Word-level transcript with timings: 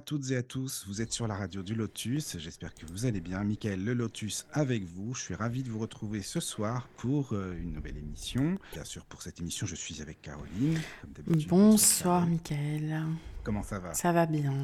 À 0.00 0.02
toutes 0.02 0.30
et 0.30 0.36
à 0.38 0.42
tous, 0.42 0.86
vous 0.88 1.02
êtes 1.02 1.12
sur 1.12 1.26
la 1.26 1.34
radio 1.34 1.62
du 1.62 1.74
Lotus, 1.74 2.38
j'espère 2.38 2.74
que 2.74 2.86
vous 2.86 3.04
allez 3.04 3.20
bien. 3.20 3.44
Michael 3.44 3.84
Le 3.84 3.92
Lotus 3.92 4.46
avec 4.50 4.82
vous, 4.84 5.14
je 5.14 5.20
suis 5.20 5.34
ravi 5.34 5.62
de 5.62 5.68
vous 5.68 5.78
retrouver 5.78 6.22
ce 6.22 6.40
soir 6.40 6.88
pour 6.96 7.34
euh, 7.34 7.54
une 7.60 7.74
nouvelle 7.74 7.98
émission. 7.98 8.56
Bien 8.72 8.84
sûr, 8.84 9.04
pour 9.04 9.20
cette 9.20 9.40
émission, 9.40 9.66
je 9.66 9.74
suis 9.74 10.00
avec 10.00 10.22
Caroline. 10.22 10.80
Comme. 11.02 11.36
Bonsoir 11.48 12.20
Caroline. 12.42 12.80
Michael, 12.88 13.02
Comment 13.44 13.62
ça 13.62 13.78
va? 13.78 13.92
Ça 13.92 14.10
va 14.10 14.24
bien 14.24 14.54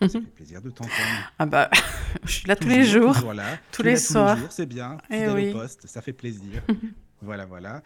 Ça 0.00 0.08
fait 0.08 0.20
plaisir 0.20 0.62
de 0.62 0.70
t'entendre. 0.70 0.94
Ah 1.40 1.46
bah, 1.46 1.68
je 2.22 2.30
suis 2.30 2.46
là 2.46 2.54
tous 2.54 2.68
les 2.68 2.84
jours. 2.84 3.14
toujours 3.14 3.34
là, 3.34 3.58
tous 3.72 3.82
les 3.82 3.94
là 3.94 3.98
soirs. 3.98 4.36
jours, 4.38 4.52
c'est 4.52 4.66
bien, 4.66 4.96
Eh 5.10 5.14
fidèle 5.14 5.30
oui. 5.34 5.48
au 5.50 5.54
poste, 5.54 5.88
ça 5.88 6.00
fait 6.02 6.12
plaisir. 6.12 6.62
voilà, 7.20 7.46
voilà. 7.46 7.82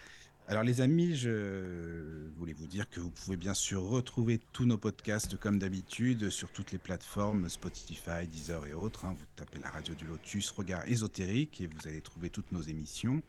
Alors 0.47 0.63
les 0.63 0.83
amis, 0.83 1.17
je 1.17 2.29
voulais 2.37 2.53
vous 2.53 2.67
dire 2.67 2.89
que 2.91 3.01
vous 3.01 3.09
pouvez 3.11 3.37
bien 3.39 3.55
sûr 3.55 3.83
retrouver 3.83 4.39
tous 4.53 4.67
nos 4.67 4.77
podcasts 4.77 5.39
comme 5.39 5.59
d'habitude 5.59 6.29
sur 6.29 6.51
toutes 6.51 6.71
les 6.71 6.79
plateformes 6.79 7.49
Spotify, 7.49 8.27
Deezer 8.31 8.67
et 8.67 8.75
autres. 8.75 9.07
hein. 9.07 9.17
Vous 9.19 9.25
tapez 9.37 9.59
la 9.59 9.71
radio 9.71 9.95
du 9.95 10.05
Lotus, 10.05 10.51
regard 10.51 10.87
ésotérique 10.87 11.63
et 11.63 11.67
vous 11.67 11.89
allez 11.89 12.03
trouver 12.03 12.29
toutes 12.29 12.53
nos 12.53 12.61
émissions. 12.61 13.23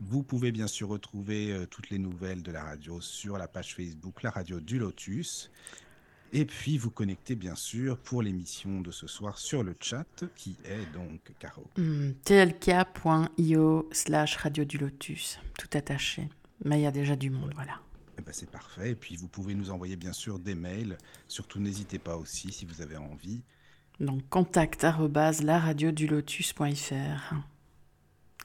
Vous 0.00 0.24
pouvez 0.24 0.50
bien 0.50 0.66
sûr 0.66 0.88
retrouver 0.88 1.52
euh, 1.52 1.66
toutes 1.66 1.90
les 1.90 1.98
nouvelles 1.98 2.42
de 2.42 2.50
la 2.50 2.64
radio 2.64 3.00
sur 3.00 3.38
la 3.38 3.46
page 3.46 3.74
Facebook 3.76 4.22
La 4.24 4.30
Radio 4.30 4.58
du 4.58 4.78
Lotus. 4.80 5.50
Et 6.32 6.44
puis 6.44 6.76
vous 6.76 6.90
connectez 6.90 7.36
bien 7.36 7.54
sûr 7.54 7.96
pour 7.98 8.20
l'émission 8.20 8.80
de 8.80 8.90
ce 8.90 9.06
soir 9.06 9.38
sur 9.38 9.62
le 9.62 9.74
chat 9.80 10.04
qui 10.36 10.56
est 10.64 10.92
donc 10.92 11.20
Caro. 11.38 11.64
Hmm, 11.78 12.10
tlk.io 12.24 13.88
slash 13.92 14.36
radio 14.36 14.64
du 14.64 14.76
lotus, 14.76 15.38
tout 15.56 15.68
attaché. 15.72 16.28
Mais 16.64 16.80
il 16.80 16.82
y 16.82 16.86
a 16.86 16.90
déjà 16.90 17.14
du 17.16 17.30
monde, 17.30 17.52
voilà. 17.54 17.80
Eh 18.18 18.22
ben, 18.22 18.32
c'est 18.32 18.50
parfait. 18.50 18.90
Et 18.90 18.94
puis 18.94 19.16
vous 19.16 19.28
pouvez 19.28 19.54
nous 19.54 19.70
envoyer 19.70 19.96
bien 19.96 20.12
sûr 20.12 20.38
des 20.38 20.54
mails. 20.54 20.98
Surtout 21.28 21.60
n'hésitez 21.60 21.98
pas 21.98 22.16
aussi 22.16 22.52
si 22.52 22.66
vous 22.66 22.82
avez 22.82 22.96
envie. 22.96 23.42
Donc 24.00 24.28
contact 24.28 24.82
laradiodulotus.fr. 24.82 27.34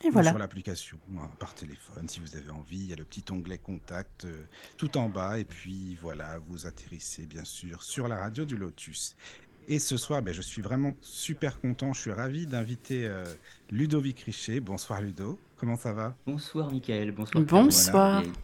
Et 0.04 0.10
voilà. 0.10 0.32
Sur 0.32 0.40
l'application, 0.40 0.98
hein, 1.18 1.30
par 1.40 1.56
téléphone 1.56 2.10
si 2.10 2.20
vous 2.20 2.36
avez 2.36 2.50
envie. 2.50 2.80
Il 2.80 2.88
y 2.88 2.94
a 2.94 2.98
le 2.98 3.06
petit 3.06 3.24
onglet 3.32 3.58
contact 3.58 4.26
euh, 4.26 4.44
tout 4.78 4.98
en 4.98 5.08
bas. 5.10 5.40
Et 5.40 5.46
puis 5.46 5.98
voilà, 6.02 6.40
vous 6.40 6.68
atterrissez 6.68 7.26
bien 7.26 7.46
sûr 7.46 7.84
sur 7.84 8.08
la 8.08 8.18
radio 8.18 8.46
du 8.46 8.58
Lotus. 8.58 9.16
Et 9.70 9.80
ce 9.80 9.96
soir, 9.96 10.22
ben, 10.22 10.34
je 10.34 10.42
suis 10.42 10.62
vraiment 10.62 10.94
super 11.02 11.62
content. 11.62 11.94
Je 11.94 12.02
suis 12.02 12.12
ravi 12.12 12.48
d'inviter 12.48 13.08
euh, 13.08 13.24
Ludovic 13.72 14.20
Richet. 14.22 14.60
Bonsoir 14.60 15.02
Ludo. 15.02 15.40
Comment 15.64 15.78
ça 15.78 15.94
va? 15.94 16.14
Bonsoir 16.28 16.70
Michael, 16.70 17.12
bonsoir. 17.14 17.42
Bonsoir. 17.46 18.22
Écoute, 18.22 18.36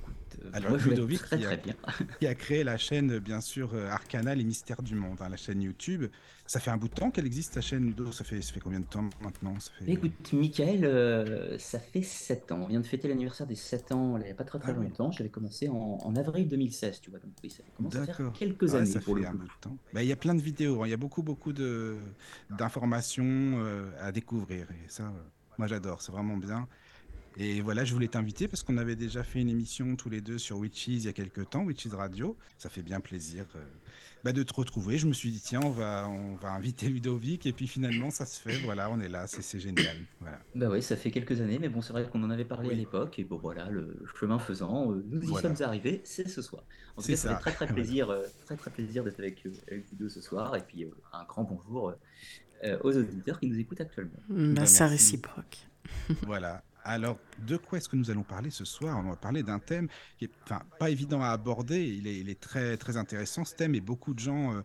euh, 0.45 0.49
Alors, 0.53 0.69
moi, 0.69 0.77
je 0.79 0.85
vais 0.85 0.91
Ludovic, 0.91 1.19
très 1.19 1.37
qui 1.37 1.43
a- 1.43 1.47
très 1.47 1.57
bien. 1.57 1.75
Qui 2.21 2.27
a 2.27 2.33
créé 2.33 2.63
la 2.63 2.77
chaîne, 2.77 3.19
bien 3.19 3.41
sûr, 3.41 3.71
euh, 3.73 3.89
Arcana, 3.89 4.33
les 4.35 4.45
mystères 4.45 4.81
du 4.81 4.95
monde, 4.95 5.17
hein, 5.19 5.27
la 5.27 5.35
chaîne 5.35 5.61
YouTube. 5.61 6.05
Ça 6.45 6.61
fait 6.61 6.71
un 6.71 6.77
bout 6.77 6.87
de 6.87 6.93
temps 6.93 7.11
qu'elle 7.11 7.25
existe, 7.25 7.55
ta 7.55 7.59
chaîne 7.61 7.87
Ludo? 7.87 8.13
Ça 8.13 8.23
fait, 8.23 8.41
ça 8.41 8.53
fait 8.53 8.61
combien 8.61 8.79
de 8.79 8.85
temps 8.85 9.03
maintenant? 9.21 9.59
Ça 9.59 9.69
fait... 9.77 9.91
Écoute, 9.91 10.31
Michael, 10.31 10.85
euh, 10.85 11.57
ça 11.59 11.77
fait 11.77 12.03
7 12.03 12.53
ans. 12.53 12.61
On 12.61 12.67
vient 12.67 12.79
de 12.79 12.87
fêter 12.87 13.09
l'anniversaire 13.09 13.45
des 13.47 13.55
7 13.55 13.91
ans 13.91 14.15
il 14.17 14.23
n'y 14.23 14.31
a 14.31 14.33
pas 14.33 14.45
très 14.45 14.57
très 14.59 14.71
Ah 14.71 14.75
oui. 14.79 14.85
longtemps. 14.85 15.11
J'avais 15.11 15.29
commencé 15.29 15.67
en, 15.67 15.75
en 16.01 16.15
avril 16.15 16.47
2016, 16.47 17.01
tu 17.01 17.09
vois. 17.09 17.19
Donc 17.19 17.31
oui, 17.43 17.49
ça 17.49 17.63
commence 17.75 17.97
à 17.97 18.05
faire 18.05 18.31
quelques 18.31 18.75
années 18.75 18.85
ça 18.85 19.01
pour 19.01 19.15
fait 19.15 19.23
le 19.23 19.27
un 19.27 19.31
coup. 19.31 19.37
bout 19.39 19.43
de 19.43 19.51
temps. 19.59 19.77
Bah, 19.93 20.03
Il 20.03 20.07
y 20.07 20.13
a 20.13 20.15
plein 20.15 20.35
de 20.35 20.41
vidéos, 20.41 20.83
hein. 20.83 20.87
il 20.87 20.91
y 20.91 20.93
a 20.93 20.97
beaucoup, 20.97 21.21
beaucoup 21.21 21.51
de, 21.51 21.97
d'informations 22.49 23.25
euh, 23.25 23.89
à 23.99 24.13
découvrir. 24.13 24.67
Et 24.71 24.87
ça, 24.87 25.03
euh, 25.03 25.09
moi 25.57 25.67
j'adore, 25.67 26.01
c'est 26.01 26.13
vraiment 26.13 26.37
bien. 26.37 26.65
Et 27.37 27.61
voilà, 27.61 27.85
je 27.85 27.93
voulais 27.93 28.07
t'inviter 28.07 28.47
parce 28.47 28.63
qu'on 28.63 28.77
avait 28.77 28.95
déjà 28.97 29.23
fait 29.23 29.39
une 29.39 29.49
émission 29.49 29.95
tous 29.95 30.09
les 30.09 30.19
deux 30.21 30.37
sur 30.37 30.57
Witches 30.57 30.87
il 30.87 31.03
y 31.03 31.07
a 31.07 31.13
quelques 31.13 31.49
temps, 31.49 31.63
Witches 31.63 31.87
Radio. 31.93 32.35
Ça 32.57 32.69
fait 32.69 32.81
bien 32.81 32.99
plaisir 32.99 33.45
euh, 33.55 33.59
bah, 34.23 34.33
de 34.33 34.43
te 34.43 34.53
retrouver. 34.53 34.97
Je 34.97 35.07
me 35.07 35.13
suis 35.13 35.31
dit, 35.31 35.39
tiens, 35.39 35.61
on 35.63 35.69
va, 35.69 36.09
on 36.09 36.35
va 36.35 36.51
inviter 36.51 36.89
Ludovic. 36.89 37.45
Et 37.45 37.53
puis 37.53 37.67
finalement, 37.67 38.09
ça 38.09 38.25
se 38.25 38.41
fait. 38.41 38.57
Voilà, 38.63 38.89
on 38.89 38.99
est 38.99 39.07
là, 39.07 39.25
c'est, 39.27 39.41
c'est 39.41 39.59
génial. 39.59 39.95
Voilà. 40.19 40.39
Bah 40.55 40.67
oui, 40.69 40.81
ça 40.81 40.97
fait 40.97 41.11
quelques 41.11 41.39
années, 41.39 41.59
mais 41.59 41.69
bon, 41.69 41.81
c'est 41.81 41.93
vrai 41.93 42.09
qu'on 42.11 42.23
en 42.23 42.29
avait 42.29 42.43
parlé 42.45 42.69
Oui. 42.69 42.73
à 42.75 42.77
l'époque. 42.77 43.17
Et 43.19 43.23
bon, 43.23 43.37
voilà, 43.37 43.69
le 43.69 44.03
chemin 44.19 44.39
faisant, 44.39 44.91
euh, 44.91 45.05
nous 45.07 45.21
y 45.21 45.25
Voilà. 45.27 45.53
sommes 45.55 45.65
arrivés, 45.65 46.01
c'est 46.03 46.27
ce 46.27 46.41
soir. 46.41 46.63
En 46.97 47.01
tout 47.01 47.07
C'est 47.07 47.13
cas, 47.13 47.17
ça 47.17 47.29
ça. 47.29 47.35
fait 47.35 47.41
très 47.41 47.51
très 47.53 47.65
Voilà. 47.67 47.73
plaisir, 47.75 48.09
euh, 48.09 48.23
très 48.45 48.57
très 48.57 48.71
plaisir 48.71 49.03
d'être 49.05 49.19
avec, 49.19 49.45
euh, 49.45 49.51
avec 49.71 49.85
vous 49.89 49.95
deux 49.95 50.09
ce 50.09 50.19
soir. 50.19 50.55
Et 50.57 50.61
puis 50.61 50.83
euh, 50.83 50.89
un 51.13 51.23
grand 51.23 51.43
bonjour 51.43 51.93
aux 52.83 52.97
auditeurs 52.97 53.39
qui 53.39 53.47
nous 53.47 53.57
écoutent 53.57 53.79
actuellement. 53.79 54.19
Bah, 54.27 54.35
Bah, 54.35 54.65
c'est 54.65 54.83
merci. 54.83 54.83
réciproque. 54.83 55.57
Voilà. 56.23 56.61
Alors, 56.89 57.19
de 57.45 57.55
quoi 57.55 57.77
est-ce 57.77 57.87
que 57.87 57.95
nous 57.95 58.09
allons 58.09 58.23
parler 58.23 58.49
ce 58.49 58.65
soir? 58.65 58.97
On 58.97 59.11
va 59.11 59.15
parler 59.15 59.43
d'un 59.43 59.59
thème 59.59 59.89
qui 60.17 60.25
est 60.25 60.31
enfin, 60.43 60.63
pas 60.79 60.89
évident 60.89 61.21
à 61.21 61.27
aborder. 61.27 61.85
Il 61.85 62.07
est, 62.07 62.17
il 62.17 62.29
est 62.29 62.39
très, 62.39 62.77
très 62.77 62.97
intéressant, 62.97 63.45
ce 63.45 63.53
thème, 63.53 63.75
et 63.75 63.79
beaucoup 63.79 64.15
de 64.15 64.19
gens 64.19 64.55
euh, 64.55 64.61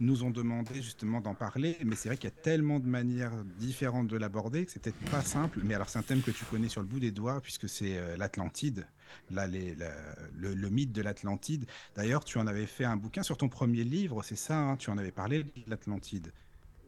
nous 0.00 0.24
ont 0.24 0.30
demandé 0.30 0.76
justement 0.76 1.20
d'en 1.20 1.34
parler. 1.34 1.76
Mais 1.84 1.94
c'est 1.94 2.08
vrai 2.08 2.16
qu'il 2.16 2.30
y 2.30 2.32
a 2.32 2.42
tellement 2.42 2.80
de 2.80 2.86
manières 2.86 3.44
différentes 3.58 4.08
de 4.08 4.16
l'aborder 4.16 4.64
que 4.64 4.72
c'est 4.72 4.80
peut-être 4.80 5.10
pas 5.10 5.20
simple. 5.20 5.60
Mais 5.64 5.74
alors, 5.74 5.90
c'est 5.90 5.98
un 5.98 6.02
thème 6.02 6.22
que 6.22 6.30
tu 6.30 6.46
connais 6.46 6.70
sur 6.70 6.80
le 6.80 6.86
bout 6.86 6.98
des 6.98 7.10
doigts, 7.10 7.42
puisque 7.42 7.68
c'est 7.68 7.98
euh, 7.98 8.16
l'Atlantide. 8.16 8.86
Là, 9.30 9.46
le, 9.46 10.70
mythe 10.70 10.92
de 10.92 11.02
l'Atlantide. 11.02 11.66
D'ailleurs, 11.94 12.24
tu 12.24 12.38
en 12.38 12.46
avais 12.46 12.64
fait 12.64 12.86
un 12.86 12.96
bouquin 12.96 13.22
sur 13.22 13.36
ton 13.36 13.50
premier 13.50 13.84
livre, 13.84 14.22
c'est 14.22 14.34
ça 14.34 14.58
hein? 14.58 14.76
Tu 14.78 14.88
en 14.88 14.96
avais 14.96 15.12
parlé 15.12 15.44
de 15.44 15.50
l'Atlantide. 15.66 16.32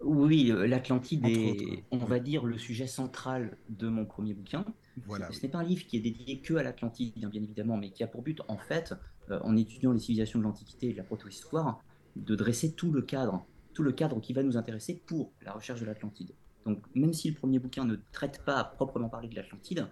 Oui, 0.01 0.51
euh, 0.53 0.67
l'Atlantide 0.67 1.25
est, 1.27 1.85
on 1.91 1.99
oui. 1.99 2.07
va 2.07 2.21
dire, 2.21 2.45
le 2.45 2.57
sujet 2.59 2.87
central 2.87 3.57
de 3.69 3.89
mon 3.89 4.05
premier 4.07 4.35
bouquin. 4.35 4.65
Voilà. 5.07 5.31
Ce 5.33 5.43
n'est 5.43 5.49
pas 5.49 5.59
un 5.59 5.65
livre 5.65 5.87
qui 5.87 5.97
est 5.97 6.01
dédié 6.01 6.41
que 6.41 6.55
à 6.55 6.63
l'Atlantide, 6.63 7.15
bien, 7.17 7.29
bien 7.29 7.43
évidemment, 7.43 7.77
mais 7.77 7.91
qui 7.91 8.03
a 8.03 8.07
pour 8.07 8.23
but, 8.23 8.41
en 8.49 8.59
fait, 8.59 8.95
euh, 9.31 9.41
en 9.43 9.57
étudiant 9.57 9.93
les 9.93 9.99
civilisations 9.99 10.39
de 10.39 10.45
l'Antiquité 10.45 10.91
et 10.91 10.93
de 10.93 10.97
la 10.99 11.05
protohistoire, 11.05 11.83
de 12.17 12.35
dresser 12.35 12.73
tout 12.73 12.93
le 12.93 13.03
cadre, 13.03 13.45
tout 13.75 13.83
le 13.83 13.93
cadre 13.93 14.21
qui 14.21 14.33
va 14.33 14.43
nous 14.43 14.57
intéresser 14.57 15.03
pour 15.07 15.33
la 15.43 15.53
recherche 15.53 15.81
de 15.81 15.87
l'Atlantide. 15.87 16.33
Donc, 16.65 16.83
même 16.95 17.13
si 17.13 17.29
le 17.29 17.35
premier 17.35 17.59
bouquin 17.59 17.85
ne 17.85 17.97
traite 18.13 18.43
pas 18.45 18.59
à 18.59 18.65
proprement 18.65 19.09
parler 19.09 19.29
de 19.29 19.35
l'Atlantide, 19.37 19.87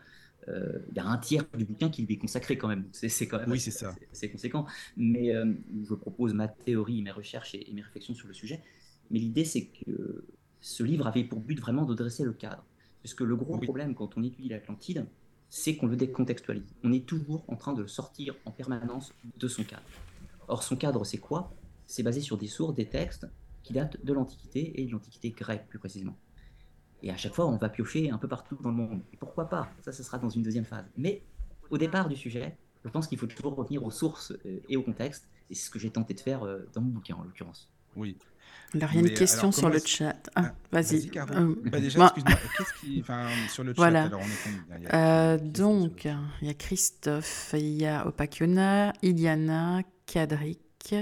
euh, 0.48 0.78
il 0.90 0.96
y 0.96 1.00
a 1.00 1.06
un 1.06 1.18
tiers 1.18 1.44
du 1.56 1.64
bouquin 1.64 1.88
qui 1.88 2.02
lui 2.02 2.14
est 2.14 2.18
consacré 2.18 2.56
quand 2.56 2.68
même. 2.68 2.86
C'est 2.92 3.26
quand 3.26 3.38
même 3.38 3.50
Oui, 3.50 3.60
c'est 3.60 4.30
conséquent. 4.30 4.66
Mais 4.96 5.34
euh, 5.34 5.52
je 5.88 5.94
propose 5.94 6.34
ma 6.34 6.46
théorie, 6.48 7.02
mes 7.02 7.10
recherches 7.10 7.54
et, 7.54 7.68
et 7.68 7.72
mes 7.74 7.82
réflexions 7.82 8.14
sur 8.14 8.28
le 8.28 8.34
sujet. 8.34 8.62
Mais 9.10 9.18
l'idée, 9.18 9.44
c'est 9.44 9.66
que 9.66 10.24
ce 10.60 10.82
livre 10.82 11.06
avait 11.06 11.24
pour 11.24 11.40
but 11.40 11.58
vraiment 11.60 11.84
de 11.84 11.94
dresser 11.94 12.24
le 12.24 12.32
cadre. 12.32 12.64
Parce 13.02 13.14
que 13.14 13.24
le 13.24 13.36
gros 13.36 13.56
Oui. 13.56 13.64
problème 13.64 13.94
quand 13.94 14.16
on 14.16 14.22
étudie 14.22 14.48
l'Atlantide, 14.48 15.06
c'est 15.48 15.76
qu'on 15.76 15.86
le 15.86 15.96
décontextualise. 15.96 16.74
On 16.82 16.92
est 16.92 17.06
toujours 17.06 17.44
en 17.48 17.56
train 17.56 17.72
de 17.72 17.82
le 17.82 17.88
sortir 17.88 18.34
en 18.44 18.50
permanence 18.50 19.12
de 19.36 19.48
son 19.48 19.62
cadre. 19.62 19.84
Or, 20.48 20.62
son 20.62 20.76
cadre, 20.76 21.04
c'est 21.04 21.18
quoi? 21.18 21.52
C'est 21.86 22.02
basé 22.02 22.20
sur 22.20 22.36
des 22.36 22.48
sources, 22.48 22.74
des 22.74 22.86
textes 22.88 23.26
qui 23.62 23.72
datent 23.72 24.04
de 24.04 24.12
l'Antiquité 24.12 24.80
et 24.80 24.86
de 24.86 24.90
l'Antiquité 24.90 25.30
grecque 25.30 25.66
plus 25.68 25.78
précisément. 25.78 26.16
Et 27.02 27.10
à 27.10 27.16
chaque 27.16 27.34
fois, 27.34 27.46
on 27.46 27.56
va 27.56 27.68
piocher 27.68 28.10
un 28.10 28.18
peu 28.18 28.26
partout 28.26 28.56
dans 28.60 28.70
le 28.70 28.76
monde. 28.76 29.02
Et 29.12 29.16
pourquoi 29.16 29.48
pas? 29.48 29.70
Ça, 29.82 29.92
ce 29.92 30.02
sera 30.02 30.18
dans 30.18 30.30
une 30.30 30.42
deuxième 30.42 30.64
phase. 30.64 30.86
Mais 30.96 31.22
au 31.70 31.78
départ 31.78 32.08
du 32.08 32.16
sujet, 32.16 32.56
je 32.84 32.90
pense 32.90 33.06
qu'il 33.06 33.18
faut 33.18 33.26
toujours 33.26 33.54
revenir 33.54 33.84
aux 33.84 33.90
sources 33.90 34.32
euh, 34.46 34.60
et 34.68 34.76
au 34.76 34.82
contexte. 34.82 35.28
Et 35.50 35.54
c'est 35.54 35.66
ce 35.66 35.70
que 35.70 35.78
j'ai 35.78 35.90
tenté 35.90 36.14
de 36.14 36.20
faire 36.20 36.42
euh, 36.44 36.68
dans 36.74 36.80
mon 36.80 36.90
bouquin, 36.90 37.14
en 37.16 37.22
l'occurrence. 37.22 37.68
Oui. 37.94 38.16
Alors, 38.74 38.90
il 38.92 38.96
y 38.96 38.98
a 38.98 39.08
une 39.08 39.14
question 39.14 39.40
alors, 39.48 39.54
sur 39.54 39.68
le 39.70 39.78
chat. 39.84 40.16
Ah, 40.34 40.42
Ah, 40.46 40.52
vas-y. 40.72 41.10
Euh, 41.16 41.54
Bah, 41.64 41.80
déjà, 41.80 42.12
qui. 42.80 43.00
Enfin, 43.00 43.26
sur 43.48 43.64
le 43.64 43.70
chat, 43.72 43.76
Voilà. 43.76 44.02
alors 44.04 44.20
on 44.20 44.24
est 44.24 44.42
combien 44.44 44.76
Il 44.78 44.82
y 44.82 44.86
a- 44.86 44.94
Euh, 45.34 45.38
donc, 45.38 46.06
il 46.42 46.48
y 46.48 46.50
a 46.50 46.54
Christophe, 46.54 47.50
il 47.54 47.80
y 47.80 47.86
a 47.86 48.06
Opakiona, 48.06 48.92
Iliana, 49.02 49.80
Kadrik 50.06 50.94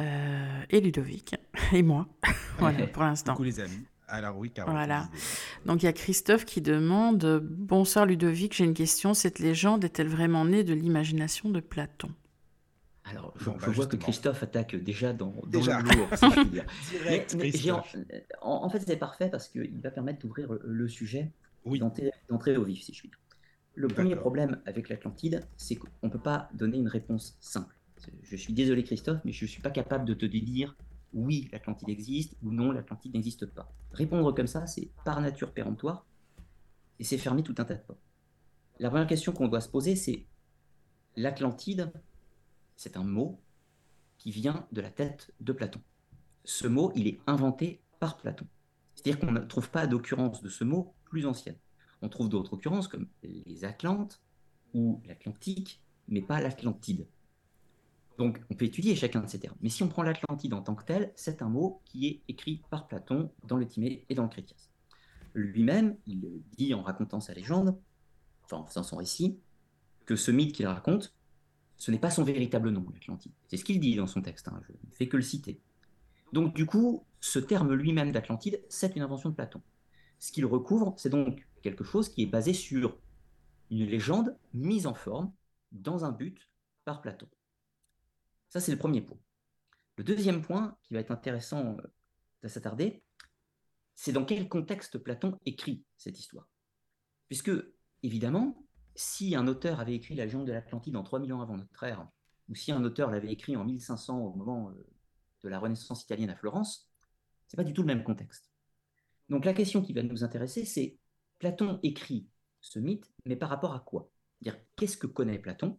euh, 0.00 0.60
et 0.70 0.80
Ludovic, 0.80 1.34
et 1.72 1.82
moi, 1.82 2.06
voilà, 2.58 2.86
pour 2.86 3.02
l'instant. 3.02 3.32
Coucou 3.32 3.44
les 3.44 3.60
amis. 3.60 3.84
Alors 4.10 4.38
oui. 4.38 4.50
Voilà. 4.66 5.08
Donc, 5.66 5.82
il 5.82 5.86
y 5.86 5.88
a 5.88 5.92
Christophe 5.92 6.46
qui 6.46 6.62
demande 6.62 7.40
Bonsoir 7.44 8.06
Ludovic, 8.06 8.54
j'ai 8.56 8.64
une 8.64 8.72
question. 8.72 9.12
Cette 9.12 9.38
légende 9.38 9.84
est-elle 9.84 10.08
vraiment 10.08 10.46
née 10.46 10.64
de 10.64 10.72
l'imagination 10.72 11.50
de 11.50 11.60
Platon? 11.60 12.08
Alors, 13.10 13.32
je, 13.36 13.44
Bon, 13.46 13.56
je 13.58 13.66
bah, 13.66 13.72
vois 13.72 13.86
que. 13.86 13.96
Christophe 13.96 14.42
attaque 14.42 14.76
déjà 14.76 15.12
dans, 15.12 15.30
dans 15.32 15.46
Déjà. 15.48 15.80
le 15.80 15.88
lourd. 15.96 16.08
Mais- 17.04 17.26
mais 17.36 17.72
en, 17.72 17.80
Christophe. 17.80 17.96
en- 18.42 18.64
en 18.64 18.68
fait, 18.68 18.80
c'est 18.86 18.96
parfait 18.96 19.28
parce 19.30 19.48
qu'il 19.48 19.80
va 19.80 19.90
permettre 19.90 20.20
d'ouvrir 20.20 20.52
le, 20.52 20.60
le 20.64 20.88
sujet 20.88 21.30
Oui. 21.64 21.78
d'entrer 22.28 22.56
au 22.56 22.64
vif, 22.64 22.82
si 22.82 22.92
je 22.92 23.00
puis 23.00 23.08
dire. 23.08 23.18
Le 23.74 23.88
premier 23.88 24.16
problème 24.16 24.60
avec 24.66 24.88
l'Atlantide, 24.88 25.46
c'est 25.56 25.76
qu'on 25.76 25.88
ne 26.02 26.10
peut 26.10 26.18
pas 26.18 26.48
donner 26.54 26.78
une 26.78 26.88
réponse 26.88 27.36
simple. 27.40 27.74
Je 28.24 28.36
suis 28.36 28.52
désolé, 28.52 28.82
Christophe, 28.84 29.20
mais 29.24 29.32
je 29.32 29.44
ne 29.44 29.48
suis 29.48 29.62
pas 29.62 29.70
capable 29.70 30.04
de 30.04 30.14
te 30.14 30.26
dire 30.26 30.76
oui, 31.14 31.48
l'Atlantide 31.52 31.88
existe 31.88 32.34
ou 32.42 32.50
non, 32.52 32.70
l'Atlantide 32.72 33.14
n'existe 33.14 33.46
pas. 33.46 33.72
Répondre 33.92 34.32
comme 34.34 34.46
ça, 34.46 34.66
c'est 34.66 34.88
par 35.04 35.20
nature 35.20 35.52
péremptoire 35.52 36.04
et 37.00 37.04
c'est 37.04 37.18
fermer 37.18 37.42
tout 37.42 37.54
un 37.58 37.64
tas 37.64 37.74
de 37.74 37.80
portes. 37.80 38.00
La 38.80 38.90
première 38.90 39.06
question 39.06 39.32
qu'on 39.32 39.48
doit 39.48 39.60
se 39.60 39.68
poser, 39.68 39.96
c'est 39.96 40.26
l'Atlantide, 41.16 41.90
c'est 42.78 42.96
un 42.96 43.02
mot 43.02 43.40
qui 44.18 44.30
vient 44.30 44.66
de 44.72 44.80
la 44.80 44.90
tête 44.90 45.32
de 45.40 45.52
Platon. 45.52 45.80
Ce 46.44 46.68
mot, 46.68 46.92
il 46.94 47.08
est 47.08 47.20
inventé 47.26 47.82
par 47.98 48.16
Platon. 48.16 48.46
C'est-à-dire 48.94 49.18
qu'on 49.18 49.32
ne 49.32 49.40
trouve 49.40 49.68
pas 49.68 49.86
d'occurrence 49.86 50.40
de 50.42 50.48
ce 50.48 50.62
mot 50.64 50.94
plus 51.04 51.26
ancienne. 51.26 51.58
On 52.02 52.08
trouve 52.08 52.28
d'autres 52.28 52.54
occurrences 52.54 52.86
comme 52.86 53.08
les 53.22 53.64
Atlantes 53.64 54.22
ou 54.74 55.02
l'Atlantique, 55.06 55.82
mais 56.06 56.22
pas 56.22 56.40
l'Atlantide. 56.40 57.08
Donc 58.16 58.40
on 58.48 58.54
peut 58.54 58.66
étudier 58.66 58.94
chacun 58.94 59.20
de 59.22 59.28
ces 59.28 59.40
termes. 59.40 59.56
Mais 59.60 59.70
si 59.70 59.82
on 59.82 59.88
prend 59.88 60.04
l'Atlantide 60.04 60.54
en 60.54 60.62
tant 60.62 60.76
que 60.76 60.84
tel, 60.84 61.12
c'est 61.16 61.42
un 61.42 61.48
mot 61.48 61.82
qui 61.84 62.06
est 62.06 62.22
écrit 62.28 62.62
par 62.70 62.86
Platon 62.86 63.32
dans 63.44 63.56
le 63.56 63.66
Timée 63.66 64.06
et 64.08 64.14
dans 64.14 64.22
le 64.22 64.28
Critias. 64.28 64.70
Lui-même, 65.34 65.96
il 66.06 66.42
dit 66.56 66.74
en 66.74 66.82
racontant 66.82 67.20
sa 67.20 67.34
légende, 67.34 67.76
enfin 68.44 68.58
en 68.58 68.66
faisant 68.66 68.84
son 68.84 68.96
récit, 68.96 69.40
que 70.06 70.14
ce 70.14 70.30
mythe 70.30 70.54
qu'il 70.54 70.66
raconte, 70.66 71.17
ce 71.78 71.90
n'est 71.90 71.98
pas 71.98 72.10
son 72.10 72.24
véritable 72.24 72.70
nom, 72.70 72.84
l'Atlantide. 72.92 73.32
C'est 73.46 73.56
ce 73.56 73.64
qu'il 73.64 73.80
dit 73.80 73.94
dans 73.94 74.06
son 74.06 74.20
texte, 74.20 74.48
hein, 74.48 74.60
je 74.66 74.72
ne 74.72 74.92
fais 74.92 75.08
que 75.08 75.16
le 75.16 75.22
citer. 75.22 75.60
Donc 76.32 76.54
du 76.54 76.66
coup, 76.66 77.06
ce 77.20 77.38
terme 77.38 77.72
lui-même 77.72 78.12
d'Atlantide, 78.12 78.62
c'est 78.68 78.96
une 78.96 79.02
invention 79.02 79.30
de 79.30 79.34
Platon. 79.34 79.62
Ce 80.18 80.32
qu'il 80.32 80.44
recouvre, 80.44 80.94
c'est 80.96 81.08
donc 81.08 81.46
quelque 81.62 81.84
chose 81.84 82.08
qui 82.08 82.22
est 82.22 82.26
basé 82.26 82.52
sur 82.52 82.98
une 83.70 83.86
légende 83.86 84.36
mise 84.52 84.86
en 84.86 84.94
forme 84.94 85.32
dans 85.72 86.04
un 86.04 86.10
but 86.12 86.48
par 86.84 87.00
Platon. 87.00 87.28
Ça, 88.48 88.60
c'est 88.60 88.72
le 88.72 88.78
premier 88.78 89.00
point. 89.00 89.18
Le 89.96 90.04
deuxième 90.04 90.42
point 90.42 90.76
qui 90.82 90.94
va 90.94 91.00
être 91.00 91.10
intéressant 91.10 91.76
euh, 91.78 91.82
de 92.42 92.48
s'attarder, 92.48 93.02
c'est 93.94 94.12
dans 94.12 94.24
quel 94.24 94.48
contexte 94.48 94.98
Platon 94.98 95.38
écrit 95.44 95.84
cette 95.96 96.18
histoire. 96.18 96.48
Puisque, 97.28 97.50
évidemment, 98.02 98.64
si 98.98 99.36
un 99.36 99.46
auteur 99.46 99.78
avait 99.78 99.94
écrit 99.94 100.16
la 100.16 100.24
légende 100.24 100.46
de 100.46 100.52
l'Atlantide 100.52 100.96
en 100.96 101.04
3000 101.04 101.32
ans 101.32 101.40
avant 101.40 101.56
notre 101.56 101.84
ère, 101.84 102.08
ou 102.48 102.54
si 102.56 102.72
un 102.72 102.82
auteur 102.82 103.12
l'avait 103.12 103.30
écrit 103.30 103.54
en 103.56 103.64
1500 103.64 104.18
au 104.18 104.34
moment 104.34 104.70
euh, 104.70 104.86
de 105.44 105.48
la 105.48 105.60
Renaissance 105.60 106.02
italienne 106.02 106.30
à 106.30 106.34
Florence, 106.34 106.90
c'est 107.46 107.56
pas 107.56 107.64
du 107.64 107.72
tout 107.72 107.82
le 107.82 107.86
même 107.86 108.02
contexte. 108.02 108.50
Donc 109.28 109.44
la 109.44 109.54
question 109.54 109.82
qui 109.82 109.92
va 109.92 110.02
nous 110.02 110.24
intéresser, 110.24 110.64
c'est 110.64 110.96
Platon 111.38 111.78
écrit 111.84 112.26
ce 112.60 112.80
mythe, 112.80 113.12
mais 113.24 113.36
par 113.36 113.50
rapport 113.50 113.72
à 113.72 113.80
quoi? 113.80 114.10
Qu'est-ce 114.74 114.96
que 114.96 115.06
connaît 115.06 115.38
Platon? 115.38 115.78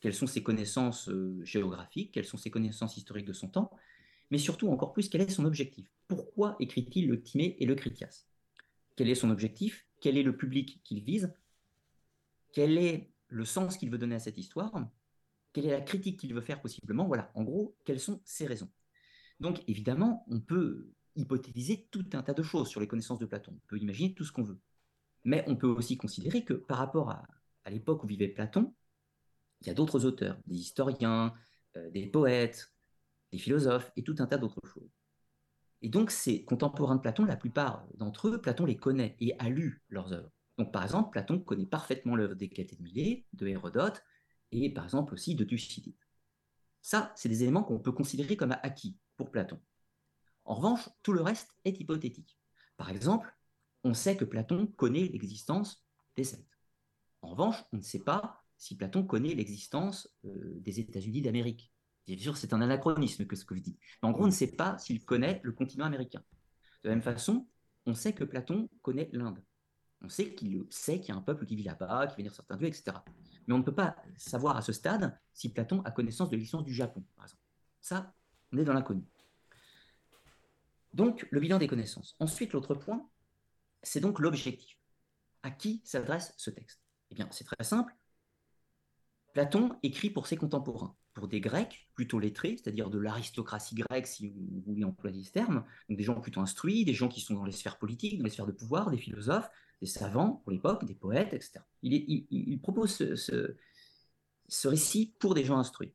Quelles 0.00 0.14
sont 0.14 0.26
ses 0.26 0.42
connaissances 0.42 1.10
euh, 1.10 1.38
géographiques? 1.42 2.12
Quelles 2.12 2.24
sont 2.24 2.38
ses 2.38 2.50
connaissances 2.50 2.96
historiques 2.96 3.26
de 3.26 3.34
son 3.34 3.48
temps? 3.48 3.70
Mais 4.30 4.38
surtout, 4.38 4.68
encore 4.68 4.94
plus, 4.94 5.10
quel 5.10 5.20
est 5.20 5.28
son 5.28 5.44
objectif? 5.44 5.86
Pourquoi 6.08 6.56
écrit-il 6.60 7.08
le 7.08 7.22
Timée 7.22 7.56
et 7.58 7.66
le 7.66 7.74
Critias? 7.74 8.24
Quel 8.96 9.10
est 9.10 9.14
son 9.14 9.28
objectif? 9.28 9.86
Quel 10.00 10.16
est 10.16 10.22
le 10.22 10.36
public 10.36 10.80
qu'il 10.82 11.02
vise? 11.02 11.34
Quel 12.54 12.78
est 12.78 13.10
le 13.28 13.44
sens 13.44 13.76
qu'il 13.76 13.90
veut 13.90 13.98
donner 13.98 14.14
à 14.14 14.20
cette 14.20 14.38
histoire 14.38 14.72
Quelle 15.52 15.66
est 15.66 15.72
la 15.72 15.80
critique 15.80 16.20
qu'il 16.20 16.32
veut 16.32 16.40
faire 16.40 16.62
possiblement 16.62 17.06
Voilà, 17.06 17.30
en 17.34 17.42
gros, 17.42 17.76
quelles 17.84 18.00
sont 18.00 18.22
ses 18.24 18.46
raisons 18.46 18.70
Donc, 19.40 19.62
évidemment, 19.66 20.24
on 20.28 20.40
peut 20.40 20.92
hypothétiser 21.16 21.88
tout 21.90 22.06
un 22.12 22.22
tas 22.22 22.32
de 22.32 22.42
choses 22.42 22.68
sur 22.68 22.80
les 22.80 22.86
connaissances 22.86 23.18
de 23.18 23.26
Platon. 23.26 23.52
On 23.52 23.66
peut 23.66 23.78
imaginer 23.78 24.14
tout 24.14 24.24
ce 24.24 24.30
qu'on 24.30 24.44
veut. 24.44 24.60
Mais 25.24 25.44
on 25.48 25.56
peut 25.56 25.66
aussi 25.66 25.96
considérer 25.96 26.44
que 26.44 26.54
par 26.54 26.78
rapport 26.78 27.10
à, 27.10 27.26
l'époque 27.70 28.04
où 28.04 28.06
vivait 28.06 28.28
Platon, 28.28 28.72
il 29.60 29.66
y 29.66 29.70
a 29.70 29.74
d'autres 29.74 30.04
auteurs, 30.04 30.38
des 30.46 30.56
historiens, 30.56 31.34
euh, 31.76 31.90
des 31.90 32.06
poètes, 32.06 32.72
des 33.32 33.38
philosophes 33.38 33.90
et 33.96 34.04
tout 34.04 34.16
un 34.18 34.26
tas 34.26 34.38
d'autres 34.38 34.64
choses. 34.66 34.90
Et 35.82 35.88
donc, 35.88 36.12
ces 36.12 36.44
contemporains 36.44 36.96
de 36.96 37.00
Platon, 37.00 37.24
la 37.24 37.36
plupart 37.36 37.84
d'entre 37.94 38.28
eux, 38.28 38.40
Platon 38.40 38.64
les 38.64 38.76
connaît 38.76 39.16
et 39.18 39.34
a 39.40 39.48
lu 39.48 39.82
leurs 39.88 40.12
œuvres. 40.12 40.33
Donc, 40.58 40.72
par 40.72 40.84
exemple, 40.84 41.10
Platon 41.10 41.40
connaît 41.40 41.66
parfaitement 41.66 42.16
l'œuvre 42.16 42.36
et 42.40 42.46
de 42.46 42.82
Millet, 42.82 43.26
de 43.32 43.46
Hérodote, 43.46 44.02
et 44.52 44.72
par 44.72 44.84
exemple 44.84 45.14
aussi 45.14 45.34
de 45.34 45.44
Thucydide. 45.44 45.96
Ça, 46.80 47.12
c'est 47.16 47.28
des 47.28 47.42
éléments 47.42 47.64
qu'on 47.64 47.80
peut 47.80 47.92
considérer 47.92 48.36
comme 48.36 48.52
acquis 48.62 48.96
pour 49.16 49.30
Platon. 49.30 49.60
En 50.44 50.54
revanche, 50.54 50.88
tout 51.02 51.12
le 51.12 51.22
reste 51.22 51.54
est 51.64 51.80
hypothétique. 51.80 52.38
Par 52.76 52.90
exemple, 52.90 53.34
on 53.82 53.94
sait 53.94 54.16
que 54.16 54.24
Platon 54.24 54.66
connaît 54.66 55.08
l'existence 55.08 55.84
des 56.16 56.24
Celtes. 56.24 56.46
En 57.22 57.28
revanche, 57.28 57.56
on 57.72 57.78
ne 57.78 57.82
sait 57.82 58.02
pas 58.02 58.42
si 58.56 58.76
Platon 58.76 59.04
connaît 59.04 59.34
l'existence 59.34 60.08
euh, 60.24 60.60
des 60.60 60.80
États-Unis 60.80 61.22
d'Amérique. 61.22 61.72
Bien 62.06 62.18
sûr, 62.18 62.36
c'est 62.36 62.52
un 62.52 62.60
anachronisme 62.60 63.26
que 63.26 63.36
ce 63.36 63.44
que 63.44 63.54
je 63.54 63.60
dis. 63.60 63.78
Mais 64.02 64.08
en 64.08 64.12
gros, 64.12 64.24
on 64.24 64.26
ne 64.26 64.32
sait 64.32 64.54
pas 64.54 64.76
s'il 64.78 65.04
connaît 65.04 65.40
le 65.42 65.52
continent 65.52 65.86
américain. 65.86 66.22
De 66.82 66.90
la 66.90 66.94
même 66.94 67.02
façon, 67.02 67.48
on 67.86 67.94
sait 67.94 68.12
que 68.12 68.24
Platon 68.24 68.68
connaît 68.82 69.08
l'Inde. 69.12 69.42
On 70.02 70.08
sait 70.08 70.34
qu'il 70.34 70.64
sait 70.70 71.00
qu'il 71.00 71.10
y 71.10 71.12
a 71.12 71.16
un 71.16 71.22
peuple 71.22 71.46
qui 71.46 71.56
vit 71.56 71.62
là-bas, 71.62 72.08
qui 72.08 72.16
vénère 72.16 72.34
certains 72.34 72.56
dieux, 72.56 72.68
etc. 72.68 72.96
Mais 73.46 73.54
on 73.54 73.58
ne 73.58 73.62
peut 73.62 73.74
pas 73.74 73.96
savoir 74.16 74.56
à 74.56 74.62
ce 74.62 74.72
stade 74.72 75.18
si 75.32 75.50
Platon 75.50 75.80
a 75.82 75.90
connaissance 75.90 76.28
de 76.30 76.36
l'existence 76.36 76.64
du 76.64 76.74
Japon, 76.74 77.04
par 77.16 77.24
exemple. 77.24 77.42
Ça, 77.80 78.14
on 78.52 78.58
est 78.58 78.64
dans 78.64 78.72
l'inconnu. 78.72 79.04
Donc, 80.92 81.26
le 81.30 81.40
bilan 81.40 81.58
des 81.58 81.66
connaissances. 81.66 82.14
Ensuite, 82.20 82.52
l'autre 82.52 82.74
point, 82.74 83.08
c'est 83.82 84.00
donc 84.00 84.20
l'objectif. 84.20 84.78
À 85.42 85.50
qui 85.50 85.82
s'adresse 85.84 86.32
ce 86.36 86.50
texte? 86.50 86.80
Eh 87.10 87.14
bien, 87.14 87.28
c'est 87.30 87.44
très 87.44 87.64
simple. 87.64 87.94
Platon 89.32 89.76
écrit 89.82 90.10
pour 90.10 90.26
ses 90.26 90.36
contemporains, 90.36 90.96
pour 91.14 91.28
des 91.28 91.40
Grecs 91.40 91.88
plutôt 91.94 92.18
lettrés, 92.18 92.56
c'est-à-dire 92.56 92.90
de 92.90 92.98
l'aristocratie 92.98 93.76
grecque, 93.76 94.06
si 94.06 94.28
vous 94.28 94.62
voulez 94.66 94.84
employer 94.84 95.22
ce 95.22 95.30
terme, 95.30 95.64
donc 95.88 95.96
des 95.96 96.04
gens 96.04 96.20
plutôt 96.20 96.40
instruits, 96.40 96.84
des 96.84 96.92
gens 96.92 97.08
qui 97.08 97.20
sont 97.20 97.34
dans 97.34 97.44
les 97.44 97.52
sphères 97.52 97.78
politiques, 97.78 98.18
dans 98.18 98.24
les 98.24 98.30
sphères 98.30 98.46
de 98.46 98.52
pouvoir, 98.52 98.90
des 98.90 98.98
philosophes, 98.98 99.48
des 99.80 99.86
savants 99.86 100.42
pour 100.42 100.52
l'époque, 100.52 100.84
des 100.84 100.94
poètes, 100.94 101.32
etc. 101.32 101.60
Il, 101.82 102.58
propose 102.60 102.96
ce, 103.14 103.56
récit 104.68 105.14
pour 105.18 105.34
des 105.34 105.44
gens 105.44 105.58
instruits, 105.58 105.94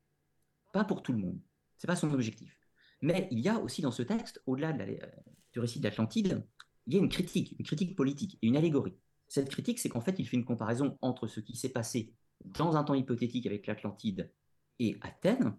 pas 0.73 0.85
pour 0.85 1.03
tout 1.03 1.11
le 1.11 1.19
monde. 1.19 1.39
C'est 1.77 1.87
pas 1.87 1.95
son 1.95 2.11
objectif. 2.11 2.57
Mais 3.01 3.27
il 3.31 3.39
y 3.39 3.49
a 3.49 3.59
aussi 3.59 3.81
dans 3.81 3.91
ce 3.91 4.03
texte, 4.03 4.41
au-delà 4.45 4.73
du 4.73 5.59
récit 5.59 5.79
de 5.79 5.83
l'Atlantide, 5.83 6.43
il 6.87 6.93
y 6.93 6.97
a 6.97 6.99
une 6.99 7.09
critique, 7.09 7.55
une 7.59 7.65
critique 7.65 7.95
politique 7.95 8.39
et 8.41 8.47
une 8.47 8.57
allégorie. 8.57 8.95
Cette 9.27 9.49
critique, 9.49 9.79
c'est 9.79 9.89
qu'en 9.89 10.01
fait, 10.01 10.17
il 10.17 10.27
fait 10.27 10.37
une 10.37 10.45
comparaison 10.45 10.97
entre 11.01 11.27
ce 11.27 11.39
qui 11.39 11.55
s'est 11.55 11.69
passé 11.69 12.13
dans 12.43 12.75
un 12.75 12.83
temps 12.83 12.95
hypothétique 12.95 13.45
avec 13.45 13.67
l'Atlantide 13.67 14.31
et 14.79 14.97
Athènes, 15.01 15.55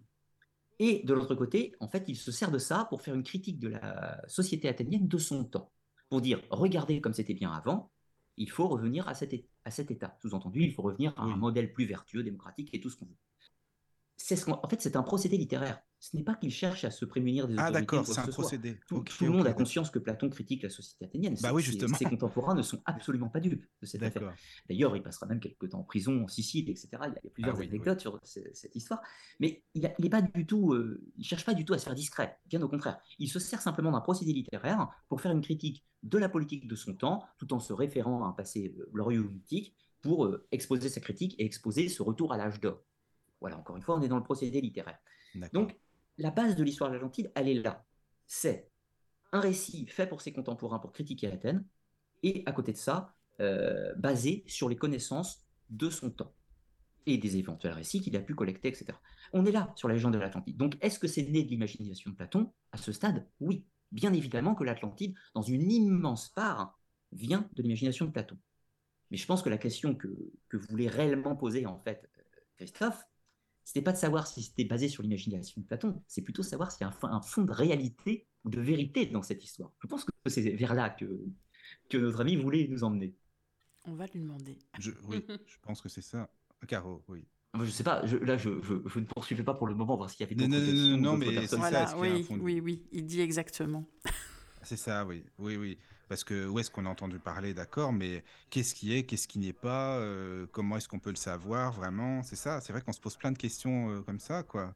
et 0.79 1.03
de 1.05 1.13
l'autre 1.13 1.35
côté, 1.35 1.75
en 1.79 1.87
fait, 1.87 2.05
il 2.07 2.15
se 2.15 2.31
sert 2.31 2.51
de 2.51 2.57
ça 2.57 2.85
pour 2.89 3.01
faire 3.01 3.13
une 3.13 3.23
critique 3.23 3.59
de 3.59 3.69
la 3.69 4.21
société 4.27 4.67
athénienne 4.67 5.07
de 5.07 5.17
son 5.17 5.43
temps, 5.43 5.71
pour 6.09 6.21
dire, 6.21 6.41
regardez 6.49 7.01
comme 7.01 7.13
c'était 7.13 7.35
bien 7.35 7.51
avant, 7.51 7.91
il 8.37 8.49
faut 8.49 8.67
revenir 8.67 9.07
à 9.07 9.13
cet, 9.13 9.35
à 9.63 9.71
cet 9.71 9.91
état. 9.91 10.17
Sous-entendu, 10.21 10.63
il 10.63 10.73
faut 10.73 10.81
revenir 10.81 11.13
à 11.17 11.23
un 11.23 11.35
modèle 11.35 11.71
plus 11.71 11.85
vertueux, 11.85 12.23
démocratique 12.23 12.69
et 12.73 12.81
tout 12.81 12.89
ce 12.89 12.97
qu'on 12.97 13.05
veut 13.05 13.17
en 14.47 14.69
fait, 14.69 14.81
c'est 14.81 14.95
un 14.95 15.03
procédé 15.03 15.37
littéraire. 15.37 15.79
Ce 16.01 16.17
n'est 16.17 16.23
pas 16.23 16.33
qu'il 16.33 16.49
cherche 16.49 16.83
à 16.83 16.89
se 16.89 17.05
prémunir 17.05 17.47
des 17.47 17.53
ah, 17.59 17.69
autorités. 17.69 17.77
Ah 17.77 17.79
d'accord, 17.79 18.07
c'est 18.07 18.19
un 18.19 18.25
procédé. 18.25 18.79
Tout, 18.87 19.03
le 19.21 19.29
monde 19.29 19.45
a 19.45 19.53
conscience 19.53 19.91
que 19.91 19.99
Platon 19.99 20.31
critique 20.31 20.63
la 20.63 20.71
société 20.71 21.05
athénienne. 21.05 21.37
Bah 21.43 21.53
oui, 21.53 21.61
justement. 21.61 21.95
Ses 21.95 22.05
contemporains 22.05 22.55
ne 22.55 22.63
sont 22.63 22.81
absolument 22.85 23.29
pas 23.29 23.39
dupes 23.39 23.63
de 23.79 23.85
cette 23.85 24.01
affaire. 24.01 24.33
D'ailleurs, 24.67 24.95
il 24.95 25.03
passera 25.03 25.27
même 25.27 25.39
quelques 25.39 25.69
temps 25.69 25.81
en 25.81 25.83
prison 25.83 26.23
en 26.23 26.27
Sicile, 26.27 26.71
etc. 26.71 26.89
Il 26.93 27.13
y 27.13 27.27
a, 27.27 27.29
plusieurs 27.31 27.55
ah 27.55 27.63
anecdotes 27.63 27.99
sur 27.99 28.19
cette 28.23 28.75
histoire. 28.75 28.99
Mais 29.39 29.63
il 29.75 29.93
ne 29.99 30.09
pas 30.09 30.23
du 30.23 30.47
tout, 30.47 30.73
euh, 30.73 31.03
il 31.17 31.23
cherche 31.23 31.45
pas 31.45 31.53
du 31.53 31.65
tout 31.65 31.75
à 31.75 31.77
se 31.77 31.83
faire 31.83 31.93
discret. 31.93 32.39
Bien 32.47 32.59
au 32.63 32.67
contraire, 32.67 32.97
il 33.19 33.29
se 33.29 33.37
sert 33.37 33.61
simplement 33.61 33.91
d'un 33.91 34.01
procédé 34.01 34.33
littéraire 34.33 34.87
pour 35.07 35.21
faire 35.21 35.31
une 35.31 35.41
critique 35.41 35.85
de 36.01 36.17
la 36.17 36.29
politique 36.29 36.67
de 36.67 36.75
son 36.75 36.95
temps, 36.95 37.23
tout 37.37 37.53
en 37.53 37.59
se 37.59 37.73
référant 37.73 38.25
à 38.25 38.27
un 38.29 38.31
passé 38.31 38.73
euh, 38.79 38.89
glorieux 38.91 39.19
ou 39.19 39.29
mythique, 39.29 39.75
pour 40.01 40.25
euh, 40.25 40.47
exposer 40.51 40.89
sa 40.89 40.99
critique 40.99 41.35
et 41.37 41.45
exposer 41.45 41.89
ce 41.89 42.01
retour 42.01 42.33
à 42.33 42.37
l'âge 42.37 42.59
d'or. 42.59 42.81
Voilà, 43.39 43.59
encore 43.59 43.77
une 43.77 43.83
fois, 43.83 43.99
on 43.99 44.01
est 44.01 44.07
dans 44.07 44.17
le 44.17 44.23
procédé 44.23 44.61
littéraire. 44.61 44.97
Donc, 45.53 45.77
la 46.17 46.31
base 46.31 46.55
de 46.55 46.63
l'histoire 46.63 46.89
de 46.89 46.95
l'Atlantide, 46.95 47.31
elle 47.35 47.47
est 47.47 47.61
là. 47.61 47.85
C'est 48.27 48.69
un 49.31 49.39
récit 49.39 49.87
fait 49.87 50.07
pour 50.07 50.21
ses 50.21 50.33
contemporains 50.33 50.79
pour 50.79 50.91
critiquer 50.91 51.31
Athènes, 51.31 51.65
et 52.23 52.43
à 52.45 52.51
côté 52.51 52.71
de 52.71 52.77
ça, 52.77 53.15
euh, 53.39 53.93
basé 53.95 54.43
sur 54.47 54.69
les 54.69 54.75
connaissances 54.75 55.45
de 55.69 55.89
son 55.89 56.11
temps 56.11 56.33
et 57.07 57.17
des 57.17 57.37
éventuels 57.37 57.73
récits 57.73 58.01
qu'il 58.01 58.15
a 58.15 58.19
pu 58.19 58.35
collecter, 58.35 58.67
etc. 58.67 58.97
On 59.33 59.45
est 59.45 59.51
là 59.51 59.71
sur 59.75 59.87
la 59.87 59.95
légende 59.95 60.13
de 60.13 60.19
l'Atlantide. 60.19 60.57
Donc, 60.57 60.77
est-ce 60.81 60.99
que 60.99 61.07
c'est 61.07 61.23
né 61.23 61.43
de 61.43 61.49
l'imagination 61.49 62.11
de 62.11 62.15
Platon? 62.15 62.53
À 62.71 62.77
ce 62.77 62.91
stade, 62.91 63.27
oui. 63.39 63.65
Bien 63.91 64.13
évidemment 64.13 64.55
que 64.55 64.63
l'Atlantide, 64.63 65.15
dans 65.33 65.41
une 65.41 65.71
immense 65.71 66.29
part, 66.29 66.79
vient 67.11 67.49
de 67.53 67.63
l'imagination 67.63 68.05
de 68.05 68.11
Platon. 68.11 68.37
Mais 69.09 69.17
je 69.17 69.25
pense 69.25 69.41
que 69.41 69.49
la 69.49 69.57
question 69.57 69.95
que, 69.95 70.07
que 70.47 70.57
voulait 70.57 70.87
réellement 70.87 71.35
poser, 71.35 71.65
en 71.65 71.79
fait, 71.79 72.09
Christophe, 72.57 73.03
c'était 73.63 73.81
pas 73.81 73.91
de 73.91 73.97
savoir 73.97 74.27
si 74.27 74.43
c'était 74.43 74.65
basé 74.65 74.87
sur 74.89 75.03
l'imagination 75.03 75.61
de 75.61 75.65
Platon, 75.65 76.01
c'est 76.07 76.21
plutôt 76.21 76.43
savoir 76.43 76.71
s'il 76.71 76.85
y 76.85 76.89
a 76.89 76.93
un, 77.03 77.21
fond 77.21 77.43
de 77.43 77.51
réalité 77.51 78.27
ou 78.43 78.49
de 78.49 78.59
vérité 78.59 79.05
dans 79.05 79.21
cette 79.21 79.43
histoire. 79.43 79.71
Je 79.79 79.87
pense 79.87 80.05
que 80.05 80.29
c'est 80.29 80.41
vers 80.51 80.73
là 80.73 80.89
que, 80.89 81.05
que 81.89 81.97
notre 81.97 82.21
ami 82.21 82.35
voulait 82.35 82.67
nous 82.67 82.83
emmener. 82.83 83.15
On 83.85 83.93
va 83.93 84.05
lui 84.07 84.19
demander. 84.19 84.57
Je, 84.79 84.91
oui, 85.07 85.25
je 85.45 85.57
pense 85.61 85.81
que 85.81 85.89
c'est 85.89 86.01
ça. 86.01 86.29
Caro, 86.67 87.03
oui. 87.07 87.25
Je 87.59 87.69
sais 87.69 87.83
pas, 87.83 88.05
je, 88.05 88.17
là 88.17 88.37
je, 88.37 88.49
je, 88.61 88.99
ne 88.99 89.05
poursuivais 89.05 89.43
pas 89.43 89.53
pour 89.53 89.67
le 89.67 89.75
moment, 89.75 89.97
voir 89.97 90.09
s'il 90.09 90.21
y 90.21 90.23
avait 90.23 90.35
d'autres 90.35 90.49
non, 90.49 90.57
questions. 90.57 90.97
Non, 90.97 90.97
non, 90.97 91.17
mais 91.17 91.47
c'est 91.47 91.57
ça. 91.57 91.97
Oui, 91.97 92.25
oui, 92.29 92.61
oui, 92.61 92.83
il 92.91 93.05
dit 93.05 93.19
exactement. 93.19 93.85
C'est 94.63 94.77
ça, 94.77 95.05
oui, 95.05 95.25
oui, 95.37 95.57
oui. 95.57 95.77
Parce 96.11 96.25
que 96.25 96.45
où 96.45 96.59
est-ce 96.59 96.69
qu'on 96.69 96.85
a 96.87 96.89
entendu 96.89 97.19
parler, 97.19 97.53
d'accord, 97.53 97.93
mais 97.93 98.25
qu'est-ce 98.49 98.75
qui 98.75 98.93
est, 98.93 99.03
qu'est-ce 99.03 99.29
qui 99.29 99.39
n'est 99.39 99.53
pas, 99.53 99.97
euh, 99.97 100.45
comment 100.51 100.75
est-ce 100.75 100.89
qu'on 100.89 100.99
peut 100.99 101.09
le 101.09 101.15
savoir 101.15 101.71
vraiment? 101.71 102.21
C'est 102.21 102.35
ça, 102.35 102.59
c'est 102.59 102.73
vrai 102.73 102.81
qu'on 102.81 102.91
se 102.91 102.99
pose 102.99 103.15
plein 103.15 103.31
de 103.31 103.37
questions 103.37 103.89
euh, 103.91 104.01
comme 104.01 104.19
ça, 104.19 104.43
quoi. 104.43 104.75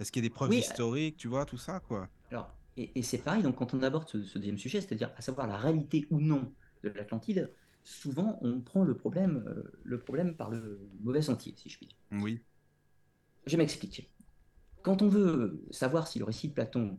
Est-ce 0.00 0.10
qu'il 0.10 0.24
y 0.24 0.26
a 0.26 0.28
des 0.28 0.34
preuves 0.34 0.50
Oui, 0.50 0.58
historiques, 0.58 1.18
tu 1.18 1.28
vois, 1.28 1.44
tout 1.44 1.56
ça, 1.56 1.78
quoi? 1.78 2.08
Alors, 2.32 2.52
et, 2.76 2.90
et 2.98 3.02
c'est 3.04 3.18
pareil, 3.18 3.44
donc 3.44 3.54
quand 3.54 3.74
on 3.74 3.82
aborde 3.84 4.08
ce, 4.08 4.24
ce 4.24 4.38
deuxième 4.38 4.58
sujet, 4.58 4.80
c'est-à-dire 4.80 5.12
à 5.16 5.22
savoir 5.22 5.46
la 5.46 5.56
réalité 5.56 6.08
ou 6.10 6.20
non 6.20 6.52
de 6.82 6.88
l'Atlantide, 6.88 7.54
souvent 7.84 8.40
on 8.42 8.60
prend 8.60 8.82
le 8.82 8.96
problème, 8.96 9.44
euh, 9.46 9.62
le 9.84 10.00
problème 10.00 10.34
par 10.34 10.50
le 10.50 10.80
mauvais 11.00 11.22
sentier, 11.22 11.54
si 11.56 11.68
je 11.68 11.76
puis 11.76 11.86
dire. 11.86 11.96
Oui. 12.10 12.40
Je 13.46 13.56
m'explique. 13.56 14.10
Quand 14.82 15.00
on 15.00 15.08
veut 15.08 15.64
savoir 15.70 16.08
si 16.08 16.18
le 16.18 16.24
récit 16.24 16.48
de 16.48 16.54
Platon 16.54 16.98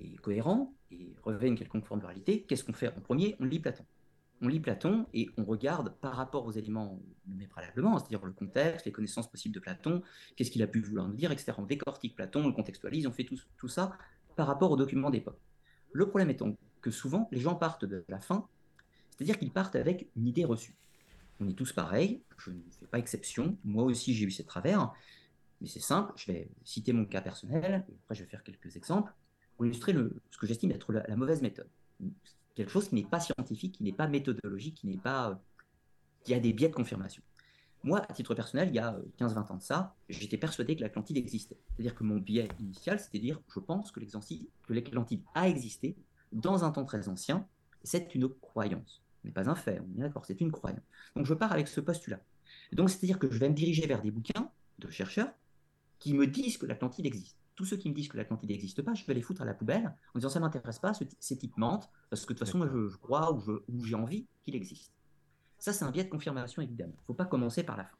est 0.00 0.16
cohérent 0.16 0.74
et 0.92 1.14
revêt 1.22 1.48
une 1.48 1.56
quelconque 1.56 1.86
forme 1.86 2.00
de 2.00 2.06
réalité, 2.06 2.42
qu'est-ce 2.42 2.64
qu'on 2.64 2.72
fait 2.72 2.88
En 2.88 3.00
premier, 3.00 3.36
on 3.40 3.44
lit 3.44 3.60
Platon. 3.60 3.84
On 4.40 4.48
lit 4.48 4.60
Platon 4.60 5.06
et 5.14 5.28
on 5.36 5.44
regarde 5.44 5.94
par 6.00 6.16
rapport 6.16 6.44
aux 6.46 6.50
éléments 6.50 7.00
nommés 7.28 7.46
préalablement, 7.46 7.98
c'est-à-dire 7.98 8.24
le 8.24 8.32
contexte, 8.32 8.86
les 8.86 8.92
connaissances 8.92 9.30
possibles 9.30 9.54
de 9.54 9.60
Platon, 9.60 10.02
qu'est-ce 10.36 10.50
qu'il 10.50 10.62
a 10.62 10.66
pu 10.66 10.80
vouloir 10.80 11.06
nous 11.06 11.14
dire, 11.14 11.30
etc. 11.30 11.52
On 11.58 11.62
décortique 11.62 12.16
Platon, 12.16 12.44
on 12.44 12.48
le 12.48 12.52
contextualise, 12.52 13.06
on 13.06 13.12
fait 13.12 13.24
tout, 13.24 13.68
ça 13.68 13.96
par 14.34 14.46
rapport 14.46 14.70
aux 14.72 14.76
documents 14.76 15.10
d'époque. 15.10 15.38
Le 15.92 16.08
problème 16.08 16.30
étant 16.30 16.56
que 16.80 16.90
souvent, 16.90 17.28
les 17.30 17.40
gens 17.40 17.54
partent 17.54 17.84
de 17.84 18.04
la 18.08 18.18
fin, 18.18 18.48
c'est-à-dire 19.10 19.38
qu'ils 19.38 19.52
partent 19.52 19.76
avec 19.76 20.08
une 20.16 20.26
idée 20.26 20.44
reçue. 20.44 20.74
On 21.38 21.48
est 21.48 21.54
tous 21.54 21.72
pareils, 21.72 22.22
je 22.38 22.50
ne 22.50 22.60
fais 22.80 22.86
pas 22.86 22.98
exception, 22.98 23.56
moi 23.62 23.84
aussi 23.84 24.14
j'ai 24.14 24.24
eu 24.24 24.30
ces 24.30 24.44
travers, 24.44 24.92
mais 25.60 25.68
c'est 25.68 25.80
simple, 25.80 26.12
je 26.16 26.32
vais 26.32 26.50
citer 26.64 26.92
mon 26.92 27.04
cas 27.04 27.20
personnel, 27.20 27.84
après 28.02 28.14
je 28.16 28.24
vais 28.24 28.28
faire 28.28 28.42
quelques 28.42 28.76
exemples, 28.76 29.12
pour 29.56 29.66
illustrer 29.66 29.94
ce 30.30 30.38
que 30.38 30.46
j'estime 30.46 30.70
être 30.72 30.92
la, 30.92 31.16
mauvaise 31.16 31.42
méthode. 31.42 31.68
Quelque 32.54 32.70
chose 32.70 32.88
qui 32.88 32.94
n'est 32.94 33.04
pas 33.04 33.20
scientifique, 33.20 33.76
qui 33.76 33.84
n'est 33.84 33.92
pas 33.92 34.08
méthodologique, 34.08 34.76
qui 34.76 34.86
n'est 34.86 34.98
pas... 34.98 35.40
qui 36.24 36.34
a 36.34 36.40
des 36.40 36.52
biais 36.52 36.68
de 36.68 36.74
confirmation. 36.74 37.22
Moi, 37.84 38.00
à 38.08 38.12
titre 38.12 38.34
personnel, 38.34 38.68
il 38.68 38.76
y 38.76 38.78
a 38.78 38.96
15-20 39.18 39.52
ans 39.52 39.56
de 39.56 39.62
ça, 39.62 39.96
j'étais 40.08 40.36
persuadé 40.36 40.76
que 40.76 40.82
l'Atlantide 40.82 41.16
existait. 41.16 41.58
C'est-à-dire 41.70 41.96
que 41.96 42.04
mon 42.04 42.18
biais 42.18 42.48
initial, 42.60 43.00
c'était 43.00 43.18
de 43.18 43.24
dire, 43.24 43.40
je 43.52 43.58
pense 43.58 43.90
que 43.90 44.00
l'Atlantide 44.68 45.22
a 45.34 45.48
existé 45.48 45.96
dans 46.30 46.64
un 46.64 46.70
temps 46.70 46.84
très 46.84 47.08
ancien, 47.08 47.46
c'est 47.82 48.14
une 48.14 48.28
croyance. 48.28 49.02
Ce 49.20 49.26
n'est 49.26 49.32
pas 49.32 49.48
un 49.48 49.54
fait, 49.54 49.80
on 49.80 49.98
est 49.98 50.02
d'accord, 50.02 50.24
c'est 50.24 50.40
une 50.40 50.52
croyance. 50.52 50.84
Donc 51.16 51.26
je 51.26 51.34
pars 51.34 51.52
avec 51.52 51.68
ce 51.68 51.80
postulat. 51.80 52.20
Donc 52.72 52.90
c'est-à-dire 52.90 53.18
que 53.18 53.30
je 53.30 53.38
vais 53.38 53.48
me 53.48 53.54
diriger 53.54 53.86
vers 53.86 54.00
des 54.02 54.10
bouquins 54.10 54.50
de 54.78 54.90
chercheurs 54.90 55.32
qui 55.98 56.14
me 56.14 56.26
disent 56.26 56.58
que 56.58 56.66
l'Atlantide 56.66 57.06
existe. 57.06 57.36
Tous 57.54 57.64
ceux 57.64 57.76
qui 57.76 57.90
me 57.90 57.94
disent 57.94 58.08
que 58.08 58.16
l'Atlantide 58.16 58.50
n'existe 58.50 58.82
pas, 58.82 58.94
je 58.94 59.04
vais 59.04 59.14
les 59.14 59.22
foutre 59.22 59.42
à 59.42 59.44
la 59.44 59.54
poubelle 59.54 59.94
en 60.14 60.18
disant 60.18 60.30
ça 60.30 60.38
ne 60.38 60.44
m'intéresse 60.44 60.78
pas, 60.78 60.92
ces 60.94 61.38
types 61.38 61.56
mentent, 61.56 61.90
parce 62.08 62.24
que 62.24 62.32
de 62.32 62.38
toute 62.38 62.46
façon, 62.46 62.66
je, 62.66 62.88
je 62.88 62.96
crois 62.96 63.32
ou, 63.32 63.42
ou 63.68 63.84
j'ai 63.84 63.94
envie 63.94 64.26
qu'il 64.42 64.54
existe. 64.54 64.92
Ça, 65.58 65.72
c'est 65.72 65.84
un 65.84 65.90
biais 65.90 66.04
de 66.04 66.08
confirmation, 66.08 66.62
évidemment. 66.62 66.94
Il 66.96 67.02
ne 67.02 67.06
faut 67.06 67.14
pas 67.14 67.26
commencer 67.26 67.62
par 67.62 67.76
la 67.76 67.84
fin. 67.84 67.96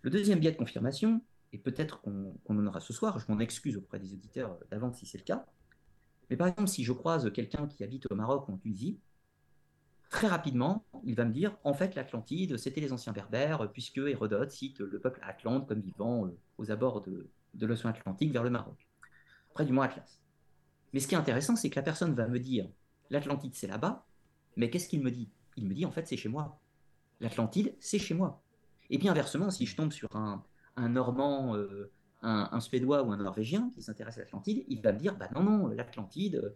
Le 0.00 0.10
deuxième 0.10 0.40
biais 0.40 0.50
de 0.52 0.56
confirmation, 0.56 1.22
et 1.52 1.58
peut-être 1.58 2.00
qu'on 2.00 2.34
qu 2.44 2.52
en 2.52 2.66
aura 2.66 2.80
ce 2.80 2.92
soir, 2.92 3.18
je 3.18 3.30
m'en 3.30 3.38
excuse 3.38 3.76
auprès 3.76 4.00
des 4.00 4.12
auditeurs 4.14 4.58
d'avance 4.70 4.98
si 4.98 5.06
c'est 5.06 5.18
le 5.18 5.24
cas, 5.24 5.46
mais 6.30 6.36
par 6.36 6.48
exemple, 6.48 6.68
si 6.68 6.82
je 6.82 6.92
croise 6.92 7.30
quelqu'un 7.32 7.66
qui 7.68 7.84
habite 7.84 8.10
au 8.10 8.14
Maroc 8.14 8.48
ou 8.48 8.52
en 8.52 8.56
Tunisie, 8.56 8.98
très 10.08 10.26
rapidement, 10.26 10.84
il 11.04 11.14
va 11.14 11.24
me 11.24 11.32
dire, 11.32 11.56
en 11.62 11.74
fait, 11.74 11.94
l'Atlantide, 11.94 12.56
c'était 12.56 12.80
les 12.80 12.92
anciens 12.92 13.12
berbères, 13.12 13.70
puisque 13.70 13.98
Hérodote 13.98 14.50
cite 14.50 14.80
le 14.80 14.98
peuple 14.98 15.20
Atlante 15.22 15.68
comme 15.68 15.80
vivant 15.80 16.30
aux 16.58 16.70
abords 16.70 17.02
de, 17.02 17.28
de 17.54 17.66
l'océan 17.66 17.90
Atlantique 17.90 18.32
vers 18.32 18.42
le 18.42 18.50
Maroc, 18.50 18.88
près 19.54 19.64
du 19.64 19.72
mont 19.72 19.82
Atlas. 19.82 20.20
Mais 20.92 21.00
ce 21.00 21.08
qui 21.08 21.14
est 21.14 21.18
intéressant, 21.18 21.56
c'est 21.56 21.70
que 21.70 21.76
la 21.76 21.82
personne 21.82 22.14
va 22.14 22.28
me 22.28 22.38
dire, 22.38 22.68
l'Atlantide, 23.10 23.54
c'est 23.54 23.66
là-bas, 23.66 24.06
mais 24.56 24.70
qu'est-ce 24.70 24.88
qu'il 24.88 25.02
me 25.02 25.10
dit? 25.10 25.30
Il 25.56 25.66
me 25.66 25.74
dit, 25.74 25.86
en 25.86 25.90
fait, 25.90 26.06
c'est 26.06 26.16
chez 26.16 26.28
moi 26.28 26.62
l'Atlantide, 27.22 27.74
c'est 27.80 27.98
chez 27.98 28.14
moi. 28.14 28.42
Et 28.90 28.98
puis 28.98 29.08
inversement, 29.08 29.50
si 29.50 29.64
je 29.64 29.74
tombe 29.74 29.92
sur 29.92 30.08
un, 30.14 30.44
Normand, 30.76 31.56
euh, 31.56 31.90
un, 32.20 32.60
Suédois 32.60 33.02
ou 33.04 33.12
un 33.12 33.16
Norvégien 33.16 33.70
qui 33.74 33.82
s'intéresse 33.82 34.18
à 34.18 34.20
l'Atlantide, 34.20 34.64
il 34.68 34.82
va 34.82 34.92
me 34.92 34.98
dire, 34.98 35.16
bah 35.16 35.28
non, 35.34 35.42
non, 35.42 35.68
l'Atlantide, 35.68 36.54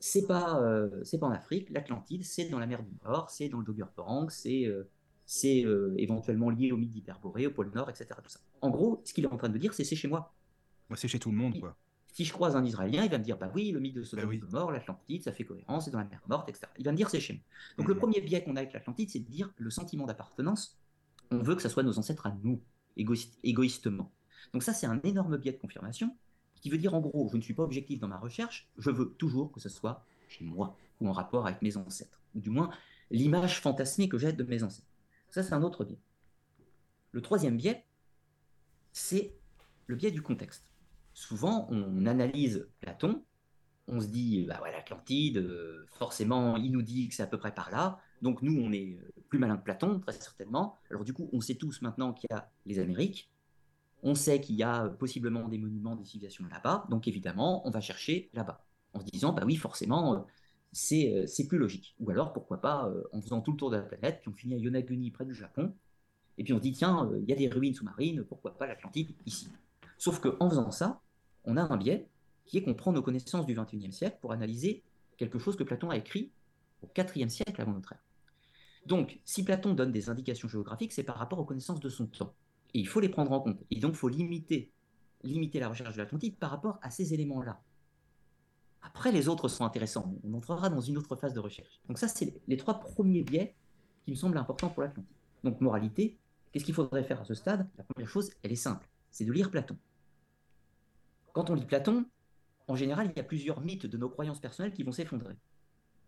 c'est 0.00 0.26
pas, 0.26 0.60
euh, 0.62 1.04
pas 1.20 1.26
en 1.26 1.30
Afrique, 1.30 1.70
l'Atlantide, 1.70 2.24
c'est 2.24 2.48
dans 2.48 2.58
la 2.58 2.66
mer 2.66 2.82
du 2.82 2.92
Nord, 3.04 3.30
c'est 3.30 3.48
dans 3.48 3.58
le 3.58 3.64
Doggerbank, 3.64 4.32
c'est 4.32 4.66
euh, 4.66 4.88
c'est 5.28 5.64
éventuellement 5.96 6.50
lié 6.50 6.70
au 6.70 6.76
mythe 6.76 6.92
d'Hyperborée, 6.92 7.48
au 7.48 7.50
pôle 7.50 7.72
Nord, 7.74 7.90
etc. 7.90 8.06
Tout 8.22 8.30
ça. 8.30 8.38
En 8.60 8.70
gros, 8.70 9.02
ce 9.04 9.12
qu'il 9.12 9.24
est 9.24 9.26
en 9.32 9.36
train 9.36 9.48
de 9.48 9.54
me 9.54 9.58
dire, 9.58 9.74
c'est 9.74 9.82
c'est 9.82 9.96
chez 9.96 10.06
moi. 10.06 10.35
Moi, 10.88 10.96
c'est 10.96 11.08
chez 11.08 11.18
tout 11.18 11.30
le 11.30 11.36
monde, 11.36 11.58
quoi. 11.58 11.76
Si 12.12 12.24
je 12.24 12.32
croise 12.32 12.56
un 12.56 12.64
Israélien, 12.64 13.04
il 13.04 13.10
va 13.10 13.18
me 13.18 13.24
dire, 13.24 13.36
bah 13.36 13.50
oui, 13.54 13.72
le 13.72 13.80
mythe 13.80 13.94
de 13.94 14.02
Sodome 14.02 14.32
et 14.32 14.38
Gomorre, 14.38 14.72
l'Atlantide, 14.72 15.22
ça 15.22 15.32
fait 15.32 15.44
cohérence, 15.44 15.84
c'est 15.84 15.90
dans 15.90 15.98
la 15.98 16.06
mer 16.06 16.22
morte, 16.28 16.48
etc. 16.48 16.66
Il 16.78 16.84
va 16.84 16.92
me 16.92 16.96
dire, 16.96 17.10
c'est 17.10 17.20
chez 17.20 17.34
nous. 17.34 17.40
Donc 17.76 17.86
mmh. 17.86 17.90
le 17.90 17.96
premier 17.98 18.20
biais 18.22 18.42
qu'on 18.42 18.56
a 18.56 18.60
avec 18.60 18.72
l'Atlantide, 18.72 19.10
c'est 19.10 19.18
de 19.18 19.28
dire 19.28 19.52
le 19.58 19.68
sentiment 19.68 20.06
d'appartenance, 20.06 20.78
on 21.30 21.42
veut 21.42 21.54
que 21.54 21.60
ça 21.60 21.68
soit 21.68 21.82
nos 21.82 21.98
ancêtres 21.98 22.26
à 22.26 22.34
nous, 22.42 22.62
égoïste, 22.96 23.38
égoïstement. 23.44 24.10
Donc 24.54 24.62
ça, 24.62 24.72
c'est 24.72 24.86
un 24.86 24.98
énorme 25.02 25.36
biais 25.36 25.52
de 25.52 25.58
confirmation, 25.58 26.16
qui 26.62 26.70
veut 26.70 26.78
dire, 26.78 26.94
en 26.94 27.00
gros, 27.00 27.28
je 27.30 27.36
ne 27.36 27.42
suis 27.42 27.52
pas 27.52 27.64
objectif 27.64 28.00
dans 28.00 28.08
ma 28.08 28.16
recherche, 28.16 28.66
je 28.78 28.90
veux 28.90 29.14
toujours 29.18 29.52
que 29.52 29.60
ce 29.60 29.68
soit 29.68 30.02
chez 30.28 30.44
moi, 30.44 30.74
ou 31.00 31.08
en 31.08 31.12
rapport 31.12 31.46
avec 31.46 31.60
mes 31.60 31.76
ancêtres, 31.76 32.22
ou 32.34 32.40
du 32.40 32.48
moins 32.48 32.70
l'image 33.10 33.60
fantasmée 33.60 34.08
que 34.08 34.16
j'ai 34.16 34.32
de 34.32 34.42
mes 34.42 34.62
ancêtres. 34.62 34.88
Ça, 35.28 35.42
c'est 35.42 35.52
un 35.52 35.62
autre 35.62 35.84
biais. 35.84 35.98
Le 37.12 37.20
troisième 37.20 37.58
biais, 37.58 37.84
c'est 38.92 39.34
le 39.86 39.96
biais 39.96 40.10
du 40.10 40.22
contexte 40.22 40.64
souvent, 41.16 41.66
on 41.70 42.04
analyse 42.04 42.68
Platon, 42.78 43.24
on 43.88 44.00
se 44.00 44.06
dit, 44.06 44.44
bah 44.46 44.60
ouais, 44.62 44.70
l'Atlantide, 44.70 45.38
euh, 45.38 45.86
forcément, 45.92 46.56
il 46.56 46.70
nous 46.70 46.82
dit 46.82 47.08
que 47.08 47.14
c'est 47.14 47.22
à 47.22 47.26
peu 47.26 47.38
près 47.38 47.54
par 47.54 47.70
là. 47.70 47.98
Donc 48.20 48.42
nous, 48.42 48.60
on 48.60 48.70
est 48.70 48.98
plus 49.28 49.38
malin 49.38 49.56
que 49.56 49.64
Platon, 49.64 49.98
très 50.00 50.12
certainement. 50.12 50.76
Alors 50.90 51.04
du 51.04 51.14
coup, 51.14 51.30
on 51.32 51.40
sait 51.40 51.54
tous 51.54 51.80
maintenant 51.80 52.12
qu'il 52.12 52.28
y 52.30 52.34
a 52.34 52.50
les 52.66 52.78
Amériques. 52.78 53.30
On 54.02 54.14
sait 54.14 54.40
qu'il 54.40 54.56
y 54.56 54.62
a 54.62 54.88
possiblement 54.88 55.48
des 55.48 55.58
monuments, 55.58 55.96
des 55.96 56.04
civilisations 56.04 56.44
là-bas. 56.50 56.86
Donc 56.90 57.08
évidemment, 57.08 57.66
on 57.66 57.70
va 57.70 57.80
chercher 57.80 58.28
là-bas. 58.34 58.66
En 58.92 59.00
se 59.00 59.06
disant, 59.06 59.32
bah 59.32 59.42
oui, 59.46 59.56
forcément, 59.56 60.26
c'est 60.72 61.46
plus 61.48 61.58
logique. 61.58 61.96
Ou 61.98 62.10
alors, 62.10 62.34
pourquoi 62.34 62.60
pas, 62.60 62.92
en 63.12 63.22
faisant 63.22 63.40
tout 63.40 63.52
le 63.52 63.56
tour 63.56 63.70
de 63.70 63.76
la 63.76 63.82
planète, 63.82 64.20
puis 64.20 64.30
on 64.30 64.34
finit 64.34 64.54
à 64.54 64.58
Yonaguni, 64.58 65.10
près 65.10 65.24
du 65.24 65.34
Japon. 65.34 65.74
Et 66.38 66.44
puis 66.44 66.52
on 66.52 66.58
se 66.58 66.62
dit, 66.62 66.72
tiens, 66.72 67.10
il 67.22 67.28
y 67.28 67.32
a 67.32 67.36
des 67.36 67.48
ruines 67.48 67.74
sous-marines, 67.74 68.24
pourquoi 68.24 68.56
pas 68.56 68.66
l'Atlantide 68.66 69.14
ici 69.24 69.48
Sauf 69.98 70.20
qu'en 70.20 70.50
faisant 70.50 70.70
ça, 70.70 71.00
on 71.46 71.56
a 71.56 71.62
un 71.62 71.76
biais 71.76 72.08
qui 72.44 72.58
est 72.58 72.62
qu'on 72.62 72.74
prend 72.74 72.92
nos 72.92 73.02
connaissances 73.02 73.46
du 73.46 73.54
XXIe 73.54 73.92
siècle 73.92 74.18
pour 74.20 74.32
analyser 74.32 74.82
quelque 75.16 75.38
chose 75.38 75.56
que 75.56 75.64
Platon 75.64 75.90
a 75.90 75.96
écrit 75.96 76.30
au 76.82 76.88
IVe 76.96 77.28
siècle 77.28 77.60
avant 77.60 77.72
notre 77.72 77.92
ère. 77.92 78.04
Donc, 78.84 79.18
si 79.24 79.44
Platon 79.44 79.74
donne 79.74 79.90
des 79.90 80.08
indications 80.08 80.48
géographiques, 80.48 80.92
c'est 80.92 81.02
par 81.02 81.16
rapport 81.16 81.38
aux 81.38 81.44
connaissances 81.44 81.80
de 81.80 81.88
son 81.88 82.06
temps. 82.06 82.34
Et 82.74 82.78
il 82.78 82.86
faut 82.86 83.00
les 83.00 83.08
prendre 83.08 83.32
en 83.32 83.40
compte. 83.40 83.58
Et 83.70 83.80
donc, 83.80 83.92
il 83.92 83.96
faut 83.96 84.08
limiter, 84.08 84.70
limiter 85.22 85.58
la 85.58 85.68
recherche 85.68 85.94
de 85.94 85.98
l'Atlantide 85.98 86.36
par 86.36 86.50
rapport 86.50 86.78
à 86.82 86.90
ces 86.90 87.12
éléments-là. 87.12 87.60
Après, 88.82 89.10
les 89.10 89.28
autres 89.28 89.48
sont 89.48 89.64
intéressants. 89.64 90.14
On 90.22 90.34
entrera 90.34 90.68
dans 90.68 90.80
une 90.80 90.98
autre 90.98 91.16
phase 91.16 91.34
de 91.34 91.40
recherche. 91.40 91.80
Donc 91.88 91.98
ça, 91.98 92.06
c'est 92.06 92.40
les 92.46 92.56
trois 92.56 92.78
premiers 92.78 93.22
biais 93.22 93.56
qui 94.04 94.12
me 94.12 94.16
semblent 94.16 94.38
importants 94.38 94.68
pour 94.68 94.82
l'Atlantide. 94.82 95.16
Donc, 95.42 95.60
moralité, 95.60 96.16
qu'est-ce 96.52 96.64
qu'il 96.64 96.74
faudrait 96.74 97.02
faire 97.02 97.20
à 97.20 97.24
ce 97.24 97.34
stade? 97.34 97.68
La 97.76 97.84
première 97.84 98.08
chose, 98.08 98.30
elle 98.44 98.52
est 98.52 98.56
simple. 98.56 98.88
C'est 99.10 99.24
de 99.24 99.32
lire 99.32 99.50
Platon. 99.50 99.76
Quand 101.36 101.50
on 101.50 101.54
lit 101.54 101.66
Platon, 101.66 102.06
en 102.66 102.76
général, 102.76 103.10
il 103.12 103.18
y 103.18 103.20
a 103.20 103.22
plusieurs 103.22 103.60
mythes 103.60 103.84
de 103.84 103.98
nos 103.98 104.08
croyances 104.08 104.40
personnelles 104.40 104.72
qui 104.72 104.84
vont 104.84 104.92
s'effondrer. 104.92 105.34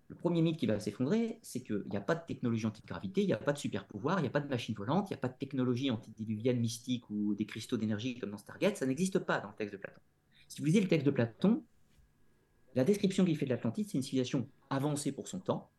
Le 0.08 0.14
premier 0.14 0.40
mythe 0.40 0.56
qui 0.56 0.64
va 0.64 0.80
s'effondrer, 0.80 1.38
c'est 1.42 1.60
qu'il 1.60 1.84
n'y 1.90 1.98
a 1.98 2.00
pas 2.00 2.14
de 2.14 2.24
technologie 2.26 2.64
anti-gravité, 2.64 3.20
il 3.20 3.26
n'y 3.26 3.34
a 3.34 3.36
pas 3.36 3.52
de 3.52 3.58
super 3.58 3.86
pouvoir, 3.86 4.20
il 4.20 4.22
n'y 4.22 4.28
a 4.28 4.30
pas 4.30 4.40
de 4.40 4.48
machine 4.48 4.74
volante, 4.74 5.10
il 5.10 5.12
n'y 5.12 5.18
a 5.18 5.20
pas 5.20 5.28
de 5.28 5.36
technologie 5.36 5.90
antidiluvienne 5.90 6.58
mystique 6.58 7.10
ou 7.10 7.34
des 7.34 7.44
cristaux 7.44 7.76
d'énergie 7.76 8.18
comme 8.18 8.30
dans 8.30 8.38
Stargate, 8.38 8.78
ça 8.78 8.86
n'existe 8.86 9.18
pas 9.18 9.38
dans 9.38 9.48
le 9.48 9.54
texte 9.54 9.74
de 9.74 9.78
Platon. 9.78 10.00
Si 10.48 10.62
vous 10.62 10.64
lisez 10.64 10.80
le 10.80 10.88
texte 10.88 11.04
de 11.04 11.10
Platon, 11.10 11.62
la 12.74 12.84
description 12.84 13.26
qu'il 13.26 13.36
fait 13.36 13.44
de 13.44 13.50
l'Atlantide, 13.50 13.86
c'est 13.86 13.98
une 13.98 14.02
civilisation 14.02 14.48
avancée 14.70 15.12
pour 15.12 15.28
son 15.28 15.40
temps, 15.40 15.70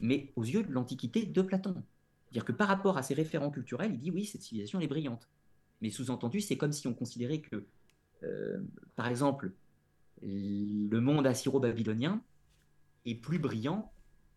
mais 0.00 0.32
aux 0.34 0.42
yeux 0.42 0.64
de 0.64 0.72
l'Antiquité 0.72 1.24
de 1.24 1.42
Platon. 1.42 1.84
C'est-à-dire 2.24 2.44
que 2.44 2.50
par 2.50 2.66
rapport 2.66 2.98
à 2.98 3.04
ses 3.04 3.14
référents 3.14 3.52
culturels, 3.52 3.92
il 3.94 4.00
dit 4.00 4.10
oui, 4.10 4.24
cette 4.24 4.42
civilisation 4.42 4.80
est 4.80 4.88
brillante. 4.88 5.28
Mais 5.82 5.90
sous-entendu, 5.90 6.40
c'est 6.40 6.56
comme 6.56 6.72
si 6.72 6.88
on 6.88 6.94
considérait 6.94 7.42
que 7.42 7.64
par 8.96 9.08
exemple, 9.08 9.52
le 10.22 10.98
monde 11.00 11.26
assyro-babylonien 11.26 12.22
est 13.06 13.14
plus 13.14 13.38
brillant 13.38 13.92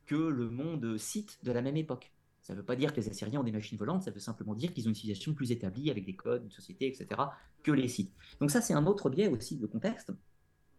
que 0.05 0.15
le 0.15 0.49
monde 0.49 0.97
scythe 0.97 1.39
de 1.43 1.51
la 1.51 1.61
même 1.61 1.77
époque. 1.77 2.11
Ça 2.41 2.53
ne 2.53 2.59
veut 2.59 2.65
pas 2.65 2.75
dire 2.75 2.91
que 2.91 2.99
les 2.99 3.07
Assyriens 3.07 3.39
ont 3.39 3.43
des 3.43 3.51
machines 3.51 3.77
volantes, 3.77 4.03
ça 4.03 4.11
veut 4.11 4.19
simplement 4.19 4.55
dire 4.55 4.73
qu'ils 4.73 4.87
ont 4.87 4.89
une 4.89 4.95
civilisation 4.95 5.33
plus 5.33 5.51
établie 5.51 5.91
avec 5.91 6.05
des 6.05 6.15
codes, 6.15 6.43
une 6.43 6.51
société, 6.51 6.87
etc., 6.87 7.21
que 7.61 7.71
les 7.71 7.87
Scythes. 7.87 8.15
Donc 8.39 8.49
ça, 8.49 8.61
c'est 8.61 8.73
un 8.73 8.87
autre 8.87 9.11
biais 9.11 9.27
aussi 9.27 9.57
de 9.57 9.67
contexte 9.67 10.11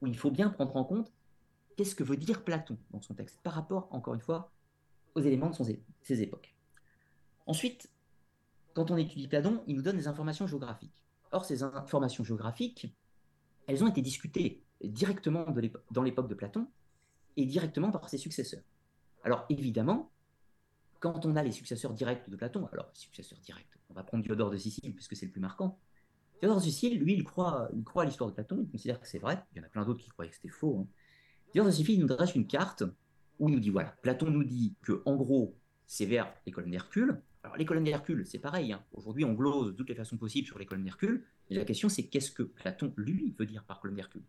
où 0.01 0.09
il 0.09 0.17
faut 0.17 0.33
bien 0.33 0.51
prendre 0.51 0.75
en 0.75 0.85
compte 0.85 1.13
qu'est-ce 1.77 1.95
que 1.95 2.03
veut 2.03 2.17
dire 2.17 2.43
Platon 2.43 2.77
dans 2.91 3.01
son 3.01 3.15
texte 3.15 3.41
par 3.43 3.53
rapport, 3.53 3.87
encore 3.93 4.15
une 4.15 4.21
fois, 4.21 4.51
aux 5.15 5.21
éléments 5.21 5.51
de 5.51 5.57
ses 6.03 6.23
époques. 6.23 6.55
Ensuite, 7.47 7.91
quand 8.75 8.91
on 8.91 8.97
étudie 8.97 9.29
Platon, 9.29 9.63
il 9.69 9.77
nous 9.77 9.83
donne 9.83 9.97
des 9.97 10.09
informations 10.09 10.49
géographiques. 10.49 11.05
Or, 11.33 11.45
ces 11.45 11.63
informations 11.63 12.25
géographiques, 12.25 12.95
elles 13.67 13.83
ont 13.83 13.89
été 13.89 14.03
discutées 14.03 14.63
directement 14.83 15.47
dans 15.91 16.03
l'époque 16.03 16.29
de 16.29 16.35
Platon 16.35 16.69
et 17.37 17.47
directement 17.47 17.91
par 17.91 18.09
ses 18.09 18.19
successeurs. 18.19 18.63
Alors, 19.25 19.47
évidemment, 19.49 20.11
quand 21.01 21.27
on 21.27 21.37
a 21.37 21.43
les 21.43 21.53
successeurs 21.53 21.95
directs 21.95 22.29
de 22.29 22.37
Platon, 22.37 22.69
alors 22.73 22.91
successeurs 22.93 23.39
directs, 23.41 23.79
on 23.91 23.95
va 23.95 24.03
prendre 24.03 24.23
Diodore 24.23 24.51
de 24.51 24.57
Sicile 24.57 24.95
puisque 24.95 25.17
c'est 25.17 25.27
le 25.27 25.33
plus 25.33 25.41
marquant, 25.41 25.79
Théodore 26.43 26.59
de 26.59 26.65
Sicile, 26.65 26.99
lui, 26.99 27.15
il 27.15 27.23
croit, 27.23 27.69
il 27.73 27.85
croit 27.85 28.03
à 28.03 28.07
l'histoire 28.07 28.29
de 28.29 28.35
Platon, 28.35 28.59
il 28.61 28.69
considère 28.69 29.01
que 29.01 29.07
c'est 29.07 29.21
vrai. 29.21 29.41
Il 29.53 29.59
y 29.59 29.61
en 29.61 29.65
a 29.65 29.69
plein 29.69 29.85
d'autres 29.85 30.03
qui 30.03 30.09
croyaient 30.09 30.31
que 30.31 30.35
c'était 30.35 30.49
faux. 30.49 30.77
Hein. 30.81 30.89
Théodore 31.53 31.71
de 31.71 31.77
Sicile 31.77 32.01
nous 32.01 32.09
dresse 32.09 32.35
une 32.35 32.49
carte 32.49 32.83
où 33.39 33.49
il 33.49 33.55
nous 33.55 33.61
dit 33.61 33.71
voilà, 33.71 33.95
Platon 34.03 34.29
nous 34.29 34.43
dit 34.43 34.75
que 34.83 35.03
en 35.05 35.15
gros, 35.15 35.57
c'est 35.87 36.05
vers 36.05 36.35
les 36.45 36.51
colonnes 36.51 36.73
d'Hercule. 36.73 37.23
Alors 37.45 37.57
les 37.57 37.65
colonnes 37.65 37.85
d'Hercule, 37.85 38.25
c'est 38.25 38.39
pareil. 38.39 38.73
Hein. 38.73 38.85
Aujourd'hui, 38.93 39.25
on 39.25 39.33
glose 39.33 39.69
de 39.69 39.73
toutes 39.73 39.89
les 39.89 39.95
façons 39.95 40.17
possibles 40.17 40.47
sur 40.47 40.59
les 40.59 40.67
colonnes 40.67 40.85
d'Hercule. 40.85 41.25
La 41.51 41.65
question, 41.65 41.89
c'est 41.89 42.07
qu'est-ce 42.07 42.31
que 42.31 42.43
Platon, 42.43 42.93
lui, 42.97 43.35
veut 43.39 43.47
dire 43.47 43.65
par 43.65 43.81
colonne 43.81 43.97
d'Hercule? 43.97 44.23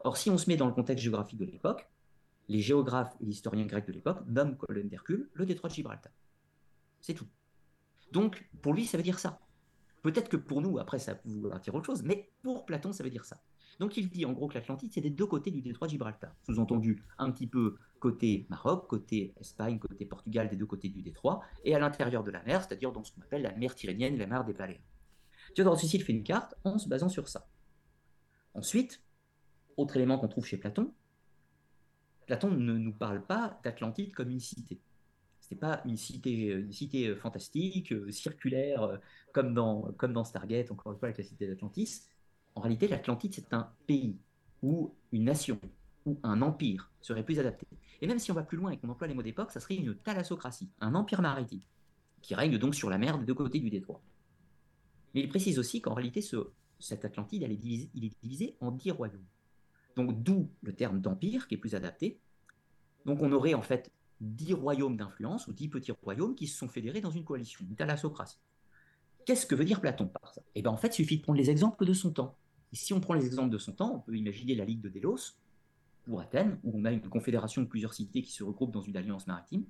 Or, 0.00 0.16
si 0.16 0.30
on 0.30 0.38
se 0.38 0.48
met 0.48 0.56
dans 0.56 0.66
le 0.66 0.72
contexte 0.72 1.04
géographique 1.04 1.38
de 1.38 1.44
l'époque, 1.44 1.86
les 2.48 2.60
géographes 2.60 3.14
et 3.20 3.26
historiens 3.26 3.66
grecs 3.66 3.86
de 3.86 3.92
l'époque 3.92 4.26
nomment 4.26 4.56
colonne 4.56 4.88
d'Hercule 4.88 5.30
le 5.34 5.46
détroit 5.46 5.70
de 5.70 5.74
Gibraltar. 5.74 6.12
C'est 7.00 7.14
tout. 7.14 7.28
Donc, 8.12 8.48
pour 8.62 8.74
lui, 8.74 8.86
ça 8.86 8.96
veut 8.96 9.02
dire 9.02 9.18
ça. 9.18 9.40
Peut-être 10.02 10.28
que 10.28 10.36
pour 10.36 10.60
nous, 10.60 10.78
après, 10.78 10.98
ça 10.98 11.18
vous 11.24 11.50
dire 11.62 11.74
autre 11.74 11.86
chose, 11.86 12.02
mais 12.02 12.30
pour 12.42 12.66
Platon, 12.66 12.92
ça 12.92 13.02
veut 13.02 13.10
dire 13.10 13.24
ça. 13.24 13.42
Donc, 13.80 13.96
il 13.96 14.08
dit 14.08 14.24
en 14.24 14.32
gros 14.32 14.48
que 14.48 14.54
l'Atlantide, 14.54 14.92
c'est 14.92 15.00
des 15.00 15.10
deux 15.10 15.26
côtés 15.26 15.50
du 15.50 15.60
détroit 15.60 15.88
de 15.88 15.92
Gibraltar. 15.92 16.34
Sous-entendu, 16.44 17.02
un 17.18 17.30
petit 17.30 17.46
peu 17.46 17.76
côté 17.98 18.46
Maroc, 18.50 18.86
côté 18.88 19.34
Espagne, 19.40 19.78
côté 19.78 20.04
Portugal, 20.04 20.48
des 20.48 20.56
deux 20.56 20.66
côtés 20.66 20.88
du 20.88 21.02
détroit, 21.02 21.42
et 21.64 21.74
à 21.74 21.78
l'intérieur 21.78 22.22
de 22.22 22.30
la 22.30 22.42
mer, 22.42 22.62
c'est-à-dire 22.62 22.92
dans 22.92 23.02
ce 23.02 23.12
qu'on 23.12 23.22
appelle 23.22 23.42
la 23.42 23.54
mer 23.54 23.74
Tyrrhénienne, 23.74 24.18
la 24.18 24.26
mer 24.26 24.44
des 24.44 24.54
Paléas. 24.54 24.78
Théodore 25.54 25.74
de 25.74 25.80
Sicile 25.80 26.02
fait 26.02 26.12
une 26.12 26.22
carte 26.22 26.54
en 26.64 26.78
se 26.78 26.88
basant 26.88 27.08
sur 27.08 27.28
ça. 27.28 27.48
Ensuite, 28.54 29.02
autre 29.76 29.96
élément 29.96 30.18
qu'on 30.18 30.28
trouve 30.28 30.46
chez 30.46 30.56
Platon, 30.56 30.92
Platon 32.26 32.50
ne 32.50 32.72
nous 32.74 32.92
parle 32.92 33.24
pas 33.24 33.58
d'Atlantide 33.64 34.12
comme 34.12 34.30
une 34.30 34.40
cité. 34.40 34.80
Ce 35.40 35.52
n'est 35.52 35.60
pas 35.60 35.82
une 35.84 35.96
cité, 35.96 36.32
une 36.32 36.72
cité 36.72 37.08
euh, 37.08 37.16
fantastique, 37.16 37.92
euh, 37.92 38.10
circulaire, 38.10 38.82
euh, 38.82 38.96
comme 39.32 39.52
dans, 39.52 39.92
comme 39.98 40.14
dans 40.14 40.24
Stargate, 40.24 40.70
encore 40.70 40.92
une 40.92 40.98
fois 40.98 41.08
avec 41.08 41.18
la 41.18 41.24
cité 41.24 41.46
d'Atlantis. 41.46 42.02
En 42.54 42.60
réalité, 42.60 42.88
l'Atlantide, 42.88 43.34
c'est 43.34 43.52
un 43.52 43.70
pays 43.86 44.16
ou 44.62 44.94
une 45.12 45.24
nation 45.24 45.60
ou 46.06 46.18
un 46.22 46.42
empire 46.42 46.90
serait 47.00 47.24
plus 47.24 47.38
adapté. 47.38 47.66
Et 48.00 48.06
même 48.06 48.18
si 48.18 48.30
on 48.30 48.34
va 48.34 48.42
plus 48.42 48.56
loin 48.56 48.70
et 48.70 48.78
qu'on 48.78 48.88
emploie 48.88 49.06
les 49.06 49.14
mots 49.14 49.22
d'époque, 49.22 49.50
ça 49.50 49.60
serait 49.60 49.76
une 49.76 49.94
thalassocratie, 49.94 50.70
un 50.80 50.94
empire 50.94 51.22
maritime, 51.22 51.62
qui 52.20 52.34
règne 52.34 52.58
donc 52.58 52.74
sur 52.74 52.90
la 52.90 52.98
mer 52.98 53.18
des 53.18 53.24
deux 53.24 53.34
côtés 53.34 53.60
du 53.60 53.70
détroit. 53.70 54.02
Mais 55.14 55.20
il 55.22 55.28
précise 55.28 55.58
aussi 55.58 55.80
qu'en 55.80 55.94
réalité, 55.94 56.20
ce, 56.20 56.50
cette 56.78 57.04
Atlantide, 57.04 57.42
elle 57.42 57.52
est 57.52 57.56
divisée, 57.56 57.90
il 57.94 58.04
est 58.04 58.12
divisé 58.22 58.56
en 58.60 58.70
dix 58.70 58.90
royaumes. 58.90 59.24
Donc 59.96 60.22
d'où 60.22 60.50
le 60.62 60.72
terme 60.72 61.00
d'empire 61.00 61.46
qui 61.46 61.54
est 61.54 61.58
plus 61.58 61.74
adapté. 61.74 62.18
Donc 63.06 63.22
on 63.22 63.32
aurait 63.32 63.54
en 63.54 63.62
fait 63.62 63.92
dix 64.20 64.52
royaumes 64.52 64.96
d'influence 64.96 65.46
ou 65.46 65.52
dix 65.52 65.68
petits 65.68 65.92
royaumes 65.92 66.34
qui 66.34 66.46
se 66.46 66.58
sont 66.58 66.68
fédérés 66.68 67.00
dans 67.00 67.10
une 67.10 67.24
coalition, 67.24 67.64
une 67.68 67.76
thalassocratie. 67.76 68.40
Qu'est-ce 69.24 69.46
que 69.46 69.54
veut 69.54 69.64
dire 69.64 69.80
Platon 69.80 70.06
par 70.06 70.34
ça? 70.34 70.42
Eh 70.54 70.62
bien 70.62 70.70
en 70.70 70.76
fait, 70.76 70.88
il 70.88 71.04
suffit 71.04 71.18
de 71.18 71.22
prendre 71.22 71.38
les 71.38 71.50
exemples 71.50 71.86
de 71.86 71.92
son 71.92 72.12
temps. 72.12 72.36
Et 72.74 72.76
si 72.76 72.92
on 72.92 72.98
prend 72.98 73.14
les 73.14 73.24
exemples 73.24 73.50
de 73.50 73.58
son 73.58 73.70
temps, 73.70 73.94
on 73.94 74.00
peut 74.00 74.16
imaginer 74.16 74.56
la 74.56 74.64
Ligue 74.64 74.80
de 74.80 74.88
Délos 74.88 75.36
pour 76.02 76.20
Athènes, 76.20 76.58
où 76.64 76.72
on 76.74 76.84
a 76.84 76.90
une 76.90 77.00
confédération 77.02 77.62
de 77.62 77.68
plusieurs 77.68 77.94
cités 77.94 78.20
qui 78.20 78.32
se 78.32 78.42
regroupent 78.42 78.72
dans 78.72 78.82
une 78.82 78.96
alliance 78.96 79.28
maritime. 79.28 79.64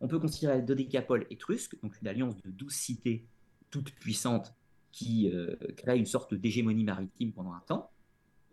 On 0.00 0.06
peut 0.06 0.20
considérer 0.20 0.62
Dodécapole 0.62 1.26
étrusque, 1.30 1.76
donc 1.82 2.00
une 2.00 2.06
alliance 2.06 2.40
de 2.40 2.52
douze 2.52 2.74
cités 2.74 3.26
toutes 3.70 3.90
puissantes 3.90 4.54
qui 4.92 5.28
euh, 5.34 5.56
crée 5.76 5.98
une 5.98 6.06
sorte 6.06 6.32
d'hégémonie 6.32 6.84
maritime 6.84 7.32
pendant 7.32 7.54
un 7.54 7.60
temps. 7.66 7.90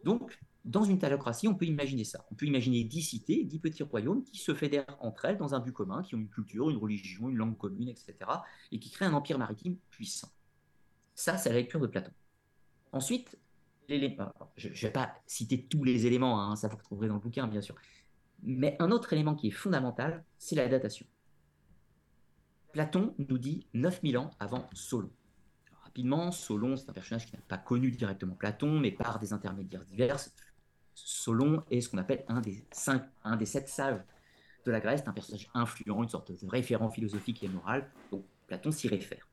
Donc, 0.04 0.36
dans 0.66 0.84
une 0.84 0.98
thalocratie, 0.98 1.48
on 1.48 1.54
peut 1.54 1.66
imaginer 1.66 2.06
ça. 2.06 2.26
On 2.32 2.36
peut 2.36 2.48
imaginer 2.48 2.84
dix 2.86 3.04
cités, 3.04 3.44
dix 3.44 3.60
petits 3.60 3.84
royaumes 3.84 4.24
qui 4.24 4.40
se 4.40 4.56
fédèrent 4.56 4.98
entre 5.00 5.26
elles 5.26 5.38
dans 5.38 5.54
un 5.54 5.60
but 5.60 5.74
commun, 5.74 6.02
qui 6.02 6.16
ont 6.16 6.20
une 6.20 6.30
culture, 6.30 6.72
une 6.72 6.78
religion, 6.78 7.30
une 7.30 7.38
langue 7.38 7.56
commune, 7.56 7.90
etc., 7.90 8.16
et 8.72 8.80
qui 8.80 8.90
créent 8.90 9.06
un 9.06 9.14
empire 9.14 9.38
maritime 9.38 9.78
puissant. 9.92 10.32
Ça, 11.14 11.38
c'est 11.38 11.50
la 11.50 11.56
lecture 11.58 11.80
de 11.80 11.86
Platon. 11.86 12.12
Ensuite, 12.92 13.38
je 14.58 14.70
ne 14.70 14.74
vais 14.74 14.92
pas 14.92 15.14
citer 15.26 15.64
tous 15.64 15.84
les 15.84 16.06
éléments, 16.06 16.42
hein, 16.42 16.56
ça 16.56 16.68
vous 16.68 16.78
retrouverez 16.78 17.08
dans 17.08 17.16
le 17.16 17.20
bouquin, 17.20 17.48
bien 17.48 17.62
sûr. 17.62 17.76
Mais 18.44 18.76
un 18.80 18.92
autre 18.92 19.14
élément 19.14 19.36
qui 19.36 19.48
est 19.48 19.52
fondamental, 19.52 20.24
c'est 20.38 20.56
la 20.56 20.68
datation. 20.68 21.06
Platon 22.72 23.16
nous 23.18 23.38
dit 23.38 23.68
9000 23.74 24.18
ans 24.18 24.32
avant 24.40 24.68
Solon. 24.74 25.10
rapidement, 25.84 26.32
Solon, 26.32 26.76
c'est 26.76 26.90
un 26.90 26.94
personnage 26.94 27.26
qui 27.26 27.36
n'a 27.36 27.42
pas 27.48 27.58
connu 27.58 27.92
directement 27.92 28.36
Platon, 28.36 28.80
mais 28.80 28.92
par 28.92 29.20
des 29.20 29.32
intermédiaires 29.32 29.86
divers, 29.86 30.18
Solon 30.94 31.64
est 31.72 31.82
ce 31.82 31.90
qu'on 31.90 31.98
appelle 31.98 32.26
un 32.28 32.42
des, 32.42 32.66
cinq, 32.72 33.04
un 33.24 33.38
des 33.38 33.46
sept 33.46 33.70
sages 33.70 34.02
de 34.66 34.72
la 34.72 34.80
Grèce, 34.80 35.04
un 35.06 35.14
personnage 35.14 35.50
influent, 35.54 36.04
une 36.04 36.10
sorte 36.10 36.32
de 36.32 36.50
référent 36.50 36.90
philosophique 36.90 37.44
et 37.44 37.48
moral, 37.48 37.90
donc 38.12 38.26
Platon 38.48 38.72
s'y 38.72 38.88
réfère. 38.88 39.25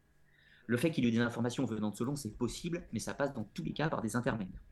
Le 0.72 0.78
fait 0.78 0.90
qu'il 0.90 1.04
y 1.04 1.08
ait 1.08 1.10
des 1.10 1.18
informations 1.18 1.66
venant 1.66 1.90
de 1.90 1.96
Solon, 1.96 2.16
c'est 2.16 2.34
possible, 2.34 2.82
mais 2.94 2.98
ça 2.98 3.12
passe 3.12 3.34
dans 3.34 3.44
tous 3.44 3.62
les 3.62 3.74
cas 3.74 3.90
par 3.90 4.00
des 4.00 4.16
intermédiaires. 4.16 4.62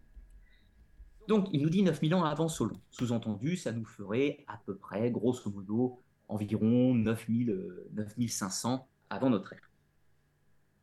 Donc, 1.28 1.48
il 1.52 1.60
nous 1.60 1.68
dit 1.68 1.82
9000 1.82 2.14
ans 2.14 2.24
avant 2.24 2.48
Solon. 2.48 2.80
Sous-entendu, 2.88 3.54
ça 3.58 3.70
nous 3.70 3.84
ferait 3.84 4.42
à 4.48 4.58
peu 4.64 4.78
près, 4.78 5.10
grosso 5.10 5.50
modo, 5.50 6.00
environ 6.26 6.94
9000, 6.94 7.90
9500 7.92 8.72
euh, 8.72 8.78
avant 9.10 9.28
notre 9.28 9.52
ère. 9.52 9.70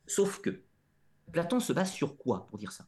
Sauf 0.05 0.39
que, 0.39 0.61
Platon 1.31 1.59
se 1.59 1.73
base 1.73 1.91
sur 1.91 2.15
quoi 2.15 2.45
pour 2.45 2.59
dire 2.59 2.71
ça? 2.71 2.85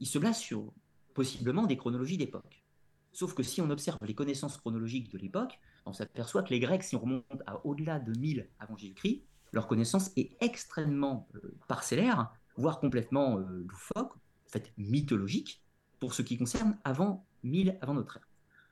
Il 0.00 0.06
se 0.08 0.18
base 0.18 0.38
sur 0.38 0.72
possiblement 1.14 1.66
des 1.66 1.76
chronologies 1.76 2.18
d'époque. 2.18 2.64
Sauf 3.12 3.34
que 3.34 3.44
si 3.44 3.60
on 3.60 3.70
observe 3.70 3.98
les 4.02 4.16
connaissances 4.16 4.56
chronologiques 4.56 5.12
de 5.12 5.18
l'époque, 5.18 5.60
on 5.84 5.92
s'aperçoit 5.92 6.42
que 6.42 6.50
les 6.50 6.58
Grecs, 6.58 6.82
si 6.82 6.96
on 6.96 7.02
remonte 7.02 7.42
à 7.46 7.64
au-delà 7.64 8.00
de 8.00 8.18
1000 8.18 8.48
avant 8.58 8.76
Jésus-Christ, 8.76 9.22
leur 9.52 9.66
connaissance 9.66 10.10
est 10.16 10.36
extrêmement 10.40 11.28
euh, 11.34 11.54
parcellaire, 11.68 12.32
voire 12.56 12.80
complètement 12.80 13.38
euh, 13.38 13.64
loufoque, 13.68 14.14
en 14.14 14.50
fait 14.50 14.72
mythologique, 14.76 15.62
pour 15.98 16.14
ce 16.14 16.22
qui 16.22 16.36
concerne 16.36 16.78
avant 16.84 17.26
1000 17.42 17.78
avant 17.80 17.94
notre 17.94 18.16
ère. 18.18 18.28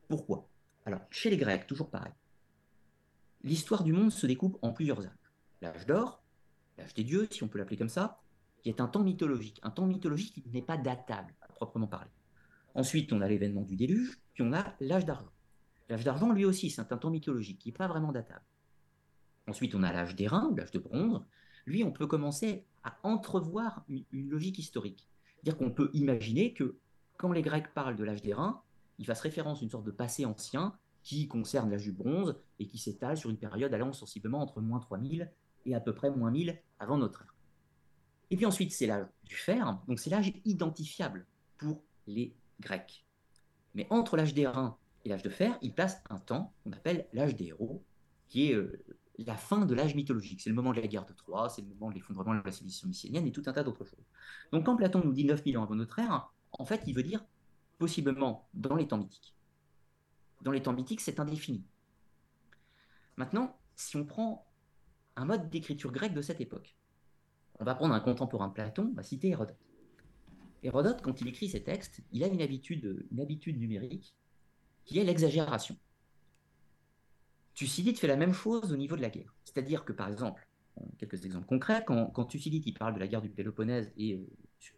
Pourquoi? 0.09 0.49
Alors, 0.85 1.01
chez 1.11 1.31
les 1.31 1.37
Grecs, 1.37 1.67
toujours 1.67 1.91
pareil. 1.91 2.13
L'histoire 3.43 3.85
du 3.85 3.93
monde 3.93 4.11
se 4.11 4.27
découpe 4.27 4.59
en 4.63 4.73
plusieurs 4.73 5.01
âges. 5.01 5.33
L'âge 5.63 5.87
d'or, 5.87 6.23
l'âge 6.79 6.95
des 6.95 7.05
dieux, 7.05 7.27
si 7.31 7.43
on 7.43 7.49
peut 7.49 7.59
l'appeler 7.59 7.77
comme 7.77 7.89
ça, 7.89 8.21
qui 8.63 8.69
est 8.69 8.81
un 8.81 8.89
temps 8.89 9.03
mythologique, 9.03 9.61
un 9.63 9.71
temps 9.71 9.87
mythologique 9.87 10.35
qui 10.35 10.51
n'est 10.51 10.63
pas 10.63 10.77
datable, 10.77 11.35
à 11.43 11.49
proprement 11.49 11.87
parler. 11.87 12.11
Ensuite, 12.75 13.13
on 13.13 13.21
a 13.21 13.29
l'événement 13.29 13.63
du 13.63 13.77
déluge, 13.77 14.19
puis 14.33 14.43
on 14.43 14.53
a 14.53 14.75
l'âge 14.81 15.05
d'argent. 15.05 15.31
L'âge 15.89 16.05
d'argent, 16.05 16.33
lui 16.33 16.45
aussi, 16.45 16.71
c'est 16.71 16.93
un 16.93 16.97
temps 16.97 17.11
mythologique 17.11 17.59
qui 17.59 17.69
n'est 17.69 17.77
pas 17.77 17.87
vraiment 17.87 18.13
datable. 18.13 18.45
Ensuite, 19.47 19.75
on 19.75 19.83
a 19.83 19.93
l'âge 19.93 20.17
d'airain 20.17 20.49
ou 20.51 20.57
l'âge 20.57 20.71
de 20.71 20.79
bronze. 20.79 21.23
Lui, 21.67 21.85
on 21.85 21.93
peut 21.93 22.07
commencer 22.07 22.65
à 22.83 22.99
entrevoir 23.03 23.85
une, 23.89 24.05
logique 24.29 24.59
historique. 24.59 25.09
C'est-à-dire 25.37 25.59
qu'on 25.59 25.71
peut 25.71 25.91
imaginer 25.93 26.53
que 26.53 26.79
quand 27.17 27.33
les 27.33 27.43
Grecs 27.43 27.73
parlent 27.75 27.97
de 27.97 28.05
l'âge 28.05 28.23
d'airain, 28.23 28.63
ils 28.99 29.07
fassent 29.07 29.21
référence 29.21 29.61
à 29.61 29.65
une 29.65 29.71
sorte 29.71 29.85
de 29.85 29.91
passé 29.91 30.25
ancien 30.25 30.77
qui 31.03 31.29
concerne 31.29 31.71
l'âge 31.71 31.85
du 31.85 31.93
bronze 31.93 32.37
et 32.59 32.67
qui 32.67 32.79
s'étale 32.79 33.17
sur 33.17 33.31
une 33.31 33.37
période 33.37 33.73
allant 33.75 33.93
sensiblement 33.93 34.41
entre 34.41 34.61
moins 34.61 34.81
3000 34.81 35.31
et 35.67 35.75
à 35.75 35.81
peu 35.81 35.95
près 35.95 36.11
moins 36.11 36.31
1000 36.31 36.59
avant 36.79 36.97
notre 36.97 37.23
ère. 37.23 37.35
Et 38.31 38.37
puis 38.37 38.47
ensuite, 38.47 38.73
c'est 38.73 38.87
l'âge 38.87 39.07
du 39.25 39.35
fer, 39.35 39.81
donc 39.87 39.99
c'est 39.99 40.11
l'âge 40.11 40.33
identifiable 40.45 41.27
pour 41.59 41.83
les 42.07 42.35
grec. 42.61 43.05
Mais 43.75 43.87
entre 43.91 44.17
l'âge 44.17 44.35
d'airain 44.35 44.79
et 45.05 45.09
l'âge 45.09 45.23
de 45.23 45.31
fer, 45.31 45.59
il 45.63 45.75
passe 45.75 46.03
un 46.09 46.19
temps 46.19 46.53
qu'on 46.63 46.73
appelle 46.73 47.07
l'âge 47.13 47.37
des 47.37 47.47
héros, 47.47 47.83
qui 48.29 48.51
est 48.51 48.55
euh, 48.55 48.83
la 49.19 49.37
fin 49.37 49.65
de 49.65 49.75
l'âge 49.75 49.95
mythologique. 49.95 50.41
C'est 50.41 50.51
le 50.51 50.57
moment 50.57 50.73
de 50.73 50.81
la 50.81 50.87
guerre 50.87 51.07
de 51.07 51.13
Troie, 51.13 51.49
c'est 51.49 51.63
le 51.63 51.69
moment 51.69 51.91
de 51.91 51.95
l'effondrement 51.95 52.35
de 52.35 52.43
la 52.45 52.53
civilisation 52.53 52.89
mycénienne 52.89 53.27
et 53.27 53.33
tout 53.33 53.43
un 53.47 53.53
tas 53.53 53.63
d'autres 53.63 53.85
choses. 53.85 54.05
Donc 54.53 54.67
quand 54.67 54.77
Platon 54.77 55.03
nous 55.05 55.13
dit 55.13 55.25
9000 55.25 55.59
ans 55.59 55.63
avant 55.65 55.75
notre 55.75 55.99
ère, 55.99 56.33
en 56.53 56.65
fait, 56.65 56.83
il 56.87 56.95
veut 56.95 57.03
dire 57.03 57.25
possiblement 57.79 58.49
dans 58.55 58.77
les 58.77 58.87
temps 58.87 58.99
mythiques. 58.99 59.35
Dans 60.43 60.51
les 60.51 60.63
temps 60.63 60.73
mythiques, 60.73 61.01
c'est 61.01 61.21
indéfini. 61.21 61.65
Maintenant, 63.17 63.57
si 63.77 63.97
on 63.97 64.05
prend 64.05 64.47
un 65.17 65.25
mode 65.25 65.49
d'écriture 65.49 65.93
grec 65.93 66.13
de 66.13 66.23
cette 66.23 66.41
époque, 66.41 66.77
on 67.61 67.65
va 67.65 67.75
prendre 67.75 67.95
un 67.95 68.01
contemporain 68.01 68.49
de 68.49 68.53
Platon, 68.53 68.91
on 68.93 68.97
va 68.97 69.03
citer 69.03 69.29
Hérodote. 69.29 69.57
Hérodote, 70.63 71.03
quand 71.03 71.21
il 71.21 71.29
écrit 71.29 71.49
ses 71.49 71.63
textes, 71.63 72.03
il 72.11 72.25
a 72.25 72.27
une 72.27 72.43
habitude, 72.43 73.07
une 73.11 73.21
habitude 73.21 73.59
numérique 73.59 74.17
qui 74.85 74.99
est 74.99 75.05
l'exagération. 75.05 75.77
Thucydide 77.55 77.99
fait 77.99 78.07
la 78.07 78.17
même 78.17 78.33
chose 78.33 78.73
au 78.73 78.77
niveau 78.77 78.97
de 78.97 79.03
la 79.03 79.11
guerre. 79.11 79.35
C'est-à-dire 79.45 79.85
que, 79.85 79.93
par 79.93 80.09
exemple, 80.09 80.47
quelques 80.99 81.25
exemples 81.25 81.47
concrets, 81.47 81.85
quand, 81.85 82.25
Thucydide 82.25 82.67
il 82.67 82.75
parle 82.75 82.95
de 82.95 83.01
la 83.01 83.07
guerre 83.07 83.23
du 83.23 83.31
Péloponnèse 83.31 83.93
et 83.97 84.15
euh, 84.15 84.27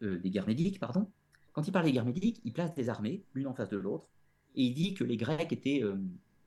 euh, 0.03 0.19
des 0.19 0.31
guerres 0.31 0.47
médiques, 0.47 0.79
pardon, 0.79 1.11
quand 1.53 1.67
il 1.67 1.73
parle 1.73 1.87
des 1.87 1.93
guerres 1.93 2.05
médiques, 2.05 2.41
il 2.45 2.53
place 2.53 2.75
des 2.75 2.89
armées, 2.89 3.25
l'une 3.35 3.47
en 3.47 3.55
face 3.55 3.71
de 3.71 3.79
l'autre, 3.79 4.07
et 4.55 4.65
il 4.65 4.75
dit 4.75 4.95
que 4.95 5.05
les 5.05 5.17
Grecs 5.17 5.53
étaient, 5.53 5.83
euh, 5.83 5.97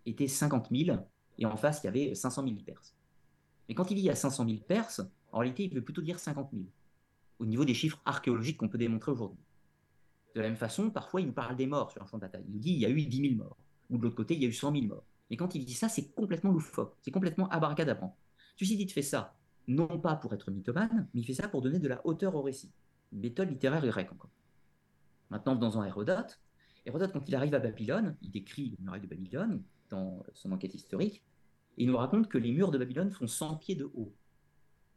étaient 0.06 0.28
50 0.28 0.70
000, 0.72 0.98
et 1.40 1.46
en 1.46 1.58
face, 1.58 1.82
il 1.84 1.88
y 1.88 1.90
avait 1.90 2.14
500 2.14 2.44
000 2.44 2.56
Perses. 2.66 2.96
Mais 3.68 3.76
quand 3.76 3.90
il 3.90 3.96
dit 3.96 4.02
il 4.02 4.06
y 4.06 4.10
a 4.12 4.16
500 4.16 4.46
000 4.46 4.60
Perses, 4.68 5.02
en 5.32 5.40
réalité, 5.40 5.64
il 5.64 5.74
veut 5.74 5.82
plutôt 5.84 6.02
dire 6.02 6.20
50 6.20 6.50
000 6.52 6.66
au 7.40 7.46
niveau 7.46 7.66
des 7.66 7.74
chiffres 7.74 8.02
archéologiques 8.06 8.58
qu'on 8.58 8.68
peut 8.68 8.78
démontrer 8.78 9.12
aujourd'hui. 9.12 9.40
De 10.36 10.42
la 10.42 10.48
même 10.48 10.58
façon, 10.58 10.90
parfois, 10.92 11.22
il 11.22 11.28
nous 11.28 11.34
parle 11.34 11.56
des 11.56 11.66
morts 11.66 11.92
sur 11.92 12.02
un 12.04 12.06
champ 12.06 12.18
de 12.18 12.22
bataille. 12.22 12.44
Il 12.48 12.54
nous 12.54 12.60
dit 12.60 12.72
il 12.72 12.80
y 12.80 12.86
a 12.86 12.90
eu 12.90 13.02
10 13.02 13.22
000 13.30 13.36
morts. 13.36 13.58
Ou 13.90 13.98
de 13.98 14.04
l'autre 14.04 14.16
côté, 14.16 14.36
il 14.36 14.42
y 14.42 14.46
a 14.46 14.50
eu 14.50 14.54
100 14.54 14.74
000 14.74 14.86
morts. 14.86 15.06
Et 15.30 15.38
quand 15.38 15.56
il 15.56 15.66
dit 15.66 15.74
ça, 15.74 15.90
c'est 15.90 16.12
complètement 16.12 16.52
loufoque. 16.52 16.96
C'est 17.02 17.12
complètement 17.12 17.48
abracadabrant. 17.50 18.18
Thucydide 18.58 18.92
fait 18.92 19.02
ça, 19.02 19.38
non 19.68 20.00
pas 20.00 20.16
pour 20.16 20.34
être 20.34 20.52
mythomane, 20.52 21.08
mais 21.14 21.22
il 21.22 21.26
fait 21.26 21.34
ça 21.34 21.48
pour 21.48 21.62
donner 21.62 21.80
de 21.80 21.88
la 21.88 22.06
hauteur 22.06 22.36
au 22.36 22.42
récit. 22.42 22.72
méthode 23.12 23.50
littéraire 23.50 23.86
grecque 23.86 24.12
encore. 24.12 24.32
Maintenant, 25.30 25.56
dans 25.56 25.80
un 25.80 25.86
Hérodote. 25.86 26.42
Hérodote, 26.86 27.14
quand 27.14 27.28
il 27.28 27.36
arrive 27.36 27.54
à 27.54 27.60
Babylone, 27.60 28.18
il 28.22 28.32
décrit 28.32 28.72
les 28.72 28.78
murailles 28.84 29.02
de 29.02 29.08
Babylone 29.08 29.64
dans 29.90 30.24
son 30.34 30.52
enquête 30.52 30.74
historique, 30.74 31.24
et 31.78 31.84
il 31.84 31.88
nous 31.88 31.98
raconte 31.98 32.28
que 32.28 32.38
les 32.38 32.52
murs 32.52 32.72
de 32.72 32.78
Babylone 32.78 33.12
font 33.12 33.28
100 33.28 33.58
pieds 33.58 33.76
de 33.76 33.86
haut. 33.94 34.14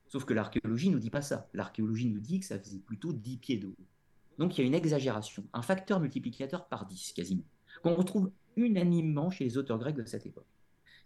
Sauf 0.08 0.24
que 0.24 0.34
l'archéologie 0.34 0.88
ne 0.88 0.94
nous 0.94 1.00
dit 1.00 1.10
pas 1.10 1.22
ça. 1.22 1.48
L'archéologie 1.54 2.10
nous 2.10 2.20
dit 2.20 2.40
que 2.40 2.46
ça 2.46 2.58
faisait 2.58 2.78
plutôt 2.78 3.12
10 3.12 3.36
pieds 3.38 3.56
de 3.56 3.68
haut. 3.68 3.86
Donc 4.38 4.56
il 4.56 4.62
y 4.62 4.64
a 4.64 4.66
une 4.66 4.74
exagération, 4.74 5.46
un 5.52 5.62
facteur 5.62 6.00
multiplicateur 6.00 6.66
par 6.66 6.86
10 6.86 7.12
quasiment, 7.12 7.44
qu'on 7.82 7.94
retrouve 7.94 8.30
unanimement 8.56 9.30
chez 9.30 9.44
les 9.44 9.58
auteurs 9.58 9.78
grecs 9.78 9.96
de 9.96 10.04
cette 10.04 10.26
époque. 10.26 10.46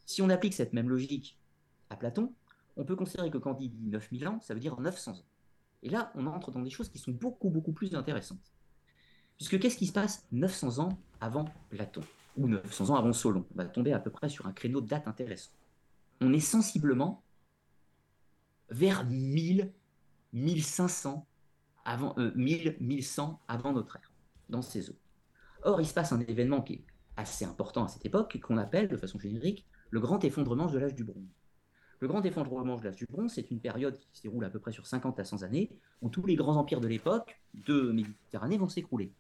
Si 0.05 0.23
on 0.23 0.29
applique 0.29 0.55
cette 0.55 0.73
même 0.73 0.89
logique 0.89 1.39
à 1.91 1.97
Platon, 1.97 2.33
on 2.77 2.85
peut 2.85 2.97
considérer 2.97 3.31
que 3.31 3.39
quand 3.39 3.59
il 3.61 3.71
dit 3.71 3.89
9000 3.89 4.29
ans, 4.29 4.41
ça 4.41 4.55
veut 4.55 4.61
dire 4.61 4.79
900 4.79 5.13
ans. 5.13 5.25
Et 5.83 5.89
là, 5.89 6.13
on 6.15 6.27
entre 6.27 6.51
dans 6.51 6.63
des 6.63 6.71
choses 6.71 6.89
qui 6.89 6.99
sont 6.99 7.13
beaucoup, 7.13 7.51
beaucoup 7.51 7.73
plus 7.73 7.95
intéressantes. 7.95 8.53
Puisque 9.37 9.59
qu'est-ce 9.59 9.77
qui 9.77 9.87
se 9.87 9.93
passe 9.93 10.27
900 10.33 10.79
ans 10.79 10.99
avant 11.21 11.47
Platon? 11.69 12.03
Ou 12.37 12.49
900 12.49 12.91
ans 12.91 12.97
avant 12.97 13.13
Solon? 13.13 13.47
On 13.55 13.59
va 13.59 13.67
tomber 13.67 13.93
à 13.93 13.99
peu 13.99 14.11
près 14.11 14.29
sur 14.29 14.47
un 14.47 14.53
créneau 14.53 14.81
de 14.81 14.87
date 14.89 15.09
intéressant. 15.09 15.51
On 16.21 16.33
est 16.33 16.41
sensiblement 16.41 17.23
vers 18.71 19.05
1000, 19.07 19.73
1500 20.33 21.27
avant, 21.85 22.15
1000, 22.17 22.69
euh, 22.69 22.77
1100 22.81 23.41
avant 23.49 23.73
notre 23.73 23.97
ère, 23.97 24.13
dans 24.49 24.63
ces 24.63 24.91
eaux. 24.91 24.99
Or, 25.63 25.81
il 25.81 25.87
se 25.87 25.95
passe 25.95 26.13
un 26.13 26.21
événement 26.21 26.63
qui 26.63 26.75
est 26.75 26.85
assez 27.17 27.45
important 27.45 27.85
à 27.85 27.89
cette 27.89 28.05
époque, 28.07 28.39
qu'on 28.43 28.59
appelle 28.59 28.89
de 28.89 28.97
façon 28.97 29.19
générique 29.19 29.67
le 29.91 30.01
grand 30.01 30.23
effondrement 30.25 30.67
de 30.67 30.79
l'âge 30.79 30.95
du 30.95 31.05
bronze. 31.05 31.25
Le 32.01 32.09
grand 32.09 32.23
effondrement 32.25 32.77
de 32.77 32.85
l'âge 32.85 32.97
du 32.97 33.07
bronze, 33.07 33.33
c'est 33.35 33.51
une 33.51 33.61
période 33.61 33.99
qui 33.99 34.09
se 34.13 34.23
déroule 34.23 34.45
à 34.45 34.51
peu 34.51 34.59
près 34.59 34.73
sur 34.73 34.87
50 34.87 35.19
à 35.19 35.25
100 35.25 35.43
années, 35.43 35.71
où 36.03 36.11
tous 36.11 36.27
les 36.27 36.37
grands 36.37 36.57
empires 36.57 36.81
de 36.81 36.89
l'époque 36.89 37.41
de 37.55 37.91
Méditerranée 37.91 38.59
vont 38.59 38.69
s'écrouler. 38.69 39.13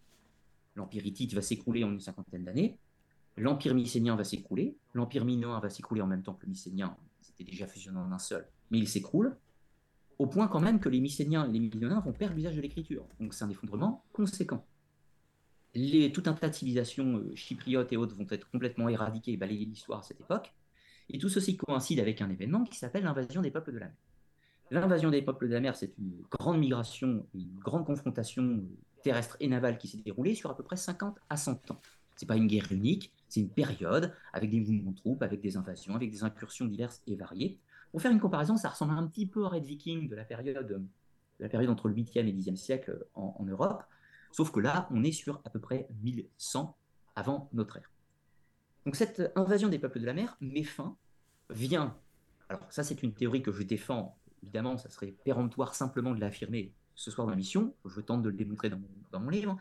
L'empire 0.75 1.07
hittite 1.07 1.33
va 1.33 1.41
s'écrouler 1.41 1.85
en 1.85 1.91
une 1.91 2.01
cinquantaine 2.01 2.45
d'années, 2.45 2.79
l'empire 3.39 3.75
mycénien 3.75 4.15
va 4.15 4.25
s'écrouler, 4.25 4.77
l'empire 4.93 5.25
minoen 5.25 5.59
va 5.61 5.71
s'écrouler 5.71 6.03
en 6.03 6.07
même 6.07 6.23
temps 6.23 6.35
que 6.35 6.43
le 6.43 6.51
mycénien, 6.51 6.95
c'était 7.23 7.45
déjà 7.45 7.67
fusionné 7.67 7.99
en 7.99 8.13
un 8.13 8.19
seul, 8.19 8.47
mais 8.71 8.79
il 8.79 8.89
s'écroule, 8.89 9.37
au 10.19 10.27
point 10.27 10.49
quand 10.49 10.61
même 10.61 10.81
que 10.81 10.91
les 10.91 11.01
mycéniens 11.01 11.47
et 11.47 11.53
les 11.53 11.61
millionnaires 11.61 12.03
vont 12.03 12.13
perdre 12.13 12.35
l'usage 12.35 12.57
de 12.57 12.61
l'écriture. 12.61 13.07
Donc 13.21 13.33
c'est 13.33 13.45
un 13.45 13.51
effondrement 13.51 14.05
conséquent. 14.13 14.65
Les, 15.77 16.11
tout 16.11 16.23
un 16.27 16.33
tas 16.33 16.49
de 16.49 16.55
civilisations 16.55 17.19
euh, 17.19 17.35
chypriotes 17.35 17.93
et 17.93 17.97
autres 17.97 18.17
vont 18.17 18.27
être 18.31 18.51
complètement 18.51 18.89
éradiquées 18.89 19.33
et 19.33 19.37
balayées 19.37 19.67
de 19.67 19.71
l'histoire 19.71 20.01
à 20.01 20.03
cette 20.03 20.21
époque. 20.21 20.53
Et 21.11 21.19
tout 21.19 21.29
ceci 21.29 21.57
coïncide 21.57 22.01
avec 22.01 22.21
un 22.23 22.31
événement 22.31 22.65
qui 22.65 22.79
s'appelle 22.79 23.05
l'invasion 23.05 23.43
des 23.43 23.51
peuples 23.51 23.73
de 23.73 23.79
la 23.79 23.87
mer. 23.87 23.95
L'invasion 24.71 25.11
des 25.11 25.23
peuples 25.23 25.49
de 25.49 25.53
la 25.53 25.61
mer, 25.61 25.77
c'est 25.77 25.93
une 25.99 26.23
grande 26.31 26.59
migration, 26.59 27.27
une 27.35 27.59
grande 27.59 27.85
confrontation 27.85 28.43
euh, 28.43 28.63
terrestre 29.03 29.37
et 29.39 29.49
navale 29.49 29.79
qui 29.79 29.87
s'est 29.87 29.99
déroulée 29.99 30.35
sur 30.35 30.51
à 30.51 30.57
peu 30.57 30.65
près 30.65 30.77
50 30.77 31.19
à 31.29 31.37
100 31.37 31.71
ans. 31.71 31.81
Ce 32.17 32.25
n'est 32.25 32.27
pas 32.27 32.37
une 32.37 32.47
guerre 32.47 32.73
unique, 32.73 33.13
c'est 33.29 33.41
une 33.41 33.51
période 33.51 34.13
avec 34.33 34.51
des 34.51 34.61
mouvements 34.61 34.91
de 34.91 34.97
troupes, 34.97 35.23
avec 35.23 35.41
des 35.41 35.57
invasions, 35.57 35.95
avec 35.95 36.11
des 36.11 36.25
incursions 36.25 36.65
diverses 36.65 37.03
et 37.07 37.15
variées. 37.15 37.59
Pour 37.91 38.01
faire 38.01 38.11
une 38.11 38.21
comparaison, 38.21 38.57
ça 38.57 38.71
ressemble 38.71 38.93
un 38.93 39.07
petit 39.07 39.27
peu 39.27 39.41
au 39.41 39.49
Red 39.49 39.65
Viking 39.65 40.09
de 40.09 40.17
la 40.17 40.25
période, 40.25 40.67
de 40.67 40.83
la 41.39 41.49
période 41.49 41.71
entre 41.71 41.89
le 41.89 41.95
8e 41.95 42.27
et 42.27 42.33
10e 42.33 42.57
siècle 42.57 43.07
en, 43.15 43.45
Europe, 43.45 43.85
sauf 44.37 44.51
que 44.51 44.61
là, 44.61 44.87
on 44.91 45.03
est 45.03 45.13
sur 45.13 45.41
à 45.47 45.51
peu 45.51 45.59
près 45.61 45.89
1100 46.03 46.77
avant 47.15 47.49
notre 47.55 47.79
ère. 47.79 47.91
Donc 48.85 48.95
cette 48.95 49.33
invasion 49.35 49.69
des 49.69 49.79
peuples 49.79 49.99
de 49.99 50.05
la 50.05 50.13
mer 50.13 50.37
met 50.43 50.63
fin, 50.63 50.95
vient, 51.49 51.97
alors 52.51 52.71
ça 52.71 52.85
c'est 52.85 53.03
une 53.03 53.15
théorie 53.15 53.43
que 53.43 53.51
je 53.51 53.63
défends, 53.63 54.19
évidemment 54.43 54.77
ça 54.77 54.91
serait 54.91 55.15
péremptoire 55.25 55.75
simplement 55.75 56.15
de 56.15 56.21
l'affirmer 56.21 56.75
ce 56.95 57.11
soir 57.11 57.27
dans 57.27 57.31
la 57.31 57.37
mission, 57.37 57.75
je 57.87 58.01
tente 58.03 58.23
de 58.23 58.29
le 58.29 58.37
démontrer 58.37 58.69
dans 58.69 59.21
mon 59.21 59.31
livre, 59.31 59.57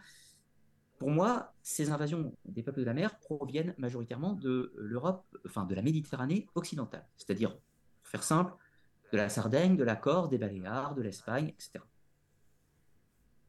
pour 0.97 1.09
moi, 1.09 1.53
ces 1.61 1.91
invasions 1.91 2.33
des 2.43 2.61
peuples 2.61 2.79
de 2.79 2.85
la 2.85 2.93
mer 2.93 3.17
proviennent 3.19 3.75
majoritairement 3.77 4.33
de 4.33 4.73
l'Europe, 4.75 5.25
enfin 5.45 5.63
de 5.63 5.75
la 5.75 5.81
Méditerranée 5.81 6.47
occidentale, 6.53 7.05
c'est-à-dire 7.15 7.51
pour 7.51 8.09
faire 8.09 8.23
simple, 8.23 8.53
de 9.13 9.17
la 9.17 9.29
Sardaigne, 9.29 9.77
de 9.77 9.83
la 9.83 9.95
Corse, 9.95 10.29
des 10.29 10.37
Baléares, 10.37 10.95
de 10.95 11.01
l'Espagne, 11.01 11.47
etc. 11.47 11.79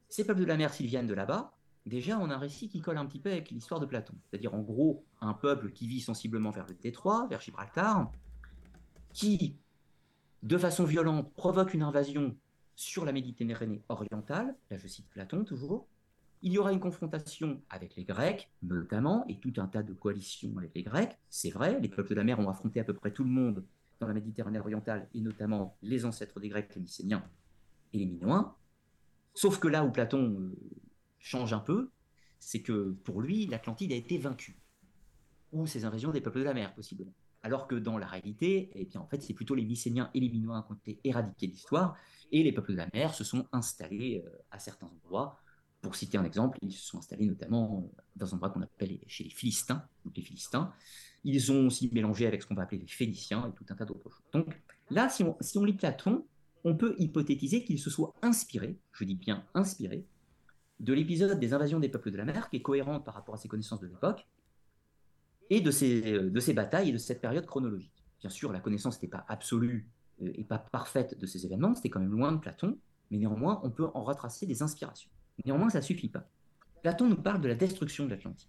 Ces 0.08 0.24
peuples 0.24 0.40
de 0.40 0.46
la 0.46 0.56
mer, 0.56 0.72
s'ils 0.72 0.86
viennent 0.86 1.06
de 1.06 1.14
là-bas, 1.14 1.52
déjà 1.84 2.18
on 2.18 2.30
a 2.30 2.34
un 2.34 2.38
récit 2.38 2.68
qui 2.68 2.80
colle 2.80 2.98
un 2.98 3.06
petit 3.06 3.20
peu 3.20 3.30
avec 3.30 3.50
l'histoire 3.50 3.80
de 3.80 3.86
Platon. 3.86 4.14
C'est-à-dire 4.24 4.54
en 4.54 4.60
gros 4.60 5.04
un 5.20 5.34
peuple 5.34 5.72
qui 5.72 5.86
vit 5.86 6.00
sensiblement 6.00 6.50
vers 6.50 6.66
le 6.66 6.74
Détroit, 6.74 7.26
vers 7.28 7.40
Gibraltar, 7.40 8.10
qui, 9.12 9.56
de 10.42 10.58
façon 10.58 10.84
violente, 10.84 11.32
provoque 11.34 11.74
une 11.74 11.82
invasion 11.82 12.36
sur 12.74 13.04
la 13.04 13.12
Méditerranée 13.12 13.82
orientale, 13.88 14.54
là 14.70 14.76
je 14.76 14.86
cite 14.86 15.08
Platon 15.08 15.44
toujours, 15.44 15.88
il 16.42 16.52
y 16.52 16.58
aura 16.58 16.72
une 16.72 16.80
confrontation 16.80 17.62
avec 17.70 17.96
les 17.96 18.04
Grecs, 18.04 18.50
notamment, 18.62 19.24
et 19.26 19.40
tout 19.40 19.54
un 19.56 19.66
tas 19.66 19.82
de 19.82 19.94
coalitions 19.94 20.56
avec 20.58 20.74
les 20.74 20.82
Grecs. 20.82 21.18
C'est 21.30 21.50
vrai, 21.50 21.80
les 21.80 21.88
peuples 21.88 22.10
de 22.10 22.14
la 22.14 22.24
mer 22.24 22.38
ont 22.38 22.48
affronté 22.48 22.78
à 22.78 22.84
peu 22.84 22.92
près 22.92 23.10
tout 23.10 23.24
le 23.24 23.30
monde 23.30 23.64
dans 23.98 24.06
la 24.06 24.14
Méditerranée 24.14 24.58
orientale, 24.58 25.08
et 25.14 25.20
notamment 25.20 25.76
les 25.82 26.04
ancêtres 26.04 26.38
des 26.38 26.48
Grecs, 26.48 26.74
les 26.74 26.82
Mycéniens 26.82 27.24
et 27.92 27.98
les 27.98 28.06
Minoens. 28.06 28.54
Sauf 29.36 29.58
que 29.58 29.68
là 29.68 29.84
où 29.84 29.92
Platon 29.92 30.40
euh, 30.40 30.56
change 31.18 31.52
un 31.52 31.60
peu, 31.60 31.90
c'est 32.40 32.62
que 32.62 32.96
pour 33.04 33.20
lui, 33.20 33.46
l'Atlantide 33.46 33.92
a 33.92 33.94
été 33.94 34.18
vaincue, 34.18 34.58
ou 35.52 35.66
ces 35.66 35.84
invasions 35.84 36.10
des 36.10 36.20
peuples 36.20 36.38
de 36.38 36.44
la 36.44 36.54
mer, 36.54 36.74
possiblement. 36.74 37.12
Alors 37.42 37.68
que 37.68 37.76
dans 37.76 37.98
la 37.98 38.06
réalité, 38.06 38.70
eh 38.74 38.86
bien, 38.86 39.00
en 39.00 39.06
fait, 39.06 39.22
c'est 39.22 39.34
plutôt 39.34 39.54
les 39.54 39.64
Mycéniens 39.64 40.10
et 40.14 40.20
les 40.20 40.30
Minoens 40.30 40.62
qui 40.62 40.72
ont 40.72 40.76
été 40.76 41.00
éradiqués 41.04 41.46
de 41.48 41.52
l'histoire, 41.52 41.96
et 42.32 42.42
les 42.42 42.50
peuples 42.50 42.72
de 42.72 42.78
la 42.78 42.88
mer 42.94 43.14
se 43.14 43.24
sont 43.24 43.46
installés 43.52 44.24
euh, 44.26 44.30
à 44.50 44.58
certains 44.58 44.86
endroits. 44.86 45.38
Pour 45.82 45.94
citer 45.94 46.18
un 46.18 46.24
exemple, 46.24 46.58
ils 46.62 46.72
se 46.72 46.84
sont 46.84 46.98
installés 46.98 47.26
notamment 47.26 47.92
dans 48.16 48.32
un 48.32 48.36
endroit 48.36 48.50
qu'on 48.50 48.62
appelle 48.62 48.98
chez 49.06 49.24
les 49.24 49.30
Philistins, 49.30 49.86
donc 50.04 50.16
les 50.16 50.22
Philistins, 50.22 50.72
ils 51.24 51.52
ont 51.52 51.66
aussi 51.66 51.90
mélangé 51.92 52.26
avec 52.26 52.42
ce 52.42 52.46
qu'on 52.46 52.54
va 52.54 52.62
appeler 52.62 52.80
les 52.80 52.86
Phéniciens 52.86 53.48
et 53.48 53.52
tout 53.52 53.66
un 53.68 53.74
tas 53.74 53.84
d'autres 53.84 54.10
choses. 54.10 54.24
Donc 54.32 54.62
là, 54.90 55.08
si 55.08 55.22
on, 55.22 55.64
lit 55.64 55.74
Platon, 55.74 56.24
on 56.66 56.74
peut 56.74 56.96
hypothétiser 56.98 57.62
qu'il 57.62 57.78
se 57.78 57.90
soit 57.90 58.12
inspiré, 58.22 58.76
je 58.90 59.04
dis 59.04 59.14
bien 59.14 59.46
inspiré, 59.54 60.04
de 60.80 60.92
l'épisode 60.92 61.38
des 61.38 61.54
invasions 61.54 61.78
des 61.78 61.88
peuples 61.88 62.10
de 62.10 62.16
la 62.16 62.24
mer, 62.24 62.50
qui 62.50 62.56
est 62.56 62.62
cohérente 62.62 63.04
par 63.04 63.14
rapport 63.14 63.36
à 63.36 63.38
ses 63.38 63.46
connaissances 63.46 63.78
de 63.78 63.86
l'époque, 63.86 64.26
et 65.48 65.60
de 65.60 65.70
ces, 65.70 66.00
de 66.18 66.40
ces 66.40 66.54
batailles 66.54 66.88
et 66.88 66.92
de 66.92 66.98
cette 66.98 67.20
période 67.20 67.46
chronologique. 67.46 68.04
Bien 68.20 68.30
sûr, 68.30 68.52
la 68.52 68.58
connaissance 68.58 68.96
n'était 68.96 69.06
pas 69.06 69.24
absolue 69.28 69.88
euh, 70.22 70.32
et 70.34 70.42
pas 70.42 70.58
parfaite 70.58 71.16
de 71.16 71.24
ces 71.24 71.46
événements, 71.46 71.76
c'était 71.76 71.88
quand 71.88 72.00
même 72.00 72.10
loin 72.10 72.32
de 72.32 72.38
Platon, 72.38 72.76
mais 73.12 73.18
néanmoins, 73.18 73.60
on 73.62 73.70
peut 73.70 73.86
en 73.94 74.02
retracer 74.02 74.44
des 74.44 74.60
inspirations. 74.60 75.10
Néanmoins, 75.44 75.70
ça 75.70 75.78
ne 75.78 75.84
suffit 75.84 76.08
pas. 76.08 76.28
Platon 76.82 77.06
nous 77.06 77.22
parle 77.22 77.42
de 77.42 77.48
la 77.48 77.54
destruction 77.54 78.06
de 78.06 78.10
l'Atlantide 78.10 78.48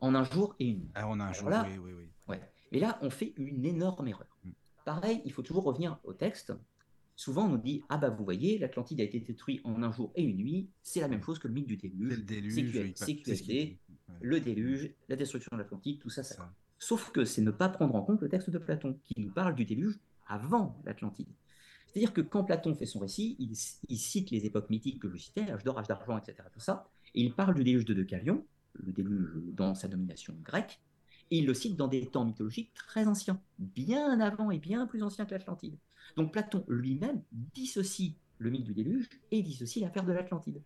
en 0.00 0.14
un 0.14 0.24
jour 0.24 0.56
et 0.58 0.68
une 0.68 0.78
nuit. 0.78 0.90
Ah, 0.94 1.06
en 1.06 1.20
un 1.20 1.34
jour, 1.34 1.50
oui, 1.50 1.78
oui, 1.78 1.92
oui. 1.92 2.08
Ouais. 2.28 2.40
Et 2.72 2.80
là, 2.80 2.98
on 3.02 3.10
fait 3.10 3.34
une 3.36 3.66
énorme 3.66 4.08
erreur. 4.08 4.38
Mm. 4.42 4.50
Pareil, 4.86 5.20
il 5.26 5.32
faut 5.32 5.42
toujours 5.42 5.64
revenir 5.64 5.98
au 6.04 6.14
texte. 6.14 6.54
Souvent, 7.18 7.46
on 7.46 7.48
nous 7.48 7.58
dit 7.58 7.82
Ah, 7.88 7.98
bah, 7.98 8.10
vous 8.10 8.22
voyez, 8.22 8.58
l'Atlantide 8.58 9.00
a 9.00 9.02
été 9.02 9.18
détruite 9.18 9.60
en 9.64 9.82
un 9.82 9.90
jour 9.90 10.12
et 10.14 10.22
une 10.22 10.36
nuit. 10.36 10.70
C'est 10.84 11.00
la 11.00 11.08
même 11.08 11.20
chose 11.20 11.40
que 11.40 11.48
le 11.48 11.54
mythe 11.54 11.66
du 11.66 11.76
déluge. 11.76 12.16
Le 12.16 12.22
déluge, 12.22 12.94
le 14.20 14.38
déluge, 14.38 14.92
la 15.08 15.16
destruction 15.16 15.48
de 15.50 15.60
l'Atlantide, 15.60 15.98
tout 15.98 16.10
ça, 16.10 16.22
ça. 16.22 16.48
Sauf 16.78 17.10
que 17.10 17.24
c'est 17.24 17.42
ne 17.42 17.50
pas 17.50 17.68
prendre 17.70 17.96
en 17.96 18.02
compte 18.02 18.22
le 18.22 18.28
texte 18.28 18.50
de 18.50 18.58
Platon, 18.58 19.00
qui 19.02 19.20
nous 19.20 19.32
parle 19.32 19.56
du 19.56 19.64
déluge 19.64 19.98
avant 20.28 20.80
l'Atlantide. 20.84 21.26
C'est-à-dire 21.88 22.12
que 22.12 22.20
quand 22.20 22.44
Platon 22.44 22.76
fait 22.76 22.86
son 22.86 23.00
récit, 23.00 23.34
il, 23.40 23.56
cite 23.56 24.30
les 24.30 24.46
époques 24.46 24.70
mythiques 24.70 25.02
que 25.02 25.10
je 25.10 25.16
citais, 25.16 25.44
l'âge 25.44 25.64
d'or, 25.64 25.76
âge 25.76 25.88
d'argent, 25.88 26.18
etc., 26.18 26.48
tout 26.52 26.60
ça, 26.60 26.88
et 27.16 27.22
il 27.22 27.34
parle 27.34 27.56
du 27.56 27.64
déluge 27.64 27.84
de 27.84 27.94
Deucalion, 27.94 28.46
le 28.74 28.92
déluge 28.92 29.42
dans 29.54 29.74
sa 29.74 29.88
domination 29.88 30.36
grecque, 30.44 30.78
et 31.32 31.38
il 31.38 31.46
le 31.46 31.54
cite 31.54 31.74
dans 31.74 31.88
des 31.88 32.06
temps 32.06 32.24
mythologiques 32.24 32.72
très 32.74 33.08
anciens, 33.08 33.40
bien 33.58 34.20
avant 34.20 34.52
et 34.52 34.60
bien 34.60 34.86
plus 34.86 35.02
anciens 35.02 35.26
que 35.26 35.32
l'Atlantide. 35.32 35.76
Donc 36.16 36.32
Platon 36.32 36.64
lui-même 36.68 37.22
dissocie 37.32 38.16
le 38.38 38.50
mythe 38.50 38.64
du 38.64 38.74
déluge 38.74 39.08
et 39.30 39.42
dissocie 39.42 39.84
l'affaire 39.84 40.04
de 40.04 40.12
l'Atlantide. 40.12 40.62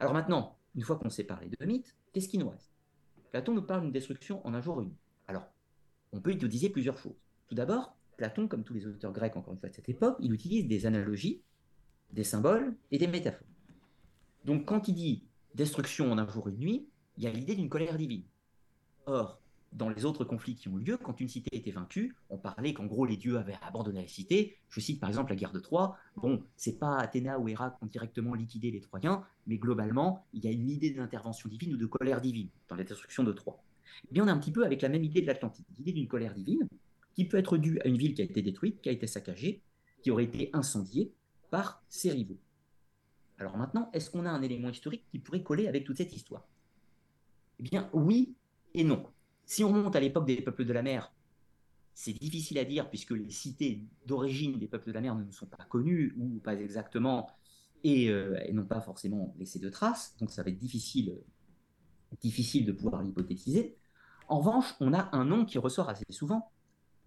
Alors 0.00 0.12
maintenant, 0.12 0.58
une 0.74 0.82
fois 0.82 0.96
qu'on 0.96 1.10
sait 1.10 1.24
parler 1.24 1.48
de 1.48 1.66
mythes, 1.66 1.96
qu'est-ce 2.12 2.28
qui 2.28 2.38
nous 2.38 2.48
reste? 2.48 2.70
Platon 3.30 3.54
nous 3.54 3.62
parle 3.62 3.82
d'une 3.82 3.92
destruction 3.92 4.46
en 4.46 4.54
un 4.54 4.60
jour 4.60 4.80
une. 4.80 4.94
Alors, 5.26 5.46
on 6.12 6.20
peut 6.20 6.30
utiliser 6.30 6.70
plusieurs 6.70 6.96
choses. 6.98 7.16
Tout 7.48 7.54
d'abord, 7.54 7.96
Platon, 8.16 8.48
comme 8.48 8.64
tous 8.64 8.74
les 8.74 8.86
auteurs 8.86 9.12
grecs 9.12 9.36
encore 9.36 9.52
une 9.54 9.60
fois 9.60 9.68
de 9.68 9.74
cette 9.74 9.88
époque, 9.88 10.16
il 10.20 10.32
utilise 10.32 10.66
des 10.66 10.86
analogies, 10.86 11.42
des 12.10 12.24
symboles 12.24 12.76
et 12.90 12.98
des 12.98 13.06
métaphores. 13.06 13.46
Donc 14.44 14.64
quand 14.64 14.88
il 14.88 14.94
dit 14.94 15.24
destruction 15.54 16.10
en 16.10 16.18
un 16.18 16.28
jour 16.28 16.48
une 16.48 16.58
nuit, 16.58 16.88
il 17.16 17.24
y 17.24 17.26
a 17.26 17.30
l'idée 17.30 17.54
d'une 17.54 17.68
colère 17.68 17.96
divine. 17.96 18.24
Or, 19.06 19.40
dans 19.72 19.88
les 19.88 20.04
autres 20.04 20.24
conflits 20.24 20.54
qui 20.54 20.68
ont 20.68 20.76
lieu, 20.76 20.96
quand 20.96 21.20
une 21.20 21.28
cité 21.28 21.56
était 21.56 21.70
vaincue, 21.70 22.16
on 22.30 22.38
parlait 22.38 22.72
qu'en 22.72 22.86
gros 22.86 23.04
les 23.04 23.16
dieux 23.16 23.38
avaient 23.38 23.58
abandonné 23.62 24.00
la 24.02 24.08
cité. 24.08 24.56
Je 24.70 24.80
cite 24.80 25.00
par 25.00 25.08
exemple 25.08 25.30
la 25.30 25.36
guerre 25.36 25.52
de 25.52 25.60
Troie. 25.60 25.96
Bon, 26.16 26.42
c'est 26.56 26.78
pas 26.78 26.96
Athéna 26.96 27.38
ou 27.38 27.48
Héra 27.48 27.70
qui 27.70 27.84
ont 27.84 27.86
directement 27.86 28.34
liquidé 28.34 28.70
les 28.70 28.80
Troyens, 28.80 29.24
mais 29.46 29.58
globalement, 29.58 30.26
il 30.32 30.44
y 30.44 30.48
a 30.48 30.50
une 30.50 30.70
idée 30.70 30.90
d'intervention 30.90 31.48
divine 31.48 31.74
ou 31.74 31.76
de 31.76 31.86
colère 31.86 32.20
divine 32.20 32.48
dans 32.68 32.76
la 32.76 32.84
destruction 32.84 33.24
de 33.24 33.32
Troie. 33.32 33.62
Eh 34.10 34.14
bien, 34.14 34.24
on 34.24 34.28
est 34.28 34.30
un 34.30 34.38
petit 34.38 34.52
peu 34.52 34.64
avec 34.64 34.82
la 34.82 34.88
même 34.88 35.04
idée 35.04 35.20
de 35.20 35.26
l'Atlantide, 35.26 35.66
l'idée 35.76 35.92
d'une 35.92 36.08
colère 36.08 36.34
divine 36.34 36.66
qui 37.14 37.26
peut 37.26 37.36
être 37.36 37.58
due 37.58 37.80
à 37.80 37.88
une 37.88 37.98
ville 37.98 38.14
qui 38.14 38.22
a 38.22 38.24
été 38.24 38.42
détruite, 38.42 38.80
qui 38.80 38.88
a 38.88 38.92
été 38.92 39.06
saccagée, 39.06 39.60
qui 40.02 40.10
aurait 40.10 40.24
été 40.24 40.50
incendiée 40.52 41.12
par 41.50 41.82
ses 41.88 42.10
rivaux. 42.10 42.38
Alors 43.38 43.56
maintenant, 43.56 43.90
est-ce 43.92 44.10
qu'on 44.10 44.26
a 44.26 44.30
un 44.30 44.42
élément 44.42 44.68
historique 44.68 45.04
qui 45.10 45.18
pourrait 45.18 45.42
coller 45.42 45.68
avec 45.68 45.84
toute 45.84 45.96
cette 45.96 46.14
histoire? 46.14 46.46
Eh 47.58 47.62
bien, 47.62 47.90
oui 47.92 48.34
et 48.74 48.84
non. 48.84 49.04
Si 49.48 49.64
on 49.64 49.68
remonte 49.68 49.96
à 49.96 50.00
l'époque 50.00 50.26
des 50.26 50.42
peuples 50.42 50.66
de 50.66 50.74
la 50.74 50.82
mer, 50.82 51.10
c'est 51.94 52.12
difficile 52.12 52.58
à 52.58 52.66
dire 52.66 52.90
puisque 52.90 53.12
les 53.12 53.30
cités 53.30 53.82
d'origine 54.04 54.58
des 54.58 54.68
peuples 54.68 54.88
de 54.88 54.92
la 54.92 55.00
mer 55.00 55.14
ne 55.14 55.24
nous 55.24 55.32
sont 55.32 55.46
pas 55.46 55.64
connues 55.64 56.14
ou 56.18 56.38
pas 56.38 56.54
exactement 56.54 57.30
et, 57.82 58.10
euh, 58.10 58.38
n'ont 58.52 58.66
pas 58.66 58.82
forcément 58.82 59.34
laissé 59.38 59.58
de 59.58 59.70
traces. 59.70 60.14
Donc 60.20 60.30
ça 60.30 60.42
va 60.42 60.50
être 60.50 60.58
difficile, 60.58 61.14
de 62.12 62.72
pouvoir 62.72 63.02
l'hypothétiser. 63.02 63.74
En 64.28 64.40
revanche, 64.40 64.74
on 64.80 64.92
a 64.92 65.08
un 65.16 65.24
nom 65.24 65.46
qui 65.46 65.56
ressort 65.56 65.88
assez 65.88 66.04
souvent 66.10 66.52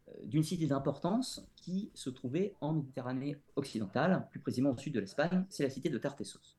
euh, 0.07 0.13
d'une 0.23 0.41
cité 0.41 0.65
d'importance 0.65 1.47
qui 1.55 1.91
se 1.93 2.09
trouvait 2.09 2.55
en 2.59 2.73
Méditerranée 2.73 3.37
occidentale, 3.55 4.27
plus 4.31 4.39
précisément 4.39 4.71
au 4.71 4.77
sud 4.77 4.95
de 4.95 4.99
l'Espagne, 4.99 5.45
c'est 5.49 5.61
la 5.61 5.69
cité 5.69 5.89
de 5.89 5.97
Tartessos. 5.99 6.57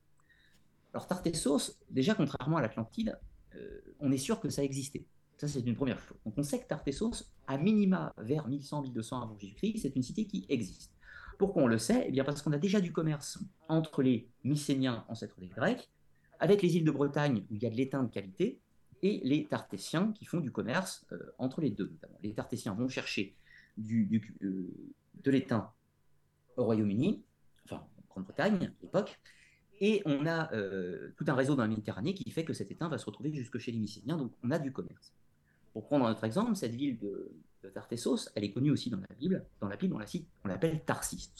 Alors 0.93 1.07
Tartessos, 1.07 1.77
déjà 1.89 2.15
contrairement 2.15 2.55
à 2.55 2.61
l'Atlantide, 2.61 3.19
euh, 3.55 3.81
on 3.99 4.13
est 4.13 4.17
sûr 4.17 4.39
que 4.39 4.49
ça 4.49 4.63
existait. 4.63 5.05
Ça, 5.37 5.47
c'est 5.47 5.61
une 5.61 5.75
première 5.75 5.99
chose. 5.99 6.17
Donc 6.25 6.35
on 6.37 6.43
sait 6.43 6.59
que 6.59 6.67
Tartessos, 6.67 7.25
à 7.47 7.57
minima 7.57 8.13
vers 8.17 8.47
1100-1200 8.47 9.23
avant 9.23 9.37
Jésus-Christ, 9.37 9.79
c'est 9.81 9.95
une 9.95 10.03
cité 10.03 10.25
qui 10.25 10.45
existe. 10.49 10.93
Pourquoi 11.37 11.63
on 11.63 11.67
le 11.67 11.77
sait? 11.77 12.05
Eh 12.07 12.11
bien 12.11 12.23
parce 12.23 12.41
qu'on 12.41 12.53
a 12.53 12.57
déjà 12.57 12.79
du 12.79 12.91
commerce 12.91 13.39
entre 13.67 14.03
les 14.03 14.29
Mycéniens, 14.43 15.03
ancêtres 15.09 15.39
des 15.39 15.47
Grecs, 15.47 15.89
avec 16.39 16.61
les 16.61 16.77
îles 16.77 16.85
de 16.85 16.91
Bretagne, 16.91 17.45
où 17.49 17.55
il 17.55 17.63
y 17.63 17.65
a 17.65 17.69
de 17.69 17.75
l'étain 17.75 18.03
de 18.03 18.09
qualité, 18.09 18.59
et 19.01 19.19
les 19.23 19.45
Tartésiens 19.45 20.13
qui 20.13 20.25
font 20.25 20.39
du 20.39 20.51
commerce 20.51 21.05
euh, 21.11 21.33
entre 21.37 21.59
les 21.61 21.69
deux, 21.69 21.89
notamment. 21.89 22.17
Les 22.23 22.33
Tartésiens 22.33 22.73
vont 22.73 22.87
chercher 22.87 23.35
du, 23.77 24.35
euh, 24.41 24.73
de 25.23 25.31
l'étain 25.31 25.71
au 26.55 26.63
Royaume-Uni, 26.63 27.23
enfin 27.65 27.85
en 27.97 28.03
Grande-Bretagne 28.09 28.55
à 28.55 28.81
l'époque, 28.81 29.19
et 29.85 30.01
on 30.05 30.25
a 30.25 30.49
euh, 30.53 31.11
tout 31.17 31.25
un 31.27 31.33
réseau 31.33 31.55
dans 31.55 31.63
la 31.63 31.67
Méditerranée 31.67 32.13
qui 32.13 32.31
fait 32.31 32.45
que 32.45 32.53
cet 32.53 32.71
étain 32.71 32.87
va 32.87 32.97
se 32.97 33.05
retrouver 33.05 33.33
jusque 33.33 33.57
chez 33.57 33.73
les 33.73 33.79
Mycéniens, 33.79 34.15
donc 34.15 34.31
on 34.41 34.49
a 34.49 34.57
du 34.57 34.71
commerce. 34.71 35.11
Pour 35.73 35.85
prendre 35.87 36.05
un 36.05 36.11
autre 36.11 36.23
exemple, 36.23 36.55
cette 36.55 36.73
ville 36.73 36.97
de, 36.99 37.33
de 37.63 37.69
Tartessos, 37.69 38.29
elle 38.33 38.45
est 38.45 38.53
connue 38.53 38.71
aussi 38.71 38.89
dans 38.89 39.01
la 39.01 39.13
Bible. 39.19 39.45
Dans 39.59 39.67
la 39.67 39.75
Bible, 39.75 39.93
on 39.93 39.99
la 39.99 40.07
cite, 40.07 40.25
on 40.45 40.47
l'appelle 40.47 40.85
Tarsis. 40.85 41.33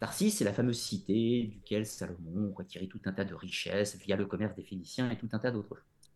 Tarsis, 0.00 0.30
c'est 0.30 0.44
la 0.44 0.54
fameuse 0.54 0.80
cité 0.80 1.42
duquel 1.44 1.84
Salomon 1.84 2.50
retiré 2.54 2.88
tout 2.88 3.00
un 3.04 3.12
tas 3.12 3.26
de 3.26 3.34
richesses 3.34 3.98
via 3.98 4.16
le 4.16 4.24
commerce 4.24 4.54
des 4.54 4.64
Phéniciens 4.64 5.10
et 5.10 5.18
tout 5.18 5.28
un 5.32 5.38
tas 5.38 5.50
d'autres 5.50 5.76
choses. 5.76 6.12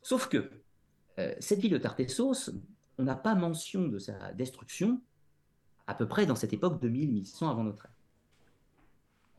Sauf 0.00 0.30
que 0.30 0.50
euh, 1.18 1.34
cette 1.38 1.60
ville 1.60 1.72
de 1.72 1.76
Tartessos, 1.76 2.50
on 2.96 3.02
n'a 3.02 3.14
pas 3.14 3.34
mention 3.34 3.88
de 3.88 3.98
sa 3.98 4.32
destruction 4.32 5.02
à 5.86 5.94
peu 5.94 6.08
près 6.08 6.24
dans 6.24 6.34
cette 6.34 6.54
époque 6.54 6.80
de 6.80 6.88
1100 6.88 7.50
avant 7.50 7.64
notre 7.64 7.84
ère. 7.84 7.92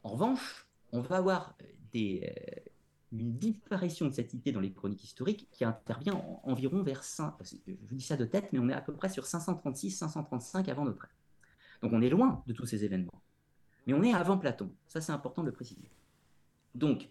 En 0.03 0.09
revanche, 0.09 0.64
on 0.95 1.01
va 1.01 1.17
avoir 1.17 1.55
des, 1.91 2.33
euh, 2.37 2.69
une 3.11 3.37
disparition 3.37 4.07
de 4.07 4.13
cette 4.13 4.33
idée 4.33 4.51
dans 4.51 4.59
les 4.59 4.71
chroniques 4.71 5.03
historiques 5.03 5.47
qui 5.51 5.63
intervient 5.63 6.21
environ 6.43 6.83
vers 6.83 7.03
5, 7.03 7.35
je 7.43 7.95
dis 7.95 8.03
ça 8.03 8.17
de 8.17 8.25
tête, 8.25 8.51
mais 8.51 8.59
on 8.59 8.69
est 8.69 8.73
à 8.73 8.81
peu 8.81 8.93
près 8.93 9.09
sur 9.09 9.23
536-535 9.23 10.69
avant 10.69 10.85
notre 10.85 11.05
ère. 11.05 11.15
Donc 11.81 11.93
on 11.93 12.01
est 12.01 12.09
loin 12.09 12.43
de 12.47 12.53
tous 12.53 12.65
ces 12.65 12.83
événements. 12.83 13.21
Mais 13.87 13.93
on 13.93 14.03
est 14.03 14.13
avant 14.13 14.37
Platon, 14.37 14.71
ça 14.87 15.01
c'est 15.01 15.11
important 15.11 15.41
de 15.41 15.47
le 15.47 15.53
préciser. 15.53 15.91
Donc, 16.73 17.09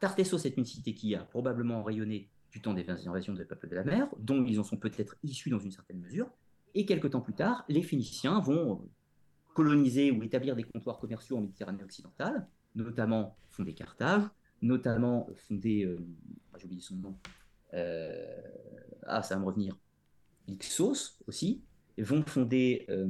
Tartessos 0.00 0.38
c'est 0.38 0.56
une 0.56 0.64
cité 0.64 0.94
qui 0.94 1.14
a 1.14 1.22
probablement 1.22 1.82
rayonné 1.82 2.30
du 2.50 2.60
temps 2.60 2.74
des 2.74 2.88
invasions 2.88 3.34
des 3.34 3.44
peuples 3.44 3.68
de 3.68 3.74
la 3.74 3.84
mer, 3.84 4.08
dont 4.18 4.44
ils 4.44 4.58
en 4.60 4.64
sont 4.64 4.76
peut-être 4.76 5.16
issus 5.22 5.50
dans 5.50 5.58
une 5.58 5.72
certaine 5.72 6.00
mesure, 6.00 6.30
et 6.74 6.86
quelques 6.86 7.10
temps 7.10 7.20
plus 7.20 7.34
tard, 7.34 7.64
les 7.68 7.82
Phéniciens 7.82 8.40
vont 8.40 8.88
coloniser 9.54 10.10
ou 10.10 10.22
établir 10.22 10.56
des 10.56 10.64
comptoirs 10.64 10.98
commerciaux 10.98 11.36
en 11.36 11.40
Méditerranée 11.42 11.84
occidentale, 11.84 12.48
notamment 12.74 13.36
fonder 13.50 13.74
Carthage, 13.74 14.22
notamment 14.62 15.28
fondé, 15.34 15.84
euh, 15.84 15.98
ah, 16.52 16.58
j'ai 16.58 16.66
oublié 16.66 16.80
son 16.80 16.96
nom, 16.96 17.18
euh, 17.74 18.40
ah 19.02 19.22
ça 19.22 19.34
va 19.34 19.40
me 19.40 19.46
revenir, 19.46 19.76
Ixos 20.48 21.18
aussi, 21.26 21.62
et 21.96 22.02
vont 22.02 22.24
fonder, 22.24 22.84
euh, 22.88 23.08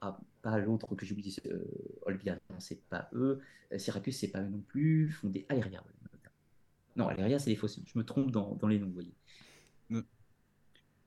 ah, 0.00 0.18
pas 0.42 0.58
l'autre 0.58 0.94
que 0.94 1.06
j'ai 1.06 1.12
oublié, 1.12 1.32
euh, 1.46 1.64
Olbia, 2.02 2.38
c'est 2.58 2.82
pas 2.88 3.08
eux, 3.12 3.40
Syracuse 3.76 4.18
c'est 4.18 4.28
pas 4.28 4.42
eux 4.42 4.48
non 4.48 4.60
plus, 4.60 5.10
fondé 5.10 5.46
Aléria. 5.48 5.82
Non, 6.96 7.08
Aléria 7.08 7.38
c'est 7.38 7.50
les 7.50 7.56
Phocéens, 7.56 7.84
je 7.86 7.98
me 7.98 8.04
trompe 8.04 8.30
dans, 8.30 8.54
dans 8.56 8.68
les 8.68 8.78
noms, 8.78 8.88
vous 8.88 8.94
voyez. 8.94 9.14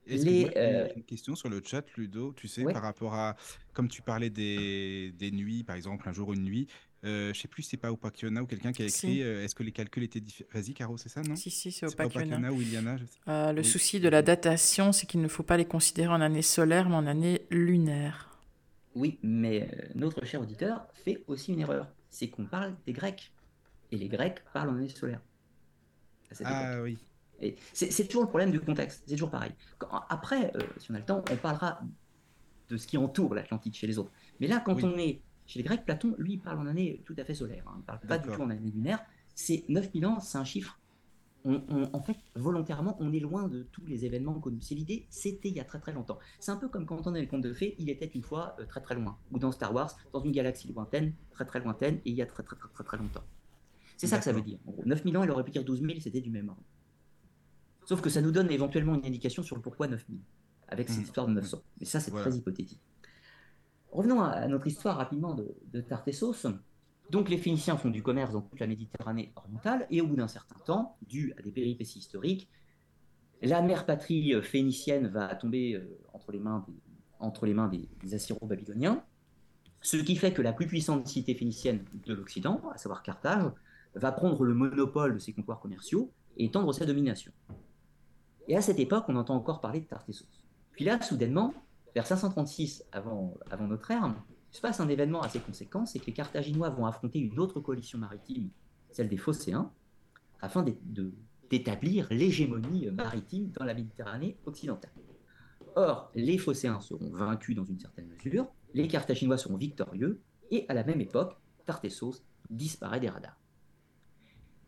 Les, 0.06 0.50
euh... 0.56 0.88
une 0.96 1.04
question 1.04 1.34
sur 1.34 1.48
le 1.48 1.62
chat, 1.64 1.82
Ludo, 1.96 2.34
tu 2.34 2.46
sais, 2.46 2.62
par 2.62 2.82
rapport 2.82 3.14
à, 3.14 3.36
comme 3.72 3.88
tu 3.88 4.02
parlais 4.02 4.28
des, 4.28 5.12
des 5.12 5.30
nuits, 5.30 5.64
par 5.64 5.76
exemple, 5.76 6.06
un 6.06 6.12
jour, 6.12 6.34
une 6.34 6.42
nuit, 6.42 6.66
je 7.04 7.38
sais 7.38 7.48
plus, 7.48 7.62
c'est 7.62 7.76
pas 7.76 7.92
Opakiona 7.92 8.42
ou 8.42 8.46
quelqu'un 8.46 8.72
qui 8.72 8.82
a 8.82 8.86
écrit. 8.86 9.22
Euh, 9.22 9.44
Est-ce 9.44 9.54
que 9.54 9.62
les 9.62 9.72
calculs 9.72 10.02
étaient 10.02 10.20
différents 10.20 10.50
Vas-y, 10.54 10.74
Caro, 10.74 10.96
c'est 10.96 11.08
ça, 11.08 11.22
non? 11.22 11.36
Si, 11.36 11.50
si, 11.50 11.70
c'est 11.70 11.86
Opakiona. 11.86 12.24
Opakiona 12.24 12.52
ou 12.52 12.60
Iliana 12.62 12.96
euh, 13.28 13.52
Le 13.52 13.60
oui. 13.60 13.64
souci 13.64 14.00
de 14.00 14.08
la 14.08 14.22
datation, 14.22 14.92
c'est 14.92 15.06
qu'il 15.06 15.20
ne 15.20 15.28
faut 15.28 15.42
pas 15.42 15.56
les 15.56 15.64
considérer 15.66 16.12
en 16.12 16.20
année 16.20 16.42
solaire, 16.42 16.88
mais 16.88 16.96
en 16.96 17.06
année 17.06 17.46
lunaire. 17.50 18.30
Oui, 18.94 19.18
mais 19.22 19.62
euh, 19.62 19.88
notre 19.94 20.24
cher 20.24 20.40
auditeur 20.40 20.86
fait 20.94 21.24
aussi 21.26 21.52
une 21.52 21.60
erreur. 21.60 21.88
C'est 22.10 22.28
qu'on 22.28 22.46
parle 22.46 22.74
des 22.86 22.92
Grecs. 22.92 23.32
Et 23.90 23.96
les 23.96 24.08
Grecs 24.08 24.42
parlent 24.52 24.70
en 24.70 24.76
année 24.76 24.88
solaire. 24.88 25.20
Ah 26.44 26.74
époque. 26.74 26.84
oui. 26.84 26.98
C'est 27.72 28.06
toujours 28.06 28.22
le 28.22 28.28
problème 28.28 28.50
du 28.50 28.60
contexte. 28.60 29.02
C'est 29.06 29.12
toujours 29.14 29.30
pareil. 29.30 29.52
Quand, 29.78 30.04
après, 30.08 30.52
euh, 30.56 30.60
si 30.78 30.90
on 30.90 30.94
a 30.94 30.98
le 30.98 31.04
temps, 31.04 31.24
on 31.30 31.36
parlera 31.36 31.80
de 32.68 32.76
ce 32.76 32.86
qui 32.86 32.96
entoure 32.96 33.34
l'Atlantide 33.34 33.74
chez 33.74 33.86
les 33.86 33.98
autres. 33.98 34.12
Mais 34.40 34.46
là, 34.46 34.60
quand 34.64 34.74
oui. 34.76 34.84
on 34.84 34.96
est 34.98 35.20
chez 35.46 35.58
les 35.58 35.64
Grecs, 35.64 35.84
Platon, 35.84 36.14
lui, 36.18 36.34
il 36.34 36.40
parle 36.40 36.58
en 36.58 36.66
année 36.66 37.02
tout 37.04 37.14
à 37.18 37.24
fait 37.24 37.34
solaire. 37.34 37.64
Hein. 37.66 37.74
Il 37.76 37.80
ne 37.80 37.84
parle 37.84 38.00
pas 38.00 38.18
du 38.18 38.28
tout 38.30 38.40
en 38.40 38.50
année 38.50 38.70
lunaire. 38.70 39.00
C'est 39.34 39.64
9000 39.68 40.06
ans, 40.06 40.20
c'est 40.20 40.38
un 40.38 40.44
chiffre. 40.44 40.78
On, 41.44 41.62
on, 41.68 41.90
en 41.92 42.00
fait, 42.00 42.16
volontairement, 42.34 42.96
on 43.00 43.12
est 43.12 43.20
loin 43.20 43.48
de 43.48 43.64
tous 43.64 43.84
les 43.84 44.06
événements 44.06 44.32
connus. 44.40 44.62
C'est 44.62 44.74
l'idée, 44.74 45.06
c'était 45.10 45.50
il 45.50 45.54
y 45.54 45.60
a 45.60 45.64
très 45.64 45.78
très 45.78 45.92
longtemps. 45.92 46.18
C'est 46.40 46.52
un 46.52 46.56
peu 46.56 46.68
comme 46.68 46.86
quand 46.86 47.06
on 47.06 47.14
a 47.14 47.20
le 47.20 47.26
conte 47.26 47.42
de 47.42 47.52
fées, 47.52 47.74
il 47.78 47.90
était 47.90 48.06
une 48.06 48.22
fois 48.22 48.56
euh, 48.58 48.64
très 48.64 48.80
très 48.80 48.94
loin. 48.94 49.18
Ou 49.30 49.38
dans 49.38 49.52
Star 49.52 49.74
Wars, 49.74 49.94
dans 50.14 50.20
une 50.20 50.32
galaxie 50.32 50.72
lointaine, 50.72 51.12
très 51.32 51.44
très 51.44 51.60
lointaine, 51.60 51.96
et 52.06 52.10
il 52.10 52.16
y 52.16 52.22
a 52.22 52.26
très 52.26 52.42
très 52.42 52.56
très 52.56 52.68
très, 52.72 52.84
très 52.84 52.96
longtemps. 52.96 53.24
C'est 53.98 54.06
ça 54.06 54.16
que 54.16 54.24
ça 54.24 54.32
veut 54.32 54.40
dire. 54.40 54.58
En 54.66 54.72
gros, 54.72 54.82
9000 54.86 55.18
ans, 55.18 55.22
il 55.24 55.30
aurait 55.30 55.44
pu 55.44 55.50
dire 55.50 55.64
12 55.64 55.82
000, 55.82 56.00
c'était 56.00 56.22
du 56.22 56.30
même 56.30 56.48
ordre. 56.48 56.62
Sauf 57.84 58.00
que 58.00 58.08
ça 58.08 58.22
nous 58.22 58.32
donne 58.32 58.50
éventuellement 58.50 58.94
une 58.94 59.04
indication 59.04 59.42
sur 59.42 59.54
le 59.54 59.60
pourquoi 59.60 59.86
9000, 59.86 60.18
avec 60.68 60.88
cette 60.88 60.98
mmh. 60.98 61.02
histoire 61.02 61.26
de 61.26 61.32
900. 61.32 61.62
Mais 61.80 61.86
ça, 61.86 62.00
c'est 62.00 62.10
voilà. 62.10 62.26
très 62.26 62.38
hypothétique. 62.38 62.80
Revenons 63.94 64.20
à 64.22 64.46
notre 64.48 64.66
histoire 64.66 64.96
rapidement 64.96 65.34
de, 65.34 65.54
de 65.72 65.80
Tartessos. 65.80 66.48
Donc 67.10 67.28
les 67.28 67.38
Phéniciens 67.38 67.76
font 67.76 67.90
du 67.90 68.02
commerce 68.02 68.32
dans 68.32 68.40
toute 68.40 68.58
la 68.58 68.66
Méditerranée 68.66 69.32
orientale, 69.36 69.86
et 69.88 70.00
au 70.00 70.08
bout 70.08 70.16
d'un 70.16 70.26
certain 70.26 70.58
temps, 70.66 70.96
dû 71.06 71.32
à 71.38 71.42
des 71.42 71.52
péripéties 71.52 72.00
historiques, 72.00 72.48
la 73.40 73.62
mère 73.62 73.86
patrie 73.86 74.34
phénicienne 74.42 75.06
va 75.06 75.32
tomber 75.36 75.74
euh, 75.74 75.98
entre 76.12 76.32
les 77.46 77.54
mains 77.54 77.70
des 77.70 78.14
Assyro-Babyloniens, 78.14 79.04
ce 79.80 79.96
qui 79.98 80.16
fait 80.16 80.32
que 80.32 80.42
la 80.42 80.52
plus 80.52 80.66
puissante 80.66 81.06
cité 81.06 81.34
phénicienne 81.34 81.84
de 82.06 82.14
l'Occident, 82.14 82.60
à 82.72 82.78
savoir 82.78 83.02
Carthage, 83.02 83.52
va 83.94 84.10
prendre 84.10 84.44
le 84.44 84.54
monopole 84.54 85.14
de 85.14 85.18
ses 85.18 85.32
comptoirs 85.32 85.60
commerciaux 85.60 86.10
et 86.36 86.46
étendre 86.46 86.74
sa 86.74 86.84
domination. 86.84 87.32
Et 88.48 88.56
à 88.56 88.62
cette 88.62 88.80
époque, 88.80 89.04
on 89.06 89.14
entend 89.14 89.36
encore 89.36 89.60
parler 89.60 89.80
de 89.80 89.86
Tartessos. 89.86 90.26
Puis 90.72 90.84
là, 90.84 91.00
soudainement, 91.00 91.54
vers 91.94 92.06
536 92.06 92.84
avant, 92.92 93.36
notre 93.60 93.90
ère, 93.90 94.14
il 94.52 94.56
se 94.56 94.60
passe 94.60 94.80
un 94.80 94.88
événement 94.88 95.22
assez 95.22 95.40
conséquent, 95.40 95.86
c'est 95.86 95.98
que 95.98 96.06
les 96.06 96.12
Carthaginois 96.12 96.70
vont 96.70 96.86
affronter 96.86 97.18
une 97.18 97.38
autre 97.38 97.60
coalition 97.60 97.98
maritime, 97.98 98.50
celle 98.90 99.08
des 99.08 99.16
Phocéens, 99.16 99.70
afin 100.40 100.64
d'établir 101.50 102.08
l'hégémonie 102.10 102.90
maritime 102.90 103.50
dans 103.50 103.64
la 103.64 103.74
Méditerranée 103.74 104.36
occidentale. 104.46 104.92
Or, 105.76 106.10
les 106.14 106.38
Phocéens 106.38 106.80
seront 106.80 107.10
vaincus 107.10 107.56
dans 107.56 107.64
une 107.64 107.78
certaine 107.78 108.08
mesure, 108.08 108.46
les 108.74 108.86
Carthaginois 108.88 109.38
seront 109.38 109.56
victorieux, 109.56 110.20
et 110.50 110.66
à 110.68 110.74
la 110.74 110.84
même 110.84 111.00
époque, 111.00 111.36
Tartessos 111.66 112.22
disparaît 112.50 113.00
des 113.00 113.08
radars. 113.08 113.38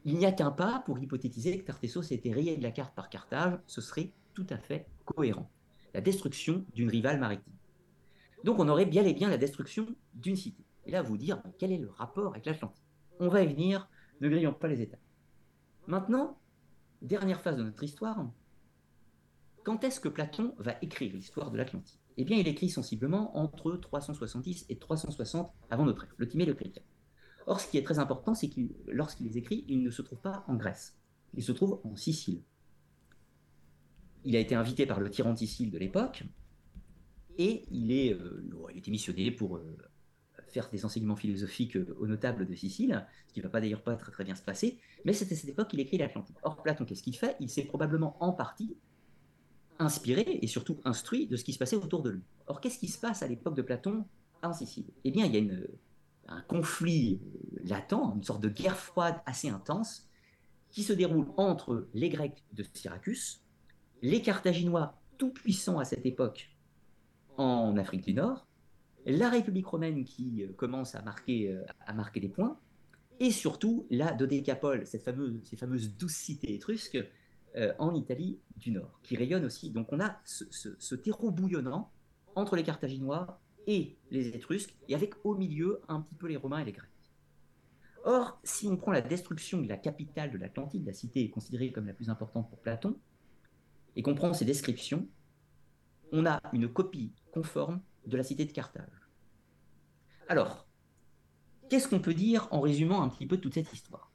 Il 0.05 0.17
n'y 0.17 0.27
a 0.27 0.33
qu'un 0.33 0.53
pas 0.53 0.83
pour 0.87 0.99
hypothétiser 0.99 1.59
que 1.59 1.65
Tartessos 1.65 2.12
était 2.12 2.33
rayé 2.33 2.57
de 2.57 2.62
la 2.62 2.71
carte 2.71 2.95
par 2.95 3.09
Carthage, 3.09 3.59
ce 3.67 3.81
serait 3.81 4.12
tout 4.35 4.47
à 4.51 4.59
fait 4.59 4.87
cohérent. 5.05 5.51
La 5.97 6.03
destruction 6.03 6.63
d'une 6.75 6.91
rivale 6.91 7.19
maritime. 7.19 7.55
Donc 8.45 8.59
on 8.59 8.69
aurait 8.69 8.85
bien 8.85 9.03
et 9.07 9.15
bien 9.15 9.31
la 9.31 9.39
destruction 9.39 9.87
d'une 10.13 10.37
cité. 10.37 10.63
Et 10.85 10.91
là, 10.91 11.01
vous 11.01 11.17
dire, 11.17 11.43
quel 11.59 11.73
est 11.73 11.79
le 11.79 11.89
rapport 11.89 12.33
avec 12.33 12.45
l'Atlantique? 12.45 12.85
On 13.19 13.29
va 13.29 13.43
y 13.43 13.47
venir, 13.47 13.89
ne 14.21 14.29
grillons 14.29 14.53
pas 14.53 14.69
les 14.69 14.83
étapes. 14.83 15.01
Maintenant, 15.87 16.39
dernière 17.01 17.41
phase 17.41 17.57
de 17.57 17.63
notre 17.63 17.83
histoire, 17.83 18.31
quand 19.65 19.85
est-ce 19.85 19.99
que 19.99 20.11
Platon 20.11 20.55
va 20.59 20.75
écrire 20.83 21.15
l'histoire 21.15 21.51
de 21.51 21.57
l'Atlantique? 21.57 21.99
Eh 22.19 22.25
bien, 22.25 22.37
il 22.37 22.47
écrit 22.47 22.69
sensiblement 22.69 23.35
entre 23.35 23.75
370 23.79 24.67
et 24.69 24.77
360 24.77 25.51
avant 25.71 25.87
notre 25.87 26.05
ère, 26.05 26.15
le 26.19 26.29
Timée 26.29 26.45
le. 26.45 26.55
Or, 27.47 27.59
ce 27.59 27.71
qui 27.71 27.79
est 27.79 27.83
très 27.85 28.01
important, 28.01 28.35
c'est 28.35 28.51
que 28.51 28.61
lorsqu'il 28.89 29.29
les 29.29 29.39
écrit, 29.39 29.65
il 29.67 29.83
ne 29.83 29.91
se 29.91 30.03
trouve 30.03 30.21
pas 30.21 30.45
en 30.47 30.57
Grèce. 30.57 30.95
Il 31.33 31.43
se 31.43 31.53
trouve 31.53 31.81
en 31.85 31.97
Sicile. 31.97 32.43
Il 34.27 34.37
a 34.37 34.41
été 34.41 34.55
invité 34.55 34.87
par 34.87 35.01
le 35.01 35.09
tyran 35.09 35.33
de 35.33 35.39
Sicile 35.39 35.71
de 35.71 35.79
l'époque, 35.79 36.25
et 37.39 37.65
il, 37.71 37.93
est, 37.93 38.12
euh, 38.12 38.43
missionné 38.89 39.31
pour 39.31 39.57
euh, 39.57 39.77
faire 40.49 40.69
des 40.71 40.85
enseignements 40.85 41.17
philosophiques 41.17 41.79
aux 41.99 42.07
notables 42.07 42.45
de 42.45 42.55
Sicile, 42.55 43.07
ce 43.29 43.35
qui 43.35 43.41
ne 43.41 43.45
va 43.45 43.51
pas 43.51 43.61
d'ailleurs 43.61 43.83
pas 43.83 43.95
très 43.95 44.11
très 44.11 44.25
bien 44.25 44.35
se 44.35 44.43
passer, 44.43 44.79
mais 45.05 45.12
c'est 45.12 45.31
à 45.31 45.37
cette 45.37 45.49
époque 45.49 45.69
qu'il 45.69 45.81
écrit 45.81 45.97
l'Atlantide. 45.99 46.37
Or, 46.43 46.61
Platon, 46.61 46.85
qu'est-ce 46.85 47.05
qu'il 47.05 47.17
fait? 47.17 47.37
Il 47.41 47.49
s'est 47.49 47.65
probablement 47.65 48.17
en 48.21 48.33
partie 48.33 48.77
inspiré 49.79 50.41
et 50.43 50.47
surtout 50.47 50.81
instruit 50.85 51.29
de 51.29 51.37
ce 51.37 51.45
qui 51.45 51.53
se 51.53 51.59
passait 51.59 51.77
autour 51.77 52.03
de 52.03 52.11
lui. 52.11 52.23
Or, 52.49 52.61
qu'est-ce 52.61 52.79
qui 52.79 52.89
se 52.89 52.99
passe 52.99 53.23
à 53.23 53.29
l'époque 53.29 53.55
de 53.55 53.62
Platon 53.62 54.05
en 54.43 54.53
Sicile? 54.53 54.87
Eh 55.05 55.12
bien, 55.12 55.27
il 55.27 55.37
y 55.37 55.51
a 55.51 56.33
un 56.33 56.41
conflit 56.43 57.21
latent, 57.65 57.93
une 58.17 58.25
sorte 58.25 58.41
de 58.41 58.49
guerre 58.49 58.77
froide 58.77 59.17
assez 59.27 59.49
intense, 59.49 60.09
qui 60.71 60.83
se 60.83 60.93
déroule 60.93 61.29
entre 61.37 61.87
les 61.95 62.09
Grecs 62.09 62.43
de 62.55 62.65
Syracuse, 62.75 63.41
les 64.03 64.23
Carthaginois 64.23 64.95
tout 65.19 65.31
puissants 65.31 65.79
à 65.79 65.85
cette 65.85 66.07
époque 66.07 66.51
en 67.37 67.77
Afrique 67.77 68.05
du 68.05 68.15
Nord, 68.15 68.47
la 69.05 69.31
République 69.31 69.67
romaine 69.67 70.05
qui 70.05 70.43
euh, 70.43 70.53
commence 70.55 70.95
à 70.95 71.03
marquer, 71.03 71.53
euh, 71.53 71.65
à 71.87 71.93
marquer 71.93 72.21
des 72.21 72.29
points, 72.29 72.59
et 73.21 73.31
surtout 73.31 73.87
la 73.91 74.13
Dodécapole, 74.13 74.87
cette 74.87 75.03
fameuse, 75.03 75.41
ces 75.45 75.57
fameuses 75.57 75.97
douze 75.97 76.13
cités 76.13 76.55
étrusques 76.55 76.99
euh, 77.57 77.73
en 77.79 77.95
Italie 77.95 78.39
du 78.57 78.73
Nord, 78.73 79.01
qui 79.03 79.17
rayonnent 79.17 79.45
aussi. 79.45 79.71
Donc 79.71 79.93
on 79.93 80.01
a 80.01 80.21
ce, 80.25 80.45
ce 80.51 80.95
terreau 80.95 81.31
bouillonnant 81.31 81.91
entre 82.35 82.57
les 82.57 82.63
Carthaginois 82.63 83.41
et 83.67 83.97
les 84.11 84.29
Étrusques, 84.29 84.77
et 84.89 84.95
avec 84.95 85.15
au 85.25 85.35
milieu 85.35 85.81
un 85.89 86.01
petit 86.01 86.15
peu 86.15 86.29
les 86.29 86.37
Romains 86.37 86.61
et 86.61 86.65
les 86.65 86.73
Grecs. 86.73 86.91
Or, 88.05 88.39
si 88.45 88.69
on 88.69 88.77
prend 88.77 88.93
la 88.93 89.01
destruction 89.01 89.61
de 89.61 89.69
la 89.69 89.77
capitale 89.77 90.31
de 90.31 90.39
l'Atlantide, 90.39 90.87
la 90.87 90.93
cité 90.93 91.25
est 91.25 91.31
considérée 91.31 91.73
comme 91.73 91.87
la 91.87 91.93
plus 91.93 92.09
importante 92.09 92.49
pour 92.49 92.61
Platon, 92.61 92.97
et 93.97 94.03
qu'on 94.03 94.15
prend 94.15 94.33
ses 94.35 94.45
descriptions, 94.45 95.09
on 96.13 96.27
a 96.27 96.41
une 96.53 96.69
copie 96.69 97.13
conforme 97.33 97.81
de 98.07 98.17
la 98.17 98.23
cité 98.23 98.45
de 98.45 98.53
Carthage. 98.53 99.09
Alors, 100.29 100.69
qu'est-ce 101.69 101.89
qu'on 101.89 102.01
peut 102.01 102.15
dire 102.15 102.47
en 102.51 102.61
résumant 102.61 103.03
un 103.03 103.09
petit 103.09 103.27
peu 103.27 103.39
toute 103.39 103.55
cette 103.55 103.73
histoire? 103.73 104.13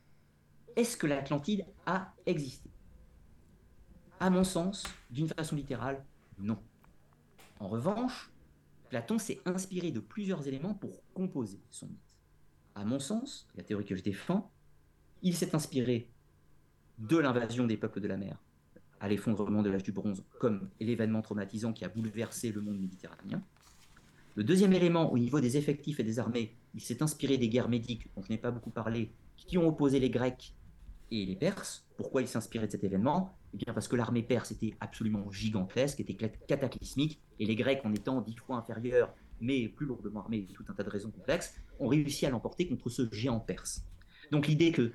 Est-ce 0.76 0.96
que 0.96 1.08
l'Atlantide 1.08 1.66
a 1.86 2.14
existé? 2.26 2.70
À 4.20 4.30
mon 4.30 4.44
sens, 4.44 4.84
d'une 5.10 5.28
façon 5.28 5.56
littérale, 5.56 6.06
non. 6.38 6.62
En 7.60 7.68
revanche, 7.68 8.32
Platon 8.90 9.18
s'est 9.18 9.42
inspiré 9.46 9.92
de 9.92 10.00
plusieurs 10.00 10.48
éléments 10.48 10.76
pour 10.76 11.02
composer 11.14 11.62
son 11.70 11.88
mythe. 11.88 12.18
À 12.76 12.86
mon 12.86 13.00
sens, 13.00 13.48
la 13.56 13.64
théorie 13.64 13.86
que 13.86 13.96
je 13.96 14.04
défends, 14.04 14.52
il 15.22 15.36
s'est 15.36 15.56
inspiré 15.56 16.10
de 17.00 17.18
l'invasion 17.18 17.68
des 17.68 17.78
peuples 17.78 18.00
de 18.00 18.08
la 18.08 18.18
mer 18.18 18.38
à 19.02 19.10
l'effondrement 19.10 19.64
de 19.64 19.70
l'âge 19.70 19.84
du 19.84 19.92
bronze 19.92 20.24
comme 20.40 20.70
l'événement 20.80 21.22
traumatisant 21.22 21.74
qui 21.74 21.84
a 21.84 21.90
bouleversé 21.90 22.52
le 22.52 22.62
monde 22.62 22.80
méditerranéen. 22.80 23.44
Le 24.36 24.44
deuxième 24.44 24.72
élément, 24.74 25.12
au 25.12 25.18
niveau 25.18 25.42
des 25.42 25.58
effectifs 25.58 26.00
et 26.00 26.04
des 26.04 26.20
armées, 26.20 26.56
il 26.74 26.82
s'est 26.82 27.04
inspiré 27.04 27.38
des 27.38 27.50
guerres 27.50 27.68
médiques, 27.68 28.08
dont 28.16 28.22
je 28.22 28.30
n'ai 28.30 28.38
pas 28.38 28.52
beaucoup 28.52 28.70
parlé, 28.70 29.12
qui 29.36 29.58
ont 29.58 29.68
opposé 29.68 30.00
les 30.00 30.10
Grecs 30.10 30.54
et 31.10 31.26
les 31.26 31.36
Perses. 31.36 31.86
Pourquoi 31.98 32.22
il 32.22 32.28
s'inspirait 32.28 32.68
de 32.68 32.72
cet 32.72 32.84
événement? 32.84 33.36
Eh 33.54 33.58
bien 33.58 33.74
parce 33.74 33.90
que 33.90 33.98
l'armée 33.98 34.24
perse 34.24 34.52
était 34.52 34.76
absolument 34.80 35.30
gigantesque, 35.32 36.00
était 36.00 36.16
cataclysmique, 36.48 37.20
et 37.40 37.46
les 37.46 37.56
Grecs, 37.56 37.82
en 37.84 37.94
étant 37.94 38.22
dix 38.22 38.38
fois 38.38 38.56
inférieurs, 38.56 39.14
mais 39.42 39.68
plus 39.68 39.88
lourdement 39.88 40.22
armés, 40.22 40.48
tout 40.54 40.64
un 40.70 40.74
tas 40.74 40.84
de 40.84 40.90
raisons 40.90 41.12
complexes, 41.12 41.56
ont 41.80 41.88
réussi 41.88 42.26
à 42.26 42.30
l'emporter 42.30 42.68
contre 42.68 42.90
ce 42.90 43.10
géant 43.12 43.40
perse. 43.40 43.84
Donc 44.32 44.48
l'idée 44.48 44.72
que 44.72 44.94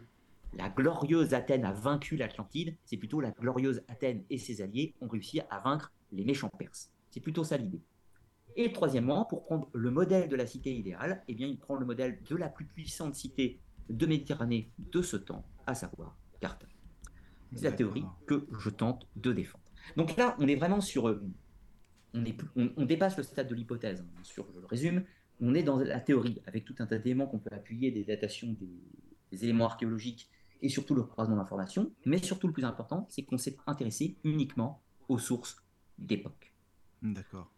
la 0.54 0.68
glorieuse 0.68 1.34
Athènes 1.34 1.64
a 1.64 1.72
vaincu 1.72 2.16
l'Atlantide, 2.16 2.76
c'est 2.84 2.96
plutôt 2.96 3.20
la 3.20 3.30
glorieuse 3.30 3.82
Athènes 3.88 4.24
et 4.30 4.38
ses 4.38 4.62
alliés 4.62 4.94
ont 5.00 5.08
réussi 5.08 5.40
à 5.50 5.60
vaincre 5.60 5.92
les 6.12 6.24
méchants 6.24 6.50
Perses. 6.58 6.90
C'est 7.10 7.20
plutôt 7.20 7.44
ça 7.44 7.56
l'idée. 7.56 7.82
Et 8.56 8.72
troisièmement, 8.72 9.26
pour 9.26 9.44
prendre 9.44 9.68
le 9.74 9.90
modèle 9.90 10.28
de 10.28 10.36
la 10.36 10.46
cité 10.46 10.74
idéale, 10.74 11.22
eh 11.28 11.34
bien, 11.34 11.46
il 11.46 11.58
prend 11.58 11.76
le 11.76 11.84
modèle 11.84 12.22
de 12.28 12.36
la 12.36 12.48
plus 12.48 12.64
puissante 12.64 13.14
cité 13.14 13.60
de 13.90 14.06
Méditerranée 14.06 14.70
de 14.78 15.02
ce 15.02 15.16
temps, 15.16 15.44
à 15.66 15.74
savoir 15.74 16.16
Carthage. 16.40 16.74
C'est 17.54 17.64
la 17.64 17.72
théorie 17.72 18.04
que 18.26 18.46
je 18.58 18.70
tente 18.70 19.06
de 19.16 19.32
défendre. 19.32 19.64
Donc 19.96 20.16
là, 20.16 20.36
on 20.38 20.48
est 20.48 20.56
vraiment 20.56 20.80
sur... 20.80 21.08
Euh, 21.08 21.22
on, 22.14 22.24
est, 22.24 22.36
on, 22.56 22.86
dépasse 22.86 23.16
le 23.18 23.22
stade 23.22 23.48
de 23.48 23.54
l'hypothèse, 23.54 24.00
hein, 24.00 24.22
je 24.24 24.40
le 24.40 24.66
résume, 24.66 25.04
on 25.40 25.54
est 25.54 25.62
dans 25.62 25.76
la 25.76 26.00
théorie, 26.00 26.40
avec 26.46 26.64
tout 26.64 26.74
un 26.78 26.86
tas 26.86 26.96
d'éléments 26.96 27.26
qu'on 27.26 27.38
peut 27.38 27.54
appuyer, 27.54 27.90
des 27.90 28.04
datations, 28.04 28.56
des 29.30 29.44
éléments 29.44 29.66
archéologiques 29.66 30.30
et 30.62 30.68
surtout 30.68 30.94
le 30.94 31.02
croisement 31.02 31.36
d'informations. 31.36 31.92
Mais 32.04 32.18
surtout, 32.18 32.46
le 32.46 32.52
plus 32.52 32.64
important, 32.64 33.06
c'est 33.08 33.22
qu'on 33.22 33.38
s'est 33.38 33.56
intéressé 33.66 34.16
uniquement 34.24 34.82
aux 35.08 35.18
sources 35.18 35.56
d'époque. 35.98 36.52
D'accord. 37.02 37.50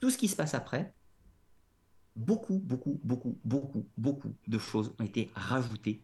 Tout 0.00 0.10
ce 0.10 0.18
qui 0.18 0.28
se 0.28 0.36
passe 0.36 0.54
après, 0.54 0.94
beaucoup, 2.16 2.58
beaucoup, 2.58 3.00
beaucoup, 3.02 3.38
beaucoup, 3.44 3.86
beaucoup 3.96 4.34
de 4.46 4.58
choses 4.58 4.94
ont 4.98 5.04
été 5.04 5.30
rajoutées 5.34 6.02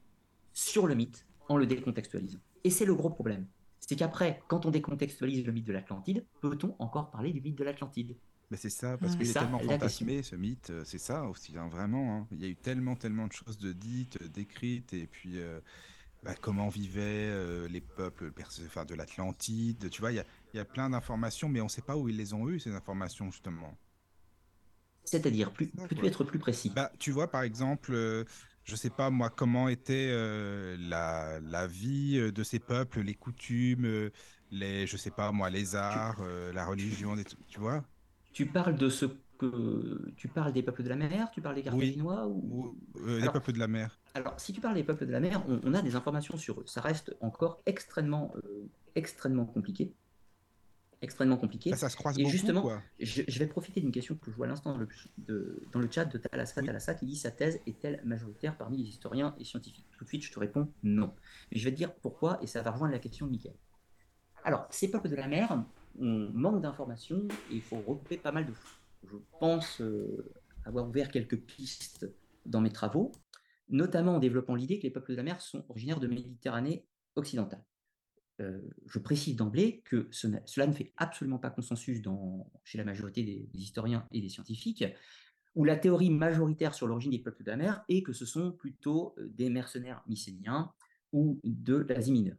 sur 0.53 0.87
le 0.87 0.95
mythe 0.95 1.27
en 1.49 1.57
le 1.57 1.67
décontextualisant. 1.67 2.41
Et 2.65 2.71
c'est 2.71 2.85
le 2.85 2.95
gros 2.95 3.11
problème. 3.11 3.47
C'est 3.81 3.97
qu'après, 3.97 4.43
quand 4.49 4.67
on 4.67 4.71
décontextualise 4.71 5.47
le 5.47 5.53
mythe 5.53 5.67
de 5.67 5.73
l'Atlantide, 5.73 6.25
peut-on 6.41 6.75
encore 6.79 7.11
parler 7.11 7.33
du 7.33 7.41
mythe 7.41 7.57
de 7.57 7.65
l'Atlantide? 7.65 8.17
Mais 8.51 8.57
c'est 8.57 8.71
ça, 8.71 8.97
parce 8.97 9.15
qu'il 9.15 9.29
est 9.29 9.33
tellement 9.33 9.59
fantasmé, 9.59 10.23
ce 10.23 10.35
mythe, 10.35 10.71
euh, 10.71 10.83
c'est 10.85 10.99
ça 10.99 11.25
aussi, 11.25 11.57
hein, 11.59 11.69
vraiment. 11.69 12.17
Hein. 12.17 12.27
Il 12.33 12.41
y 12.41 12.47
a 12.47 12.49
eu 12.49 12.57
tellement, 12.57 12.97
tellement 12.97 13.27
de 13.27 13.33
choses 13.33 13.59
de 13.59 13.73
dites, 13.73 14.23
d'écrites, 14.23 14.95
et 14.95 15.07
puis 15.07 15.39
euh, 15.39 15.61
bah, 16.22 16.35
comment 16.40 16.68
vivaient 16.68 17.28
euh, 17.31 17.68
les 17.68 17.81
peuples 17.81 18.33
enfin, 18.66 18.85
de 18.85 18.94
l'Atlantide. 18.94 19.88
Tu 19.90 20.00
vois, 20.00 20.12
il 20.12 20.24
y 20.54 20.59
a, 20.59 20.64
plein 20.64 20.90
d'informations, 20.90 21.48
mais 21.48 21.61
on 21.61 21.64
ne 21.64 21.70
sait 21.70 21.83
pas 21.83 21.96
où 21.96 22.09
ils 22.09 22.16
les 22.16 22.35
ont 22.35 22.48
eues, 22.48 22.59
ces 22.59 22.74
informations, 22.74 23.31
justement. 23.31 23.76
C'est-à-dire, 25.04 25.52
plus, 25.52 25.68
peux-tu 25.68 26.07
être 26.07 26.24
plus 26.24 26.38
précis 26.38 26.70
bah, 26.74 26.90
Tu 26.98 27.12
vois, 27.12 27.31
par 27.31 27.42
exemple, 27.42 27.92
euh, 27.94 28.24
je 28.64 28.72
ne 28.72 28.76
sais 28.76 28.90
pas, 28.90 29.11
moi, 29.11 29.31
comment 29.31 29.68
était 29.68 30.09
euh, 30.11 30.76
la, 30.81 31.40
la, 31.40 31.66
vie 31.66 32.33
de 32.33 32.42
ces 32.42 32.59
peuples, 32.59 33.00
les 33.00 33.14
coutumes, 33.14 34.11
les, 34.50 34.87
je 34.87 34.96
sais 34.96 35.11
pas, 35.11 35.33
moi, 35.33 35.50
les 35.50 35.76
arts, 35.76 36.22
la 36.52 36.66
religion, 36.66 37.16
tu 37.48 37.61
vois? 37.61 37.85
Tu 38.33 38.44
parles 38.46 38.76
de 38.76 38.88
ce 38.88 39.07
que 39.38 40.12
tu 40.16 40.29
parles 40.29 40.53
des 40.53 40.62
peuples 40.62 40.83
de 40.83 40.88
la 40.88 40.96
mer, 40.96 41.31
tu 41.31 41.40
parles 41.40 41.55
des 41.55 41.62
Carthaginois 41.62 42.27
ou, 42.27 42.77
Les 43.07 43.27
euh, 43.27 43.31
peuples 43.31 43.53
de 43.53 43.59
la 43.59 43.68
mer. 43.68 43.98
Alors, 44.14 44.38
si 44.38 44.53
tu 44.53 44.61
parles 44.61 44.74
des 44.74 44.85
peuples 44.85 45.07
de 45.07 45.12
la 45.12 45.20
mer, 45.20 45.44
on, 45.48 45.74
a 45.74 45.81
des 45.81 45.94
informations 45.96 46.37
sur 46.37 46.61
eux. 46.61 46.64
Ça 46.66 46.81
reste 46.81 47.16
encore 47.20 47.62
extrêmement, 47.64 48.33
euh, 48.37 48.68
extrêmement 48.94 49.46
compliqué. 49.46 49.94
Extrêmement 51.01 51.37
compliqué. 51.37 51.74
Ça, 51.77 51.88
se 51.88 51.96
croise 51.96 52.18
Et 52.18 52.22
beaucoup, 52.22 52.33
justement, 52.33 52.72
Je, 52.98 53.38
vais 53.38 53.46
profiter 53.46 53.81
d'une 53.81 53.92
question 53.92 54.16
que 54.16 54.33
je 54.33 54.37
vois 54.37 54.46
à 54.46 54.48
l'instant 54.48 54.77
dans, 54.77 54.87
dans, 55.72 55.79
le 55.79 55.88
chat 55.88 56.05
de 56.05 56.18
Talassa 56.18 56.61
Talassa 56.61 56.94
qui 56.94 57.07
dit 57.07 57.16
sa 57.16 57.31
thèse 57.31 57.61
est-elle 57.68 58.03
majoritaire 58.05 58.57
parmi 58.57 58.79
les 58.79 58.88
historiens 58.88 59.37
et 59.38 59.44
scientifiques? 59.44 59.87
Tout 59.96 60.03
de 60.03 60.09
suite, 60.09 60.24
je 60.24 60.33
te 60.33 60.40
réponds 60.40 60.68
non. 60.83 61.14
Mais 61.53 61.59
je 61.59 61.64
vais 61.64 61.70
te 61.70 61.77
dire 61.77 61.94
pourquoi 61.94 62.42
et 62.42 62.48
ça 62.48 62.62
va 62.62 62.72
rejoindre 62.72 62.92
la 62.92 62.98
question 62.98 63.27
de 63.27 63.31
Michael. 63.31 63.55
Alors, 64.42 64.66
ces 64.70 64.90
peuples 64.90 65.09
de 65.09 65.16
la 65.16 65.29
mer, 65.29 65.64
on 66.01 66.31
manque 66.33 66.62
d'informations 66.62 67.29
et 67.53 67.55
il 67.55 67.62
faut 67.62 67.77
regrouper 67.77 68.16
pas 68.16 68.33
mal 68.33 68.44
de 68.44 68.53
choses 68.53 68.78
je 69.05 69.17
pense 69.39 69.81
euh, 69.81 70.33
avoir 70.65 70.89
ouvert 70.89 71.11
quelques 71.11 71.41
pistes 71.41 72.11
dans 72.47 72.61
mes 72.61 72.73
travaux, 72.73 73.13
notamment 73.69 74.17
en 74.17 74.19
développant 74.19 74.55
l'idée 74.55 74.79
que 74.79 74.85
les 74.85 74.91
peuples 74.91 75.13
de 75.13 75.17
la 75.17 75.23
mer 75.23 75.41
sont 75.41 75.65
originaires 75.69 76.01
de 76.01 76.07
Méditerranée 76.07 76.87
occidentale. 77.17 77.65
Euh, 78.41 78.61
je 78.87 78.99
précise 78.99 79.37
d'emblée 79.37 79.83
que 79.85 80.09
cela 80.11 80.67
ne 80.67 80.73
fait 80.73 80.93
absolument 80.97 81.39
pas 81.39 81.51
consensus 81.51 82.01
chez 82.65 82.79
la 82.79 82.85
majorité 82.85 83.23
des, 83.23 83.49
historiens 83.55 84.07
et 84.13 84.21
des 84.21 84.29
scientifiques, 84.29 84.85
où 85.55 85.65
la 85.65 85.77
théorie 85.77 86.11
majoritaire 86.11 86.75
sur 86.75 86.87
l'origine 86.87 87.11
des 87.11 87.19
peuples 87.19 87.43
de 87.43 87.51
la 87.51 87.57
mer 87.57 87.85
est 87.89 88.03
que 88.03 88.13
ce 88.13 88.27
sont 88.27 88.53
plutôt 88.53 89.15
euh, 89.19 89.29
des 89.29 89.51
mercenaires 89.51 90.03
mycéniens 90.07 90.73
ou 91.13 91.41
de 91.43 91.77
l'Asie 91.77 92.13
mineure. 92.13 92.37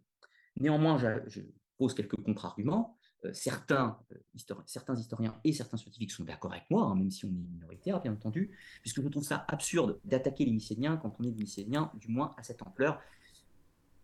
Néanmoins, 0.60 0.98
je 1.28 1.42
pose 1.78 1.94
quelques 1.94 2.16
contre-arguments. 2.16 2.99
Euh, 3.26 3.32
certains, 3.34 4.00
euh, 4.14 4.18
historiens, 4.34 4.64
certains 4.66 4.96
historiens 4.96 5.36
et 5.44 5.52
certains 5.52 5.76
scientifiques 5.76 6.12
sont 6.12 6.24
d'accord 6.24 6.54
avec 6.54 6.64
moi, 6.70 6.86
hein, 6.86 6.96
même 6.96 7.12
si 7.12 7.26
on 7.26 7.30
est 7.30 7.54
minoritaire, 7.54 8.02
bien 8.02 8.14
entendu, 8.14 8.58
puisque 8.82 9.02
je 9.02 9.08
trouve 9.10 9.26
ça 9.26 9.44
absurde 9.50 10.00
d'attaquer 10.06 10.46
les 10.46 10.52
Mycéniens 10.52 10.96
quand 10.96 11.14
on 11.20 11.24
est 11.24 11.32
des 11.32 11.42
Mycéniens, 11.42 11.92
du 11.96 12.08
moins 12.08 12.34
à 12.38 12.44
cette 12.44 12.62
ampleur. 12.62 13.02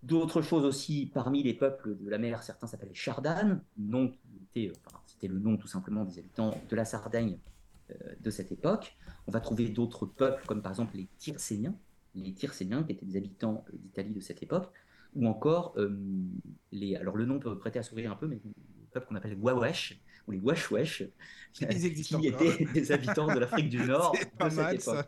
D'autres 0.04 0.42
choses 0.42 0.66
aussi, 0.66 1.10
parmi 1.14 1.44
les 1.44 1.54
peuples 1.54 1.98
de 1.98 2.10
la 2.10 2.18
mer, 2.18 2.44
certains 2.44 2.68
s'appellent 2.68 2.90
les 2.90 2.96
Chardanes, 2.96 3.64
c'était 5.08 5.28
le 5.28 5.40
nom 5.40 5.56
tout 5.56 5.68
simplement 5.68 6.04
des 6.04 6.20
habitants 6.20 6.54
de 6.70 6.76
la 6.76 6.84
Sardaigne 6.84 7.38
euh, 7.92 7.94
de 8.20 8.30
cette 8.30 8.52
époque. 8.52 8.98
On 9.28 9.32
va 9.32 9.40
trouver 9.40 9.70
d'autres 9.70 10.06
peuples, 10.06 10.46
comme 10.46 10.62
par 10.62 10.74
exemple 10.74 10.98
les 10.98 11.08
Tyrcéniens, 11.20 11.76
les 12.16 12.34
Tyrcéniens 12.34 12.84
qui 12.84 12.92
étaient 12.92 13.06
des 13.06 13.16
habitants 13.16 13.64
d'Italie 13.72 14.12
de 14.12 14.20
cette 14.20 14.44
époque, 14.44 14.74
ou 15.16 15.26
encore 15.26 15.78
les. 16.74 16.98
Alors 16.98 17.16
le 17.16 17.26
nom 17.26 17.40
peut 17.40 17.58
prêter 17.58 17.80
à 17.80 17.84
sourire 17.84 18.12
un 18.12 18.16
peu, 18.16 18.28
mais 18.28 18.42
qu'on 19.04 19.16
appelle 19.16 19.32
les 19.32 19.38
Wawesh, 19.38 20.00
ou 20.28 20.32
les 20.32 20.40
Washwesh, 20.40 21.04
qui 21.54 21.66
étaient 21.66 22.66
des 22.74 22.92
habitants 22.92 23.28
de 23.28 23.40
l'Afrique 23.40 23.70
du 23.70 23.80
Nord 23.80 24.16
de 24.40 24.50
cette 24.50 24.82
époque. 24.82 25.08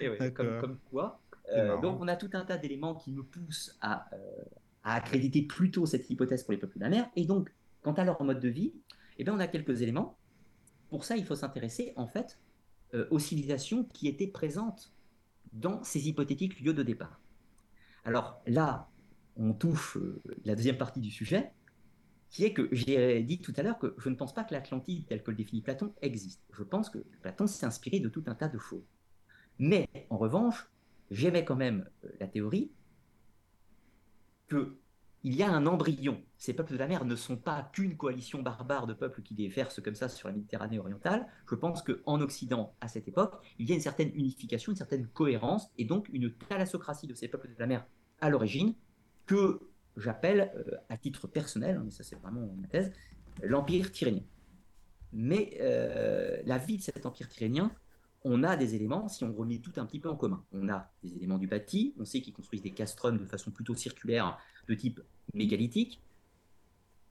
Et 0.00 0.32
comme, 0.32 0.78
quoi. 0.90 1.20
Euh, 1.52 1.80
donc 1.80 2.00
on 2.00 2.08
a 2.08 2.16
tout 2.16 2.30
un 2.32 2.44
tas 2.44 2.58
d'éléments 2.58 2.94
qui 2.94 3.10
nous 3.12 3.24
poussent 3.24 3.76
à, 3.80 4.08
euh, 4.12 4.16
à, 4.84 4.94
accréditer 4.94 5.42
plutôt 5.42 5.86
cette 5.86 6.10
hypothèse 6.10 6.42
pour 6.42 6.52
les 6.52 6.58
peuples 6.58 6.78
de 6.78 6.84
la 6.84 6.90
mer. 6.90 7.10
Et 7.16 7.24
donc, 7.24 7.50
quant 7.82 7.94
à 7.94 8.04
leur 8.04 8.22
mode 8.22 8.40
de 8.40 8.48
vie, 8.48 8.72
eh 9.18 9.24
bien, 9.24 9.34
on 9.34 9.40
a 9.40 9.46
quelques 9.46 9.82
éléments. 9.82 10.18
Pour 10.90 11.04
ça, 11.04 11.16
il 11.16 11.24
faut 11.24 11.34
s'intéresser 11.34 11.92
en 11.96 12.06
fait 12.06 12.38
euh, 12.94 13.06
aux 13.10 13.18
civilisations 13.18 13.84
qui 13.84 14.08
étaient 14.08 14.26
présentes 14.26 14.92
dans 15.52 15.82
ces 15.82 16.08
hypothétiques 16.08 16.60
lieux 16.60 16.72
de 16.72 16.82
départ. 16.82 17.20
Alors 18.04 18.40
là, 18.46 18.88
on 19.36 19.52
touche 19.52 19.96
euh, 19.96 20.22
la 20.44 20.54
deuxième 20.54 20.78
partie 20.78 21.00
du 21.00 21.10
sujet, 21.10 21.52
qui 22.30 22.44
est 22.44 22.52
que 22.52 22.68
j'ai 22.72 23.22
dit 23.22 23.40
tout 23.40 23.52
à 23.56 23.62
l'heure 23.62 23.78
que 23.78 23.94
je 23.98 24.08
ne 24.08 24.14
pense 24.14 24.34
pas 24.34 24.44
que 24.44 24.52
l'Atlantide, 24.52 25.06
tel 25.06 25.22
que 25.22 25.30
le 25.30 25.36
définit 25.36 25.62
Platon, 25.62 25.94
existe. 26.02 26.42
Je 26.52 26.62
pense 26.62 26.90
que 26.90 26.98
Platon 27.22 27.46
s'est 27.46 27.66
inspiré 27.66 28.00
de 28.00 28.08
tout 28.08 28.24
un 28.26 28.34
tas 28.34 28.48
de 28.48 28.58
choses. 28.58 28.84
Mais 29.58 29.88
en 30.10 30.18
revanche, 30.18 30.68
j'aimais 31.10 31.44
quand 31.44 31.56
même 31.56 31.88
euh, 32.04 32.08
la 32.20 32.26
théorie 32.26 32.70
qu'il 34.48 34.74
y 35.24 35.42
a 35.42 35.50
un 35.50 35.66
embryon. 35.66 36.22
Ces 36.36 36.54
peuples 36.54 36.72
de 36.72 36.78
la 36.78 36.86
mer 36.86 37.04
ne 37.04 37.16
sont 37.16 37.36
pas 37.36 37.68
qu'une 37.72 37.96
coalition 37.96 38.42
barbare 38.42 38.86
de 38.86 38.94
peuples 38.94 39.22
qui 39.22 39.34
déversent 39.34 39.80
comme 39.80 39.94
ça 39.94 40.08
sur 40.08 40.28
la 40.28 40.34
Méditerranée 40.34 40.78
orientale. 40.78 41.26
Je 41.50 41.54
pense 41.54 41.82
qu'en 41.82 42.20
Occident, 42.20 42.74
à 42.80 42.88
cette 42.88 43.08
époque, 43.08 43.42
il 43.58 43.68
y 43.68 43.72
a 43.72 43.74
une 43.74 43.80
certaine 43.80 44.10
unification, 44.14 44.72
une 44.72 44.78
certaine 44.78 45.08
cohérence, 45.08 45.70
et 45.76 45.84
donc 45.84 46.08
une 46.12 46.32
thalassocratie 46.32 47.06
de 47.06 47.14
ces 47.14 47.28
peuples 47.28 47.48
de 47.48 47.58
la 47.58 47.66
mer 47.66 47.86
à 48.20 48.30
l'origine, 48.30 48.74
j'appelle, 49.98 50.52
euh, 50.56 50.76
à 50.88 50.96
titre 50.96 51.26
personnel, 51.26 51.76
hein, 51.76 51.82
mais 51.84 51.90
ça 51.90 52.04
c'est 52.04 52.16
vraiment 52.16 52.48
ma 52.60 52.66
thèse, 52.68 52.92
l'empire 53.42 53.92
tyrannien. 53.92 54.22
Mais 55.12 55.56
euh, 55.60 56.42
la 56.44 56.58
vie 56.58 56.76
de 56.76 56.82
cet 56.82 57.06
empire 57.06 57.28
tyrannien, 57.28 57.72
on 58.24 58.42
a 58.42 58.56
des 58.56 58.74
éléments, 58.74 59.08
si 59.08 59.24
on 59.24 59.32
remet 59.32 59.58
tout 59.58 59.72
un 59.76 59.86
petit 59.86 60.00
peu 60.00 60.10
en 60.10 60.16
commun. 60.16 60.44
On 60.52 60.68
a 60.68 60.90
des 61.02 61.16
éléments 61.16 61.38
du 61.38 61.46
bâti, 61.46 61.94
on 61.98 62.04
sait 62.04 62.20
qu'ils 62.20 62.34
construisent 62.34 62.62
des 62.62 62.72
castrums 62.72 63.18
de 63.18 63.24
façon 63.24 63.50
plutôt 63.50 63.74
circulaire, 63.74 64.38
de 64.68 64.74
type 64.74 65.00
mégalithique. 65.34 66.02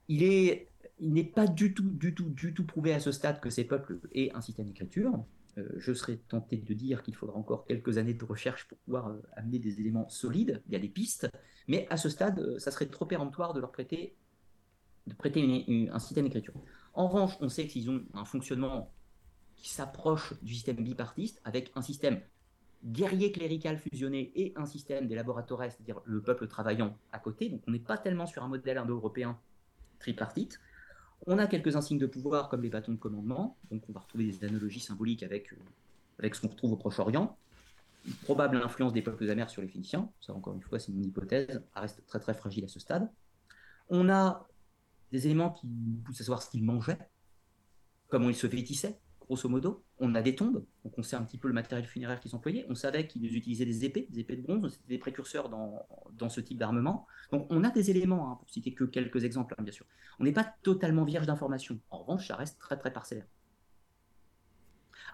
Il 0.10 0.24
est, 0.24 0.70
il 1.00 1.14
n'est 1.14 1.24
pas 1.24 1.48
du 1.48 1.74
tout, 1.74 1.90
du 1.90 2.14
tout, 2.14 2.30
du 2.30 2.54
tout 2.54 2.66
prouvé 2.66 2.94
à 2.94 3.00
ce 3.00 3.12
stade 3.12 3.40
que 3.40 3.50
ces 3.50 3.64
peuples 3.64 4.00
aient 4.14 4.32
un 4.34 4.42
système 4.42 4.68
d'écriture. 4.68 5.24
Euh, 5.58 5.68
je 5.78 5.94
serais 5.94 6.18
tenté 6.18 6.58
de 6.58 6.74
dire 6.74 7.04
qu'il 7.04 7.16
faudra 7.16 7.36
encore 7.36 7.66
quelques 7.66 7.98
années 7.98 8.14
de 8.14 8.26
recherche 8.26 8.68
pour 8.68 8.78
pouvoir 8.80 9.08
euh, 9.08 9.22
amener 9.36 9.60
des 9.60 9.80
éléments 9.80 10.08
solides. 10.10 10.62
Il 10.68 10.74
y 10.74 10.76
a 10.76 10.80
des 10.80 10.90
pistes, 10.90 11.30
mais 11.68 11.88
à 11.90 11.98
ce 11.98 12.10
stade, 12.10 12.40
euh, 12.40 12.60
ça 12.60 12.72
serait 12.72 12.88
trop 12.88 13.06
péremptoire 13.06 13.54
de 13.54 13.60
leur 13.60 13.72
prêter, 13.72 14.16
un 15.10 16.00
système 16.00 16.26
d'écriture. 16.26 16.54
En 16.94 17.08
revanche, 17.08 17.38
on 17.40 17.48
sait 17.48 17.66
qu'ils 17.68 17.90
ont 17.90 18.04
un 18.14 18.26
fonctionnement 18.26 18.92
qui 19.56 19.70
s'approche 19.70 20.34
du 20.42 20.54
système 20.54 20.76
bipartiste, 20.76 21.42
avec 21.46 21.72
un 21.76 21.82
système 21.82 22.20
guerrier 22.84 23.32
clérical 23.32 23.78
fusionné 23.78 24.32
et 24.36 24.54
un 24.58 24.66
système 24.66 25.08
des 25.08 25.16
laboratoires, 25.16 25.64
c'est-à-dire 25.64 26.02
le 26.04 26.22
peuple 26.22 26.48
travaillant 26.48 26.98
à 27.14 27.20
côté. 27.20 27.50
Donc 27.50 27.62
on 27.68 27.72
n'est 27.72 27.80
pas 27.80 27.98
tellement 27.98 28.28
sur 28.28 28.44
un 28.44 28.50
modèle 28.50 28.78
indo-européen 28.78 29.40
tripartite. 30.00 30.60
On 31.26 31.38
a 31.40 31.48
quelques 31.48 31.76
insignes 31.76 31.98
de 31.98 32.06
pouvoir 32.06 32.50
comme 32.50 32.62
les 32.62 32.70
bâtons 32.70 32.94
de 32.94 32.98
commandement, 32.98 33.58
donc 33.72 33.84
on 33.90 33.94
va 33.94 34.02
retrouver 34.02 34.26
des 34.26 34.46
analogies 34.46 34.80
symboliques 34.80 35.24
avec, 35.24 35.52
euh, 35.52 35.58
avec 36.20 36.36
ce 36.36 36.42
qu'on 36.42 36.48
retrouve 36.48 36.74
au 36.74 36.78
Proche-Orient. 36.78 37.36
Une 38.06 38.14
probable 38.14 38.58
influence 38.58 38.94
des 38.94 39.02
peuples 39.02 39.30
amers 39.30 39.50
sur 39.50 39.62
les 39.62 39.68
Phéniciens, 39.68 40.10
ça 40.22 40.34
encore 40.34 40.54
une 40.54 40.62
fois 40.62 40.80
c'est 40.80 40.92
mon 40.94 41.04
hypothèse, 41.04 41.62
reste 41.76 42.06
très 42.08 42.20
très 42.20 42.34
fragile 42.34 42.64
à 42.64 42.68
ce 42.68 42.80
stade. 42.80 43.10
On 43.90 44.10
a 44.10 44.48
des 45.12 45.26
éléments 45.26 45.52
qui 45.52 45.68
nous 45.68 45.98
poussent 46.04 46.22
à 46.22 46.24
savoir 46.24 46.42
ce 46.42 46.50
qu'ils 46.50 46.64
mangeaient, 46.64 47.00
comment 48.08 48.30
ils 48.30 48.36
se 48.36 48.48
vêtissaient, 48.48 48.98
grosso 49.28 49.48
modo. 49.50 49.84
On 50.00 50.16
a 50.16 50.22
des 50.22 50.36
tombes, 50.36 50.66
donc 50.84 50.98
on 50.98 51.04
sait 51.04 51.16
un 51.16 51.24
petit 51.24 51.38
peu 51.38 51.48
le 51.48 51.54
matériel 51.54 51.86
funéraire 51.86 52.20
qu'ils 52.20 52.36
employaient. 52.36 52.66
On 52.70 52.76
savait 52.76 53.08
qu'ils 53.08 53.36
utilisaient 53.36 53.66
des 53.66 53.86
épées, 53.86 54.08
des 54.10 54.22
épées 54.22 54.38
de 54.38 54.42
bronze, 54.42 54.74
c'était 54.74 54.88
des 54.88 54.98
précurseurs 54.98 55.50
dans, 55.50 56.30
ce 56.30 56.42
type 56.42 56.58
d'armement. 56.58 57.06
Donc 57.32 57.46
on 57.50 57.64
a 57.64 57.70
des 57.70 57.92
éléments, 57.92 58.32
hein, 58.32 58.36
pour 58.36 58.50
citer 58.50 58.74
que 58.74 58.86
quelques 58.86 59.24
exemples, 59.24 59.54
hein, 59.58 59.64
bien 59.64 59.74
sûr. 59.74 59.86
On 60.20 60.24
n'est 60.24 60.34
pas 60.34 60.56
totalement 60.64 61.04
vierge 61.04 61.28
d'informations. 61.28 61.80
En 61.92 62.00
revanche, 62.00 62.28
ça 62.28 62.36
reste 62.36 62.60
très 62.60 62.78
très 62.78 62.92
parcellaire. 62.92 63.28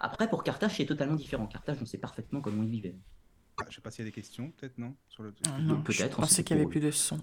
Après, 0.00 0.28
pour 0.28 0.42
Carthage, 0.42 0.76
c'est 0.76 0.86
totalement 0.86 1.14
différent. 1.14 1.46
Carthage, 1.46 1.78
on 1.80 1.86
sait 1.86 1.98
parfaitement 1.98 2.40
comment 2.40 2.62
ils 2.62 2.70
vivaient. 2.70 2.96
Ah, 3.56 3.62
je 3.64 3.68
ne 3.68 3.74
sais 3.74 3.80
pas 3.80 3.90
s'il 3.90 4.04
y 4.04 4.08
a 4.08 4.10
des 4.10 4.14
questions, 4.14 4.50
peut-être, 4.50 4.78
non 4.78 4.96
sur 5.08 5.22
le... 5.22 5.32
Ah, 5.46 5.58
Peut-être. 5.84 6.10
Je 6.10 6.16
pensais 6.16 6.42
qu'il 6.42 6.56
n'y 6.56 6.62
avait 6.62 6.70
plus 6.70 6.80
de 6.80 6.90
son. 6.90 7.20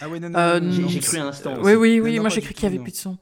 Ah 0.00 0.08
oui, 0.08 0.20
non, 0.20 0.30
non, 0.30 0.38
euh, 0.38 0.88
j'ai 0.88 1.00
cru 1.00 1.18
un 1.18 1.28
instant. 1.28 1.60
Oui, 1.62 1.74
oui, 1.74 2.00
oui, 2.00 2.18
moi 2.18 2.28
j'ai 2.28 2.40
cru 2.40 2.54
qu'il 2.54 2.68
n'y 2.68 2.74
avait 2.74 2.82
plus 2.82 2.92
de 2.92 2.96
son. 2.96 3.18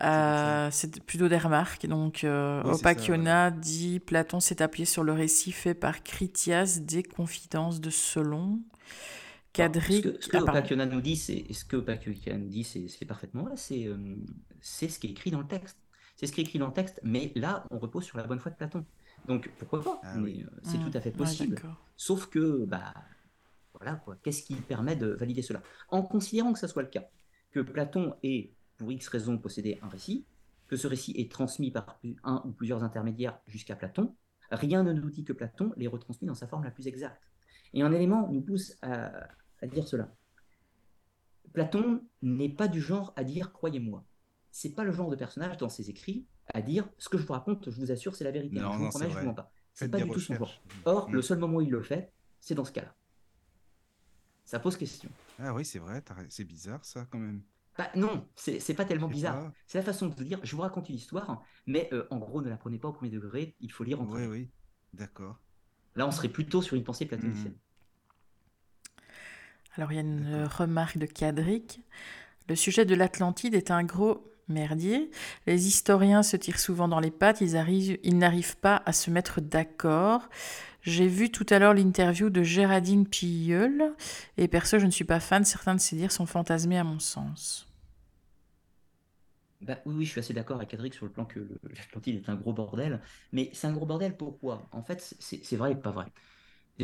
Euh, 0.00 0.68
c'est 0.70 1.04
plutôt 1.04 1.28
des 1.28 1.36
remarques. 1.36 1.86
Donc, 1.86 2.24
euh, 2.24 2.62
Opakiona 2.62 3.50
dit 3.50 4.00
Platon 4.00 4.40
s'est 4.40 4.62
appuyé 4.62 4.86
sur 4.86 5.04
le 5.04 5.12
récit 5.12 5.52
fait 5.52 5.74
par 5.74 6.02
Critias 6.02 6.78
des 6.80 7.02
Confidences 7.02 7.80
de 7.80 7.90
Solon. 7.90 8.60
Cadric. 9.52 10.06
Ce 10.20 10.28
que, 10.28 10.38
Opakiona 10.38 10.86
nous 10.86 11.02
dit, 11.02 11.16
c'est 11.16 11.44
ce 11.52 11.64
que 11.64 11.76
Opakiona 11.76 12.38
nous 12.38 12.48
dit, 12.48 12.64
c'est 12.64 13.04
parfaitement 13.04 13.46
là. 13.46 13.52
C'est 13.56 13.88
c'est 14.60 14.88
ce 14.88 14.98
qui 14.98 15.08
est 15.08 15.10
écrit 15.10 15.30
dans 15.30 15.40
le 15.40 15.46
texte. 15.46 15.76
C'est 16.16 16.26
ce 16.26 16.32
qui 16.32 16.40
est 16.40 16.44
écrit 16.44 16.58
dans 16.58 16.68
le 16.68 16.72
texte, 16.72 17.00
mais 17.02 17.32
là, 17.34 17.64
on 17.70 17.78
repose 17.78 18.04
sur 18.04 18.16
la 18.16 18.24
bonne 18.24 18.38
foi 18.38 18.50
de 18.50 18.56
Platon. 18.56 18.84
Donc 19.26 19.50
pourquoi 19.58 19.82
pas 19.82 20.00
ah 20.02 20.16
C'est 20.62 20.78
mmh. 20.78 20.90
tout 20.90 20.98
à 20.98 21.00
fait 21.00 21.12
possible. 21.12 21.60
Sauf 21.96 22.26
que, 22.26 22.64
bah, 22.64 22.94
voilà 23.74 23.96
quoi. 23.96 24.16
Qu'est-ce 24.22 24.42
qui 24.42 24.54
permet 24.54 24.96
de 24.96 25.08
valider 25.08 25.42
cela? 25.42 25.62
En 25.88 26.02
considérant 26.02 26.52
que 26.52 26.58
ça 26.58 26.68
soit 26.68 26.82
le 26.82 26.88
cas, 26.88 27.04
que 27.50 27.60
Platon 27.60 28.14
ait, 28.22 28.54
pour 28.76 28.90
X 28.90 29.08
raison, 29.08 29.38
possédé 29.38 29.78
un 29.82 29.88
récit, 29.88 30.26
que 30.68 30.76
ce 30.76 30.86
récit 30.86 31.12
est 31.16 31.30
transmis 31.30 31.70
par 31.70 32.00
un 32.24 32.42
ou 32.44 32.52
plusieurs 32.52 32.82
intermédiaires 32.82 33.38
jusqu'à 33.46 33.76
Platon, 33.76 34.16
rien 34.50 34.82
ne 34.82 34.92
nous 34.92 35.10
dit 35.10 35.24
que 35.24 35.32
Platon 35.32 35.72
l'ait 35.76 35.86
retransmis 35.86 36.26
dans 36.26 36.34
sa 36.34 36.46
forme 36.46 36.64
la 36.64 36.70
plus 36.70 36.86
exacte. 36.86 37.22
Et 37.74 37.82
un 37.82 37.92
élément 37.92 38.28
nous 38.30 38.42
pousse 38.42 38.76
à, 38.82 39.28
à 39.60 39.66
dire 39.66 39.86
cela. 39.86 40.14
Platon 41.52 42.02
n'est 42.22 42.48
pas 42.48 42.68
du 42.68 42.80
genre 42.80 43.12
à 43.16 43.24
dire 43.24 43.52
croyez-moi. 43.52 44.04
C'est 44.50 44.74
pas 44.74 44.84
le 44.84 44.92
genre 44.92 45.10
de 45.10 45.16
personnage 45.16 45.56
dans 45.56 45.68
ses 45.68 45.90
écrits 45.90 46.26
à 46.52 46.62
dire 46.62 46.88
ce 46.98 47.08
que 47.08 47.18
je 47.18 47.24
vous 47.24 47.32
raconte, 47.32 47.70
je 47.70 47.80
vous 47.80 47.90
assure, 47.90 48.14
c'est 48.14 48.24
la 48.24 48.30
vérité. 48.30 48.60
Non, 48.60 48.72
je 48.72 48.78
vous 48.78 48.88
promets, 48.88 49.10
je 49.10 49.18
vous 49.18 49.26
mens 49.26 49.34
pas. 49.34 49.52
C'est 49.74 49.90
pas 49.90 50.00
du 50.00 50.10
tout 50.10 50.20
son 50.20 50.34
genre. 50.34 50.62
Or, 50.84 51.10
le 51.10 51.22
seul 51.22 51.38
moment 51.38 51.58
où 51.58 51.60
il 51.62 51.70
le 51.70 51.82
fait, 51.82 52.12
c'est 52.40 52.54
dans 52.54 52.64
ce 52.64 52.72
cas-là. 52.72 52.94
Ça 54.44 54.58
pose 54.58 54.76
question. 54.76 55.08
Ah 55.38 55.54
oui, 55.54 55.64
c'est 55.64 55.78
vrai, 55.78 56.02
c'est 56.28 56.44
bizarre 56.44 56.84
ça 56.84 57.06
quand 57.10 57.18
même. 57.18 57.42
Bah, 57.78 57.90
non, 57.94 58.28
c'est 58.36 58.74
pas 58.74 58.84
tellement 58.84 59.08
bizarre. 59.08 59.50
C'est 59.66 59.78
la 59.78 59.84
façon 59.84 60.08
de 60.08 60.24
dire, 60.24 60.40
je 60.42 60.54
vous 60.54 60.62
raconte 60.62 60.88
une 60.88 60.96
histoire, 60.96 61.42
mais 61.66 61.88
euh, 61.92 62.06
en 62.10 62.18
gros, 62.18 62.42
ne 62.42 62.50
la 62.50 62.56
prenez 62.56 62.78
pas 62.78 62.88
au 62.88 62.92
premier 62.92 63.10
degré, 63.10 63.56
il 63.60 63.72
faut 63.72 63.84
lire 63.84 64.00
en 64.00 64.04
Oui, 64.04 64.26
oui, 64.26 64.50
d'accord. 64.92 65.38
Là, 65.94 66.06
on 66.06 66.10
serait 66.10 66.28
plutôt 66.28 66.60
sur 66.60 66.76
une 66.76 66.84
pensée 66.84 67.06
platonicienne. 67.06 67.52
Hmm. 67.52 69.02
Alors, 69.76 69.92
il 69.92 69.94
y 69.94 69.98
a 69.98 70.02
une 70.02 70.44
remarque 70.44 70.98
de 70.98 71.06
Cadric. 71.06 71.80
Le 72.48 72.56
sujet 72.56 72.84
de 72.84 72.94
l'Atlantide 72.94 73.54
est 73.54 73.70
un 73.70 73.84
gros 73.84 74.31
merdier. 74.52 75.10
Les 75.46 75.66
historiens 75.66 76.22
se 76.22 76.36
tirent 76.36 76.60
souvent 76.60 76.88
dans 76.88 77.00
les 77.00 77.10
pattes, 77.10 77.40
ils, 77.40 77.56
ils 78.02 78.18
n'arrivent 78.18 78.56
pas 78.56 78.82
à 78.86 78.92
se 78.92 79.10
mettre 79.10 79.40
d'accord. 79.40 80.28
J'ai 80.82 81.08
vu 81.08 81.30
tout 81.30 81.46
à 81.50 81.58
l'heure 81.58 81.74
l'interview 81.74 82.28
de 82.28 82.42
Géraldine 82.42 83.06
Pilleul, 83.06 83.94
et 84.36 84.48
perso, 84.48 84.78
je 84.78 84.86
ne 84.86 84.90
suis 84.90 85.04
pas 85.04 85.20
fan, 85.20 85.44
certains 85.44 85.74
de 85.74 85.80
ses 85.80 85.96
dires 85.96 86.12
sont 86.12 86.26
fantasmés 86.26 86.78
à 86.78 86.84
mon 86.84 86.98
sens. 86.98 87.68
Bah, 89.60 89.78
oui, 89.86 89.94
oui, 89.96 90.04
je 90.04 90.10
suis 90.10 90.18
assez 90.18 90.34
d'accord 90.34 90.56
avec 90.56 90.74
Adric 90.74 90.92
sur 90.92 91.06
le 91.06 91.12
plan 91.12 91.24
que 91.24 91.38
l'Atlantide 91.62 92.16
est 92.16 92.28
un 92.28 92.34
gros 92.34 92.52
bordel. 92.52 93.00
Mais 93.30 93.48
c'est 93.52 93.68
un 93.68 93.72
gros 93.72 93.86
bordel 93.86 94.16
pourquoi? 94.16 94.68
En 94.72 94.82
fait, 94.82 95.14
c'est 95.20 95.56
vrai 95.56 95.72
et 95.72 95.76
pas 95.76 95.92
vrai. 95.92 96.06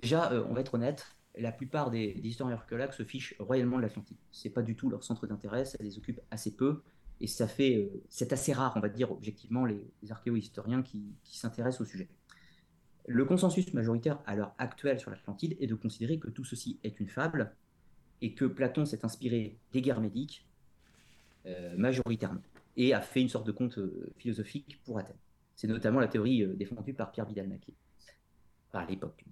Déjà, 0.01 0.31
euh, 0.33 0.45
on 0.49 0.55
va 0.55 0.61
être 0.61 0.75
honnête, 0.75 1.17
la 1.37 1.51
plupart 1.51 1.91
des, 1.91 2.21
historiens 2.23 2.57
archéologues 2.57 2.93
se 2.93 3.05
fichent 3.05 3.35
royalement 3.41 3.79
de 3.79 3.83
l'Atlantide. 3.83 4.17
C'est 4.31 4.51
pas 4.51 4.63
du 4.63 4.77
tout 4.77 4.91
leur 4.91 5.03
centre 5.03 5.27
d'intérêt, 5.27 5.65
ça 5.65 5.79
les 5.81 5.99
occupe 5.99 6.21
assez 6.31 6.55
peu. 6.55 6.83
Et 7.21 7.27
ça 7.27 7.49
fait, 7.49 7.77
euh, 7.77 8.03
c'est 8.09 8.33
assez 8.33 8.53
rare, 8.53 8.73
on 8.77 8.81
va 8.81 8.89
dire 8.89 9.11
objectivement, 9.11 9.65
les, 9.65 9.81
archéo-historiens 10.11 10.83
qui 10.83 11.15
s'intéressent 11.25 11.83
au 11.83 11.85
sujet. 11.85 12.09
Le 13.07 13.25
consensus 13.25 13.73
majoritaire 13.73 14.21
à 14.27 14.37
l'heure 14.37 14.55
actuelle 14.59 15.01
sur 15.01 15.11
l'Atlantide 15.11 15.57
est 15.61 15.67
de 15.67 15.75
considérer 15.75 16.19
que 16.19 16.29
tout 16.29 16.45
ceci 16.45 16.79
est 16.85 17.01
une 17.01 17.09
fable 17.09 17.55
et 18.21 18.35
que 18.35 18.45
Platon 18.45 18.85
s'est 18.85 19.05
inspiré 19.05 19.57
des 19.73 19.81
guerres 19.81 20.01
médiques 20.01 20.47
euh, 21.47 21.75
majoritairement 21.77 22.43
et 22.77 22.93
a 22.93 23.01
fait 23.01 23.23
une 23.23 23.29
sorte 23.29 23.47
de 23.47 23.53
conte 23.53 23.79
euh, 23.79 24.13
philosophique 24.19 24.81
pour 24.85 24.99
Athènes. 24.99 25.17
C'est 25.57 25.69
notamment 25.69 26.01
la 26.01 26.09
théorie 26.09 26.47
défendue 26.57 26.93
par 26.93 27.11
Pierre 27.11 27.27
Vidal-Naquet, 27.27 27.75
par 28.71 28.87
l'époque. 28.87 29.25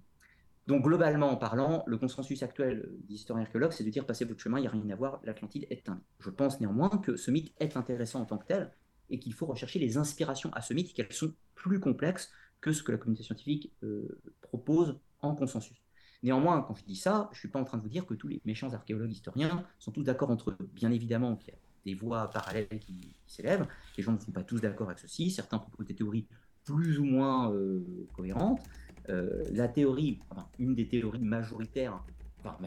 Donc 0.67 0.83
globalement 0.83 1.31
en 1.31 1.37
parlant, 1.37 1.83
le 1.87 1.97
consensus 1.97 2.43
actuel 2.43 2.89
des 3.07 3.15
historiens 3.15 3.45
archéologues, 3.45 3.71
c'est 3.71 3.85
de 3.85 3.89
dire 3.89 4.05
passez 4.05 4.25
votre 4.25 4.41
chemin, 4.41 4.57
il 4.59 4.61
n'y 4.61 4.67
a 4.67 4.71
rien 4.71 4.89
à 4.89 4.95
voir, 4.95 5.21
l'Atlantide 5.23 5.65
est 5.69 5.87
un 5.87 5.95
mythe. 5.95 6.03
Je 6.19 6.29
pense 6.29 6.59
néanmoins 6.59 6.89
que 6.89 7.15
ce 7.15 7.31
mythe 7.31 7.53
est 7.59 7.77
intéressant 7.77 8.21
en 8.21 8.25
tant 8.25 8.37
que 8.37 8.47
tel 8.47 8.71
et 9.09 9.17
qu'il 9.17 9.33
faut 9.33 9.45
rechercher 9.45 9.79
les 9.79 9.97
inspirations 9.97 10.51
à 10.53 10.61
ce 10.61 10.73
mythe, 10.73 10.93
qu'elles 10.93 11.11
sont 11.13 11.33
plus 11.55 11.79
complexes 11.79 12.31
que 12.59 12.73
ce 12.73 12.83
que 12.83 12.91
la 12.91 12.97
communauté 12.97 13.23
scientifique 13.23 13.71
euh, 13.83 14.19
propose 14.41 14.99
en 15.21 15.35
consensus. 15.35 15.77
Néanmoins, 16.23 16.61
quand 16.61 16.75
je 16.75 16.83
dis 16.83 16.95
ça, 16.95 17.29
je 17.31 17.37
ne 17.37 17.39
suis 17.39 17.47
pas 17.47 17.59
en 17.59 17.63
train 17.63 17.77
de 17.77 17.83
vous 17.83 17.89
dire 17.89 18.05
que 18.05 18.13
tous 18.13 18.27
les 18.27 18.41
méchants 18.43 18.73
archéologues 18.73 19.11
historiens 19.11 19.63
sont 19.79 19.91
tous 19.91 20.03
d'accord 20.03 20.31
entre 20.31 20.51
eux. 20.51 20.57
Bien 20.73 20.91
évidemment 20.91 21.35
qu'il 21.35 21.53
y 21.53 21.55
a 21.55 21.59
des 21.85 21.93
voix 21.93 22.29
parallèles 22.31 22.79
qui, 22.79 23.13
s'élèvent, 23.27 23.67
les 23.95 24.03
gens 24.03 24.11
ne 24.11 24.19
sont 24.19 24.31
pas 24.31 24.43
tous 24.43 24.59
d'accord 24.59 24.87
avec 24.87 24.99
ceci, 24.99 25.31
certains 25.31 25.59
proposent 25.59 25.85
des 25.85 25.95
théories 25.95 26.25
plus 26.65 26.99
ou 26.99 27.05
moins 27.05 27.53
euh, 27.53 27.79
cohérentes. 28.13 28.61
Euh, 29.09 29.43
la 29.51 29.67
théorie, 29.67 30.19
enfin, 30.29 30.47
une 30.59 30.75
des 30.75 30.87
théories 30.87 31.23
majoritaires, 31.23 32.03
enfin 32.39 32.57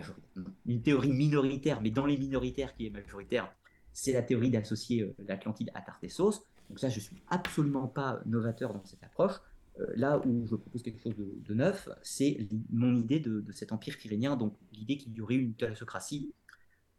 une 0.67 0.83
théorie 0.83 1.13
minoritaire, 1.13 1.81
mais 1.81 1.91
dans 1.91 2.07
les 2.07 2.17
minoritaires 2.17 2.75
qui 2.75 2.87
est 2.87 2.91
majoritaire, 2.91 3.53
c'est 3.93 4.13
la 4.13 4.23
théorie 4.23 4.51
d'associer 4.51 5.15
l'Atlantide 5.27 5.71
à 5.75 5.83
Tartessos. 5.83 6.45
Donc 6.69 6.79
ça, 6.79 6.89
je 6.89 6.97
ne 6.97 7.01
suis 7.01 7.17
absolument 7.29 7.89
pas 7.89 8.21
novateur 8.27 8.73
dans 8.73 8.85
cette 8.85 9.03
approche 9.03 9.41
Euh, 9.79 9.87
là 9.95 10.19
où 10.27 10.47
je 10.47 10.57
propose 10.57 10.83
quelque 10.83 11.01
chose 11.01 11.15
de, 11.17 11.55
neuf, 11.55 11.89
c'est 12.03 12.49
mon 12.71 12.95
idée 12.97 13.21
de, 13.21 13.45
cet 13.53 13.73
empire 13.73 13.97
tyrrhénien, 13.97 14.37
donc 14.37 14.55
l'idée 14.73 14.97
qu'il 14.97 15.13
y 15.15 15.21
aurait 15.21 15.37
une 15.37 15.55
thalassocratie 15.55 16.35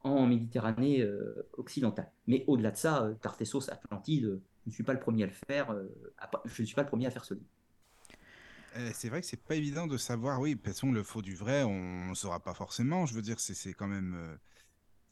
en 0.04 0.26
Méditerranée 0.26 1.02
euh, 1.02 1.48
occidentale. 1.58 2.12
Mais 2.28 2.44
au-delà 2.48 2.72
de 2.72 2.78
ça, 2.78 3.04
euh, 3.04 3.14
Tartessos, 3.16 3.70
Atlantide, 3.70 4.42
je 4.64 4.70
ne 4.70 4.72
suis 4.72 4.84
pas 4.84 4.94
le 4.94 5.00
premier 5.00 5.24
à 5.24 5.28
le 5.28 5.34
faire, 5.48 5.76
je 6.46 6.62
ne 6.62 6.66
suis 6.66 6.76
pas 6.76 6.84
le 6.84 6.88
premier 6.88 7.08
à 7.08 7.12
faire 7.12 7.26
ce 7.26 7.34
livre. 7.34 7.46
Eh, 8.76 8.92
c'est 8.94 9.10
vrai 9.10 9.22
que 9.22 9.28
c'est 9.28 9.44
pas 9.44 9.56
évident 9.56 9.88
de 9.88 9.98
savoir, 9.98 10.40
oui, 10.40 10.52
de 10.52 10.56
toute 10.56 10.68
façon, 10.68 10.92
le 10.92 11.04
faux 11.04 11.22
du 11.22 11.36
vrai, 11.36 11.64
on 11.64 12.10
ne 12.10 12.16
saura 12.16 12.40
pas 12.40 12.54
forcément. 12.54 13.06
Je 13.06 13.14
veux 13.14 13.22
dire, 13.22 13.40
c'est 13.40 13.74
quand 13.74 13.88
même. 13.88 14.38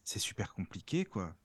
c'est 0.04 0.20
super 0.20 0.54
compliqué, 0.54 1.06
quoi. 1.06 1.36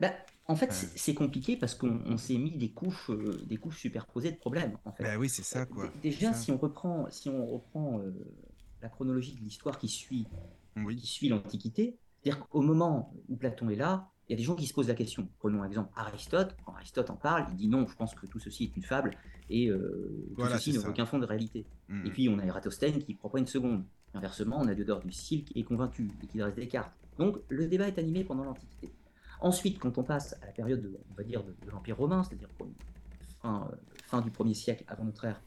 Bah, 0.00 0.12
en 0.46 0.56
fait, 0.56 0.72
c'est 0.72 1.14
compliqué 1.14 1.56
parce 1.56 1.74
qu'on 1.74 2.16
s'est 2.18 2.36
mis 2.36 2.56
des 2.56 2.70
couches, 2.70 3.10
euh, 3.10 3.42
des 3.46 3.56
couches 3.56 3.78
superposées 3.78 4.32
de 4.32 4.36
problèmes. 4.36 4.76
En 4.84 4.92
fait. 4.92 5.04
Bah 5.04 5.16
oui, 5.16 5.28
c'est 5.28 5.42
ça, 5.42 5.66
quoi. 5.66 5.90
Déjà, 6.02 6.34
si 6.34 6.50
on 6.50 6.58
reprend, 6.58 7.10
si 7.10 7.28
on 7.28 7.46
reprend 7.46 8.00
euh, 8.00 8.12
la 8.82 8.88
chronologie 8.88 9.34
de 9.34 9.40
l'histoire 9.40 9.78
qui 9.78 9.88
suit, 9.88 10.26
qui 10.76 11.06
suit 11.06 11.28
l'Antiquité, 11.28 11.96
c'est-à-dire 12.22 12.46
qu'au 12.48 12.60
moment 12.60 13.14
où 13.28 13.36
Platon 13.36 13.68
est 13.70 13.76
là, 13.76 14.10
il 14.28 14.32
y 14.32 14.34
a 14.34 14.36
des 14.36 14.42
gens 14.42 14.54
qui 14.54 14.66
se 14.66 14.72
posent 14.72 14.88
la 14.88 14.94
question. 14.94 15.28
Prenons 15.38 15.62
un 15.62 15.66
exemple 15.66 15.92
Aristote. 15.96 16.56
Quand 16.64 16.74
Aristote 16.74 17.10
en 17.10 17.16
parle, 17.16 17.46
il 17.50 17.56
dit 17.56 17.68
non, 17.68 17.86
je 17.86 17.94
pense 17.94 18.14
que 18.14 18.26
tout 18.26 18.38
ceci 18.38 18.64
est 18.64 18.76
une 18.76 18.82
fable 18.82 19.10
et 19.50 19.68
euh, 19.68 20.26
tout 20.36 20.46
ceci 20.46 20.72
n'a 20.72 20.88
aucun 20.88 21.04
fond 21.04 21.18
de 21.18 21.26
réalité. 21.26 21.66
Mm, 21.88 22.06
et 22.06 22.08
mm. 22.08 22.12
puis 22.12 22.28
on 22.28 22.38
a 22.38 22.44
Eratosthène 22.44 23.02
qui 23.02 23.14
prend 23.14 23.28
pas 23.28 23.38
une 23.38 23.46
seconde. 23.46 23.84
Inversement, 24.14 24.60
on 24.60 24.68
a 24.68 24.74
Diodore 24.74 25.00
du 25.00 25.12
Sile 25.12 25.44
qui 25.44 25.58
est 25.58 25.64
convaincu 25.64 26.10
et 26.22 26.26
qui 26.26 26.38
dresse 26.38 26.54
des 26.54 26.68
cartes. 26.68 26.92
Donc 27.18 27.38
le 27.48 27.66
débat 27.66 27.88
est 27.88 27.98
animé 27.98 28.24
pendant 28.24 28.44
l'Antiquité. 28.44 28.92
Ensuite, 29.40 29.78
quand 29.78 29.98
on 29.98 30.04
passe 30.04 30.34
à 30.40 30.46
la 30.46 30.52
période, 30.52 30.80
de, 30.80 30.98
on 31.10 31.14
va 31.14 31.22
dire, 31.22 31.42
de, 31.42 31.54
l'Empire 31.70 31.98
romain, 31.98 32.22
c'est-à-dire 32.22 32.48
fin, 33.42 33.68
euh, 33.70 33.76
fin, 34.06 34.20
du 34.22 34.30
1er 34.30 34.54
siècle 34.54 34.84
avant 34.86 35.04
notre 35.04 35.24
ère 35.24 35.42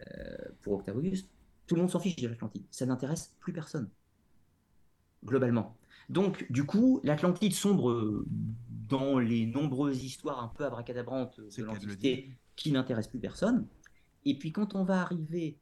euh, 0.00 0.36
pour 0.62 0.74
Octavius, 0.74 1.28
tout 1.66 1.74
le 1.74 1.82
monde 1.82 1.90
s'en 1.90 2.00
fiche 2.00 2.16
de 2.16 2.26
l'Atlantide. 2.26 2.64
Ça 2.70 2.86
n'intéresse 2.86 3.34
plus 3.38 3.52
personne, 3.52 3.88
globalement. 5.26 5.76
Donc, 6.08 6.46
du 6.50 6.64
coup, 6.64 7.00
l'Atlantide 7.04 7.52
sombre 7.52 8.24
dans 8.88 9.18
les 9.18 9.46
nombreuses 9.46 10.04
histoires 10.04 10.42
un 10.42 10.48
peu 10.48 10.64
abracadabrantes 10.64 11.40
de 11.40 11.64
l'Antiquité 11.64 12.30
qui 12.54 12.72
n'intéressent 12.72 13.10
plus 13.10 13.20
personne. 13.20 13.66
Et 14.24 14.38
puis, 14.38 14.52
quand 14.52 14.74
on 14.74 14.84
va 14.84 15.02
arriver 15.02 15.58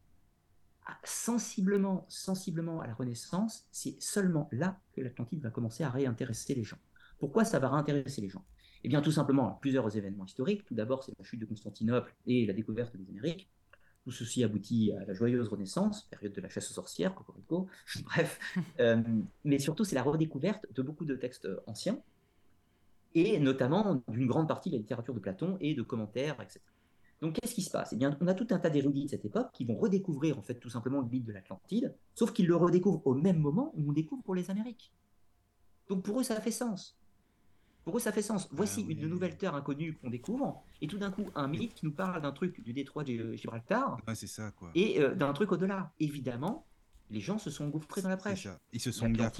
sensiblement, 1.02 2.04
sensiblement 2.08 2.80
à 2.80 2.86
la 2.86 2.94
Renaissance, 2.94 3.66
c'est 3.72 4.00
seulement 4.00 4.48
là 4.52 4.78
que 4.92 5.00
l'Atlantide 5.00 5.42
va 5.42 5.50
commencer 5.50 5.82
à 5.82 5.90
réintéresser 5.90 6.54
les 6.54 6.64
gens. 6.64 6.78
Pourquoi 7.18 7.44
ça 7.44 7.58
va 7.58 7.70
réintéresser 7.70 8.20
les 8.20 8.28
gens? 8.28 8.44
Eh 8.82 8.88
bien, 8.88 9.00
tout 9.00 9.12
simplement, 9.12 9.58
plusieurs 9.62 9.96
événements 9.96 10.26
historiques. 10.26 10.64
Tout 10.66 10.74
d'abord, 10.74 11.02
c'est 11.02 11.12
la 11.18 11.24
chute 11.24 11.40
de 11.40 11.46
Constantinople 11.46 12.14
et 12.26 12.44
la 12.44 12.52
découverte 12.52 12.94
des 12.96 13.08
Amériques. 13.08 13.48
Tout 14.04 14.10
ceci 14.10 14.44
aboutit 14.44 14.92
à 14.92 15.04
la 15.06 15.14
joyeuse 15.14 15.48
Renaissance, 15.48 16.02
période 16.10 16.32
de 16.32 16.40
la 16.40 16.48
chasse 16.48 16.70
aux 16.70 16.74
sorcières, 16.74 17.14
cocorico, 17.14 17.68
bref. 18.04 18.38
Euh, 18.78 19.02
mais 19.44 19.58
surtout, 19.58 19.84
c'est 19.84 19.94
la 19.94 20.02
redécouverte 20.02 20.66
de 20.74 20.82
beaucoup 20.82 21.06
de 21.06 21.16
textes 21.16 21.48
anciens, 21.66 21.98
et 23.14 23.38
notamment 23.38 24.02
d'une 24.08 24.26
grande 24.26 24.48
partie 24.48 24.70
de 24.70 24.74
la 24.74 24.80
littérature 24.80 25.14
de 25.14 25.20
Platon 25.20 25.56
et 25.60 25.74
de 25.74 25.82
commentaires, 25.82 26.40
etc. 26.42 26.60
Donc, 27.20 27.36
qu'est-ce 27.36 27.54
qui 27.54 27.62
se 27.62 27.70
passe? 27.70 27.92
Eh 27.92 27.96
bien, 27.96 28.16
on 28.20 28.26
a 28.26 28.34
tout 28.34 28.48
un 28.50 28.58
tas 28.58 28.70
d'érudits 28.70 29.04
de 29.04 29.10
cette 29.10 29.24
époque 29.24 29.50
qui 29.52 29.64
vont 29.64 29.76
redécouvrir, 29.76 30.38
en 30.38 30.42
fait, 30.42 30.56
tout 30.56 30.68
simplement 30.68 31.00
le 31.00 31.06
mythe 31.06 31.24
de 31.24 31.32
l'Atlantide, 31.32 31.94
sauf 32.14 32.32
qu'ils 32.32 32.46
le 32.46 32.56
redécouvrent 32.56 33.06
au 33.06 33.14
même 33.14 33.38
moment 33.38 33.72
où 33.76 33.88
on 33.88 33.92
découvre 33.92 34.22
pour 34.22 34.34
les 34.34 34.50
Amériques. 34.50 34.92
Donc, 35.88 36.02
pour 36.02 36.20
eux, 36.20 36.22
ça 36.22 36.40
fait 36.40 36.50
sens. 36.50 36.98
Pour 37.84 37.96
eux, 37.96 38.00
ça 38.00 38.12
fait 38.12 38.22
sens. 38.22 38.48
Voici 38.50 38.84
ah 38.88 38.92
une 38.92 39.06
nouvelle 39.06 39.36
terre 39.36 39.54
inconnue 39.54 39.94
qu'on 39.94 40.08
découvre, 40.08 40.64
et 40.80 40.86
tout 40.86 40.98
d'un 40.98 41.10
coup, 41.10 41.30
un 41.34 41.48
mythe 41.48 41.74
qui 41.74 41.84
nous 41.84 41.92
parle 41.92 42.22
d'un 42.22 42.32
truc 42.32 42.62
du 42.62 42.72
détroit 42.72 43.04
de 43.04 43.34
Gibraltar. 43.34 43.98
c'est 44.14 44.26
ça, 44.26 44.50
quoi. 44.52 44.70
Et 44.74 45.00
euh, 45.00 45.14
d'un 45.14 45.32
truc 45.34 45.52
au-delà. 45.52 45.92
Évidemment, 46.00 46.66
les 47.10 47.20
gens 47.20 47.38
se 47.38 47.50
sont 47.50 47.66
engouffrés 47.66 48.00
dans 48.00 48.08
la 48.08 48.16
presse. 48.16 48.48
Ils 48.72 48.80
se 48.80 48.90
sont 48.90 49.10
bien 49.10 49.30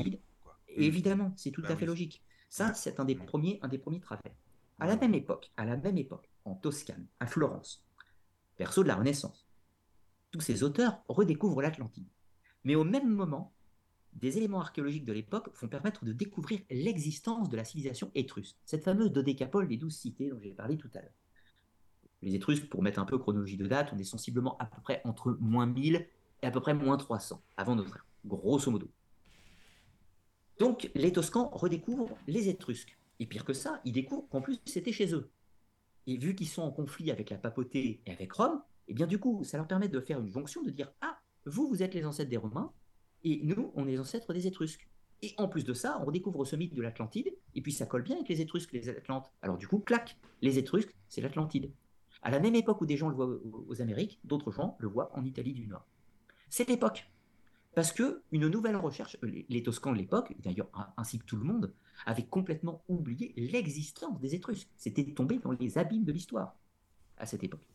Évidemment, 0.76 1.32
c'est 1.36 1.51
tout 1.51 1.62
bah 1.62 1.70
à 1.70 1.76
fait 1.76 1.86
logique. 1.86 2.22
Ça, 2.49 2.74
c'est 2.74 3.01
un 3.01 3.05
des 3.05 3.14
premiers, 3.14 3.59
un 3.62 3.68
des 3.68 3.78
premiers 3.78 4.01
travers. 4.01 4.32
À 4.78 4.86
la 4.86 4.97
même 4.97 5.14
époque, 5.14 5.51
à 5.57 5.64
la 5.64 5.76
même 5.76 5.97
époque, 5.97 6.28
en 6.45 6.55
Toscane, 6.55 7.07
à 7.20 7.26
Florence, 7.26 7.84
perso 8.57 8.82
de 8.82 8.88
la 8.88 8.97
Renaissance, 8.97 9.47
tous 10.30 10.40
ces 10.40 10.64
auteurs 10.64 11.01
redécouvrent 11.09 11.62
l'Atlantide. 11.62 12.09
Mais 12.64 12.74
au 12.74 12.84
même 12.84 13.09
moment, 13.09 13.54
des 14.15 14.39
éléments 14.39 14.61
archéologiques 14.61 15.05
de 15.05 15.12
l'époque 15.12 15.51
vont 15.61 15.69
permettre 15.69 16.05
de 16.05 16.12
découvrir 16.12 16.61
l'existence 16.71 17.49
de 17.49 17.57
la 17.57 17.65
civilisation 17.65 18.11
étrusque, 18.15 18.57
cette 18.65 18.85
fameuse 18.85 19.12
dodécapole 19.12 19.69
des 19.69 19.77
douze 19.77 19.97
cités 19.97 20.31
dont 20.31 20.41
j'ai 20.41 20.53
parlé 20.53 20.77
tout 20.77 20.91
à 20.95 21.01
l'heure. 21.01 21.15
Les 22.23 22.35
Étrusques, 22.35 22.71
pour 22.71 22.83
mettre 22.83 23.01
un 23.01 23.05
peu 23.05 23.19
chronologie 23.19 23.59
de 23.59 23.67
date, 23.67 23.91
on 23.93 23.99
est 23.99 24.05
sensiblement 24.05 24.57
à 24.59 24.65
peu 24.65 24.81
près 24.81 25.03
entre 25.05 25.37
moins 25.41 25.67
1000 25.67 26.07
et 26.43 26.47
à 26.47 26.51
peu 26.51 26.61
près 26.61 26.73
moins 26.73 26.97
300 26.97 27.43
avant 27.57 27.77
notre 27.77 27.97
ère, 27.97 28.07
grosso 28.25 28.71
modo. 28.71 28.89
Donc 30.59 30.91
les 30.95 31.12
Toscans 31.12 31.51
redécouvrent 31.53 32.17
les 32.27 32.49
Étrusques. 32.49 32.97
Et 33.21 33.27
pire 33.27 33.45
que 33.45 33.53
ça, 33.53 33.81
ils 33.85 33.93
découvrent 33.93 34.29
qu'en 34.29 34.41
plus 34.41 34.59
c'était 34.65 34.93
chez 34.93 35.15
eux. 35.15 35.31
Et 36.07 36.17
vu 36.17 36.35
qu'ils 36.35 36.49
sont 36.49 36.62
en 36.62 36.71
conflit 36.71 37.11
avec 37.11 37.31
la 37.31 37.37
papauté 37.37 38.01
et 38.07 38.11
avec 38.11 38.33
Rome, 38.33 38.62
et 38.87 38.93
eh 38.93 38.95
bien 38.95 39.07
du 39.07 39.19
coup, 39.19 39.45
ça 39.45 39.57
leur 39.57 39.67
permet 39.67 39.89
de 39.89 40.01
faire 40.01 40.21
une 40.21 40.31
jonction, 40.31 40.62
de 40.62 40.71
dire 40.71 40.93
Ah, 41.01 41.19
vous, 41.47 41.69
vous 41.69 41.83
êtes 41.83 41.95
les 41.95 42.05
ancêtres 42.05 42.31
des 42.31 42.37
Romains, 42.37 42.73
et 43.25 43.41
nous, 43.43 43.72
on 43.75 43.87
est 43.87 43.93
les 43.93 44.01
ancêtres 44.01 44.33
des 44.33 44.47
Étrusques. 44.47 44.89
Et 45.22 45.35
en 45.39 45.49
plus 45.49 45.64
de 45.64 45.72
ça, 45.72 45.99
on 46.01 46.05
redécouvre 46.05 46.47
ce 46.47 46.55
mythe 46.55 46.75
de 46.75 46.83
l'Atlantide, 46.83 47.35
et 47.55 47.62
puis 47.62 47.72
ça 47.72 47.87
colle 47.87 48.03
bien 48.03 48.16
avec 48.16 48.29
les 48.29 48.41
Étrusques, 48.43 48.72
les 48.72 48.89
Atlantes. 48.91 49.33
Alors 49.41 49.57
du 49.57 49.66
coup, 49.66 49.79
clac, 49.79 50.18
les 50.43 50.59
Étrusques, 50.59 50.95
c'est 51.09 51.22
l'Atlantide. 51.22 51.72
À 52.22 52.31
la 52.31 52.41
même 52.41 52.55
époque 52.55 52.81
où 52.81 52.87
des 52.87 52.97
gens 52.97 53.09
le 53.09 53.14
voient 53.14 53.39
aux 53.66 53.81
Amériques, 53.81 54.20
d'autres 54.25 54.53
gens 54.53 54.77
le 54.79 54.89
voient 54.89 55.11
en 55.14 55.25
Italie 55.25 55.55
du 55.55 55.66
Nord. 55.66 55.87
Cette 56.51 56.70
époque, 56.70 57.11
parce 57.75 57.93
que 57.93 58.22
une 58.33 58.49
nouvelle 58.49 58.77
recherche, 58.77 59.16
euh, 59.25 59.43
les, 59.49 59.62
Toscans 59.62 59.93
de 59.93 59.99
l'époque, 59.99 60.35
d'ailleurs 60.41 60.68
ainsi 60.97 61.18
que 61.18 61.25
tout 61.25 61.37
le 61.37 61.45
monde, 61.45 61.72
avaient 62.07 62.27
complètement 62.27 62.83
oublié 62.89 63.33
l'existence 63.37 64.20
des 64.20 64.35
Étrusques. 64.35 64.68
C'était 64.77 65.05
tombé 65.05 65.39
dans 65.39 65.53
les 65.53 65.79
abîmes 65.79 66.05
de 66.05 66.12
l'histoire 66.12 66.55
à 67.16 67.27
cette 67.27 67.43
époque. 67.45 67.66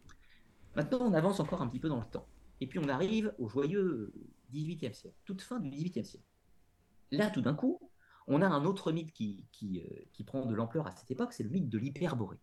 Maintenant, 0.75 0.99
on 1.01 1.13
avance 1.13 1.39
encore 1.39 1.61
un 1.61 1.67
petit 1.67 1.79
peu 1.79 1.89
dans 1.89 1.99
le 1.99 2.05
temps. 2.05 2.27
Et 2.61 2.67
puis 2.67 2.79
on 2.79 2.89
arrive 2.89 3.33
au 3.39 3.47
joyeux 3.47 4.13
XVIIIe 4.51 4.93
siècle, 4.93 5.15
toute 5.25 5.41
fin 5.41 5.59
du 5.59 5.69
XVIIIe 5.69 6.05
siècle. 6.05 6.25
Là, 7.11 7.29
tout 7.29 7.41
d'un 7.41 7.53
coup, 7.53 7.79
on 8.27 8.41
a 8.41 8.47
un 8.47 8.65
autre 8.65 8.91
mythe 8.91 9.11
qui, 9.11 9.45
qui, 9.51 9.81
euh, 9.81 10.23
prend 10.25 10.45
de 10.45 10.53
l'ampleur 10.53 10.85
à 10.87 10.91
cette 10.91 11.09
époque, 11.09 11.33
c'est 11.33 11.43
le 11.43 11.49
mythe 11.49 11.69
de 11.69 11.77
l'hyperborée, 11.77 12.37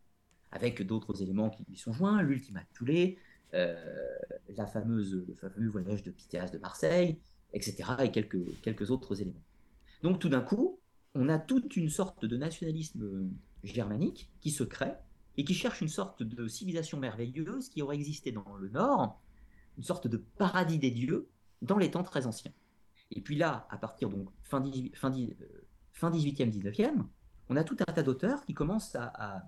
avec 0.50 0.82
d'autres 0.82 1.22
éléments 1.22 1.50
qui 1.50 1.64
lui 1.68 1.76
sont 1.76 1.92
joints, 1.92 2.22
l'Ultima 2.22 2.62
Thule, 2.72 3.16
euh, 3.54 3.76
la 4.56 4.66
fameuse, 4.66 5.24
le 5.28 5.34
fameux 5.34 5.68
voyage 5.68 6.02
de 6.02 6.10
Pythias 6.10 6.50
de 6.50 6.58
Marseille, 6.58 7.20
etc., 7.52 7.76
et 8.02 8.10
quelques, 8.10 8.60
quelques 8.62 8.90
autres 8.90 9.20
éléments. 9.20 9.44
Donc 10.02 10.18
tout 10.18 10.28
d'un 10.28 10.40
coup, 10.40 10.80
on 11.14 11.28
a 11.28 11.38
toute 11.38 11.76
une 11.76 11.88
sorte 11.88 12.24
de 12.24 12.36
nationalisme 12.36 13.30
germanique 13.62 14.30
qui 14.40 14.50
se 14.50 14.64
crée 14.64 14.92
et 15.36 15.44
qui 15.44 15.54
cherche 15.54 15.80
une 15.80 15.88
sorte 15.88 16.22
de 16.22 16.48
civilisation 16.48 16.98
merveilleuse 16.98 17.68
qui 17.68 17.82
aurait 17.82 17.96
existé 17.96 18.32
dans 18.32 18.56
le 18.56 18.68
Nord, 18.68 19.20
une 19.76 19.82
sorte 19.82 20.06
de 20.06 20.16
paradis 20.16 20.78
des 20.78 20.90
dieux 20.90 21.28
dans 21.62 21.78
les 21.78 21.90
temps 21.90 22.02
très 22.02 22.26
anciens. 22.26 22.52
Et 23.10 23.20
puis 23.20 23.36
là, 23.36 23.66
à 23.70 23.78
partir 23.78 24.10
donc 24.10 24.28
fin, 24.42 24.62
fin, 24.94 25.12
fin 25.92 26.10
18e, 26.10 26.50
19e, 26.50 27.04
on 27.48 27.56
a 27.56 27.64
tout 27.64 27.76
un 27.86 27.92
tas 27.92 28.02
d'auteurs 28.02 28.44
qui 28.44 28.54
commencent 28.54 28.96
à, 28.96 29.46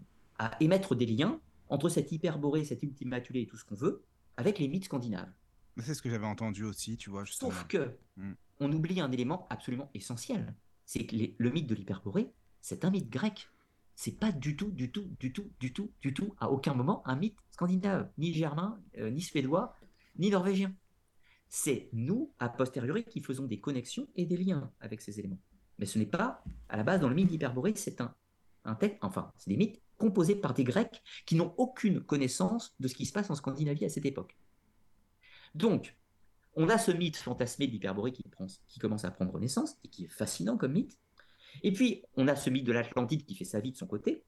émettre 0.60 0.94
des 0.94 1.06
liens 1.06 1.40
entre 1.68 1.88
cette 1.88 2.12
hyperborée, 2.12 2.64
cette 2.64 2.82
ultimatulée 2.82 3.42
et 3.42 3.46
tout 3.46 3.56
ce 3.56 3.64
qu'on 3.64 3.74
veut, 3.74 4.04
avec 4.36 4.58
les 4.58 4.68
mythes 4.68 4.84
scandinaves. 4.84 5.32
C'est 5.78 5.94
ce 5.94 6.02
que 6.02 6.10
j'avais 6.10 6.26
entendu 6.26 6.64
aussi, 6.64 6.96
tu 6.96 7.10
vois. 7.10 7.24
Justement. 7.24 7.50
Sauf 7.50 7.66
que 7.66 7.96
hmm. 8.16 8.34
on 8.60 8.72
oublie 8.72 9.00
un 9.00 9.10
élément 9.10 9.46
absolument 9.50 9.90
essentiel, 9.94 10.54
c'est 10.84 11.04
que 11.06 11.16
le 11.36 11.50
mythe 11.50 11.66
de 11.66 11.74
l'hyperborée, 11.74 12.32
c'est 12.60 12.84
un 12.84 12.90
mythe 12.90 13.10
grec. 13.10 13.48
C'est 13.94 14.18
pas 14.18 14.30
du 14.30 14.56
tout, 14.56 14.70
du 14.70 14.92
tout, 14.92 15.08
du 15.18 15.32
tout, 15.32 15.50
du 15.58 15.72
tout, 15.72 15.90
du 16.00 16.14
tout, 16.14 16.34
à 16.38 16.50
aucun 16.50 16.72
moment 16.72 17.02
un 17.04 17.16
mythe 17.16 17.38
scandinave, 17.50 18.08
ni 18.16 18.32
germain, 18.32 18.80
euh, 18.98 19.10
ni 19.10 19.20
suédois, 19.20 19.74
ni 20.18 20.30
norvégien. 20.30 20.74
C'est 21.48 21.88
nous, 21.92 22.32
a 22.38 22.48
posteriori, 22.48 23.04
qui 23.04 23.20
faisons 23.20 23.46
des 23.46 23.60
connexions 23.60 24.08
et 24.16 24.26
des 24.26 24.36
liens 24.36 24.70
avec 24.80 25.00
ces 25.00 25.18
éléments. 25.18 25.40
Mais 25.78 25.86
ce 25.86 25.98
n'est 25.98 26.06
pas, 26.06 26.42
à 26.68 26.76
la 26.76 26.82
base, 26.82 27.00
dans 27.00 27.08
le 27.08 27.14
mythe 27.14 27.28
d'Hyperborée, 27.28 27.72
c'est 27.76 28.00
un, 28.00 28.14
texte, 28.74 28.98
enfin, 29.00 29.32
c'est 29.36 29.50
des 29.50 29.56
mythes 29.56 29.80
composés 29.96 30.36
par 30.36 30.54
des 30.54 30.64
Grecs 30.64 31.02
qui 31.24 31.36
n'ont 31.36 31.54
aucune 31.56 32.00
connaissance 32.00 32.74
de 32.80 32.88
ce 32.88 32.94
qui 32.94 33.06
se 33.06 33.12
passe 33.12 33.30
en 33.30 33.34
Scandinavie 33.34 33.84
à 33.84 33.88
cette 33.88 34.04
époque. 34.04 34.36
Donc, 35.54 35.96
on 36.54 36.68
a 36.68 36.76
ce 36.76 36.90
mythe 36.90 37.16
fantasmé 37.16 37.66
d'Hyperborée 37.66 38.12
qui, 38.12 38.24
qui 38.66 38.78
commence 38.78 39.04
à 39.04 39.10
prendre 39.10 39.38
naissance 39.38 39.78
et 39.84 39.88
qui 39.88 40.04
est 40.04 40.08
fascinant 40.12 40.56
comme 40.56 40.72
mythe. 40.72 40.98
Et 41.62 41.72
puis, 41.72 42.02
on 42.16 42.28
a 42.28 42.36
ce 42.36 42.50
mythe 42.50 42.64
de 42.64 42.72
l'Atlantide 42.72 43.24
qui 43.24 43.34
fait 43.34 43.44
sa 43.44 43.60
vie 43.60 43.72
de 43.72 43.76
son 43.76 43.86
côté. 43.86 44.24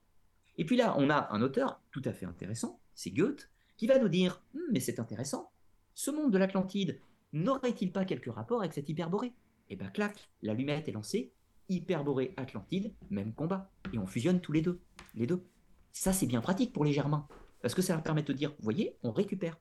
Et 0.57 0.65
puis 0.65 0.75
là, 0.75 0.95
on 0.97 1.09
a 1.09 1.27
un 1.31 1.41
auteur 1.41 1.81
tout 1.91 2.01
à 2.05 2.13
fait 2.13 2.25
intéressant, 2.25 2.79
c'est 2.93 3.11
Goethe, 3.11 3.49
qui 3.77 3.87
va 3.87 3.99
nous 3.99 4.09
dire 4.09 4.43
hum, 4.55 4.61
Mais 4.71 4.79
c'est 4.79 4.99
intéressant, 4.99 5.51
ce 5.93 6.11
monde 6.11 6.31
de 6.31 6.37
l'Atlantide 6.37 6.99
n'aurait-il 7.33 7.91
pas 7.91 8.05
quelques 8.05 8.31
rapports 8.31 8.61
avec 8.61 8.73
cette 8.73 8.89
hyperborée? 8.89 9.33
Et 9.69 9.73
eh 9.73 9.75
ben 9.77 9.89
clac, 9.89 10.29
l'allumette 10.41 10.89
est 10.89 10.91
lancée, 10.91 11.31
hyperborée 11.69 12.33
Atlantide, 12.35 12.93
même 13.09 13.33
combat, 13.33 13.71
et 13.93 13.97
on 13.97 14.05
fusionne 14.05 14.41
tous 14.41 14.51
les 14.51 14.61
deux, 14.61 14.81
les 15.15 15.27
deux. 15.27 15.45
Ça 15.93 16.11
c'est 16.11 16.25
bien 16.25 16.41
pratique 16.41 16.73
pour 16.73 16.83
les 16.83 16.91
Germains, 16.91 17.27
parce 17.61 17.73
que 17.73 17.81
ça 17.81 17.93
leur 17.93 18.03
permet 18.03 18.23
de 18.23 18.33
dire, 18.33 18.49
vous 18.51 18.63
voyez, 18.63 18.97
on 19.03 19.11
récupère. 19.11 19.57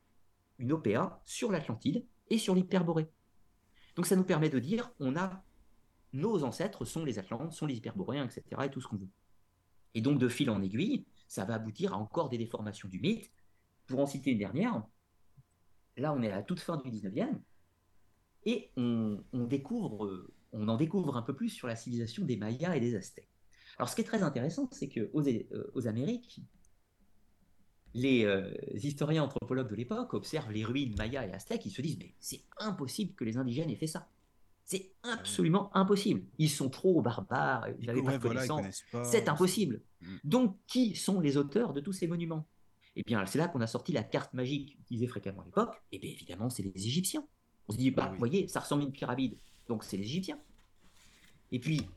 une 0.59 0.73
OPA 0.73 1.23
sur 1.25 1.51
l'Atlantide 1.53 2.05
et 2.29 2.39
sur 2.39 2.55
l'Hyperborée. 2.55 3.09
Donc 3.97 4.07
ça 4.07 4.17
nous 4.17 4.25
permet 4.25 4.51
de 4.51 4.59
dire, 4.59 4.93
on 5.01 5.17
a 5.17 5.43
nos 6.13 6.43
ancêtres 6.43 6.85
sont 6.85 7.05
les 7.05 7.19
Atlantes, 7.19 7.53
sont 7.53 7.67
les 7.67 7.77
Hyperboréens, 7.77 8.25
etc. 8.25 8.43
et 8.65 8.71
tout 8.71 8.81
ce 8.81 8.89
qu'on 8.89 8.97
veut. 8.97 9.09
Et 9.95 10.01
donc 10.01 10.19
de 10.19 10.29
fil 10.29 10.51
en 10.51 10.63
aiguille, 10.63 11.05
ça 11.29 11.45
va 11.45 11.55
aboutir 11.55 11.95
à 11.95 11.97
encore 11.97 12.29
des 12.29 12.39
déformations 12.39 12.89
du 12.89 13.01
mythe. 13.01 13.31
Pour 13.87 14.01
en 14.01 14.07
citer 14.07 14.31
une 14.33 14.39
dernière, 14.39 14.83
là 15.97 16.13
on 16.13 16.23
est 16.23 16.31
à 16.31 16.37
la 16.37 16.43
toute 16.43 16.61
fin 16.61 16.77
du 16.77 16.91
19e, 16.91 17.29
et 18.47 18.71
on, 18.77 19.21
découvre, 19.33 20.29
on 20.53 20.69
en 20.69 20.77
découvre 20.77 21.17
un 21.17 21.23
peu 21.23 21.35
plus 21.35 21.51
sur 21.51 21.69
la 21.69 21.77
civilisation 21.77 22.25
des 22.25 22.37
Mayas 22.37 22.75
et 22.75 22.81
des 22.81 22.97
Aztèques. 22.97 23.29
Alors 23.79 23.89
ce 23.89 23.95
qui 23.95 24.01
est 24.01 24.05
très 24.05 24.23
intéressant, 24.23 24.69
c'est 24.73 24.89
qu'aux 24.89 25.27
euh, 25.27 25.71
aux 25.75 25.87
Amériques, 25.87 26.41
les 27.95 28.25
euh, 28.25 28.53
historiens 28.75 29.25
anthropologues 29.25 29.71
de 29.71 29.75
l'époque 29.75 30.15
observent 30.15 30.53
les 30.53 30.65
ruines 30.65 30.95
mayas 30.97 31.27
et 31.27 31.33
aztèques, 31.33 31.67
ils 31.67 31.71
se 31.71 31.83
disent 31.83 31.99
mais 31.99 32.15
c'est 32.21 32.43
impossible 32.59 33.15
que 33.15 33.25
les 33.25 33.37
indigènes 33.37 33.71
aient 33.71 33.77
fait 33.77 33.87
ça. 33.87 34.09
C'est 34.65 34.93
absolument 35.03 35.75
impossible. 35.77 36.23
Ils 36.39 36.51
sont 36.51 36.71
trop 36.71 37.03
barbares, 37.03 37.67
ils 37.81 37.87
n'avaient 37.87 38.03
pas 38.03 38.19
de 38.19 38.23
connaissances. 38.23 38.85
C'est 39.03 39.29
impossible. 39.29 39.83
Mm. 40.01 40.17
Donc 40.23 40.57
qui 40.67 40.95
sont 40.95 41.19
les 41.21 41.37
auteurs 41.37 41.73
de 41.73 41.81
tous 41.81 41.93
ces 41.93 42.07
monuments? 42.07 42.47
Eh 42.97 43.03
bien 43.03 43.25
c'est 43.27 43.39
là 43.39 43.49
qu'on 43.49 43.61
a 43.61 43.67
sorti 43.67 43.93
la 43.93 44.03
carte 44.03 44.35
magique 44.35 44.77
utilisée 44.81 45.07
fréquemment 45.07 45.43
à 45.43 45.45
l'époque. 45.45 45.75
Et 45.93 45.99
bien 45.99 46.11
évidemment 46.11 46.51
c'est 46.51 46.63
les 46.63 46.87
Égyptiens. 46.87 47.27
On 47.69 47.73
se 47.73 47.79
dit 47.79 47.91
bah 47.91 48.05
ah 48.07 48.11
vous 48.11 48.19
voyez 48.19 48.49
ça 48.49 48.61
ressemble 48.61 48.83
à 48.83 48.87
une 48.87 48.93
pyramide, 48.93 49.37
donc 49.69 49.85
c'est 49.85 49.97
les 49.97 50.05
Égyptiens. 50.05 50.39
Et 51.53 51.59
puis 51.59 51.89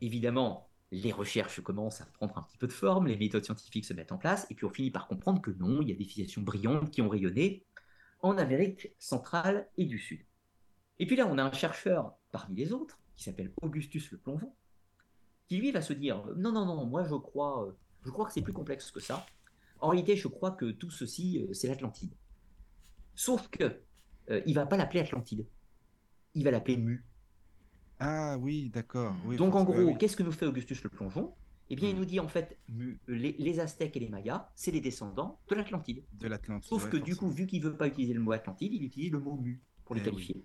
évidemment 0.00 0.70
les 0.92 1.12
recherches 1.12 1.60
commencent 1.60 2.00
à 2.00 2.06
prendre 2.06 2.36
un 2.36 2.42
petit 2.42 2.58
peu 2.58 2.66
de 2.66 2.72
forme, 2.72 3.06
les 3.06 3.16
méthodes 3.16 3.44
scientifiques 3.44 3.84
se 3.84 3.94
mettent 3.94 4.12
en 4.12 4.18
place, 4.18 4.46
et 4.50 4.54
puis 4.54 4.64
on 4.64 4.70
finit 4.70 4.90
par 4.90 5.06
comprendre 5.06 5.40
que 5.40 5.52
non, 5.52 5.82
il 5.82 5.88
y 5.88 5.92
a 5.92 5.94
des 5.94 6.04
civilisations 6.04 6.42
brillantes 6.42 6.90
qui 6.90 7.00
ont 7.00 7.08
rayonné 7.08 7.64
en 8.22 8.36
Amérique 8.38 8.88
centrale 8.98 9.68
et 9.76 9.84
du 9.84 9.98
Sud. 9.98 10.20
Et 10.98 11.06
puis 11.06 11.16
là, 11.16 11.26
on 11.26 11.38
a 11.38 11.44
un 11.44 11.52
chercheur 11.52 12.14
parmi 12.32 12.56
les 12.56 12.72
autres, 12.72 12.98
qui 13.16 13.24
s'appelle 13.24 13.52
Augustus 13.62 14.10
Le 14.10 14.18
Plongeon, 14.18 14.52
qui 15.48 15.58
lui 15.58 15.72
va 15.72 15.82
se 15.82 15.92
dire 15.92 16.24
non, 16.36 16.52
non, 16.52 16.66
non, 16.66 16.84
moi 16.86 17.04
je 17.04 17.14
crois, 17.14 17.66
euh, 17.66 17.72
je 18.04 18.10
crois 18.10 18.26
que 18.26 18.32
c'est 18.32 18.42
plus 18.42 18.52
complexe 18.52 18.90
que 18.90 19.00
ça. 19.00 19.26
En 19.80 19.88
réalité, 19.88 20.16
je 20.16 20.28
crois 20.28 20.52
que 20.52 20.70
tout 20.70 20.90
ceci, 20.90 21.38
euh, 21.38 21.52
c'est 21.52 21.68
l'Atlantide. 21.68 22.12
Sauf 23.14 23.48
que 23.48 23.80
euh, 24.30 24.40
il 24.46 24.54
va 24.54 24.66
pas 24.66 24.76
l'appeler 24.76 25.00
Atlantide, 25.00 25.46
il 26.34 26.44
va 26.44 26.50
l'appeler 26.50 26.76
Mu. 26.76 27.04
Ah 27.98 28.38
oui, 28.38 28.70
d'accord. 28.70 29.14
Donc 29.36 29.54
en 29.54 29.64
gros, 29.64 29.94
qu'est-ce 29.94 30.16
que 30.16 30.22
nous 30.22 30.32
fait 30.32 30.46
Augustus 30.46 30.82
le 30.82 30.88
plongeon? 30.88 31.34
Eh 31.68 31.76
bien, 31.76 31.88
il 31.88 31.94
hmm. 31.94 31.98
nous 31.98 32.04
dit 32.04 32.20
en 32.20 32.28
fait, 32.28 32.58
les, 33.06 33.60
Aztèques 33.60 33.96
et 33.96 34.00
les 34.00 34.08
Mayas, 34.08 34.50
c'est 34.56 34.70
les 34.70 34.80
descendants 34.80 35.38
de 35.48 35.54
l'Atlantide. 35.54 36.02
De 36.14 36.26
l'Atlantide. 36.26 36.68
Sauf 36.68 36.88
que 36.88 36.96
du 36.96 37.14
coup, 37.14 37.28
vu 37.28 37.46
qu'il 37.46 37.62
veut 37.62 37.76
pas 37.76 37.86
utiliser 37.86 38.14
le 38.14 38.20
mot 38.20 38.32
Atlantide, 38.32 38.72
il 38.72 38.82
utilise 38.82 39.12
le 39.12 39.20
mot 39.20 39.36
mu 39.36 39.62
pour 39.84 39.94
les 39.94 40.00
eh 40.00 40.04
qualifier. 40.04 40.44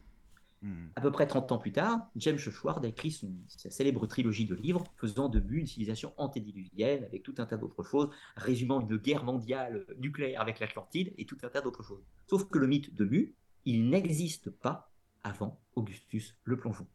Hmm. 0.62 0.88
À 0.96 1.02
peu 1.02 1.12
près 1.12 1.28
30 1.28 1.52
ans 1.52 1.58
plus 1.58 1.72
tard, 1.72 2.10
James 2.16 2.38
Schwartz 2.38 2.84
a 2.84 2.88
écrit 2.88 3.20
sa 3.48 3.70
célèbre 3.70 4.08
trilogie 4.08 4.46
de 4.46 4.56
livres 4.56 4.84
faisant 4.98 5.30
de 5.30 5.40
Mu 5.40 5.60
une 5.60 5.68
civilisation 5.68 6.14
antédiluvienne 6.18 7.04
avec 7.04 7.24
tout 7.24 7.36
un 7.38 7.46
tas 7.46 7.58
d'autres 7.58 7.84
choses, 7.84 8.10
résumant 8.36 8.82
une 8.82 8.98
guerre 8.98 9.24
mondiale 9.24 9.86
nucléaire 10.00 10.42
avec 10.42 10.60
l'Atlantide 10.60 11.14
et 11.18 11.26
tout 11.26 11.38
un 11.44 11.50
tas 11.50 11.62
d'autres 11.62 11.84
choses. 11.84 12.04
Sauf 12.28 12.48
que 12.50 12.58
le 12.58 12.68
mythe 12.68 12.96
de 12.96 13.06
Mu, 13.06 13.36
il 13.66 13.90
n'existe 13.90 14.50
pas 14.50 14.92
avant 15.24 15.60
Augustus 15.76 16.36
le 16.44 16.58
plongeon 16.58 16.88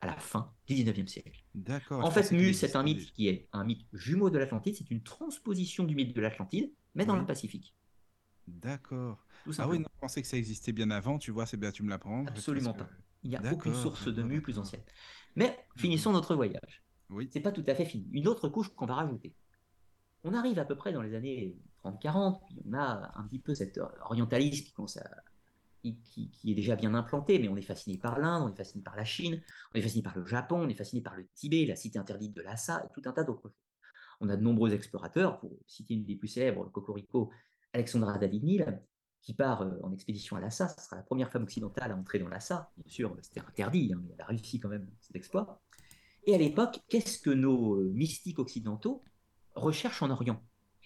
à 0.00 0.06
la 0.06 0.16
fin 0.16 0.52
du 0.66 0.74
19e 0.74 1.06
siècle. 1.06 1.44
D'accord. 1.54 2.04
En 2.04 2.10
fait, 2.10 2.30
Mu, 2.32 2.54
c'est 2.54 2.76
un 2.76 2.82
mythe 2.82 3.12
qui 3.12 3.28
est 3.28 3.48
un 3.52 3.64
mythe 3.64 3.84
jumeau 3.92 4.30
de 4.30 4.38
l'Atlantide, 4.38 4.76
c'est 4.76 4.90
une 4.90 5.02
transposition 5.02 5.84
du 5.84 5.94
mythe 5.94 6.14
de 6.14 6.20
l'Atlantide, 6.20 6.70
mais 6.94 7.04
dans 7.04 7.16
le 7.16 7.26
Pacifique. 7.26 7.74
D'accord. 8.46 9.18
Ah 9.58 9.68
oui, 9.68 9.78
non, 9.78 9.86
je 9.94 10.00
pensais 10.00 10.22
que 10.22 10.28
ça 10.28 10.36
existait 10.36 10.72
bien 10.72 10.90
avant, 10.90 11.18
tu 11.18 11.30
vois, 11.30 11.46
c'est 11.46 11.56
bien, 11.56 11.70
tu 11.70 11.82
me 11.82 11.90
l'apprends. 11.90 12.26
Absolument 12.26 12.74
pas. 12.74 12.88
Il 13.22 13.30
n'y 13.30 13.36
a 13.36 13.52
aucune 13.52 13.74
source 13.74 14.08
de 14.08 14.22
Mu 14.22 14.40
plus 14.40 14.58
ancienne. 14.58 14.82
Mais 15.36 15.58
finissons 15.76 16.12
notre 16.12 16.34
voyage. 16.34 16.82
Oui. 17.10 17.28
C'est 17.32 17.40
pas 17.40 17.52
tout 17.52 17.64
à 17.66 17.74
fait 17.74 17.84
fini. 17.84 18.06
Une 18.12 18.28
autre 18.28 18.48
couche 18.48 18.68
qu'on 18.74 18.86
va 18.86 18.94
rajouter. 18.94 19.34
On 20.24 20.34
arrive 20.34 20.58
à 20.58 20.64
peu 20.64 20.76
près 20.76 20.92
dans 20.92 21.02
les 21.02 21.14
années 21.14 21.56
30-40, 21.84 22.40
puis 22.46 22.56
on 22.66 22.74
a 22.74 23.12
un 23.14 23.22
petit 23.24 23.38
peu 23.38 23.54
cet 23.54 23.78
orientalisme 24.02 24.64
qui 24.64 24.72
commence 24.72 24.96
à 24.96 25.08
qui, 25.82 26.30
est 26.44 26.54
déjà 26.54 26.76
bien 26.76 26.94
implanté, 26.94 27.38
mais 27.38 27.48
on 27.48 27.56
est 27.56 27.62
fasciné 27.62 27.98
par 27.98 28.18
l'Inde, 28.18 28.42
on 28.44 28.52
est 28.52 28.56
fasciné 28.56 28.82
par 28.82 28.96
la 28.96 29.04
Chine, 29.04 29.40
on 29.72 29.78
est 29.78 29.82
fasciné 29.82 30.02
par 30.02 30.16
le 30.18 30.26
Japon, 30.26 30.62
on 30.62 30.68
est 30.68 30.74
fasciné 30.74 31.02
par 31.02 31.16
le 31.16 31.26
Tibet, 31.34 31.64
la 31.66 31.76
cité 31.76 31.98
interdite 31.98 32.34
de 32.34 32.42
Lhasa, 32.42 32.84
et 32.84 32.92
tout 32.92 33.08
un 33.08 33.12
tas 33.12 33.24
d'autres 33.24 33.42
choses. 33.42 33.56
On 34.20 34.28
a 34.28 34.36
de 34.36 34.42
nombreux 34.42 34.74
explorateurs, 34.74 35.38
pour 35.38 35.52
citer 35.66 35.94
une 35.94 36.04
des 36.04 36.16
plus 36.16 36.28
célèbres, 36.28 36.70
Cocorico, 36.70 37.30
Alexandra 37.72 38.18
David-Nil, 38.18 38.80
qui 39.28 39.34
part 39.34 39.60
euh, 39.60 39.78
en 39.82 39.92
expédition 39.92 40.36
à 40.36 40.40
Lhasa, 40.40 40.68
ce 40.68 40.82
sera 40.82 40.96
la 40.96 41.02
première 41.02 41.30
femme 41.30 41.42
occidentale 41.42 41.92
à 41.92 41.94
entrer 41.94 42.18
dans 42.18 42.28
Lhasa, 42.28 42.72
bien 42.78 42.90
sûr, 42.90 43.14
c'était 43.20 43.40
interdit, 43.40 43.92
hein, 43.92 44.00
mais 44.02 44.14
elle 44.14 44.22
a 44.22 44.24
réussi 44.24 44.58
quand 44.58 44.70
même 44.70 44.88
cet 45.02 45.16
exploit. 45.16 45.60
Et 46.24 46.34
à 46.34 46.38
l'époque, 46.38 46.80
qu'est-ce 46.88 47.18
que 47.18 47.28
nos 47.28 47.74
euh, 47.74 47.92
mystiques 47.92 48.38
occidentaux 48.38 49.04
recherchent 49.54 50.02
en 50.02 50.08
Orient? 50.08 50.42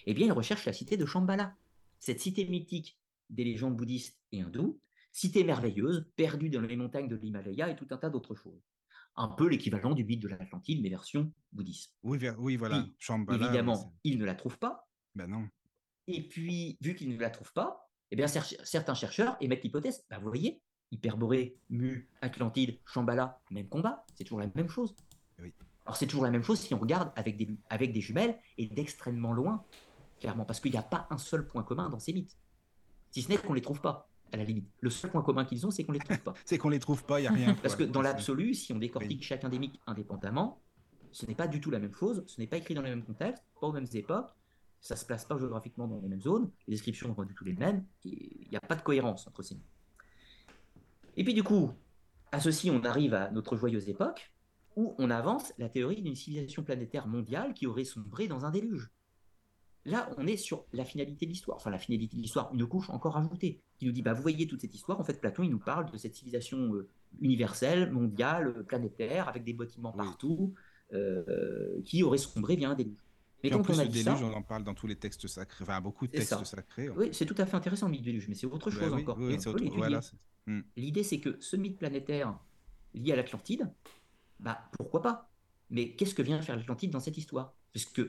Eh 0.06 0.12
bien, 0.12 0.26
ils 0.26 0.32
recherchent 0.32 0.64
la 0.64 0.72
cité 0.72 0.96
de 0.96 1.06
Shambhala, 1.06 1.54
cette 2.00 2.18
cité 2.18 2.44
mythique 2.44 2.98
des 3.30 3.44
légendes 3.44 3.76
bouddhistes 3.76 4.18
et 4.32 4.40
hindoues, 4.40 4.80
cité 5.12 5.44
merveilleuse, 5.44 6.10
perdue 6.16 6.50
dans 6.50 6.62
les 6.62 6.74
montagnes 6.74 7.08
de 7.08 7.14
l'Himalaya 7.14 7.70
et 7.70 7.76
tout 7.76 7.86
un 7.92 7.96
tas 7.96 8.10
d'autres 8.10 8.34
choses. 8.34 8.60
Un 9.14 9.28
peu 9.28 9.48
l'équivalent 9.48 9.94
du 9.94 10.02
mythe 10.04 10.20
de 10.20 10.26
l'Atlantide, 10.26 10.82
mais 10.82 10.88
version 10.88 11.32
bouddhiste. 11.52 11.94
Oui, 12.02 12.18
oui 12.38 12.56
voilà. 12.56 12.88
évidemment, 13.30 13.94
il 14.02 14.18
ne 14.18 14.24
la 14.24 14.34
trouve 14.34 14.58
pas. 14.58 14.88
Ben 15.14 15.28
non. 15.28 15.46
Et 16.08 16.26
puis, 16.26 16.76
vu 16.80 16.96
qu'il 16.96 17.10
ne 17.10 17.20
la 17.20 17.30
trouve 17.30 17.52
pas, 17.52 17.91
eh 18.12 18.16
bien, 18.16 18.26
certains 18.28 18.94
chercheurs 18.94 19.36
émettent 19.40 19.64
l'hypothèse, 19.64 20.04
bah, 20.10 20.18
vous 20.18 20.28
voyez, 20.28 20.60
Hyperborée, 20.90 21.56
Mu, 21.70 22.08
Atlantide, 22.20 22.78
Shambhala, 22.84 23.40
même 23.50 23.68
combat, 23.68 24.04
c'est 24.14 24.24
toujours 24.24 24.40
la 24.40 24.50
même 24.54 24.68
chose. 24.68 24.94
Oui. 25.40 25.54
Alors 25.86 25.96
c'est 25.96 26.06
toujours 26.06 26.24
la 26.24 26.30
même 26.30 26.42
chose 26.42 26.60
si 26.60 26.74
on 26.74 26.78
regarde 26.78 27.10
avec 27.16 27.38
des, 27.38 27.48
avec 27.70 27.92
des 27.92 28.02
jumelles 28.02 28.38
et 28.58 28.66
d'extrêmement 28.66 29.32
loin, 29.32 29.64
clairement, 30.20 30.44
parce 30.44 30.60
qu'il 30.60 30.70
n'y 30.70 30.76
a 30.78 30.82
pas 30.82 31.06
un 31.10 31.16
seul 31.16 31.46
point 31.46 31.62
commun 31.62 31.88
dans 31.88 31.98
ces 31.98 32.12
mythes 32.12 32.36
si 33.10 33.22
ce 33.22 33.28
n'est 33.28 33.38
qu'on 33.38 33.54
les 33.54 33.62
trouve 33.62 33.80
pas 33.80 34.08
à 34.32 34.36
la 34.36 34.44
limite. 34.44 34.68
Le 34.80 34.90
seul 34.90 35.10
point 35.10 35.22
commun 35.22 35.44
qu'ils 35.44 35.66
ont, 35.66 35.70
c'est 35.70 35.84
qu'on 35.84 35.92
les 35.92 35.98
trouve 35.98 36.20
pas. 36.20 36.34
c'est 36.44 36.58
qu'on 36.58 36.70
les 36.70 36.78
trouve 36.78 37.04
pas, 37.04 37.20
il 37.20 37.24
y 37.24 37.26
a 37.26 37.32
rien. 37.32 37.54
Parce 37.62 37.76
que 37.76 37.84
dans 37.84 38.02
l'absolu, 38.02 38.54
si 38.54 38.72
on 38.72 38.78
décortique 38.78 39.22
chacun 39.22 39.48
des 39.48 39.58
mythes 39.58 39.78
indépendamment, 39.86 40.62
ce 41.12 41.26
n'est 41.26 41.34
pas 41.34 41.46
du 41.46 41.60
tout 41.60 41.70
la 41.70 41.78
même 41.78 41.94
chose, 41.94 42.24
ce 42.26 42.40
n'est 42.40 42.46
pas 42.46 42.56
écrit 42.56 42.74
dans 42.74 42.82
les 42.82 42.90
mêmes 42.90 43.04
contextes, 43.04 43.44
pas 43.60 43.66
aux 43.66 43.72
mêmes 43.72 43.86
époques, 43.92 44.30
ça 44.82 44.96
se 44.96 45.06
place 45.06 45.24
pas 45.24 45.38
géographiquement 45.38 45.86
dans 45.86 46.00
les 46.00 46.08
mêmes 46.08 46.20
zones, 46.20 46.50
les 46.66 46.74
descriptions 46.74 47.08
ne 47.08 47.12
sont 47.12 47.16
pas 47.22 47.24
du 47.24 47.34
tout 47.34 47.44
les 47.44 47.54
mêmes, 47.54 47.84
il 48.04 48.48
n'y 48.50 48.56
a 48.56 48.60
pas 48.60 48.74
de 48.74 48.82
cohérence 48.82 49.26
entre 49.28 49.42
ces 49.42 49.54
mythes. 49.54 49.64
Et 51.16 51.24
puis 51.24 51.34
du 51.34 51.44
coup, 51.44 51.70
à 52.32 52.40
ceci, 52.40 52.70
on 52.70 52.82
arrive 52.84 53.14
à 53.14 53.30
notre 53.30 53.56
joyeuse 53.56 53.88
époque, 53.88 54.32
où 54.74 54.94
on 54.98 55.10
avance 55.10 55.52
la 55.58 55.68
théorie 55.68 56.02
d'une 56.02 56.16
civilisation 56.16 56.64
planétaire 56.64 57.06
mondiale 57.06 57.54
qui 57.54 57.66
aurait 57.66 57.84
sombré 57.84 58.26
dans 58.26 58.44
un 58.44 58.50
déluge. 58.50 58.90
Là, 59.84 60.10
on 60.16 60.26
est 60.26 60.36
sur 60.36 60.64
la 60.72 60.84
finalité 60.84 61.26
de 61.26 61.30
l'histoire, 61.30 61.56
enfin 61.56 61.70
la 61.70 61.78
finalité 61.78 62.16
de 62.16 62.22
l'histoire, 62.22 62.52
une 62.52 62.66
couche 62.66 62.88
encore 62.90 63.16
ajoutée, 63.16 63.60
qui 63.78 63.86
nous 63.86 63.92
dit, 63.92 64.02
bah, 64.02 64.14
vous 64.14 64.22
voyez 64.22 64.46
toute 64.46 64.60
cette 64.60 64.74
histoire, 64.74 64.98
en 65.00 65.04
fait, 65.04 65.20
Platon, 65.20 65.42
il 65.42 65.50
nous 65.50 65.58
parle 65.58 65.90
de 65.90 65.96
cette 65.96 66.14
civilisation 66.14 66.74
euh, 66.74 66.88
universelle, 67.20 67.90
mondiale, 67.90 68.64
planétaire, 68.64 69.28
avec 69.28 69.44
des 69.44 69.52
bâtiments 69.52 69.92
partout, 69.92 70.54
euh, 70.92 71.82
qui 71.84 72.02
aurait 72.02 72.18
sombré 72.18 72.56
bien 72.56 72.70
un 72.70 72.74
déluge. 72.74 72.96
Mais 73.42 73.50
quand 73.50 73.68
on 73.68 73.78
a 73.78 73.84
dit 73.84 74.04
déluge, 74.04 74.22
on 74.22 74.32
en 74.32 74.42
parle 74.42 74.64
dans 74.64 74.74
tous 74.74 74.86
les 74.86 74.96
textes 74.96 75.26
sacrés, 75.26 75.64
enfin 75.64 75.80
beaucoup 75.80 76.06
de 76.06 76.12
textes 76.12 76.44
sacrés. 76.44 76.88
Oui, 76.90 77.08
c'est 77.12 77.26
tout 77.26 77.34
à 77.38 77.46
fait 77.46 77.56
intéressant 77.56 77.86
le 77.86 77.92
mythe 77.92 78.02
déluge, 78.02 78.28
mais 78.28 78.34
c'est 78.34 78.46
autre 78.46 78.70
bah 78.70 78.76
chose 78.76 78.92
encore. 78.92 79.18
Hmm. 80.46 80.60
L'idée, 80.76 81.04
c'est 81.04 81.20
que 81.20 81.36
ce 81.40 81.56
mythe 81.56 81.78
planétaire 81.78 82.38
lié 82.94 83.12
à 83.12 83.16
l'Atlantide, 83.16 83.70
bah 84.40 84.68
pourquoi 84.72 85.02
pas? 85.02 85.30
Mais 85.70 85.94
qu'est-ce 85.94 86.14
que 86.14 86.22
vient 86.22 86.40
faire 86.42 86.56
l'Atlantide 86.56 86.90
dans 86.90 87.00
cette 87.00 87.16
histoire? 87.16 87.54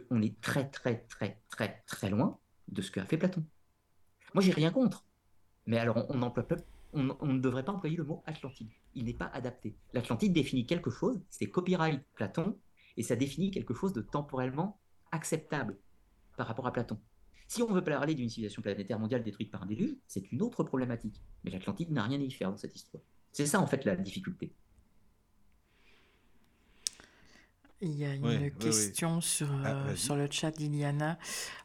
On 0.10 0.22
est 0.22 0.40
très, 0.42 0.70
très, 0.70 1.06
très, 1.08 1.42
très, 1.50 1.84
très 1.88 2.10
loin 2.10 2.40
de 2.68 2.82
ce 2.82 2.92
qu'a 2.92 3.06
fait 3.06 3.18
Platon. 3.18 3.46
Moi, 4.34 4.44
j'ai 4.44 4.52
rien 4.52 4.72
contre. 4.72 5.06
Mais 5.66 5.78
alors, 5.78 6.06
on, 6.10 6.18
ne 6.18 7.40
devrait 7.40 7.64
pas 7.64 7.72
employer 7.72 7.96
le 7.96 8.04
mot 8.04 8.22
Atlantide. 8.26 8.70
Il 8.96 9.06
n'est 9.06 9.14
pas 9.14 9.28
adapté. 9.28 9.78
L'Atlantide 9.94 10.34
définit 10.34 10.66
quelque 10.66 10.90
chose, 10.90 11.22
c'est 11.30 11.50
copyright 11.50 12.04
Platon, 12.16 12.60
et 12.98 13.04
ça 13.04 13.16
définit 13.16 13.52
quelque 13.52 13.74
chose 13.74 13.94
de 13.94 14.02
temporellement 14.02 14.80
acceptable 15.14 15.78
par 16.36 16.47
rapport 16.47 16.68
à 16.68 16.74
Platon. 16.74 16.99
Si 17.47 17.61
on 17.61 17.72
veut 17.72 17.84
parler 17.84 18.16
d'une 18.16 18.30
civilisation 18.30 18.61
planétaire 18.61 18.99
mondiale 18.99 19.24
détruite 19.24 19.51
par 19.51 19.64
un 19.64 19.66
déluge, 19.66 19.95
c'est 20.07 20.32
une 20.32 20.41
autre 20.41 20.64
problématique. 20.64 21.22
Mais 21.43 21.51
l'Atlantide 21.51 21.91
n'a 21.91 22.03
rien 22.03 22.20
à 22.20 22.24
y 22.24 22.32
faire 22.32 22.49
dans 22.49 22.57
cette 22.57 22.76
histoire. 22.76 23.03
C'est 23.32 23.45
ça, 23.45 23.59
en 23.59 23.68
fait, 23.68 23.86
la 23.86 23.95
difficulté. 23.95 24.53
Il 27.82 27.97
y 27.97 28.05
a 28.05 28.14
une 28.14 28.49
question 28.51 29.20
Sur, 29.20 29.49
ah, 29.66 29.88
euh, 29.88 29.95
sur 29.95 30.16
le 30.16 30.28
chat 30.32 30.51
d'Iliana. 30.51 31.20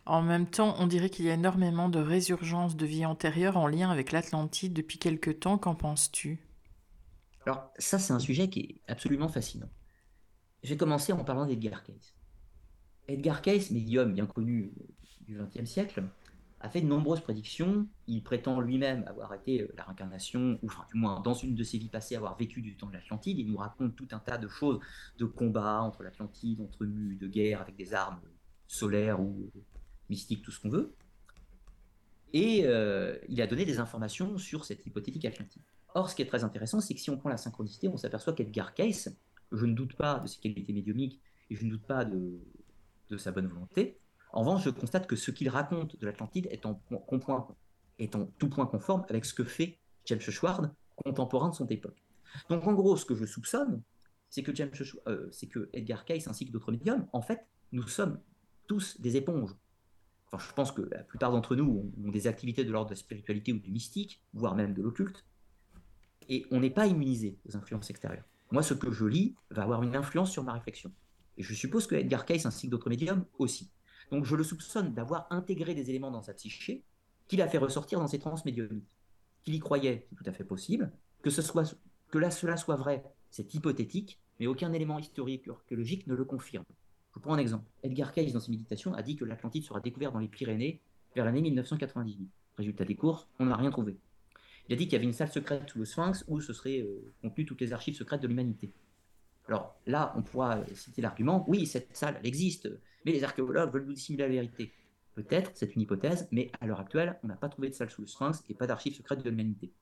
En 0.05 0.21
même 0.21 0.47
temps, 0.47 0.75
on 0.79 0.89
dirait 0.89 1.11
qu'il 1.11 1.27
y 1.27 1.31
a 1.31 1.35
énormément 1.35 1.89
de 1.89 2.01
résurgence 2.01 2.77
de 2.77 2.87
vie 2.87 3.07
antérieure 3.07 3.57
en 3.57 3.69
lien 3.69 3.91
avec 3.91 4.11
l'Atlantide 4.11 4.73
depuis 4.73 4.99
quelque 4.99 5.31
temps. 5.31 5.59
Qu'en 5.59 5.77
penses-tu? 5.77 6.45
Alors, 7.47 7.71
ça, 7.79 7.99
c'est 8.01 8.13
un 8.13 8.19
sujet 8.19 8.51
qui 8.51 8.61
est 8.61 8.93
absolument 8.93 9.29
fascinant. 9.29 9.71
Je 10.65 10.71
vais 10.71 10.77
commencer 10.77 11.13
en 11.13 11.23
parlant 11.25 11.47
d'Edgar 11.47 11.85
Cayce. 11.85 12.18
Edgar 13.09 13.41
Cayce, 13.41 13.71
médium 13.71 14.13
bien 14.13 14.27
connu 14.27 14.73
du 15.27 15.39
XXe 15.39 15.69
siècle, 15.69 16.05
a 16.61 16.69
fait 16.69 16.83
de 16.83 16.87
nombreuses 16.87 17.21
prédictions. 17.21 17.87
Il 18.07 18.23
prétend 18.23 18.61
lui-même 18.61 19.05
avoir 19.07 19.33
été 19.35 19.63
euh, 19.63 19.73
la 19.77 19.85
réincarnation, 19.85 20.59
ou 20.63 20.69
du 20.93 20.99
moins 20.99 21.21
dans 21.21 21.35
une 21.35 21.55
de 21.55 21.63
ses 21.63 21.79
vies 21.79 21.89
passées, 21.89 22.17
avoir 22.17 22.37
vécu 22.37 22.61
du 22.61 22.77
temps 22.77 22.87
de 22.87 22.93
l'Atlantide. 22.93 23.39
Il 23.39 23.51
nous 23.51 23.57
raconte 23.57 23.97
tout 23.97 24.09
un 24.11 24.19
tas 24.19 24.39
de 24.39 24.49
choses, 24.49 24.81
de 25.19 25.25
combats 25.25 25.81
entre 25.81 26.03
l'Atlantide, 26.03 26.61
entre 26.61 26.85
mu, 26.85 27.17
de 27.17 27.27
guerre 27.27 27.61
avec 27.61 27.77
des 27.77 27.95
armes 27.95 28.21
solaires 28.67 29.21
ou 29.21 29.51
mystiques, 30.11 30.43
tout 30.43 30.51
ce 30.51 30.61
qu'on 30.61 30.71
veut. 30.71 30.95
Et 32.35 32.63
euh, 32.65 33.17
il 33.29 33.41
a 33.41 33.47
donné 33.47 33.65
des 33.65 33.79
informations 33.79 34.37
sur 34.37 34.65
cette 34.65 34.85
hypothétique 34.85 35.25
Atlantide. 35.25 35.63
Or, 35.95 36.11
ce 36.11 36.15
qui 36.15 36.21
est 36.21 36.27
très 36.27 36.45
intéressant, 36.45 36.81
c'est 36.81 36.93
que 36.93 37.01
si 37.01 37.09
on 37.09 37.17
prend 37.17 37.31
la 37.31 37.39
synchronicité, 37.39 37.89
on 37.89 37.97
s'aperçoit 37.97 38.35
qu'Edgar 38.35 38.75
Cayce, 38.75 39.09
je 39.53 39.65
ne 39.65 39.73
doute 39.73 39.97
pas 39.97 40.19
de 40.19 40.27
ses 40.27 40.39
qualités 40.39 40.75
médiumiques 40.75 41.21
et 41.49 41.57
je 41.57 41.65
ne 41.65 41.71
doute 41.71 41.87
pas 41.87 42.05
de, 42.05 42.39
de 43.11 43.17
sa 43.17 43.33
bonne 43.33 43.47
volonté, 43.47 43.99
en 44.33 44.41
revanche, 44.41 44.65
je 44.65 44.71
constate 44.71 45.07
que 45.07 45.17
ce 45.17 45.31
qu'il 45.31 45.49
raconte 45.49 45.99
de 45.99 46.07
l'Atlantide 46.07 46.49
est 46.51 46.67
en, 46.67 46.81
tout 48.39 48.49
point 48.49 48.67
conforme 48.67 49.05
avec 49.09 49.25
ce 49.25 49.35
que 49.35 49.45
fait 49.45 49.79
James 50.05 50.21
Schwartz, 50.21 50.69
contemporain 50.97 51.49
de 51.51 51.55
son 51.55 51.67
époque. 51.67 52.03
Donc 52.51 52.67
en 52.67 52.75
gros, 52.75 52.97
ce 52.97 53.05
que 53.05 53.15
je 53.15 53.25
soupçonne, 53.25 53.83
c'est 54.29 54.43
que, 54.43 54.55
James, 54.55 54.71
euh, 55.07 55.29
c'est 55.33 55.47
que 55.47 55.71
Edgar 55.73 56.05
Cayce 56.05 56.29
ainsi 56.29 56.47
que 56.47 56.53
d'autres 56.53 56.73
médiums, 56.73 57.07
en 57.13 57.23
fait, 57.23 57.47
nous 57.73 57.87
sommes 57.89 58.21
tous 58.67 59.01
des 59.01 59.17
éponges. 59.17 59.57
Enfin, 60.31 60.45
je 60.47 60.53
pense 60.53 60.73
que 60.73 60.83
la 60.83 61.03
plupart 61.03 61.33
d'entre 61.33 61.57
nous 61.57 61.91
ont, 62.05 62.11
des 62.11 62.27
activités 62.27 62.65
de 62.65 62.71
l'ordre 62.71 62.91
de 62.91 62.95
la 62.95 63.01
spiritualité 63.01 63.53
ou 63.53 63.59
du 63.59 63.71
mystique, 63.71 64.23
voire 64.35 64.55
même 64.55 64.75
de 64.75 64.83
l'occulte, 64.83 65.25
et 66.29 66.45
on 66.51 66.61
n'est 66.61 66.71
pas 66.71 66.87
immunisé 66.87 67.39
aux 67.49 67.57
influences 67.57 67.89
extérieures. 67.89 68.25
Moi, 68.51 68.63
ce 68.63 68.75
que 68.75 68.91
je 68.91 69.07
lis 69.07 69.35
va 69.51 69.63
avoir 69.63 69.83
une 69.83 69.97
influence 69.97 70.31
sur 70.31 70.45
ma 70.45 70.53
réflexion. 70.53 70.93
Et 71.39 71.43
je 71.43 71.55
suppose 71.55 71.87
que 71.87 71.95
Edgar 71.95 72.27
Cayce 72.27 72.47
ainsi 72.47 72.67
que 72.67 72.73
d'autres 72.73 72.91
médiums 72.91 73.25
aussi. 73.39 73.71
Donc 74.11 74.25
je 74.25 74.35
le 74.35 74.43
soupçonne 74.43 74.93
d'avoir 74.93 75.27
intégré 75.31 75.75
des 75.75 75.89
éléments 75.89 76.11
dans 76.11 76.23
sa 76.23 76.35
psyché 76.35 76.85
qu'il 77.29 77.41
a 77.43 77.49
fait 77.49 77.59
ressortir 77.59 78.01
dans 78.01 78.09
ses 78.09 78.19
trans. 78.19 78.35
Qu'il 78.35 79.55
y 79.55 79.59
croyait, 79.61 80.07
c'est 80.09 80.17
tout 80.17 80.29
à 80.29 80.33
fait 80.33 80.45
possible. 80.45 80.91
Que, 81.23 82.19
là, 82.19 82.31
cela 82.31 82.57
soit 82.57 82.77
vrai, 82.77 83.05
c'est 83.31 83.55
hypothétique, 83.55 84.19
mais 84.41 84.47
aucun 84.47 84.73
élément 84.73 84.99
historique 84.99 85.47
ou 85.47 85.53
archéologique 85.53 86.07
ne 86.07 86.15
le 86.15 86.25
confirme. 86.25 86.65
Je 87.15 87.21
prends 87.21 87.35
un 87.35 87.39
exemple. 87.39 87.67
Edgar 87.83 88.13
Cayce, 88.13 88.33
dans 88.33 88.41
ses 88.41 88.51
méditations, 88.51 88.95
a 88.95 89.03
dit 89.03 89.17
que 89.17 89.25
l'Atlantide 89.25 89.65
sera 89.65 89.81
découvert 89.81 90.13
dans 90.13 90.19
les 90.19 90.29
Pyrénées 90.29 90.81
vers 91.15 91.25
l'année 91.25 91.43
1998. 91.43 92.29
Résultat 92.57 92.85
des 92.85 92.97
courses, 92.97 93.29
on 93.39 93.47
n'a 93.47 93.57
rien 93.57 93.71
trouvé. 93.71 93.97
Il 94.69 94.75
a 94.75 94.77
dit 94.77 94.85
qu'il 94.85 94.95
y 94.95 94.97
avait 94.97 95.05
une 95.05 95.13
salle 95.13 95.31
secrète 95.31 95.69
sous 95.71 95.79
le 95.79 95.85
Sphinx 95.85 96.25
où 96.29 96.41
ce 96.41 96.53
serait 96.53 96.81
euh, 96.81 97.13
contenu 97.23 97.47
toutes 97.47 97.61
les 97.61 97.73
archives 97.73 97.97
secrètes 97.97 98.21
de 98.21 98.27
l'humanité. 98.27 98.73
Alors 99.49 99.81
là, 99.87 100.13
on 100.17 100.23
pourra 100.23 100.65
citer 100.75 101.01
l'argument, 101.01 101.45
oui, 101.49 101.67
cette 101.67 101.97
salle, 101.97 102.17
elle 102.21 102.27
existe, 102.27 102.69
mais 103.05 103.13
les 103.13 103.25
archéologues 103.25 103.73
veulent 103.73 103.87
nous 103.87 103.95
dissimuler 103.95 104.25
la 104.25 104.31
vérité. 104.31 104.73
Peut-être, 105.15 105.51
c'est 105.55 105.75
une 105.75 105.81
hypothèse, 105.83 106.29
mais 106.31 106.53
à 106.61 106.67
l'heure 106.67 106.81
actuelle, 106.81 107.19
on 107.25 107.29
n'a 107.29 107.37
pas 107.37 107.49
trouvé 107.49 107.71
de 107.71 107.75
salle 107.75 107.91
sous 107.91 108.03
le 108.03 108.07
Sphinx 108.07 108.45
et 108.49 108.55
pas 108.55 108.67
d'archives 108.67 108.95
secrètes 108.95 109.25
de 109.25 109.31
l'humanité. 109.31 109.73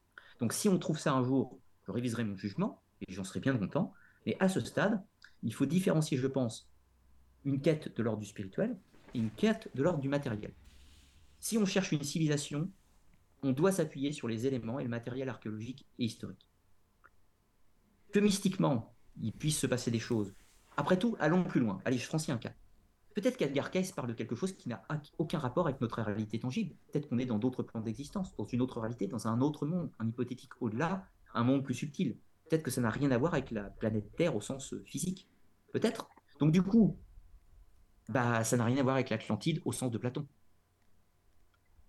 Donc 0.41 0.53
si 0.53 0.69
on 0.69 0.79
trouve 0.79 0.99
ça 0.99 1.13
un 1.13 1.25
jour, 1.25 1.59
je 1.87 1.93
réviserai 1.93 2.25
mon 2.25 2.37
jugement, 2.37 2.81
et 3.07 3.13
j'en 3.13 3.25
serai 3.25 3.41
bien 3.41 3.57
content, 3.57 3.93
mais 4.25 4.37
à 4.41 4.49
ce 4.49 4.61
stade, 4.61 5.03
il 5.43 5.53
faut 5.53 5.67
différencier, 5.67 6.17
je 6.17 6.27
pense, 6.27 6.71
une 7.45 7.61
quête 7.61 7.95
de 7.97 8.03
l'ordre 8.03 8.21
du 8.21 8.27
spirituel 8.27 8.77
et 9.15 9.19
une 9.19 9.31
quête 9.31 9.69
de 9.75 9.83
l'ordre 9.83 10.01
du 10.01 10.09
matériel. 10.09 10.55
Si 11.39 11.59
on 11.59 11.67
cherche 11.67 11.93
une 11.93 12.03
civilisation, 12.03 12.71
on 13.43 13.53
doit 13.53 13.73
s'appuyer 13.73 14.13
sur 14.13 14.29
les 14.29 14.47
éléments 14.47 14.81
et 14.81 14.85
le 14.85 14.89
matériel 14.89 15.29
archéologique 15.29 15.87
et 15.99 16.05
historique. 16.05 16.49
Que 18.13 18.21
mystiquement, 18.21 18.96
il 19.21 19.33
puisse 19.33 19.59
se 19.59 19.67
passer 19.67 19.91
des 19.91 19.99
choses. 19.99 20.35
Après 20.77 20.99
tout, 20.99 21.17
allons 21.19 21.45
plus 21.45 21.61
loin. 21.61 21.81
Allez, 21.85 21.99
je 21.99 22.07
franchis 22.07 22.33
un 22.33 22.39
cas. 22.39 22.53
Peut-être 23.15 23.39
qu'Edgar 23.39 23.71
Cayce 23.71 23.93
parle 23.93 24.09
de 24.09 24.13
quelque 24.13 24.35
chose 24.35 24.53
qui 24.53 24.69
n'a 24.69 24.83
aucun 25.17 25.39
rapport 25.39 25.67
avec 25.67 25.81
notre 25.81 26.03
réalité 26.03 26.39
tangible. 26.39 26.75
Peut-être 26.93 27.09
qu'on 27.09 27.19
est 27.19 27.25
dans 27.25 27.39
d'autres 27.39 27.63
plans 27.63 27.81
d'existence, 27.81 28.37
dans 28.37 28.45
une 28.45 28.61
autre 28.61 28.79
réalité, 28.79 29.07
dans 29.07 29.27
un 29.27 29.41
autre 29.41 29.65
monde, 29.65 29.91
un 29.99 30.07
hypothétique 30.07 30.53
au-delà, 30.61 31.07
un 31.35 31.43
monde 31.43 31.65
plus 31.65 31.75
subtil. 31.75 32.19
Peut-être 32.49 32.63
que 32.63 32.71
ça 32.71 32.83
n'a 32.83 32.91
rien 32.91 33.11
à 33.11 33.19
voir 33.19 33.33
avec 33.33 33.51
la 33.51 33.65
planète 33.65 34.15
Terre 34.17 34.37
au 34.37 34.43
sens 34.43 34.75
euh, 34.75 34.83
physique. 34.85 35.27
Peut-être. 35.73 36.09
Donc 36.39 36.53
du 36.53 36.63
coup, 36.63 36.99
bah 38.11 38.45
ça 38.45 38.59
n'a 38.59 38.67
rien 38.67 38.77
à 38.77 38.83
voir 38.83 38.97
avec 38.97 39.09
l'Atlantide 39.09 39.63
au 39.65 39.73
sens 39.73 39.91
de 39.91 39.97
Platon. 39.97 40.27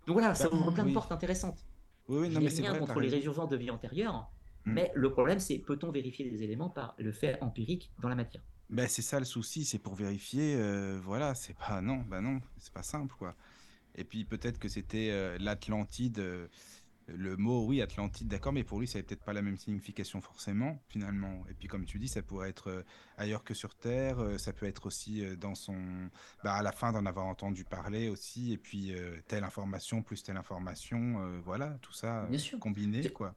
Donc 0.08 0.14
voilà, 0.14 0.34
ça 0.34 0.50
bah, 0.50 0.56
ouvre 0.56 0.72
plein 0.72 0.86
de 0.86 0.94
portes 0.94 1.12
intéressantes. 1.12 1.60
Oui, 2.08 2.20
oui, 2.22 2.30
non, 2.30 2.40
mais 2.40 2.48
rien 2.48 2.80
contre 2.80 3.02
les 3.02 3.10
résurgences 3.10 3.50
de 3.50 3.58
vie 3.58 3.70
antérieure. 3.70 4.32
Mais 4.68 4.92
le 4.96 5.12
problème, 5.12 5.40
c'est 5.40 5.60
peut-on 5.60 5.92
vérifier 5.92 6.30
les 6.30 6.44
éléments 6.44 6.70
par 6.70 6.96
le 6.98 7.12
fait 7.12 7.42
empirique 7.42 7.92
dans 8.02 8.10
la 8.10 8.16
matière? 8.16 8.42
Ben, 8.70 8.88
c'est 8.90 9.02
ça 9.02 9.20
le 9.20 9.26
souci, 9.26 9.64
c'est 9.64 9.80
pour 9.80 9.96
vérifier, 9.96 10.56
euh, 10.58 11.00
voilà, 11.02 11.36
c'est 11.36 11.56
pas 11.56 11.82
non, 11.82 12.04
bah 12.10 12.20
non, 12.20 12.42
c'est 12.58 12.74
pas 12.74 12.84
simple 12.84 13.16
quoi. 13.18 13.34
Et 13.96 14.04
puis 14.04 14.26
peut-être 14.26 14.60
que 14.60 14.68
c'était 14.68 15.10
euh, 15.10 15.38
l'Atlantide, 15.40 16.20
euh, 16.20 16.48
le 17.08 17.38
mot 17.38 17.66
oui 17.66 17.82
Atlantide, 17.82 18.28
d'accord, 18.28 18.52
mais 18.52 18.66
pour 18.66 18.82
lui 18.82 18.88
ça 18.88 18.96
n'avait 19.00 19.08
peut-être 19.08 19.24
pas 19.24 19.32
la 19.32 19.42
même 19.42 19.56
signification 19.56 20.20
forcément 20.20 20.84
finalement. 20.90 21.46
Et 21.50 21.54
puis 21.54 21.70
comme 21.70 21.86
tu 21.86 21.98
dis, 21.98 22.10
ça 22.10 22.22
pourrait 22.22 22.50
être 22.50 22.84
ailleurs 23.16 23.46
que 23.46 23.54
sur 23.54 23.74
Terre, 23.74 24.18
ça 24.38 24.52
peut 24.52 24.66
être 24.66 24.86
aussi 24.86 25.24
dans 25.38 25.56
son, 25.56 26.10
bah, 26.44 26.56
à 26.56 26.62
la 26.62 26.74
fin 26.74 26.92
d'en 26.92 27.06
avoir 27.06 27.28
entendu 27.28 27.64
parler 27.64 28.10
aussi, 28.10 28.52
et 28.52 28.58
puis 28.58 28.94
telle 29.30 29.46
information 29.46 30.02
plus 30.04 30.24
telle 30.24 30.36
information, 30.36 31.40
voilà, 31.40 31.78
tout 31.82 31.94
ça 31.94 32.28
combiné 32.60 33.10
quoi 33.12 33.34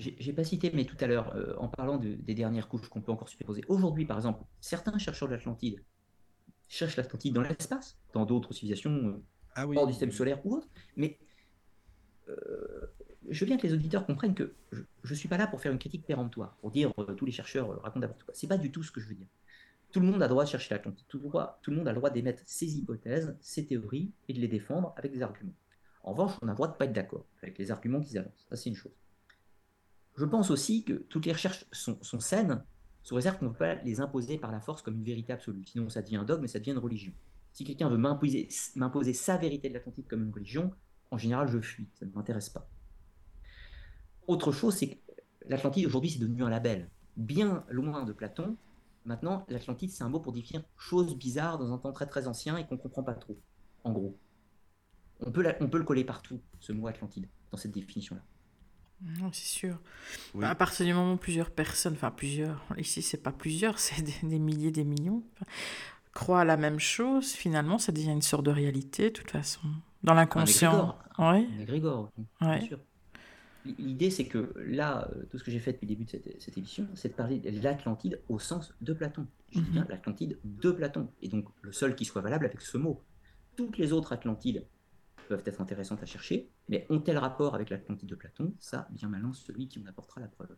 j'ai 0.00 0.32
pas 0.32 0.44
cité, 0.44 0.70
mais 0.74 0.84
tout 0.84 0.96
à 1.00 1.06
l'heure, 1.06 1.34
euh, 1.36 1.54
en 1.58 1.68
parlant 1.68 1.98
des 1.98 2.34
dernières 2.34 2.68
couches 2.68 2.88
qu'on 2.88 3.02
peut 3.02 3.12
encore 3.12 3.28
superposer. 3.28 3.62
Aujourd'hui, 3.68 4.06
par 4.06 4.16
exemple, 4.16 4.42
certains 4.60 4.96
chercheurs 4.98 5.28
de 5.28 5.34
l'Atlantide 5.34 5.84
cherchent 6.68 6.96
l'Atlantide 6.96 7.34
dans 7.34 7.42
l'espace, 7.42 7.98
dans 8.14 8.24
d'autres 8.24 8.52
civilisations 8.54 8.92
euh, 8.92 9.22
ah 9.54 9.66
hors 9.66 9.86
du 9.86 9.92
système 9.92 10.12
solaire 10.12 10.44
ou 10.46 10.56
autre, 10.56 10.68
mais 10.96 11.18
euh, 12.28 12.86
je 13.28 13.40
veux 13.40 13.46
bien 13.46 13.58
que 13.58 13.66
les 13.66 13.74
auditeurs 13.74 14.06
comprennent 14.06 14.34
que 14.34 14.54
je 14.72 15.10
ne 15.10 15.18
suis 15.18 15.28
pas 15.28 15.36
là 15.36 15.46
pour 15.46 15.60
faire 15.60 15.72
une 15.72 15.78
critique 15.78 16.06
péremptoire, 16.06 16.56
pour 16.60 16.70
dire 16.70 16.92
tous 17.16 17.26
les 17.26 17.32
chercheurs 17.32 17.82
racontent 17.82 18.00
n'importe 18.00 18.24
quoi. 18.24 18.34
C'est 18.34 18.46
pas 18.46 18.58
du 18.58 18.72
tout 18.72 18.82
ce 18.82 18.90
que 18.90 19.00
je 19.00 19.08
veux 19.08 19.14
dire. 19.14 19.28
Tout 19.92 20.00
le 20.00 20.06
monde 20.06 20.22
a 20.22 20.26
le 20.26 20.30
droit 20.30 20.44
de 20.44 20.48
chercher 20.48 20.72
l'Atlantide. 20.72 21.06
Tout, 21.08 21.18
tout 21.18 21.70
le 21.70 21.76
monde 21.76 21.88
a 21.88 21.92
le 21.92 21.96
droit 21.96 22.10
d'émettre 22.10 22.42
ses 22.46 22.78
hypothèses, 22.78 23.36
ses 23.40 23.66
théories 23.66 24.12
et 24.28 24.32
de 24.32 24.38
les 24.38 24.48
défendre 24.48 24.94
avec 24.96 25.12
des 25.12 25.20
arguments. 25.20 25.54
En 26.04 26.12
revanche, 26.12 26.38
on 26.40 26.46
a 26.46 26.52
le 26.52 26.56
droit 26.56 26.68
de 26.68 26.72
ne 26.72 26.78
pas 26.78 26.84
être 26.86 26.92
d'accord 26.92 27.26
avec 27.42 27.58
les 27.58 27.70
arguments 27.70 28.00
qu'ils 28.00 28.16
avancent. 28.18 28.46
Ça, 28.48 28.56
c'est 28.56 28.70
une 28.70 28.76
chose. 28.76 28.92
Je 30.20 30.26
pense 30.26 30.50
aussi 30.50 30.84
que 30.84 30.92
toutes 30.92 31.24
les 31.24 31.32
recherches 31.32 31.64
sont, 31.72 31.96
saines, 32.20 32.62
sous 33.02 33.14
réserve 33.14 33.38
qu'on 33.38 33.46
ne 33.46 33.50
peut 33.52 33.56
pas 33.56 33.76
les 33.76 34.02
imposer 34.02 34.36
par 34.36 34.52
la 34.52 34.60
force 34.60 34.82
comme 34.82 34.96
une 34.96 35.02
vérité 35.02 35.32
absolue. 35.32 35.64
Sinon, 35.64 35.88
ça 35.88 36.02
devient 36.02 36.16
un 36.16 36.24
dogme 36.24 36.44
et 36.44 36.46
ça 36.46 36.58
devient 36.58 36.72
une 36.72 36.78
religion. 36.78 37.14
Si 37.54 37.64
quelqu'un 37.64 37.88
veut 37.88 37.96
m'imposer 37.96 39.14
sa 39.14 39.38
vérité 39.38 39.70
de 39.70 39.74
l'Atlantique 39.74 40.08
comme 40.08 40.22
une 40.24 40.30
religion, 40.30 40.74
en 41.10 41.16
général, 41.16 41.48
je 41.48 41.58
fuis. 41.58 41.88
Ça 41.94 42.04
ne 42.04 42.10
m'intéresse 42.10 42.50
pas. 42.50 42.68
Autre 44.26 44.52
chose, 44.52 44.74
c'est 44.74 44.90
que 44.90 44.98
l'Atlantide, 45.48 45.86
aujourd'hui, 45.86 46.10
c'est 46.10 46.18
devenu 46.18 46.44
un 46.44 46.50
label. 46.50 46.90
Bien 47.16 47.64
loin 47.70 48.04
de 48.04 48.12
Platon, 48.12 48.58
maintenant, 49.06 49.46
l'Atlantide, 49.48 49.88
c'est 49.88 50.04
un 50.04 50.10
mot 50.10 50.20
pour 50.20 50.34
définir 50.34 50.62
chose 50.76 51.16
bizarre 51.16 51.56
dans 51.56 51.72
un 51.72 51.78
temps 51.78 51.92
très 51.92 52.06
très 52.06 52.28
ancien 52.28 52.58
et 52.58 52.66
qu'on 52.66 52.74
ne 52.74 52.80
comprend 52.80 53.02
pas 53.02 53.14
trop, 53.14 53.38
en 53.84 53.92
gros. 53.92 54.18
On 55.20 55.32
peut, 55.32 55.50
on 55.60 55.70
peut 55.70 55.78
le 55.78 55.84
coller 55.84 56.04
partout, 56.04 56.42
ce 56.58 56.72
mot 56.72 56.88
Atlantide, 56.88 57.26
dans 57.50 57.56
cette 57.56 57.72
définition-là. 57.72 58.20
Non, 59.02 59.30
c'est 59.32 59.46
sûr. 59.46 59.78
À 60.42 60.54
partir 60.54 60.84
du 60.84 60.92
moment 60.92 61.14
où 61.14 61.16
plusieurs 61.16 61.50
personnes, 61.50 61.94
enfin 61.94 62.10
plusieurs, 62.10 62.64
ici 62.76 63.02
c'est 63.02 63.22
pas 63.22 63.32
plusieurs, 63.32 63.78
c'est 63.80 64.02
des, 64.02 64.38
milliers, 64.38 64.70
des 64.70 64.84
millions, 64.84 65.22
croient 66.12 66.40
à 66.40 66.44
la 66.44 66.56
même 66.56 66.78
chose, 66.78 67.32
finalement 67.32 67.78
ça 67.78 67.92
devient 67.92 68.12
une 68.12 68.22
sorte 68.22 68.44
de 68.44 68.50
réalité, 68.50 69.04
de 69.04 69.14
toute 69.14 69.30
façon. 69.30 69.60
Dans 70.02 70.14
l'inconscient. 70.14 70.98
Oui. 71.18 71.48
Grégor, 71.66 72.10
sûr. 72.66 72.78
L'idée, 73.64 74.10
c'est 74.10 74.24
que 74.24 74.54
là, 74.56 75.10
euh, 75.14 75.24
tout 75.30 75.38
ce 75.38 75.44
que 75.44 75.50
j'ai 75.50 75.58
fait 75.58 75.72
depuis 75.72 75.84
le 75.84 75.90
début 75.94 76.04
de 76.04 76.22
cette, 76.38 76.56
émission, 76.56 76.88
c'est 76.94 77.10
de 77.10 77.14
parler 77.14 77.38
de 77.38 77.62
l'Atlantide 77.62 78.20
au 78.30 78.38
sens 78.38 78.72
de 78.80 78.94
Platon. 78.94 79.26
Je 79.52 79.60
dis 79.60 79.70
bien 79.70 79.82
mhm. 79.82 79.88
l'Atlantide 79.90 80.38
de 80.44 80.70
Platon. 80.70 81.10
Et 81.20 81.28
donc, 81.28 81.46
le 81.60 81.72
seul 81.72 81.94
qui 81.94 82.06
soit 82.06 82.22
valable 82.22 82.46
avec 82.46 82.62
ce 82.62 82.78
mot. 82.78 83.02
Toutes 83.56 83.76
les 83.76 83.92
autres 83.92 84.14
Atlantides 84.14 84.64
peuvent 85.30 85.42
être 85.46 85.60
intéressantes 85.60 86.02
à 86.02 86.06
chercher, 86.06 86.50
mais 86.68 86.86
ont-elles 86.90 87.16
rapport 87.16 87.54
avec 87.54 87.70
l'Atlantide 87.70 88.08
de 88.08 88.16
Platon? 88.16 88.52
Ça, 88.58 88.88
bien 88.90 89.08
malin 89.08 89.32
celui 89.32 89.68
qui 89.68 89.78
en 89.78 89.86
apportera 89.86 90.20
la 90.20 90.26
preuve. 90.26 90.56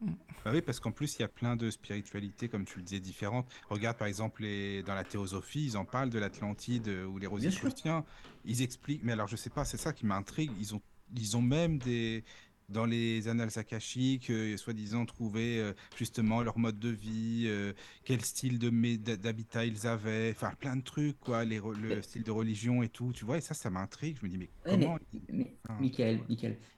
Bah 0.00 0.50
oui, 0.52 0.62
parce 0.62 0.80
qu'en 0.80 0.90
plus, 0.90 1.16
il 1.16 1.20
y 1.20 1.24
a 1.24 1.28
plein 1.28 1.54
de 1.54 1.70
spiritualités, 1.70 2.48
comme 2.48 2.64
tu 2.64 2.78
le 2.78 2.82
disais, 2.82 2.98
différentes. 2.98 3.46
Regarde, 3.68 3.98
par 3.98 4.08
exemple, 4.08 4.42
les... 4.42 4.82
dans 4.82 4.94
la 4.94 5.04
théosophie, 5.04 5.66
ils 5.66 5.76
en 5.76 5.84
parlent 5.84 6.08
de 6.08 6.18
l'Atlantide 6.18 6.88
euh, 6.88 7.04
ou 7.04 7.18
les 7.18 7.26
Rosicruciens. 7.26 8.04
Ils 8.46 8.62
expliquent, 8.62 9.04
mais 9.04 9.12
alors 9.12 9.28
je 9.28 9.36
sais 9.36 9.50
pas, 9.50 9.66
c'est 9.66 9.76
ça 9.76 9.92
qui 9.92 10.06
m'intrigue. 10.06 10.50
Ils 10.58 10.74
ont, 10.74 10.80
ils 11.14 11.36
ont 11.36 11.42
même 11.42 11.78
des, 11.78 12.24
dans 12.72 12.86
les 12.86 13.28
annales 13.28 13.50
akashiques, 13.56 14.30
euh, 14.30 14.56
soi-disant 14.56 15.06
trouver 15.06 15.60
euh, 15.60 15.72
justement 15.96 16.42
leur 16.42 16.58
mode 16.58 16.78
de 16.78 16.88
vie, 16.88 17.44
euh, 17.46 17.72
quel 18.04 18.22
style 18.22 18.58
d'habitat 18.58 19.64
ils 19.64 19.86
avaient, 19.86 20.30
enfin 20.30 20.52
plein 20.58 20.76
de 20.76 20.82
trucs, 20.82 21.20
quoi, 21.20 21.44
les, 21.44 21.60
le 21.80 22.02
style 22.02 22.24
de 22.24 22.30
religion 22.30 22.82
et 22.82 22.88
tout, 22.88 23.12
tu 23.12 23.24
vois, 23.24 23.38
et 23.38 23.40
ça, 23.40 23.54
ça 23.54 23.70
m'intrigue. 23.70 24.16
Je 24.20 24.26
me 24.26 24.30
dis, 24.30 24.38
mais 24.38 24.50
comment. 24.64 24.98
Mais, 25.30 25.54
Michael, 25.80 26.20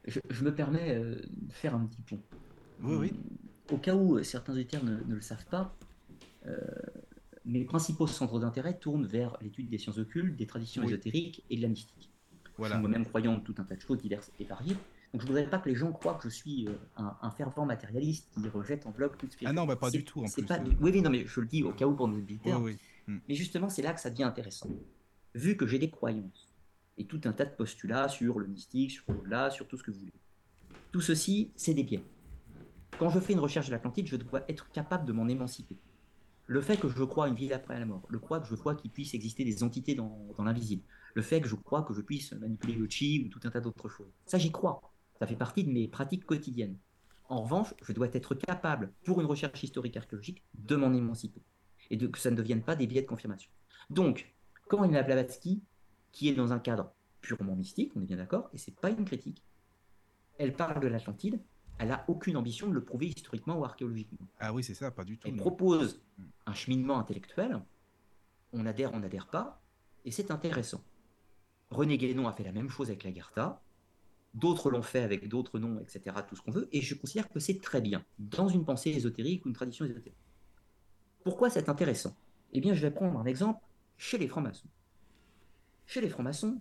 je, 0.07 0.45
me 0.45 0.55
permets 0.55 0.97
de 0.97 1.53
faire 1.53 1.75
un 1.75 1.87
petit 1.87 2.03
pont. 2.03 2.21
Oui, 2.83 2.97
oui. 2.97 3.13
Au 3.73 3.79
cas 3.79 3.95
où 3.95 4.23
certains 4.23 4.53
auditeurs 4.53 4.85
ne, 4.85 4.97
ne, 4.97 5.15
le 5.15 5.21
savent 5.23 5.47
pas, 5.47 5.75
mes 7.47 7.65
principaux 7.65 8.07
centres 8.07 8.39
d'intérêt 8.39 8.79
tournent 8.79 9.07
vers 9.07 9.37
l'étude 9.41 9.71
des 9.71 9.79
sciences 9.79 9.99
occultes, 9.99 10.37
des 10.37 10.47
traditions 10.47 10.83
ésotériques 10.83 11.43
et 11.49 11.57
de 11.57 11.63
la 11.63 11.69
mystique. 11.69 12.11
Voilà. 12.57 12.79
Moi-même 12.79 13.07
croyant 13.07 13.39
de 13.39 13.41
tout 13.41 13.55
un 13.59 13.65
tas 13.65 13.75
de 13.77 13.81
choses 13.81 13.99
diverses 13.99 14.31
et 14.39 14.45
variées. 14.45 14.77
Donc 15.15 15.21
je 15.21 15.27
ne 15.29 15.33
voudrais 15.33 15.49
pas 15.49 15.61
que 15.61 15.69
les 15.69 15.77
gens 15.77 15.93
croient 15.93 16.15
que 16.15 16.29
je 16.29 16.35
suis 16.35 16.67
euh, 16.67 16.73
un, 16.97 17.17
un 17.23 17.31
fervent 17.31 17.65
matérialiste 17.65 18.29
qui 18.35 18.49
rejette 18.49 18.85
en 18.85 18.91
bloc 18.91 19.17
toute 19.17 19.37
Ah 19.45 19.53
non, 19.53 19.65
bah 19.65 19.77
pas 19.77 19.89
du 19.89 20.05
tout 20.05 20.19
en 20.19 20.29
plus. 20.29 20.43
pas-. 20.43 20.59
Oui, 20.81 20.91
oui, 20.93 21.03
non, 21.03 21.11
mais 21.11 21.25
je 21.25 21.41
le 21.41 21.47
dis 21.47 21.63
au 21.63 21.71
cas 21.71 21.87
où 21.87 21.95
pour 21.95 22.09
nos 22.09 22.19
auditeurs. 22.19 22.61
oui. 22.61 22.77
Mm. 23.07 23.19
Mais 23.29 23.37
justement, 23.37 23.69
c'est 23.69 23.83
là 23.83 23.93
que 23.93 24.01
ça 24.01 24.11
devient 24.11 24.25
intéressant. 24.25 24.69
Vu 25.37 25.57
que 25.57 25.69
j'ai 25.69 25.79
des 25.79 25.89
croyances 25.89 26.53
et 26.99 27.05
tout 27.07 27.21
un 27.27 27.33
tas 27.33 27.45
de 27.45 27.55
postulats 27.55 28.09
sur 28.09 28.41
le 28.41 28.49
mystique, 28.49 28.91
sur 28.91 29.05
l'au-delà, 29.07 29.51
sur 29.51 29.69
tout 29.69 29.77
ce 29.77 29.85
que 29.85 29.93
vous 29.93 30.01
voulez. 30.01 30.13
Tout 30.91 31.01
ceci, 31.01 31.53
c'est 31.55 31.75
des 31.75 31.85
biais. 31.85 32.03
Quand 32.99 33.09
je 33.09 33.21
fais 33.21 33.35
une 33.35 33.41
recherche 33.41 33.67
de 33.67 33.73
l'Atlantide, 33.73 34.09
je 34.09 34.17
dois 34.17 34.43
être 34.49 34.69
capable 34.73 35.05
de 35.07 35.13
m'en 35.13 35.29
émanciper. 35.29 35.77
Le 36.47 36.61
fait 36.61 36.77
que 36.77 36.89
je 36.89 37.05
crois 37.05 37.27
à 37.27 37.29
une 37.29 37.37
vie 37.37 37.53
après 37.53 37.79
la 37.79 37.87
mort, 37.87 38.03
le 38.09 38.19
fait 38.19 38.41
que 38.41 38.49
je 38.49 38.57
crois 38.57 38.75
qu'il 38.75 38.91
puisse 38.91 39.15
exister 39.15 39.45
des 39.45 39.63
entités 39.63 39.95
dans, 39.95 40.27
dans 40.37 40.43
l'invisible, 40.43 40.83
le 41.15 41.23
fait 41.23 41.41
que 41.41 41.49
je 41.49 41.55
crois 41.55 41.83
que 41.83 41.95
je 41.95 42.01
puisse 42.01 42.33
manipuler 42.33 42.75
le 42.75 42.89
chi 42.89 43.23
ou 43.25 43.29
tout 43.29 43.41
un 43.45 43.51
tas 43.51 43.61
d'autres 43.61 43.89
choses, 43.89 44.13
ça 44.27 44.39
j'y 44.39 44.51
crois. 44.51 44.81
Ça 45.25 45.29
fait 45.29 45.37
partie 45.37 45.65
de 45.65 45.71
mes 45.71 45.89
pratiques 45.89 46.27
quotidiennes. 46.27 46.77
En 47.31 47.45
revanche, 47.45 47.73
je 47.81 47.95
dois 47.95 48.09
être 48.13 48.35
capable, 48.35 48.93
pour 49.05 49.23
une 49.23 49.27
recherche 49.27 49.63
historique 49.63 49.97
archéologique, 49.97 50.43
de 50.53 50.77
m'en 50.77 50.93
émanciper 50.93 51.41
et 51.89 51.97
de, 51.97 52.07
que 52.09 52.19
ça 52.19 52.31
ne 52.31 52.37
devienne 52.37 52.63
pas 52.63 52.77
des 52.77 52.87
biais 52.87 53.01
de 53.01 53.07
confirmation. 53.07 53.51
Donc, 53.89 54.35
quand 54.69 54.85
Elena 54.85 55.03
Blavatsky, 55.03 55.63
qui 56.13 56.29
est 56.29 56.35
dans 56.35 56.53
un 56.53 56.59
cadre 56.59 56.93
purement 57.23 57.57
mystique, 57.57 57.93
on 57.97 58.03
est 58.03 58.05
bien 58.05 58.19
d'accord, 58.19 58.51
et 58.53 58.59
c'est 58.59 58.79
pas 58.79 58.91
une 58.91 59.07
critique, 59.07 59.43
elle 60.37 60.53
parle 60.53 60.79
de 60.79 60.89
l'Atlantide, 60.89 61.41
elle 61.79 61.89
n'a 61.89 62.05
aucune 62.07 62.37
ambition 62.37 62.69
de 62.69 62.75
le 62.75 62.85
prouver 62.85 63.07
historiquement 63.07 63.59
ou 63.59 63.65
archéologiquement. 63.65 64.29
Ah 64.41 64.53
oui, 64.53 64.63
c'est 64.63 64.75
ça, 64.75 64.91
pas 64.91 65.05
du 65.05 65.17
tout. 65.17 65.27
Elle 65.27 65.37
non. 65.37 65.41
propose 65.41 66.03
un 66.45 66.53
cheminement 66.53 66.99
intellectuel, 66.99 67.63
on 68.53 68.67
adhère, 68.67 68.93
on 68.93 69.01
n'adhère 69.01 69.29
pas, 69.29 69.63
et 70.05 70.11
c'est 70.11 70.31
intéressant. 70.31 70.85
René 71.71 71.97
Guénon 71.97 72.29
a 72.29 72.35
fait 72.35 72.45
la 72.45 72.53
même 72.53 72.69
chose 72.69 72.89
avec 72.89 73.05
l'Agartha, 73.05 73.64
d'autres 74.35 74.71
l'ont 74.71 74.83
fait 74.83 75.03
avec 75.03 75.29
d'autres 75.29 75.59
noms, 75.59 75.79
etc., 75.81 76.17
tout 76.29 76.37
ce 76.37 76.43
qu'on 76.43 76.51
veut, 76.51 76.69
et 76.73 76.83
je 76.83 76.95
considère 76.95 77.29
que 77.29 77.41
c'est 77.41 77.61
très 77.61 77.81
bien, 77.81 78.05
dans 78.19 78.49
une 78.49 78.65
pensée 78.65 78.91
ésotérique 78.91 79.45
ou 79.45 79.49
une 79.49 79.55
tradition 79.55 79.85
ésotérique. 79.85 80.19
Pourquoi 81.23 81.51
c'est 81.51 81.69
intéressant? 81.69 82.15
Eh 82.53 82.61
bien, 82.61 82.75
je 82.75 82.83
vais 82.83 82.91
prendre 82.91 83.19
un 83.19 83.25
exemple 83.25 83.65
chez 83.97 84.19
les 84.19 84.29
francs-maçons. 84.29 84.69
Chez 85.87 86.01
les 86.01 86.09
francs-maçons, 86.09 86.61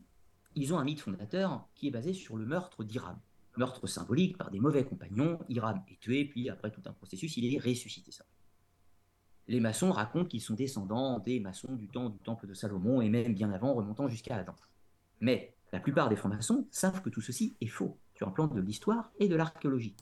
ils 0.56 0.74
ont 0.74 0.78
un 0.78 0.84
mythe 0.84 1.02
fondateur 1.02 1.68
qui 1.76 1.88
est 1.88 1.92
basé 1.92 2.14
sur 2.14 2.38
le 2.38 2.46
meurtre 2.46 2.84
d'Iram. 2.84 3.20
Meurtre 3.58 3.88
symbolique 3.88 4.38
par 4.38 4.52
des 4.52 4.60
mauvais 4.60 4.84
compagnons, 4.84 5.40
Iram 5.50 5.82
est 5.92 6.00
tué, 6.00 6.26
puis 6.26 6.50
après 6.50 6.72
tout 6.72 6.82
un 6.86 6.94
processus, 6.94 7.38
il 7.38 7.54
est 7.54 7.60
ressuscité. 7.60 8.12
Les 9.48 9.60
maçons 9.60 9.92
racontent 9.92 10.28
qu'ils 10.28 10.42
sont 10.42 10.54
descendants 10.54 11.20
des 11.20 11.40
maçons 11.40 11.76
du 11.76 11.88
temps 11.88 12.10
du 12.10 12.20
temple 12.20 12.48
de 12.48 12.54
Salomon, 12.54 13.02
et 13.02 13.10
même 13.10 13.34
bien 13.34 13.52
avant, 13.52 13.74
remontant 13.74 14.08
jusqu'à 14.08 14.38
Adam. 14.38 14.56
Mais 15.20 15.53
la 15.74 15.80
plupart 15.80 16.08
des 16.08 16.16
francs-maçons 16.16 16.68
savent 16.72 17.02
que 17.02 17.10
tout 17.10 17.20
ceci 17.20 17.56
est 17.60 17.68
faux, 17.68 17.98
sur 18.16 18.28
un 18.28 18.32
plan 18.32 18.48
de 18.48 18.62
l'histoire 18.62 19.12
et 19.20 19.28
de 19.28 19.36
l'archéologie. 19.36 19.96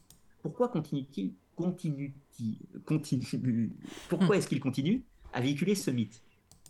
Pourquoi 0.44 0.68
continue-t-il 0.68 1.34
continue 1.56 2.14
continue, 2.86 3.72
Pourquoi 4.10 4.38
est-ce 4.38 4.48
qu'il 4.48 4.60
continue 4.60 5.04
à 5.34 5.40
véhiculer 5.42 5.76
ce 5.76 5.90
mythe, 5.90 6.22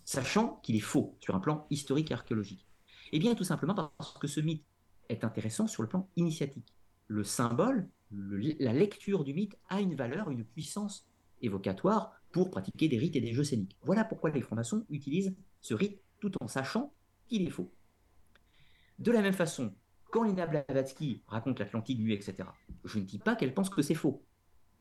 sachant 0.06 0.60
qu'il 0.62 0.76
est 0.76 0.80
faux 0.82 1.16
sur 1.20 1.36
un 1.36 1.40
plan 1.40 1.66
historique 1.72 2.12
et 2.12 2.14
archéologique? 2.14 2.66
Eh 3.12 3.18
bien, 3.20 3.34
tout 3.34 3.44
simplement 3.44 3.74
parce 3.74 4.18
que 4.20 4.28
ce 4.28 4.40
mythe 4.40 4.64
est 5.10 5.24
intéressant 5.24 5.68
sur 5.68 5.82
le 5.82 5.90
plan 5.90 6.08
initiatique. 6.16 6.74
Le 7.08 7.24
symbole, 7.24 7.90
le- 8.12 8.56
la 8.60 8.74
lecture 8.74 9.24
du 9.24 9.34
mythe 9.34 9.58
a 9.70 9.82
une 9.82 9.96
valeur, 9.96 10.30
une 10.30 10.46
puissance 10.46 11.08
évocatoire 11.42 12.14
pour 12.32 12.52
pratiquer 12.52 12.88
des 12.88 13.00
rites 13.00 13.16
et 13.16 13.22
des 13.22 13.34
jeux 13.34 13.44
scéniques. 13.44 13.78
Voilà 13.84 14.04
pourquoi 14.04 14.30
les 14.30 14.42
francs-maçons 14.42 14.86
utilisent 14.90 15.34
ce 15.60 15.74
rite 15.74 16.00
tout 16.20 16.32
en 16.40 16.48
sachant 16.48 16.94
qu'il 17.28 17.48
est 17.48 17.50
faux. 17.50 17.72
De 19.02 19.12
la 19.12 19.22
même 19.24 19.34
façon, 19.34 19.74
quand 20.12 20.24
Lina 20.24 20.46
Blavatsky 20.46 21.24
raconte 21.28 21.58
l'Atlantide 21.58 22.00
nue, 22.00 22.14
etc., 22.14 22.36
je 22.86 23.00
ne 23.00 23.04
dis 23.04 23.18
pas 23.18 23.36
qu'elle 23.36 23.54
pense 23.54 23.70
que 23.72 23.82
c'est 23.82 23.96
faux. 23.96 24.24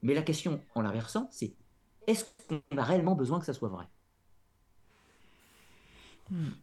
Mais 0.02 0.12
la 0.12 0.22
question, 0.22 0.60
en 0.74 0.82
l'inversant, 0.82 1.28
c'est 1.30 1.54
est-ce 2.06 2.26
qu'on 2.46 2.76
a 2.76 2.82
réellement 2.84 3.14
besoin 3.14 3.38
que 3.40 3.46
ça 3.46 3.54
soit 3.54 3.70
vrai? 3.70 3.86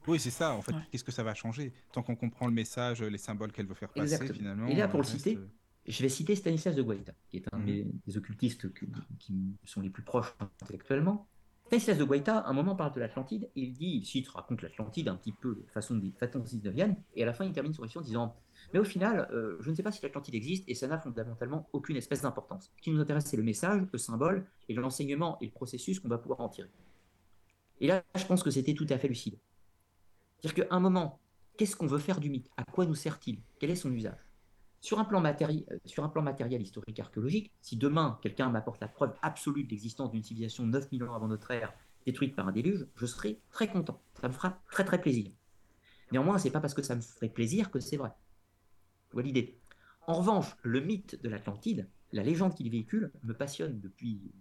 Oui, 0.08 0.20
c'est 0.20 0.30
ça, 0.30 0.54
en 0.54 0.62
fait. 0.62 0.72
Ouais. 0.74 0.82
Qu'est-ce 0.92 1.04
que 1.04 1.12
ça 1.12 1.24
va 1.24 1.34
changer? 1.34 1.74
Tant 1.92 2.02
qu'on 2.04 2.16
comprend 2.16 2.46
le 2.46 2.54
message, 2.54 3.02
les 3.02 3.18
symboles 3.18 3.52
qu'elle 3.52 3.66
veut 3.66 3.74
faire 3.74 3.90
passer, 3.90 4.14
Exactement. 4.14 4.38
finalement. 4.38 4.68
Et 4.68 4.76
là, 4.76 4.88
pour 4.88 5.00
le 5.02 5.06
reste, 5.06 5.18
citer, 5.18 5.36
euh, 5.38 5.48
Je 5.90 6.04
vais 6.04 6.10
citer 6.10 6.36
Stanislas 6.36 6.76
de 6.76 6.82
Guaita, 6.82 7.14
qui 7.30 7.38
est 7.38 7.46
un 7.54 7.60
Mhm. 7.60 7.66
des, 7.66 7.88
des 8.06 8.18
occultistes 8.18 8.72
que- 8.74 8.86
qui 9.20 9.34
me 9.34 9.56
sont 9.66 9.80
les 9.82 9.90
plus 9.90 10.04
proches 10.04 10.36
intellectuellement. 10.62 11.28
Stanislas 11.68 11.98
de 11.98 12.04
Guaita, 12.06 12.46
un 12.48 12.54
moment, 12.54 12.76
parle 12.76 12.94
de 12.94 13.02
l'Atlantide, 13.02 13.50
il 13.56 13.74
dit, 13.74 13.98
il 13.98 14.06
cite, 14.06 14.30
raconte 14.30 14.62
l'Atlantide 14.62 15.10
un 15.10 15.16
petit 15.16 15.34
peu 15.34 15.56
de 15.56 15.70
façon 15.70 16.02
façon 16.18 16.40
19e, 16.40 16.96
et 17.14 17.24
à 17.24 17.26
la 17.26 17.34
fin, 17.34 17.44
il 17.44 17.52
termine 17.52 17.74
son 17.74 17.82
récit 17.82 17.98
en 17.98 18.02
disant 18.02 18.36
Mais 18.74 18.80
au 18.80 18.86
final, 18.86 19.28
euh, 19.34 19.58
je 19.60 19.70
ne 19.70 19.76
sais 19.76 19.84
pas 19.84 19.92
si 19.92 20.02
l'Atlantide 20.02 20.36
existe, 20.36 20.64
et 20.70 20.76
ça 20.76 20.88
n'a 20.88 20.98
fondamentalement 20.98 21.68
aucune 21.74 21.98
espèce 21.98 22.22
d'importance. 22.22 22.72
Ce 22.78 22.82
qui 22.82 22.90
nous 22.90 23.02
intéresse, 23.02 23.26
c'est 23.26 23.36
le 23.36 23.44
message, 23.44 23.82
le 23.92 24.00
symbole, 24.00 24.46
et 24.70 24.76
l'enseignement 24.76 25.38
et 25.42 25.46
le 25.46 25.52
processus 25.52 26.00
qu'on 26.00 26.08
va 26.08 26.18
pouvoir 26.18 26.40
en 26.40 26.48
tirer. 26.48 26.70
Et 27.82 27.88
là, 27.88 28.02
je 28.16 28.26
pense 28.26 28.44
que 28.44 28.50
c'était 28.50 28.74
tout 28.74 28.88
à 28.90 28.98
fait 28.98 29.10
lucide. 29.10 29.38
C'est-à-dire 30.40 30.68
qu'à 30.68 30.74
un 30.74 30.80
moment, 30.80 31.20
qu'est-ce 31.58 31.76
qu'on 31.76 31.88
veut 31.88 32.00
faire 32.00 32.22
du 32.22 32.30
mythe? 32.30 32.50
À 32.56 32.64
quoi 32.64 32.86
nous 32.86 32.96
sert-il? 32.96 33.42
Quel 33.60 33.72
est 33.72 33.76
son 33.76 33.92
usage? 33.92 34.27
Sur 34.80 35.00
un, 35.00 35.06
plan 35.06 35.24
euh, 35.24 35.62
sur 35.86 36.04
un 36.04 36.10
plan 36.10 36.22
matériel, 36.22 36.62
historique, 36.62 37.00
archéologique, 37.00 37.52
si 37.62 37.78
demain 37.78 38.20
quelqu'un 38.22 38.50
m'apporte 38.50 38.80
la 38.82 38.88
preuve 38.88 39.14
absolue 39.22 39.64
de 39.64 39.70
l'existence 39.70 40.12
d'une 40.12 40.24
civilisation 40.24 40.66
9000 40.66 41.04
ans 41.04 41.14
avant 41.14 41.28
notre 41.28 41.52
ère 41.52 41.74
détruite 42.06 42.36
par 42.36 42.48
un 42.48 42.52
déluge, 42.52 42.88
je 42.96 43.06
serai 43.06 43.42
très 43.52 43.68
content. 43.68 44.02
Ça 44.22 44.28
me 44.28 44.34
fera 44.34 44.62
très 44.72 44.86
très 44.86 45.02
plaisir. 45.02 45.32
Néanmoins, 46.12 46.38
c'est 46.38 46.52
pas 46.52 46.62
parce 46.62 46.74
que 46.74 46.82
ça 46.82 46.96
me 46.96 47.02
ferait 47.02 47.30
plaisir 47.30 47.70
que 47.70 47.80
c'est 47.80 47.98
vrai. 47.98 48.12
Tu 49.10 49.14
vois 49.14 49.24
l'idée. 49.24 49.60
En 50.06 50.14
revanche, 50.14 50.56
le 50.64 50.80
mythe 50.80 51.22
de 51.22 51.28
l'Atlantide, 51.28 51.90
la 52.14 52.24
légende 52.24 52.56
qu'il 52.56 52.70
véhicule, 52.70 53.12
me 53.24 53.34
passionne 53.34 53.80
depuis 53.82 54.32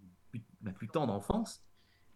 ma 0.61 0.73
plus 0.73 0.89
tendre 0.89 1.13
enfance, 1.13 1.65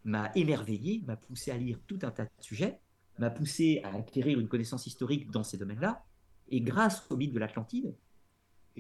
m'a 0.05 0.31
émerveillé, 0.35 1.03
m'a 1.07 1.17
poussé 1.17 1.51
à 1.51 1.57
lire 1.57 1.81
tout 1.87 1.99
un 2.03 2.11
tas 2.11 2.25
de 2.25 2.31
sujets, 2.41 2.79
m'a 3.19 3.31
poussé 3.31 3.81
à 3.83 3.95
acquérir 3.97 4.39
une 4.39 4.49
connaissance 4.49 4.87
historique 4.87 5.31
dans 5.31 5.43
ces 5.43 5.59
domaines-là, 5.59 6.05
et 6.49 6.61
grâce 6.61 7.07
au 7.11 7.17
mythe 7.17 7.33
de 7.33 7.39
l'Atlantide, 7.39 7.95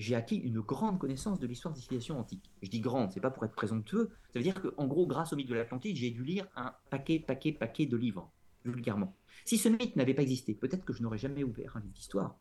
j'ai 0.00 0.14
acquis 0.14 0.36
une 0.36 0.60
grande 0.60 0.98
connaissance 0.98 1.38
de 1.38 1.46
l'histoire 1.46 1.74
des 1.74 1.80
civilisations 1.80 2.18
antiques. 2.18 2.50
Je 2.62 2.70
dis 2.70 2.80
grande, 2.80 3.12
c'est 3.12 3.20
pas 3.20 3.30
pour 3.30 3.44
être 3.44 3.54
présomptueux, 3.54 4.08
ça 4.32 4.38
veut 4.38 4.42
dire 4.42 4.60
qu'en 4.60 4.86
gros, 4.86 5.06
grâce 5.06 5.34
au 5.34 5.36
mythe 5.36 5.48
de 5.48 5.54
l'Atlantide, 5.54 5.94
j'ai 5.94 6.10
dû 6.10 6.24
lire 6.24 6.48
un 6.56 6.74
paquet, 6.88 7.18
paquet, 7.18 7.52
paquet 7.52 7.84
de 7.84 7.98
livres, 7.98 8.32
vulgairement. 8.64 9.14
Si 9.44 9.58
ce 9.58 9.68
mythe 9.68 9.96
n'avait 9.96 10.14
pas 10.14 10.22
existé, 10.22 10.54
peut-être 10.54 10.86
que 10.86 10.94
je 10.94 11.02
n'aurais 11.02 11.18
jamais 11.18 11.44
ouvert 11.44 11.76
un 11.76 11.80
livre 11.80 11.92
d'histoire. 11.92 12.38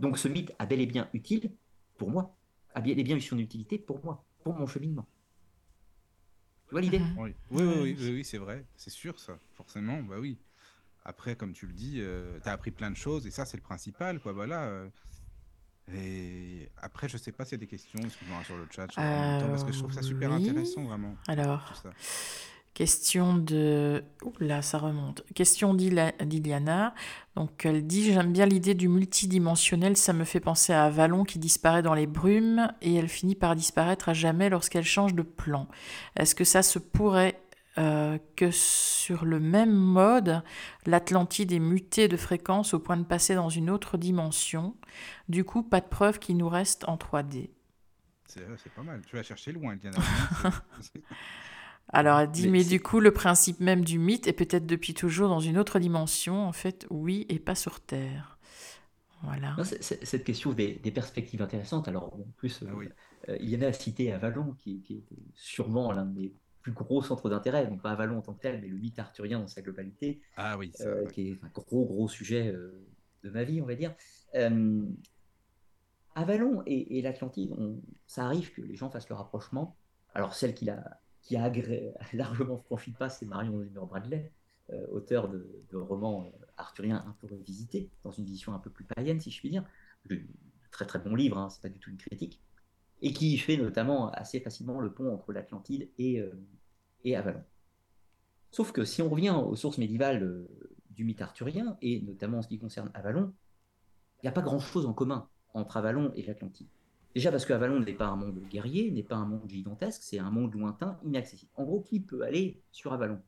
Donc 0.00 0.18
ce 0.18 0.26
mythe 0.26 0.52
a 0.58 0.66
bel 0.66 0.80
et 0.80 0.86
bien 0.86 1.08
utile 1.12 1.52
pour 1.96 2.10
moi, 2.10 2.36
a 2.74 2.80
bel 2.80 2.98
et 2.98 3.04
bien 3.04 3.16
eu 3.16 3.20
son 3.20 3.38
utilité 3.38 3.78
pour 3.78 4.04
moi, 4.04 4.24
pour 4.42 4.54
mon 4.54 4.66
cheminement. 4.66 5.06
Tu 6.66 6.72
vois 6.72 6.80
l'idée? 6.80 7.00
Oui, 7.16 7.34
oui, 7.52 7.62
oui, 7.62 7.74
oui, 7.82 7.96
oui, 8.00 8.10
oui, 8.14 8.24
c'est 8.24 8.38
vrai, 8.38 8.66
c'est 8.74 8.90
sûr 8.90 9.20
ça, 9.20 9.38
forcément, 9.54 10.02
bah 10.02 10.18
oui. 10.18 10.38
Après, 11.04 11.36
comme 11.36 11.52
tu 11.52 11.66
le 11.66 11.72
dis, 11.72 12.00
euh, 12.00 12.38
t'as 12.42 12.52
appris 12.52 12.72
plein 12.72 12.90
de 12.90 12.96
choses 12.96 13.26
et 13.26 13.30
ça, 13.30 13.46
c'est 13.46 13.56
le 13.56 13.62
principal, 13.62 14.20
quoi, 14.20 14.32
voilà. 14.32 14.64
euh. 14.68 14.88
Et 15.96 16.68
après, 16.80 17.08
je 17.08 17.16
sais 17.16 17.32
pas 17.32 17.44
s'il 17.44 17.52
y 17.52 17.54
a 17.56 17.58
des 17.58 17.66
questions, 17.66 17.98
excuse-moi, 18.04 18.38
sur 18.44 18.56
le 18.56 18.66
chat, 18.70 18.86
temps, 18.86 19.48
parce 19.48 19.64
que 19.64 19.72
je 19.72 19.78
trouve 19.78 19.92
ça 19.92 20.02
super 20.02 20.32
Euh, 20.32 20.36
oui. 20.36 20.48
intéressant, 20.48 20.82
vraiment, 20.84 21.14
Alors, 21.28 21.72
question 22.74 23.36
de... 23.36 24.02
Ouh 24.24 24.32
là, 24.40 24.62
ça 24.62 24.78
remonte. 24.78 25.22
Question 25.34 25.74
d'Iliana. 25.74 26.94
Donc, 27.36 27.64
elle 27.64 27.86
dit 27.86 28.12
J'aime 28.12 28.32
bien 28.32 28.46
l'idée 28.46 28.74
du 28.74 28.88
multidimensionnel. 28.88 29.96
Ça 29.96 30.12
me 30.12 30.24
fait 30.24 30.40
penser 30.40 30.72
à 30.72 30.84
Avalon 30.84 31.24
qui 31.24 31.38
disparaît 31.38 31.82
dans 31.82 31.94
les 31.94 32.06
brumes 32.06 32.72
et 32.80 32.94
elle 32.94 33.08
finit 33.08 33.34
par 33.34 33.54
disparaître 33.56 34.08
à 34.08 34.14
jamais 34.14 34.48
lorsqu'elle 34.50 34.84
change 34.84 35.14
de 35.14 35.22
plan. 35.22 35.68
Est-ce 36.16 36.34
que 36.34 36.44
ça 36.44 36.62
se 36.62 36.78
pourrait 36.78 37.39
euh, 37.78 38.18
que 38.36 38.50
sur 38.50 39.24
le 39.24 39.40
même 39.40 39.72
mode, 39.72 40.42
l'Atlantide 40.86 41.52
est 41.52 41.58
mutée 41.60 42.08
de 42.08 42.16
fréquence 42.16 42.74
au 42.74 42.80
point 42.80 42.96
de 42.96 43.04
passer 43.04 43.34
dans 43.34 43.48
une 43.48 43.70
autre 43.70 43.96
dimension 43.98 44.76
Du 45.28 45.44
coup, 45.44 45.62
pas 45.62 45.80
de 45.80 45.86
preuve 45.88 46.18
qu'il 46.18 46.36
nous 46.36 46.48
reste 46.48 46.88
en 46.88 46.96
3D. 46.96 47.50
C'est 48.26 48.42
euh, 48.42 48.56
c'est 48.56 48.72
pas 48.72 48.82
mal. 48.82 49.02
Tu 49.06 49.16
vas 49.16 49.22
chercher 49.22 49.52
loin, 49.52 49.76
Diana. 49.76 49.98
Alors 51.92 52.20
elle 52.20 52.30
dit, 52.30 52.48
Mais 52.48 52.64
du 52.64 52.80
coup, 52.80 53.00
le 53.00 53.12
principe 53.12 53.60
même 53.60 53.84
du 53.84 53.98
mythe 53.98 54.26
est 54.26 54.32
peut-être 54.32 54.66
depuis 54.66 54.94
toujours 54.94 55.28
dans 55.28 55.40
une 55.40 55.58
autre 55.58 55.78
dimension, 55.78 56.46
en 56.46 56.52
fait, 56.52 56.86
oui, 56.90 57.26
et 57.28 57.38
pas 57.38 57.54
sur 57.54 57.80
Terre. 57.80 58.38
Voilà. 59.22 59.56
Non, 59.56 59.64
cette 59.64 60.24
question 60.24 60.52
des, 60.52 60.74
des 60.76 60.90
perspectives 60.92 61.42
intéressantes. 61.42 61.88
Alors, 61.88 62.14
en 62.14 62.24
plus, 62.36 62.62
euh, 62.62 62.68
Ah 62.68 62.74
oui. 62.74 62.88
euh, 63.28 63.36
il 63.40 63.50
y 63.50 63.56
en 63.56 63.62
a 63.62 63.72
cité 63.72 64.12
Avalon, 64.12 64.54
qui, 64.54 64.82
qui 64.82 64.94
est 64.98 65.04
sûrement 65.34 65.92
l'un 65.92 66.06
des 66.06 66.34
plus 66.62 66.72
gros 66.72 67.02
centres 67.02 67.28
d'intérêt, 67.30 67.66
donc 67.66 67.82
pas 67.82 67.92
Avalon 67.92 68.18
en 68.18 68.22
tant 68.22 68.34
que 68.34 68.40
tel, 68.40 68.60
mais 68.60 68.68
le 68.68 68.76
mythe 68.76 68.98
arthurien 68.98 69.38
dans 69.40 69.46
sa 69.48 69.62
globalité, 69.62 70.20
Ah 70.36 70.58
oui, 70.58 70.70
ça, 70.74 70.88
euh, 70.88 71.04
ouais. 71.04 71.10
qui 71.12 71.28
est 71.28 71.44
un 71.44 71.48
gros, 71.48 71.84
gros 71.86 72.08
sujet 72.08 72.48
euh, 72.52 72.86
de 73.24 73.30
ma 73.30 73.44
vie, 73.44 73.60
on 73.62 73.66
va 73.66 73.74
dire. 73.74 73.94
Euh, 74.34 74.84
Avalon 76.14 76.62
et, 76.66 76.98
et 76.98 77.02
l'Atlantide, 77.02 77.54
ça 78.06 78.24
arrive 78.24 78.52
que 78.52 78.62
les 78.62 78.74
gens 78.76 78.90
fassent 78.90 79.08
le 79.08 79.14
rapprochement. 79.14 79.76
Alors, 80.14 80.34
celle 80.34 80.54
qui 80.54 80.68
a, 80.68 81.00
qui 81.22 81.36
a 81.36 81.48
agré- 81.48 81.92
largement 82.12 82.58
franchi 82.58 82.90
le 82.90 82.96
pas, 82.96 83.08
c'est 83.08 83.26
Marion 83.26 83.62
Zimmer 83.62 83.86
Bradley, 83.88 84.32
auteur 84.90 85.28
de, 85.28 85.64
de 85.70 85.76
romans 85.76 86.24
euh, 86.26 86.46
arthurien 86.56 87.04
un 87.06 87.16
peu 87.20 87.26
revisité, 87.34 87.90
dans 88.04 88.10
une 88.12 88.24
vision 88.24 88.54
un 88.54 88.58
peu 88.58 88.70
plus 88.70 88.84
païenne, 88.84 89.20
si 89.20 89.30
je 89.30 89.38
puis 89.40 89.50
dire. 89.50 89.64
très 90.70 90.86
très 90.86 90.98
bon 90.98 91.14
livre, 91.14 91.38
hein, 91.38 91.48
c'est 91.50 91.62
pas 91.62 91.68
du 91.68 91.78
tout 91.78 91.90
une 91.90 91.96
critique, 91.96 92.40
et 93.02 93.12
qui 93.12 93.36
fait 93.38 93.56
notamment 93.56 94.10
assez 94.10 94.40
facilement 94.40 94.80
le 94.80 94.92
pont 94.92 95.12
entre 95.12 95.32
l'Atlantide 95.32 95.88
et, 95.98 96.20
euh, 96.20 96.32
et 97.04 97.16
Avalon. 97.16 97.42
Sauf 98.50 98.72
que 98.72 98.84
si 98.84 99.00
on 99.00 99.08
revient 99.08 99.30
aux 99.30 99.56
sources 99.56 99.78
médiévales 99.78 100.22
euh, 100.22 100.48
du 100.90 101.04
mythe 101.04 101.22
arthurien, 101.22 101.78
et 101.82 102.00
notamment 102.02 102.38
en 102.38 102.42
ce 102.42 102.48
qui 102.48 102.58
concerne 102.58 102.90
Avalon, 102.94 103.32
il 104.18 104.26
n'y 104.26 104.28
a 104.28 104.32
pas 104.32 104.42
grand-chose 104.42 104.86
en 104.86 104.92
commun 104.92 105.28
entre 105.54 105.76
Avalon 105.76 106.12
et 106.14 106.22
l'Atlantide. 106.22 106.68
Déjà 107.14 107.30
parce 107.30 107.44
que 107.44 107.52
Avalon 107.52 107.80
n'est 107.80 107.94
pas 107.94 108.06
un 108.06 108.16
monde 108.16 108.40
guerrier, 108.50 108.90
n'est 108.90 109.02
pas 109.02 109.16
un 109.16 109.26
monde 109.26 109.48
gigantesque, 109.48 110.02
c'est 110.02 110.18
un 110.18 110.30
monde 110.30 110.54
lointain, 110.54 110.98
inaccessible. 111.04 111.50
En 111.56 111.64
gros, 111.64 111.80
qui 111.80 112.00
peut 112.00 112.22
aller 112.22 112.62
sur 112.70 112.92
Avalon? 112.92 113.20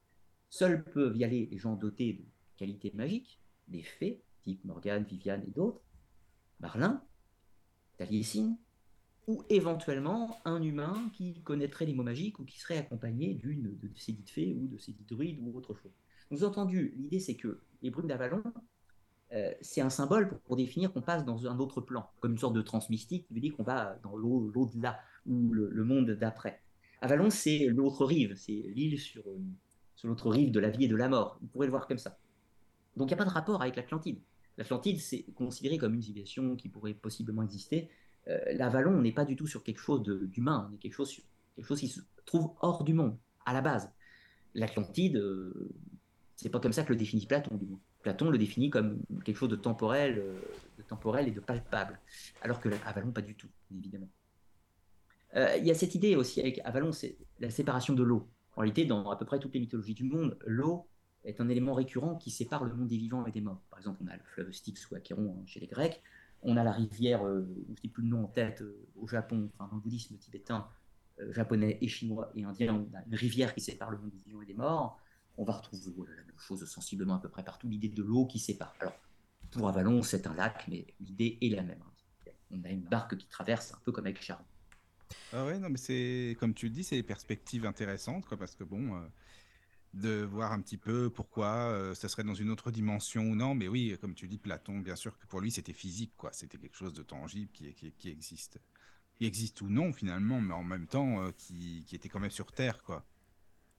Seuls 0.51 0.85
peuvent 0.85 1.17
y 1.17 1.25
aller 1.25 1.49
les 1.51 1.59
gens 1.59 1.75
dotés 1.75 2.13
de 2.13 2.25
qualités 2.57 2.93
magiques, 2.95 3.41
des 3.69 3.83
fées, 3.83 4.23
type 4.43 4.65
Morgane, 4.65 5.05
Viviane 5.05 5.43
et 5.47 5.51
d'autres, 5.51 5.81
Marlin, 6.61 7.03
Taliesin, 7.97 8.57
ou 9.27 9.45
éventuellement 9.49 10.41
un 10.45 10.63
humain 10.63 10.95
qui 11.15 11.41
connaîtrait 11.43 11.87
les 11.87 11.95
mots 11.95 12.03
magiques 12.03 12.39
ou 12.39 12.45
qui 12.45 12.59
serait 12.59 12.79
accompagné 12.79 13.35
d'une 13.35 13.77
de 13.79 13.91
ces 13.97 14.13
dites 14.13 14.31
fées 14.31 14.57
ou 14.61 14.67
de 14.67 14.79
ces 14.79 14.93
dites 14.93 15.09
druides 15.09 15.39
ou 15.41 15.57
autre 15.57 15.75
chose. 15.75 15.93
Vous 16.31 16.45
entendu, 16.45 16.95
l'idée 16.97 17.21
c'est 17.21 17.37
que 17.37 17.61
les 17.83 17.91
brumes 17.91 18.09
d'Avalon, 18.09 18.43
euh, 19.33 19.53
c'est 19.61 19.81
un 19.81 19.91
symbole 19.91 20.39
pour, 20.45 20.57
définir 20.57 20.93
qu'on 20.93 21.03
passe 21.03 21.25
dans 21.25 21.47
un 21.47 21.59
autre 21.59 21.81
plan, 21.81 22.11
comme 22.21 22.33
une 22.33 22.39
sorte 22.39 22.55
de 22.55 22.63
transmystique 22.63 23.27
qui 23.27 23.35
veut 23.35 23.41
dire 23.41 23.55
qu'on 23.57 23.63
va 23.63 23.99
dans 24.03 24.17
l'au-delà 24.17 24.99
ou 25.27 25.53
le, 25.53 25.85
monde 25.85 26.11
d'après. 26.11 26.61
Avalon, 27.01 27.31
c'est 27.31 27.67
l'autre 27.67 28.05
rive, 28.05 28.35
c'est 28.35 28.53
l'île 28.53 28.99
sur, 28.99 29.27
euh, 29.27 29.39
sur 29.95 30.09
l'autre 30.09 30.31
rive 30.31 30.51
de 30.51 30.61
la 30.61 30.71
vie 30.71 30.85
et 30.85 30.89
de 30.89 30.97
la 30.97 31.09
mort. 31.09 31.39
Vous 31.41 31.49
pourrez 31.49 31.67
le 31.67 31.71
voir 31.71 31.87
comme 31.87 31.99
ça. 31.99 32.19
Donc 32.97 33.09
il 33.09 33.15
n'y 33.15 33.21
a 33.21 33.25
pas 33.25 33.25
de 33.25 33.31
rapport 33.31 33.63
avec 33.63 33.77
l'Atlantide. 33.77 34.21
L'Atlantide, 34.59 34.99
c'est 34.99 35.25
considéré 35.35 35.79
comme 35.79 35.95
une 35.95 36.03
civilisation 36.03 36.57
qui 36.57 36.69
pourrait 36.69 36.95
possiblement 36.95 37.43
exister. 37.43 37.89
Euh, 38.29 38.39
L'Avalon, 38.55 38.93
on 38.93 39.03
n'est 39.03 39.13
pas 39.13 39.25
du 39.25 39.37
tout 39.37 39.47
sur 39.47 39.63
quelque 39.63 39.81
chose 39.81 40.03
d'humain, 40.03 40.69
on 40.71 40.75
est 40.75 40.79
quelque 40.79 40.95
chose, 40.95 41.21
qui 41.77 41.89
se 41.89 42.01
trouve 42.25 42.53
hors 42.61 42.85
du 42.85 42.95
monde, 42.95 43.17
à 43.45 43.53
la 43.53 43.61
base. 43.61 43.91
L'Atlantide, 44.55 45.23
c'est 46.37 46.51
pas 46.51 46.61
comme 46.61 46.73
ça 46.73 46.83
que 46.83 46.93
le 46.93 46.97
définit 46.97 47.27
Platon. 47.27 47.59
Platon 48.03 48.31
le 48.31 48.39
définit 48.39 48.69
comme 48.69 49.01
quelque 49.25 49.37
chose 49.37 49.49
de 49.49 49.57
temporel, 49.57 50.19
euh, 50.19 50.41
de 50.77 50.83
temporel 50.83 51.29
et 51.29 51.31
de 51.31 51.41
palpable, 51.41 51.99
alors 52.43 52.61
que 52.61 52.69
Avalon 52.85 53.13
pas 53.13 53.23
du 53.23 53.35
tout, 53.35 53.49
évidemment. 53.73 54.09
Euh, 55.37 55.57
il 55.57 55.65
y 55.65 55.71
a 55.71 55.75
cette 55.75 55.95
idée 55.95 56.17
aussi 56.17 56.41
avec 56.41 56.61
Avalon, 56.65 56.93
c'est 56.93 57.17
la 57.41 57.51
séparation 57.51 57.95
de 57.95 58.03
l'eau. 58.03 58.29
En 58.57 58.61
réalité, 58.61 58.85
dans 58.85 59.09
à 59.09 59.17
peu 59.17 59.25
près 59.25 59.39
toutes 59.39 59.55
les 59.55 59.61
mythologies 59.61 59.95
du 59.95 60.05
monde, 60.05 60.37
l'eau 60.45 60.87
est 61.25 61.41
un 61.41 61.49
élément 61.49 61.75
récurrent 61.75 62.17
qui 62.17 62.31
sépare 62.31 62.65
le 62.65 62.75
monde 62.75 62.89
des 62.89 62.99
vivants 62.99 63.25
et 63.25 63.31
des 63.31 63.41
morts. 63.41 63.63
Par 63.71 63.79
exemple, 63.79 64.01
on 64.05 64.09
a 64.09 64.17
le 64.17 64.23
fleuve 64.25 64.53
Styx 64.53 64.91
ou 64.91 64.97
Acheron 64.97 65.37
hein, 65.39 65.43
chez 65.47 65.61
les 65.61 65.69
Grecs, 65.69 66.03
on 66.43 66.57
a 66.57 66.65
la 66.65 66.73
rivière, 66.73 67.27
euh, 67.27 67.47
je 67.77 67.83
n'ai 67.83 67.89
plus 67.89 68.03
le 68.03 68.09
nom 68.09 68.25
en 68.25 68.29
tête, 68.29 68.63
au 68.97 69.07
Japon, 69.07 69.51
enfin 69.55 69.69
dans 69.69 69.77
le 69.77 69.83
bouddhisme 69.83 70.17
tibétain, 70.17 70.69
japonais 71.31 71.79
et 71.81 71.89
chinois 71.89 72.33
et 72.35 72.43
indien, 72.43 72.75
on 72.75 72.97
a 72.97 73.05
une 73.07 73.15
rivière 73.15 73.55
qui 73.55 73.61
sépare 73.61 73.91
le 73.91 73.99
monde 73.99 74.11
des 74.11 74.19
vivants 74.19 74.43
et 74.43 74.47
des 74.47 74.55
morts 74.55 74.99
on 75.37 75.45
va 75.45 75.55
retrouver 75.55 76.11
la 76.17 76.25
même 76.25 76.39
chose 76.39 76.65
sensiblement 76.69 77.17
à 77.17 77.19
peu 77.19 77.29
près 77.29 77.45
partout, 77.45 77.69
l'idée 77.69 77.89
de 77.89 78.03
l'eau 78.03 78.27
qui 78.27 78.39
sépare. 78.39 78.75
Alors, 78.81 78.95
pour 79.51 79.69
Avalon, 79.69 80.03
c'est 80.03 80.27
un 80.27 80.35
lac, 80.35 80.67
mais 80.69 80.87
l'idée 81.01 81.39
est 81.41 81.49
la 81.49 81.63
même. 81.63 81.83
On 82.51 82.63
a 82.65 82.69
une 82.69 82.83
barque 82.83 83.17
qui 83.17 83.27
traverse 83.27 83.73
un 83.73 83.79
peu 83.85 83.93
comme 83.93 84.07
avec 84.07 84.23
Charon. 84.23 84.45
Ah 85.33 85.45
ouais, 85.47 85.59
non, 85.59 85.69
mais 85.69 85.79
c'est 85.79 86.37
comme 86.39 86.55
tu 86.55 86.67
le 86.67 86.73
dis, 86.73 86.85
c'est 86.85 86.97
des 86.97 87.03
perspectives 87.03 87.67
intéressantes, 87.67 88.27
quoi, 88.27 88.37
parce 88.37 88.55
que 88.55 88.65
bon, 88.65 88.95
euh, 88.95 89.01
de 89.95 90.23
voir 90.23 90.53
un 90.53 90.61
petit 90.61 90.79
peu 90.79 91.11
pourquoi 91.11 91.71
euh, 91.71 91.95
ça 91.95 92.09
serait 92.09 92.25
dans 92.25 92.35
une 92.35 92.51
autre 92.51 92.71
dimension 92.71 93.23
ou 93.23 93.35
non, 93.35 93.55
mais 93.55 93.69
oui, 93.69 93.97
comme 94.01 94.15
tu 94.15 94.27
dis, 94.27 94.39
Platon, 94.39 94.79
bien 94.79 94.97
sûr 94.97 95.19
que 95.19 95.27
pour 95.27 95.41
lui 95.41 95.51
c'était 95.51 95.73
physique, 95.73 96.13
quoi, 96.17 96.31
c'était 96.33 96.59
quelque 96.59 96.77
chose 96.77 96.95
de 96.95 97.03
tangible 97.03 97.51
qui, 97.53 97.75
qui, 97.75 98.09
existe, 98.09 98.59
qui 99.15 99.27
existe 99.27 99.61
ou 99.61 99.69
non 99.69 99.93
finalement, 99.93 100.41
mais 100.41 100.55
en 100.55 100.65
même 100.65 100.87
temps 100.87 101.23
euh, 101.23 101.31
qui, 101.37 101.85
qui 101.87 101.95
était 101.95 102.09
quand 102.09 102.21
même 102.21 102.31
sur 102.31 102.53
Terre, 102.53 102.83
quoi. 102.83 103.05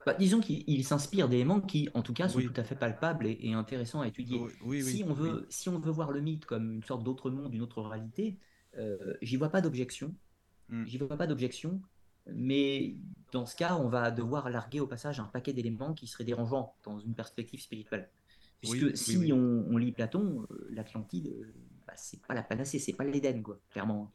Bah, 0.06 0.14
disons 0.14 0.40
qu'il 0.40 0.84
s'inspire 0.84 1.28
d'éléments 1.28 1.60
qui, 1.60 1.88
en 1.94 2.02
tout 2.02 2.12
cas, 2.12 2.28
sont 2.28 2.40
tout 2.40 2.52
à 2.56 2.64
fait 2.64 2.74
palpables 2.74 3.26
et, 3.26 3.52
intéressants 3.54 4.02
à 4.02 4.08
étudier. 4.08 4.38
si, 4.82 5.02
on 5.06 5.14
veut, 5.14 5.46
si 5.48 5.68
on 5.68 5.78
veut 5.78 5.90
voir 5.90 6.12
le 6.12 6.20
mythe 6.20 6.44
comme 6.44 6.74
une 6.74 6.82
sorte 6.82 7.02
d'autre 7.02 7.30
monde, 7.30 7.54
une 7.54 7.62
autre 7.62 7.80
réalité, 7.80 8.38
euh, 8.76 9.14
j'y 9.22 9.36
vois 9.36 9.48
pas 9.48 9.62
d'objection. 9.62 10.14
Hmm. 10.68 10.84
J'y 10.84 10.98
vois 10.98 11.16
pas 11.16 11.26
d'objection. 11.26 11.80
Mais 12.26 12.96
dans 13.32 13.46
ce 13.46 13.56
cas, 13.56 13.76
on 13.76 13.88
va 13.88 14.10
devoir 14.10 14.48
larguer 14.50 14.80
au 14.80 14.86
passage 14.86 15.20
un 15.20 15.24
paquet 15.24 15.52
d'éléments 15.52 15.92
qui 15.92 16.06
seraient 16.06 16.24
dérangeants 16.24 16.74
dans 16.84 16.98
une 16.98 17.14
perspective 17.14 17.60
spirituelle. 17.60 18.08
Puisque 18.60 18.96
si 18.96 19.32
on, 19.32 19.76
lit 19.76 19.92
Platon, 19.92 20.46
euh, 20.50 20.68
l'Atlantide, 20.70 21.28
euh, 21.28 21.52
bah, 21.86 21.92
c'est 21.96 22.20
pas 22.22 22.32
la 22.32 22.42
panacée, 22.42 22.78
c'est 22.78 22.94
pas 22.94 23.04
l'Éden, 23.04 23.42
quoi, 23.42 23.60
clairement. 23.70 24.10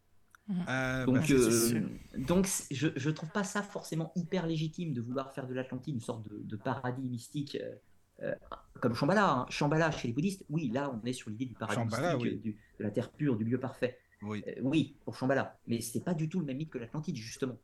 Euh, 0.68 1.06
donc, 1.06 1.16
bah, 1.16 1.24
euh, 1.30 1.82
donc 2.18 2.48
je, 2.72 2.88
je 2.96 3.10
trouve 3.12 3.30
pas 3.30 3.44
ça 3.44 3.62
forcément 3.62 4.12
hyper 4.16 4.48
légitime 4.48 4.94
de 4.94 5.02
vouloir 5.02 5.32
faire 5.32 5.48
de 5.48 5.54
l'Atlantide 5.54 5.94
une 5.94 6.02
sorte 6.02 6.28
de, 6.28 6.56
paradis 6.56 7.08
mystique 7.08 7.58
euh, 8.22 8.34
comme 8.82 8.96
Shambhala. 8.96 9.32
Hein. 9.32 9.46
Shambhala 9.50 9.92
chez 9.92 10.08
les 10.08 10.14
bouddhistes, 10.14 10.46
oui, 10.50 10.70
là 10.74 10.92
on 10.92 11.06
est 11.06 11.14
sur 11.14 11.30
l'idée 11.30 11.46
du 11.46 11.54
paradis 11.54 11.96
mystique, 11.96 12.56
de 12.80 12.84
la 12.84 12.90
terre 12.90 13.12
pure, 13.12 13.38
du 13.38 13.44
lieu 13.44 13.60
parfait. 13.60 14.00
Oui, 14.24 14.44
oui 14.64 14.96
pour 15.06 15.16
Shambhala, 15.16 15.60
mais 15.68 15.82
c'est 15.82 16.04
pas 16.04 16.16
du 16.16 16.28
tout 16.28 16.40
le 16.40 16.46
même 16.46 16.58
mythe 16.58 16.72
que 16.72 16.80
l'Atlantide 16.80 17.16
justement. 17.16 17.58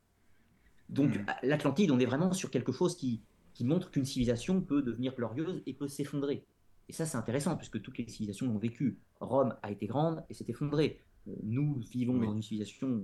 Donc 0.90 1.18
hmm. 1.18 1.26
l'Atlantide, 1.44 1.92
on 1.92 2.00
est 2.00 2.06
vraiment 2.06 2.32
sur 2.34 2.52
quelque 2.52 2.72
chose 2.72 2.96
qui, 2.96 3.22
qui 3.54 3.64
montre 3.66 3.92
qu'une 3.92 4.06
civilisation 4.06 4.62
peut 4.62 4.82
devenir 4.82 5.16
glorieuse 5.16 5.62
et 5.66 5.74
peut 5.74 5.88
s'effondrer. 5.88 6.46
Et 6.88 6.94
ça, 6.94 7.06
c'est 7.06 7.18
intéressant, 7.18 7.58
puisque 7.58 7.82
toutes 7.82 7.98
les 7.98 8.08
civilisations 8.08 8.46
l'ont 8.46 8.60
vécu. 8.60 9.00
Rome 9.20 9.56
a 9.64 9.72
été 9.72 9.88
grande 9.88 10.24
et 10.30 10.36
s'est 10.36 10.46
effondrée 10.48 11.02
nous 11.44 11.80
vivons 11.92 12.18
dans 12.18 12.34
une 12.34 12.42
civilisation 12.42 13.04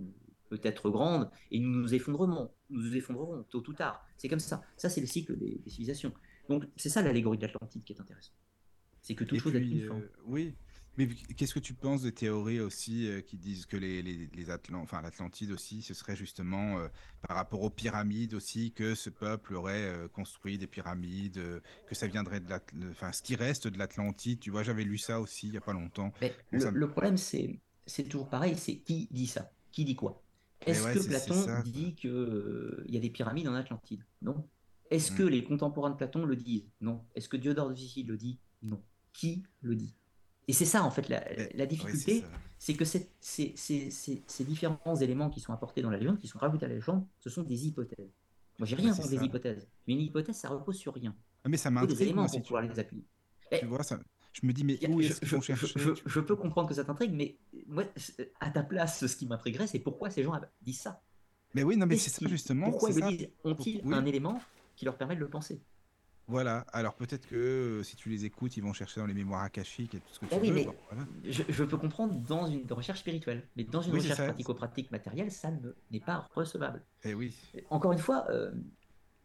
peut-être 0.50 0.90
grande 0.90 1.30
et 1.50 1.60
nous 1.60 1.70
nous 1.70 1.94
effondrerons, 1.94 2.52
nous 2.70 2.82
nous 2.82 2.96
effondrerons 2.96 3.44
tôt 3.44 3.64
ou 3.68 3.74
tard. 3.74 4.06
C'est 4.18 4.28
comme 4.28 4.40
ça. 4.40 4.62
Ça, 4.78 4.90
c'est 4.90 5.02
le 5.02 5.08
cycle 5.08 5.38
des, 5.38 5.62
civilisations. 5.68 6.14
Donc, 6.50 6.66
c'est 6.76 6.90
ça 6.90 7.02
l'allégorie 7.02 7.38
de 7.38 7.44
l'Atlantide 7.44 7.84
qui 7.84 7.94
est 7.94 8.02
intéressant. 8.02 8.34
C'est 9.02 9.16
que 9.16 9.24
toute 9.24 9.40
chose 9.40 9.54
puis, 9.54 9.82
une 9.82 9.92
euh, 9.92 10.12
Oui. 10.26 10.54
Mais 10.98 11.08
qu'est-ce 11.08 11.54
que 11.54 11.60
tu 11.60 11.74
penses 11.74 12.02
de 12.02 12.10
théories 12.10 12.60
aussi 12.60 13.08
euh, 13.08 13.22
qui 13.22 13.38
disent 13.38 13.66
que 13.66 13.78
les, 13.78 14.02
les, 14.02 14.30
enfin 14.74 15.02
l'Atlantide 15.02 15.52
aussi, 15.52 15.82
ce 15.82 15.94
serait 15.94 16.16
justement 16.16 16.80
euh, 16.80 16.88
par 17.28 17.38
rapport 17.38 17.62
aux 17.62 17.70
pyramides 17.70 18.34
aussi 18.34 18.72
que 18.72 18.94
ce 18.94 19.10
peuple 19.10 19.56
aurait 19.56 20.10
construit 20.14 20.58
des 20.58 20.68
pyramides, 20.68 21.42
que 21.88 21.96
ça 21.96 22.08
viendrait 22.08 22.42
de 22.42 22.50
la, 22.50 22.60
enfin 22.90 23.12
ce 23.12 23.22
qui 23.22 23.36
reste 23.36 23.68
de 23.68 23.78
l'Atlantide? 23.78 24.40
Tu 24.40 24.52
vois, 24.52 24.64
j'avais 24.64 24.84
lu 24.84 24.98
ça 24.98 25.22
aussi 25.22 25.48
il 25.48 25.54
y 25.54 25.58
a 25.58 25.62
pas 25.62 25.74
longtemps. 25.74 26.12
Mais 26.20 26.36
le, 26.52 26.90
problème 26.90 27.18
c'est 27.18 27.60
c'est 27.86 28.04
toujours 28.04 28.30
pareil, 28.30 28.58
c'est 28.58 28.78
qui 28.78 29.08
dit 29.12 29.28
ça? 29.28 29.52
Qui 29.72 29.86
dit 29.86 29.96
quoi? 29.96 30.22
Est-ce 30.66 30.94
que 30.94 31.08
Platon 31.08 31.62
dit 31.64 31.96
qu'il 31.96 32.10
euh, 32.12 32.84
y 32.88 32.98
a 32.98 33.00
des 33.00 33.10
pyramides 33.10 33.48
en 33.48 33.56
Atlantide? 33.56 34.04
Non. 34.22 34.48
Est-ce 34.90 35.12
que 35.12 35.24
mm. 35.24 35.30
les 35.30 35.44
contemporains 35.44 35.90
de 35.90 35.96
Platon 35.96 36.26
le 36.26 36.36
disent? 36.36 36.70
Non. 36.82 37.04
Est-ce 37.16 37.30
que 37.30 37.38
Diodore 37.38 37.70
de 37.70 37.76
Sicile 37.76 38.08
le 38.08 38.18
dit? 38.18 38.40
Non. 38.62 38.82
Qui 39.14 39.44
le 39.62 39.76
dit? 39.76 39.96
Et 40.52 40.54
c'est 40.54 40.66
ça, 40.66 40.84
en 40.84 40.92
fait, 40.92 41.08
la, 41.08 41.66
difficulté, 41.66 42.26
c'est 42.58 42.74
que 42.74 42.84
ces, 42.84 43.10
ces, 43.22 44.44
différents 44.44 44.98
éléments 44.98 45.30
qui 45.30 45.40
sont 45.40 45.54
apportés 45.54 45.82
dans 45.82 45.90
la 45.90 45.98
légende, 45.98 46.20
qui 46.20 46.28
sont 46.28 46.40
rajoutés 46.40 46.66
à 46.66 46.68
la 46.68 46.76
légende, 46.76 47.06
ce 47.22 47.30
sont 47.30 47.44
des 47.44 47.68
hypothèses. 47.68 48.12
Moi, 48.60 48.66
j'ai 48.66 48.76
rien 48.76 48.94
contre 48.94 49.08
des 49.08 49.24
hypothèses. 49.24 49.66
Mais 49.88 49.94
une 49.94 50.02
hypothèse, 50.02 50.36
ça 50.36 50.50
repose 50.50 50.76
sur 50.76 50.94
rien. 50.94 51.16
Ah, 51.46 51.48
mais 51.48 51.56
ça 51.56 51.72
m'intrigue. 51.72 51.98
des 51.98 52.04
éléments 52.04 52.26
pour 52.26 52.42
pouvoir 52.42 52.64
les 52.64 52.78
appuyer. 52.78 53.06
Tu 53.58 53.66
vois, 53.66 53.82
ça, 53.82 53.98
je 54.34 54.46
me 54.46 54.52
dis, 54.52 54.66
mais 54.66 54.78
où 54.90 55.00
est-ce 55.00 55.26
je, 55.26 55.94
je, 56.06 56.20
peux 56.20 56.36
comprendre 56.36 56.68
que 56.68 56.76
ça 56.76 56.84
t'intrigue, 56.84 57.14
mais 57.14 57.38
moi, 57.66 57.86
à 58.42 58.50
ta 58.50 58.64
place, 58.64 59.06
ce 59.08 59.16
qui 59.16 59.28
m'intriguerait, 59.28 59.68
c'est 59.68 59.80
pourquoi 59.80 60.10
ces 60.10 60.22
gens 60.22 60.38
disent 60.62 60.82
ça. 60.82 61.02
Mais 61.54 61.64
oui, 61.64 61.78
non, 61.78 61.86
mais 61.86 61.96
c'est 61.96 62.10
ça 62.10 62.28
justement. 62.28 62.72
Pourquoi 62.72 62.90
ils 62.90 63.18
disent? 63.18 63.30
Ont-ils 63.46 63.82
un 63.94 64.06
élément 64.06 64.42
qui 64.76 64.84
leur 64.84 64.98
permet 64.98 65.16
de 65.16 65.22
le 65.22 65.30
penser? 65.30 65.62
Voilà, 66.28 66.66
alors 66.72 66.96
peut-être 66.96 67.28
que 67.28 67.36
euh, 67.36 67.84
si 67.84 67.96
tu 67.96 68.10
les 68.10 68.26
écoutes, 68.26 68.56
ils 68.56 68.64
vont 68.64 68.74
chercher 68.74 69.02
dans 69.02 69.08
les 69.08 69.14
mémoires 69.14 69.42
akashiques 69.42 69.96
et 69.96 70.00
tout 70.00 70.14
ce 70.14 70.20
que 70.20 70.26
tu 70.28 70.34
ah 70.34 70.40
veux. 70.40 70.54
Mais 70.54 71.32
je, 71.32 71.64
peux 71.64 71.78
comprendre 71.78 72.16
dans 72.16 72.48
une 72.48 72.72
recherche 72.72 73.00
spirituelle, 73.00 73.48
mais 73.58 73.64
dans 73.64 73.82
une 73.82 73.94
recherche 73.94 74.18
pratico-pratique 74.18 74.92
matérielle, 74.92 75.32
ça 75.32 75.52
n'est 75.92 76.00
pas 76.00 76.30
recevable. 76.34 76.82
Et 77.04 77.10
eh 77.10 77.14
oui. 77.14 77.36
Encore 77.70 77.92
une 77.92 78.00
fois, 78.00 78.26
euh, 78.30 78.52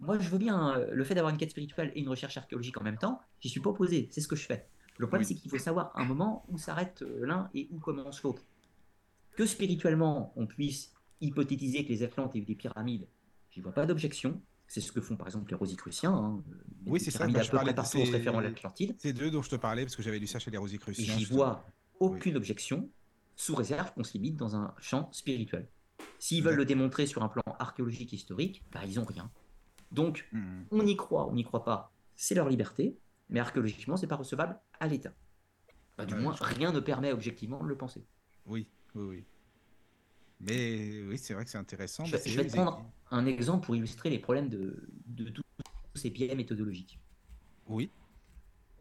moi 0.00 0.18
je 0.18 0.28
veux 0.28 0.38
bien 0.38 0.76
euh, 0.76 0.90
le 0.92 1.04
fait 1.04 1.14
d'avoir 1.14 1.32
une 1.32 1.38
quête 1.38 1.50
spirituelle 1.50 1.92
et 1.94 2.00
une 2.00 2.08
recherche 2.08 2.36
archéologique 2.36 2.78
en 2.80 2.82
même 2.82 2.98
temps, 2.98 3.20
j'y 3.40 3.48
suis 3.48 3.60
pas 3.60 3.70
opposé, 3.70 4.08
c'est 4.10 4.20
ce 4.20 4.28
que 4.28 4.36
je 4.36 4.46
fais. 4.46 4.66
Le 4.98 5.06
problème, 5.06 5.26
c'est 5.26 5.34
qu'il 5.34 5.50
faut 5.50 5.58
savoir 5.58 5.92
un 5.94 6.04
moment 6.04 6.44
où 6.48 6.58
s'arrête 6.58 7.02
euh, 7.02 7.26
l'un 7.26 7.50
et 7.54 7.68
où 7.70 7.78
commence 7.78 8.22
l'autre. 8.22 8.42
Que 9.36 9.44
spirituellement, 9.44 10.32
on 10.36 10.46
puisse 10.46 10.92
hypothétiser 11.20 11.84
que 11.84 11.90
les 11.90 12.02
Atlantes 12.02 12.34
aient 12.34 12.40
eu 12.40 12.44
des 12.44 12.54
pyramides, 12.54 13.06
j'y 13.50 13.60
vois 13.60 13.72
pas 13.72 13.86
d'objection. 13.86 14.40
C'est 14.68 14.80
ce 14.80 14.90
que 14.90 15.00
font 15.00 15.16
par 15.16 15.28
exemple 15.28 15.50
les 15.50 15.56
Rosicruciens. 15.56 16.12
Hein, 16.12 16.42
oui, 16.86 17.00
c'est 17.00 17.10
ça. 17.10 17.26
Bah, 17.28 17.42
je 17.42 17.50
parlais 17.50 17.74
partout 17.74 17.98
en 17.98 18.04
se 18.04 18.12
référant 18.12 18.38
à 18.38 18.42
l'Atlantide. 18.42 18.96
C'est 18.98 19.12
d'eux 19.12 19.30
dont 19.30 19.42
je 19.42 19.50
te 19.50 19.56
parlais 19.56 19.84
parce 19.84 19.96
que 19.96 20.02
j'avais 20.02 20.18
lu 20.18 20.26
ça 20.26 20.38
chez 20.38 20.50
les 20.50 20.58
Rosicruciens. 20.58 21.16
J'y 21.16 21.24
vois 21.24 21.64
aucune 22.00 22.36
objection, 22.36 22.88
sous 23.36 23.54
réserve 23.54 23.92
qu'on 23.94 24.04
se 24.04 24.14
limite 24.14 24.36
dans 24.36 24.56
un 24.56 24.74
champ 24.80 25.08
spirituel. 25.12 25.68
S'ils 26.18 26.42
veulent 26.42 26.56
le 26.56 26.64
démontrer 26.64 27.06
sur 27.06 27.22
un 27.22 27.28
plan 27.28 27.42
archéologique 27.58 28.12
historique, 28.12 28.62
bah, 28.72 28.80
ils 28.86 28.96
n'ont 28.96 29.04
rien. 29.04 29.30
Donc, 29.92 30.28
hmm. 30.32 30.64
on 30.72 30.84
y 30.84 30.96
croit, 30.96 31.28
on 31.28 31.32
n'y 31.32 31.44
croit 31.44 31.64
pas, 31.64 31.92
c'est 32.16 32.34
leur 32.34 32.48
liberté 32.48 32.98
mais 33.28 33.40
archéologiquement, 33.40 33.96
c'est 33.96 34.06
pas 34.06 34.16
recevable 34.16 34.58
à 34.78 34.86
l'État. 34.86 35.12
Bah, 35.98 36.06
du 36.06 36.14
moins, 36.14 36.34
rien 36.38 36.72
ne 36.72 36.80
permet 36.80 37.12
objectivement 37.12 37.62
de 37.62 37.68
le 37.68 37.76
penser. 37.76 38.04
Oui, 38.44 38.68
oui, 38.94 39.04
oui. 39.04 39.24
Mais 40.40 41.02
oui, 41.08 41.18
c'est 41.18 41.32
vrai 41.34 41.44
que 41.44 41.50
c'est 41.50 41.58
intéressant. 41.58 42.04
Je, 42.04 42.12
Bah, 42.12 42.18
vais 42.24 42.46
te 42.46 42.52
prendre 42.52 42.84
un 43.10 43.26
exemple 43.26 43.66
pour 43.66 43.76
illustrer 43.76 44.10
les 44.10 44.18
problèmes 44.18 44.48
de, 44.48 44.88
de 45.06 45.28
tous 45.30 45.42
ces 45.94 46.10
biais 46.10 46.34
méthodologiques. 46.34 47.00
Oui, 47.68 47.90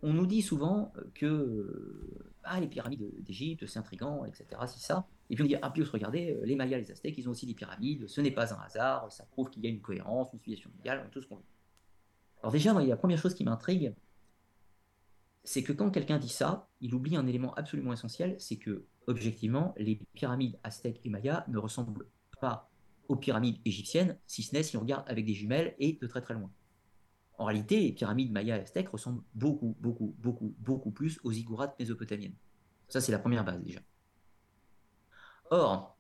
On 0.04 0.14
nous 0.14 0.28
dit 0.28 0.42
souvent 0.42 0.94
que 1.16 1.26
euh, 1.26 2.34
ah, 2.44 2.60
les 2.60 2.68
pyramides 2.68 3.24
d'Égypte, 3.24 3.66
c'est 3.66 3.80
intriguant, 3.80 4.26
etc. 4.26 4.46
Si 4.68 4.80
ça. 4.80 5.08
Et 5.30 5.36
puis 5.36 5.44
on 5.44 5.48
dit, 5.48 5.56
ah, 5.62 5.72
plus 5.72 5.90
regardez, 5.90 6.32
euh, 6.32 6.46
les 6.46 6.56
Mayas, 6.56 6.78
les 6.78 6.92
Aztèques, 6.92 7.18
ils 7.18 7.28
ont 7.28 7.32
aussi 7.32 7.48
des 7.48 7.56
pyramides, 7.56 8.08
ce 8.08 8.22
n'est 8.22 8.32
pas 8.32 8.54
un 8.54 8.60
hasard, 8.62 9.12
ça 9.12 9.26
prouve 9.26 9.50
qu'il 9.50 9.64
y 9.64 9.68
a 9.68 9.70
une 9.70 9.82
cohérence, 9.82 10.32
une 10.34 10.40
civilisation 10.40 10.70
mondiale, 10.76 11.10
tout 11.12 11.22
ce 11.22 11.28
qu'on 11.28 11.38
veut. 11.38 11.44
Alors 12.42 12.52
déjà, 12.52 12.74
moi, 12.74 12.84
la 12.84 12.98
première 12.98 13.18
chose 13.18 13.34
qui 13.34 13.44
m'intrigue, 13.44 13.94
c'est 15.44 15.64
que 15.64 15.74
quand 15.74 15.90
quelqu'un 15.90 16.20
dit 16.20 16.30
ça, 16.30 16.68
il 16.82 16.94
oublie 16.94 17.16
un 17.16 17.26
élément 17.26 17.54
absolument 17.56 17.94
essentiel, 17.94 18.36
c'est 18.40 18.58
que, 18.58 18.86
objectivement, 19.08 19.74
les 19.78 20.00
pyramides 20.14 20.60
aztèques 20.64 21.02
et 21.04 21.10
mayas 21.10 21.46
ne 21.48 21.58
ressemblent 21.58 22.08
pas 22.40 22.70
aux 23.08 23.16
pyramides 23.16 23.60
égyptiennes, 23.66 24.18
si 24.28 24.44
ce 24.44 24.54
n'est 24.54 24.64
si 24.64 24.78
on 24.78 24.82
regarde 24.82 25.04
avec 25.08 25.26
des 25.26 25.34
jumelles 25.34 25.76
et 25.80 25.94
de 25.94 26.08
très 26.08 26.22
très 26.22 26.34
loin. 26.34 26.52
En 27.38 27.46
réalité, 27.46 27.82
les 27.82 27.92
pyramides 27.92 28.32
mayas 28.32 28.58
et 28.58 28.62
aztèques 28.62 28.90
ressemblent 28.90 29.24
beaucoup, 29.34 29.76
beaucoup, 29.80 30.16
beaucoup, 30.20 30.56
beaucoup 30.60 30.92
plus 30.92 31.20
aux 31.24 31.34
ziggourats 31.34 31.76
mésopotamiennes. 31.80 32.36
Ça, 32.88 33.02
c'est 33.02 33.12
la 33.12 33.20
première 33.20 33.44
base 33.44 33.62
déjà. 33.62 33.82
Or, 35.52 35.98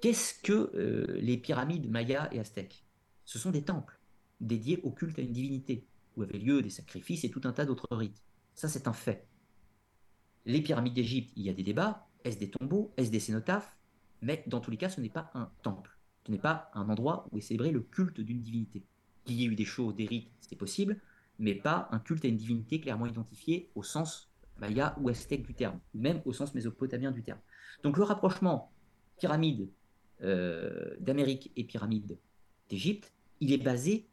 qu'est-ce 0.00 0.34
que 0.42 0.70
euh, 0.74 1.18
les 1.20 1.38
pyramides 1.38 1.88
mayas 1.90 2.28
et 2.32 2.38
aztèques? 2.38 2.84
Ce 3.24 3.38
sont 3.38 3.50
des 3.50 3.64
temples 3.64 3.98
dédiés 4.40 4.80
au 4.82 4.90
culte 4.90 5.18
à 5.18 5.22
une 5.22 5.32
divinité, 5.32 5.86
où 6.16 6.22
avaient 6.22 6.38
lieu 6.38 6.62
des 6.62 6.70
sacrifices 6.70 7.24
et 7.24 7.30
tout 7.30 7.40
un 7.44 7.52
tas 7.52 7.64
d'autres 7.64 7.96
rites. 7.96 8.22
Ça, 8.54 8.68
c'est 8.68 8.88
un 8.88 8.92
fait. 8.92 9.26
Les 10.44 10.60
pyramides 10.62 10.94
d'Égypte, 10.94 11.32
il 11.36 11.44
y 11.44 11.50
a 11.50 11.52
des 11.54 11.62
débats. 11.62 12.06
Est-ce 12.24 12.38
des 12.38 12.50
tombeaux? 12.50 12.92
Est-ce 12.96 13.10
des 13.10 13.20
cénotaphes? 13.20 13.76
Mais 14.22 14.44
dans 14.46 14.60
tous 14.60 14.70
les 14.70 14.76
cas, 14.76 14.88
ce 14.88 15.00
n'est 15.00 15.10
pas 15.10 15.30
un 15.34 15.50
temple. 15.62 15.95
Ce 16.26 16.32
n'est 16.32 16.38
pas 16.38 16.70
un 16.74 16.88
endroit 16.88 17.28
où 17.30 17.38
est 17.38 17.40
célébré 17.40 17.70
le 17.70 17.80
culte 17.80 18.20
d'une 18.20 18.40
divinité. 18.40 18.82
Qu'il 19.24 19.36
y 19.36 19.44
ait 19.44 19.46
eu 19.46 19.54
des 19.54 19.64
choses, 19.64 19.94
des 19.94 20.06
rites, 20.06 20.28
c'est 20.40 20.56
possible, 20.56 21.00
mais 21.38 21.54
pas 21.54 21.88
un 21.92 22.00
culte 22.00 22.24
à 22.24 22.28
une 22.28 22.36
divinité 22.36 22.80
clairement 22.80 23.06
identifiée 23.06 23.70
au 23.76 23.84
sens 23.84 24.28
maya 24.58 24.96
ou 25.00 25.08
aztèque 25.08 25.46
du 25.46 25.54
terme, 25.54 25.78
ou 25.94 26.00
même 26.00 26.22
au 26.24 26.32
sens 26.32 26.52
mésopotamien 26.54 27.12
du 27.12 27.22
terme. 27.22 27.38
Donc 27.84 27.96
le 27.96 28.02
rapprochement 28.02 28.72
pyramide 29.20 29.68
euh, 30.22 30.96
d'Amérique 30.98 31.52
et 31.54 31.62
pyramide 31.62 32.18
d'Égypte, 32.68 33.12
il 33.40 33.52
est 33.52 33.62
basé 33.62 34.08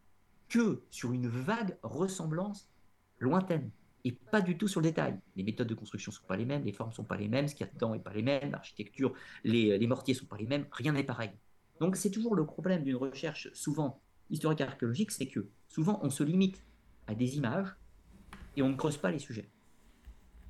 que 0.49 0.83
sur 0.91 1.13
une 1.13 1.27
vague 1.27 1.77
ressemblance 1.81 2.69
lointaine 3.19 3.71
et 4.03 4.11
pas 4.11 4.41
du 4.41 4.57
tout 4.57 4.67
sur 4.67 4.81
le 4.81 4.89
détail. 4.89 5.17
Les 5.35 5.43
méthodes 5.43 5.67
de 5.67 5.73
construction 5.73 6.11
ne 6.11 6.15
sont 6.15 6.27
pas 6.27 6.37
les 6.37 6.45
mêmes, 6.45 6.63
les 6.63 6.73
formes 6.73 6.91
ne 6.91 6.95
sont 6.95 7.05
pas 7.05 7.17
les 7.17 7.29
mêmes, 7.29 7.47
ce 7.47 7.55
qu'il 7.55 7.65
y 7.65 7.69
a 7.69 7.73
dedans 7.73 7.93
n'est 7.93 7.99
pas 7.99 8.13
les 8.13 8.21
mêmes, 8.21 8.51
l'architecture, 8.51 9.13
les, 9.43 9.79
les 9.79 9.87
mortiers 9.87 10.13
ne 10.13 10.19
sont 10.19 10.25
pas 10.25 10.37
les 10.37 10.45
mêmes, 10.45 10.67
rien 10.71 10.91
n'est 10.91 11.03
pareil. 11.03 11.31
Donc 11.83 11.97
c'est 11.97 12.11
toujours 12.11 12.33
le 12.33 12.45
problème 12.45 12.85
d'une 12.85 12.95
recherche 12.95 13.51
souvent 13.53 14.01
historique 14.29 14.61
archéologique, 14.61 15.11
c'est 15.11 15.27
que 15.27 15.49
souvent 15.67 15.99
on 16.01 16.09
se 16.09 16.23
limite 16.23 16.63
à 17.07 17.13
des 17.13 17.35
images 17.35 17.75
et 18.55 18.61
on 18.61 18.69
ne 18.69 18.77
creuse 18.77 18.95
pas 18.95 19.11
les 19.11 19.19
sujets. 19.19 19.51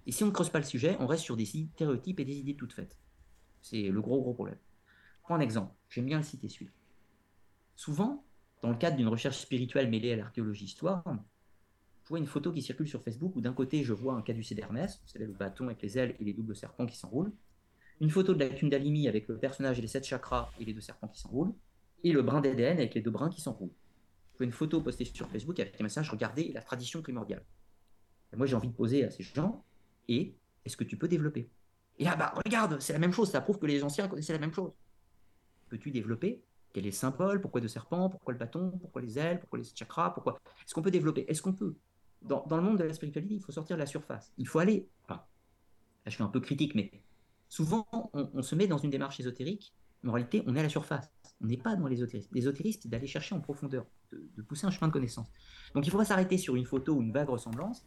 Et 0.05 0.11
si 0.11 0.23
on 0.23 0.27
ne 0.27 0.31
creuse 0.31 0.51
pas 0.51 0.59
le 0.59 0.63
sujet, 0.63 0.95
on 0.99 1.07
reste 1.07 1.23
sur 1.23 1.35
des 1.35 1.45
stéréotypes 1.45 2.19
et 2.19 2.25
des 2.25 2.37
idées 2.37 2.55
toutes 2.55 2.73
faites. 2.73 2.95
C'est 3.63 3.89
le 3.89 3.99
gros 3.99 4.21
gros 4.21 4.35
problème. 4.35 4.59
Prends 5.23 5.33
un 5.33 5.39
exemple, 5.39 5.73
j'aime 5.89 6.05
bien 6.05 6.17
le 6.17 6.23
citer 6.23 6.49
celui-là. 6.49 6.71
Souvent, 7.75 8.23
dans 8.61 8.69
le 8.69 8.77
cadre 8.77 8.97
d'une 8.97 9.07
recherche 9.07 9.39
spirituelle 9.39 9.89
mêlée 9.89 10.13
à 10.13 10.17
l'archéologie-histoire, 10.17 11.03
je 12.03 12.09
vois 12.09 12.19
une 12.19 12.27
photo 12.27 12.53
qui 12.53 12.61
circule 12.61 12.87
sur 12.87 13.01
Facebook 13.01 13.35
où 13.35 13.41
d'un 13.41 13.53
côté 13.53 13.83
je 13.83 13.93
vois 13.93 14.13
un 14.13 14.21
caducée 14.21 14.53
d'Hermès, 14.53 15.01
vous 15.01 15.07
savez 15.07 15.25
le 15.25 15.33
bâton 15.33 15.65
avec 15.65 15.81
les 15.81 15.97
ailes 15.97 16.15
et 16.19 16.25
les 16.25 16.33
doubles 16.33 16.55
serpents 16.55 16.85
qui 16.85 16.95
s'enroulent, 16.95 17.33
une 18.01 18.09
photo 18.09 18.33
de 18.33 18.39
la 18.39 18.49
Kundalini 18.49 19.07
avec 19.07 19.27
le 19.27 19.37
personnage 19.37 19.79
et 19.79 19.81
les 19.81 19.87
sept 19.87 20.05
chakras 20.05 20.49
et 20.59 20.65
les 20.65 20.73
deux 20.73 20.81
serpents 20.81 21.07
qui 21.07 21.19
s'enroulent, 21.19 21.53
et 22.03 22.11
le 22.11 22.21
brin 22.21 22.41
d'Éden 22.41 22.77
avec 22.77 22.93
les 22.95 23.01
deux 23.01 23.11
brins 23.11 23.29
qui 23.29 23.41
s'enroulent. 23.41 23.73
Je 24.33 24.37
vois 24.39 24.45
une 24.45 24.51
photo 24.51 24.81
postée 24.81 25.05
sur 25.05 25.29
Facebook 25.29 25.59
avec 25.59 25.79
un 25.79 25.83
message 25.83 26.09
Regardez 26.09 26.51
la 26.53 26.61
tradition 26.61 27.01
primordiale. 27.01 27.43
Moi 28.35 28.47
j'ai 28.47 28.55
envie 28.55 28.67
de 28.67 28.73
poser 28.73 29.03
à 29.03 29.11
ces 29.11 29.23
gens 29.23 29.63
Et 30.07 30.35
est-ce 30.65 30.75
que 30.75 30.83
tu 30.83 30.97
peux 30.97 31.07
développer? 31.07 31.49
Et 31.99 32.05
là, 32.05 32.15
bah 32.15 32.33
regarde, 32.43 32.79
c'est 32.79 32.93
la 32.93 32.99
même 32.99 33.13
chose, 33.13 33.29
ça 33.29 33.41
prouve 33.41 33.59
que 33.59 33.67
les 33.67 33.83
anciens 33.83 34.07
connaissaient 34.07 34.33
la 34.33 34.39
même 34.39 34.53
chose. 34.53 34.71
Peux-tu 35.69 35.91
développer? 35.91 36.43
Quel 36.73 36.85
est 36.85 36.89
le 36.89 36.95
symbole? 36.95 37.39
Pourquoi 37.39 37.61
deux 37.61 37.67
serpents? 37.67 38.09
Pourquoi 38.09 38.33
le 38.33 38.39
bâton? 38.39 38.71
Pourquoi 38.81 39.01
les 39.01 39.19
ailes? 39.19 39.39
Pourquoi 39.39 39.59
les 39.59 39.65
chakras? 39.65 40.09
Pourquoi? 40.09 40.39
Est-ce 40.65 40.73
qu'on 40.73 40.81
peut 40.81 40.91
développer? 40.91 41.25
Est-ce 41.29 41.41
qu'on 41.41 41.53
peut? 41.53 41.75
Dans, 42.23 42.43
dans, 42.47 42.57
le 42.57 42.63
monde 42.63 42.79
de 42.79 42.83
la 42.83 42.93
spiritualité, 42.93 43.35
il 43.35 43.41
faut 43.41 43.51
sortir 43.51 43.75
de 43.75 43.79
la 43.79 43.85
surface. 43.85 44.33
Il 44.37 44.47
faut 44.47 44.57
aller. 44.57 44.89
Enfin, 45.03 45.15
là, 45.15 46.07
je 46.07 46.11
suis 46.11 46.23
un 46.23 46.29
peu 46.29 46.39
critique, 46.39 46.73
mais 46.73 46.91
souvent, 47.53 47.85
on, 48.13 48.41
se 48.41 48.55
met 48.55 48.65
dans 48.65 48.79
une 48.79 48.89
démarche 48.89 49.19
ésotérique, 49.19 49.75
mais 50.01 50.09
en 50.09 50.13
réalité, 50.13 50.43
on 50.47 50.55
est 50.55 50.59
à 50.59 50.63
la 50.63 50.69
surface. 50.69 51.11
On 51.39 51.45
n'est 51.45 51.57
pas 51.57 51.75
dans 51.75 51.85
l'ésotérisme. 51.85 52.33
L'ésotérisme, 52.33 52.79
c'est 52.81 52.89
d'aller 52.89 53.05
chercher 53.05 53.35
en 53.35 53.41
profondeur, 53.41 53.85
de, 54.11 54.27
de, 54.35 54.41
pousser 54.41 54.65
un 54.65 54.71
chemin 54.71 54.87
de 54.87 54.93
connaissance. 54.93 55.27
Donc, 55.75 55.85
il 55.85 55.89
ne 55.89 55.91
faut 55.91 55.99
pas 55.99 56.05
s'arrêter 56.05 56.39
sur 56.39 56.55
une 56.55 56.65
photo 56.65 56.95
ou 56.95 57.01
une 57.03 57.11
vague 57.11 57.29
ressemblance. 57.29 57.85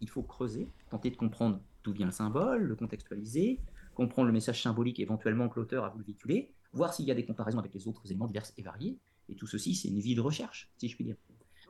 Il 0.00 0.08
faut 0.08 0.22
creuser, 0.22 0.68
tenter 0.88 1.10
de 1.10 1.16
comprendre 1.16 1.60
d'où 1.82 1.92
vient 1.92 2.06
le 2.06 2.12
symbole, 2.12 2.62
le 2.62 2.76
contextualiser, 2.76 3.58
comprendre 3.94 4.28
le 4.28 4.32
message 4.32 4.62
symbolique 4.62 5.00
éventuellement 5.00 5.48
que 5.48 5.58
l'auteur 5.58 5.84
a 5.84 5.88
voulu 5.88 6.04
véhiculer, 6.04 6.52
voir 6.72 6.94
s'il 6.94 7.06
y 7.06 7.10
a 7.10 7.14
des 7.16 7.24
comparaisons 7.24 7.58
avec 7.58 7.74
les 7.74 7.88
autres 7.88 8.02
éléments 8.06 8.28
divers 8.28 8.44
et 8.56 8.62
variés. 8.62 9.00
Et 9.28 9.34
tout 9.34 9.48
ceci, 9.48 9.74
c'est 9.74 9.88
une 9.88 9.98
vie 9.98 10.14
de 10.14 10.20
recherche, 10.20 10.70
si 10.76 10.88
je 10.88 10.94
puis 10.94 11.04
dire. 11.04 11.16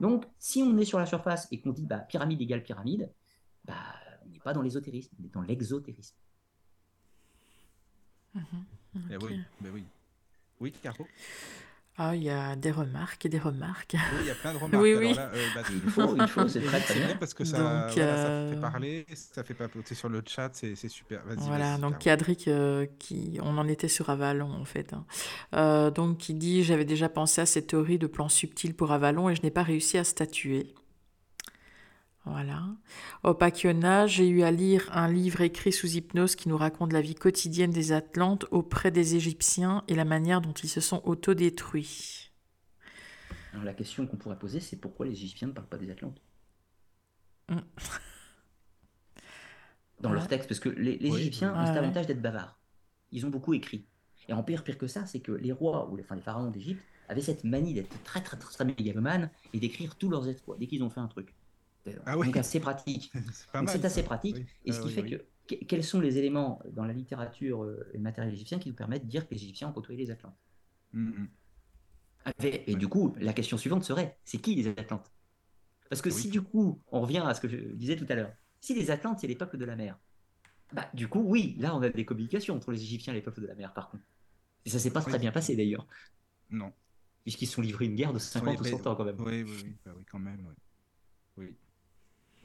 Donc, 0.00 0.26
si 0.38 0.62
on 0.62 0.76
est 0.76 0.84
sur 0.84 0.98
la 0.98 1.06
surface 1.06 1.48
et 1.50 1.62
qu'on 1.62 1.72
dit 1.72 1.86
bah, 1.86 2.00
pyramide 2.00 2.42
égale 2.42 2.62
pyramide, 2.62 3.10
bah, 3.64 3.74
on 4.26 4.28
n'est 4.28 4.38
pas 4.38 4.52
dans 4.52 4.60
l'ésotérisme, 4.60 5.16
on 5.18 5.24
est 5.24 5.32
dans 5.32 5.40
l'exotérisme. 5.40 6.14
Mmh, 8.38 8.98
okay. 8.98 9.06
eh 9.12 9.24
oui, 9.24 9.40
mais 9.60 9.70
oui. 9.70 9.84
Oui, 10.60 10.72
Caro 10.82 11.06
ah, 12.00 12.14
il 12.14 12.22
y 12.22 12.30
a 12.30 12.54
des 12.54 12.70
remarques 12.70 13.26
et 13.26 13.28
des 13.28 13.40
remarques. 13.40 13.96
Oui, 13.96 14.18
il 14.20 14.26
y 14.28 14.30
a 14.30 14.34
plein 14.36 14.52
de 14.52 14.58
remarques. 14.62 14.80
oui, 14.80 14.92
Alors 14.92 15.02
oui. 15.02 15.14
Là, 15.14 15.30
euh, 15.34 15.46
bah, 15.52 15.62
il 15.68 15.90
faut, 15.90 16.16
il 16.16 16.28
faut, 16.28 16.46
c'est 16.46 16.60
très 16.60 16.78
très 16.78 16.94
bien 16.94 17.06
bien. 17.08 17.16
parce 17.16 17.34
que 17.34 17.44
ça, 17.44 17.58
Donc, 17.58 17.66
voilà, 17.96 18.14
euh... 18.14 18.50
ça 18.50 18.54
fait 18.54 18.60
parler, 18.60 19.06
ça 19.14 19.42
fait 19.42 19.54
papoter 19.54 19.94
sur 19.96 20.08
le 20.08 20.22
chat, 20.24 20.50
c'est 20.52 20.76
super. 20.88 21.24
Vas-y, 21.26 21.48
Voilà, 21.48 21.76
donc 21.76 21.98
Cadric, 21.98 22.46
euh, 22.46 22.86
qui, 23.00 23.40
on 23.42 23.58
en 23.58 23.66
était 23.66 23.88
sur 23.88 24.10
Avalon 24.10 24.48
en 24.48 24.64
fait. 24.64 24.92
Hein. 24.92 25.04
Euh, 25.56 25.90
donc 25.90 26.18
qui 26.18 26.34
dit 26.34 26.62
j'avais 26.62 26.84
déjà 26.84 27.08
pensé 27.08 27.40
à 27.40 27.46
cette 27.46 27.66
théorie 27.66 27.98
de 27.98 28.06
plan 28.06 28.28
subtil 28.28 28.74
pour 28.74 28.92
Avalon 28.92 29.28
et 29.28 29.34
je 29.34 29.42
n'ai 29.42 29.50
pas 29.50 29.64
réussi 29.64 29.98
à 29.98 30.04
statuer. 30.04 30.72
Voilà. 32.30 32.62
Au 33.22 33.34
Pakiona, 33.34 34.06
j'ai 34.06 34.28
eu 34.28 34.42
à 34.42 34.50
lire 34.50 34.88
un 34.92 35.10
livre 35.10 35.40
écrit 35.40 35.72
sous 35.72 35.88
hypnose 35.88 36.36
qui 36.36 36.48
nous 36.48 36.56
raconte 36.56 36.92
la 36.92 37.00
vie 37.00 37.14
quotidienne 37.14 37.70
des 37.70 37.92
Atlantes 37.92 38.44
auprès 38.50 38.90
des 38.90 39.14
Égyptiens 39.14 39.82
et 39.88 39.94
la 39.94 40.04
manière 40.04 40.40
dont 40.40 40.52
ils 40.52 40.68
se 40.68 40.80
sont 40.80 41.00
autodétruits. 41.04 42.30
Alors 43.52 43.64
la 43.64 43.74
question 43.74 44.06
qu'on 44.06 44.16
pourrait 44.16 44.38
poser, 44.38 44.60
c'est 44.60 44.76
pourquoi 44.76 45.06
les 45.06 45.12
Égyptiens 45.12 45.48
ne 45.48 45.52
parlent 45.52 45.68
pas 45.68 45.78
des 45.78 45.90
Atlantes? 45.90 46.20
Mm. 47.48 47.56
Dans 50.00 50.10
ouais. 50.10 50.14
leur 50.14 50.28
texte, 50.28 50.48
parce 50.48 50.60
que 50.60 50.68
les, 50.68 50.98
les 50.98 51.10
oui. 51.10 51.20
Égyptiens 51.20 51.52
ouais, 51.52 51.58
ont 51.58 51.66
cet 51.66 51.74
ouais. 51.74 51.78
avantage 51.80 52.06
d'être 52.06 52.22
bavards. 52.22 52.58
Ils 53.10 53.26
ont 53.26 53.30
beaucoup 53.30 53.54
écrit. 53.54 53.86
Et 54.28 54.32
en 54.32 54.42
pire, 54.42 54.62
pire 54.62 54.78
que 54.78 54.86
ça, 54.86 55.06
c'est 55.06 55.20
que 55.20 55.32
les 55.32 55.52
rois 55.52 55.88
ou 55.90 55.96
les, 55.96 56.02
enfin, 56.02 56.14
les 56.14 56.22
pharaons 56.22 56.50
d'Égypte 56.50 56.82
avaient 57.08 57.22
cette 57.22 57.42
manie 57.44 57.72
d'être 57.72 58.02
très 58.04 58.20
très 58.20 58.36
très, 58.36 58.52
très 58.52 58.64
mégalomanes 58.66 59.30
et 59.54 59.58
d'écrire 59.58 59.96
tous 59.96 60.10
leurs 60.10 60.28
exploits 60.28 60.58
dès 60.58 60.66
qu'ils 60.66 60.82
ont 60.82 60.90
fait 60.90 61.00
un 61.00 61.08
truc. 61.08 61.34
Ah 62.06 62.14
Donc 62.14 62.24
oui. 62.24 62.38
assez 62.38 62.60
pratique. 62.60 63.12
c'est 63.32 63.58
Donc 63.58 63.84
assez 63.84 64.02
pratique. 64.02 64.36
Oui. 64.36 64.46
Et 64.64 64.72
ce 64.72 64.78
ah, 64.78 64.82
qui 64.82 64.88
oui, 64.88 64.94
fait 64.94 65.02
que 65.02 65.64
quels 65.64 65.84
sont 65.84 66.00
les 66.00 66.18
éléments 66.18 66.60
dans 66.72 66.84
la 66.84 66.92
littérature 66.92 67.66
et 67.92 67.96
le 67.96 68.02
matériel 68.02 68.34
égyptien 68.34 68.58
qui 68.58 68.68
nous 68.68 68.74
permettent 68.74 69.04
de 69.04 69.10
dire 69.10 69.26
que 69.26 69.34
les 69.34 69.42
Égyptiens 69.42 69.68
ont 69.68 69.72
côtoyé 69.72 69.98
les 70.04 70.10
Atlantes? 70.10 70.36
Mm 70.92 71.10
-hmm. 71.10 71.28
Et 72.42 72.76
du 72.76 72.88
coup, 72.88 73.14
la 73.18 73.32
question 73.32 73.56
suivante 73.56 73.84
serait 73.84 74.18
c'est 74.24 74.38
qui 74.38 74.54
les 74.54 74.68
Atlantes? 74.68 75.10
Parce 75.88 76.02
que 76.02 76.10
oui. 76.10 76.20
si 76.20 76.28
du 76.28 76.42
coup, 76.42 76.82
on 76.92 77.00
revient 77.00 77.22
à 77.24 77.32
ce 77.34 77.40
que 77.40 77.48
je 77.48 77.56
disais 77.56 77.96
tout 77.96 78.06
à 78.10 78.14
l'heure, 78.14 78.32
si 78.60 78.74
les 78.74 78.90
Atlantes, 78.90 79.18
c'est 79.20 79.26
les 79.26 79.36
peuples 79.36 79.56
de 79.56 79.64
la 79.64 79.76
mer, 79.76 79.98
bah 80.72 80.88
du 80.92 81.08
coup, 81.08 81.20
oui, 81.20 81.56
là, 81.58 81.74
on 81.74 81.80
a 81.80 81.88
des 81.88 82.04
communications 82.04 82.54
entre 82.54 82.72
les 82.72 82.82
Égyptiens 82.82 83.12
et 83.14 83.16
les 83.16 83.22
peuples 83.22 83.40
de 83.40 83.46
la 83.46 83.54
mer, 83.54 83.72
par 83.72 83.88
contre. 83.90 84.04
Et 84.64 84.70
ça 84.70 84.78
s'est 84.78 84.90
pas 84.90 85.00
oui. 85.00 85.10
très 85.10 85.18
bien 85.18 85.32
passé 85.32 85.56
d'ailleurs. 85.56 85.86
Non. 86.50 86.72
Puisqu'ils 87.22 87.46
se 87.46 87.54
sont 87.54 87.62
livrés 87.62 87.86
une 87.86 87.94
guerre 87.94 88.12
de 88.12 88.18
50 88.18 88.60
ou 88.60 88.64
100 88.64 88.86
ans 88.86 88.94
quand 88.96 89.04
même. 89.04 89.20
Oui, 89.20 89.42
oui, 89.42 89.56
oui, 89.64 89.76
bah, 89.84 89.92
oui 89.96 90.04
quand 90.10 90.18
même, 90.18 90.44
oui. 90.46 90.54
Oui. 91.38 91.56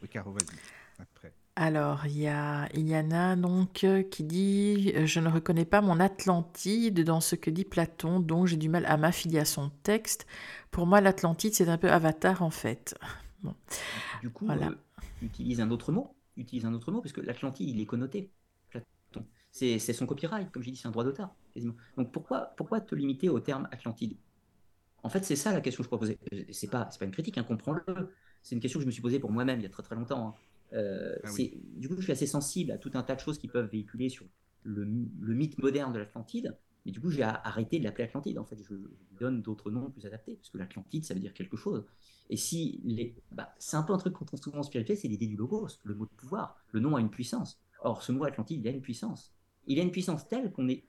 Oui, 0.04 0.10
Caro, 0.10 0.34
vas-y, 0.34 0.58
après. 1.00 1.34
Alors, 1.56 2.06
il 2.08 2.18
y 2.18 2.28
a 2.28 2.68
donc, 3.38 3.86
qui 4.12 4.24
dit 4.24 4.92
«Je 5.06 5.20
ne 5.22 5.30
reconnais 5.30 5.64
pas 5.64 5.80
mon 5.80 6.00
Atlantide 6.02 7.06
dans 7.06 7.22
ce 7.22 7.36
que 7.36 7.50
dit 7.50 7.64
Platon, 7.64 8.20
donc 8.20 8.48
j'ai 8.48 8.58
du 8.58 8.68
mal 8.68 8.86
à 8.86 8.98
m'affilier 8.98 9.40
à 9.40 9.46
son 9.46 9.70
texte. 9.84 10.28
Pour 10.72 10.88
moi, 10.88 11.00
l'Atlantide, 11.00 11.54
c'est 11.54 11.70
un 11.70 11.78
peu 11.78 11.90
Avatar, 11.90 12.42
en 12.42 12.50
fait.» 12.50 13.00
bon. 13.44 13.56
Du 14.22 14.30
coup, 14.30 14.46
voilà. 14.46 14.68
euh, 14.68 14.76
utilise 15.22 15.62
un 15.62 15.72
autre 15.72 15.94
mot. 15.94 16.14
Utilise 16.36 16.66
un 16.66 16.74
autre 16.74 16.92
mot, 16.92 17.00
parce 17.00 17.14
que 17.14 17.22
l'Atlantide, 17.22 17.70
il 17.70 17.80
est 17.80 17.86
connoté. 17.86 18.30
Platon. 18.72 19.26
C'est 19.52 19.80
son 19.80 20.06
copyright, 20.06 20.52
comme 20.52 20.64
j'ai 20.64 20.72
dit, 20.72 20.78
c'est 20.78 20.90
un 20.90 20.92
droit 20.92 21.06
d'auteur. 21.06 21.30
Donc, 21.96 22.12
pourquoi, 22.12 22.54
pourquoi 22.58 22.82
te 22.82 22.94
limiter 22.94 23.30
au 23.30 23.40
terme 23.40 23.70
Atlantide? 23.72 24.18
En 25.02 25.10
fait, 25.10 25.24
c'est 25.24 25.38
ça 25.38 25.54
la 25.54 25.62
question 25.62 25.82
que 25.82 25.86
je 25.86 25.90
proposais. 25.90 26.18
C'est 26.52 26.70
pas, 26.70 26.86
pas 26.86 27.06
une 27.06 27.12
critique, 27.12 27.38
hein, 27.38 27.44
comprends-le. 27.44 28.14
C'est 28.44 28.56
une 28.56 28.62
question 28.62 28.80
que 28.80 28.84
je 28.84 28.88
me 28.88 28.92
suis 28.92 29.02
posée 29.02 29.20
pour 29.20 29.32
moi-même 29.32 29.60
il 29.60 29.64
y 29.64 29.66
a 29.66 29.70
très 29.70 29.84
très 29.84 29.96
longtemps. 29.96 30.28
Hein. 30.28 30.34
Euh, 30.74 31.16
ah 31.24 31.30
oui. 31.34 31.62
du 31.76 31.88
coup, 31.88 31.96
je 31.98 32.02
suis 32.02 32.12
assez 32.12 32.28
sensible 32.28 32.72
à 32.72 32.78
tout 32.78 32.92
un 32.94 33.04
tas 33.04 33.16
de 33.16 33.20
choses 33.20 33.38
qui 33.38 33.48
peuvent 33.48 33.70
véhiculer 33.70 34.10
sur 34.10 34.26
le, 34.64 34.86
mythe 34.86 35.58
moderne 35.60 35.94
de 35.94 36.00
l'Atlantide. 36.00 36.58
Mais 36.86 36.92
du 36.92 37.00
coup, 37.00 37.10
j'ai 37.10 37.24
arrêté 37.24 37.80
de 37.80 37.84
l'appeler 37.86 38.06
Atlantide. 38.06 38.38
En 38.38 38.44
fait, 38.44 38.58
je, 38.62 38.76
donne 39.20 39.42
d'autres 39.42 39.72
noms 39.72 39.90
plus 39.90 40.06
adaptés, 40.06 40.36
parce 40.36 40.50
que 40.50 40.58
l'Atlantide, 40.58 41.06
ça 41.06 41.14
veut 41.14 41.20
dire 41.20 41.34
quelque 41.34 41.56
chose. 41.56 41.86
Et 42.30 42.36
si 42.36 42.82
les, 42.84 43.16
bah, 43.32 43.54
c'est 43.58 43.78
un 43.78 43.84
peu 43.84 43.94
un 43.94 43.98
truc 43.98 44.14
qu'on 44.14 44.26
trouve 44.26 44.42
souvent 44.42 44.60
en 44.60 44.64
spirituel, 44.64 44.98
c'est 44.98 45.08
l'idée 45.08 45.28
du 45.28 45.38
logos, 45.38 45.68
le 45.84 45.96
mot 45.96 46.06
de 46.06 46.12
pouvoir. 46.18 46.58
Le 46.72 46.80
nom 46.80 46.96
a 46.96 47.00
une 47.00 47.10
puissance. 47.10 47.62
Or, 47.82 48.02
ce 48.02 48.12
mot 48.12 48.26
Atlantide, 48.26 48.62
il 48.62 48.68
a 48.68 48.72
une 48.72 48.82
puissance. 48.82 49.34
Il 49.68 49.80
a 49.80 49.84
une 49.84 49.92
puissance 49.92 50.28
telle 50.28 50.52
qu'on 50.52 50.68
est, 50.68 50.84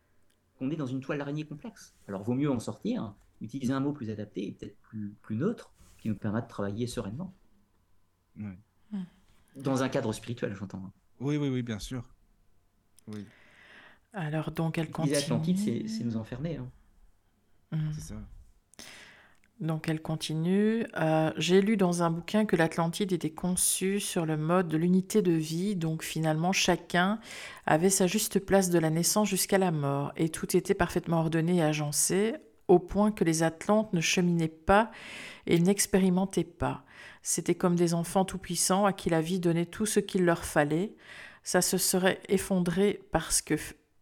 qu'on 0.58 0.70
est 0.70 0.76
dans 0.76 0.86
une 0.86 1.00
toile 1.00 1.18
d'araignée 1.18 1.44
complexe. 1.44 1.94
Alors, 2.08 2.22
vaut 2.22 2.34
mieux 2.34 2.50
en 2.50 2.58
sortir, 2.58 3.14
utiliser 3.40 3.72
un 3.72 3.80
mot 3.80 3.92
plus 3.92 4.10
adapté 4.10 4.48
et 4.48 4.52
peut-être 4.52 4.76
plus, 4.78 5.14
plus 5.22 5.36
neutre, 5.36 5.72
qui 5.98 6.08
nous 6.08 6.16
permet 6.16 6.42
de 6.42 6.48
travailler 6.48 6.86
sereinement. 6.86 7.32
Dans 9.56 9.82
un 9.82 9.88
cadre 9.88 10.12
spirituel, 10.12 10.54
j'entends. 10.54 10.90
Oui, 11.20 11.36
oui, 11.36 11.48
oui, 11.48 11.62
bien 11.62 11.78
sûr. 11.78 12.02
Oui. 13.06 13.24
Alors, 14.12 14.50
donc, 14.50 14.78
elle 14.78 14.90
continue. 14.90 15.14
L'Atlantide, 15.14 15.88
c'est 15.88 16.04
nous 16.04 16.16
enfermer. 16.16 16.56
Hein. 16.56 16.68
Mmh. 17.76 17.92
C'est 17.94 18.14
ça. 18.14 18.14
Donc 19.60 19.88
elle 19.88 20.02
continue. 20.02 20.84
Euh, 20.96 21.32
j'ai 21.36 21.60
lu 21.60 21.76
dans 21.76 22.02
un 22.02 22.10
bouquin 22.10 22.44
que 22.44 22.56
l'Atlantide 22.56 23.12
était 23.12 23.30
conçue 23.30 24.00
sur 24.00 24.26
le 24.26 24.36
mode 24.36 24.68
de 24.68 24.76
l'unité 24.76 25.22
de 25.22 25.32
vie, 25.32 25.76
donc 25.76 26.02
finalement 26.02 26.52
chacun 26.52 27.20
avait 27.64 27.90
sa 27.90 28.06
juste 28.06 28.40
place 28.40 28.68
de 28.68 28.78
la 28.78 28.90
naissance 28.90 29.28
jusqu'à 29.28 29.58
la 29.58 29.70
mort, 29.70 30.12
et 30.16 30.28
tout 30.28 30.56
était 30.56 30.74
parfaitement 30.74 31.20
ordonné 31.20 31.58
et 31.58 31.62
agencé, 31.62 32.34
au 32.68 32.78
point 32.78 33.12
que 33.12 33.24
les 33.24 33.42
Atlantes 33.42 33.92
ne 33.92 34.00
cheminaient 34.00 34.48
pas 34.48 34.90
et 35.46 35.58
n'expérimentaient 35.58 36.44
pas. 36.44 36.84
C'était 37.22 37.54
comme 37.54 37.76
des 37.76 37.94
enfants 37.94 38.24
tout-puissants 38.24 38.84
à 38.84 38.92
qui 38.92 39.10
la 39.10 39.20
vie 39.20 39.40
donnait 39.40 39.66
tout 39.66 39.86
ce 39.86 40.00
qu'il 40.00 40.24
leur 40.24 40.44
fallait. 40.44 40.94
Ça 41.42 41.62
se 41.62 41.78
serait 41.78 42.20
effondré 42.28 43.00
parce 43.12 43.42
que 43.42 43.54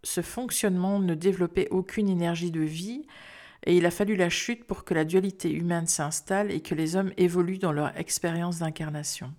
ce 0.02 0.20
fonctionnement 0.20 0.98
ne 0.98 1.14
développait 1.14 1.68
aucune 1.70 2.08
énergie 2.08 2.50
de 2.50 2.60
vie, 2.60 3.06
et 3.64 3.76
il 3.76 3.86
a 3.86 3.92
fallu 3.92 4.16
la 4.16 4.28
chute 4.28 4.64
pour 4.64 4.84
que 4.84 4.94
la 4.94 5.04
dualité 5.04 5.52
humaine 5.52 5.86
s'installe 5.86 6.50
et 6.50 6.60
que 6.60 6.74
les 6.74 6.96
hommes 6.96 7.12
évoluent 7.16 7.58
dans 7.58 7.70
leur 7.70 7.96
expérience 7.96 8.58
d'incarnation. 8.58 9.32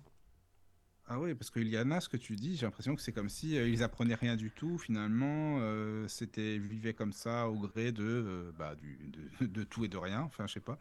Ah 1.06 1.20
oui, 1.20 1.34
parce 1.34 1.50
qu'il 1.50 1.68
y 1.68 1.78
en 1.78 1.90
a 1.90 2.00
ce 2.00 2.08
que 2.08 2.16
tu 2.16 2.34
dis, 2.34 2.56
j'ai 2.56 2.64
l'impression 2.64 2.94
que 2.96 3.02
c'est 3.02 3.12
comme 3.12 3.28
si 3.28 3.58
euh, 3.58 3.68
ils 3.68 3.82
apprenaient 3.82 4.14
rien 4.14 4.36
du 4.36 4.50
tout 4.50 4.78
finalement, 4.78 5.58
euh, 5.60 6.08
c'était 6.08 6.58
vivaient 6.58 6.94
comme 6.94 7.12
ça 7.12 7.48
au 7.48 7.58
gré 7.58 7.92
de, 7.92 8.02
euh, 8.02 8.52
bah, 8.58 8.74
du, 8.74 8.98
de, 9.40 9.46
de, 9.46 9.64
tout 9.64 9.84
et 9.84 9.88
de 9.88 9.98
rien, 9.98 10.22
enfin 10.22 10.46
je 10.46 10.54
sais 10.54 10.60
pas. 10.60 10.78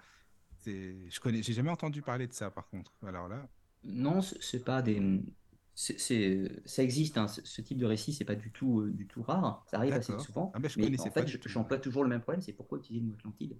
Je 0.66 1.20
connais, 1.20 1.44
j'ai 1.44 1.52
jamais 1.52 1.72
entendu 1.72 2.02
parler 2.02 2.28
de 2.28 2.34
ça 2.34 2.50
par 2.50 2.70
contre. 2.70 2.94
Alors 3.06 3.28
là. 3.28 3.50
Non, 3.84 4.22
c'est 4.22 4.64
pas 4.64 4.82
des, 4.82 5.22
c'est, 5.76 6.52
ça 6.66 6.84
existe, 6.84 7.18
hein, 7.18 7.28
ce, 7.28 7.62
type 7.62 7.80
de 7.80 7.86
récit, 7.86 8.14
c'est 8.14 8.26
pas 8.26 8.36
du 8.36 8.52
tout, 8.52 8.82
euh, 8.82 8.92
du 8.92 9.08
tout 9.08 9.24
rare, 9.24 9.66
ça 9.70 9.78
arrive 9.78 9.94
assez 9.94 10.18
souvent. 10.20 10.52
Ah 10.54 10.60
ben, 10.60 10.70
je 10.70 10.80
mais 10.80 11.00
en 11.00 11.12
fait, 11.12 11.48
j'emploie 11.48 11.80
toujours 11.80 12.04
le 12.04 12.10
même 12.10 12.22
problème, 12.22 12.42
c'est 12.42 12.54
pourquoi 12.54 12.78
utiliser 12.78 13.04
le 13.04 13.08
mot 13.10 13.16
Atlantide 13.16 13.58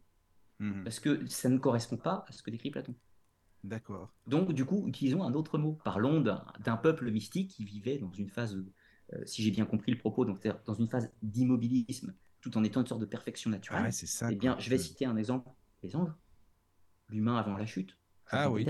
mmh 0.60 0.84
Parce 0.84 1.00
que 1.00 1.26
ça 1.28 1.50
ne 1.50 1.58
correspond 1.58 1.98
pas 1.98 2.26
à 2.28 2.32
ce 2.32 2.44
que 2.44 2.52
décrit 2.52 2.70
Platon. 2.70 2.94
D'accord. 3.64 4.14
Donc, 4.28 4.52
du 4.52 4.66
coup, 4.66 4.88
utilisons 4.88 5.24
un 5.24 5.34
autre 5.34 5.58
mot. 5.58 5.80
Parlons 5.84 6.22
d'un, 6.22 6.78
peuple 6.78 7.10
mystique 7.12 7.52
qui 7.52 7.64
vivait 7.64 7.98
dans 7.98 8.12
une 8.12 8.30
phase, 8.30 8.58
euh, 9.14 9.26
si 9.26 9.42
j'ai 9.42 9.52
bien 9.52 9.66
compris 9.66 9.92
le 9.92 9.98
propos, 9.98 10.26
donc 10.26 10.46
dans 10.66 10.74
une 10.74 10.90
phase 10.90 11.12
d'immobilisme, 11.22 12.14
tout 12.42 12.58
en 12.58 12.64
étant 12.64 12.82
une 12.82 12.88
sorte 12.88 13.02
de 13.02 13.06
perfection 13.06 13.50
naturelle. 13.50 13.84
Ah 13.86 13.92
c'est 13.92 14.08
ça. 14.08 14.30
Eh 14.32 14.36
bien, 14.36 14.58
je 14.60 14.70
vais 14.70 14.78
citer 14.78 15.06
un 15.06 15.16
exemple 15.16 15.50
les 15.82 15.96
anges, 15.96 16.12
l'humain 17.10 17.38
avant 17.38 17.58
la 17.58 17.66
chute, 17.66 17.98
ah 18.34 18.50
oui. 18.50 18.66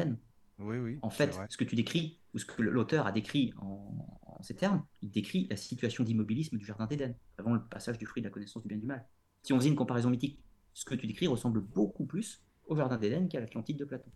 Oui, 0.60 0.78
oui. 0.78 1.00
En 1.02 1.10
fait, 1.10 1.36
ce 1.50 1.58
que 1.58 1.64
tu 1.64 1.76
décris, 1.76 2.20
ou 2.34 2.40
ce 2.40 2.46
que 2.46 2.62
l'auteur 2.62 3.08
a 3.08 3.12
décrit 3.12 3.54
en, 3.58 4.40
ces 4.42 4.56
termes, 4.56 4.84
il 5.02 5.10
décrit 5.10 5.48
la 5.50 5.56
situation 5.56 6.04
d'immobilisme 6.04 6.58
du 6.58 6.66
Jardin 6.66 6.86
d'Éden, 6.86 7.16
avant 7.38 7.54
le 7.54 7.64
passage 7.64 7.98
du 7.98 8.06
fruit 8.06 8.22
de 8.22 8.28
la 8.28 8.32
connaissance 8.32 8.62
du 8.62 8.68
bien 8.68 8.78
et 8.78 8.82
du 8.82 8.86
mal. 8.86 9.06
Si 9.42 9.54
on 9.54 9.58
faisait 9.58 9.70
une 9.70 9.76
comparaison 9.76 10.10
mythique, 10.10 10.40
ce 10.74 10.86
que 10.86 10.96
tu 10.96 11.08
décris 11.08 11.28
ressemble 11.28 11.62
beaucoup 11.62 12.06
plus 12.06 12.44
au 12.68 12.76
Jardin 12.76 12.98
d'Éden 12.98 13.28
qu'à 13.28 13.40
l'Atlantide 13.40 13.78
de 13.78 13.86
Platon. 13.86 14.12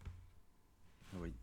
Oui. 1.15 1.33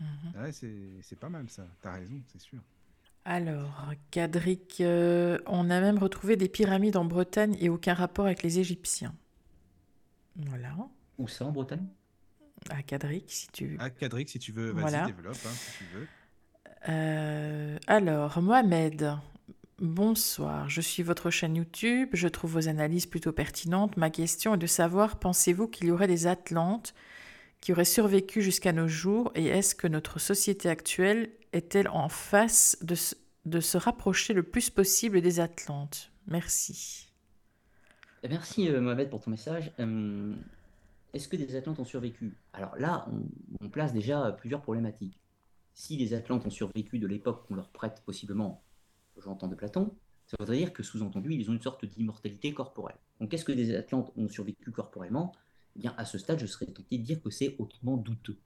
Mhm. 0.00 0.52
c'est 0.52 1.18
pas 1.18 1.28
mal 1.28 1.48
ça, 1.48 1.66
t'as 1.80 1.92
raison, 1.92 2.20
c'est 2.26 2.40
sûr. 2.40 2.58
Alors, 3.24 3.92
Cadric, 4.12 4.80
euh, 4.80 5.38
on 5.46 5.68
a 5.70 5.80
même 5.80 5.98
retrouvé 5.98 6.36
des 6.36 6.48
pyramides 6.48 6.96
en 6.96 7.04
Bretagne 7.04 7.56
et 7.60 7.68
aucun 7.68 7.94
rapport 7.94 8.26
avec 8.26 8.44
les 8.44 8.60
Égyptiens. 8.60 9.14
Voilà. 10.36 10.76
Où 11.18 11.26
ça 11.26 11.44
en 11.44 11.50
Bretagne? 11.50 11.86
À 12.70 12.82
Cadric, 12.82 13.24
si 13.28 13.48
tu 13.48 13.76
À 13.80 13.90
Cadric, 13.90 14.28
si 14.28 14.38
tu 14.38 14.52
veux. 14.52 14.70
Vas-y, 14.70 15.06
développe, 15.06 15.36
hein, 15.44 15.50
si 15.50 15.78
tu 15.78 15.84
veux. 15.94 16.06
Euh, 16.88 17.78
alors, 17.88 18.40
Mohamed, 18.40 19.16
bonsoir. 19.78 20.68
Je 20.68 20.80
suis 20.80 21.02
votre 21.02 21.30
chaîne 21.30 21.56
YouTube. 21.56 22.10
Je 22.12 22.28
trouve 22.28 22.52
vos 22.52 22.68
analyses 22.68 23.06
plutôt 23.06 23.32
pertinentes. 23.32 23.96
Ma 23.96 24.10
question 24.10 24.54
est 24.54 24.58
de 24.58 24.66
savoir, 24.66 25.18
pensez-vous 25.18 25.68
qu'il 25.68 25.88
y 25.88 25.90
aurait 25.90 26.06
des 26.06 26.26
Atlantes 26.28 26.94
qui 27.60 27.72
auraient 27.72 27.84
survécu 27.84 28.42
jusqu'à 28.42 28.72
nos 28.72 28.88
jours 28.88 29.32
et 29.34 29.46
est-ce 29.46 29.74
que 29.74 29.86
notre 29.86 30.18
société 30.18 30.68
actuelle 30.68 31.30
est-elle 31.52 31.88
en 31.88 32.08
face 32.08 32.78
de, 32.82 32.94
de 33.44 33.60
se 33.60 33.78
rapprocher 33.78 34.34
le 34.34 34.42
plus 34.42 34.70
possible 34.70 35.20
des 35.20 35.40
Atlantes? 35.40 36.12
Merci. 36.26 37.08
Merci 38.28 38.68
euh, 38.68 38.80
Mohamed 38.80 39.08
pour 39.08 39.20
ton 39.20 39.30
message. 39.30 39.72
Euh, 39.78 40.34
est-ce 41.12 41.28
que 41.28 41.36
des 41.36 41.56
Atlantes 41.56 41.78
ont 41.78 41.84
survécu? 41.84 42.36
Alors 42.52 42.76
là, 42.76 43.08
on, 43.60 43.68
place 43.68 43.92
déjà 43.92 44.32
plusieurs 44.32 44.62
problématiques. 44.62 45.20
Si 45.72 45.96
les 45.96 46.14
Atlantes 46.14 46.46
ont 46.46 46.50
survécu 46.50 46.98
de 46.98 47.06
l'époque 47.06 47.46
qu'on 47.46 47.54
leur 47.54 47.70
prête 47.70 48.02
possiblement, 48.04 48.62
j'entends 49.16 49.48
de 49.48 49.54
Platon, 49.54 49.94
ça 50.26 50.36
voudrait 50.38 50.56
dire 50.56 50.72
que 50.72 50.82
sous-entendu, 50.82 51.34
ils 51.34 51.48
ont 51.50 51.52
une 51.52 51.60
sorte 51.60 51.84
d'immortalité 51.84 52.52
corporelle. 52.52 52.96
Donc 53.20 53.32
est-ce 53.32 53.44
que 53.44 53.52
des 53.52 53.74
Atlantes 53.74 54.12
ont 54.16 54.28
survécu 54.28 54.72
corporellement? 54.72 55.32
Eh 55.76 55.78
bien, 55.78 55.94
à 55.98 56.06
ce 56.06 56.16
stade, 56.16 56.38
je 56.38 56.46
serais 56.46 56.66
tenté 56.66 56.96
de 56.96 57.02
dire 57.02 57.20
que 57.22 57.28
c'est 57.28 57.54
hautement 57.58 57.98
douteux. 57.98 58.38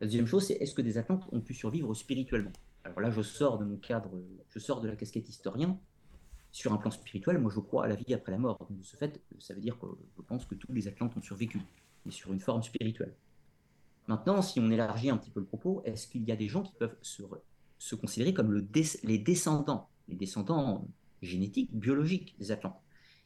La 0.00 0.08
deuxième 0.08 0.26
chose, 0.26 0.46
c'est 0.46 0.54
est-ce 0.54 0.74
que 0.74 0.82
des 0.82 0.98
Atlantes 0.98 1.24
ont 1.30 1.40
pu 1.40 1.54
survivre 1.54 1.94
spirituellement? 1.94 2.52
Alors 2.82 3.00
là, 3.00 3.10
je 3.10 3.22
sors 3.22 3.58
de 3.58 3.64
mon 3.64 3.76
cadre, 3.76 4.10
je 4.50 4.58
sors 4.58 4.80
de 4.80 4.88
la 4.88 4.96
casquette 4.96 5.28
historien. 5.28 5.78
Sur 6.50 6.72
un 6.72 6.78
plan 6.78 6.90
spirituel, 6.90 7.38
moi 7.38 7.52
je 7.54 7.60
crois 7.60 7.84
à 7.84 7.88
la 7.88 7.96
vie 7.96 8.14
après 8.14 8.32
la 8.32 8.38
mort. 8.38 8.66
de 8.70 8.82
ce 8.82 8.96
fait, 8.96 9.20
ça 9.38 9.52
veut 9.52 9.60
dire 9.60 9.78
que 9.78 9.86
je 10.16 10.22
pense 10.22 10.46
que 10.46 10.54
tous 10.54 10.72
les 10.72 10.88
Atlantes 10.88 11.14
ont 11.16 11.22
survécu 11.22 11.60
sur 12.08 12.32
une 12.32 12.40
forme 12.40 12.62
spirituelle. 12.62 13.14
Maintenant, 14.08 14.40
si 14.40 14.58
on 14.58 14.70
élargit 14.70 15.10
un 15.10 15.18
petit 15.18 15.30
peu 15.30 15.40
le 15.40 15.46
propos, 15.46 15.82
est-ce 15.84 16.08
qu'il 16.08 16.24
y 16.24 16.32
a 16.32 16.36
des 16.36 16.48
gens 16.48 16.62
qui 16.62 16.72
peuvent 16.72 16.96
se, 17.02 17.94
considérer 17.94 18.32
comme 18.32 18.52
le 18.52 18.66
les 19.02 19.18
descendants, 19.18 19.88
les 20.08 20.16
descendants 20.16 20.88
génétiques, 21.20 21.76
biologiques 21.76 22.34
des 22.38 22.50
Atlantes? 22.50 22.80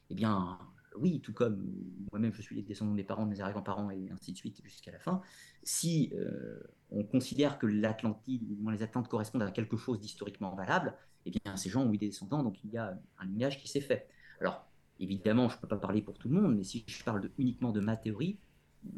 Eh 0.09 0.13
bien, 0.13 0.59
oui, 0.95 1.21
tout 1.21 1.33
comme 1.33 1.73
moi-même 2.11 2.33
je 2.33 2.41
suis 2.41 2.55
les 2.55 2.61
descendants 2.61 2.91
de 2.91 2.97
mes 2.97 3.03
parents, 3.03 3.25
de 3.25 3.31
mes 3.31 3.39
arrière-grands-parents 3.39 3.91
et 3.91 4.09
ainsi 4.11 4.33
de 4.33 4.37
suite 4.37 4.61
jusqu'à 4.63 4.91
la 4.91 4.99
fin, 4.99 5.21
si 5.63 6.11
euh, 6.15 6.59
on 6.91 7.03
considère 7.03 7.57
que 7.57 7.67
l'Atlantide, 7.67 8.43
les 8.71 8.83
Atlantes 8.83 9.07
correspondent 9.07 9.43
à 9.43 9.51
quelque 9.51 9.77
chose 9.77 9.99
d'historiquement 9.99 10.55
valable, 10.55 10.95
eh 11.25 11.31
bien 11.31 11.55
ces 11.55 11.69
gens 11.69 11.83
ont 11.83 11.93
eu 11.93 11.97
des 11.97 12.07
descendants, 12.07 12.43
donc 12.43 12.63
il 12.63 12.71
y 12.71 12.77
a 12.77 12.99
un 13.19 13.25
lignage 13.25 13.59
qui 13.59 13.67
s'est 13.67 13.81
fait. 13.81 14.07
Alors, 14.39 14.65
évidemment, 14.99 15.49
je 15.49 15.55
ne 15.55 15.61
peux 15.61 15.67
pas 15.67 15.77
parler 15.77 16.01
pour 16.01 16.17
tout 16.17 16.29
le 16.29 16.39
monde, 16.39 16.55
mais 16.55 16.63
si 16.63 16.83
je 16.87 17.03
parle 17.03 17.29
uniquement 17.37 17.71
de 17.71 17.79
ma 17.79 17.95
théorie, 17.95 18.37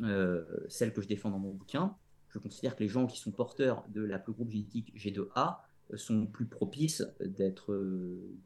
euh, 0.03 0.45
celle 0.69 0.93
que 0.93 1.01
je 1.01 1.07
défends 1.07 1.29
dans 1.29 1.39
mon 1.39 1.51
bouquin, 1.51 1.95
je 2.29 2.39
considère 2.39 2.75
que 2.75 2.83
les 2.83 2.89
gens 2.89 3.05
qui 3.05 3.19
sont 3.19 3.31
porteurs 3.31 3.85
de 3.89 4.01
la 4.01 4.17
plus 4.17 4.33
groupe 4.33 4.49
génétique 4.49 4.93
G2A 4.95 5.57
euh, 5.91 5.97
sont 5.97 6.25
plus 6.25 6.45
propices 6.45 7.05
d'être 7.19 7.75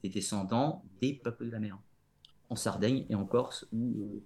des 0.02 0.10
descendants 0.10 0.84
des 1.02 1.14
peuples 1.14 1.46
de 1.46 1.52
la 1.52 1.60
mer, 1.60 1.78
en 2.50 2.56
Sardaigne 2.56 3.06
et 3.10 3.16
en 3.16 3.26
Corse 3.26 3.68
ou 3.72 4.24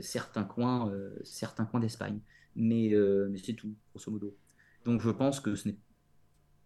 certains 0.00 0.44
coins, 0.44 0.92
certains 1.24 1.64
coins 1.64 1.80
d'Espagne. 1.80 2.20
Mais, 2.54 2.92
mais 3.30 3.38
c'est 3.38 3.54
tout, 3.54 3.74
grosso 3.94 4.10
modo. 4.10 4.36
Donc 4.84 5.00
je 5.00 5.10
pense 5.10 5.40
que 5.40 5.54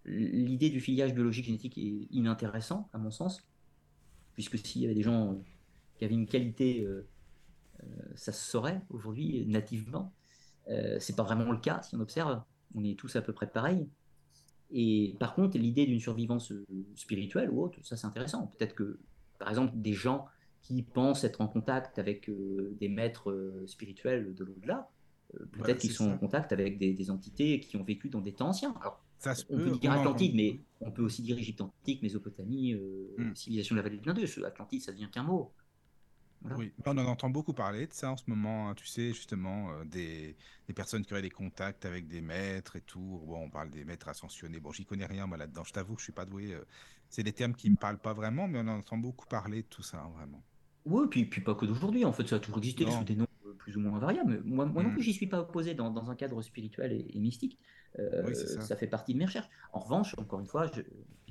l'idée 0.04 0.70
du 0.70 0.80
filiage 0.80 1.14
biologique 1.14 1.46
génétique 1.46 1.78
est 1.78 2.06
inintéressant 2.10 2.88
à 2.92 2.98
mon 2.98 3.10
sens, 3.10 3.42
puisque 4.34 4.58
s'il 4.58 4.82
y 4.82 4.84
avait 4.84 4.94
des 4.94 5.02
gens 5.02 5.42
qui 5.96 6.04
avaient 6.04 6.14
une 6.14 6.26
qualité 6.26 6.86
euh, 7.84 7.86
ça 8.14 8.32
se 8.32 8.50
saurait 8.50 8.82
aujourd'hui 8.90 9.46
nativement. 9.46 10.12
Euh, 10.68 10.98
c'est 11.00 11.16
pas 11.16 11.22
vraiment 11.22 11.50
le 11.50 11.58
cas 11.58 11.82
si 11.82 11.94
on 11.96 12.00
observe. 12.00 12.42
On 12.74 12.84
est 12.84 12.98
tous 12.98 13.16
à 13.16 13.22
peu 13.22 13.32
près 13.32 13.46
pareils. 13.46 13.88
Et 14.70 15.16
par 15.18 15.34
contre, 15.34 15.58
l'idée 15.58 15.86
d'une 15.86 16.00
survivance 16.00 16.52
euh, 16.52 16.64
spirituelle 16.94 17.50
ou 17.50 17.62
autre, 17.62 17.78
ça 17.82 17.96
c'est 17.96 18.06
intéressant. 18.06 18.48
Peut-être 18.58 18.74
que, 18.74 19.00
par 19.38 19.48
exemple, 19.48 19.72
des 19.76 19.92
gens 19.92 20.26
qui 20.62 20.82
pensent 20.82 21.24
être 21.24 21.40
en 21.40 21.48
contact 21.48 21.98
avec 21.98 22.30
des 22.78 22.88
maîtres 22.88 23.64
spirituels 23.66 24.34
de 24.34 24.44
l'au-delà, 24.44 24.90
peut-être 25.52 25.78
qu'ils 25.78 25.92
sont 25.92 26.10
en 26.10 26.18
contact 26.18 26.52
avec 26.52 26.78
des, 26.78 27.10
entités 27.10 27.60
qui 27.60 27.76
ont 27.76 27.82
vécu 27.82 28.08
dans 28.08 28.20
des 28.20 28.32
temps 28.32 28.48
anciens. 28.48 28.74
Alors, 28.80 29.02
ça 29.18 29.34
on 29.48 29.56
peut, 29.56 29.78
dire 29.78 29.92
Atlantide, 29.92 30.34
mais 30.34 30.60
on 30.80 30.90
peut 30.90 31.02
aussi 31.02 31.22
dire 31.22 31.38
Égypte 31.38 31.60
antique, 31.60 32.02
Mésopotamie, 32.02 32.74
hmm. 32.74 33.34
civilisation 33.34 33.74
de 33.74 33.80
la 33.80 33.82
vallée 33.82 33.98
de 33.98 34.06
l'Indus. 34.06 34.44
Atlantide, 34.44 34.82
ça 34.82 34.92
devient 34.92 35.08
qu'un 35.10 35.22
mot. 35.22 35.52
Oui, 36.42 36.72
on 36.86 36.96
en 36.96 37.04
entend 37.04 37.28
beaucoup 37.28 37.52
parler 37.52 37.86
de 37.86 37.92
ça 37.92 38.10
en 38.10 38.16
ce 38.16 38.24
moment. 38.26 38.70
Hein. 38.70 38.74
Tu 38.74 38.86
sais, 38.86 39.08
justement, 39.12 39.72
euh, 39.72 39.84
des, 39.84 40.36
des, 40.66 40.72
personnes 40.72 41.04
qui 41.04 41.12
auraient 41.12 41.22
des 41.22 41.30
contacts 41.30 41.84
avec 41.84 42.08
des 42.08 42.22
maîtres 42.22 42.76
et 42.76 42.80
tout. 42.80 43.22
Bon, 43.26 43.44
on 43.44 43.50
parle 43.50 43.70
des 43.70 43.84
maîtres 43.84 44.08
ascensionnés. 44.08 44.58
Bon, 44.58 44.72
j'y 44.72 44.86
connais 44.86 45.04
rien, 45.04 45.26
moi, 45.26 45.36
là-dedans. 45.36 45.64
Je 45.64 45.72
t'avoue 45.72 45.98
je 45.98 46.04
suis 46.04 46.12
pas 46.12 46.24
doué. 46.24 46.54
Euh. 46.54 46.64
c'est 47.10 47.22
des 47.22 47.32
termes 47.32 47.54
qui 47.54 47.68
me 47.68 47.76
parlent 47.76 47.98
pas 47.98 48.14
vraiment, 48.14 48.48
mais 48.48 48.58
on 48.60 48.68
en 48.68 48.78
entend 48.78 48.96
beaucoup 48.96 49.26
parler 49.26 49.62
de 49.62 49.68
tout 49.68 49.82
ça, 49.82 49.98
hein, 49.98 50.10
vraiment. 50.16 50.42
Oui, 50.86 51.06
puis, 51.10 51.24
puis 51.26 51.40
pas 51.40 51.54
que 51.54 51.66
d'aujourd'hui. 51.66 52.04
En 52.04 52.12
fait, 52.12 52.26
ça 52.28 52.36
a 52.36 52.38
toujours 52.38 52.58
existé 52.58 52.90
sous 52.90 53.04
des 53.04 53.16
noms 53.16 53.26
plus 53.58 53.76
ou 53.76 53.80
moins 53.80 53.98
variables. 53.98 54.42
Moi, 54.44 54.66
moi 54.66 54.82
non 54.82 54.90
mm. 54.90 54.94
plus, 54.94 55.02
j'y 55.02 55.12
suis 55.12 55.26
pas 55.26 55.40
opposé 55.40 55.74
dans, 55.74 55.90
dans, 55.90 56.10
un 56.10 56.16
cadre 56.16 56.40
spirituel 56.42 56.92
et, 56.92 57.18
mystique. 57.18 57.58
Euh, 57.98 58.32
ça. 58.34 58.76
fait 58.76 58.86
partie 58.86 59.14
de 59.14 59.18
mes 59.18 59.26
recherches. 59.26 59.48
En 59.72 59.80
revanche, 59.80 60.14
encore 60.16 60.40
une 60.40 60.46
fois, 60.46 60.70
je, 60.74 60.82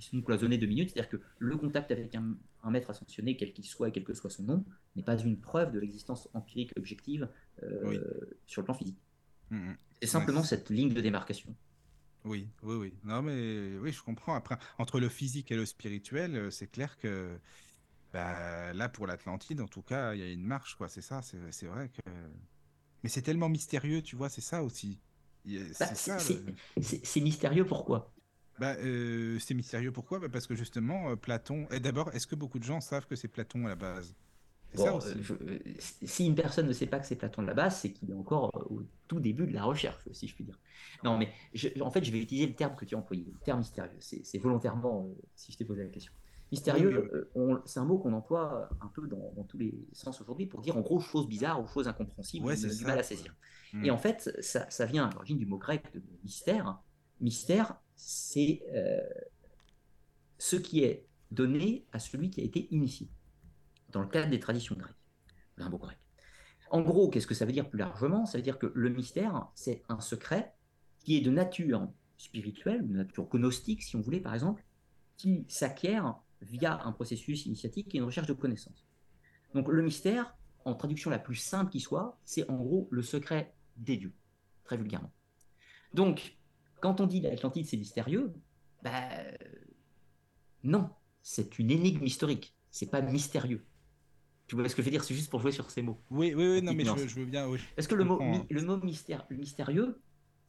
sont 0.02 0.22
cloisonnés 0.22 0.58
deux 0.58 0.68
minutes, 0.68 0.92
c'est-à-dire 0.92 1.10
que 1.10 1.22
le 1.40 1.58
contact 1.58 1.92
avec 1.92 2.14
un, 2.16 2.36
un 2.64 2.72
maître 2.72 2.90
ascensionné, 2.90 3.38
quel 3.38 3.54
qu'il 3.54 3.66
soit 3.66 3.90
et 3.90 3.92
quel 3.92 4.04
que 4.04 4.14
soit 4.14 4.30
son 4.30 4.44
nom, 4.44 4.66
n'est 4.96 5.04
pas 5.04 5.18
une 5.18 5.40
preuve 5.40 5.72
de 5.72 5.80
l'existence 5.80 6.30
empirique 6.34 6.74
objective 6.78 7.30
euh, 7.64 8.00
sur 8.46 8.62
le 8.62 8.66
plan 8.66 8.74
physique. 8.74 9.00
Mm, 9.50 9.58
mm. 9.58 9.78
C'est 10.02 10.08
simplement 10.08 10.44
cette 10.44 10.70
ligne 10.70 10.94
de 10.94 11.02
démarcation. 11.02 11.56
Oui, 12.26 12.50
oui, 12.64 12.76
oui. 12.76 12.94
Non, 13.04 13.22
mais 13.22 13.78
oui, 13.78 13.92
je 13.92 14.04
comprends. 14.04 14.36
Après, 14.36 14.58
entre 14.78 15.00
le 15.00 15.10
physique 15.10 15.52
et 15.52 15.56
le 15.56 15.66
spirituel, 15.66 16.36
euh, 16.36 16.50
c'est 16.52 16.68
clair 16.68 16.98
que 16.98 17.38
bah, 18.14 18.74
là, 18.74 18.90
pour 18.90 19.08
l'Atlantide, 19.08 19.62
en 19.62 19.68
tout 19.68 19.82
cas, 19.82 20.14
il 20.14 20.20
y 20.20 20.24
a 20.24 20.32
une 20.32 20.44
marche, 20.44 20.76
quoi. 20.76 20.88
C'est 20.88 21.02
ça, 21.02 21.22
c'est 21.22 21.66
vrai 21.66 21.90
que. 21.90 22.02
Mais 23.04 23.10
c'est 23.10 23.22
tellement 23.22 23.50
mystérieux, 23.50 24.02
tu 24.02 24.16
vois, 24.16 24.30
c'est 24.30 24.42
ça 24.42 24.64
aussi. 24.64 25.00
Bah, 25.80 25.88
c'est 25.96 27.22
mystérieux 27.22 27.66
pourquoi? 27.66 28.12
Bah, 28.60 28.76
euh, 28.80 29.40
C'est 29.40 29.54
mystérieux 29.54 29.92
pourquoi? 29.92 30.20
Bah, 30.20 30.28
Parce 30.30 30.48
que 30.48 30.56
justement, 30.56 31.12
euh, 31.12 31.16
Platon. 31.16 31.68
Et 31.72 31.80
d'abord, 31.80 32.14
est-ce 32.14 32.28
que 32.28 32.36
beaucoup 32.36 32.60
de 32.60 32.66
gens 32.66 32.82
savent 32.82 33.08
que 33.08 33.16
c'est 33.16 33.30
Platon 33.30 33.66
à 33.66 33.70
la 33.70 33.76
base? 33.76 34.16
Euh, 34.78 35.00
si 35.80 36.28
une 36.28 36.36
personne 36.36 36.68
ne 36.68 36.74
sait 36.74 36.86
pas 36.86 37.00
que 37.00 37.08
c'est 37.08 37.16
Platon 37.16 37.42
à 37.42 37.46
la 37.46 37.54
base, 37.56 37.80
c'est 37.80 37.92
qu'il 37.92 38.12
est 38.12 38.16
encore 38.16 38.52
au 38.70 38.84
tout 39.08 39.20
début 39.20 39.48
de 39.48 39.54
la 39.54 39.64
recherche, 39.64 39.98
si 40.12 40.28
je 40.28 40.36
puis 40.36 40.44
dire. 40.44 40.60
Non, 41.04 41.18
mais 41.18 41.32
en 41.82 41.90
fait, 41.90 42.04
je 42.04 42.12
vais 42.12 42.20
utiliser 42.20 42.48
le 42.48 42.54
terme 42.54 42.76
que 42.76 42.86
tu 42.86 42.94
as 42.94 42.98
employé, 42.98 43.26
le 43.26 43.40
terme 43.40 43.60
mystérieux. 43.60 43.98
C'est 44.00 44.38
volontairement, 44.38 45.10
si 45.36 45.52
je 45.52 45.58
t'ai 45.58 45.66
posé 45.66 45.84
la 45.84 45.90
question. 45.90 46.14
Mystérieux, 46.52 47.30
euh, 47.36 47.62
c'est 47.66 47.80
un 47.80 47.86
mot 47.86 48.00
qu'on 48.00 48.14
emploie 48.14 48.70
un 48.82 48.88
peu 48.88 49.08
dans, 49.08 49.44
tous 49.48 49.60
les 49.60 49.88
sens 49.94 50.20
aujourd'hui 50.20 50.48
pour 50.48 50.62
dire 50.62 50.78
en 50.78 50.82
gros 50.82 51.00
choses 51.00 51.28
bizarres 51.28 51.62
ou 51.62 51.68
choses 51.68 51.88
incompréhensibles, 51.88 52.46
ouais, 52.46 52.56
du 52.56 52.86
mal 52.86 52.98
à 52.98 53.04
saisir. 53.04 53.36
Hmm. 53.74 53.86
Et 53.86 53.92
en 53.92 53.98
fait, 53.98 54.36
ça, 54.42 54.86
vient 54.86 55.08
à 55.08 55.14
l'origine 55.14 55.38
du 55.38 55.46
mot 55.46 55.58
grec 55.58 55.84
de 55.94 56.02
mystère. 56.24 56.80
Mystère, 57.22 57.80
c'est 57.96 58.64
euh, 58.74 59.00
ce 60.40 60.56
qui 60.56 60.84
est 60.84 61.08
donné 61.30 61.86
à 61.92 62.00
celui 62.00 62.32
qui 62.32 62.42
a 62.42 62.44
été 62.44 62.68
initié, 62.74 63.10
dans 63.90 64.02
le 64.02 64.08
cadre 64.08 64.30
des 64.30 64.40
traditions 64.40 64.76
grecques, 64.76 64.96
un 65.58 65.70
mot 65.70 65.78
grec. 65.78 65.98
En 66.72 66.82
gros, 66.82 67.10
qu'est-ce 67.10 67.28
que 67.28 67.36
ça 67.36 67.46
veut 67.46 67.52
dire 67.52 67.70
plus 67.70 67.80
largement? 67.80 68.26
Ça 68.26 68.38
veut 68.38 68.44
dire 68.44 68.58
que 68.58 68.72
le 68.74 68.90
mystère, 68.90 69.48
c'est 69.54 69.84
un 69.90 70.00
secret 70.00 70.54
qui 71.00 71.18
est 71.18 71.22
de 71.22 71.32
nature 71.32 71.88
spirituelle, 72.18 72.88
de 72.88 72.94
nature 72.94 73.28
gnostique, 73.30 73.84
si 73.84 73.96
on 73.96 74.02
voulait, 74.02 74.20
par 74.20 74.34
exemple, 74.34 74.64
qui 75.18 75.46
s'acquiert 75.48 76.20
via 76.42 76.82
un 76.86 76.92
processus 76.92 77.46
initiatique 77.46 77.94
et 77.94 77.98
une 77.98 78.04
recherche 78.04 78.28
de 78.28 78.34
connaissances. 78.34 78.88
Donc 79.54 79.68
le 79.68 79.82
mystère, 79.82 80.36
en 80.66 80.76
traduction 80.76 81.10
la 81.10 81.20
plus 81.20 81.36
simple 81.36 81.72
qui 81.72 81.80
soit, 81.80 82.20
c'est 82.26 82.50
en 82.50 82.58
gros 82.58 82.88
le 82.92 83.02
secret 83.02 83.54
des 83.78 83.98
dieux, 83.98 84.14
très 84.64 84.78
vulgairement. 84.78 85.12
Donc, 85.94 86.38
quand 86.82 87.02
on 87.02 87.08
dit 87.08 87.22
l'Atlantide 87.22 87.66
c'est 87.66 87.78
mystérieux, 87.78 88.34
ben 88.84 89.10
non, 90.64 90.90
c'est 91.22 91.60
une 91.60 91.72
énigme 91.72 92.06
historique, 92.06 92.56
c'est 92.70 92.90
pas 92.92 93.02
mystérieux. 93.02 93.66
Tu 94.48 94.56
vois 94.56 94.68
ce 94.68 94.76
que 94.76 94.82
je 94.82 94.86
veux 94.86 94.92
dire? 94.92 95.04
C'est 95.04 95.14
juste 95.14 95.30
pour 95.30 95.42
jouer 95.42 95.52
sur 95.52 95.70
ces 95.70 95.84
mots. 95.84 96.02
Oui, 96.10 96.34
oui, 96.34 96.48
oui, 96.48 96.62
non, 96.64 96.74
mais 96.74 96.84
je, 96.84 97.20
veux 97.20 97.26
bien. 97.26 97.48
Oui, 97.48 97.60
Parce 97.76 97.88
que 97.88 97.94
le 97.94 98.04
mot, 98.04 98.20
le 98.50 98.62
mot 98.64 98.78
mystère, 98.78 99.26
le 99.30 99.38
mystérieux, 99.38 100.02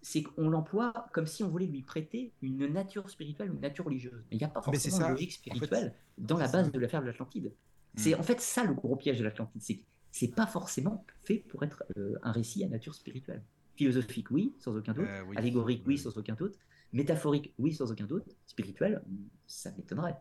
c'est 0.02 0.22
qu'on 0.22 0.48
l'emploie 0.48 0.93
comme 1.12 1.27
si 1.27 1.44
on 1.44 1.48
voulait 1.48 1.66
lui 1.66 1.82
prêter 1.82 2.32
une 2.43 2.66
nature 2.66 3.10
spirituelle, 3.10 3.48
une 3.48 3.60
nature 3.60 3.85
religieuse. 3.85 4.24
Mais 4.31 4.36
il 4.36 4.39
n'y 4.39 4.44
a 4.44 4.48
pas 4.48 4.62
forcément 4.62 4.98
de 4.98 5.12
logique 5.12 5.32
spirituelle 5.32 5.94
dans 6.18 6.39
la 6.39 6.48
base 6.48 6.70
de 6.72 6.78
l'affaire 6.78 7.02
de 7.02 7.06
l'Atlantide. 7.06 7.52
C'est 7.97 8.14
hmm. 8.14 8.20
en 8.20 8.22
fait 8.22 8.40
ça 8.40 8.64
le 8.64 8.74
gros 8.74 8.97
piège 8.97 9.18
de 9.18 9.24
l'Atlantide, 9.24 9.60
c'est 9.62 9.82
c'est 10.12 10.35
pas 10.35 10.47
forcément 10.47 11.05
fait 11.22 11.39
pour 11.48 11.62
être 11.62 11.85
euh, 11.97 12.18
un 12.22 12.32
récit 12.32 12.64
à 12.64 12.68
nature 12.68 12.94
spirituelle. 12.94 13.44
Philosophique, 13.77 14.31
oui, 14.31 14.55
sans 14.59 14.77
aucun 14.77 14.93
doute. 14.93 15.06
Euh, 15.06 15.24
Allégorique, 15.36 15.82
oui, 15.86 15.98
sans 15.98 16.16
aucun 16.18 16.35
doute. 16.35 16.59
Métaphorique, 16.93 17.55
oui, 17.59 17.72
sans 17.72 17.90
aucun 17.90 18.06
doute. 18.06 18.24
Spirituel, 18.47 19.02
ça 19.47 19.70
m'étonnerait. 19.77 20.16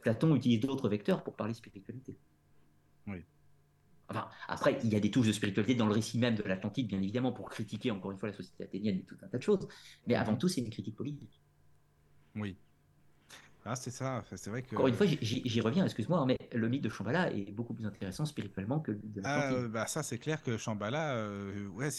Platon 0.00 0.34
utilise 0.34 0.60
d'autres 0.60 0.88
vecteurs 0.88 1.22
pour 1.22 1.36
parler 1.36 1.54
spiritualité. 1.54 2.16
Oui. 3.06 3.24
Enfin, 4.08 4.28
après, 4.48 4.78
il 4.82 4.92
y 4.92 4.96
a 4.96 5.00
des 5.00 5.10
touches 5.10 5.26
de 5.26 5.32
spiritualité 5.32 5.74
dans 5.74 5.86
le 5.86 5.92
récit 5.92 6.18
même 6.18 6.34
de 6.34 6.42
l'Atlantide, 6.42 6.88
bien 6.88 6.98
évidemment, 6.98 7.32
pour 7.32 7.50
critiquer 7.50 7.90
encore 7.90 8.10
une 8.10 8.18
fois 8.18 8.30
la 8.30 8.34
société 8.34 8.64
athénienne 8.64 8.98
et 8.98 9.04
tout 9.04 9.16
un 9.22 9.28
tas 9.28 9.38
de 9.38 9.42
choses. 9.42 9.68
Mais 10.06 10.14
avant 10.14 10.36
tout, 10.36 10.48
c'est 10.48 10.62
une 10.62 10.70
critique 10.70 10.96
politique. 10.96 11.40
Oui. 12.34 12.56
Ah, 13.64 13.76
c'est 13.76 13.90
ça, 13.90 14.24
c'est 14.34 14.48
vrai 14.48 14.62
que. 14.62 14.74
Encore 14.74 14.88
une 14.88 14.94
fois, 14.94 15.04
j'y 15.04 15.60
reviens, 15.60 15.84
excuse-moi, 15.84 16.24
mais 16.24 16.38
le 16.54 16.68
mythe 16.70 16.82
de 16.84 16.88
Shambhala 16.88 17.30
est 17.32 17.52
beaucoup 17.52 17.74
plus 17.74 17.84
intéressant 17.84 18.24
spirituellement 18.24 18.80
que 18.80 18.92
le 18.92 18.96
mythe 18.96 19.12
de. 19.12 19.20
Ah, 19.24 19.68
bah 19.68 19.86
ça, 19.86 20.02
c'est 20.02 20.16
clair 20.16 20.42
que 20.42 20.56
Shambhala, 20.56 21.16
euh, 21.16 21.66
ouais. 21.68 21.90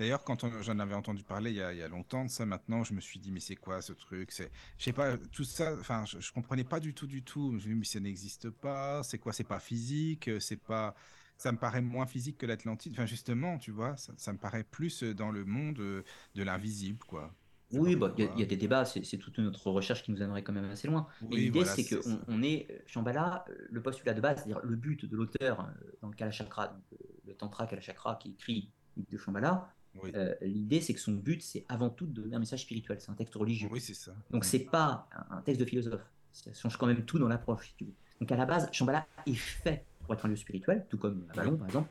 D'ailleurs, 0.00 0.24
quand 0.24 0.44
j'en 0.62 0.78
avais 0.80 0.94
entendu 0.94 1.22
parler 1.22 1.52
il 1.52 1.58
y, 1.58 1.62
a, 1.62 1.72
il 1.72 1.78
y, 1.78 1.82
a, 1.82 1.86
longtemps 1.86 2.24
de 2.24 2.30
ça, 2.30 2.44
maintenant, 2.44 2.82
je 2.82 2.92
me 2.92 3.00
suis 3.00 3.20
dit, 3.20 3.30
mais 3.30 3.38
c'est 3.38 3.54
quoi 3.54 3.82
ce 3.82 3.92
truc? 3.92 4.32
Je 4.36 4.84
sais 4.84 4.92
pas, 4.92 5.16
tout 5.16 5.44
ça, 5.44 5.76
enfin, 5.78 6.04
je, 6.06 6.18
je, 6.18 6.32
comprenais 6.32 6.64
pas 6.64 6.80
du 6.80 6.92
tout, 6.92 7.06
du 7.06 7.22
tout. 7.22 7.50
Je 7.50 7.54
me 7.54 7.60
suis 7.60 7.68
dit, 7.68 7.76
mais 7.76 7.84
ça 7.84 8.00
n'existe 8.00 8.50
pas, 8.50 9.04
c'est 9.04 9.18
quoi? 9.18 9.32
C'est 9.32 9.44
pas 9.44 9.60
physique, 9.60 10.28
c'est 10.40 10.60
pas 10.60 10.96
ça 11.42 11.52
me 11.52 11.58
paraît 11.58 11.82
moins 11.82 12.06
physique 12.06 12.38
que 12.38 12.46
l'Atlantide. 12.46 12.92
Enfin, 12.92 13.06
justement, 13.06 13.58
tu 13.58 13.72
vois, 13.72 13.96
ça, 13.96 14.32
me 14.32 14.38
paraît 14.38 14.64
plus 14.64 15.02
euh, 15.02 15.14
dans 15.14 15.30
le 15.30 15.44
monde 15.44 15.80
euh, 15.80 16.02
de 16.34 16.42
l'invisible, 16.42 17.00
quoi. 17.06 17.34
Oui, 17.72 17.96
bah, 17.96 18.14
il 18.18 18.38
y, 18.38 18.42
a 18.42 18.46
des 18.46 18.56
débats, 18.56 18.84
c'est 18.84 19.16
toute 19.16 19.38
notre 19.38 19.70
recherche 19.70 20.02
qui 20.02 20.10
nous 20.12 20.20
amènerait 20.20 20.42
quand 20.42 20.52
même 20.52 20.66
assez 20.66 20.88
loin. 20.88 21.06
Mais 21.22 21.36
l'idée, 21.36 21.64
c'est 21.64 21.84
qu'on 21.84 22.20
on 22.28 22.42
est, 22.42 22.82
Shambhala, 22.86 23.46
le 23.70 23.80
postulat 23.80 24.12
de 24.12 24.20
base, 24.20 24.38
c'est-à-dire 24.38 24.60
le 24.62 24.76
but 24.76 25.06
de 25.06 25.16
l'auteur 25.16 25.70
dans 26.02 26.08
le 26.08 26.14
Kalachakra, 26.14 26.68
donc 26.68 26.82
le 27.26 27.32
Tantra 27.32 27.66
Kalachakra 27.66 28.16
qui 28.16 28.32
écrit 28.32 28.68
de 28.98 29.16
Shambhala, 29.16 29.72
euh, 30.04 30.34
l'idée, 30.42 30.82
c'est 30.82 30.94
que 30.94 31.00
son 31.00 31.12
but, 31.12 31.42
c'est 31.42 31.64
avant 31.68 31.90
tout 31.90 32.06
de 32.06 32.12
donner 32.12 32.36
un 32.36 32.40
message 32.40 32.62
spirituel. 32.62 32.98
C'est 33.00 33.10
un 33.10 33.14
texte 33.14 33.34
religieux. 33.34 33.68
Oui, 33.72 33.80
c'est 33.80 33.94
ça. 33.94 34.14
Donc, 34.30 34.44
c'est 34.44 34.66
pas 34.66 35.08
un 35.30 35.40
texte 35.40 35.60
de 35.60 35.66
philosophe. 35.66 36.02
Ça 36.32 36.52
change 36.52 36.76
quand 36.76 36.86
même 36.86 37.06
tout 37.06 37.18
dans 37.18 37.28
l'approche. 37.28 37.74
Donc, 38.20 38.30
à 38.30 38.36
la 38.36 38.46
base, 38.46 38.68
Shambhala 38.72 39.06
est 39.26 39.34
fait 39.34 39.86
pour 40.02 40.14
être 40.14 40.26
un 40.26 40.28
lieu 40.28 40.36
spirituel, 40.36 40.86
tout 40.88 40.98
comme 40.98 41.26
Avalon 41.30 41.56
par 41.56 41.66
exemple, 41.66 41.90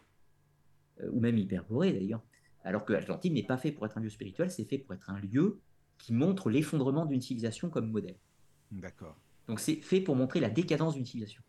euh, 1.01 1.09
ou 1.11 1.19
même 1.19 1.38
Hyperborée 1.38 1.93
d'ailleurs. 1.93 2.21
Alors 2.63 2.85
que 2.85 2.93
l'Atlantide 2.93 3.33
n'est 3.33 3.43
pas 3.43 3.57
fait 3.57 3.71
pour 3.71 3.85
être 3.85 3.97
un 3.97 4.01
lieu 4.01 4.09
spirituel, 4.09 4.51
c'est 4.51 4.65
fait 4.65 4.77
pour 4.77 4.93
être 4.93 5.09
un 5.09 5.19
lieu 5.19 5.59
qui 5.97 6.13
montre 6.13 6.49
l'effondrement 6.49 7.05
d'une 7.05 7.21
civilisation 7.21 7.69
comme 7.69 7.89
modèle. 7.89 8.17
D'accord. 8.71 9.17
Donc 9.47 9.59
c'est 9.59 9.75
fait 9.75 10.01
pour 10.01 10.15
montrer 10.15 10.39
la 10.39 10.49
décadence 10.49 10.95
d'une 10.95 11.05
civilisation. 11.05 11.41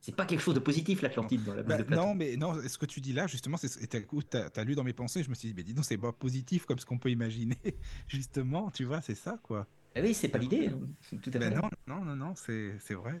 C'est 0.00 0.14
pas 0.14 0.26
quelque 0.26 0.40
chose 0.40 0.54
de 0.54 0.60
positif 0.60 1.02
l'Atlantide 1.02 1.42
dans 1.42 1.54
la 1.54 1.62
bah, 1.62 1.78
de 1.78 1.82
Platon. 1.82 2.08
Non, 2.08 2.14
mais 2.14 2.36
non, 2.36 2.54
ce 2.66 2.78
que 2.78 2.86
tu 2.86 3.00
dis 3.00 3.12
là, 3.12 3.26
justement, 3.26 3.56
c'est 3.56 3.88
tu 3.88 3.96
as, 3.96 4.64
lu 4.64 4.74
dans 4.74 4.84
mes 4.84 4.92
pensées, 4.92 5.22
je 5.22 5.30
me 5.30 5.34
suis 5.34 5.48
dit, 5.48 5.54
mais 5.54 5.64
dis 5.64 5.74
donc, 5.74 5.84
c'est 5.84 5.98
pas 5.98 6.12
positif 6.12 6.64
comme 6.64 6.78
ce 6.78 6.86
qu'on 6.86 6.98
peut 6.98 7.10
imaginer. 7.10 7.56
justement, 8.06 8.70
tu 8.70 8.84
vois, 8.84 9.00
c'est 9.00 9.16
ça, 9.16 9.40
quoi. 9.42 9.66
Ah 9.96 10.00
oui, 10.02 10.14
c'est 10.14 10.28
pas 10.28 10.38
l'idée. 10.38 10.68
Hein. 10.68 10.78
Tout 11.22 11.30
à 11.34 11.38
ben 11.38 11.54
non, 11.54 11.68
non, 11.88 12.04
non, 12.04 12.14
non, 12.14 12.34
c'est 12.36 12.94
vrai. 12.94 13.20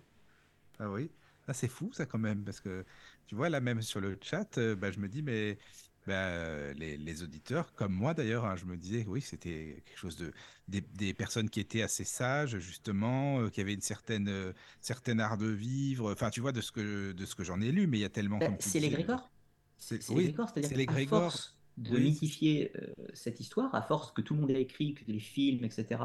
Ah 0.78 0.90
oui. 0.90 1.10
Ah, 1.48 1.54
c'est 1.54 1.68
fou 1.68 1.92
ça 1.92 2.06
quand 2.06 2.18
même, 2.18 2.44
parce 2.44 2.60
que 2.60 2.84
tu 3.26 3.34
vois, 3.34 3.48
là 3.48 3.60
même 3.60 3.82
sur 3.82 4.00
le 4.00 4.18
chat, 4.20 4.58
euh, 4.58 4.74
bah, 4.74 4.90
je 4.90 4.98
me 4.98 5.08
dis, 5.08 5.22
mais 5.22 5.58
bah, 6.06 6.72
les, 6.74 7.22
auditeurs, 7.22 7.72
comme 7.74 7.92
moi 7.92 8.14
d'ailleurs, 8.14 8.44
hein, 8.44 8.56
je 8.56 8.64
me 8.64 8.76
disais, 8.76 9.04
oui, 9.08 9.20
c'était 9.20 9.82
quelque 9.84 9.98
chose 9.98 10.16
de. 10.16 10.32
Des, 10.68 11.14
personnes 11.14 11.48
qui 11.48 11.60
étaient 11.60 11.82
assez 11.82 12.04
sages, 12.04 12.58
justement, 12.58 13.40
euh, 13.40 13.50
qui 13.50 13.60
avaient 13.60 13.74
une 13.74 13.80
certaine, 13.80 14.28
euh, 14.28 14.52
certaine 14.80 15.20
art 15.20 15.38
de 15.38 15.46
vivre, 15.46 16.12
enfin, 16.12 16.30
tu 16.30 16.40
vois, 16.40 16.52
de 16.52 16.60
ce 16.60 16.72
que, 16.72 17.12
de 17.12 17.26
ce 17.26 17.36
que 17.36 17.44
j'en 17.44 17.60
ai 17.60 17.70
lu, 17.70 17.86
mais 17.86 17.98
il 17.98 18.02
y 18.02 18.04
a 18.04 18.08
tellement. 18.08 18.38
Bah, 18.38 18.48
c'est 18.58 18.80
les 18.80 18.90
Grégor 18.90 19.30
C'est 19.78 20.10
oui, 20.10 20.34
c'est-à-dire 20.36 20.76
les 20.76 20.86
Grégor 20.86 21.55
de 21.76 21.98
mythifier 21.98 22.72
cette 23.12 23.40
histoire 23.40 23.74
à 23.74 23.82
force 23.82 24.12
que 24.12 24.22
tout 24.22 24.34
le 24.34 24.40
monde 24.40 24.50
ait 24.50 24.62
écrit, 24.62 24.94
que 24.94 25.04
les 25.06 25.20
films, 25.20 25.64
etc. 25.64 26.00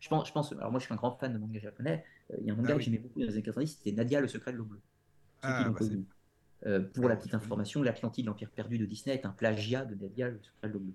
Je 0.00 0.08
pense, 0.08 0.28
je 0.28 0.32
pense, 0.32 0.52
alors 0.52 0.70
moi 0.70 0.78
je 0.78 0.84
suis 0.84 0.94
un 0.94 0.96
grand 0.96 1.12
fan 1.12 1.32
de 1.32 1.38
manga 1.38 1.58
japonais. 1.58 2.04
Euh, 2.32 2.36
il 2.40 2.46
y 2.46 2.50
a 2.50 2.52
un 2.52 2.56
manga 2.56 2.70
ah 2.72 2.76
que 2.76 2.82
j'aimais 2.82 2.98
beaucoup 2.98 3.20
dans 3.20 3.26
les 3.26 3.32
années 3.32 3.42
90, 3.42 3.78
c'était 3.78 3.92
Nadia, 3.92 4.20
le 4.20 4.28
secret 4.28 4.52
de 4.52 4.58
l'eau 4.58 4.64
bleue. 4.64 4.80
Ah, 5.42 5.68
bah 5.68 5.86
euh, 6.64 6.80
pour 6.94 7.08
la 7.08 7.16
petite 7.16 7.34
information, 7.34 7.82
l'Atlantide, 7.82 8.26
l'Empire 8.26 8.50
perdu 8.50 8.78
de 8.78 8.86
Disney 8.86 9.14
est 9.14 9.26
un 9.26 9.30
plagiat 9.30 9.84
de 9.84 9.94
Nadia, 9.94 10.28
le 10.28 10.40
secret 10.42 10.68
de 10.68 10.72
l'eau 10.72 10.80
bleue. 10.80 10.94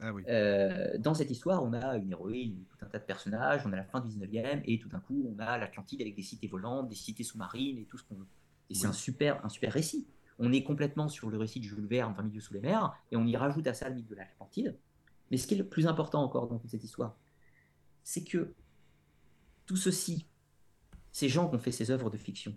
Ah, 0.00 0.12
oui. 0.12 0.24
euh, 0.26 0.98
dans 0.98 1.14
cette 1.14 1.30
histoire, 1.30 1.62
on 1.62 1.72
a 1.74 1.96
une 1.96 2.10
héroïne, 2.10 2.64
tout 2.70 2.84
un 2.84 2.88
tas 2.88 2.98
de 2.98 3.04
personnages, 3.04 3.62
on 3.64 3.72
a 3.72 3.76
la 3.76 3.84
fin 3.84 4.00
du 4.00 4.08
19e, 4.08 4.62
et 4.64 4.78
tout 4.78 4.88
d'un 4.88 4.98
coup, 4.98 5.32
on 5.32 5.38
a 5.40 5.58
l'Atlantide 5.58 6.00
avec 6.00 6.16
des 6.16 6.22
cités 6.22 6.48
volantes, 6.48 6.88
des 6.88 6.96
cités 6.96 7.22
sous-marines 7.22 7.78
et 7.78 7.84
tout 7.84 7.98
ce 7.98 8.04
qu'on 8.04 8.16
veut. 8.16 8.26
Et 8.70 8.74
c'est 8.74 8.86
un 8.86 8.92
super, 8.92 9.44
un 9.44 9.48
super 9.48 9.72
récit. 9.72 10.06
On 10.38 10.52
est 10.52 10.62
complètement 10.62 11.08
sur 11.08 11.30
le 11.30 11.38
récit 11.38 11.60
de 11.60 11.64
Jules 11.64 11.86
Verne, 11.86 12.14
20 12.16 12.22
milieux 12.24 12.40
sous 12.40 12.54
les 12.54 12.60
mers, 12.60 12.92
et 13.10 13.16
on 13.16 13.26
y 13.26 13.36
rajoute 13.36 13.66
à 13.66 13.74
ça 13.74 13.88
le 13.88 13.96
mythe 13.96 14.08
de 14.08 14.14
l'Atlantide. 14.14 14.76
Mais 15.30 15.36
ce 15.36 15.46
qui 15.46 15.54
est 15.54 15.58
le 15.58 15.68
plus 15.68 15.86
important 15.86 16.22
encore 16.22 16.48
dans 16.48 16.58
toute 16.58 16.70
cette 16.70 16.84
histoire, 16.84 17.16
c'est 18.02 18.24
que 18.24 18.54
tout 19.66 19.76
ceci 19.76 20.26
ces 21.12 21.28
gens 21.28 21.48
qui 21.48 21.56
ont 21.56 21.58
fait 21.58 21.72
ces 21.72 21.90
œuvres 21.90 22.10
de 22.10 22.16
fiction, 22.16 22.56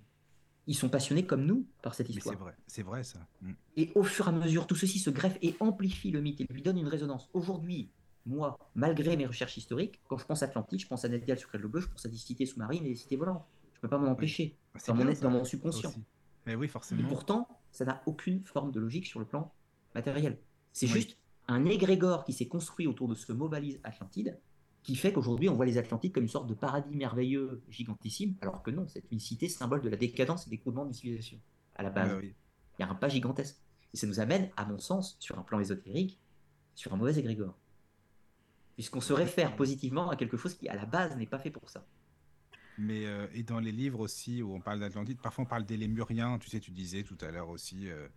ils 0.68 0.76
sont 0.76 0.90
passionnés 0.90 1.26
comme 1.26 1.46
nous 1.46 1.68
par 1.82 1.94
cette 1.94 2.10
histoire. 2.10 2.34
c'est 2.34 2.42
vrai, 2.42 2.56
c'est 2.68 2.84
vrai 2.84 3.04
ça. 3.04 3.20
Mm. 3.42 3.52
Et 3.78 3.92
au 3.96 4.04
fur 4.04 4.26
et 4.28 4.30
à 4.30 4.32
mesure, 4.32 4.66
tout 4.66 4.76
ceci 4.76 4.98
se 4.98 5.10
greffe 5.10 5.38
et 5.42 5.56
amplifie 5.60 6.10
le 6.12 6.22
mythe 6.22 6.42
et 6.42 6.48
lui 6.50 6.62
donne 6.62 6.78
une 6.78 6.88
résonance. 6.88 7.30
Aujourd'hui, 7.34 7.92
moi, 8.26 8.58
malgré 8.74 9.16
mes 9.18 9.28
recherches 9.28 9.58
historiques, 9.58 10.02
quand 10.08 10.18
je 10.18 10.26
pense 10.26 10.42
Atlantide, 10.42 10.80
je 10.80 10.88
pense 10.88 11.06
à 11.06 11.10
Ned 11.10 11.38
sur 11.38 11.50
le 11.54 11.68
bleu, 11.68 11.82
je 11.82 11.88
pense 11.88 12.06
à 12.06 12.10
des 12.10 12.18
cités 12.18 12.46
sous-marines 12.46 12.86
et 12.86 12.90
des 12.90 12.96
cités 12.96 13.18
volantes. 13.18 13.46
Je 13.74 13.78
ne 13.78 13.82
peux 13.82 13.90
pas 13.90 13.98
m'en 13.98 14.10
empêcher. 14.10 14.58
Ah, 14.74 14.80
c'est 14.80 14.92
Dans, 14.92 14.96
mon, 14.96 15.14
dans 15.14 15.30
mon 15.30 15.44
subconscient. 15.44 15.90
aussi. 15.90 16.04
Mais 16.46 16.56
oui, 16.56 16.66
Et 16.66 16.70
forcément. 16.70 17.08
pourtant, 17.08 17.48
ça 17.76 17.86
n'a 17.86 18.02
aucune 18.06 18.44
forme 18.44 18.72
de 18.72 18.80
logique 18.80 19.06
sur 19.06 19.20
le 19.20 19.26
plan 19.26 19.52
matériel. 19.94 20.40
C'est 20.72 20.88
Oui. 20.88 20.94
juste 20.94 21.18
un 21.48 21.66
égrégore 21.66 22.24
qui 22.24 22.34
s'est 22.34 22.48
construit 22.48 22.88
autour 22.88 23.08
de 23.08 23.16
ce 23.16 23.32
mot 23.34 23.48
valise 23.48 23.80
Atlantide, 23.84 24.40
qui 24.84 24.96
fait 24.96 25.12
qu'aujourd'hui, 25.12 25.50
on 25.50 25.56
voit 25.56 25.66
les 25.66 25.78
Atlantides 25.78 26.14
comme 26.14 26.24
une 26.24 26.30
sorte 26.30 26.48
de 26.48 26.54
paradis 26.54 26.96
merveilleux, 26.96 27.62
gigantissime, 27.70 28.36
alors 28.42 28.62
que 28.64 28.72
non, 28.72 28.88
c'est 28.88 29.04
une 29.12 29.20
cité 29.20 29.50
symbole 29.50 29.82
de 29.82 29.90
la 29.90 29.98
décadence 29.98 30.48
et 30.48 30.50
d'écroulement 30.50 30.86
d'une 30.86 30.94
civilisation, 30.94 31.40
à 31.76 31.84
la 31.84 31.90
base. 31.90 32.14
Oui. 32.22 32.34
Il 32.78 32.82
y 32.82 32.86
a 32.86 32.90
un 32.90 32.96
pas 32.96 33.10
gigantesque. 33.10 33.58
Et 33.94 33.98
ça 33.98 34.08
nous 34.08 34.20
amène, 34.20 34.50
à 34.58 34.66
mon 34.66 34.78
sens, 34.78 35.16
sur 35.20 35.40
un 35.40 35.42
plan 35.44 35.60
ésotérique, 35.60 36.20
sur 36.76 36.94
un 36.94 36.98
mauvais 36.98 37.18
égrégore. 37.18 37.58
Puisqu'on 38.76 39.02
se 39.02 39.14
réfère 39.14 39.56
positivement 39.56 40.10
à 40.10 40.16
quelque 40.18 40.36
chose 40.38 40.54
qui, 40.54 40.68
à 40.68 40.76
la 40.76 40.86
base, 40.86 41.16
n'est 41.16 41.26
pas 41.26 41.40
fait 41.40 41.50
pour 41.52 41.70
ça. 41.70 41.86
Mais 42.78 43.06
euh, 43.06 43.28
et 43.34 43.44
dans 43.44 43.60
les 43.60 43.72
livres 43.72 44.02
aussi 44.02 44.42
où 44.42 44.54
on 44.54 44.60
parle 44.60 44.80
d'Atlantide, 44.80 45.18
parfois 45.22 45.44
on 45.46 45.48
parle 45.48 45.66
des 45.66 45.78
Lémuriens. 45.78 46.38
Tu 46.40 46.50
sais, 46.50 46.60
tu 46.60 46.72
disais 46.72 47.04
tout 47.04 47.18
à 47.22 47.32
l'heure 47.32 47.50
aussi, 47.50 47.90
euh, 47.90 48.08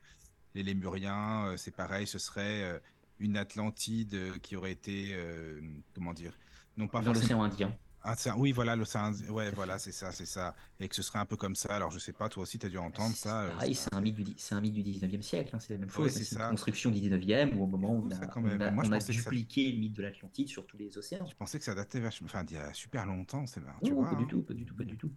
les 0.54 0.62
Lémuriens, 0.62 1.46
euh, 1.46 1.56
c'est 1.56 1.74
pareil, 1.74 2.06
ce 2.06 2.18
serait 2.18 2.62
euh, 2.62 2.78
une 3.20 3.36
Atlantide 3.36 4.40
qui 4.42 4.56
aurait 4.56 4.72
été, 4.72 5.10
euh, 5.12 5.60
comment 5.94 6.12
dire, 6.12 6.32
non 6.76 6.88
pas 6.88 7.00
Dans 7.00 7.12
l'océan 7.12 7.42
Indien. 7.42 7.72
Ah, 8.10 8.34
oui, 8.38 8.52
voilà, 8.52 8.74
l'océan. 8.74 9.12
Ouais, 9.28 9.50
voilà, 9.50 9.78
c'est 9.78 9.92
ça, 9.92 10.12
c'est 10.12 10.24
ça. 10.24 10.54
Et 10.80 10.88
que 10.88 10.94
ce 10.94 11.02
serait 11.02 11.18
un 11.18 11.26
peu 11.26 11.36
comme 11.36 11.54
ça. 11.54 11.74
Alors, 11.74 11.90
je 11.90 11.98
sais 11.98 12.12
pas, 12.14 12.30
toi 12.30 12.42
aussi, 12.44 12.58
tu 12.58 12.64
as 12.64 12.68
dû 12.70 12.78
entendre 12.78 13.14
ça. 13.14 13.42
euh, 13.42 13.50
Pareil, 13.50 13.74
c'est 13.74 13.92
un 13.92 14.00
mythe 14.00 14.14
du, 14.14 14.24
dix- 14.24 14.34
c'est 14.38 14.54
un 14.54 14.60
mythe 14.62 14.72
du 14.72 14.82
19e 14.82 15.20
siècle, 15.20 15.54
hein, 15.54 15.58
c'est 15.60 15.74
la 15.74 15.78
même 15.80 15.90
chose. 15.90 16.10
C'est 16.10 16.24
c'est 16.24 16.36
une 16.36 16.40
ça. 16.40 16.48
construction 16.48 16.90
du 16.90 17.00
19e 17.00 17.54
où 17.56 17.64
au 17.64 17.66
moment 17.66 17.90
où 17.94 18.06
on 18.06 18.10
a, 18.10 18.26
quand 18.26 18.40
même. 18.40 18.58
on 18.62 18.64
a- 18.64 18.70
Moi, 18.70 18.84
je 18.84 18.88
on 18.88 18.92
a 18.92 18.96
pensais 18.96 19.12
que 19.12 19.18
ça- 19.22 19.28
dupliqué 19.30 19.70
le 19.72 19.78
mythe 19.78 19.92
de 19.94 20.02
l'Atlantide 20.02 20.48
sur 20.48 20.66
tous 20.66 20.78
les 20.78 20.96
océans. 20.96 21.26
Je 21.26 21.34
pensais 21.34 21.58
que 21.58 21.64
ça 21.66 21.74
datait 21.74 22.00
vachement, 22.00 22.26
enfin, 22.26 22.44
d'il 22.44 22.56
y 22.56 22.60
a 22.60 22.72
super 22.72 23.04
longtemps, 23.04 23.46
c'est 23.46 23.60
ben, 23.60 23.74
tu 23.84 23.90
Non, 23.90 23.96
vois. 24.00 24.10
pas 24.10 24.16
du 24.16 24.24
hein. 24.24 24.26
tout, 24.30 24.42
pas 24.42 24.54
du 24.54 24.64
tout, 24.64 24.74
pas 24.74 24.84
du 24.84 24.96
tout. 24.96 25.10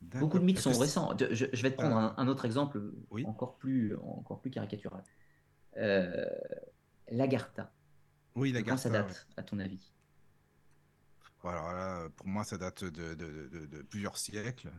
D'accord. 0.00 0.20
Beaucoup 0.28 0.38
de 0.38 0.44
mythes 0.44 0.56
Parce 0.56 0.64
sont 0.64 0.70
que 0.70 0.76
c'est- 0.76 0.82
récents. 0.82 1.16
Je, 1.18 1.46
je 1.52 1.62
vais 1.62 1.70
te 1.70 1.76
prendre 1.76 1.96
un, 1.96 2.14
un 2.16 2.28
autre 2.28 2.44
exemple 2.46 2.80
Oui. 3.10 3.24
encore, 3.26 3.56
plus, 3.56 3.94
encore 3.96 4.40
plus 4.40 4.50
caricatural. 4.50 5.02
Euh, 5.76 6.24
L'Agartha. 7.10 7.70
Oui, 8.36 8.52
la 8.52 8.62
quand 8.62 8.76
ça 8.78 8.88
date, 8.90 9.26
à 9.36 9.42
ton 9.42 9.58
avis? 9.58 9.92
Alors 11.48 11.72
là, 11.72 12.08
pour 12.16 12.26
moi, 12.26 12.44
ça 12.44 12.56
date 12.58 12.84
de, 12.84 13.14
de- 13.14 13.48
de- 13.52 13.66
de 13.66 13.82
plusieurs 13.82 14.16
siècles. 14.16 14.70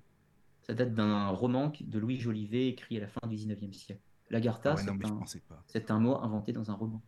Ça 0.63 0.73
date 0.73 0.93
d'un 0.93 1.27
roman 1.29 1.71
de 1.79 1.99
Louis 1.99 2.19
Jolivet 2.19 2.69
écrit 2.69 2.97
à 2.97 3.01
la 3.01 3.07
fin 3.07 3.25
du 3.27 3.35
19e 3.35 3.71
siècle. 3.73 4.01
L'Agartha, 4.31 4.71
Ah 4.71 4.75
ouais, 4.75 4.81
c'est 4.81 4.87
je 4.87 5.13
un, 5.13 5.15
pensais 5.17 5.41
pas. 5.47 5.63
c'est 5.67 5.91
un 5.91 5.99
mot 5.99 6.15
inventé 6.17 6.51
dans 6.53 6.71
un 6.71 6.73
roman. 6.73 7.01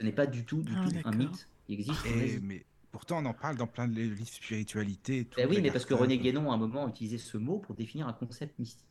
Ce 0.00 0.04
n'est 0.04 0.12
pas 0.12 0.26
du 0.26 0.44
tout, 0.44 0.62
du 0.62 0.72
Ah, 0.76 0.84
tout 0.84 0.96
un 1.04 1.12
mythe 1.12 1.48
qui 1.66 1.74
existe. 1.74 2.04
Et, 2.06 2.22
Asie. 2.24 2.40
mais 2.42 2.66
pourtant, 2.90 3.22
on 3.22 3.26
en 3.26 3.34
parle 3.34 3.56
dans 3.56 3.68
plein 3.68 3.86
de 3.86 3.94
livres 3.94 4.18
de 4.18 4.24
spiritualité. 4.24 5.20
et 5.20 5.24
tout, 5.26 5.36
Ben 5.36 5.48
oui, 5.48 5.60
mais 5.62 5.70
parce 5.70 5.84
que. 5.84 5.94
René 5.94 6.18
Guénon, 6.18 6.50
à 6.50 6.54
un 6.54 6.58
moment, 6.58 6.88
utilisait 6.88 7.18
ce 7.18 7.36
mot 7.38 7.58
pour 7.58 7.76
définir 7.76 8.08
un 8.08 8.12
concept 8.12 8.58
mystique. 8.58 8.88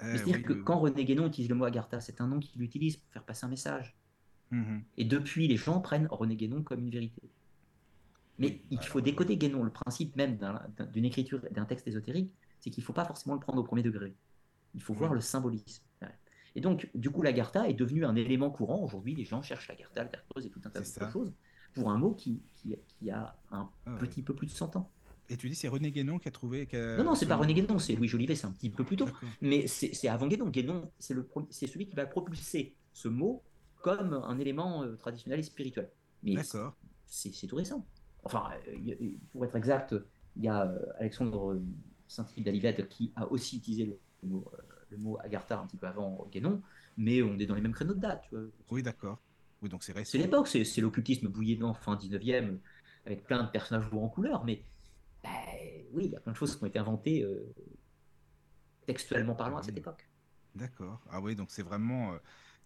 Eh, 0.00 0.04
Mais 0.06 0.12
C'est-à-dire 0.16 0.36
oui, 0.38 0.42
que 0.42 0.52
oui, 0.54 0.62
quand 0.64 0.80
René 0.80 1.04
Guénon 1.04 1.28
utilise 1.28 1.48
le 1.48 1.54
mot 1.54 1.64
Agartha, 1.66 2.00
c'est 2.00 2.20
un 2.20 2.26
nom 2.26 2.40
qu'il 2.40 2.60
utilise 2.62 2.96
pour 2.96 3.12
faire 3.12 3.22
passer 3.22 3.46
un 3.46 3.50
message. 3.50 3.94
Mhm. 4.50 4.82
Et 4.96 5.04
depuis, 5.04 5.46
les 5.46 5.56
gens 5.56 5.80
prennent 5.80 6.08
René 6.10 6.34
Guénon 6.34 6.64
comme 6.64 6.80
une 6.80 6.90
vérité. 6.90 7.22
Mais 8.40 8.62
il 8.70 8.78
faut 8.80 9.00
décoder 9.00 9.36
Guénon. 9.36 9.62
Le 9.64 9.70
principe 9.70 10.16
même 10.16 10.36
d'un- 10.36 10.60
d'un- 10.76 10.86
d'une 10.86 11.04
écriture, 11.04 11.40
d'un 11.50 11.64
texte 11.66 11.86
ésotérique, 11.86 12.32
c'est 12.60 12.70
qu'il 12.70 12.82
ne 12.82 12.86
faut 12.86 12.92
pas 12.92 13.04
forcément 13.04 13.34
le 13.34 13.40
prendre 13.40 13.60
au 13.60 13.64
premier 13.64 13.82
degré. 13.82 14.14
Il 14.74 14.82
faut 14.82 14.94
voir 14.94 15.12
le 15.14 15.20
symbolisme. 15.20 15.82
Et 16.56 16.60
donc, 16.60 16.90
du 16.96 17.10
coup, 17.10 17.22
l'Agartha 17.22 17.68
est 17.68 17.74
devenu 17.74 18.04
un 18.04 18.16
élément 18.16 18.50
courant. 18.50 18.82
Aujourd'hui, 18.82 19.14
les 19.14 19.24
gens 19.24 19.40
cherchent 19.42 19.68
l'Agartha, 19.68 20.02
le 20.04 20.10
creuse 20.30 20.46
et 20.46 20.50
tout 20.50 20.60
un 20.64 20.70
tas 20.70 20.80
de 20.80 21.10
choses 21.12 21.32
pour 21.74 21.90
un 21.90 21.98
mot 21.98 22.12
qui, 22.12 22.42
qui, 22.56 22.74
qui 22.98 23.10
a 23.10 23.36
un 23.52 23.70
Ah 23.86 23.92
ouais. 23.92 23.98
petit 23.98 24.22
peu 24.22 24.34
plus 24.34 24.46
de 24.48 24.52
100 24.52 24.74
ans. 24.74 24.90
Et 25.28 25.36
tu 25.36 25.48
dis, 25.48 25.54
c'est 25.54 25.68
René 25.68 25.92
Guénon 25.92 26.18
qui 26.18 26.26
a 26.26 26.32
trouvé. 26.32 26.66
qui 26.66 26.74
a- 26.74 26.96
non, 26.96 27.04
non, 27.04 27.14
c'est 27.14 27.24
ce 27.24 27.28
pas. 27.28 27.36
René 27.36 27.54
Guénon, 27.54 27.78
c'est 27.78 27.94
Louis 27.94 28.08
Jolivet, 28.08 28.34
c'est 28.34 28.46
un 28.46 28.50
petit 28.52 28.68
peu 28.70 28.82
plus 28.84 28.96
tôt. 28.96 29.06
Mais 29.40 29.68
c'est 29.68 30.08
avant 30.08 30.26
Guénon. 30.26 30.48
Guénon, 30.48 30.90
c'est 30.98 31.14
celui 31.68 31.86
qui 31.86 31.94
va 31.94 32.06
propulser 32.06 32.74
ce 32.92 33.06
mot 33.06 33.42
comme 33.82 34.14
un 34.14 34.38
élément 34.38 34.82
euh, 34.82 34.96
traditionnel 34.96 35.38
et 35.38 35.44
spirituel. 35.44 35.88
Mais 36.24 36.34
c'est 37.06 37.46
tout 37.46 37.56
récent. 37.56 37.86
Enfin, 38.24 38.50
pour 39.32 39.44
être 39.44 39.56
exact, 39.56 39.94
il 40.36 40.44
y 40.44 40.48
a 40.48 40.66
euh, 40.66 40.78
Alexandre 40.98 41.52
euh, 41.52 41.62
Saint-Philippe 42.06 42.44
d'Alivette 42.44 42.88
qui 42.88 43.12
a 43.16 43.26
aussi 43.26 43.58
utilisé 43.58 43.86
le, 43.86 43.98
le 44.22 44.28
mot, 44.28 44.50
euh, 44.54 44.62
le 44.90 44.98
mot 44.98 45.18
Agartha 45.20 45.58
un 45.58 45.66
petit 45.66 45.76
peu 45.76 45.86
avant 45.86 46.26
Guénon, 46.30 46.62
mais 46.96 47.22
on 47.22 47.38
est 47.38 47.46
dans 47.46 47.54
les 47.54 47.60
mêmes 47.60 47.72
créneaux 47.72 47.94
de 47.94 48.00
date. 48.00 48.22
tu 48.28 48.36
vois. 48.36 48.44
Oui, 48.70 48.82
d'accord. 48.82 49.18
Oui, 49.62 49.68
donc 49.68 49.82
c'est. 49.82 50.04
C'est 50.04 50.18
l'époque, 50.18 50.48
c'est 50.48 50.80
l'occultisme 50.80 51.28
bouillant 51.28 51.74
fin 51.74 51.96
19e, 51.96 52.58
avec 53.06 53.24
plein 53.24 53.42
de 53.42 53.50
personnages 53.50 53.88
jouant 53.90 54.04
en 54.04 54.08
couleur, 54.08 54.44
mais 54.44 54.64
ben, 55.22 55.30
oui, 55.92 56.06
il 56.06 56.10
y 56.12 56.16
a 56.16 56.20
plein 56.20 56.32
de 56.32 56.36
choses 56.36 56.56
qui 56.56 56.62
ont 56.62 56.66
été 56.66 56.78
inventées 56.78 57.22
euh, 57.22 57.52
textuellement 58.86 59.34
parlant 59.34 59.58
à 59.58 59.62
cette 59.62 59.76
époque. 59.76 60.08
D'accord. 60.54 61.00
Ah 61.10 61.20
oui, 61.20 61.36
donc 61.36 61.50
c'est 61.50 61.62
vraiment, 61.62 62.14
euh, 62.14 62.18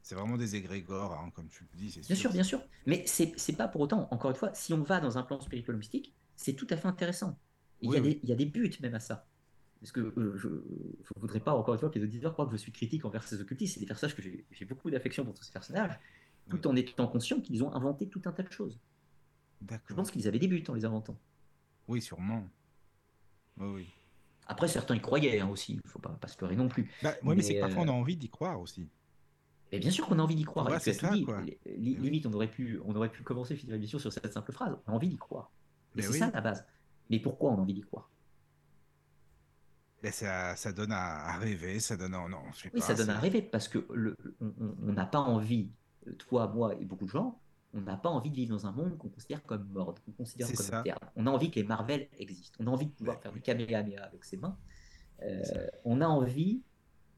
c'est 0.05 0.15
vraiment 0.15 0.37
des 0.37 0.55
égrégores, 0.55 1.15
hein, 1.15 1.31
comme 1.35 1.49
tu 1.49 1.65
le 1.65 1.79
dis, 1.79 1.99
Bien 2.07 2.15
sûr, 2.15 2.31
bien 2.31 2.43
sûr. 2.43 2.61
Mais 2.85 3.05
c'est 3.07 3.57
pas 3.57 3.69
pour 3.69 3.81
autant, 3.81 4.07
encore 4.11 4.31
une 4.31 4.37
fois, 4.37 4.53
si 4.53 4.75
on 4.75 4.83
va 4.83 5.01
dans 5.01 5.17
un 5.17 5.23
plan 5.23 5.41
spirituel 5.41 5.79
mystique, 5.79 6.15
c'est 6.37 6.53
tout 6.53 6.67
à 6.69 6.77
fait 6.77 6.87
intéressant. 6.87 7.39
Il 7.81 7.89
Oui, 7.89 7.97
y, 7.97 7.99
a 7.99 8.03
oui. 8.03 8.21
y 8.23 8.33
a 8.33 8.37
des 8.37 8.45
buts 8.45 8.71
même 8.83 8.95
à 8.95 9.01
ça. 9.01 9.27
Parce 9.81 9.93
que 9.93 10.01
euh, 10.01 10.37
je 10.37 10.49
ne 10.49 11.21
voudrais 11.21 11.41
pas, 11.41 11.55
encore 11.55 11.73
une 11.73 11.81
fois, 11.81 11.89
que 11.89 11.99
les 11.99 12.05
auditeurs 12.05 12.35
croient 12.35 12.45
que 12.45 12.53
je 12.53 12.59
suis 12.59 12.71
critique 12.71 13.07
envers 13.07 13.27
ces 13.27 13.41
occultistes. 13.41 13.75
C'est 13.75 13.81
des 13.81 13.87
personnages 13.87 14.15
que 14.15 14.21
j'ai 14.23 14.65
beaucoup 14.67 14.91
d'affection 14.91 15.25
pour 15.25 15.33
tous 15.33 15.43
ces 15.43 15.53
personnages, 15.53 15.99
tout 16.51 16.57
Oui. 16.59 16.67
en 16.67 16.77
étant 16.77 17.09
conscient 17.09 17.41
qu'ils 17.41 17.65
ont 17.65 17.73
inventé 17.73 18.07
tout 18.07 18.21
un 18.27 18.33
tas 18.33 18.43
de 18.43 18.53
choses. 18.53 18.79
Je 19.87 19.95
pense 19.95 20.11
qu'ils 20.11 20.29
avaient 20.29 20.39
des 20.39 20.49
buts 20.49 20.63
en 20.69 20.75
les 20.75 20.85
inventant. 20.85 21.19
Oui, 21.89 22.03
sûrement. 22.03 22.47
Oui, 23.57 23.67
oui. 23.75 23.95
Après, 24.47 24.69
certains 24.69 24.97
y 24.97 25.01
croyaient 25.01 25.41
hein, 25.41 25.49
aussi, 25.49 25.73
il 25.75 25.81
ne 25.83 25.89
faut 25.89 25.99
pas, 25.99 26.11
pas 26.11 26.29
se 26.29 26.37
pleurer 26.37 26.57
non 26.57 26.69
plus. 26.69 26.91
Bah, 27.03 27.15
ouais, 27.23 27.35
mais, 27.35 27.37
Mais, 27.37 27.43
c'est 27.43 27.55
que 27.55 27.61
parfois 27.61 27.83
euh, 27.83 27.87
on 27.87 27.89
a 27.89 27.93
envie 27.93 28.17
d'y 28.17 28.29
croire 28.29 28.61
aussi. 28.61 28.91
Et 29.75 29.79
bien 29.81 29.91
sûr 29.91 30.07
qu'on 30.07 30.19
a 30.19 30.23
envie 30.23 30.37
d'y 30.37 30.45
croire. 30.45 30.69
Ouais, 30.71 30.79
c'est 30.79 30.93
ça, 30.93 31.11
dit. 31.11 31.25
quoi. 31.25 31.43
Limite, 31.67 32.27
on 32.27 32.33
aurait, 32.33 32.51
pu, 32.51 32.81
on 32.85 32.95
aurait 32.95 33.09
pu 33.11 33.23
commencer 33.25 33.57
finalement 33.57 33.75
l'émission 33.79 33.99
sur 33.99 34.13
cette 34.13 34.33
simple 34.33 34.53
phrase. 34.53 34.77
On 34.87 34.93
a 34.93 34.95
envie 34.95 35.09
d'y 35.09 35.17
croire. 35.17 35.51
Mais 35.95 36.03
c'est 36.03 36.11
oui. 36.11 36.19
ça 36.19 36.31
la 36.33 36.41
base. 36.41 36.65
Mais 37.11 37.19
pourquoi 37.19 37.51
on 37.51 37.59
a 37.59 37.61
envie 37.61 37.75
d'y 37.75 37.81
croire? 37.83 38.09
Ça, 40.13 40.55
ça 40.55 40.73
donne 40.73 40.93
à, 40.93 41.29
à 41.29 41.39
rêver, 41.39 41.81
ça 41.81 41.97
donne, 41.97 42.13
non, 42.13 42.29
non, 42.29 42.43
je 42.53 42.61
sais 42.63 42.71
Oui, 42.75 42.81
pas, 42.81 42.87
ça 42.87 42.95
donne 42.95 43.09
à 43.09 43.19
rêver 43.19 43.41
parce 43.41 43.69
que 43.69 43.87
le, 43.91 44.15
on- 44.41 44.93
n'a 44.93 45.07
pas 45.07 45.21
envie, 45.21 45.71
toi, 46.19 46.47
moi 46.55 46.75
et 46.79 46.85
beaucoup 46.85 47.07
de 47.07 47.11
gens, 47.11 47.41
on 47.73 47.81
n'a 47.81 47.97
pas 47.97 48.11
envie 48.11 48.29
de 48.31 48.37
vivre 48.37 48.55
dans 48.55 48.67
un 48.67 48.73
monde 48.73 48.99
qu'on 48.99 49.09
considère 49.09 49.43
comme 49.45 49.67
mort, 49.73 49.95
qu'on 50.05 50.13
considère 50.13 50.47
comme 50.47 50.57
ça. 50.57 50.85
On 51.17 51.27
a 51.27 51.31
envie 51.31 51.51
que 51.51 51.59
les 51.59 51.65
Marvel 51.67 52.09
existent. 52.19 52.59
On 52.61 52.67
a 52.67 52.71
envie 52.71 52.85
de 52.87 52.93
pouvoir 52.93 53.19
faire 53.23 53.33
oui. 53.33 53.39
du 53.39 53.43
Kamehameha 53.43 54.05
avec 54.05 54.25
ses 54.25 54.37
mains. 54.37 54.57
Euh, 55.23 55.43
on 55.87 56.03
a 56.03 56.07
envie 56.07 56.63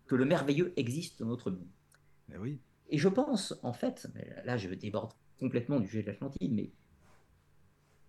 que 0.07 0.15
le 0.15 0.25
merveilleux 0.25 0.73
existe 0.77 1.19
dans 1.19 1.27
notre 1.27 1.51
monde. 1.51 1.67
Oui. 2.39 2.61
Et 2.89 2.99
je 2.99 3.09
pense, 3.09 3.59
en 3.63 3.73
fait, 3.73 4.09
là 4.45 4.57
je 4.57 4.69
déborde 4.75 5.13
complètement 5.39 5.81
du 5.81 5.87
sujet 5.87 6.03
de 6.03 6.09
l'Atlantide, 6.09 6.53
mais 6.53 6.71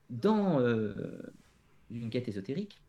dans 0.10 0.60
euh, 0.60 1.34
une 1.90 2.10
quête 2.10 2.28
ésotérique, 2.28 2.82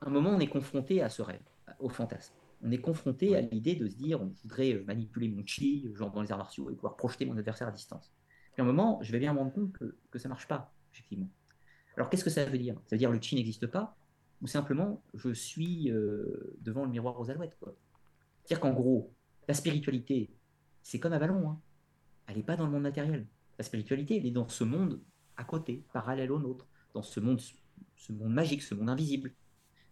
à 0.00 0.08
un 0.08 0.10
moment 0.10 0.30
on 0.30 0.40
est 0.40 0.48
confronté 0.48 1.02
à 1.02 1.08
ce 1.08 1.22
rêve, 1.22 1.42
au 1.78 1.88
fantasme. 1.88 2.34
On 2.64 2.70
est 2.70 2.80
confronté 2.80 3.34
à 3.34 3.40
l'idée 3.40 3.74
de 3.74 3.88
se 3.88 3.96
dire, 3.96 4.22
on 4.22 4.32
voudrait 4.42 4.74
euh, 4.74 4.84
manipuler 4.84 5.28
mon 5.28 5.44
chi, 5.44 5.90
genre 5.94 6.12
dans 6.12 6.22
les 6.22 6.30
arts 6.30 6.38
martiaux, 6.38 6.70
et 6.70 6.74
pouvoir 6.74 6.96
projeter 6.96 7.26
mon 7.26 7.36
adversaire 7.36 7.68
à 7.68 7.72
distance. 7.72 8.12
Puis 8.52 8.60
à 8.60 8.64
un 8.64 8.66
moment, 8.66 9.00
je 9.02 9.10
vais 9.10 9.18
bien 9.18 9.32
me 9.32 9.38
rendre 9.38 9.52
compte 9.52 9.72
que, 9.72 9.96
que 10.10 10.18
ça 10.18 10.28
marche 10.28 10.46
pas, 10.46 10.72
effectivement. 10.92 11.28
Alors 11.96 12.08
qu'est-ce 12.08 12.24
que 12.24 12.30
ça 12.30 12.44
veut 12.44 12.58
dire? 12.58 12.74
Ça 12.86 12.96
veut 12.96 12.98
dire 12.98 13.10
le 13.10 13.20
chi 13.20 13.34
n'existe 13.34 13.66
pas, 13.66 13.96
ou 14.42 14.46
simplement 14.46 15.02
je 15.14 15.32
suis 15.32 15.90
euh, 15.90 16.56
devant 16.60 16.84
le 16.84 16.90
miroir 16.90 17.18
aux 17.18 17.30
alouettes. 17.30 17.56
C'est-à-dire 18.44 18.60
qu'en 18.60 18.72
gros, 18.72 19.12
la 19.48 19.54
spiritualité, 19.54 20.30
c'est 20.82 21.00
comme 21.00 21.12
Avalon, 21.12 21.50
hein. 21.50 21.60
elle 22.26 22.36
n'est 22.36 22.42
pas 22.42 22.56
dans 22.56 22.66
le 22.66 22.72
monde 22.72 22.82
matériel. 22.82 23.26
La 23.58 23.64
spiritualité, 23.64 24.16
elle 24.16 24.26
est 24.26 24.30
dans 24.30 24.48
ce 24.48 24.64
monde 24.64 25.00
à 25.36 25.44
côté, 25.44 25.84
parallèle 25.92 26.30
au 26.32 26.38
nôtre, 26.38 26.66
dans 26.94 27.02
ce 27.02 27.20
monde, 27.20 27.40
ce 27.96 28.12
monde 28.12 28.32
magique, 28.32 28.62
ce 28.62 28.74
monde 28.74 28.90
invisible. 28.90 29.32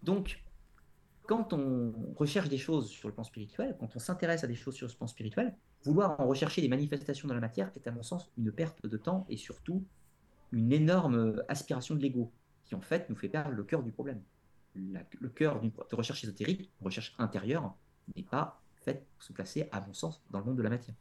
Donc, 0.03 0.43
quand 1.23 1.53
on 1.53 1.93
recherche 2.17 2.49
des 2.49 2.59
choses 2.59 2.89
sur 2.91 3.09
le 3.09 3.15
plan 3.15 3.25
spirituel, 3.25 3.77
quand 3.79 3.95
on 3.95 3.99
s'intéresse 3.99 4.45
à 4.45 4.47
des 4.47 4.55
choses 4.55 4.75
sur 4.75 4.87
le 4.87 4.93
plan 4.93 5.07
spirituel, 5.07 5.55
vouloir 5.85 6.19
en 6.21 6.27
rechercher 6.27 6.61
des 6.61 6.69
manifestations 6.69 7.29
dans 7.29 7.35
la 7.35 7.41
matière 7.41 7.71
est 7.77 7.87
à 7.87 7.93
mon 7.93 8.03
sens 8.03 8.31
une 8.37 8.53
perte 8.53 8.85
de 8.87 8.97
temps 8.97 9.27
et 9.29 9.37
surtout 9.37 9.85
une 10.53 10.73
énorme 10.73 11.43
aspiration 11.49 11.95
de 11.95 12.01
l'ego 12.01 12.33
qui 12.65 12.75
en 12.75 12.81
fait 12.81 13.09
nous 13.09 13.17
fait 13.17 13.29
perdre 13.29 13.53
le 13.53 13.65
cœur 13.65 13.83
du 13.83 13.93
problème. 13.93 14.23
Le 14.75 15.29
cœur 15.29 15.61
d'une 15.61 15.71
de 15.71 15.97
recherche 15.97 16.25
ésotérique, 16.25 16.71
recherche 16.81 17.15
intérieure, 17.19 17.75
n'est 18.17 18.23
pas 18.23 18.60
faite 18.81 19.07
pour 19.15 19.23
se 19.23 19.33
placer, 19.33 19.69
à 19.73 19.81
mon 19.81 19.93
sens, 19.95 20.23
dans 20.31 20.39
le 20.41 20.45
monde 20.45 20.57
de 20.57 20.63
la 20.63 20.71
matière. 20.71 20.95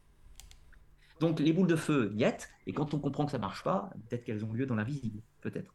Donc 1.20 1.40
les 1.40 1.52
boules 1.54 1.68
de 1.68 1.76
feu, 1.76 2.12
niette, 2.16 2.50
et 2.66 2.74
quand 2.74 2.94
on 2.94 3.00
comprend 3.00 3.26
que 3.26 3.32
ça 3.32 3.38
marche 3.40 3.64
pas, 3.64 3.90
peut-être 4.08 4.24
qu'elles 4.24 4.46
ont 4.46 4.54
lieu 4.54 4.66
dans 4.66 4.76
l'invisible, 4.76 5.22
peut-être. 5.42 5.74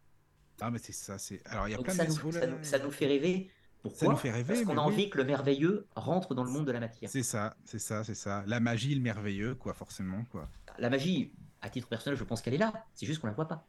Ah, 0.60 0.70
mais 0.70 0.78
c'est 0.78 0.92
ça, 0.92 1.18
c'est. 1.18 1.42
Alors, 1.46 1.68
il 1.68 1.72
y 1.72 1.74
a 1.74 1.76
Donc 1.76 1.86
plein 1.86 1.94
ça 1.94 2.04
de 2.06 2.10
nous, 2.10 2.32
ça 2.32 2.46
nous- 2.46 2.62
ça 2.62 2.78
nous 2.78 2.90
fait 2.90 3.06
rêver 3.06 3.50
Pourquoi? 3.82 3.98
Ça 4.00 4.08
nous 4.08 4.16
fait 4.16 4.30
rêver. 4.30 4.54
Parce 4.54 4.64
qu'on 4.64 4.78
a 4.78 4.86
oui. 4.86 4.92
envie 4.94 5.10
que 5.10 5.18
le 5.18 5.24
merveilleux 5.24 5.86
rentre 5.94 6.34
dans 6.34 6.44
le 6.44 6.50
monde 6.50 6.66
de 6.66 6.72
la 6.72 6.80
matière. 6.80 7.10
C'est 7.10 7.22
ça, 7.22 7.56
c'est 7.64 7.78
ça, 7.78 8.02
c'est 8.04 8.14
ça. 8.14 8.42
La 8.46 8.58
magie, 8.60 8.94
le 8.94 9.02
merveilleux, 9.02 9.54
quoi, 9.56 9.74
forcément, 9.74 10.24
quoi. 10.30 10.48
La 10.78 10.88
magie, 10.88 11.32
à 11.60 11.68
titre 11.68 11.88
personnel, 11.88 12.16
je 12.18 12.24
pense 12.24 12.40
qu'elle 12.40 12.54
est 12.54 12.58
là. 12.58 12.72
C'est 12.94 13.04
juste 13.04 13.20
qu'on 13.20 13.26
la 13.26 13.34
voit 13.34 13.48
pas. 13.48 13.66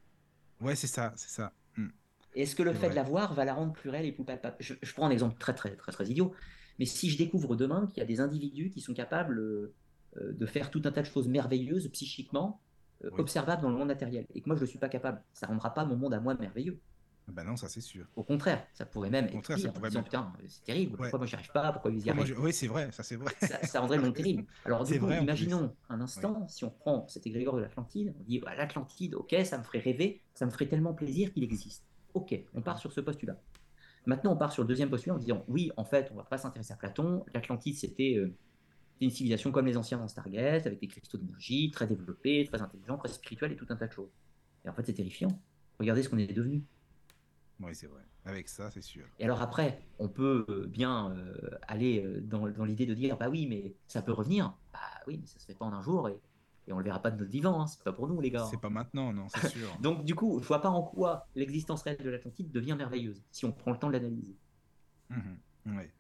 Ouais, 0.62 0.76
c'est 0.76 0.88
ça, 0.88 1.12
c'est 1.18 1.30
ça. 1.32 1.52
Hmm. 1.76 1.90
Est-ce 2.36 2.56
que 2.56 2.64
le 2.64 2.72
fait 2.72 2.80
vrai. 2.80 2.90
de 2.92 2.96
la 2.96 3.04
voir 3.04 3.34
va 3.34 3.44
la 3.44 3.54
rendre 3.54 3.74
plus 3.74 3.90
réelle 3.90 4.06
et 4.06 4.12
plus 4.14 4.24
palpable? 4.24 4.56
Je, 4.60 4.76
je 4.82 4.94
prends 4.94 5.08
un 5.08 5.12
exemple 5.12 5.38
très 5.38 5.54
très 5.54 5.76
très 5.76 5.92
très 5.92 6.06
idiot, 6.06 6.34
mais 6.80 6.86
si 6.86 7.10
je 7.10 7.18
découvre 7.18 7.56
demain 7.56 7.88
qu'il 7.88 7.98
y 7.98 8.02
a 8.02 8.06
des 8.06 8.20
individus 8.20 8.70
qui 8.70 8.82
sont 8.82 8.94
capables 8.94 9.40
euh, 9.40 9.74
euh, 10.18 10.34
de 10.34 10.46
faire 10.46 10.70
tout 10.72 10.82
un 10.86 10.92
tas 10.92 11.02
de 11.02 11.08
choses 11.08 11.28
merveilleuses 11.28 11.90
psychiquement 11.92 12.62
euh, 13.04 13.10
Oui. 13.14 13.20
observables 13.22 13.62
dans 13.62 13.70
le 13.70 13.76
monde 13.78 13.88
matériel, 13.90 14.26
et 14.34 14.42
que 14.42 14.48
moi 14.48 14.56
je 14.56 14.62
ne 14.62 14.68
suis 14.68 14.80
pas 14.80 14.90
capable, 14.90 15.22
ça 15.34 15.48
rendra 15.48 15.74
pas 15.74 15.86
mon 15.86 15.96
monde 15.98 16.14
à 16.14 16.20
moi 16.20 16.36
merveilleux. 16.36 16.80
Bah 17.28 17.44
non, 17.44 17.56
ça 17.58 17.68
c'est 17.68 17.82
sûr. 17.82 18.06
Au 18.16 18.24
contraire, 18.24 18.68
ça 18.74 18.86
pourrait 18.86 19.10
même 19.10 19.26
Au 19.26 19.28
être 19.30 19.34
contraire, 19.34 19.58
pire, 19.58 19.66
ça 19.66 19.72
pourrait 19.74 19.90
disant, 19.90 20.00
même- 20.02 20.06
putain, 20.06 20.34
c'est 20.48 20.64
terrible, 20.64 20.92
Ouais. 20.92 20.98
pourquoi 21.00 21.18
moi 21.20 21.26
j'y 21.26 21.34
arrive 21.36 21.52
pas, 21.52 21.72
pourquoi 21.74 21.90
ils 21.92 22.06
y 22.06 22.10
arrivent 22.12 22.26
je- 22.26 22.36
Oui, 22.36 22.54
c'est 22.54 22.68
vrai, 22.68 22.92
ça 22.92 23.02
c'est 23.02 23.16
vrai. 23.16 23.34
ça, 23.42 23.64
ça 23.64 23.80
rendrait 23.80 23.98
le 23.98 24.04
monde 24.04 24.14
terrible. 24.14 24.46
Alors 24.64 24.84
du 24.84 25.00
coup, 25.00 25.08
vrai, 25.08 25.24
imaginons 25.24 25.76
un 25.90 26.02
instant, 26.02 26.48
si 26.48 26.64
on 26.66 26.70
prend 26.70 27.08
cet 27.08 27.26
égrégore 27.26 27.56
de 27.56 27.62
l'Atlantide, 27.62 28.14
on 28.20 28.24
dit 28.24 28.40
bah, 28.40 28.54
l'Atlantide, 28.56 29.16
ok, 29.16 29.36
ça 29.44 29.58
me 29.58 29.64
ferait 29.64 29.80
rêver, 29.80 30.22
ça 30.36 30.46
me 30.46 30.52
ferait 30.52 30.68
tellement 30.68 30.94
plaisir 30.94 31.34
qu'il 31.34 31.44
existe. 31.44 31.84
Ok, 32.14 32.40
on 32.54 32.62
part 32.62 32.78
sur 32.78 32.94
ce 32.94 33.02
postulat. 33.02 33.42
Maintenant, 34.06 34.34
on 34.34 34.38
part 34.38 34.52
sur 34.52 34.64
le 34.64 34.68
deuxième 34.68 34.90
postulat 34.90 35.16
en 35.16 35.18
disant 35.18 35.44
oui, 35.48 35.72
en 35.78 35.86
fait, 35.86 36.10
on 36.14 36.16
va 36.16 36.24
pas 36.24 36.38
s'intéresser 36.38 36.74
à 36.74 36.76
Platon. 36.76 37.26
L'Atlantide, 37.34 37.76
c'était 37.76 38.16
euh, 38.18 38.34
une 39.02 39.10
civilisation 39.10 39.52
comme 39.52 39.66
les 39.66 39.78
anciens 39.78 39.98
dans 39.98 40.08
Stargate, 40.08 40.68
avec 40.68 40.80
des 40.80 40.88
cristaux 40.88 41.18
d'énergie, 41.18 41.72
très 41.72 41.88
développés, 41.88 42.46
très 42.46 42.62
intelligents, 42.62 42.98
très 42.98 43.10
spirituels 43.10 43.52
et 43.54 43.56
tout 43.56 43.66
un 43.70 43.76
tas 43.76 43.88
de 43.88 43.94
choses. 43.94 44.12
Et 44.64 44.70
en 44.70 44.74
fait, 44.74 44.86
c'est 44.86 44.94
terrifiant. 44.94 45.40
Regardez 45.80 46.04
ce 46.04 46.10
qu'on 46.10 46.18
est 46.18 46.32
devenu. 46.32 46.64
Oui, 47.60 47.74
c'est 47.74 47.88
vrai. 47.88 48.02
Avec 48.26 48.50
ça, 48.50 48.70
c'est 48.72 48.82
sûr. 48.82 49.06
Et 49.20 49.26
alors 49.26 49.42
après, 49.42 49.82
on 50.00 50.10
peut 50.10 50.46
euh, 50.50 50.66
bien 50.68 51.12
euh, 51.12 51.50
aller 51.68 52.06
dans, 52.22 52.50
dans 52.50 52.66
l'idée 52.66 52.86
de 52.86 52.94
dire, 52.94 53.18
bah 53.18 53.30
oui, 53.30 53.48
mais 53.48 53.74
ça 53.88 54.02
peut 54.02 54.14
revenir. 54.14 54.54
Bah 54.74 54.80
oui, 55.08 55.18
mais 55.20 55.28
ça 55.28 55.40
se 55.40 55.46
fait 55.46 55.56
pas 55.56 55.66
en 55.66 55.74
un 55.74 55.82
jour 55.82 56.10
et, 56.10 56.20
et 56.68 56.74
on 56.74 56.78
le 56.78 56.84
verra 56.84 57.02
pas 57.02 57.12
de 57.12 57.18
notre 57.20 57.32
vivant. 57.32 57.62
Hein. 57.62 57.68
C'est 57.68 57.84
pas 57.84 57.94
pour 57.94 58.08
nous, 58.08 58.20
les 58.22 58.32
gars. 58.32 58.48
C'est 58.50 58.60
pas 58.60 58.70
maintenant, 58.70 59.14
non, 59.14 59.28
c'est 59.30 59.50
sûr. 59.50 59.70
Donc 59.82 60.04
du 60.04 60.16
coup, 60.16 60.40
je 60.42 60.48
vois 60.48 60.62
pas 60.62 60.70
en 60.70 60.84
quoi 60.84 61.28
l'existence 61.36 61.84
réelle 61.84 62.04
de 62.04 62.10
l'Atlantide 62.10 62.52
devient 62.52 62.76
merveilleuse 62.78 63.24
si 63.32 63.46
on 63.46 63.52
prend 63.52 63.72
le 63.72 63.78
temps 63.78 63.88
de 63.88 63.94
l'analyser. 63.94 64.36
Ouais. 65.66 65.92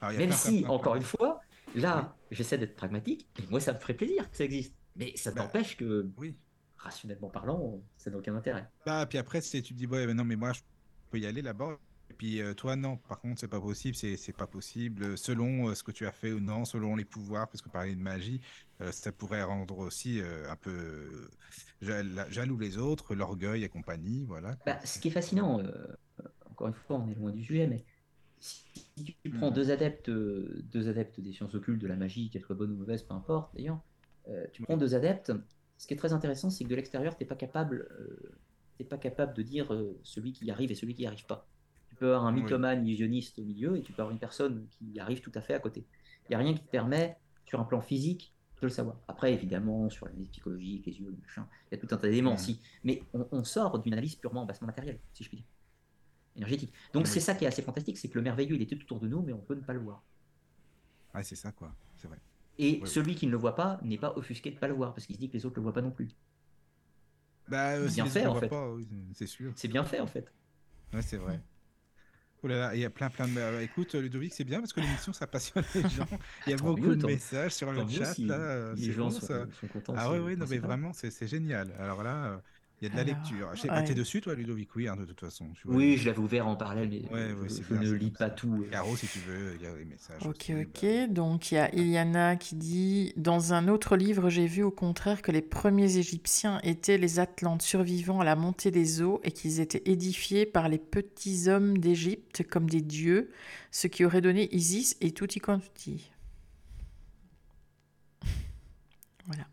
Alors, 0.00 0.14
a 0.14 0.18
Même 0.18 0.32
si, 0.32 0.64
encore 0.66 0.96
une 0.96 1.02
fois, 1.02 1.40
là, 1.74 2.16
j'essaie 2.30 2.58
d'être 2.58 2.76
pragmatique. 2.76 3.28
Et 3.42 3.46
moi, 3.48 3.60
ça 3.60 3.72
me 3.72 3.78
ferait 3.78 3.94
plaisir 3.94 4.30
que 4.30 4.36
ça 4.36 4.44
existe. 4.44 4.74
Mais 4.96 5.16
ça 5.16 5.32
Bah, 5.32 5.42
n'empêche 5.42 5.76
que, 5.76 6.10
Oui. 6.18 6.36
rationnellement 6.76 7.30
parlant, 7.30 7.80
ça 7.96 8.10
n'a 8.10 8.18
aucun 8.18 8.34
intérêt. 8.34 8.68
Bah, 8.84 9.06
puis 9.06 9.18
après, 9.18 9.40
tu 9.40 9.62
te 9.62 9.72
dis, 9.74 9.86
ouais, 9.86 10.06
mais 10.06 10.14
non, 10.14 10.24
mais 10.24 10.36
moi, 10.36 10.52
je 10.52 10.60
peux 11.10 11.18
y 11.18 11.26
aller 11.26 11.42
là-bas. 11.42 11.78
Et 12.10 12.14
puis, 12.14 12.40
euh, 12.42 12.54
toi, 12.54 12.76
non. 12.76 12.96
Par 12.98 13.20
contre, 13.20 13.40
c'est 13.40 13.48
pas 13.48 13.60
possible, 13.60 13.96
c'est 13.96 14.32
pas 14.36 14.46
possible. 14.46 15.16
Selon 15.18 15.68
euh, 15.70 15.74
ce 15.74 15.82
que 15.82 15.92
tu 15.92 16.06
as 16.06 16.12
fait 16.12 16.32
ou 16.32 16.40
non, 16.40 16.64
selon 16.64 16.96
les 16.96 17.04
pouvoirs, 17.04 17.48
parce 17.48 17.62
que 17.62 17.68
parler 17.70 17.94
de 17.94 18.00
magie, 18.00 18.40
euh, 18.80 18.92
ça 18.92 19.12
pourrait 19.12 19.42
rendre 19.42 19.78
aussi 19.78 20.20
euh, 20.20 20.50
un 20.50 20.56
peu 20.56 20.70
euh, 20.70 21.30
jal- 21.80 22.26
jaloux 22.30 22.58
les 22.58 22.78
autres, 22.78 23.14
l'orgueil 23.14 23.64
et 23.64 23.68
compagnie, 23.68 24.24
voilà. 24.26 24.56
Bah, 24.66 24.78
ce 24.84 24.98
qui 24.98 25.08
est 25.08 25.10
fascinant, 25.10 25.60
euh, 25.60 25.86
encore 26.50 26.68
une 26.68 26.74
fois, 26.74 26.98
on 26.98 27.08
est 27.10 27.14
loin 27.14 27.32
du 27.32 27.44
sujet, 27.44 27.66
mais 27.66 27.84
si 28.40 29.16
tu 29.22 29.30
prends 29.30 29.50
Mhm. 29.50 29.50
deux 29.50 29.70
adeptes, 29.70 30.08
euh, 30.08 30.62
deux 30.64 30.88
adeptes 30.88 31.20
des 31.20 31.32
sciences 31.32 31.54
occultes, 31.54 31.80
de 31.80 31.86
la 31.86 31.96
magie, 31.96 32.30
qu'elles 32.30 32.42
soient 32.42 32.56
bonnes 32.56 32.72
ou 32.72 32.76
mauvaises, 32.76 33.02
peu 33.02 33.14
importe 33.14 33.54
d'ailleurs, 33.54 33.80
euh, 34.28 34.46
tu 34.52 34.62
prends 34.62 34.76
deux 34.76 34.94
adeptes, 34.94 35.32
ce 35.78 35.86
qui 35.86 35.94
est 35.94 35.96
très 35.96 36.12
intéressant, 36.12 36.50
c'est 36.50 36.64
que 36.64 36.70
de 36.70 36.74
l'extérieur, 36.76 37.16
t'es 37.16 37.24
pas 37.26 37.36
capable, 37.36 37.88
euh, 38.00 38.84
pas 38.88 38.98
capable 38.98 39.34
de 39.34 39.42
dire 39.42 39.72
euh, 39.72 39.98
celui 40.02 40.32
qui 40.32 40.46
y 40.46 40.50
arrive 40.50 40.70
et 40.70 40.74
celui 40.74 40.94
qui 40.94 41.02
n'y 41.02 41.06
arrive 41.06 41.26
pas. 41.26 41.50
Tu 41.94 42.00
peux 42.00 42.14
avoir 42.14 42.26
un 42.26 42.34
Oui. 42.34 42.42
mythomane 42.42 42.84
illusionniste 42.84 43.38
au 43.38 43.44
milieu 43.44 43.76
et 43.76 43.82
tu 43.82 43.92
peux 43.92 44.02
avoir 44.02 44.12
une 44.12 44.18
personne 44.18 44.66
qui 44.68 44.98
arrive 44.98 45.20
tout 45.20 45.30
à 45.36 45.40
fait 45.40 45.54
à 45.54 45.60
côté. 45.60 45.86
Il 46.24 46.30
n'y 46.30 46.34
a 46.34 46.38
rien 46.38 46.52
qui 46.52 46.60
te 46.64 46.68
permet, 46.68 47.16
sur 47.46 47.60
un 47.60 47.64
plan 47.64 47.80
physique, 47.80 48.34
de 48.60 48.66
le 48.66 48.70
savoir. 48.70 48.96
Après, 49.06 49.32
évidemment, 49.32 49.88
sur 49.90 50.06
l'analyse 50.06 50.28
psychologique, 50.30 50.86
les 50.86 50.92
yeux, 50.98 51.10
le 51.10 51.16
machin, 51.18 51.46
il 51.70 51.76
y 51.76 51.78
a 51.78 51.80
tout 51.86 51.94
un 51.94 51.98
tas 51.98 52.08
d'éléments 52.08 52.34
aussi. 52.34 52.60
Mais 52.82 53.02
on, 53.12 53.28
on 53.30 53.44
sort 53.44 53.78
d'une 53.78 53.92
analyse 53.92 54.16
purement 54.16 54.44
bassement 54.44 54.66
matérielle, 54.66 54.98
si 55.12 55.22
je 55.22 55.28
puis 55.28 55.38
dire. 55.38 55.46
Énergétique. 56.34 56.72
Donc 56.92 57.04
Oui. 57.04 57.10
c'est 57.12 57.20
ça 57.20 57.34
qui 57.36 57.44
est 57.44 57.48
assez 57.48 57.62
fantastique, 57.62 57.96
c'est 57.96 58.08
que 58.08 58.18
le 58.18 58.22
merveilleux, 58.22 58.56
il 58.56 58.62
était 58.62 58.74
tout 58.76 58.82
autour 58.86 58.98
de 58.98 59.06
nous, 59.06 59.22
mais 59.22 59.32
on 59.32 59.38
peut 59.38 59.54
ne 59.54 59.60
pas 59.60 59.72
le 59.72 59.80
voir. 59.80 60.02
Ah, 61.12 61.22
c'est 61.22 61.36
ça, 61.36 61.52
quoi. 61.52 61.72
C'est 61.96 62.08
vrai. 62.08 62.18
Et 62.58 62.80
Oui. 62.82 62.88
celui 62.88 63.14
qui 63.14 63.26
ne 63.26 63.30
le 63.30 63.36
voit 63.36 63.54
pas 63.54 63.78
n'est 63.84 63.98
pas 63.98 64.16
offusqué 64.16 64.50
de 64.50 64.56
ne 64.56 64.60
pas 64.60 64.66
le 64.66 64.74
voir, 64.74 64.94
parce 64.94 65.06
qu'il 65.06 65.14
se 65.14 65.20
dit 65.20 65.28
que 65.28 65.34
les 65.34 65.46
autres 65.46 65.54
ne 65.54 65.60
le 65.60 65.62
voient 65.62 65.74
pas 65.74 65.82
non 65.82 65.92
plus. 65.92 66.08
Bah, 67.48 67.72
euh, 67.76 67.88
si 67.88 67.96
Bien 67.96 68.06
fait, 68.06 68.26
en 68.26 68.34
fait. 68.34 68.50
oui, 68.50 68.88
c'est 69.12 69.26
sûr. 69.26 69.52
C'est 69.54 69.68
bien 69.68 69.84
fait, 69.84 70.00
en 70.00 70.06
fait. 70.06 70.32
Ouais, 70.92 71.02
c'est 71.02 71.18
vrai. 71.18 71.40
Oh 72.44 72.46
là 72.46 72.58
là, 72.58 72.74
il 72.74 72.80
y 72.82 72.84
a 72.84 72.90
plein, 72.90 73.08
plein 73.08 73.26
de. 73.26 73.32
bah, 73.34 73.62
écoute, 73.62 73.94
Ludovic, 73.94 74.34
c'est 74.34 74.44
bien 74.44 74.60
parce 74.60 74.74
que 74.74 74.80
l'émission, 74.80 75.14
ça 75.14 75.26
passionne 75.26 75.64
les 75.74 75.88
gens. 75.88 76.06
Il 76.46 76.50
y 76.50 76.52
a 76.52 76.58
beaucoup 76.58 76.78
mieux, 76.78 76.94
de 76.94 77.02
messages 77.02 77.54
sur 77.54 77.72
le 77.72 77.88
chat, 77.88 78.14
si 78.14 78.26
là. 78.26 78.34
euh, 78.34 78.74
les 78.76 78.92
gens 78.92 79.10
sont, 79.10 79.50
sont 79.50 79.66
contents. 79.68 79.94
Ah 79.96 80.12
oui, 80.12 80.18
oui, 80.18 80.36
non, 80.36 80.46
mais 80.46 80.58
vraiment, 80.58 80.92
c'est 80.92 81.10
c'est 81.10 81.26
génial. 81.26 81.72
Alors 81.78 82.02
là, 82.02 82.26
euh, 82.26 82.38
il 82.86 82.94
y 82.94 83.00
a 83.00 83.02
de 83.02 83.06
la 83.08 83.12
Alors, 83.12 83.22
lecture. 83.22 83.50
Je 83.54 83.60
sais- 83.62 83.68
ah, 83.70 83.82
T'es 83.82 83.94
dessus, 83.94 84.20
toi, 84.20 84.34
Ludovic? 84.34 84.74
Oui, 84.76 84.88
hein, 84.88 84.96
de 84.96 85.04
toute 85.04 85.20
façon. 85.20 85.46
vois. 85.64 85.76
Oui, 85.76 85.96
je 85.96 86.06
l'avais 86.06 86.18
ouvert 86.18 86.46
en 86.46 86.54
parallèle, 86.56 86.88
mais 86.90 87.02
Ouais, 87.10 87.30
je, 87.30 87.34
ouais, 87.34 87.48
je 87.48 87.74
bien, 87.74 87.82
ne 87.82 87.90
lis 87.92 88.10
pas 88.10 88.26
ça. 88.28 88.30
tout. 88.30 88.62
euh. 88.62 88.70
Caro, 88.70 88.96
si 88.96 89.06
tu 89.06 89.18
veux, 89.20 89.54
il 89.56 89.62
y 89.62 89.66
a 89.66 89.74
des 89.74 89.84
messages. 89.84 90.20
Ok, 90.26 90.50
aussi, 90.50 90.54
ok. 90.54 90.84
bah. 90.84 91.06
Donc 91.08 91.50
il 91.50 91.54
y 91.54 91.58
a 91.58 91.74
Iliana 91.74 92.36
qui 92.36 92.54
dit 92.56 93.12
Dans 93.16 93.52
un 93.54 93.68
autre 93.68 93.96
livre, 93.96 94.28
j'ai 94.28 94.46
vu 94.46 94.62
au 94.62 94.70
contraire 94.70 95.22
que 95.22 95.32
les 95.32 95.42
premiers 95.42 95.96
Égyptiens 95.96 96.60
étaient 96.62 96.98
les 96.98 97.18
Atlantes 97.20 97.62
survivants 97.62 98.20
à 98.20 98.24
la 98.24 98.36
montée 98.36 98.70
des 98.70 99.00
eaux 99.02 99.20
et 99.24 99.32
qu'ils 99.32 99.60
étaient 99.60 99.82
édifiés 99.90 100.44
par 100.46 100.68
les 100.68 100.78
petits 100.78 101.48
hommes 101.48 101.78
d'Égypte 101.78 102.46
comme 102.48 102.68
des 102.68 102.82
dieux, 102.82 103.30
ce 103.70 103.86
qui 103.86 104.04
aurait 104.04 104.20
donné 104.20 104.54
Isis 104.54 104.96
et 105.00 105.12
tutti 105.12 105.40
quanti. 105.40 106.10
Voilà. 109.26 109.44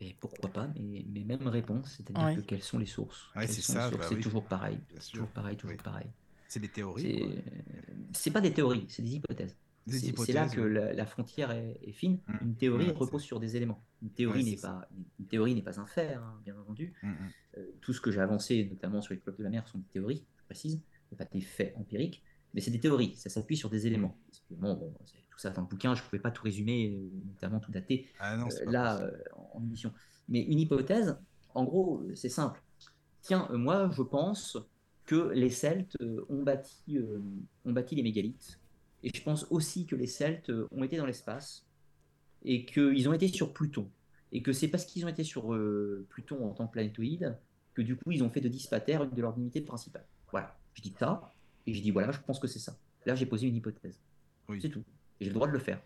Et 0.00 0.14
pourquoi 0.20 0.50
pas, 0.50 0.68
mais, 0.76 1.04
mais 1.08 1.24
même 1.24 1.46
réponse, 1.46 1.94
c'est-à-dire 1.96 2.24
Ouais. 2.24 2.36
que 2.36 2.40
quelles 2.40 2.62
sont 2.62 2.78
les 2.78 2.86
sources? 2.86 3.26
Ouais, 3.36 3.46
c'est 3.46 3.62
ça, 3.62 3.90
bah 3.90 3.98
C'est 4.08 4.16
oui. 4.16 4.22
toujours 4.22 4.44
pareil. 4.44 4.78
Toujours 5.10 5.28
pareil, 5.28 5.56
toujours 5.56 5.76
Oui. 5.76 5.82
pareil. 5.82 6.06
C'est 6.48 6.60
des 6.60 6.68
théories. 6.68 7.42
C'est 8.12 8.30
pas 8.30 8.40
des 8.40 8.52
théories, 8.52 8.86
c'est 8.88 9.02
des 9.02 9.14
hypothèses. 9.14 9.56
C'est- 9.86 10.32
là 10.32 10.48
que 10.48 10.60
la, 10.62 10.92
la 10.94 11.06
frontière 11.06 11.50
est, 11.50 11.78
est 11.82 11.92
fine. 11.92 12.18
Mm. 12.26 12.36
Une 12.42 12.56
théorie 12.56 12.86
Mm, 12.88 12.92
repose 12.96 13.22
sur 13.22 13.38
des 13.38 13.56
éléments. 13.56 13.84
Une 14.02 14.10
théorie 14.10 14.42
Ouais, 14.44 14.50
n'est 14.52 14.56
pas 14.56 14.88
une 15.18 15.26
théorie 15.26 15.54
n'est 15.54 15.62
pas 15.62 15.78
un 15.78 15.86
fait, 15.86 16.14
hein, 16.14 16.40
bien 16.44 16.56
entendu. 16.58 16.94
Mm, 17.02 17.08
mm. 17.10 17.32
Euh, 17.58 17.66
tout 17.82 17.92
ce 17.92 18.00
que 18.00 18.10
j'ai 18.10 18.20
avancé, 18.20 18.64
notamment 18.70 19.00
sur 19.02 19.14
les 19.14 19.20
clubs 19.20 19.36
de 19.36 19.42
la 19.42 19.50
mer, 19.50 19.68
sont 19.68 19.78
des 19.78 19.88
théories, 19.92 20.26
je 20.36 20.44
précise, 20.44 20.80
pas 21.16 21.24
des 21.26 21.40
faits 21.42 21.74
empiriques, 21.76 22.24
mais 22.54 22.60
c'est 22.60 22.70
des 22.70 22.80
théories. 22.80 23.14
Ça 23.16 23.28
s'appuie 23.30 23.56
sur 23.56 23.70
des 23.70 23.86
éléments. 23.86 24.18
Parce 24.26 24.40
que, 24.40 24.54
bon, 24.54 24.74
bon, 24.74 24.92
c'est 25.04 25.18
tout 25.34 25.40
ça 25.40 25.50
dans 25.50 25.62
le 25.62 25.66
bouquin, 25.66 25.96
je 25.96 26.02
ne 26.02 26.06
pouvais 26.06 26.22
pas 26.22 26.30
tout 26.30 26.44
résumer, 26.44 26.94
euh, 26.94 27.10
notamment 27.26 27.58
tout 27.58 27.72
dater 27.72 28.06
Ah 28.20 28.36
non, 28.36 28.46
euh, 28.46 28.70
là 28.70 29.00
euh, 29.00 29.10
en 29.52 29.60
émission. 29.64 29.92
Mais 30.28 30.40
une 30.40 30.60
hypothèse, 30.60 31.18
en 31.54 31.64
gros, 31.64 32.04
c'est 32.14 32.28
simple. 32.28 32.62
Tiens, 33.20 33.48
moi, 33.50 33.90
je 33.92 34.02
pense 34.02 34.56
que 35.06 35.32
les 35.32 35.50
Celtes 35.50 35.96
ont, 36.28 36.42
bâti, 36.42 36.98
ont 37.64 37.72
bâti 37.72 37.96
les 37.96 38.02
mégalithes. 38.02 38.60
Et 39.02 39.10
je 39.14 39.22
pense 39.22 39.46
aussi 39.50 39.86
que 39.86 39.96
les 39.96 40.06
Celtes 40.06 40.52
ont 40.70 40.84
été 40.84 40.96
dans 40.96 41.06
l'espace 41.06 41.66
et 42.44 42.64
qu'ils 42.64 43.08
ont 43.08 43.12
été 43.12 43.28
sur 43.28 43.52
Pluton. 43.52 43.90
Et 44.32 44.42
que 44.42 44.52
c'est 44.52 44.68
parce 44.68 44.84
qu'ils 44.84 45.04
ont 45.04 45.08
été 45.08 45.24
sur 45.24 45.48
Pluton 46.08 46.48
en 46.48 46.54
tant 46.54 46.66
que 46.66 46.72
planétoïde 46.72 47.36
que 47.74 47.82
du 47.82 47.96
coup, 47.96 48.12
ils 48.12 48.22
ont 48.22 48.30
fait 48.30 48.40
de 48.40 48.48
Dispater 48.48 48.94
une 48.94 49.10
de 49.10 49.20
leurs 49.20 49.34
dignités 49.34 49.60
principales. 49.60 50.06
Voilà. 50.30 50.56
Je 50.74 50.82
dis 50.82 50.94
ça, 50.98 51.30
et 51.66 51.74
je 51.74 51.82
dis 51.82 51.90
voilà, 51.90 52.12
je 52.12 52.20
pense 52.20 52.38
que 52.38 52.46
c'est 52.46 52.58
ça. 52.58 52.76
Là, 53.04 53.14
j'ai 53.14 53.26
posé 53.26 53.46
une 53.46 53.56
hypothèse. 53.56 54.00
Oui. 54.48 54.58
C'est 54.60 54.70
tout. 54.70 54.84
J'ai 55.20 55.28
le 55.28 55.34
droit 55.34 55.46
de 55.46 55.52
le 55.52 55.58
faire. 55.58 55.80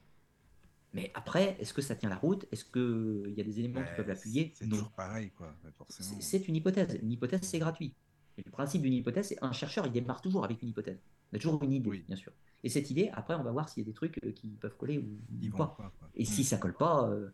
Mais 0.95 1.11
après, 1.15 1.57
est-ce 1.61 1.75
que 1.75 1.83
ça 1.83 1.95
tient 1.95 2.09
la 2.09 2.17
route? 2.17 2.47
Est-ce 2.51 2.65
qu'il 2.65 3.35
y 3.37 3.41
a 3.41 3.45
des 3.45 3.61
éléments 3.61 3.83
qui 3.85 3.95
peuvent 3.97 4.09
l'appuyer? 4.09 4.53
C'est 4.55 4.69
toujours 4.69 4.91
pareil, 4.91 5.31
quoi. 5.37 5.55
bah. 5.63 5.71
C'est 5.89 6.49
une 6.49 6.57
hypothèse. 6.57 6.99
Une 7.03 7.13
hypothèse, 7.13 7.43
c'est 7.43 7.59
gratuit. 7.59 7.95
Et 8.39 8.43
le 8.45 8.51
principe 8.51 8.83
d'une 8.83 8.95
hypothèse, 8.95 9.29
c'est 9.29 9.45
un 9.45 9.53
chercheur, 9.53 9.87
il 9.87 9.93
démarre 9.93 10.23
toujours 10.23 10.45
avec 10.45 10.63
une 10.63 10.69
hypothèse. 10.69 10.99
Il 11.33 11.37
a 11.37 11.39
toujours 11.41 11.63
une 11.63 11.73
idée, 11.73 11.91
Oui. 11.91 12.05
bien 12.07 12.17
sûr. 12.17 12.33
Et 12.65 12.69
cette 12.69 12.91
idée, 12.91 13.11
après, 13.13 13.35
on 13.35 13.43
va 13.43 13.51
voir 13.53 13.69
s'il 13.69 13.83
y 13.83 13.87
a 13.87 13.89
des 13.89 13.93
trucs 13.95 14.19
euh, 14.25 14.33
qui 14.33 14.49
peuvent 14.49 14.77
coller 14.77 14.99
ou, 14.99 15.19
Ils 15.41 15.51
pas. 15.51 15.77
Et 16.15 16.25
si 16.25 16.43
ça 16.45 16.57
colle 16.57 16.75
pas, 16.75 17.09
euh, 17.11 17.29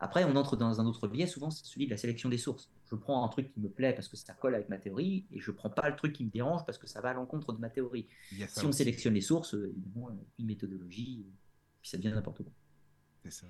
après, 0.00 0.24
on 0.24 0.34
entre 0.36 0.56
dans 0.56 0.80
un 0.80 0.86
autre 0.86 1.08
biais, 1.08 1.26
souvent, 1.26 1.50
c'est 1.50 1.64
celui 1.64 1.86
de 1.86 1.90
la 1.90 1.96
sélection 1.96 2.28
des 2.28 2.38
sources. 2.38 2.70
Je 2.94 3.00
prends 3.00 3.24
un 3.24 3.28
truc 3.28 3.52
qui 3.52 3.60
me 3.60 3.68
plaît 3.68 3.92
parce 3.92 4.08
que 4.08 4.16
ça 4.16 4.34
colle 4.34 4.54
avec 4.54 4.68
ma 4.68 4.78
théorie, 4.78 5.26
et 5.32 5.40
je 5.40 5.50
prends 5.50 5.70
pas 5.70 5.88
le 5.90 5.96
truc 5.96 6.12
qui 6.12 6.24
me 6.24 6.30
dérange 6.30 6.64
parce 6.64 6.78
que 6.78 6.86
ça 6.86 7.00
va 7.00 7.10
à 7.10 7.14
l'encontre 7.14 7.52
de 7.52 7.58
ma 7.58 7.70
théorie. 7.70 8.06
Si 8.30 8.64
on 8.64 8.68
aussi, 8.68 8.78
sélectionne 8.78 9.14
les 9.14 9.20
sources, 9.20 9.54
euh, 9.54 9.68
évidemment, 9.76 10.10
euh, 10.10 10.14
une 10.38 10.46
méthodologie, 10.46 11.26
puis 11.80 11.90
ça 11.90 11.96
devient 11.96 12.12
n'importe 12.14 12.42
quoi. 12.42 12.52
c'est 13.24 13.30
ça. 13.32 13.46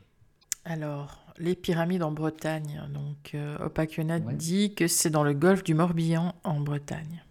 Alors, 0.65 1.27
les 1.39 1.55
pyramides 1.55 2.03
en 2.03 2.13
Bretagne. 2.13 2.89
Donc, 2.93 3.35
euh, 3.35 3.59
Ouais. 3.59 4.35
dit 4.35 4.75
que 4.75 4.89
c'est 4.89 5.11
dans 5.11 5.25
le 5.25 5.35
golfe 5.35 5.63
du 5.63 5.75
Morbihan 5.75 6.35
en 6.43 6.61
Bretagne. 6.61 7.23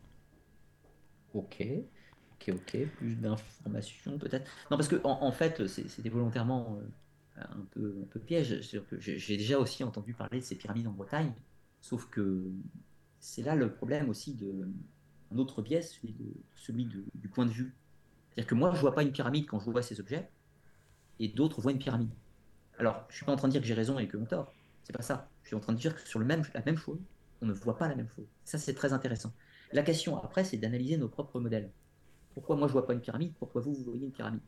Ok, 1.34 1.64
ok, 2.34 2.50
ok. 2.54 2.78
Plus 2.98 3.16
d'informations 3.16 4.18
peut-être. 4.20 4.50
Non, 4.70 4.78
parce 4.78 4.88
que 4.88 4.98
en, 5.04 5.24
en 5.24 5.32
fait, 5.32 5.66
c'est- 5.68 5.88
c'était 5.90 6.10
volontairement 6.10 6.78
euh, 6.80 7.42
un 7.42 7.66
peu, 7.72 7.98
un 8.04 8.08
peu 8.08 8.20
piège. 8.20 8.60
J'ai 9.00 9.38
déjà 9.38 9.58
aussi 9.60 9.84
entendu 9.84 10.14
parler 10.14 10.40
de 10.40 10.46
ces 10.46 10.56
pyramides 10.56 10.88
en 10.88 10.92
Bretagne, 10.92 11.34
sauf 11.84 12.10
que 12.10 12.50
c'est 13.20 13.44
là 13.44 13.56
le 13.56 13.74
problème 13.74 14.10
aussi 14.10 14.34
de 14.34 14.70
un 15.32 15.38
autre 15.38 15.62
biais, 15.62 15.82
celui, 15.82 16.86
du 16.86 17.28
point 17.28 17.46
de 17.46 17.52
vue. 17.52 17.76
C'est-à-dire 18.30 18.48
que 18.48 18.56
moi, 18.56 18.74
je 18.74 18.80
vois 18.80 18.96
pas 18.96 19.04
une 19.04 19.12
pyramide 19.12 19.46
quand 19.48 19.60
je 19.60 19.70
vois 19.70 19.82
ces 19.82 20.00
objets, 20.00 20.30
et 21.20 21.28
d'autres 21.28 21.60
voient 21.60 21.74
une 21.74 21.80
pyramide. 21.80 22.12
Alors, 22.80 23.06
je 23.10 23.18
suis 23.18 23.26
pas 23.26 23.34
en 23.34 23.36
train 23.36 23.50
de 23.50 23.52
dire 23.52 23.62
que 23.62 23.68
j'ai 23.68 23.74
raison 23.74 24.00
et 24.00 24.08
que 24.08 24.16
ont 24.16 24.26
tort. 24.26 24.54
C'est 24.84 24.96
pas 24.96 25.04
ça. 25.04 25.30
Je 25.44 25.50
suis 25.50 25.56
en 25.56 25.60
train 25.60 25.74
de 25.74 25.78
dire 25.78 25.94
que 25.94 26.08
sur 26.08 26.20
le 26.20 26.26
même, 26.26 26.44
la 26.54 26.64
même 26.64 26.78
chose, 26.78 27.00
on 27.42 27.48
ne 27.48 27.54
voit 27.54 27.78
pas 27.78 27.90
la 27.90 27.96
même 27.96 28.10
chose. 28.16 28.28
Ça, 28.46 28.58
c'est 28.58 28.74
très 28.74 28.94
intéressant. 28.94 29.34
La 29.74 29.84
question 29.84 30.18
après, 30.24 30.46
c'est 30.46 30.58
d'analyser 30.58 30.98
nos 30.98 31.10
propres 31.10 31.40
modèles. 31.40 31.70
Pourquoi 32.34 32.56
moi 32.56 32.68
je 32.68 32.74
vois 32.74 32.88
pas 32.88 32.94
une 32.94 33.02
pyramide? 33.02 33.34
Pourquoi 33.40 33.62
vous, 33.62 33.74
vous 33.74 33.84
voyez 33.84 34.06
une 34.06 34.12
pyramide? 34.12 34.42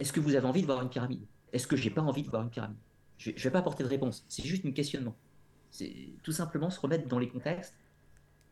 Est-ce 0.00 0.12
que 0.12 0.20
vous 0.20 0.34
avez 0.34 0.46
envie 0.46 0.62
de 0.62 0.66
voir 0.66 0.82
une 0.82 0.90
pyramide? 0.90 1.24
Est-ce 1.52 1.68
que 1.68 1.76
j'ai 1.76 1.90
pas 1.90 2.02
envie 2.02 2.24
de 2.24 2.28
voir 2.28 2.42
une 2.42 2.50
pyramide? 2.50 2.78
Je 3.18 3.30
ne 3.30 3.36
vais 3.36 3.50
pas 3.50 3.60
apporter 3.60 3.84
de 3.84 3.88
réponse. 3.88 4.24
C'est 4.28 4.44
juste 4.44 4.66
un 4.66 4.72
questionnement. 4.72 5.14
C'est 5.74 6.14
tout 6.22 6.30
simplement 6.30 6.70
se 6.70 6.78
remettre 6.78 7.08
dans 7.08 7.18
les 7.18 7.28
contextes 7.28 7.74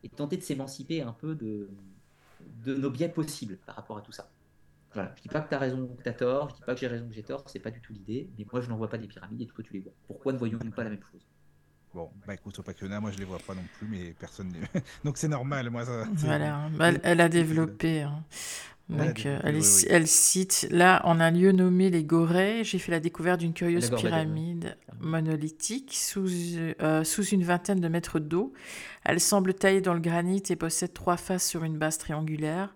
et 0.03 0.09
tenter 0.09 0.35
de 0.35 0.41
s'émanciper 0.41 1.01
un 1.01 1.13
peu 1.13 1.35
de, 1.35 1.69
de 2.65 2.75
nos 2.75 2.89
biais 2.89 3.07
possibles 3.07 3.55
par 3.65 3.75
rapport 3.77 3.97
à 3.97 4.01
tout 4.01 4.11
ça. 4.11 4.29
Voilà. 4.93 5.13
Je 5.15 5.21
dis 5.21 5.29
pas 5.29 5.39
que 5.39 5.47
tu 5.47 5.55
as 5.55 5.59
raison 5.59 5.83
ou 5.83 5.95
que 5.95 6.03
tu 6.03 6.09
as 6.09 6.13
tort, 6.13 6.49
je 6.49 6.55
dis 6.55 6.61
pas 6.63 6.73
que 6.73 6.81
j'ai 6.81 6.87
raison 6.87 7.05
ou 7.05 7.07
que 7.07 7.15
j'ai 7.15 7.23
tort, 7.23 7.49
c'est 7.49 7.59
pas 7.61 7.71
du 7.71 7.79
tout 7.79 7.93
l'idée, 7.93 8.29
mais 8.37 8.45
moi 8.51 8.59
je 8.59 8.67
n'en 8.67 8.75
vois 8.75 8.89
pas 8.89 8.97
des 8.97 9.07
pyramides 9.07 9.41
et 9.41 9.47
toi 9.47 9.63
tu 9.63 9.71
les 9.71 9.79
vois. 9.79 9.93
Pourquoi 10.05 10.33
ne 10.33 10.37
voyons-nous 10.37 10.71
pas 10.71 10.83
la 10.83 10.89
même 10.89 11.03
chose? 11.13 11.25
Bon, 11.93 12.09
bah 12.25 12.33
écoute, 12.33 12.57
au 12.57 12.63
Pacquiona, 12.63 12.99
moi 12.99 13.11
je 13.11 13.17
les 13.19 13.25
vois 13.25 13.37
pas 13.37 13.53
non 13.53 13.63
plus, 13.77 13.87
mais 13.87 14.15
personne. 14.19 14.51
Donc 15.03 15.17
c'est 15.17 15.27
normal, 15.27 15.69
moi 15.69 15.85
ça. 15.85 16.05
Voilà, 16.13 16.69
elle, 16.81 16.99
elle, 17.03 17.21
a 17.21 17.29
développé. 17.29 18.01
Hein. 18.01 18.23
Donc, 18.89 19.25
euh, 19.25 19.39
elle, 19.43 19.61
elle, 19.89 20.07
cite 20.07 20.67
Là, 20.69 21.01
en 21.05 21.19
un 21.19 21.31
lieu 21.31 21.51
nommé 21.51 21.89
les 21.89 22.03
Gorées, 22.03 22.63
j'ai 22.63 22.79
fait 22.79 22.91
la 22.91 22.99
découverte 22.99 23.39
d'une 23.39 23.53
curieuse 23.53 23.89
pyramide 23.91 24.75
monolithique 24.99 25.93
sous, 25.93 26.27
euh, 26.81 27.03
sous 27.03 27.25
une 27.25 27.43
vingtaine 27.43 27.79
de 27.79 27.87
mètres 27.87 28.19
d'eau. 28.19 28.53
Elle 29.05 29.19
semble 29.19 29.53
taillée 29.53 29.81
dans 29.81 29.93
le 29.93 29.99
granit 29.99 30.43
et 30.49 30.55
possède 30.55 30.93
trois 30.93 31.17
faces 31.17 31.47
sur 31.47 31.63
une 31.63 31.77
base 31.77 31.97
triangulaire. 31.97 32.75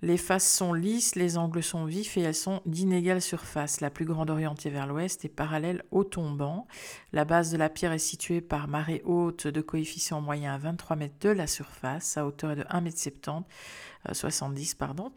Les 0.00 0.16
faces 0.16 0.48
sont 0.48 0.74
lisses, 0.74 1.16
les 1.16 1.38
angles 1.38 1.62
sont 1.62 1.84
vifs 1.84 2.16
et 2.16 2.20
elles 2.20 2.34
sont 2.34 2.62
d'inégale 2.66 3.20
surface. 3.20 3.80
La 3.80 3.90
plus 3.90 4.04
grande 4.04 4.30
orientée 4.30 4.70
vers 4.70 4.86
l'ouest 4.86 5.24
est 5.24 5.28
parallèle 5.28 5.82
au 5.90 6.04
tombant. 6.04 6.68
La 7.12 7.24
base 7.24 7.50
de 7.50 7.56
la 7.56 7.68
pierre 7.68 7.92
est 7.92 7.98
située 7.98 8.40
par 8.40 8.68
marée 8.68 9.02
haute 9.04 9.48
de 9.48 9.60
coefficient 9.60 10.20
moyen 10.20 10.54
à 10.54 10.58
23 10.58 10.94
mètres 10.94 11.18
de 11.20 11.30
la 11.30 11.48
surface. 11.48 12.04
Sa 12.04 12.26
hauteur 12.26 12.52
est 12.52 12.56
de 12.56 12.62
1,70 12.62 13.26
m. 13.26 13.42
70 14.12 14.74
pardon. 14.74 15.10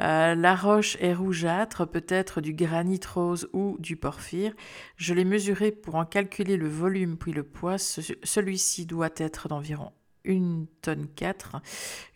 Euh, 0.00 0.34
la 0.34 0.56
roche 0.56 0.96
est 1.00 1.14
rougeâtre, 1.14 1.86
peut-être 1.86 2.40
du 2.40 2.52
granit 2.52 3.00
rose 3.14 3.48
ou 3.52 3.76
du 3.78 3.96
porphyre. 3.96 4.52
Je 4.96 5.14
l'ai 5.14 5.24
mesuré 5.24 5.70
pour 5.70 5.94
en 5.94 6.04
calculer 6.04 6.56
le 6.56 6.68
volume 6.68 7.16
puis 7.16 7.32
le 7.32 7.44
poids. 7.44 7.78
Celui-ci 7.78 8.86
doit 8.86 9.10
être 9.16 9.46
d'environ 9.46 9.92
une 10.26 10.66
tonne 10.82 11.08
4. 11.08 11.56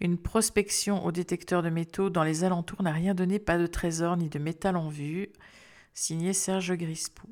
Une 0.00 0.18
prospection 0.18 1.04
au 1.04 1.12
détecteur 1.12 1.62
de 1.62 1.70
métaux 1.70 2.10
dans 2.10 2.24
les 2.24 2.44
alentours 2.44 2.82
n'a 2.82 2.92
rien 2.92 3.14
donné, 3.14 3.38
pas 3.38 3.58
de 3.58 3.66
trésor 3.66 4.16
ni 4.16 4.28
de 4.28 4.38
métal 4.38 4.76
en 4.76 4.88
vue. 4.88 5.28
Signé 5.94 6.32
Serge 6.32 6.72
Grispou. 6.76 7.28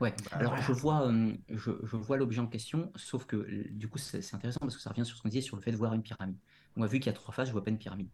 Ouais, 0.00 0.14
bah, 0.30 0.36
alors 0.36 0.56
je 0.58 0.72
vois, 0.72 1.08
euh, 1.08 1.34
je, 1.48 1.96
vois 1.96 2.16
l'objet 2.16 2.40
en 2.40 2.46
question, 2.46 2.92
sauf 2.94 3.24
que 3.24 3.68
du 3.70 3.88
coup 3.88 3.98
c'est 3.98 4.18
intéressant 4.32 4.60
parce 4.60 4.76
que 4.76 4.82
ça 4.82 4.90
revient 4.90 5.04
sur 5.04 5.16
ce 5.16 5.22
qu'on 5.22 5.28
disait 5.28 5.40
sur 5.40 5.56
le 5.56 5.62
fait 5.62 5.72
de 5.72 5.76
voir 5.76 5.92
une 5.92 6.02
pyramide. 6.02 6.36
On 6.76 6.82
a 6.82 6.86
vu 6.86 7.00
qu'il 7.00 7.06
y 7.06 7.10
a 7.10 7.14
trois 7.14 7.34
faces, 7.34 7.48
je 7.48 7.52
vois 7.52 7.64
pas 7.64 7.70
une 7.70 7.78
pyramide. 7.78 8.08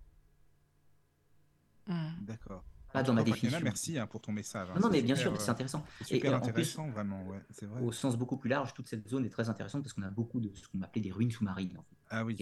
Hmm. 1.87 2.13
D'accord 2.23 2.65
pas 2.95 3.03
dans 3.03 3.13
ma 3.13 3.25
définition. 3.25 3.59
merci 3.61 3.99
hein, 3.99 4.07
pour 4.07 4.21
ton 4.21 4.31
message. 4.31 4.69
Hein. 4.71 4.79
non, 4.81 4.89
mais 4.89 5.03
bien 5.03 5.17
sûr, 5.17 5.39
c'est 5.41 5.51
intéressant. 5.51 5.85
C'est 5.99 6.15
super 6.15 6.37
intéressant, 6.37 6.89
vraiment. 6.91 7.27
Ouais, 7.27 7.41
vrai. 7.63 7.83
Au 7.83 7.91
sens 7.91 8.17
beaucoup 8.17 8.37
plus 8.37 8.49
large, 8.49 8.73
toute 8.73 8.89
cette 8.89 9.09
zone 9.09 9.27
est 9.27 9.31
très 9.31 9.49
intéressante 9.49 9.83
parce 9.83 9.93
qu'on 9.93 10.03
a 10.03 10.11
beaucoup 10.11 10.39
de 10.39 10.49
ce 10.55 10.69
qu'on 10.69 10.81
appelait 10.81 11.03
des 11.03 11.11
ruines 11.11 11.33
sous-marines 11.33 11.77
en 11.77 11.85
ah, 12.11 12.25
oui, 12.25 12.37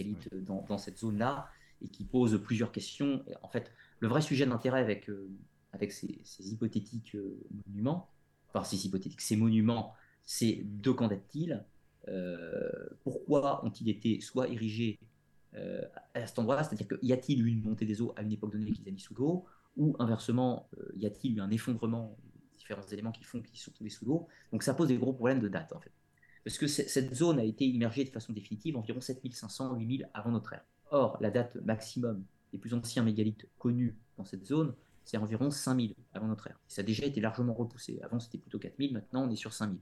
Dans, 0.45 0.63
dans, 0.69 0.77
cette 0.77 0.99
zone-là 0.99 1.49
et 1.81 1.87
qui 1.87 2.03
pose 2.03 2.39
plusieurs 2.43 2.71
questions. 2.71 3.25
en 3.41 3.47
fait, 3.47 3.71
le 3.99 4.07
vrai 4.07 4.21
sujet 4.21 4.45
d'intérêt 4.45 4.79
avec, 4.79 5.09
euh, 5.09 5.27
avec 5.71 5.91
ces, 5.91 6.21
ces 6.23 6.51
hypothétiques 6.53 7.15
euh, 7.15 7.41
monuments, 7.65 8.11
enfin 8.53 8.63
ces 8.63 8.85
hypothétiques, 8.85 9.21
ces 9.21 9.35
monuments, 9.35 9.95
c'est 10.23 10.61
de 10.63 10.91
quand 10.91 11.07
datent-ils 11.07 11.65
euh, 12.09 12.69
Pourquoi 13.03 13.65
ont-ils 13.65 13.89
été 13.89 14.21
soit 14.21 14.47
érigés 14.49 14.99
à 16.13 16.25
cet 16.27 16.37
endroit-là? 16.37 16.63
C'est-à-dire 16.63 16.87
qu'il 16.87 17.09
y 17.09 17.13
a-t-il 17.13 17.41
eu 17.43 17.49
une 17.49 17.63
montée 17.63 17.85
des 17.85 18.01
eaux 18.01 18.13
à 18.15 18.21
une 18.21 18.31
époque 18.31 18.51
donnée 18.51 18.71
qu'ils 18.71 18.87
a 18.87 18.91
mis 18.91 18.99
sous 18.99 19.15
l'eau? 19.15 19.45
Ou 19.77 19.95
inversement, 19.99 20.69
euh, 20.77 20.91
y 20.95 21.05
a-t-il 21.05 21.37
eu 21.37 21.41
un 21.41 21.49
effondrement, 21.49 22.17
différents 22.57 22.87
éléments 22.87 23.11
qui 23.11 23.23
font 23.23 23.41
qu'ils 23.41 23.59
sont 23.59 23.71
tombés 23.71 23.89
sous 23.89 24.05
l'eau? 24.05 24.27
Donc 24.51 24.63
ça 24.63 24.73
pose 24.73 24.87
des 24.87 24.97
gros 24.97 25.13
problèmes 25.13 25.39
de 25.39 25.47
date 25.47 25.73
en 25.73 25.79
fait. 25.79 25.91
Parce 26.43 26.57
que 26.57 26.67
cette 26.67 27.15
zone 27.15 27.39
a 27.39 27.43
été 27.43 27.65
immergée 27.65 28.03
de 28.03 28.09
façon 28.09 28.33
définitive 28.33 28.75
environ 28.75 28.99
7500, 28.99 29.75
8000 29.75 30.09
avant 30.13 30.31
notre 30.31 30.53
ère. 30.53 30.65
Or, 30.91 31.17
la 31.21 31.31
date 31.31 31.55
maximum 31.63 32.25
des 32.51 32.57
plus 32.57 32.73
anciens 32.73 33.03
mégalithes 33.03 33.47
connus 33.57 33.95
dans 34.17 34.25
cette 34.25 34.45
zone, 34.45 34.75
c'est 35.05 35.17
environ 35.17 35.49
5000 35.49 35.95
avant 36.13 36.27
notre 36.27 36.47
ère. 36.47 36.59
ça 36.67 36.81
a 36.81 36.83
déjà 36.83 37.05
été 37.05 37.21
largement 37.21 37.53
repoussé. 37.53 37.99
Avant, 38.03 38.19
c'était 38.19 38.37
plutôt 38.37 38.59
4000, 38.59 38.93
maintenant, 38.93 39.25
on 39.25 39.31
est 39.31 39.37
sur 39.37 39.53
5000. 39.53 39.79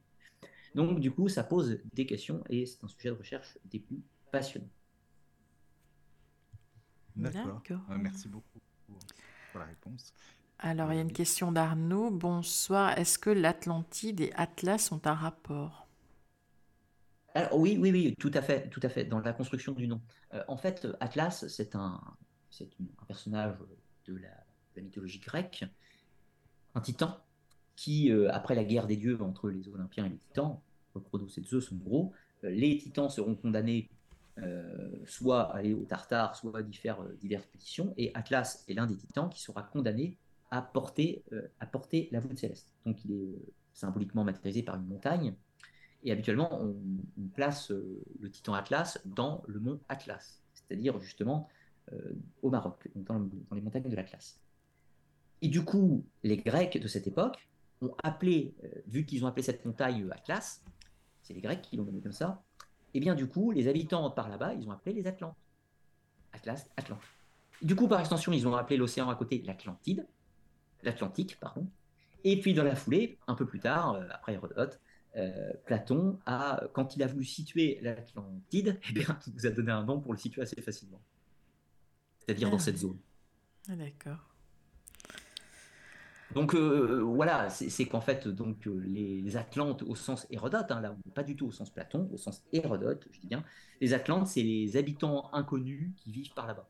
Donc, 0.76 1.00
du 1.00 1.12
coup, 1.12 1.28
ça 1.30 1.44
pose 1.44 1.80
des 1.94 2.06
questions 2.06 2.44
et 2.50 2.66
c'est 2.66 2.84
un 2.84 2.88
sujet 2.88 3.10
de 3.10 3.16
recherche 3.16 3.58
des 3.66 3.80
plus 3.80 4.04
passionnants. 4.32 4.70
D'accord. 7.16 7.62
merci 8.00 8.30
beaucoup 8.30 8.62
la 9.60 9.66
réponse. 9.66 10.14
Alors, 10.60 10.94
il 10.94 10.96
y 10.96 11.00
a 11.00 11.02
une 11.02 11.10
euh, 11.10 11.14
question 11.14 11.52
d'Arnaud. 11.52 12.12
Bonsoir. 12.12 12.98
Est-ce 12.98 13.18
que 13.18 13.30
l'Atlantide 13.30 14.22
et 14.22 14.32
Atlas 14.36 14.92
ont 14.92 15.02
un 15.06 15.14
rapport? 15.14 15.88
Oui, 17.54 17.78
oui, 17.80 17.92
oui, 17.92 18.16
tout 18.20 18.32
à 18.34 18.42
fait, 18.42 18.70
tout 18.70 18.82
à 18.84 18.90
fait, 18.90 19.06
dans 19.06 19.20
la 19.20 19.34
construction 19.34 19.72
du 19.72 19.88
nom. 19.88 20.02
Euh, 20.34 20.44
en 20.48 20.58
fait, 20.58 20.88
Atlas, 21.00 21.48
c'est 21.48 21.76
un, 21.76 22.02
c'est 22.50 22.70
un 22.80 23.06
personnage 23.06 23.56
de 24.06 24.18
la, 24.18 24.82
mythologie 24.82 25.20
grecque, 25.20 25.64
un 26.76 26.82
titan, 26.82 27.18
qui, 27.76 28.12
euh, 28.12 28.30
après 28.34 28.54
la 28.54 28.66
guerre 28.66 28.86
des 28.86 28.98
dieux 28.98 29.22
entre 29.22 29.50
les 29.50 29.68
Olympiens 29.70 30.06
et 30.06 30.10
les 30.10 30.18
titans, 30.18 30.60
Chronos 31.06 31.30
et 31.38 31.44
Zeus 31.44 31.72
en 31.72 31.78
gros, 31.78 32.12
les 32.44 32.78
titans 32.78 33.10
seront 33.10 33.36
condamnés 33.36 33.90
soit 35.06 35.54
aller 35.54 35.74
au 35.74 35.84
Tartare, 35.84 36.36
soit 36.36 36.58
à 36.58 36.64
faire 36.72 37.02
euh, 37.02 37.18
diverses 37.20 37.46
pétitions. 37.46 37.94
Et 37.98 38.12
Atlas 38.14 38.64
est 38.68 38.74
l'un 38.74 38.86
des 38.86 38.96
titans 38.96 39.30
qui 39.30 39.42
sera 39.42 39.64
condamné 39.64 40.18
à 40.50 40.62
porter, 40.62 41.24
euh, 41.34 41.48
à 41.60 41.66
porter 41.66 42.10
la 42.12 42.20
voûte 42.20 42.38
céleste. 42.38 42.74
Donc 42.86 43.04
il 43.06 43.12
est 43.14 43.54
symboliquement 43.74 44.24
matérialisé 44.24 44.64
par 44.64 44.76
une 44.76 44.86
montagne. 44.86 45.34
Et 46.04 46.12
habituellement, 46.12 46.62
on, 46.62 46.76
place 47.36 47.70
le 47.70 48.30
titan 48.32 48.56
Atlas 48.56 49.00
dans 49.06 49.44
le 49.48 49.60
mont 49.60 49.80
Atlas, 49.88 50.42
c'est-à-dire 50.54 51.00
justement 51.00 51.48
au 52.42 52.50
Maroc, 52.50 52.90
dans, 52.96 53.20
dans, 53.20 53.56
les 53.56 53.62
montagnes 53.62 53.88
de 53.88 53.96
l'Atlas. 53.96 54.40
Et 55.42 55.48
du 55.48 55.64
coup, 55.64 56.04
les 56.24 56.38
Grecs 56.38 56.82
de 56.82 56.88
cette 56.88 57.06
époque 57.06 57.48
ont 57.82 57.94
appelé, 58.04 58.56
vu 58.88 59.06
qu'ils 59.06 59.24
ont 59.24 59.28
appelé 59.28 59.44
cette 59.44 59.64
montagne 59.64 60.08
Atlas, 60.12 60.64
c'est 61.22 61.36
les 61.36 61.42
Grecs 61.42 61.62
qui 61.62 61.78
l'ont 61.78 61.86
nommé 61.86 62.02
comme 62.02 62.12
ça, 62.12 62.44
et 62.94 62.98
eh 62.98 63.00
bien 63.00 63.16
du 63.16 63.28
coup, 63.28 63.52
les 63.52 63.68
habitants 63.68 64.10
par 64.12 64.28
là-bas, 64.28 64.54
ils 64.54 64.68
ont 64.68 64.72
appelé 64.72 64.94
les 64.94 65.08
Atlantes. 65.08 65.36
Atlas, 66.34 66.70
Atlante. 66.76 67.02
Du 67.62 67.76
coup, 67.76 67.88
par 67.88 68.00
extension, 68.00 68.34
ils 68.34 68.48
ont 68.48 68.56
appelé 68.56 68.76
l'océan 68.76 69.10
à 69.10 69.16
côté 69.16 69.42
l'Atlantide, 69.46 70.06
l'Atlantique, 70.84 71.40
pardon. 71.40 71.68
Et 72.24 72.40
puis 72.40 72.54
dans 72.54 72.64
la 72.64 72.76
foulée, 72.76 73.18
un 73.28 73.36
peu 73.36 73.46
plus 73.46 73.60
tard, 73.60 73.94
euh, 73.94 74.08
après 74.12 74.34
Hérodote, 74.34 74.80
euh, 75.16 75.54
Platon 75.66 76.20
a, 76.26 76.64
quand 76.74 76.96
il 76.96 77.04
a 77.04 77.08
voulu 77.08 77.26
situer 77.26 77.80
l'Atlantide, 77.82 78.80
eh 78.90 78.94
bien, 78.94 79.20
il 79.28 79.34
nous 79.34 79.46
a 79.46 79.52
donné 79.52 79.72
un 79.72 79.84
nom 79.84 80.00
pour 80.00 80.14
le 80.14 80.20
situer 80.20 80.42
assez 80.42 80.62
facilement. 80.62 81.02
C'est-à-dire 82.20 82.50
dans 82.50 82.58
ah. 82.58 82.60
cette 82.60 82.78
zone. 82.78 82.98
Ah, 83.70 83.76
d'accord. 83.76 84.31
Donc 86.34 86.56
euh, 86.56 87.02
voilà, 87.02 87.50
c'est 87.50 87.86
qu'en 87.86 88.02
fait, 88.02 88.28
donc 88.28 88.66
les, 88.66 89.36
Atlantes 89.36 89.84
au 89.84 89.96
sens 89.96 90.28
Hérodote, 90.30 90.72
hein, 90.72 90.82
là, 90.82 90.96
pas 91.14 91.24
du 91.24 91.36
tout 91.36 91.48
au 91.48 91.52
sens 91.52 91.70
Platon, 91.70 92.10
au 92.12 92.18
sens 92.18 92.44
Hérodote, 92.54 93.08
je 93.12 93.20
dis 93.20 93.28
bien, 93.28 93.44
les 93.80 93.94
Atlantes, 93.94 94.28
c'est 94.28 94.44
les 94.44 94.78
habitants 94.78 95.30
inconnus 95.34 95.90
qui 95.98 96.12
vivent 96.12 96.34
par 96.34 96.48
là-bas, 96.48 96.68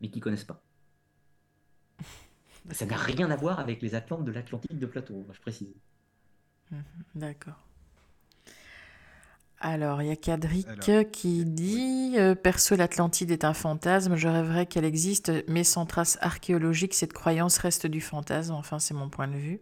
mais 0.00 0.08
qui 0.08 0.20
connaissent 0.20 0.44
pas. 0.44 0.62
Ça 2.70 2.86
n'a 2.86 2.96
rien 2.96 3.30
à 3.30 3.36
voir 3.36 3.60
avec 3.60 3.82
les 3.82 3.94
Atlantes 3.94 4.24
de 4.24 4.32
l'Atlantique 4.32 4.78
de 4.78 4.86
Platon, 4.86 5.26
je 5.32 5.40
précise. 5.40 5.74
D'accord. 7.14 7.60
Alors, 9.66 10.02
il 10.02 10.08
y 10.08 10.10
a 10.10 10.16
Cadric 10.16 10.68
qui 11.10 11.46
dit 11.46 12.16
euh, 12.18 12.34
Perso, 12.34 12.76
l'Atlantide 12.76 13.30
est 13.30 13.44
un 13.46 13.54
fantasme. 13.54 14.14
Je 14.14 14.28
rêverais 14.28 14.66
qu'elle 14.66 14.84
existe, 14.84 15.32
mais 15.48 15.64
sans 15.64 15.86
trace 15.86 16.18
archéologique, 16.20 16.92
cette 16.92 17.14
croyance 17.14 17.56
reste 17.56 17.86
du 17.86 18.02
fantasme. 18.02 18.52
Enfin, 18.52 18.78
c'est 18.78 18.92
mon 18.92 19.08
point 19.08 19.26
de 19.26 19.36
vue. 19.36 19.60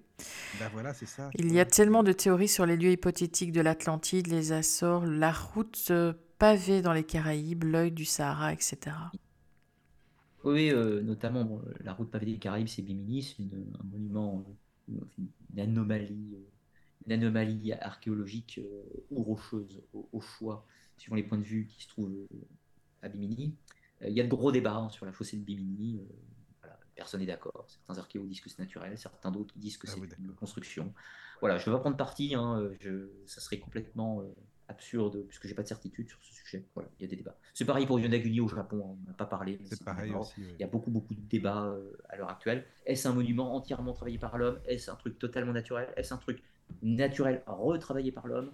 Ben 0.59 0.69
voilà, 0.73 0.93
c'est 0.93 1.07
ça. 1.07 1.31
Il 1.37 1.53
y 1.53 1.61
a 1.61 1.65
tellement 1.65 2.03
de 2.03 2.11
théories 2.11 2.49
sur 2.49 2.67
les 2.67 2.77
lieux 2.77 2.91
hypothétiques 2.91 3.53
de 3.53 3.61
l'Atlantide, 3.61 4.27
les 4.27 4.51
Açores, 4.51 5.07
la 5.07 5.31
route 5.31 5.87
euh, 5.93 6.15
pavée 6.41 6.83
dans 6.83 6.93
les 6.93 7.05
Caraïbes, 7.05 7.63
l'œil 7.63 7.93
du 7.93 8.05
Sahara, 8.05 8.53
etc. 8.53 8.97
Oui, 10.43 10.71
euh, 10.71 11.01
notamment 11.01 11.61
la 11.85 11.93
route 11.93 12.11
pavée 12.11 12.27
des 12.27 12.39
Caraïbes, 12.39 12.67
c'est 12.67 12.83
Bimini, 12.83 13.23
c'est 13.23 13.45
un 13.45 13.85
monument, 13.85 14.45
une 14.89 15.61
anomalie 15.61 16.39
une 17.07 17.13
anomalie 17.13 17.73
archéologique 17.73 18.59
euh, 18.59 19.07
ou 19.11 19.23
rocheuse 19.23 19.83
au, 19.93 20.21
choix, 20.21 20.67
suivant 20.97 21.17
les 21.17 21.23
points 21.23 21.39
de 21.39 21.45
vue 21.45 21.67
qui 21.67 21.83
se 21.83 21.89
trouvent 21.89 22.13
euh, 22.13 22.27
à 23.03 23.09
Bimini. 23.09 23.55
Il 24.05 24.13
y 24.13 24.21
a 24.21 24.25
de 24.25 24.29
gros 24.29 24.51
débats 24.51 24.75
hein, 24.75 24.89
sur 24.89 25.07
la 25.07 25.13
fossée 25.13 25.37
de 25.37 25.45
Bimini. 25.45 26.01
personne 26.97 27.21
n'est 27.21 27.27
d'accord. 27.27 27.65
Certains 27.69 27.99
archéologues 27.99 28.31
disent 28.31 28.41
que 28.41 28.51
c'est 28.51 28.59
naturel, 28.59 28.99
certains 28.99 29.31
d'autres 29.31 29.57
disent 29.57 29.79
que 29.79 29.87
ah 29.89 29.95
c'est 29.95 30.19
une 30.19 30.35
construction. 30.35 30.93
Voilà, 31.41 31.59
je 31.59 31.63
ne 31.63 31.73
vais 31.73 31.79
pas 31.79 31.83
prendre 31.83 31.97
parti. 31.97 32.35
Hein, 32.35 32.69
ça 33.27 33.41
serait 33.41 33.61
complètement 33.61 34.25
absurde, 34.73 35.25
puisque 35.29 35.47
j'ai 35.47 35.55
pas 35.55 35.63
de 35.63 35.69
certitude 35.69 36.09
sur 36.09 36.19
ce 36.23 36.35
sujet. 36.35 36.67
Voilà, 36.75 36.91
il 36.99 37.03
y 37.03 37.07
a 37.07 37.09
des 37.09 37.17
débats. 37.17 37.37
C'est 37.55 37.65
pareil 37.65 37.87
pour 37.87 38.01
Yonaguni 38.01 38.41
au 38.41 38.49
Japon, 38.49 38.97
on 38.99 39.09
n'a 39.09 39.15
pas 39.15 39.27
parlé. 39.27 39.61
C'est 39.65 39.85
pareil 39.85 40.13
aussi. 40.13 40.41
Il 40.41 40.61
y 40.61 40.65
a 40.65 40.67
beaucoup, 40.67 40.91
beaucoup 40.91 41.15
de 41.15 41.21
débats 41.21 41.67
euh, 41.67 41.93
à 42.09 42.17
l'heure 42.17 42.31
actuelle. 42.31 42.67
Est-ce 42.87 43.07
un 43.07 43.13
monument 43.13 43.55
entièrement 43.55 43.93
travaillé 43.93 44.19
par 44.19 44.37
l'homme? 44.39 44.59
Est-ce 44.67 44.91
un 44.91 44.97
truc 44.97 45.19
totalement 45.19 45.53
naturel? 45.53 45.93
Est-ce 45.97 46.13
un 46.13 46.19
truc 46.19 46.43
naturel 46.83 47.43
retravaillé 47.47 48.13
par 48.13 48.27
l'homme 48.27 48.53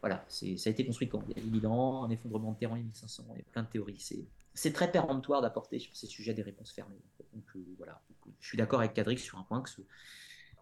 Voilà, 0.00 0.24
ça 0.28 0.46
a 0.46 0.70
été 0.70 0.84
construit 0.84 1.08
quand? 1.08 1.22
Il 1.28 1.42
y 1.42 1.46
a 1.46 1.50
1000 1.50 1.66
ans, 1.66 2.04
un 2.04 2.10
effondrement 2.10 2.52
de 2.52 2.58
terre 2.58 2.72
en 2.72 2.76
1500, 2.76 3.24
il 3.30 3.38
y 3.38 3.40
a 3.40 3.44
plein 3.52 3.62
de 3.62 3.68
théories. 3.68 4.04
C'est 4.54 4.72
très 4.72 4.90
péremptoire 4.90 5.40
d'apporter 5.40 5.78
sur 5.78 5.94
ces 5.96 6.06
sujets 6.06 6.34
des 6.34 6.42
réponses 6.42 6.72
fermées. 6.72 7.00
Donc 7.32 7.44
euh, 7.56 7.60
voilà, 7.76 8.00
je 8.40 8.48
suis 8.48 8.58
d'accord 8.58 8.80
avec 8.80 8.94
Cadrix 8.94 9.18
sur 9.18 9.38
un 9.38 9.44
point 9.44 9.62
que 9.62 9.70
ce, 9.70 9.80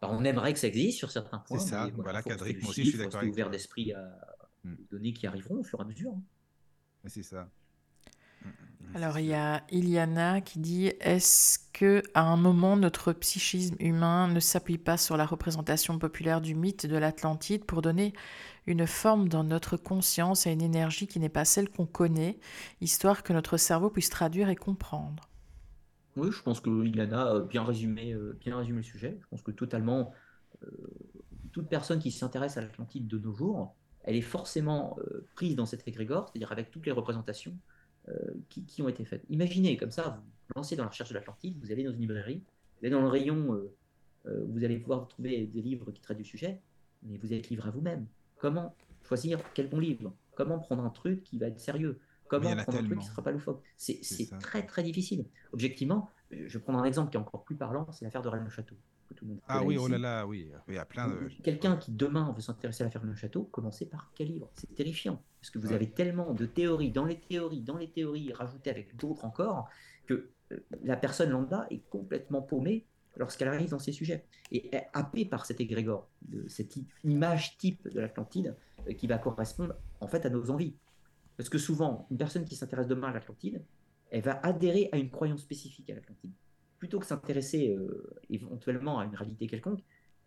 on 0.02 0.24
aimerait 0.24 0.52
que 0.52 0.58
ça 0.58 0.66
existe 0.66 0.98
sur 0.98 1.10
certains 1.10 1.38
points. 1.38 1.58
C'est 1.58 1.70
ça, 1.70 1.90
voilà, 1.94 2.22
Cadrix, 2.22 2.56
moi 2.60 2.70
aussi 2.70 2.84
je 2.84 2.90
suis 2.90 2.98
d'accord 2.98 3.22
ouvert 3.24 3.48
d'esprit 3.48 3.92
à, 3.92 4.36
Mm. 4.66 4.74
données 4.90 5.12
qui 5.12 5.26
arriveront 5.26 5.60
au 5.60 5.62
fur 5.62 5.78
et 5.78 5.82
à 5.82 5.84
mesure. 5.84 6.14
C'est 7.06 7.22
ça. 7.22 7.48
Alors 8.94 9.18
il 9.18 9.26
y 9.26 9.34
a 9.34 9.62
Iliana 9.70 10.40
qui 10.40 10.58
dit 10.58 10.86
est-ce 11.00 11.58
que 11.72 12.02
à 12.14 12.22
un 12.22 12.36
moment 12.36 12.76
notre 12.76 13.12
psychisme 13.12 13.76
humain 13.78 14.28
ne 14.28 14.40
s'appuie 14.40 14.78
pas 14.78 14.96
sur 14.96 15.16
la 15.16 15.26
représentation 15.26 15.98
populaire 15.98 16.40
du 16.40 16.54
mythe 16.54 16.86
de 16.86 16.96
l'Atlantide 16.96 17.64
pour 17.64 17.82
donner 17.82 18.14
une 18.66 18.86
forme 18.86 19.28
dans 19.28 19.44
notre 19.44 19.76
conscience 19.76 20.46
et 20.46 20.52
une 20.52 20.62
énergie 20.62 21.06
qui 21.06 21.20
n'est 21.20 21.28
pas 21.28 21.44
celle 21.44 21.68
qu'on 21.68 21.86
connaît, 21.86 22.38
histoire 22.80 23.22
que 23.22 23.32
notre 23.32 23.58
cerveau 23.58 23.90
puisse 23.90 24.10
traduire 24.10 24.48
et 24.48 24.56
comprendre? 24.56 25.28
Oui, 26.16 26.30
je 26.32 26.42
pense 26.42 26.60
que 26.60 26.84
Iliana 26.84 27.30
a 27.30 27.40
bien 27.40 27.64
résumé, 27.64 28.12
euh, 28.12 28.36
bien 28.40 28.56
résumé 28.56 28.78
le 28.78 28.82
sujet. 28.82 29.18
Je 29.20 29.26
pense 29.28 29.42
que 29.42 29.50
totalement 29.50 30.12
euh, 30.64 30.68
toute 31.52 31.68
personne 31.68 31.98
qui 31.98 32.10
s'intéresse 32.10 32.56
à 32.56 32.62
l'Atlantide 32.62 33.06
de 33.06 33.18
nos 33.18 33.34
jours 33.34 33.76
elle 34.06 34.16
est 34.16 34.22
forcément 34.22 34.96
euh, 35.00 35.26
prise 35.34 35.56
dans 35.56 35.66
cet 35.66 35.86
égrégore, 35.86 36.28
c'est-à-dire 36.28 36.52
avec 36.52 36.70
toutes 36.70 36.86
les 36.86 36.92
représentations 36.92 37.58
euh, 38.08 38.34
qui, 38.48 38.82
ont 38.82 38.88
été 38.88 39.04
faites. 39.04 39.24
Imaginez 39.30 39.76
comme 39.76 39.90
ça, 39.90 40.22
vous 40.48 40.52
lancez 40.56 40.76
dans 40.76 40.84
la 40.84 40.90
recherche 40.90 41.10
de 41.10 41.14
l'Atlantide, 41.14 41.56
vous 41.60 41.72
allez 41.72 41.84
dans 41.84 41.92
une 41.92 42.00
librairie, 42.00 42.42
vous 42.78 42.86
allez 42.86 42.90
dans 42.90 43.02
le 43.02 43.08
rayon, 43.08 43.52
euh, 44.26 44.44
vous 44.48 44.64
allez 44.64 44.78
pouvoir 44.78 45.08
trouver 45.08 45.46
des 45.46 45.62
livres 45.62 45.90
qui 45.92 46.00
traitent 46.00 46.18
du 46.18 46.24
sujet, 46.24 46.60
mais 47.02 47.16
vous 47.16 47.32
êtes 47.32 47.48
livré 47.48 47.68
à 47.68 47.72
vous-même. 47.72 48.06
Comment 48.38 48.74
choisir 49.02 49.40
quel 49.54 49.68
bon 49.68 49.78
livre? 49.78 50.14
Comment 50.34 50.58
prendre 50.58 50.84
un 50.84 50.90
truc 50.90 51.24
qui 51.24 51.38
va 51.38 51.46
être 51.46 51.60
sérieux? 51.60 51.98
Comment 52.28 52.54
prendre 52.56 52.78
un 52.78 52.82
truc 52.84 52.98
qui 52.98 53.06
ne 53.06 53.10
sera 53.10 53.22
pas 53.22 53.32
loufoque? 53.32 53.62
C'est 53.76 54.38
très 54.38 54.66
très 54.66 54.82
difficile. 54.82 55.26
Objectivement, 55.52 56.10
je 56.30 56.58
vais 56.58 56.62
prendre 56.62 56.78
un 56.78 56.84
exemple 56.84 57.10
qui 57.10 57.16
est 57.16 57.20
encore 57.20 57.44
plus 57.44 57.56
parlant, 57.56 57.90
c'est 57.92 58.04
l'affaire 58.04 58.22
de 58.22 58.28
Rennes 58.28 58.48
le 59.10 59.36
ah 59.48 59.62
oui, 59.62 59.76
oh 59.78 59.88
là 59.88 59.98
là, 59.98 60.26
oui, 60.26 60.50
il 60.68 60.74
y 60.74 60.78
a 60.78 60.84
plein 60.84 61.08
de... 61.08 61.28
Quelqu'un 61.42 61.76
qui 61.76 61.92
demain 61.92 62.32
veut 62.34 62.42
s'intéresser 62.42 62.82
à 62.82 62.86
l'affaire 62.86 63.04
de 63.04 63.14
château, 63.14 63.44
commencez 63.44 63.86
par 63.86 64.12
quel 64.14 64.28
livre 64.28 64.50
C'est 64.54 64.74
terrifiant, 64.74 65.22
parce 65.40 65.50
que 65.50 65.58
vous 65.58 65.72
avez 65.72 65.90
tellement 65.90 66.32
de 66.32 66.46
théories, 66.46 66.90
dans 66.90 67.04
les 67.04 67.18
théories, 67.18 67.60
dans 67.60 67.76
les 67.76 67.90
théories, 67.90 68.32
rajoutées 68.32 68.70
avec 68.70 68.96
d'autres 68.96 69.24
encore, 69.24 69.68
que 70.06 70.30
euh, 70.52 70.56
la 70.82 70.96
personne 70.96 71.30
lambda 71.30 71.66
est 71.70 71.88
complètement 71.88 72.42
paumée 72.42 72.86
lorsqu'elle 73.16 73.48
arrive 73.48 73.70
dans 73.70 73.78
ces 73.78 73.92
sujets, 73.92 74.26
et 74.52 74.74
est 74.74 74.88
happée 74.92 75.24
par 75.24 75.46
cet 75.46 75.60
égrégore, 75.60 76.08
de 76.22 76.46
cette 76.48 76.76
image 77.04 77.56
type 77.58 77.88
de 77.88 78.00
l'Atlantide, 78.00 78.56
euh, 78.88 78.92
qui 78.92 79.06
va 79.06 79.18
correspondre 79.18 79.74
en 80.00 80.08
fait 80.08 80.26
à 80.26 80.30
nos 80.30 80.50
envies. 80.50 80.74
Parce 81.36 81.48
que 81.48 81.58
souvent, 81.58 82.06
une 82.10 82.18
personne 82.18 82.44
qui 82.44 82.56
s'intéresse 82.56 82.86
demain 82.86 83.08
à 83.08 83.12
l'Atlantide, 83.12 83.62
elle 84.10 84.22
va 84.22 84.38
adhérer 84.42 84.88
à 84.92 84.98
une 84.98 85.10
croyance 85.10 85.40
spécifique 85.40 85.90
à 85.90 85.94
l'Atlantide 85.94 86.32
plutôt 86.86 87.00
que 87.00 87.06
s'intéresser 87.06 87.70
euh, 87.70 88.14
éventuellement 88.30 89.00
à 89.00 89.06
une 89.06 89.16
réalité 89.16 89.48
quelconque, 89.48 89.80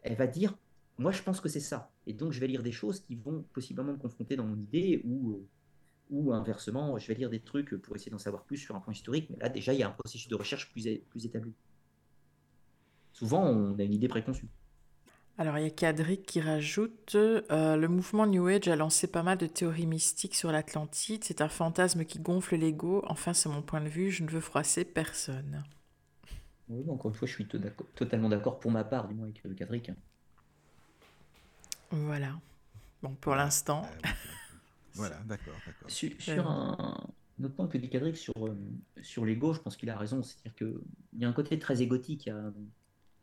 elle 0.03 0.15
va 0.15 0.27
dire 0.27 0.57
moi 0.97 1.13
je 1.13 1.23
pense 1.23 1.39
que 1.39 1.47
c'est 1.47 1.61
ça. 1.61 1.89
Et 2.05 2.11
donc 2.11 2.33
je 2.33 2.39
vais 2.41 2.47
lire 2.47 2.63
des 2.63 2.73
choses 2.73 2.99
qui 2.99 3.15
vont 3.15 3.45
possiblement 3.53 3.93
me 3.93 3.97
confronter 3.97 4.35
dans 4.35 4.43
mon 4.43 4.57
idée 4.57 5.01
ou, 5.05 5.31
euh, 5.31 5.47
ou 6.09 6.33
inversement, 6.33 6.97
je 6.99 7.07
vais 7.07 7.13
lire 7.13 7.29
des 7.29 7.39
trucs 7.39 7.75
pour 7.81 7.95
essayer 7.95 8.11
d'en 8.11 8.17
savoir 8.17 8.43
plus 8.43 8.57
sur 8.57 8.75
un 8.75 8.81
point 8.81 8.93
historique, 8.93 9.29
mais 9.29 9.37
là 9.37 9.47
déjà 9.47 9.73
il 9.73 9.79
y 9.79 9.83
a 9.83 9.87
un 9.87 9.91
processus 9.91 10.27
de 10.27 10.35
recherche 10.35 10.69
plus, 10.69 10.85
plus 11.09 11.25
établi. 11.25 11.53
Souvent 13.13 13.45
on 13.45 13.79
a 13.79 13.83
une 13.83 13.93
idée 13.93 14.09
préconçue. 14.09 14.49
Alors 15.37 15.57
il 15.57 15.63
y 15.63 15.67
a 15.67 15.69
Kadric 15.69 16.23
qui 16.23 16.41
rajoute 16.41 17.15
euh, 17.15 17.77
Le 17.77 17.87
mouvement 17.87 18.27
New 18.27 18.47
Age 18.47 18.67
a 18.67 18.75
lancé 18.75 19.07
pas 19.07 19.23
mal 19.23 19.37
de 19.37 19.47
théories 19.47 19.87
mystiques 19.87 20.35
sur 20.35 20.51
l'Atlantide. 20.51 21.23
C'est 21.23 21.39
un 21.39 21.47
fantasme 21.47 22.03
qui 22.03 22.19
gonfle 22.19 22.57
l'ego. 22.57 23.05
Enfin, 23.07 23.33
c'est 23.33 23.47
mon 23.47 23.61
point 23.61 23.79
de 23.79 23.87
vue. 23.87 24.11
Je 24.11 24.23
ne 24.23 24.29
veux 24.29 24.41
froisser 24.41 24.83
personne. 24.83 25.63
Oui, 26.69 26.87
encore 26.89 27.09
une 27.09 27.17
fois, 27.17 27.27
je 27.27 27.33
suis 27.33 27.47
totalement 27.95 28.29
d'accord 28.29 28.59
pour 28.59 28.71
ma 28.71 28.83
part, 28.83 29.07
du 29.07 29.15
moins 29.15 29.25
avec 29.25 29.43
le 29.43 29.55
Cadric. 29.55 29.91
Voilà. 31.89 32.39
Bon, 33.01 33.15
pour 33.15 33.35
l'instant. 33.35 33.85
Euh, 33.85 34.07
voilà, 34.93 35.17
d'accord. 35.25 35.55
Sur, 35.87 36.11
sur 36.19 36.47
un, 36.47 36.95
autre 37.43 37.55
point 37.55 37.67
que 37.67 37.77
dit 37.77 37.89
Cadric 37.89 38.17
sur, 38.17 38.33
euh, 38.37 38.55
sur 39.01 39.25
l'ego, 39.25 39.53
je 39.53 39.59
pense 39.59 39.77
qu'il 39.77 39.89
a 39.89 39.97
raison. 39.97 40.21
C'est-à-dire 40.21 40.55
qu'il 40.55 41.21
y 41.21 41.25
a 41.25 41.29
un 41.29 41.33
côté 41.33 41.57
très 41.57 41.81
égotique 41.81 42.29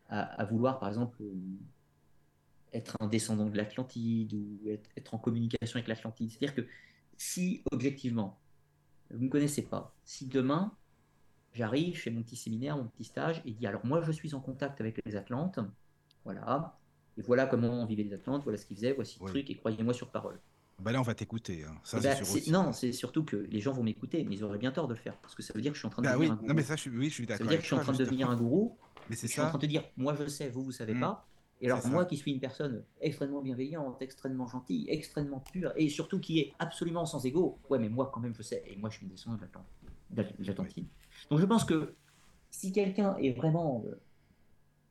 à, 0.08 0.24
à, 0.24 0.44
vouloir, 0.44 0.80
par 0.80 0.88
exemple, 0.88 1.22
euh, 1.22 1.32
être 2.72 2.96
un 3.00 3.06
descendant 3.06 3.46
de 3.46 3.56
l'Atlantide 3.56 4.32
ou 4.34 4.68
être, 4.68 4.90
être, 4.96 5.14
en 5.14 5.18
communication 5.18 5.76
avec 5.76 5.88
l'Atlantide. 5.88 6.30
C'est-à-dire 6.30 6.54
que 6.54 6.66
si, 7.16 7.62
objectivement, 7.70 8.38
vous 9.10 9.18
ne 9.18 9.24
me 9.24 9.30
connaissez 9.30 9.62
pas, 9.62 9.94
si 10.04 10.26
demain, 10.26 10.72
J'arrive, 11.56 11.96
je 11.96 12.02
fais 12.02 12.10
mon 12.10 12.22
petit 12.22 12.36
séminaire, 12.36 12.76
mon 12.76 12.84
petit 12.84 13.04
stage, 13.04 13.40
et 13.46 13.52
dit 13.52 13.66
alors 13.66 13.84
moi 13.86 14.02
je 14.02 14.12
suis 14.12 14.34
en 14.34 14.40
contact 14.40 14.78
avec 14.82 15.00
les 15.06 15.16
Atlantes, 15.16 15.58
voilà, 16.22 16.78
et 17.16 17.22
voilà 17.22 17.46
comment 17.46 17.86
vivaient 17.86 18.02
les 18.02 18.12
Atlantes, 18.12 18.42
voilà 18.44 18.58
ce 18.58 18.66
qu'ils 18.66 18.76
faisaient, 18.76 18.92
voici 18.92 19.18
le 19.22 19.26
truc, 19.26 19.50
et 19.50 19.54
croyez-moi 19.56 19.94
sur 19.94 20.10
parole. 20.10 20.38
Bah 20.78 20.92
là 20.92 21.00
on 21.00 21.02
va 21.02 21.14
t'écouter, 21.14 21.64
hein. 21.64 21.74
ça, 21.82 21.96
eh 21.98 22.02
ben, 22.02 22.52
Non, 22.52 22.72
c'est 22.74 22.92
surtout 22.92 23.24
que 23.24 23.36
les 23.36 23.60
gens 23.60 23.72
vont 23.72 23.82
m'écouter, 23.82 24.22
mais 24.24 24.34
ils 24.34 24.44
auraient 24.44 24.58
bien 24.58 24.70
tort 24.70 24.86
de 24.86 24.92
le 24.92 25.00
faire, 25.00 25.16
parce 25.16 25.34
que 25.34 25.42
ça 25.42 25.54
veut 25.54 25.62
dire 25.62 25.72
que 25.72 25.76
je 25.76 25.80
suis 25.80 25.86
en 25.86 25.90
train 25.90 26.02
de 26.02 26.08
bah 26.08 26.12
devenir 26.12 26.32
un 26.32 26.34
gourou. 26.34 26.48
Non 26.48 26.54
mais 26.54 26.62
ça 26.62 26.76
je 26.76 26.82
suis, 26.82 26.90
oui, 26.90 27.08
je 27.08 27.14
suis 27.14 27.26
d'accord. 27.26 27.38
Ça 27.38 27.44
veut 27.44 27.50
dire 27.50 27.58
que 27.58 27.62
je 27.62 27.68
suis 27.68 27.76
en 27.76 27.80
train 27.80 27.92
de 27.92 27.98
devenir 27.98 28.28
un 28.28 28.36
gourou, 28.36 28.76
mais 29.08 29.16
c'est 29.16 29.26
je 29.26 29.32
suis 29.32 29.40
en 29.40 29.48
train 29.48 29.56
de 29.56 29.62
te 29.62 29.66
dire 29.66 29.82
moi 29.96 30.14
je 30.14 30.26
sais, 30.26 30.50
vous 30.50 30.62
vous 30.62 30.72
savez 30.72 30.92
mmh. 30.92 31.00
pas, 31.00 31.26
et 31.62 31.70
alors 31.70 31.86
moi 31.86 32.04
qui 32.04 32.18
suis 32.18 32.32
une 32.32 32.40
personne 32.40 32.84
extrêmement 33.00 33.40
bienveillante, 33.40 34.02
extrêmement 34.02 34.46
gentille, 34.46 34.84
extrêmement 34.90 35.40
pure, 35.40 35.72
et 35.76 35.88
surtout 35.88 36.20
qui 36.20 36.40
est 36.40 36.52
absolument 36.58 37.06
sans 37.06 37.24
ego, 37.24 37.58
ouais 37.70 37.78
mais 37.78 37.88
moi 37.88 38.10
quand 38.12 38.20
même 38.20 38.34
je 38.34 38.42
sais, 38.42 38.62
et 38.66 38.76
moi 38.76 38.90
je 38.90 38.98
suis 38.98 39.06
une 39.06 39.12
descendant 39.12 39.36
de 39.36 39.46
l'Atlantide. 40.14 40.86
Donc 41.30 41.40
je 41.40 41.46
pense 41.46 41.64
que 41.64 41.94
si 42.50 42.72
quelqu'un 42.72 43.16
est 43.16 43.32
vraiment 43.32 43.84
euh, 43.86 44.00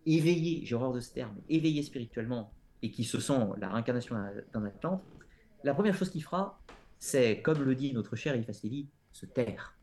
éveillé, 0.06 0.66
j'ai 0.66 0.76
horreur 0.76 0.94
de 0.94 1.00
ce 1.00 1.14
terme, 1.14 1.36
éveillé 1.50 1.84
spirituellement, 1.84 2.52
et 2.82 2.92
qui 2.92 3.04
se 3.04 3.20
sent 3.20 3.40
la 3.58 3.70
réincarnation 3.70 4.16
d'un 4.54 4.66
Atlante, 4.66 5.02
la 5.64 5.74
première 5.74 5.96
chose 5.96 6.10
qu'il 6.12 6.24
fera, 6.24 6.60
c'est, 7.00 7.42
comme 7.42 7.64
le 7.64 7.76
dit 7.76 7.94
notre 7.94 8.16
cher 8.16 8.36
Lévy, 8.36 8.88
se 9.12 9.26
taire. 9.26 9.76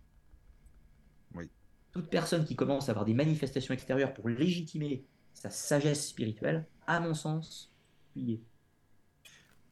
Oui. 1.35 1.51
Toute 1.91 2.09
personne 2.09 2.45
qui 2.45 2.55
commence 2.55 2.89
à 2.89 2.93
avoir 2.93 3.05
des 3.05 3.15
manifestations 3.15 3.75
extérieures 3.75 4.15
pour 4.15 4.29
légitimer 4.29 5.05
sa 5.33 5.51
sagesse 5.51 6.09
spirituelle, 6.09 6.67
à 6.87 7.01
mon 7.01 7.15
sens, 7.15 7.73
est. 8.17 8.41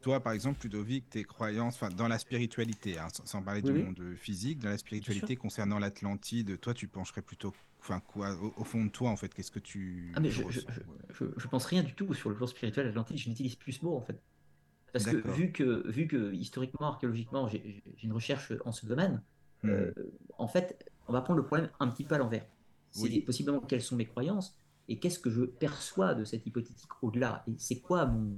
Toi, 0.00 0.20
par 0.20 0.32
exemple, 0.32 0.60
Ludovic, 0.62 1.10
tes 1.10 1.24
croyances 1.24 1.80
dans 1.96 2.08
la 2.08 2.18
spiritualité, 2.18 2.98
hein, 2.98 3.08
sans, 3.24 3.42
parler 3.42 3.62
du 3.62 3.72
monde 3.72 4.14
physique, 4.16 4.58
dans 4.60 4.70
la 4.70 4.78
spiritualité 4.78 5.36
concernant 5.36 5.78
l'Atlantide, 5.78 6.58
toi, 6.60 6.72
tu 6.74 6.88
pencherais 6.88 7.22
plutôt 7.22 7.52
enfin 7.80 8.00
quoi 8.00 8.36
au, 8.56 8.64
fond 8.64 8.84
de 8.84 8.90
toi 8.90 9.10
en 9.10 9.16
fait 9.16 9.32
qu'est-ce 9.32 9.50
que 9.50 9.58
tu 9.58 10.12
ah, 10.14 10.20
mais 10.20 10.30
je, 10.30 10.42
je, 10.50 11.48
pense 11.48 11.64
rien 11.64 11.82
du 11.82 11.94
tout 11.94 12.12
sur 12.12 12.28
le 12.28 12.36
plan 12.36 12.46
spirituel 12.46 12.86
Atlantide 12.88 13.16
je 13.16 13.28
n'utilise 13.30 13.56
plus 13.56 13.72
ce 13.72 13.84
mot 13.84 13.96
en 13.96 14.02
fait. 14.02 14.20
Parce 14.92 15.06
que 15.06 15.16
vu 15.30 15.52
que 15.52 15.88
vu 15.88 16.06
que 16.06 16.32
historiquement 16.34 16.88
archéologiquement 16.88 17.48
j'ai 17.48 17.82
une 18.02 18.12
recherche 18.12 18.52
en 18.64 18.72
ce 18.72 18.86
domaine 18.86 19.22
hmm. 19.62 19.70
euh, 19.70 19.92
en 20.36 20.46
fait 20.46 20.90
on 21.08 21.12
va 21.12 21.22
prendre 21.22 21.38
le 21.38 21.46
problème 21.46 21.70
un 21.80 21.88
petit 21.88 22.04
peu 22.04 22.14
à 22.16 22.18
l'envers. 22.18 22.46
C'est 22.90 23.20
possiblement 23.20 23.60
quelles 23.60 23.82
sont 23.82 23.96
mes 23.96 24.06
croyances 24.06 24.56
et 24.90 24.98
qu'est-ce 24.98 25.20
que 25.20 25.30
je 25.30 25.44
perçois 25.44 26.14
de 26.16 26.24
cette 26.24 26.44
hypothétique 26.46 26.90
au-delà? 27.00 27.44
Et 27.46 27.54
c'est 27.58 27.80
quoi 27.80 28.06
mon, 28.06 28.34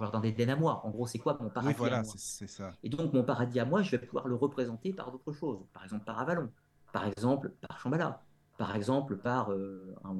jardin 0.00 0.18
d'Éden 0.18 0.50
à 0.50 0.56
moi? 0.56 0.84
En 0.84 0.90
gros, 0.90 1.06
c'est 1.06 1.20
quoi 1.20 1.38
mon 1.40 1.48
paradis 1.48 1.80
à 1.80 2.02
moi? 2.02 2.12
ça. 2.16 2.72
Et 2.82 2.88
donc, 2.88 3.12
mon 3.12 3.22
paradis 3.22 3.60
à 3.60 3.64
moi, 3.64 3.82
je 3.82 3.92
vais 3.92 3.98
pouvoir 4.04 4.26
le 4.26 4.34
représenter 4.34 4.92
par 4.92 5.12
d'autres 5.12 5.32
choses. 5.32 5.64
Par 5.72 5.84
exemple, 5.84 6.04
par 6.04 6.18
Avalon. 6.18 6.50
Par 6.92 7.06
exemple, 7.06 7.52
par 7.60 7.78
Shambhala. 7.78 8.20
Par 8.58 8.74
exemple, 8.74 9.16
par 9.16 9.52
euh, 9.52 9.94
un, 10.02 10.16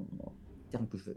terme 0.71 0.87
que 0.87 0.99
je 0.99 1.11
vais... 1.11 1.17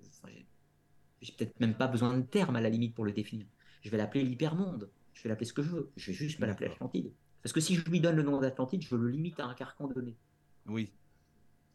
j'ai 1.21 1.33
peut-être 1.33 1.59
même 1.59 1.75
pas 1.75 1.87
besoin 1.87 2.17
de 2.17 2.23
terme 2.23 2.55
à 2.55 2.61
la 2.61 2.69
limite 2.69 2.95
pour 2.95 3.05
le 3.05 3.11
définir. 3.11 3.45
Je 3.83 3.91
vais 3.91 3.97
l'appeler 3.97 4.23
l'hypermonde. 4.23 4.89
Je 5.13 5.21
vais 5.21 5.29
l'appeler 5.29 5.45
ce 5.45 5.53
que 5.53 5.61
je 5.61 5.69
veux. 5.69 5.91
Je 5.95 6.07
vais 6.07 6.17
juste 6.17 6.39
pas 6.39 6.47
l'appeler 6.47 6.71
Atlantide. 6.71 7.13
Parce 7.43 7.53
que 7.53 7.59
si 7.59 7.75
je 7.75 7.87
lui 7.87 8.01
donne 8.01 8.15
le 8.15 8.23
nom 8.23 8.39
d'Atlantide, 8.39 8.81
je 8.81 8.95
le 8.95 9.09
limite 9.09 9.39
à 9.39 9.45
un 9.45 9.53
carcan 9.53 9.87
donné. 9.89 10.17
Oui. 10.65 10.91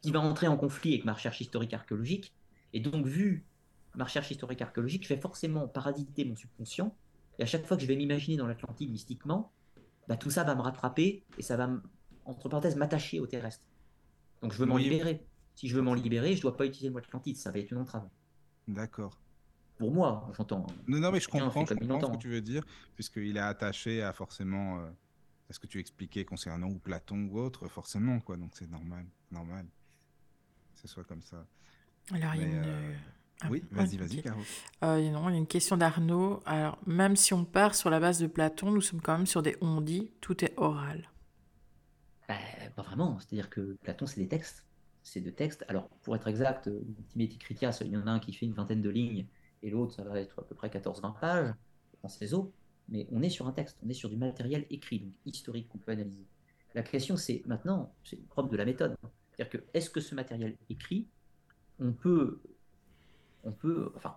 Qui 0.03 0.11
va 0.11 0.19
entrer 0.19 0.49
en 0.49 0.57
conflit 0.57 0.95
avec 0.95 1.05
ma 1.05 1.13
recherche 1.13 1.41
historique 1.41 1.73
archéologique 1.73 2.35
et 2.75 2.81
donc, 2.81 3.07
vu 3.07 3.47
ma 3.95 4.05
recherche 4.05 4.31
historique 4.31 4.61
archéologique, 4.61 5.05
je 5.05 5.15
vais 5.15 5.21
forcément 5.21 5.69
paraditer 5.69 6.25
mon 6.25 6.37
subconscient. 6.37 6.95
Et 7.39 7.45
à 7.45 7.47
chaque 7.47 7.65
fois 7.65 7.77
que 7.77 7.83
je 7.83 7.87
vais 7.89 7.97
m'imaginer 7.97 8.37
dans 8.37 8.47
l'Atlantide 8.47 8.91
mystiquement, 8.91 9.53
bah, 10.09 10.17
tout 10.17 10.31
ça 10.31 10.45
va 10.45 10.55
me 10.55 10.61
rattraper 10.61 11.25
et 11.39 11.43
ça 11.43 11.57
va, 11.57 11.71
entre 12.25 12.49
parenthèses, 12.49 12.77
m'attacher 12.77 13.21
au 13.21 13.27
terrestre. 13.27 13.65
Donc 14.43 14.53
je 14.53 14.59
veux 14.59 14.67
m'en 14.67 14.77
libérer. 14.77 15.25
Si 15.55 15.69
je 15.69 15.77
veux 15.77 15.83
m'en 15.83 15.95
libérer, 15.95 16.35
je 16.35 16.43
dois 16.43 16.57
pas 16.57 16.67
utiliser 16.67 16.89
le 16.89 16.95
mot 16.95 16.99
Atlantide, 16.99 17.37
ça 17.37 17.53
va 17.53 17.61
être 17.61 17.71
une 17.71 17.79
entrave. 17.79 18.09
D'accord. 18.67 19.21
Pour 19.79 19.93
moi, 19.93 20.31
j'entends. 20.37 20.67
Non, 20.89 20.99
non, 20.99 21.13
mais 21.13 21.21
je 21.21 21.29
comprends, 21.29 21.65
je 21.65 21.75
comprends 21.75 22.01
ce 22.01 22.13
que 22.13 22.17
tu 22.17 22.29
veux 22.29 22.41
dire, 22.41 22.65
puisqu'il 22.97 23.37
est 23.37 23.41
attaché 23.41 24.03
à 24.03 24.13
forcément 24.13 24.81
euh, 24.81 24.87
à 25.49 25.53
ce 25.53 25.61
que 25.61 25.67
tu 25.69 25.79
expliquais 25.79 26.25
concernant 26.25 26.69
ou 26.69 26.79
Platon 26.79 27.29
ou 27.31 27.39
autre, 27.39 27.69
forcément, 27.69 28.21
quoi. 28.21 28.37
Donc 28.37 28.51
c'est 28.55 28.71
normal, 28.71 29.07
normal 29.31 29.67
que 30.75 30.81
ce 30.81 30.89
soit 30.89 31.05
comme 31.05 31.23
ça. 31.23 31.47
Alors, 32.13 32.35
il 32.35 32.41
y 32.43 32.45
a 32.45 32.47
une. 32.49 32.65
euh, 32.65 32.93
Ah, 33.41 33.49
Oui, 33.51 33.67
ouais, 33.73 33.85
vas-y, 33.85 33.97
vas-y. 33.97 34.23
Caro. 34.23 34.41
Euh, 34.83 35.11
non, 35.11 35.29
il 35.29 35.33
y 35.33 35.35
a 35.35 35.39
une 35.39 35.47
question 35.47 35.77
d'Arnaud. 35.77 36.41
Alors, 36.47 36.79
même 36.87 37.17
si 37.17 37.35
on 37.35 37.45
part 37.45 37.75
sur 37.75 37.91
la 37.91 38.01
base 38.01 38.19
de 38.19 38.27
Platon, 38.27 38.71
nous 38.71 38.81
sommes 38.81 39.01
quand 39.01 39.17
même 39.17 39.27
sur 39.27 39.43
des 39.43 39.57
on-dit, 39.61 40.13
tout 40.21 40.45
est 40.45 40.55
oral. 40.59 41.11
Bah, 42.29 42.37
pas 42.77 42.83
vraiment. 42.83 43.19
C'est-à-dire 43.21 43.51
que 43.51 43.77
Platon, 43.83 44.07
c'est 44.07 44.21
des 44.21 44.29
textes. 44.29 44.65
C'est 45.03 45.21
des 45.21 45.33
textes. 45.35 45.65
Alors, 45.69 45.89
pour 46.03 46.17
être 46.17 46.29
exact, 46.29 46.69
euh, 46.69 46.81
Timothy 47.11 47.39
Critias, 47.39 47.79
il 47.85 47.89
y 47.91 47.97
en 47.97 48.07
a 48.07 48.11
un 48.11 48.21
qui 48.21 48.33
fait 48.33 48.47
une 48.47 48.55
vingtaine 48.55 48.81
de 48.81 48.89
lignes 48.91 49.27
et 49.63 49.71
l'autre, 49.71 49.95
ça 49.95 50.05
va 50.05 50.19
être 50.21 50.39
à 50.39 50.43
peu 50.45 50.55
près 50.55 50.69
14-20 50.69 51.19
pages 51.21 51.53
dans 52.03 52.09
ses 52.09 52.33
eaux. 52.35 52.53
Mais 52.89 53.07
on 53.11 53.23
est 53.23 53.31
sur 53.31 53.47
un 53.47 53.53
texte, 53.53 53.79
on 53.85 53.89
est 53.89 53.95
sur 53.95 54.11
du 54.11 54.17
matériel 54.17 54.67
écrit, 54.71 55.01
donc 55.01 55.13
historique, 55.25 55.69
qu'on 55.69 55.79
peut 55.79 55.93
analyser. 55.93 56.27
La 56.75 56.83
question, 56.83 57.17
c'est 57.17 57.43
maintenant, 57.47 57.95
c'est 58.05 58.17
propre 58.29 58.51
de 58.51 58.57
la 58.57 58.65
méthode. 58.67 58.95
C'est-à-dire 59.33 59.61
que, 59.61 59.65
est-ce 59.73 59.89
que 59.89 60.01
ce 60.01 60.15
matériel 60.15 60.57
écrit, 60.69 61.09
on 61.81 61.93
peut, 61.93 62.41
on 63.45 63.53
peut, 63.53 63.93
enfin, 63.97 64.17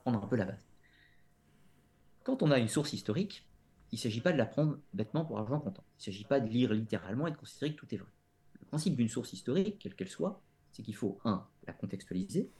prendre 0.00 0.22
un 0.22 0.26
peu 0.26 0.36
la 0.36 0.44
base. 0.44 0.64
Quand 2.22 2.42
on 2.42 2.50
a 2.50 2.58
une 2.58 2.68
source 2.68 2.92
historique, 2.92 3.46
il 3.92 3.96
ne 3.96 4.00
s'agit 4.00 4.20
pas 4.20 4.32
de 4.32 4.38
la 4.38 4.46
prendre 4.46 4.78
bêtement 4.92 5.24
pour 5.24 5.38
argent 5.38 5.60
comptant. 5.60 5.84
Il 5.98 6.00
ne 6.00 6.04
s'agit 6.04 6.24
pas 6.24 6.40
de 6.40 6.48
lire 6.48 6.72
littéralement 6.72 7.26
et 7.26 7.30
de 7.30 7.36
considérer 7.36 7.74
que 7.74 7.78
tout 7.78 7.94
est 7.94 7.98
vrai. 7.98 8.10
Le 8.60 8.66
principe 8.66 8.96
d'une 8.96 9.08
source 9.08 9.32
historique, 9.32 9.78
quelle 9.78 9.94
qu'elle 9.94 10.08
soit, 10.08 10.40
c'est 10.72 10.82
qu'il 10.82 10.96
faut, 10.96 11.20
un, 11.24 11.46
la 11.66 11.72
contextualiser, 11.72 12.50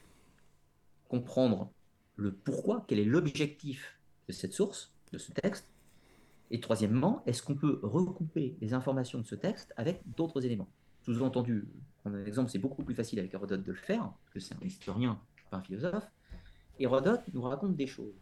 comprendre 1.08 1.72
le 2.16 2.32
pourquoi, 2.32 2.84
quel 2.86 3.00
est 3.00 3.04
l'objectif 3.04 3.98
de 4.28 4.32
cette 4.32 4.52
source, 4.52 4.92
de 5.12 5.18
ce 5.18 5.32
texte, 5.32 5.66
et 6.50 6.60
troisièmement, 6.60 7.22
est-ce 7.26 7.42
qu'on 7.42 7.56
peut 7.56 7.80
recouper 7.82 8.56
les 8.60 8.74
informations 8.74 9.18
de 9.18 9.26
ce 9.26 9.34
texte 9.34 9.72
avec 9.76 10.02
d'autres 10.16 10.44
éléments? 10.44 10.68
Sous-entendu, 11.04 11.68
prendre 11.98 12.16
un 12.16 12.24
exemple, 12.24 12.50
c'est 12.50 12.58
beaucoup 12.58 12.82
plus 12.82 12.94
facile 12.94 13.18
avec 13.18 13.34
Hérodote 13.34 13.62
de 13.62 13.72
le 13.72 13.78
faire, 13.78 14.10
que 14.32 14.40
c'est 14.40 14.54
un 14.54 14.66
historien, 14.66 15.20
pas 15.50 15.58
un 15.58 15.62
philosophe. 15.62 16.10
Hérodote 16.78 17.22
nous 17.34 17.42
raconte 17.42 17.76
des 17.76 17.86
choses. 17.86 18.14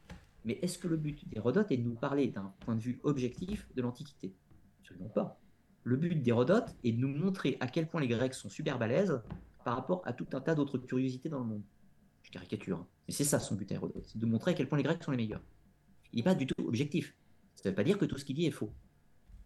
Mais 0.44 0.58
est-ce 0.62 0.78
que 0.78 0.88
le 0.88 0.96
but 0.96 1.28
d'Hérodote 1.28 1.70
est 1.70 1.76
de 1.76 1.84
nous 1.84 1.94
parler 1.94 2.26
d'un 2.26 2.52
point 2.60 2.74
de 2.74 2.80
vue 2.80 2.98
objectif 3.04 3.68
de 3.76 3.82
l'Antiquité? 3.82 4.34
Absolument 4.80 5.10
pas. 5.10 5.40
Le 5.84 5.96
but 5.96 6.20
d'Hérodote 6.20 6.74
est 6.82 6.90
de 6.90 6.98
nous 6.98 7.16
montrer 7.16 7.56
à 7.60 7.68
quel 7.68 7.86
point 7.86 8.00
les 8.00 8.08
Grecs 8.08 8.34
sont 8.34 8.48
super 8.48 8.80
balèzes 8.80 9.20
par 9.64 9.76
rapport 9.76 10.02
à 10.04 10.12
tout 10.12 10.26
un 10.32 10.40
tas 10.40 10.56
d'autres 10.56 10.78
curiosités 10.78 11.28
dans 11.28 11.38
le 11.38 11.44
monde. 11.44 11.62
Je 12.22 12.32
caricature, 12.32 12.78
hein. 12.78 12.86
mais 13.06 13.14
c'est 13.14 13.24
ça 13.24 13.38
son 13.38 13.54
but 13.54 13.70
à 13.70 13.76
Hérodote, 13.76 14.04
c'est 14.06 14.18
de 14.18 14.26
montrer 14.26 14.50
à 14.50 14.54
quel 14.54 14.68
point 14.68 14.78
les 14.78 14.84
Grecs 14.84 15.02
sont 15.02 15.12
les 15.12 15.16
meilleurs. 15.16 15.42
Il 16.12 16.16
n'est 16.16 16.22
pas 16.24 16.34
du 16.34 16.46
tout 16.46 16.66
objectif. 16.66 17.14
Ça 17.54 17.68
ne 17.68 17.70
veut 17.70 17.76
pas 17.76 17.84
dire 17.84 17.98
que 17.98 18.04
tout 18.04 18.18
ce 18.18 18.24
qu'il 18.24 18.34
dit 18.34 18.46
est 18.46 18.50
faux. 18.50 18.72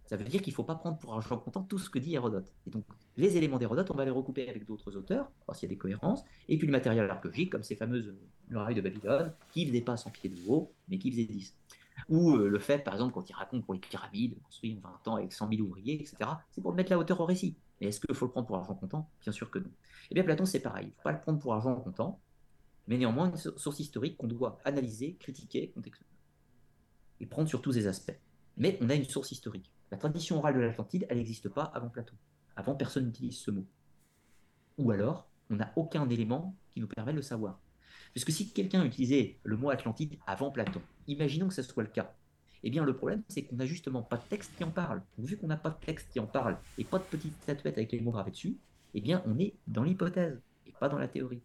Ça 0.07 0.17
veut 0.17 0.25
dire 0.25 0.41
qu'il 0.41 0.53
ne 0.53 0.55
faut 0.55 0.65
pas 0.65 0.77
prendre 0.77 0.99
pour 0.99 1.15
argent 1.15 1.37
comptant 1.37 1.63
tout 1.63 1.79
ce 1.79 1.91
que 1.91 1.99
dit 1.99 2.15
Hérodote. 2.15 2.53
Et 2.67 2.71
donc, 2.71 2.85
les 3.17 3.37
éléments 3.37 3.59
d'Hérodote, 3.59 3.91
on 3.91 3.95
va 3.95 4.05
les 4.05 4.11
recouper 4.11 4.49
avec 4.49 4.65
d'autres 4.65 4.97
auteurs, 4.97 5.31
voir 5.47 5.57
s'il 5.57 5.69
y 5.69 5.73
a 5.73 5.75
des 5.75 5.79
cohérences, 5.79 6.25
et 6.49 6.57
puis 6.59 6.67
le 6.67 6.73
matériel 6.73 7.11
archéologique, 7.11 7.51
comme 7.51 7.65
ces 7.65 7.75
fameuses 7.75 8.15
murailles 8.49 8.77
de 8.77 8.81
Babylone, 8.81 9.33
qui 9.51 9.67
faisaient 9.67 9.81
pas 9.81 9.97
100 9.97 10.11
pieds 10.11 10.31
de 10.31 10.37
haut, 10.49 10.73
mais 10.89 10.99
qui 10.99 11.11
faisaient 11.11 11.25
10. 11.25 11.55
Ou 12.09 12.37
euh, 12.37 12.49
le 12.49 12.59
fait, 12.59 12.79
par 12.85 12.95
exemple, 12.95 13.15
quand 13.15 13.29
il 13.29 13.33
raconte 13.33 13.65
pour 13.65 13.75
les 13.75 13.81
pyramides, 13.81 14.41
construites 14.43 14.79
en 14.85 14.91
20 14.91 15.09
ans 15.09 15.17
avec 15.17 15.33
100 15.33 15.49
000 15.49 15.63
ouvriers, 15.63 15.95
etc., 15.95 16.17
c'est 16.51 16.61
pour 16.61 16.73
mettre 16.73 16.91
la 16.91 16.99
hauteur 16.99 17.21
au 17.21 17.25
récit. 17.25 17.57
Mais 17.81 17.89
est-ce 17.89 18.01
qu'il 18.01 18.15
faut 18.15 18.27
le 18.27 18.31
prendre 18.31 18.47
pour 18.47 18.57
argent 18.57 18.75
comptant? 18.75 19.11
Bien 19.23 19.33
sûr 19.33 19.51
que 19.51 19.59
non. 19.59 19.71
Eh 20.11 20.15
bien, 20.15 20.23
Platon, 20.23 20.47
c'est 20.47 20.61
pareil. 20.61 20.87
Il 20.87 20.91
ne 20.91 20.95
faut 20.95 21.03
pas 21.03 21.13
le 21.13 21.21
prendre 21.21 21.39
pour 21.39 21.53
argent 21.53 21.75
comptant, 21.77 22.21
mais 22.87 22.97
néanmoins 22.97 23.31
une 23.31 23.37
source 23.37 23.81
historique 23.81 24.17
qu'on 24.17 24.29
doit 24.29 24.59
analyser, 24.65 25.17
critiquer, 25.19 25.71
contextualiser 25.71 26.17
et 27.21 27.27
prendre 27.27 27.49
sur 27.49 27.61
tous 27.61 27.73
ces 27.73 27.87
aspects. 27.87 28.17
Mais 28.57 28.79
on 28.81 28.91
a 28.91 28.95
une 28.95 29.05
source 29.05 29.33
historique. 29.33 29.73
La 29.91 29.97
tradition 29.97 30.39
orale 30.39 30.55
de 30.55 30.61
l'Atlantide, 30.61 31.07
elle 31.09 31.19
n'existe 31.19 31.49
pas 31.49 31.65
avant 31.65 31.89
Platon. 31.89 32.17
Avant, 32.57 32.75
personne 32.75 33.07
n'utilise 33.07 33.39
ce 33.39 33.51
mot. 33.51 33.67
Ou 34.79 34.91
alors, 34.91 35.29
on 35.51 35.57
n'a 35.57 35.73
aucun 35.77 36.09
élément 36.09 36.55
qui 36.71 36.81
nous 36.81 36.89
permet 36.89 37.13
de 37.13 37.17
le 37.17 37.23
savoir. 37.23 37.61
Puisque 38.13 38.33
si 38.33 38.53
quelqu'un 38.53 38.85
utilisait 38.85 39.39
le 39.45 39.57
mot 39.57 39.71
Atlantide 39.71 40.19
avant 40.27 40.51
Platon, 40.51 40.83
imaginons 41.07 41.49
que 41.49 41.55
ce 41.55 41.63
soit 41.63 41.83
le 41.83 41.89
cas, 41.89 42.15
eh 42.63 42.71
bien 42.71 42.85
le 42.85 42.97
problème 42.97 43.23
c'est 43.29 43.43
qu'on 43.43 43.57
n'a 43.57 43.67
justement 43.67 44.03
pas 44.03 44.17
de 44.17 44.25
texte 44.25 44.53
qui 44.57 44.65
en 44.65 44.71
parle. 44.71 45.03
Vu 45.19 45.37
qu'on 45.37 45.47
n'a 45.47 45.57
pas 45.57 45.71
de 45.71 45.85
texte 45.85 46.09
qui 46.11 46.19
en 46.19 46.27
parle 46.27 46.59
et 46.79 46.85
pas 46.85 46.99
de 46.99 47.05
petite 47.05 47.35
statuette 47.43 47.77
avec 47.77 47.93
les 47.93 48.01
mots 48.01 48.11
gravés 48.11 48.31
dessus, 48.31 48.57
eh 48.95 49.01
bien 49.01 49.23
on 49.27 49.39
est 49.39 49.55
dans 49.67 49.85
l'hypothèse 49.85 50.41
et 50.67 50.73
pas 50.73 50.89
dans 50.89 50.99
la 50.99 51.09
théorie. 51.09 51.43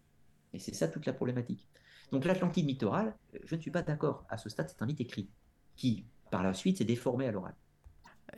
Et 0.53 0.59
c'est 0.59 0.73
ça 0.73 0.87
toute 0.87 1.05
la 1.05 1.13
problématique. 1.13 1.67
Donc 2.11 2.25
l'Atlantide 2.25 2.65
mythorale, 2.65 3.15
je 3.43 3.55
ne 3.55 3.61
suis 3.61 3.71
pas 3.71 3.83
d'accord. 3.83 4.25
À 4.29 4.37
ce 4.37 4.49
stade, 4.49 4.69
c'est 4.69 4.81
un 4.81 4.85
mythe 4.85 5.01
écrit 5.01 5.29
qui, 5.75 6.05
par 6.29 6.43
la 6.43 6.53
suite, 6.53 6.79
s'est 6.79 6.85
déformé 6.85 7.27
à 7.27 7.31
l'oral. 7.31 7.53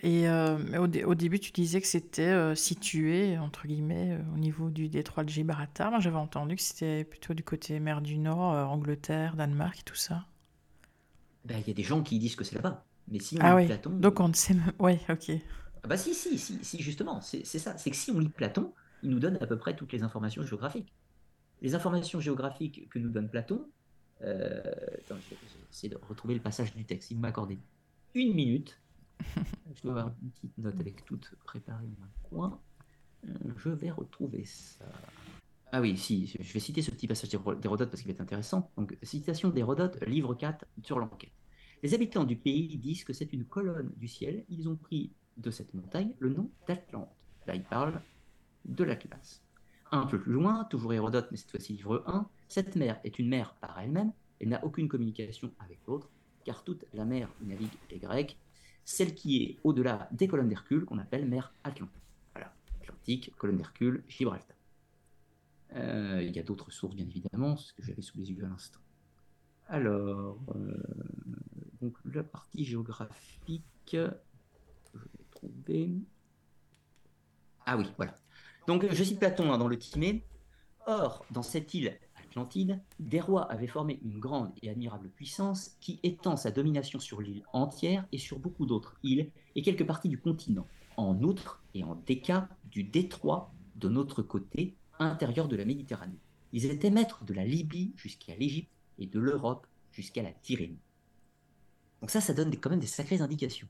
Et 0.02 0.28
euh, 0.28 0.58
au, 0.82 0.88
dé- 0.88 1.04
au 1.04 1.16
début, 1.16 1.40
tu 1.40 1.52
disais 1.52 1.80
que 1.82 1.88
c'était 1.88 2.28
euh, 2.28 2.56
situé, 2.56 3.38
entre 3.38 3.68
guillemets, 3.68 4.12
euh, 4.20 4.34
au 4.34 4.38
niveau 4.38 4.70
du 4.70 4.90
détroit 4.90 5.24
de 5.24 5.30
Gibraltar. 5.30 5.92
Moi, 5.92 6.00
j'avais 6.00 6.18
entendu 6.18 6.56
que 6.56 6.62
c'était 6.62 7.04
plutôt 7.06 7.34
du 7.34 7.44
côté 7.44 7.80
mer 7.80 8.02
du 8.02 8.18
Nord, 8.18 8.70
Angleterre, 8.72 9.36
Danemark 9.36 9.80
et 9.80 9.84
tout 9.84 9.96
ça. 9.96 10.26
Ben, 11.46 11.60
Il 11.60 11.68
y 11.68 11.72
a 11.72 11.74
des 11.74 11.84
gens 11.84 12.04
qui 12.04 12.20
disent 12.20 12.36
que 12.36 12.44
c'est 12.44 12.56
là-bas. 12.56 12.86
Mais 13.08 13.20
si 13.20 13.38
on 13.40 13.46
Ah 13.46 13.56
lit 13.56 13.56
oui, 13.56 13.66
Platon. 13.66 14.00
donc 14.00 14.20
on 14.20 14.30
ne 14.30 14.34
sait 14.34 14.54
même... 14.54 14.74
Ouais, 14.80 15.00
ok. 15.10 15.32
Ah 15.84 15.88
Bah 15.88 15.98
si, 15.98 16.14
si, 16.16 16.38
si, 16.40 16.64
si 16.64 16.82
justement, 16.82 17.22
c'est 17.22 17.44
ça. 17.46 17.78
C'est 17.78 17.90
que 17.92 17.96
si 17.98 18.12
on 18.12 18.20
lit 18.20 18.30
Platon, 18.30 18.74
il 19.02 19.10
nous 19.10 19.20
donne 19.20 19.38
à 19.42 19.48
peu 19.48 19.58
près 19.58 19.76
toutes 19.76 19.92
les 19.94 20.04
informations 20.04 20.44
géographiques. 20.44 20.94
Les 21.62 21.76
informations 21.76 22.20
géographiques 22.20 22.90
que 22.90 23.00
nous 23.00 23.10
donne 23.10 23.30
Platon, 23.30 23.70
attends, 24.22 25.18
je 25.20 25.36
vais 25.36 25.38
essayer 25.72 25.90
de 25.90 25.98
retrouver 25.98 26.36
le 26.36 26.42
passage 26.42 26.74
du 26.76 26.86
texte, 26.86 27.10
si 27.10 27.16
vous 27.16 27.22
m'accordez 27.22 27.60
une 28.16 28.34
minute. 28.34 28.80
Je 29.76 29.82
dois 29.84 29.92
avoir 30.00 30.14
une 30.22 30.30
petite 30.32 30.58
note 30.58 30.80
avec 30.80 31.06
toutes 31.06 31.34
préparées 31.44 31.88
dans 31.88 32.04
un 32.04 32.10
coin. 32.30 32.60
Euh, 33.28 33.30
Je 33.58 33.70
vais 33.70 33.90
retrouver 33.92 34.46
ça. 34.46 34.86
Ah 35.72 35.82
oui, 35.82 35.98
si, 35.98 36.28
je 36.28 36.54
vais 36.54 36.60
citer 36.60 36.82
ce 36.84 36.92
petit 36.92 37.08
passage 37.08 37.30
d'Héro- 37.30 37.56
d'Hérodote 37.56 37.90
parce 37.90 38.02
qu'il 38.02 38.12
est 38.12 38.22
intéressant. 38.22 38.72
Donc, 38.78 38.96
citation 39.02 39.50
d'Hérodote, 39.50 40.00
livre 40.06 40.36
4, 40.36 40.66
sur 40.84 41.00
l'enquête. 41.00 41.32
Les 41.82 41.94
habitants 41.96 42.24
du 42.26 42.36
pays 42.36 42.78
disent 42.78 43.04
que 43.04 43.12
c'est 43.14 43.34
une 43.34 43.46
colonne 43.46 43.92
du 43.98 44.08
ciel. 44.08 44.46
Ils 44.50 44.70
ont 44.70 44.76
pris 44.76 45.12
de 45.38 45.50
cette 45.50 45.74
montagne 45.74 46.14
le 46.20 46.30
nom 46.30 46.52
d'Atlante. 46.68 47.10
Là, 47.48 47.56
il 47.56 47.64
parle 47.64 48.00
de 48.66 48.84
l'Atlas. 48.84 49.42
Un 49.92 50.06
peu 50.06 50.20
plus 50.20 50.32
loin, 50.34 50.64
toujours 50.66 50.94
Hérodote, 50.94 51.28
mais 51.32 51.38
cette 51.38 51.52
fois-ci 51.52 51.74
livre 51.74 52.04
1, 52.08 52.28
cette 52.48 52.76
mer 52.76 53.00
est 53.04 53.18
une 53.20 53.30
mer 53.30 53.56
par 53.60 53.78
elle-même, 53.80 54.12
elle 54.40 54.50
n'a 54.50 54.64
aucune 54.64 54.88
communication 54.88 55.52
avec 55.60 55.80
l'autre, 55.88 56.10
car 56.46 56.64
toute 56.64 56.86
la 56.94 57.06
mer 57.06 57.30
où 57.42 57.46
naviguent 57.48 57.70
les 57.92 57.98
Grecs, 58.00 58.38
celle 58.86 59.14
qui 59.14 59.44
est 59.44 59.60
au-delà 59.64 60.08
des 60.12 60.28
colonnes 60.28 60.50
d'Hercule, 60.50 60.86
qu'on 60.86 61.00
appelle 61.00 61.28
mer 61.28 61.54
Atlantique. 61.64 62.02
Voilà, 62.34 62.54
Atlantique, 62.82 63.34
colonne 63.38 63.58
d'Hercule, 63.58 64.04
Gibraltar. 64.08 64.58
Euh, 65.76 66.22
il 66.22 66.36
y 66.36 66.40
a 66.40 66.44
d'autres 66.44 66.72
sources, 66.72 66.96
bien 66.96 67.08
évidemment, 67.08 67.58
ce 67.58 67.74
que 67.74 67.82
j'avais 67.84 68.02
sous 68.02 68.18
les 68.18 68.32
yeux 68.32 68.44
à 68.46 68.50
l'instant. 68.50 68.80
Alors, 69.68 70.40
euh, 70.56 70.84
donc 71.82 71.98
la 72.06 72.24
partie 72.24 72.64
géographique, 72.64 73.64
je 73.92 73.98
vais 74.94 75.26
trouver. 75.32 75.96
Ah 77.66 77.78
oui, 77.78 77.86
voilà. 77.98 78.14
Donc 78.68 78.86
je 78.92 79.04
cite 79.04 79.20
Platon 79.20 79.52
hein, 79.52 79.58
dans 79.58 79.68
le 79.68 79.78
Timée. 79.78 80.26
Or, 80.86 81.26
dans 81.32 81.44
cette 81.44 81.74
île 81.74 81.98
Des 83.00 83.20
rois 83.20 83.52
avaient 83.52 83.68
formé 83.68 84.00
une 84.04 84.20
grande 84.20 84.52
et 84.62 84.70
admirable 84.70 85.10
puissance 85.10 85.76
qui 85.80 86.00
étend 86.04 86.36
sa 86.36 86.52
domination 86.52 87.00
sur 87.00 87.22
l'île 87.22 87.44
entière 87.54 88.06
et 88.12 88.18
sur 88.18 88.40
beaucoup 88.40 88.66
d'autres 88.66 88.98
îles 89.04 89.30
et 89.56 89.62
quelques 89.62 89.86
parties 89.86 90.10
du 90.10 90.18
continent, 90.18 90.68
en 90.98 91.22
outre 91.22 91.64
et 91.74 91.84
en 91.84 91.96
déca 91.96 92.50
du 92.66 92.84
détroit 92.84 93.52
de 93.76 93.90
notre 93.90 94.22
côté 94.22 94.76
intérieur 95.00 95.48
de 95.48 95.56
la 95.56 95.66
Méditerranée. 95.66 96.20
Ils 96.54 96.66
étaient 96.66 96.92
maîtres 96.92 97.24
de 97.26 97.34
la 97.34 97.46
Libye 97.46 97.94
jusqu'à 97.96 98.36
l'Égypte 98.36 98.72
et 99.00 99.08
de 99.08 99.20
l'Europe 99.20 99.68
jusqu'à 99.92 100.24
la 100.24 100.32
Tyrénie. 100.32 100.80
Donc 102.02 102.10
ça, 102.10 102.22
ça 102.22 102.34
donne 102.34 102.56
quand 102.58 102.70
même 102.70 102.80
des 102.80 102.88
sacrées 102.88 103.22
indications. 103.22 103.68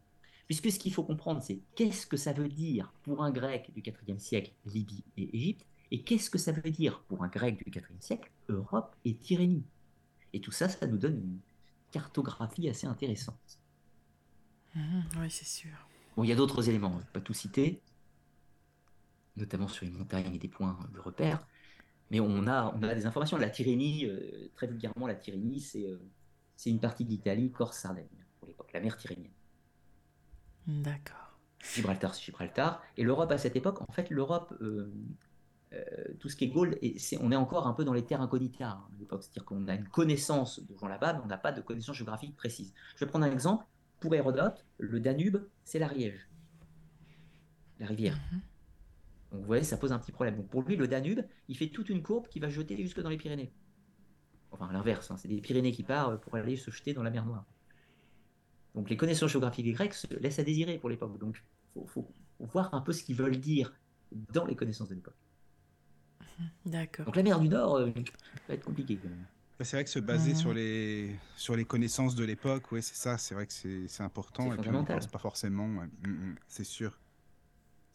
Puisque 0.48 0.72
ce 0.72 0.80
qu'il 0.80 0.94
faut 0.94 1.04
comprendre, 1.04 1.42
c'est 1.42 1.60
qu'est-ce 1.76 2.06
que 2.06 2.18
ça 2.18 2.34
veut 2.34 2.50
dire 2.50 2.94
pour 3.04 3.24
un 3.24 3.32
grec 3.32 3.72
du 3.74 3.82
IVe 3.82 4.20
siècle, 4.20 4.54
Libye 4.66 5.04
et 5.18 5.36
Égypte, 5.36 5.66
et 5.94 6.02
qu'est-ce 6.02 6.32
que 6.32 6.40
ça 6.40 6.52
veut 6.52 6.72
dire 6.72 7.02
pour 7.04 7.24
un 7.24 7.28
grec 7.28 7.56
du 7.56 7.66
IVe 7.68 7.86
siècle, 8.00 8.32
Europe 8.50 8.96
et 9.06 9.16
Tyrénie. 9.16 9.64
Et 10.34 10.42
tout 10.42 10.52
ça, 10.52 10.68
ça 10.68 10.88
nous 10.88 10.98
donne 10.98 11.18
une 11.18 11.40
cartographie 11.92 12.68
assez 12.68 12.88
intéressante. 12.88 13.60
Mhm, 14.74 15.04
oui, 15.20 15.30
c'est 15.30 15.46
sûr. 15.46 15.70
Bon, 16.18 16.24
il 16.24 16.30
y 16.30 16.32
a 16.32 16.36
d'autres 16.36 16.68
éléments, 16.68 16.94
je 16.94 16.98
ne 16.98 17.02
vais 17.02 17.12
pas 17.14 17.22
tout 17.22 17.36
citer, 17.36 17.80
notamment 19.38 19.68
sur 19.68 19.86
les 19.86 19.92
montagnes 19.92 20.34
et 20.34 20.40
des 20.40 20.48
points 20.48 20.80
de 20.92 21.00
repère, 21.00 21.46
mais 22.10 22.20
on 22.20 22.48
a, 22.48 22.74
on 22.76 22.82
a 22.82 22.96
des 22.96 23.06
informations. 23.06 23.38
La 23.38 23.52
Tyrénie, 23.52 24.08
euh, 24.08 24.50
très 24.56 24.66
vulgairement, 24.66 25.06
la 25.06 25.14
Tyrénie, 25.14 25.62
c'est 25.62 25.86
euh, 25.86 26.00
une 26.66 26.80
partie 26.80 27.06
de 27.06 27.10
l'Italie, 27.12 27.52
Corse-Sardaigne, 27.52 28.08
pour 28.40 28.48
l'époque, 28.48 28.74
la 28.74 28.80
mer 28.80 28.98
Tyrénienne. 28.98 29.32
D'accord. 30.66 31.38
Gibraltar, 31.76 32.16
c'est 32.16 32.24
Gibraltar. 32.24 32.82
Et 32.98 33.04
l'Europe 33.04 33.32
à 33.32 33.38
cette 33.38 33.56
époque, 33.56 33.80
en 33.88 33.94
fait, 33.94 34.10
l'Europe, 34.10 34.56
euh, 34.60 34.92
tout 36.20 36.30
ce 36.30 36.36
qui 36.36 36.46
est 36.46 36.48
Gaule, 36.48 36.78
et 36.82 36.96
on 37.22 37.32
est 37.32 37.36
encore 37.36 37.68
un 37.68 37.74
peu 37.74 37.84
dans 37.84 37.94
les 37.94 38.06
terres 38.06 38.22
incognita 38.22 38.70
hein, 38.70 38.84
à 38.94 39.00
l'époque. 39.00 39.24
C'est-à-dire 39.24 39.46
qu'on 39.46 39.68
a 39.68 39.76
une 39.76 39.88
connaissance 39.88 40.60
de 40.60 40.76
gens 40.78 40.88
là-bas, 40.88 41.14
mais 41.14 41.20
on 41.24 41.28
n'a 41.28 41.38
pas 41.38 41.52
de 41.52 41.62
connaissance 41.62 41.96
géographique 41.96 42.36
précise. 42.36 42.74
Je 42.96 43.06
vais 43.06 43.10
prendre 43.10 43.26
un 43.26 43.32
exemple. 43.32 43.66
Pour 44.00 44.14
Hérodote, 44.14 44.66
le 44.80 45.00
Danube, 45.00 45.38
c'est 45.64 45.80
l'Ariège, 45.80 46.28
la 47.80 47.88
rivière. 47.88 48.20
Mhm. 48.32 48.42
Donc 49.32 49.42
vous 49.42 49.48
voyez, 49.48 49.64
ça 49.64 49.78
pose 49.78 49.94
un 49.94 50.00
petit 50.00 50.12
problème. 50.12 50.36
Donc 50.36 50.50
pour 50.50 50.62
lui, 50.62 50.76
le 50.76 50.88
Danube, 50.88 51.22
il 51.48 51.58
fait 51.58 51.70
toute 51.70 51.90
une 51.90 52.04
courbe 52.04 52.28
qui 52.28 52.40
va 52.40 52.50
jeter 52.50 52.76
jusque 52.78 53.02
dans 53.02 53.10
les 53.10 53.18
Pyrénées. 53.18 53.54
Enfin, 54.52 54.70
l'inverse, 54.72 55.10
hein, 55.10 55.18
c'est 55.18 55.28
des 55.28 55.42
Pyrénées 55.42 55.72
qui 55.72 55.84
partent 55.84 56.22
pour 56.22 56.36
aller 56.36 56.58
se 56.58 56.70
jeter 56.70 56.94
dans 56.94 57.02
la 57.02 57.10
mer 57.10 57.26
Noire. 57.26 57.46
Donc 58.76 58.90
les 58.90 58.98
connaissances 58.98 59.32
géographiques 59.32 59.66
des 59.66 59.72
Grecs 59.72 59.94
se 59.94 60.08
laissent 60.20 60.40
à 60.40 60.44
désirer 60.44 60.78
pour 60.78 60.90
l'époque. 60.90 61.18
Donc 61.18 61.44
il 61.76 61.88
faut, 61.88 62.08
voir 62.40 62.74
un 62.74 62.82
peu 62.82 62.92
ce 62.92 63.04
qu'ils 63.04 63.16
veulent 63.16 63.38
dire 63.38 63.74
dans 64.12 64.46
les 64.46 64.56
connaissances 64.56 64.90
de 64.90 64.96
l'époque. 64.96 65.16
D'accord. 66.66 67.06
Donc 67.06 67.16
la 67.16 67.24
mer 67.24 67.40
du 67.40 67.50
Nord 67.50 67.78
euh, 67.78 67.92
va 68.48 68.54
être 68.54 68.66
compliquée 68.66 69.00
C'est 69.62 69.78
vrai 69.78 69.84
que 69.84 69.90
se 69.90 70.00
baser 70.00 70.36
sur, 70.36 70.54
les, 70.54 71.16
sur 71.38 71.56
les 71.56 71.66
connaissances 71.66 72.16
de 72.16 72.24
l'époque, 72.24 72.72
ouais, 72.72 72.82
c'est 72.82 72.96
ça, 72.96 73.18
c'est 73.18 73.36
vrai 73.36 73.48
que 73.48 73.54
c'est 73.54 74.04
important. 74.04 74.54
Et 74.54 74.58
puis 74.58 74.70
on 74.70 74.84
pense 74.84 75.08
pas 75.08 75.20
forcément, 75.20 75.68
mm, 75.68 75.90
mm, 76.06 76.36
c'est 76.48 76.66
sûr. 76.66 77.00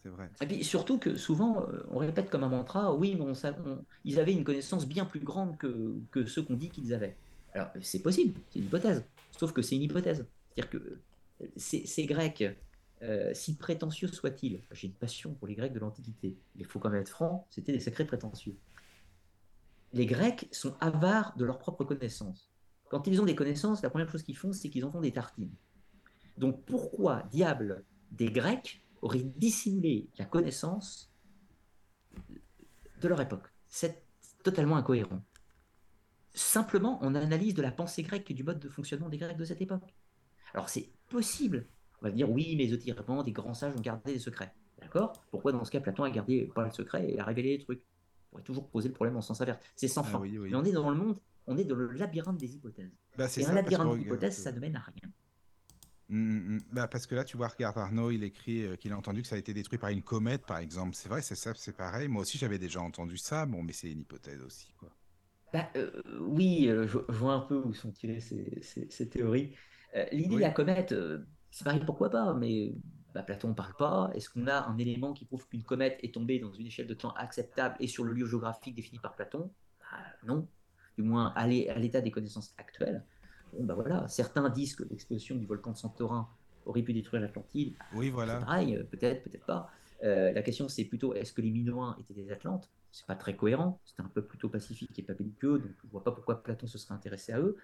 C'est 0.03 0.11
vrai. 0.11 0.31
Et 0.41 0.47
puis 0.47 0.65
surtout 0.65 0.99
que 0.99 1.17
souvent, 1.17 1.63
euh, 1.63 1.85
on 1.91 1.99
répète 1.99 2.31
comme 2.31 2.45
un 2.45 2.49
mantra, 2.49 2.95
oui, 2.95 3.17
mais 3.19 3.33
ils 4.05 4.21
avaient 4.21 4.33
une 4.33 4.45
connaissance 4.45 4.87
bien 4.87 5.05
plus 5.05 5.21
grande 5.21 5.57
que, 5.59 5.95
que 6.13 6.25
ceux 6.27 6.43
qu'on 6.43 6.55
dit 6.55 6.69
qu'ils 6.69 6.95
avaient. 6.95 7.17
Alors 7.55 7.69
c'est 7.81 8.03
possible, 8.03 8.39
c'est 8.51 8.61
une 8.61 8.67
hypothèse. 8.67 9.05
Sauf 9.37 9.53
que 9.53 9.63
c'est 9.63 9.77
une 9.77 9.83
hypothèse. 9.83 10.25
C'est-à-dire 10.55 10.71
que 10.71 10.99
euh, 11.43 11.47
ces, 11.57 12.07
Grecs, 12.07 12.45
euh, 13.03 13.33
si 13.35 13.57
prétentieux 13.57 14.09
soient-ils, 14.09 14.63
j'ai 14.73 14.89
une 14.89 14.95
passion 14.95 15.35
pour 15.35 15.47
les 15.47 15.55
Grecs 15.55 15.73
de 15.73 15.79
l'Antiquité, 15.79 16.37
il 16.57 16.65
faut 16.65 16.79
quand 16.79 16.91
même 16.91 17.01
être 17.01 17.09
franc, 17.09 17.47
c'était 17.51 17.73
des 17.73 17.81
sacrés 17.81 18.05
prétentieux. 18.05 18.57
Les 19.93 20.07
Grecs 20.07 20.49
sont 20.53 20.77
avares 20.81 21.37
de 21.37 21.45
leurs 21.45 21.59
propres 21.59 21.85
connaissances. 21.85 22.51
Quand 22.91 23.07
ils 23.07 23.21
ont 23.21 23.25
des 23.25 23.35
connaissances, 23.35 23.83
la 23.83 23.91
première 23.91 24.11
chose 24.11 24.23
qu'ils 24.23 24.37
font, 24.37 24.53
c'est 24.53 24.69
qu'ils 24.71 24.85
en 24.85 24.91
font 24.91 25.01
des 25.01 25.13
tartines. 25.13 25.55
Donc 26.37 26.65
pourquoi, 26.65 27.23
diable, 27.31 27.85
des 28.11 28.31
Grecs 28.31 28.83
auraient 29.03 29.23
dissimulé 29.37 30.09
la 30.19 30.25
connaissance 30.25 31.11
de 33.01 33.09
leur 33.09 33.21
époque? 33.21 33.49
C'est 33.69 34.03
totalement 34.43 34.77
incohérent. 34.77 35.23
Simplement, 36.35 36.99
on 37.03 37.15
analyse 37.15 37.55
de 37.55 37.63
la 37.63 37.73
pensée 37.73 38.03
grecque 38.03 38.31
et 38.31 38.35
du 38.35 38.45
mode 38.45 38.61
de 38.61 38.69
fonctionnement 38.69 39.09
des 39.09 39.19
Grecs 39.19 39.37
de 39.37 39.45
cette 39.45 39.61
époque. 39.61 39.95
Alors 40.55 40.69
c'est 40.69 40.91
possible. 41.09 41.67
On 42.01 42.07
va 42.07 42.11
dire 42.13 42.31
oui, 42.31 42.55
mais 42.57 42.65
ésotériquement, 42.65 43.23
des 43.23 43.33
grands 43.33 43.55
sages 43.55 43.75
ont 43.77 43.81
gardé 43.81 44.13
des 44.13 44.19
secrets. 44.19 44.53
D'accord? 44.81 45.13
Pourquoi 45.31 45.53
dans 45.53 45.65
ce 45.65 45.71
cas 45.71 45.81
Platon 45.81 46.05
a 46.05 46.11
gardé 46.11 46.51
pas 46.55 46.65
le 46.65 46.71
secret 46.71 47.11
et 47.11 47.19
a 47.19 47.25
révélé 47.25 47.57
les 47.57 47.65
trucs? 47.65 47.81
On 47.81 48.31
pourrait 48.31 48.43
toujours 48.43 48.69
poser 48.69 48.89
le 48.89 48.95
problème 48.95 49.17
en 49.17 49.23
sens 49.23 49.41
inverse. 49.41 49.59
C'est 49.75 49.89
sans 49.89 50.03
ah 50.03 50.05
fin. 50.05 50.21
Mais 50.21 50.55
on 50.55 50.65
est 50.65 50.73
dans 50.73 50.91
le 50.91 50.97
monde, 50.97 51.19
on 51.47 51.57
est 51.57 51.65
dans 51.65 51.75
le 51.75 51.91
labyrinthe 51.93 52.39
des 52.39 52.55
hypothèses. 52.55 52.93
Bah, 53.17 53.27
et 53.37 53.45
un 53.45 53.55
labyrinthe 53.55 53.99
d'hypothèses, 53.99 54.37
ça 54.37 54.53
ne 54.53 54.61
mène 54.61 54.77
à 54.77 54.81
rien. 54.81 55.11
Hum, 56.11 56.17
hum, 56.19 56.47
hum. 56.49 56.61
Bah 56.73 56.89
parce 56.89 57.07
que 57.07 57.15
là, 57.15 57.25
tu 57.25 57.37
vois, 57.37 57.49
regarde 57.49 57.77
Arnaud, 57.77 58.11
il 58.11 58.23
écrit 58.23 58.65
euh, 58.65 58.77
qu'il 58.77 58.93
a 58.93 58.97
entendu 58.97 59.23
que 59.23 59.29
ça 59.29 59.37
a 59.37 59.39
été 59.39 59.53
détruit 59.53 59.79
par 59.79 59.91
une 59.91 60.03
comète, 60.03 60.47
par 60.47 60.59
exemple. 60.59 60.95
C'est 60.95 61.09
vrai, 61.09 61.21
c'est 61.21 61.35
ça, 61.35 61.53
c'est 61.55 61.77
pareil. 61.77 62.09
Moi 62.09 62.23
aussi, 62.23 62.39
j'avais 62.39 62.59
déjà 62.59 62.81
entendu 62.81 63.19
ça. 63.19 63.45
Bon, 63.45 63.63
mais 63.63 63.73
c'est 63.73 63.91
une 63.91 64.01
hypothèse 64.01 64.43
aussi, 64.43 64.73
quoi. 64.79 64.91
Bah, 65.53 65.71
euh, 65.77 65.91
oui, 66.21 66.69
euh, 66.69 66.87
je, 66.87 66.99
vois 67.09 67.33
un 67.33 67.41
peu 67.41 67.57
où 67.57 67.73
sont 67.73 67.91
tirées 67.91 68.21
ces, 68.21 68.61
ces 68.63 69.09
théories. 69.09 69.55
Euh, 69.97 70.05
l'idée 70.13 70.37
de 70.37 70.41
la 70.41 70.51
comète, 70.51 70.93
euh, 70.93 71.25
c'est 71.51 71.65
pareil, 71.65 71.81
pourquoi 71.85 72.11
pas, 72.11 72.35
mais 72.35 72.75
bah, 73.15 73.23
Platon 73.23 73.49
ne 73.49 73.55
parle 73.55 73.75
pas. 73.75 74.11
Est-ce 74.15 74.31
qu'on 74.31 74.47
a 74.47 74.67
un 74.67 74.79
élément 74.79 75.13
qui 75.13 75.25
prouve 75.25 75.47
qu'une 75.49 75.63
comète 75.63 75.99
est 76.03 76.15
tombée 76.15 76.39
dans 76.39 76.53
une 76.53 76.67
échelle 76.67 76.87
de 76.87 76.95
temps 76.95 77.13
acceptable 77.13 77.77
et 77.81 77.87
sur 77.87 78.05
le 78.05 78.13
lieu 78.13 78.27
géographique 78.27 78.75
défini 78.75 78.99
par 78.99 79.15
Platon? 79.15 79.51
Bah, 79.81 79.99
Non. 80.25 80.47
Du 80.97 81.05
moins, 81.05 81.33
à 81.37 81.47
l'état 81.47 82.01
des 82.01 82.11
connaissances 82.11 82.55
actuelles. 82.59 83.05
Bon, 83.53 83.65
bah 83.65 83.75
voilà. 83.75 84.09
Certains 84.09 84.49
disent 84.51 84.75
que 84.75 84.83
l'explosion 84.85 85.37
du 85.37 85.47
volcan 85.47 85.71
de 85.71 85.77
Santorin 85.77 86.29
aurait 86.67 86.83
pu 86.83 86.93
détruire 86.93 87.23
l'Atlantide. 87.23 87.75
Oui, 87.95 88.11
voilà. 88.11 88.39
Pareil, 88.41 88.77
euh, 88.77 88.83
peut-être, 88.83 89.23
peut-être 89.23 89.47
pas. 89.47 89.71
la 90.03 90.43
question, 90.43 90.69
c'est 90.69 90.85
plutôt 90.85 91.15
est-ce 91.15 91.33
que 91.33 91.41
les 91.41 91.51
Minoens 91.51 91.97
étaient 92.01 92.15
des 92.15 92.31
Atlantes? 92.31 92.69
C'est 92.91 93.07
pas 93.07 93.15
très 93.15 93.37
cohérent. 93.37 93.81
C'était 93.85 94.03
un 94.03 94.09
peu 94.09 94.23
plutôt 94.23 94.49
pacifique 94.49 94.99
et 94.99 95.03
pas 95.03 95.15
belliqueux, 95.15 95.59
donc 95.61 95.71
je 95.85 95.89
vois 95.91 96.03
pas 96.03 96.13
pourquoi 96.13 96.43
Platon 96.43 96.67
se 96.67 96.79
serait 96.79 96.95
intéressé 96.95 97.33
à 97.33 97.39
eux. 97.39 97.57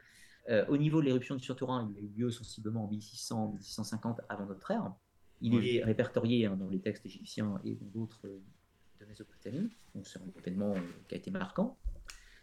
Euh, 0.51 0.65
au 0.69 0.77
niveau 0.77 1.01
de 1.01 1.07
l'éruption 1.07 1.37
du 1.37 1.45
Santorin, 1.45 1.91
il 1.93 1.99
a 1.99 2.03
eu 2.03 2.09
lieu 2.09 2.31
sensiblement 2.31 2.85
en 2.85 2.91
1600-1650 2.91 4.19
avant 4.29 4.47
notre 4.47 4.71
ère. 4.71 4.93
Il 5.41 5.67
est 5.67 5.83
répertorié 5.83 6.47
hein, 6.47 6.57
dans 6.57 6.69
les 6.69 6.81
textes 6.81 7.05
égyptiens 7.05 7.61
et 7.65 7.75
d'autres 7.75 8.27
euh, 8.27 8.41
de 9.01 9.07
Mésopotamie. 9.07 9.71
Donc 9.95 10.07
c'est 10.07 10.19
un 10.19 10.29
événement 10.39 10.75
euh, 10.75 10.81
qui 11.09 11.15
a 11.15 11.19
été 11.19 11.31
marquant. 11.31 11.77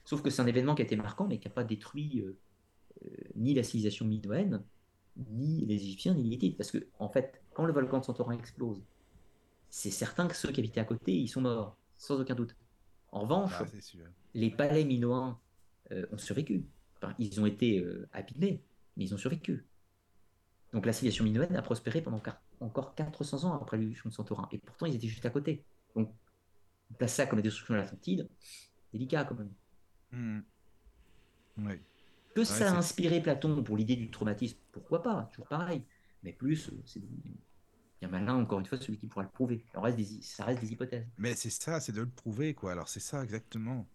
Sauf 0.03 0.21
que 0.21 0.29
c'est 0.29 0.41
un 0.41 0.47
événement 0.47 0.75
qui 0.75 0.81
a 0.81 0.85
été 0.85 0.95
marquant, 0.95 1.27
mais 1.27 1.39
qui 1.39 1.47
n'a 1.47 1.53
pas 1.53 1.63
détruit 1.63 2.25
ni 3.35 3.53
la 3.53 3.63
civilisation 3.63 4.05
minoenne, 4.05 4.63
ni 5.15 5.65
les 5.65 5.75
Égyptiens, 5.75 6.15
ni 6.15 6.23
les 6.23 6.35
Hittites. 6.35 6.57
Parce 6.57 6.71
que, 6.71 6.79
en 6.97 7.07
fait, 7.07 7.41
quand 7.53 7.65
le 7.65 7.73
volcan 7.73 7.99
de 7.99 8.05
Santorin 8.05 8.33
explose, 8.37 8.81
c'est 9.69 9.91
certain 9.91 10.27
que 10.27 10.35
ceux 10.35 10.51
qui 10.51 10.59
habitaient 10.59 10.81
à 10.81 10.85
côté, 10.85 11.15
ils 11.15 11.27
sont 11.27 11.41
morts, 11.41 11.77
sans 11.97 12.19
aucun 12.19 12.33
doute. 12.33 12.55
En 13.11 13.21
revanche, 13.21 13.53
ah, 13.59 13.65
les 14.33 14.49
palais 14.49 14.85
minoens 14.85 15.39
ont 15.91 16.17
survécu 16.17 16.65
ils 17.19 17.41
ont 17.41 17.45
été 17.45 17.79
euh, 17.79 18.07
abîmés, 18.13 18.61
mais 18.97 19.05
ils 19.05 19.13
ont 19.13 19.17
survécu. 19.17 19.65
Donc 20.73 20.85
la 20.85 20.93
civilisation 20.93 21.23
minoenne 21.23 21.55
a 21.55 21.61
prospéré 21.61 22.01
pendant 22.01 22.21
encore 22.59 22.95
400 22.95 23.43
ans 23.45 23.53
après 23.53 23.77
l'éruption 23.77 24.09
de 24.09 24.13
Santorin. 24.13 24.47
Et 24.51 24.57
pourtant, 24.57 24.85
ils 24.85 24.95
étaient 24.95 25.07
juste 25.07 25.25
à 25.25 25.29
côté. 25.29 25.63
Donc, 25.95 26.13
on 26.89 26.93
place 26.93 27.15
ça 27.15 27.25
comme 27.25 27.39
la 27.39 27.43
destruction 27.43 27.73
de 27.73 27.79
l'Atlantide, 27.79 28.29
délicat 28.93 29.25
quand 29.25 29.35
même. 29.35 29.51
Hmm. 30.11 30.41
Que 32.33 32.43
ça 32.43 32.71
a 32.71 32.77
inspiré 32.77 33.21
Platon 33.21 33.61
pour 33.63 33.75
l'idée 33.75 33.95
du 33.95 34.09
traumatisme 34.09 34.57
Pourquoi 34.71 35.03
pas 35.03 35.29
Toujours 35.33 35.47
pareil. 35.47 35.83
Mais 36.23 36.31
plus, 36.31 36.69
euh, 36.69 36.81
c'est 36.85 37.01
bien 37.99 38.09
malin, 38.09 38.35
encore 38.35 38.59
une 38.59 38.65
fois, 38.65 38.77
celui 38.77 38.97
qui 38.97 39.07
pourra 39.07 39.23
le 39.23 39.29
prouver. 39.29 39.65
reste 39.73 39.99
ça 40.23 40.45
reste 40.45 40.61
des 40.61 40.71
hypothèses. 40.71 41.05
Mais 41.17 41.35
c'est 41.35 41.49
ça, 41.49 41.79
c'est 41.79 41.91
de 41.91 42.01
le 42.01 42.09
prouver, 42.09 42.53
quoi. 42.53 42.71
Alors 42.71 42.87
c'est 42.87 42.99
ça, 42.99 43.23
exactement. 43.23 43.85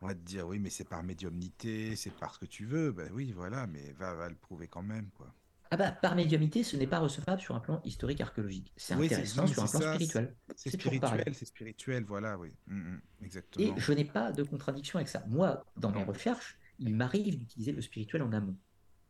On 0.00 0.06
va 0.06 0.14
te 0.14 0.20
dire, 0.20 0.46
oui, 0.46 0.58
mais 0.58 0.70
c'est 0.70 0.88
par 0.88 1.02
médiumnité, 1.02 1.96
c'est 1.96 2.12
par 2.12 2.34
ce 2.34 2.38
que 2.38 2.46
tu 2.46 2.66
veux. 2.66 2.92
Ben 2.92 3.10
oui, 3.12 3.32
voilà, 3.32 3.66
mais 3.66 3.92
va, 3.92 4.14
va 4.14 4.28
le 4.28 4.36
prouver 4.36 4.68
quand 4.68 4.82
même, 4.82 5.08
quoi. 5.16 5.34
Ah 5.70 5.76
bah, 5.76 5.92
par 5.92 6.14
médiumnité, 6.14 6.62
ce 6.62 6.76
n'est 6.76 6.86
pas 6.86 6.98
recevable 6.98 7.42
sur 7.42 7.54
un 7.54 7.60
plan 7.60 7.82
historique 7.84 8.20
archéologique. 8.22 8.72
C'est 8.76 8.94
intéressant 8.94 9.46
sur 9.46 9.62
un 9.62 9.66
plan 9.66 9.80
spirituel. 9.80 10.34
C'est 10.56 10.70
spirituel, 10.70 11.34
c'est 11.34 11.44
spirituel, 11.44 12.04
voilà, 12.04 12.38
oui. 12.38 12.50
Mm, 12.66 12.76
mm, 12.76 13.00
exactement. 13.22 13.76
Et 13.76 13.80
je 13.80 13.92
n'ai 13.92 14.04
pas 14.04 14.32
de 14.32 14.42
contradiction 14.44 14.98
avec 14.98 15.08
ça. 15.08 15.24
Moi, 15.28 15.64
dans 15.76 15.90
mes 15.90 16.04
recherches, 16.04 16.58
il 16.78 16.94
m'arrive 16.94 17.38
d'utiliser 17.38 17.72
le 17.72 17.82
spirituel 17.82 18.22
en 18.22 18.32
amont. 18.32 18.56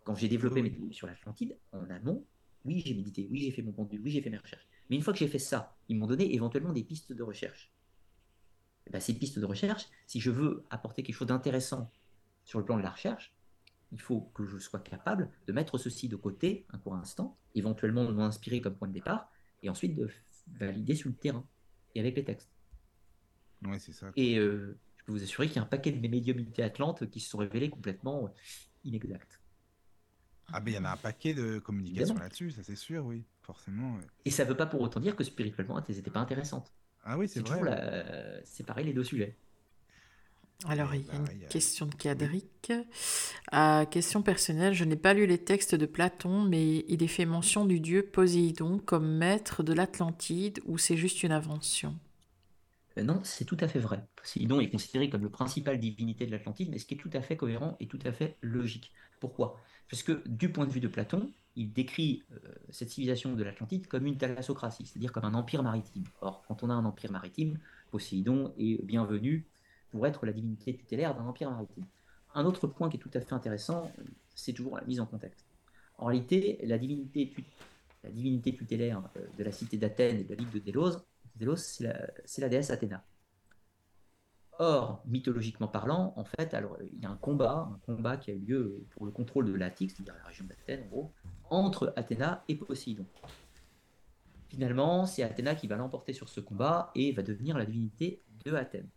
Quand 0.05 0.17
j'ai 0.17 0.29
développé 0.29 0.63
mes 0.63 0.73
théories 0.73 0.95
sur 0.95 1.07
l'Atlantide, 1.07 1.57
en 1.73 1.89
amont, 1.91 2.25
oui, 2.65 2.83
j'ai 2.85 2.95
médité, 2.95 3.29
oui, 3.31 3.41
j'ai 3.41 3.53
fait 3.53 3.63
mon 3.63 3.73
contenu, 3.73 4.01
oui, 4.03 4.11
j'ai 4.11 4.23
fait 4.23 4.31
mes 4.31 4.39
recherches. 4.39 4.67
Mais 4.91 4.97
une 4.97 5.03
fois 5.03 5.13
que 5.13 5.19
j'ai 5.19 5.29
fait 5.29 5.39
ça, 5.39 5.77
ils 5.89 5.97
m'ont 5.97 6.07
donné 6.07 6.35
éventuellement 6.35 6.73
des 6.73 6.83
pistes 6.83 7.13
de 7.13 7.23
recherche. 7.23 7.71
Eh 8.89 8.91
ben, 8.91 9.01
ces 9.01 9.15
pistes 9.15 9.39
de 9.39 9.45
recherche, 9.45 9.87
si 10.07 10.19
je 10.19 10.31
veux 10.31 10.65
apporter 10.71 11.03
quelque 11.03 11.15
chose 11.15 11.29
d'intéressant 11.29 11.91
sur 12.45 12.59
le 12.59 12.65
plan 12.65 12.79
de 12.79 12.83
la 12.83 12.91
recherche, 12.91 13.35
il 13.93 14.01
faut 14.01 14.23
que 14.35 14.47
je 14.47 14.59
sois 14.59 14.81
capable 14.81 15.31
de 15.47 15.53
mettre 15.53 15.77
ceci 15.77 16.09
de 16.09 16.17
côté 16.17 16.67
un 16.71 16.79
court 16.79 16.95
instant, 16.95 17.37
éventuellement 17.55 18.05
de 18.05 18.13
m'inspirer 18.13 18.61
comme 18.61 18.75
point 18.75 18.89
de 18.89 18.95
départ, 18.95 19.31
et 19.63 19.69
ensuite 19.69 19.95
de 19.95 20.09
valider 20.59 20.95
sur 20.95 21.11
le 21.11 21.17
terrain 21.17 21.45
et 21.95 22.01
avec 22.01 22.17
les 22.17 22.25
textes. 22.25 22.51
Ouais, 23.63 23.79
c'est 23.79 23.93
ça. 23.93 24.11
Et 24.17 24.39
euh, 24.39 24.79
je 24.97 25.05
peux 25.05 25.13
vous 25.13 25.23
assurer 25.23 25.49
qu'il 25.49 25.57
y 25.57 25.59
a 25.59 25.63
un 25.63 25.67
paquet 25.67 25.93
de 25.93 26.01
mes 26.01 26.09
médiumnités 26.09 26.63
atlantes 26.63 27.11
qui 27.11 27.21
se 27.21 27.29
sont 27.29 27.39
révélées 27.39 27.71
complètement 27.71 28.27
euh, 28.27 28.29
inexactes. 28.85 29.41
Ah, 30.51 30.61
ben 30.61 30.71
il 30.71 30.75
y 30.77 30.79
en 30.79 30.85
a 30.85 30.93
un 30.93 30.97
paquet 30.97 31.35
de 31.35 31.59
communications 31.59 32.15
là-dessus, 32.15 32.53
ça 32.53 32.63
c'est 32.63 32.77
sûr, 32.77 33.05
oui, 33.05 33.27
forcément. 33.43 33.99
Et 34.25 34.31
ça 34.31 34.45
ne 34.45 34.49
veut 34.49 34.57
pas 34.57 34.65
pour 34.65 34.81
autant 34.81 34.99
dire 35.01 35.15
que 35.15 35.25
spirituellement, 35.25 35.83
elles 35.87 35.97
n'étaient 35.97 36.11
pas 36.11 36.21
intéressantes. 36.21 36.73
Ah 37.11 37.17
oui, 37.17 37.27
c'est 37.27 37.41
vrai. 37.41 37.59
C'est 38.45 38.67
pareil 38.67 38.85
les 38.87 38.93
deux 38.93 39.05
sujets. 39.05 39.35
Alors, 40.67 40.95
il 40.95 41.07
y 41.07 41.11
a 41.11 41.15
une 41.17 41.49
question 41.49 41.87
de 41.87 41.95
Cadric. 41.95 42.73
Ah, 43.53 43.87
question 43.91 44.23
personnelle, 44.23 44.75
je 44.75 44.85
n'ai 44.85 44.97
pas 44.97 45.15
lu 45.15 45.27
les 45.27 45.39
textes 45.39 45.75
de 45.75 45.87
Platon, 45.87 46.43
mais 46.43 46.85
il 46.89 47.03
est 47.03 47.09
fait 47.09 47.27
mention 47.27 47.65
du 47.65 47.81
dieu 47.81 48.03
Poséidon 48.03 48.79
comme 48.79 49.09
maître 49.09 49.63
de 49.63 49.73
l'Atlantide, 49.73 50.61
ou 50.67 50.79
c'est 50.79 50.97
juste 50.97 51.23
une 51.23 51.33
invention? 51.33 51.97
Euh, 52.99 53.03
Non, 53.03 53.21
c'est 53.25 53.45
tout 53.47 53.57
à 53.61 53.69
fait 53.69 53.79
vrai. 53.79 54.07
Poséidon 54.17 54.61
est 54.61 54.71
considéré 54.71 55.09
comme 55.09 55.23
le 55.23 55.31
principal 55.31 55.79
divinité 55.79 56.27
de 56.27 56.31
l'Atlantide, 56.33 56.69
mais 56.71 56.79
ce 56.79 56.85
qui 56.87 56.95
est 56.95 56.99
tout 56.99 57.11
à 57.15 57.23
fait 57.23 57.37
cohérent 57.37 57.77
et 57.81 57.89
tout 57.89 57.99
à 58.05 58.13
fait 58.13 58.37
logique. 58.43 58.93
Pourquoi? 59.21 59.61
Parce 59.91 60.03
que 60.03 60.23
du 60.27 60.51
point 60.51 60.67
de 60.67 60.71
vue 60.71 60.81
de 60.81 60.89
Platon, 60.89 61.31
il 61.57 61.73
décrit 61.73 62.23
euh, 62.33 62.39
cette 62.71 62.91
civilisation 62.91 63.35
de 63.35 63.43
l'Atlantide 63.43 63.87
comme 63.89 64.07
une 64.07 64.17
thalassocratie, 64.17 64.87
c'est-à-dire 64.87 65.13
comme 65.13 65.25
un 65.25 65.35
empire 65.35 65.63
maritime. 65.63 66.05
Or, 66.21 66.45
quand 66.47 66.63
on 66.63 66.71
a 66.71 66.75
un 66.75 66.85
empire 66.85 67.11
maritime, 67.11 67.59
Poséidon 67.91 68.53
est 68.59 68.85
bienvenu 68.85 69.47
pour 69.91 70.07
être 70.07 70.27
la 70.27 70.33
divinité 70.33 70.75
tutélaire 70.77 71.15
d'un 71.15 71.25
empire 71.25 71.51
maritime. 71.51 71.85
Un 72.35 72.45
autre 72.45 72.67
point 72.67 72.89
qui 72.89 72.97
est 72.97 73.01
tout 73.01 73.11
à 73.15 73.21
fait 73.21 73.33
intéressant, 73.33 73.91
c'est 74.35 74.53
toujours 74.53 74.77
la 74.77 74.85
mise 74.85 75.01
en 75.01 75.07
contexte. 75.07 75.45
En 75.97 76.07
réalité, 76.07 76.61
la 76.63 76.79
divinité, 76.79 77.35
la 78.05 78.11
divinité 78.11 78.55
tutélaire 78.55 79.03
euh, 79.17 79.27
de 79.37 79.45
la 79.45 79.51
cité 79.51 79.77
d'Athènes 79.77 80.21
et 80.21 80.25
de 80.25 80.31
la 80.31 80.37
ville 80.37 80.51
de 80.51 80.59
Délos, 80.61 80.99
c'est 81.57 82.41
la, 82.41 82.49
déesse 82.49 82.71
Athéna. 82.71 83.03
Or, 84.61 85.03
mythologiquement 85.07 85.69
parlant, 85.69 86.13
en 86.17 86.25
fait, 86.25 86.57
il 86.93 87.01
y 87.01 87.07
a 87.07 87.11
un 87.11 87.17
combat, 87.17 87.71
un 87.73 87.79
combat 87.87 88.17
qui 88.17 88.33
a 88.33 88.35
eu 88.35 88.41
lieu 88.41 88.87
pour 88.91 89.07
le 89.07 89.13
contrôle 89.13 89.47
de 89.47 89.55
l'Attique, 89.55 89.93
c'est-à-dire 89.93 90.17
la 90.21 90.27
région 90.27 90.45
d'Athènes, 90.47 90.85
en 90.87 90.89
gros, 90.89 91.13
entre 91.49 91.93
Athéna 91.95 92.43
et 92.49 92.57
Poséidon. 92.57 93.07
Finalement, 94.49 95.07
c'est 95.07 95.23
Athéna 95.23 95.55
qui 95.55 95.69
va 95.69 95.77
l'emporter 95.77 96.13
sur 96.13 96.29
ce 96.29 96.41
combat 96.41 96.91
et 96.97 97.13
va 97.13 97.23
devenir 97.23 97.57
la 97.57 97.67
divinité 97.67 98.25
de 98.45 98.55
Athènes. 98.55 98.89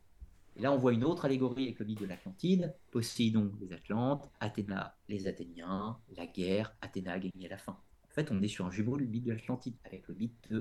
Et 0.55 0.61
là, 0.61 0.71
on 0.71 0.77
voit 0.77 0.93
une 0.93 1.03
autre 1.03 1.25
allégorie 1.25 1.65
avec 1.65 1.79
le 1.79 1.85
mythe 1.85 2.01
de 2.01 2.07
l'Atlantide. 2.07 2.73
Poséidon, 2.89 3.51
les 3.61 3.71
Atlantes, 3.71 4.29
Athéna, 4.39 4.97
les 5.09 5.27
Athéniens, 5.27 5.99
la 6.17 6.25
guerre, 6.25 6.75
Athéna 6.81 7.13
a 7.13 7.19
gagné 7.19 7.45
à 7.45 7.49
la 7.49 7.57
fin. 7.57 7.77
En 8.03 8.13
fait, 8.13 8.31
on 8.31 8.41
est 8.41 8.47
sur 8.47 8.65
un 8.65 8.71
jumeau 8.71 8.97
du 8.97 9.07
mythe 9.07 9.25
de 9.25 9.31
l'Atlantide, 9.31 9.75
avec 9.85 10.07
le 10.07 10.15
mythe 10.15 10.53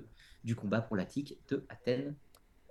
du 0.44 0.55
combat 0.55 0.82
pour 0.82 0.97
l'Attique 0.97 1.39
de 1.48 1.64
Athènes, 1.70 2.14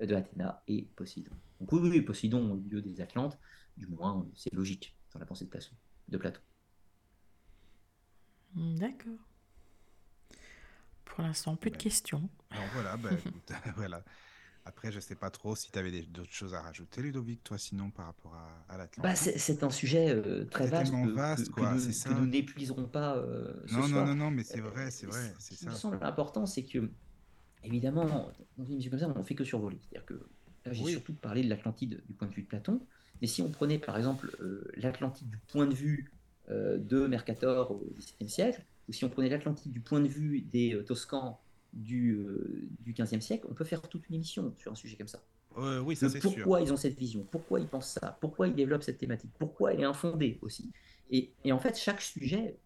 euh, 0.02 0.06
de 0.06 0.16
Athéna 0.16 0.64
et 0.68 0.88
Poséidon. 0.96 1.36
Donc 1.60 1.72
oui, 1.74 1.80
oui, 1.90 2.02
Poséidon 2.02 2.52
au 2.52 2.56
milieu 2.58 2.82
des 2.82 3.02
Atlantes, 3.02 3.40
du 3.78 3.88
moins, 3.88 4.28
c'est 4.36 4.54
logique 4.54 4.98
dans 5.14 5.20
la 5.20 5.26
pensée 5.26 5.46
de 5.46 5.50
Platon. 5.50 5.76
De 6.08 6.18
Platon. 6.18 6.42
D'accord. 8.56 9.20
Pour 11.06 11.24
l'instant, 11.24 11.56
plus 11.56 11.72
de 11.72 11.78
questions. 11.78 12.30
Alors 12.52 12.70
voilà, 12.74 12.98
bah, 12.98 13.10
écoute, 13.20 13.52
voilà. 13.76 14.04
Après, 14.66 14.92
je 14.92 14.98
ne 14.98 15.02
sais 15.02 15.16
pas 15.16 15.32
trop 15.32 15.56
si 15.56 15.72
tu 15.72 15.80
avais 15.80 16.04
d'autres 16.04 16.32
choses 16.34 16.54
à 16.54 16.62
rajouter, 16.62 17.02
Ludovic, 17.02 17.44
toi, 17.44 17.58
sinon, 17.58 17.90
par 17.92 18.06
rapport 18.08 18.36
à, 18.36 18.66
à 18.70 18.78
l'Atlantide. 18.78 19.04
Bah, 19.04 19.16
c'est 19.16 19.64
un 19.64 19.70
sujet 19.72 20.10
euh, 20.10 20.46
très 20.46 20.68
vaste, 20.68 20.92
tellement 20.92 21.08
que, 21.08 21.12
vaste, 21.14 21.48
que- 21.48 21.52
quoi, 21.52 21.74
que 21.74 21.80
c'est 21.80 21.88
nous, 21.88 21.94
ça. 21.94 22.10
que 22.10 22.14
nous 22.14 22.26
n'épuiserons 22.28 22.86
pas 22.88 23.18
euh, 23.18 23.54
ce 23.66 23.74
Non, 23.74 23.82
non, 23.82 23.88
soir. 23.90 24.06
non, 24.08 24.16
non, 24.16 24.32
mais 24.32 24.44
c'est 24.44 24.60
Euh, 24.60 24.70
vrai, 24.70 24.92
c'est 24.92 25.06
vrai, 25.08 25.34
ce 25.40 25.54
qui 25.56 25.66
me 25.66 25.72
semble 25.72 25.98
important, 26.04 26.46
c'est 26.46 26.66
que, 26.66 26.92
évidemment, 27.64 28.06
dans 28.58 28.66
une 28.66 28.90
comme 28.90 29.00
ça, 29.00 29.10
on 29.10 29.18
ne 29.18 29.24
fait 29.24 29.36
que 29.36 29.44
survoler. 29.44 29.80
C'est-à-dire 29.82 30.06
que 30.06 30.30
j'ai 30.74 30.86
Oui. 30.86 30.92
surtout 30.94 31.14
parlé 31.14 31.44
de 31.44 31.50
l'Atlantide 31.50 32.02
du 32.08 32.14
point 32.14 32.28
de 32.28 32.34
vue 32.34 32.44
de 32.44 32.48
Platon. 32.48 32.82
Mais 33.22 33.28
si 33.28 33.42
on 33.42 33.50
prenait, 33.52 33.80
par 33.80 33.98
exemple, 33.98 34.36
euh, 34.42 34.64
l'Atlantide 34.76 35.30
du 35.30 35.38
point 35.48 35.68
de 35.68 35.74
vue 35.74 36.12
euh, 36.50 36.78
de 36.78 37.06
Mercator 37.08 37.72
au 37.72 37.94
XVIIe 37.98 38.30
siècle, 38.30 38.66
ou 38.88 38.94
si 38.94 39.06
on 39.06 39.10
prenait 39.10 39.30
l'Atlantide 39.30 39.72
du 39.72 39.82
point 39.82 40.00
de 40.00 40.08
vue 40.08 40.42
des 40.42 40.74
euh, 40.76 40.84
Toscans 40.84 41.40
du, 41.74 42.14
euh, 42.14 42.68
du 42.80 42.94
XVe 42.94 43.20
siècle, 43.20 43.46
on 43.50 43.54
peut 43.54 43.66
faire 43.66 43.82
toute 43.88 44.08
une 44.10 44.16
émission 44.16 44.54
sur 44.58 44.72
un 44.72 44.76
sujet 44.76 44.98
comme 44.98 45.08
ça. 45.08 45.24
Euh, 45.58 45.80
oui, 45.82 45.96
ça 45.96 46.10
c'est 46.10 46.22
sûr. 46.22 46.44
pourquoi 46.44 46.62
ils 46.62 46.72
ont 46.72 46.78
cette 46.78 46.98
vision, 46.98 47.26
pourquoi 47.30 47.60
ils 47.60 47.68
pensent 47.68 47.92
ça, 47.92 48.18
pourquoi 48.22 48.48
ils 48.48 48.56
développent 48.56 48.84
cette 48.84 48.98
thématique, 49.00 49.32
pourquoi 49.38 49.74
elle 49.74 49.82
est 49.82 49.86
infondée 49.86 50.40
aussi. 50.42 50.72
Et, 51.12 51.34
et 51.44 51.52
en 51.52 51.60
fait, 51.60 51.78
chaque 51.78 52.02
sujet 52.02 52.58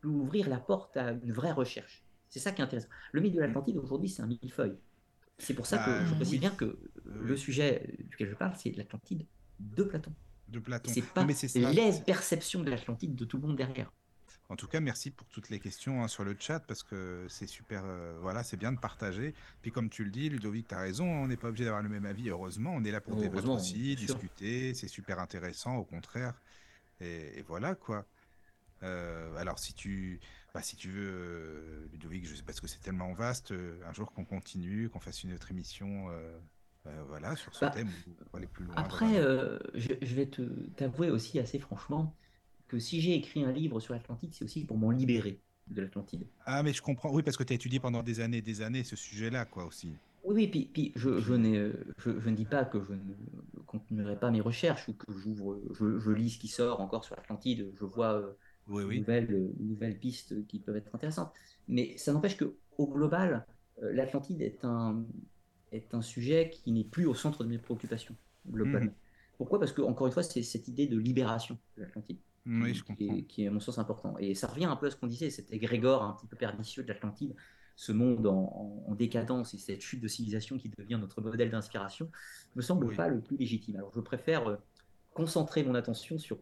peut 0.00 0.08
ouvrir 0.08 0.48
la 0.48 0.58
porte 0.58 0.96
à 0.96 1.12
une 1.12 1.32
vraie 1.32 1.52
recherche. 1.52 2.04
C'est 2.28 2.38
ça 2.40 2.52
qui 2.52 2.60
est 2.62 2.64
intéressant. 2.64 2.88
Le 3.12 3.20
mythe 3.20 3.34
de 3.34 3.40
l'Atlantide, 3.40 3.76
aujourd'hui, 3.76 4.08
c'est 4.08 4.22
un 4.22 4.26
millefeuille. 4.26 4.76
C'est 5.40 5.54
pour 5.54 5.66
ça 5.66 5.78
que 5.78 5.90
Bah, 5.90 6.06
je 6.06 6.14
précise 6.14 6.34
oui. 6.34 6.38
bien 6.38 6.50
que 6.50 6.78
le 7.04 7.32
oui. 7.32 7.38
sujet 7.38 7.96
duquel 8.10 8.28
je 8.30 8.34
parle, 8.34 8.54
c'est 8.56 8.70
l'Atlantide 8.76 9.26
de 9.58 9.82
Platon. 9.82 10.12
De 10.48 10.58
Platon. 10.58 10.90
C'est 10.92 11.02
pas 11.02 11.24
les 11.24 11.92
perceptions 12.06 12.62
de 12.62 12.70
l'Atlantide 12.70 13.14
de 13.14 13.24
tout 13.24 13.36
le 13.38 13.46
monde 13.46 13.56
derrière. 13.56 13.90
En 14.48 14.56
tout 14.56 14.66
cas, 14.66 14.80
merci 14.80 15.10
pour 15.12 15.28
toutes 15.28 15.48
les 15.48 15.60
questions 15.60 16.02
hein, 16.02 16.08
sur 16.08 16.24
le 16.24 16.34
chat 16.38 16.58
parce 16.60 16.82
que 16.82 17.24
c'est 17.28 17.46
super. 17.46 17.82
euh, 17.84 18.18
voilà, 18.20 18.42
c'est 18.42 18.56
bien 18.56 18.72
de 18.72 18.78
partager. 18.80 19.32
Puis 19.62 19.70
comme 19.70 19.88
tu 19.88 20.04
le 20.04 20.10
dis, 20.10 20.28
Ludovic, 20.28 20.66
tu 20.68 20.74
as 20.74 20.80
raison. 20.80 21.04
On 21.06 21.28
n'est 21.28 21.36
pas 21.36 21.48
obligé 21.48 21.64
d'avoir 21.64 21.82
le 21.82 21.88
même 21.88 22.04
avis. 22.04 22.30
Heureusement, 22.30 22.72
on 22.74 22.82
est 22.84 22.90
là 22.90 23.00
pour 23.00 23.16
Oh, 23.16 23.20
débattre 23.20 23.48
aussi, 23.48 23.94
discuter. 23.94 24.74
C'est 24.74 24.88
super 24.88 25.20
intéressant, 25.20 25.76
au 25.76 25.84
contraire. 25.84 26.34
Et, 27.00 27.38
et 27.38 27.42
voilà 27.42 27.74
quoi. 27.76 28.06
Euh, 28.82 29.36
alors 29.36 29.58
si 29.58 29.74
tu, 29.74 30.20
bah, 30.54 30.62
si 30.62 30.76
tu 30.76 30.88
veux, 30.88 31.10
euh, 31.12 31.88
Ludovic, 31.92 32.26
je 32.26 32.34
sais 32.34 32.42
parce 32.42 32.60
que 32.60 32.66
c'est 32.66 32.80
tellement 32.80 33.12
vaste. 33.12 33.52
euh, 33.52 33.78
un 33.86 33.92
jour 33.92 34.12
qu'on 34.12 34.24
continue, 34.24 34.88
qu'on 34.88 35.00
fasse 35.00 35.22
une 35.22 35.32
autre 35.32 35.50
émission. 35.50 36.06
voilà, 37.08 37.36
sur 37.36 37.54
ce 37.54 37.64
Bah, 37.66 37.70
thème, 37.70 37.88
on 38.20 38.24
va 38.32 38.38
aller 38.38 38.46
plus 38.46 38.64
loin. 38.64 38.74
Après, 38.76 39.20
je, 39.74 39.92
je 40.00 40.14
vais 40.14 40.26
te 40.26 40.42
t'avouer 40.76 41.10
aussi 41.10 41.38
assez 41.38 41.58
franchement 41.58 42.14
que 42.68 42.78
si 42.78 43.00
j'ai 43.00 43.14
écrit 43.14 43.44
un 43.44 43.52
livre 43.52 43.80
sur 43.80 43.94
l'Atlantide, 43.94 44.32
c'est 44.32 44.44
aussi 44.44 44.64
pour 44.64 44.78
m'en 44.78 44.90
libérer 44.90 45.40
de 45.68 45.82
l'Atlantide. 45.82 46.26
Ah, 46.46 46.62
mais 46.62 46.72
je 46.72 46.80
comprends. 46.82 47.12
Oui, 47.12 47.22
parce 47.22 47.36
que 47.36 47.44
tu 47.44 47.52
as 47.52 47.56
étudié 47.56 47.80
pendant 47.80 48.02
des 48.02 48.20
années, 48.20 48.42
des 48.42 48.62
années 48.62 48.84
ce 48.84 48.96
sujet-là, 48.96 49.44
quoi, 49.44 49.64
aussi. 49.66 49.92
Oui, 50.22 50.34
oui, 50.34 50.48
puis, 50.48 50.66
puis 50.66 50.92
je, 50.96 51.18
je, 51.20 51.34
n'ai, 51.34 51.72
je, 51.98 52.18
je 52.20 52.28
ne 52.30 52.36
dis 52.36 52.44
pas 52.44 52.64
que 52.64 52.82
je 52.82 52.92
ne 52.92 53.14
continuerai 53.66 54.18
pas 54.18 54.30
mes 54.30 54.40
recherches 54.40 54.86
ou 54.88 54.92
que 54.94 55.10
j'ouvre, 55.12 55.60
je, 55.72 56.10
lis 56.10 56.30
ce 56.30 56.38
qui 56.38 56.48
sort 56.48 56.80
encore 56.80 57.04
sur 57.04 57.16
l'Atlantide, 57.16 57.72
je 57.78 57.84
vois 57.84 58.22
Oui, 58.70 58.82
de 58.84 58.88
oui. 58.88 58.98
nouvelles, 59.00 59.32
euh, 59.32 59.52
nouvelles 59.58 59.98
pistes 59.98 60.46
qui 60.46 60.60
peuvent 60.60 60.76
être 60.76 60.94
intéressantes. 60.94 61.32
Mais 61.68 61.96
ça 61.98 62.12
n'empêche 62.12 62.36
que 62.36 62.56
au 62.78 62.86
global, 62.88 63.46
euh, 63.82 63.92
l'Atlantide 63.92 64.42
est 64.42 64.64
un, 64.64 65.04
est 65.72 65.94
un 65.94 66.02
sujet 66.02 66.50
qui 66.50 66.72
n'est 66.72 66.84
plus 66.84 67.06
au 67.06 67.14
centre 67.14 67.44
de 67.44 67.48
mes 67.48 67.58
préoccupations, 67.58 68.16
globalement. 68.48 68.90
Mhm. 68.92 68.96
Pourquoi? 69.38 69.58
Parce 69.58 69.72
que, 69.72 69.82
encore 69.82 70.06
une 70.06 70.12
fois, 70.12 70.22
c'est 70.22 70.42
cette 70.42 70.68
idée 70.68 70.86
de 70.86 70.98
libération 70.98 71.58
de 71.76 71.82
l'Atlantide 71.82 72.18
Oui, 72.46 72.74
je 72.74 72.84
qui, 72.84 72.92
est, 73.08 73.22
qui 73.24 73.44
est, 73.44 73.48
à 73.48 73.50
mon 73.50 73.60
sens 73.60 73.78
important. 73.78 74.16
Et 74.18 74.34
ça 74.34 74.46
revient 74.48 74.66
un 74.66 74.76
peu 74.76 74.86
à 74.86 74.90
ce 74.90 74.96
qu'on 74.96 75.06
disait, 75.06 75.30
cet 75.30 75.52
égrégore 75.52 76.02
un 76.02 76.12
petit 76.14 76.26
peu 76.26 76.36
pernicieux 76.36 76.82
de 76.82 76.88
l'Atlantide, 76.88 77.34
ce 77.76 77.92
monde 77.92 78.26
en, 78.26 78.34
en- 78.34 78.84
en 78.90 78.94
décadence 78.94 79.54
et 79.54 79.58
cette 79.58 79.80
chute 79.80 80.00
de 80.02 80.08
civilisation 80.08 80.58
qui 80.58 80.68
devient 80.68 80.98
notre 81.00 81.20
modèle 81.22 81.50
d'inspiration, 81.50 82.10
me 82.56 82.62
semble 82.62 82.86
Oui. 82.86 82.96
pas 82.96 83.08
le 83.08 83.20
plus 83.20 83.36
légitime. 83.38 83.76
Alors 83.76 83.92
je 83.94 84.00
préfère 84.00 84.46
euh, 84.48 84.56
concentrer 85.14 85.62
mon 85.64 85.74
attention 85.74 86.18
sur 86.18 86.38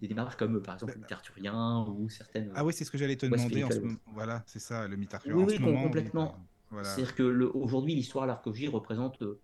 des 0.00 0.08
démarches 0.08 0.36
comme 0.36 0.56
euh, 0.56 0.62
par 0.62 0.74
exemple 0.74 0.94
le 0.94 1.00
mythe 1.00 1.12
arthurien 1.12 1.84
ou 1.88 2.08
certaines. 2.08 2.50
Ah 2.54 2.64
oui, 2.64 2.72
c'est 2.72 2.84
ce 2.84 2.90
que 2.90 2.98
j'allais 2.98 3.16
te 3.16 3.26
Ouais, 3.26 3.32
demander 3.32 3.64
en 3.64 3.70
ce 3.70 3.80
moment. 3.80 3.98
Voilà, 4.06 4.42
c'est 4.46 4.58
ça, 4.58 4.86
le 4.88 4.96
mythe 4.96 5.14
Oui, 5.26 5.32
en 5.32 5.46
oui, 5.46 5.56
ce 5.56 5.62
com- 5.62 5.72
moment. 5.72 5.82
complètement. 5.82 6.48
Voilà. 6.70 6.94
C'est-à-dire 6.94 7.14
que 7.14 7.22
aujourd'hui, 7.54 7.94
l'histoire 7.94 8.24
de 8.24 8.28
l'archéologie 8.28 8.68
représente 8.68 9.20
euh, 9.22 9.40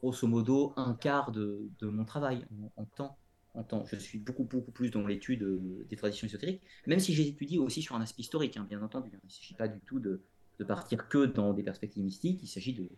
grosso 0.00 0.26
modo 0.26 0.72
un 0.76 0.94
quart 0.94 1.32
de, 1.32 1.70
de 1.78 1.88
mon 1.88 2.04
travail 2.04 2.46
en, 2.76 2.82
en 2.82 2.84
temps. 2.86 3.18
En 3.54 3.62
temps. 3.62 3.84
Je 3.86 3.96
suis 3.96 4.18
beaucoup, 4.18 4.44
beaucoup 4.44 4.72
plus 4.72 4.90
dans 4.90 5.06
l'étude 5.06 5.42
euh, 5.44 5.86
des 5.88 5.96
traditions 5.96 6.26
ésotériques, 6.26 6.62
même 6.86 6.98
si 6.98 7.14
j'ai 7.14 7.28
étudié 7.28 7.58
aussi 7.58 7.82
sur 7.82 7.94
un 7.94 8.00
aspect 8.00 8.22
historique, 8.22 8.56
hein, 8.56 8.66
bien 8.68 8.82
entendu. 8.82 9.10
Il 9.12 9.26
ne 9.26 9.30
s'agit 9.30 9.54
pas 9.54 9.68
du 9.68 9.80
tout 9.80 10.00
de, 10.00 10.24
de 10.58 10.64
partir 10.64 11.08
que 11.08 11.26
dans 11.26 11.52
des 11.52 11.62
perspectives 11.62 12.02
mystiques, 12.02 12.42
il 12.42 12.48
s'agit 12.48 12.74
de 12.74 12.90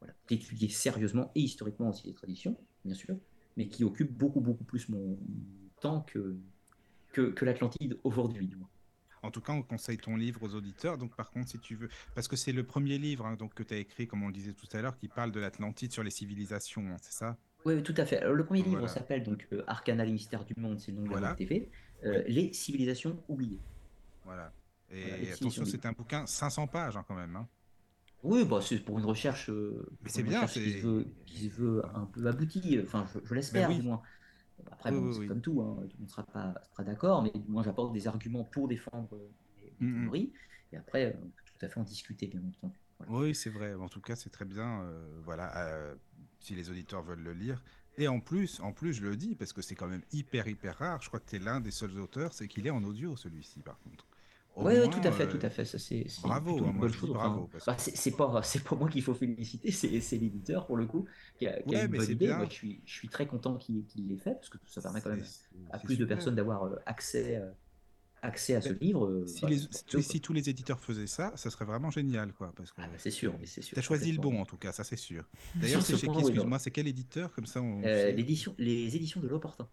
voilà, 0.00 0.14
d'étudier 0.28 0.68
sérieusement 0.68 1.32
et 1.34 1.40
historiquement 1.40 1.88
aussi 1.90 2.06
les 2.06 2.14
traditions, 2.14 2.56
bien 2.84 2.94
sûr, 2.94 3.16
mais 3.56 3.68
qui 3.68 3.84
occupent 3.84 4.16
beaucoup, 4.16 4.40
beaucoup 4.40 4.64
plus 4.64 4.88
mon, 4.88 5.18
temps 5.80 6.02
que, 6.02 6.36
que, 7.12 7.30
que 7.30 7.44
l'Atlantide 7.44 7.98
aujourd'hui, 8.04 8.46
du 8.46 8.56
moins. 8.56 8.68
En 9.22 9.30
tout 9.30 9.40
cas, 9.40 9.52
on 9.52 9.62
conseille 9.62 9.98
ton 9.98 10.16
livre 10.16 10.42
aux 10.42 10.54
auditeurs. 10.54 10.98
Donc, 10.98 11.16
par 11.16 11.30
contre, 11.30 11.48
si 11.48 11.58
tu 11.58 11.74
veux, 11.74 11.88
parce 12.14 12.28
que 12.28 12.36
c'est 12.36 12.52
le 12.52 12.64
premier 12.64 12.96
livre 12.98 13.26
hein, 13.26 13.34
donc, 13.34 13.54
que 13.54 13.62
tu 13.62 13.74
as 13.74 13.78
écrit, 13.78 14.06
comme 14.06 14.22
on 14.22 14.28
le 14.28 14.32
disait 14.32 14.52
tout 14.52 14.68
à 14.72 14.80
l'heure, 14.80 14.96
qui 14.96 15.08
parle 15.08 15.32
de 15.32 15.40
l'Atlantide 15.40 15.92
sur 15.92 16.02
les 16.02 16.10
civilisations, 16.10 16.86
hein, 16.86 16.96
c'est 17.00 17.12
ça? 17.12 17.36
Oui, 17.64 17.82
tout 17.82 17.94
à 17.96 18.06
fait. 18.06 18.18
Alors, 18.18 18.34
le 18.34 18.44
premier 18.44 18.62
livre 18.62 18.86
s'appelle 18.88 19.24
donc 19.24 19.48
euh, 19.52 19.64
Arcana, 19.66 20.04
les 20.04 20.12
mystères 20.12 20.44
du 20.44 20.54
monde, 20.56 20.78
c'est 20.78 20.92
le 20.92 20.98
nom 20.98 21.04
de 21.04 21.08
Voilà. 21.08 21.30
la 21.30 21.34
TV. 21.34 21.68
Euh, 22.04 22.22
Les 22.28 22.52
civilisations 22.52 23.20
oubliées. 23.28 23.58
Voilà. 24.24 24.52
Et 24.90 25.02
Voilà, 25.02 25.32
attention, 25.32 25.64
c'est 25.64 25.84
un 25.84 25.92
bouquin 25.92 26.26
500 26.26 26.68
pages 26.68 26.96
hein, 26.96 27.04
quand 27.08 27.16
même. 27.16 27.44
Oui, 28.22 28.44
bah, 28.44 28.60
c'est 28.60 28.80
pour 28.80 28.98
une 28.98 29.04
recherche, 29.04 29.50
euh, 29.50 29.86
Mais 30.02 30.08
c'est 30.10 30.22
bien, 30.22 30.46
qui 30.48 30.72
se 30.72 30.78
veut, 30.86 31.14
qui 31.26 31.48
se 31.48 31.54
veut 31.54 31.82
un 31.94 32.06
peu 32.06 32.26
aboutie. 32.26 32.78
Enfin, 32.82 33.06
je, 33.12 33.20
je 33.24 33.34
l'espère, 33.34 33.68
oui. 33.68 33.74
du 33.74 33.82
moins. 33.82 34.02
Après, 34.72 34.90
Oui, 34.90 34.92
bon, 34.92 35.10
oui, 35.10 35.12
c'est 35.12 35.24
comme 35.26 35.42
tout, 35.42 35.60
hein, 35.62 35.76
tout 35.88 35.96
le 35.98 36.00
monde 36.00 36.08
ne 36.08 36.08
sera 36.08 36.24
pas, 36.24 36.54
d'accord, 36.84 37.22
mais 37.22 37.32
du 37.32 37.48
moins 37.50 37.62
j'apporte 37.62 37.92
des 37.92 38.08
arguments 38.08 38.44
pour 38.44 38.68
défendre 38.68 39.14
euh, 39.16 39.30
mes, 39.58 39.74
mes 39.80 39.86
Mhm. 39.86 40.02
théories. 40.02 40.32
Et 40.72 40.76
après, 40.78 41.14
euh, 41.14 41.18
on 41.22 41.28
peut 41.30 41.42
tout 41.46 41.66
à 41.66 41.68
fait 41.68 41.80
en 41.80 41.84
discuter, 41.84 42.26
bien 42.28 42.42
entendu. 42.44 42.78
Voilà. 42.98 43.12
Oui, 43.12 43.34
c'est 43.34 43.50
vrai. 43.50 43.74
En 43.74 43.88
tout 43.88 44.00
cas, 44.00 44.16
c'est 44.16 44.30
très 44.30 44.44
bien. 44.44 44.82
euh, 44.82 45.20
voilà, 45.24 45.56
euh, 45.68 45.94
si 46.40 46.54
les 46.54 46.70
auditeurs 46.70 47.02
veulent 47.02 47.20
le 47.22 47.32
lire. 47.32 47.62
Et 47.98 48.08
en 48.08 48.20
plus, 48.20 48.60
en 48.60 48.72
plus, 48.72 48.92
je 48.94 49.02
le 49.02 49.16
dis 49.16 49.34
parce 49.36 49.52
que 49.52 49.62
c'est 49.62 49.74
quand 49.74 49.86
même 49.88 50.02
hyper, 50.12 50.48
hyper 50.48 50.76
rare. 50.78 51.00
Je 51.02 51.08
crois 51.08 51.20
que 51.20 51.28
tu 51.30 51.36
es 51.36 51.38
l'un 51.38 51.60
des 51.60 51.70
seuls 51.70 51.98
auteurs, 51.98 52.32
c'est 52.34 52.48
qu'il 52.48 52.66
est 52.66 52.70
en 52.70 52.82
audio 52.84 53.16
celui-ci, 53.16 53.62
par 53.62 53.78
contre. 53.80 54.06
Oui, 54.60 54.72
moins, 54.72 54.90
tout 54.90 55.00
à 55.04 55.12
fait, 55.12 55.28
euh, 55.32 55.38
tout 55.38 55.38
à 55.42 55.50
fait. 55.50 55.64
Ça, 55.66 55.78
c'est 55.78 56.06
bravo, 56.16 56.66
hein, 56.66 56.72
une 56.72 56.78
bonne 56.78 56.92
chose. 56.92 57.10
bravo, 57.12 57.48
Enfin, 57.50 57.50
bah, 57.66 57.76
c'est 57.78 58.16
pas, 58.16 58.42
c'est 58.42 58.64
pas 58.64 58.74
moi 58.76 58.88
qu'il 58.88 59.02
faut 59.02 59.14
féliciter, 59.14 59.70
c'est 59.70 60.16
l'éditeur 60.16 60.66
pour 60.66 60.76
le 60.76 60.86
coup 60.86 61.06
qui 61.36 61.46
a, 61.46 61.62
qui 61.62 61.74
a 61.76 61.78
Ouais, 61.78 61.86
une 61.86 61.88
mais 61.88 61.98
bonne 61.98 62.10
idée. 62.10 62.34
Moi, 62.34 62.46
je 62.48 62.54
suis, 62.54 62.82
je 62.86 62.92
suis 62.94 63.08
très 63.10 63.26
content 63.26 63.56
qu'il 63.58 63.84
l'ait 63.96 64.16
fait 64.16 64.34
parce 64.34 64.48
que 64.48 64.58
ça 64.66 64.80
permet 64.80 65.02
quand 65.02 65.10
même 65.10 65.30
à 65.70 65.78
plus 65.78 65.98
de 65.98 66.04
personnes 66.06 66.34
d'avoir 66.36 66.64
euh, 66.64 66.76
accès, 66.86 67.36
euh, 67.36 67.52
accès 68.22 68.56
à 68.56 68.62
ce 68.62 68.74
livre. 68.74 69.06
euh, 69.06 69.26
Si, 69.26 69.42
bah, 69.42 69.52
les- 69.92 70.02
si- 70.02 70.20
tous 70.20 70.32
les 70.32 70.48
éditeurs 70.48 70.80
faisaient 70.80 71.06
ça, 71.06 71.36
ça 71.36 71.50
serait 71.50 71.64
vraiment 71.64 71.90
génial, 71.90 72.32
quoi. 72.32 72.52
Parce 72.54 72.72
que 72.72 72.80
Ah, 72.80 72.88
bah, 72.88 72.98
c'est 72.98 73.10
sûr, 73.10 73.38
mais 73.38 73.46
c'est 73.46 73.62
sûr. 73.62 73.76
tu 73.76 73.80
as 73.80 73.82
choisi 73.82 74.12
le 74.12 74.18
bon, 74.18 74.40
en 74.40 74.46
tout 74.46 74.56
cas, 74.58 74.72
ça 74.72 74.84
c'est 74.84 74.96
sûr. 74.96 75.28
D'ailleurs, 75.60 75.86
c'est 75.86 75.94
ce 75.96 75.96
chez 75.96 76.10
qui, 76.10 76.20
excuse-moi, 76.20 76.58
c'est 76.58 76.70
quel 76.70 76.88
éditeur 76.88 77.32
Comme 77.34 77.46
ça, 77.46 77.62
on 77.62 77.86
Euh, 77.86 77.92
sait? 77.92 78.12
l'édition, 78.12 78.54
les 78.58 78.96
éditions 78.96 79.20
de 79.20 79.28
l'Opportun, 79.28 79.70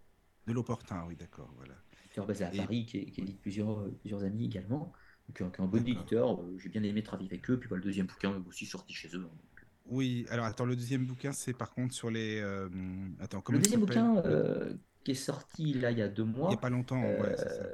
De 0.47 0.53
l'opportun, 0.53 1.03
oui, 1.05 1.17
d'accord, 1.17 1.51
voilà. 1.57 1.75
Éditeur 2.13 2.25
basé 2.27 2.43
à 2.45 2.53
Et- 2.53 2.57
Paris, 2.57 2.85
qui, 2.85 3.05
qui 3.11 3.21
édite 3.21 3.41
plusieurs, 3.41 3.79
euh, 3.79 3.91
plusieurs 4.01 4.23
amis 4.23 4.45
également. 4.45 4.93
Donc, 5.27 5.37
qui 5.37 5.43
est 5.43 5.59
un 5.61 5.67
bon 5.67 5.77
éditeur. 5.77 6.41
euh, 6.41 6.57
J'ai 6.57 6.69
bien 6.69 6.83
aimé 6.83 7.01
travailler 7.03 7.29
avec 7.29 7.49
eux. 7.49 7.59
Puis 7.59 7.69
bah, 7.69 7.75
le 7.75 7.81
deuxième 7.81 8.05
bouquin 8.07 8.35
est 8.35 8.47
aussi 8.47 8.65
sorti 8.65 8.93
chez 8.93 9.09
eux. 9.09 9.25
hein, 9.25 9.35
donc, 9.35 9.61
euh. 9.61 9.65
Oui, 9.85 10.25
alors 10.29 10.45
attends, 10.45 10.65
le 10.65 10.75
deuxième 10.75 11.05
bouquin, 11.05 11.31
c'est 11.33 11.53
par 11.53 11.71
contre 11.73 11.93
sur 11.93 12.09
les. 12.09 12.39
euh, 12.39 12.69
Attends, 13.19 13.41
comment 13.41 13.57
Le 13.57 13.61
il 13.61 13.63
deuxième 13.63 13.81
bouquin 13.81 14.17
euh, 14.25 14.73
qui 15.03 15.11
est 15.11 15.15
sorti 15.15 15.73
là 15.73 15.91
il 15.91 15.97
y 15.97 16.01
a 16.01 16.07
deux 16.07 16.23
Il 16.23 16.29
mois. 16.29 16.49
n'y 16.49 16.53
a 16.55 16.57
pas 16.57 16.69
longtemps, 16.69 17.01
ouais, 17.01 17.35
c'est 17.37 17.49
ça. 17.49 17.65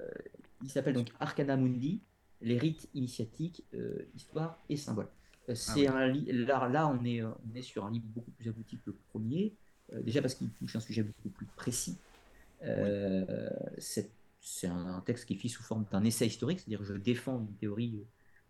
Il 0.63 0.69
s'appelle 0.69 0.93
donc 0.95 1.09
Arcana 1.19 1.55
Mundi, 1.55 2.01
les 2.41 2.57
rites 2.57 2.89
initiatiques, 2.93 3.63
histoire 4.15 4.59
et 4.69 4.77
symboles. 4.77 5.07
C'est 5.53 5.87
Ah 5.87 5.93
oui. 5.93 6.03
un 6.03 6.07
li- 6.07 6.31
là, 6.31 6.67
là 6.67 6.87
on 6.87 7.03
est, 7.05 7.23
on 7.23 7.55
est 7.55 7.61
sur 7.61 7.85
un 7.85 7.91
livre 7.91 8.05
beaucoup 8.07 8.31
plus 8.31 8.47
abouti 8.49 8.77
que 8.77 8.83
le 8.87 8.95
premier, 9.11 9.55
déjà 10.03 10.21
parce 10.21 10.35
qu'il 10.35 10.49
touche 10.51 10.75
un 10.75 10.79
sujet 10.79 11.03
beaucoup 11.03 11.29
plus 11.29 11.47
précis. 11.47 11.97
C'est 14.51 14.67
un, 14.67 15.01
texte 15.01 15.25
qui 15.25 15.33
est 15.33 15.37
fait 15.37 15.47
sous 15.47 15.63
forme 15.63 15.85
d'un 15.91 16.03
essai 16.03 16.25
historique, 16.25 16.59
c'est-à-dire 16.59 16.83
je 16.83 16.95
défends 16.95 17.39
une 17.39 17.55
théorie, 17.55 18.03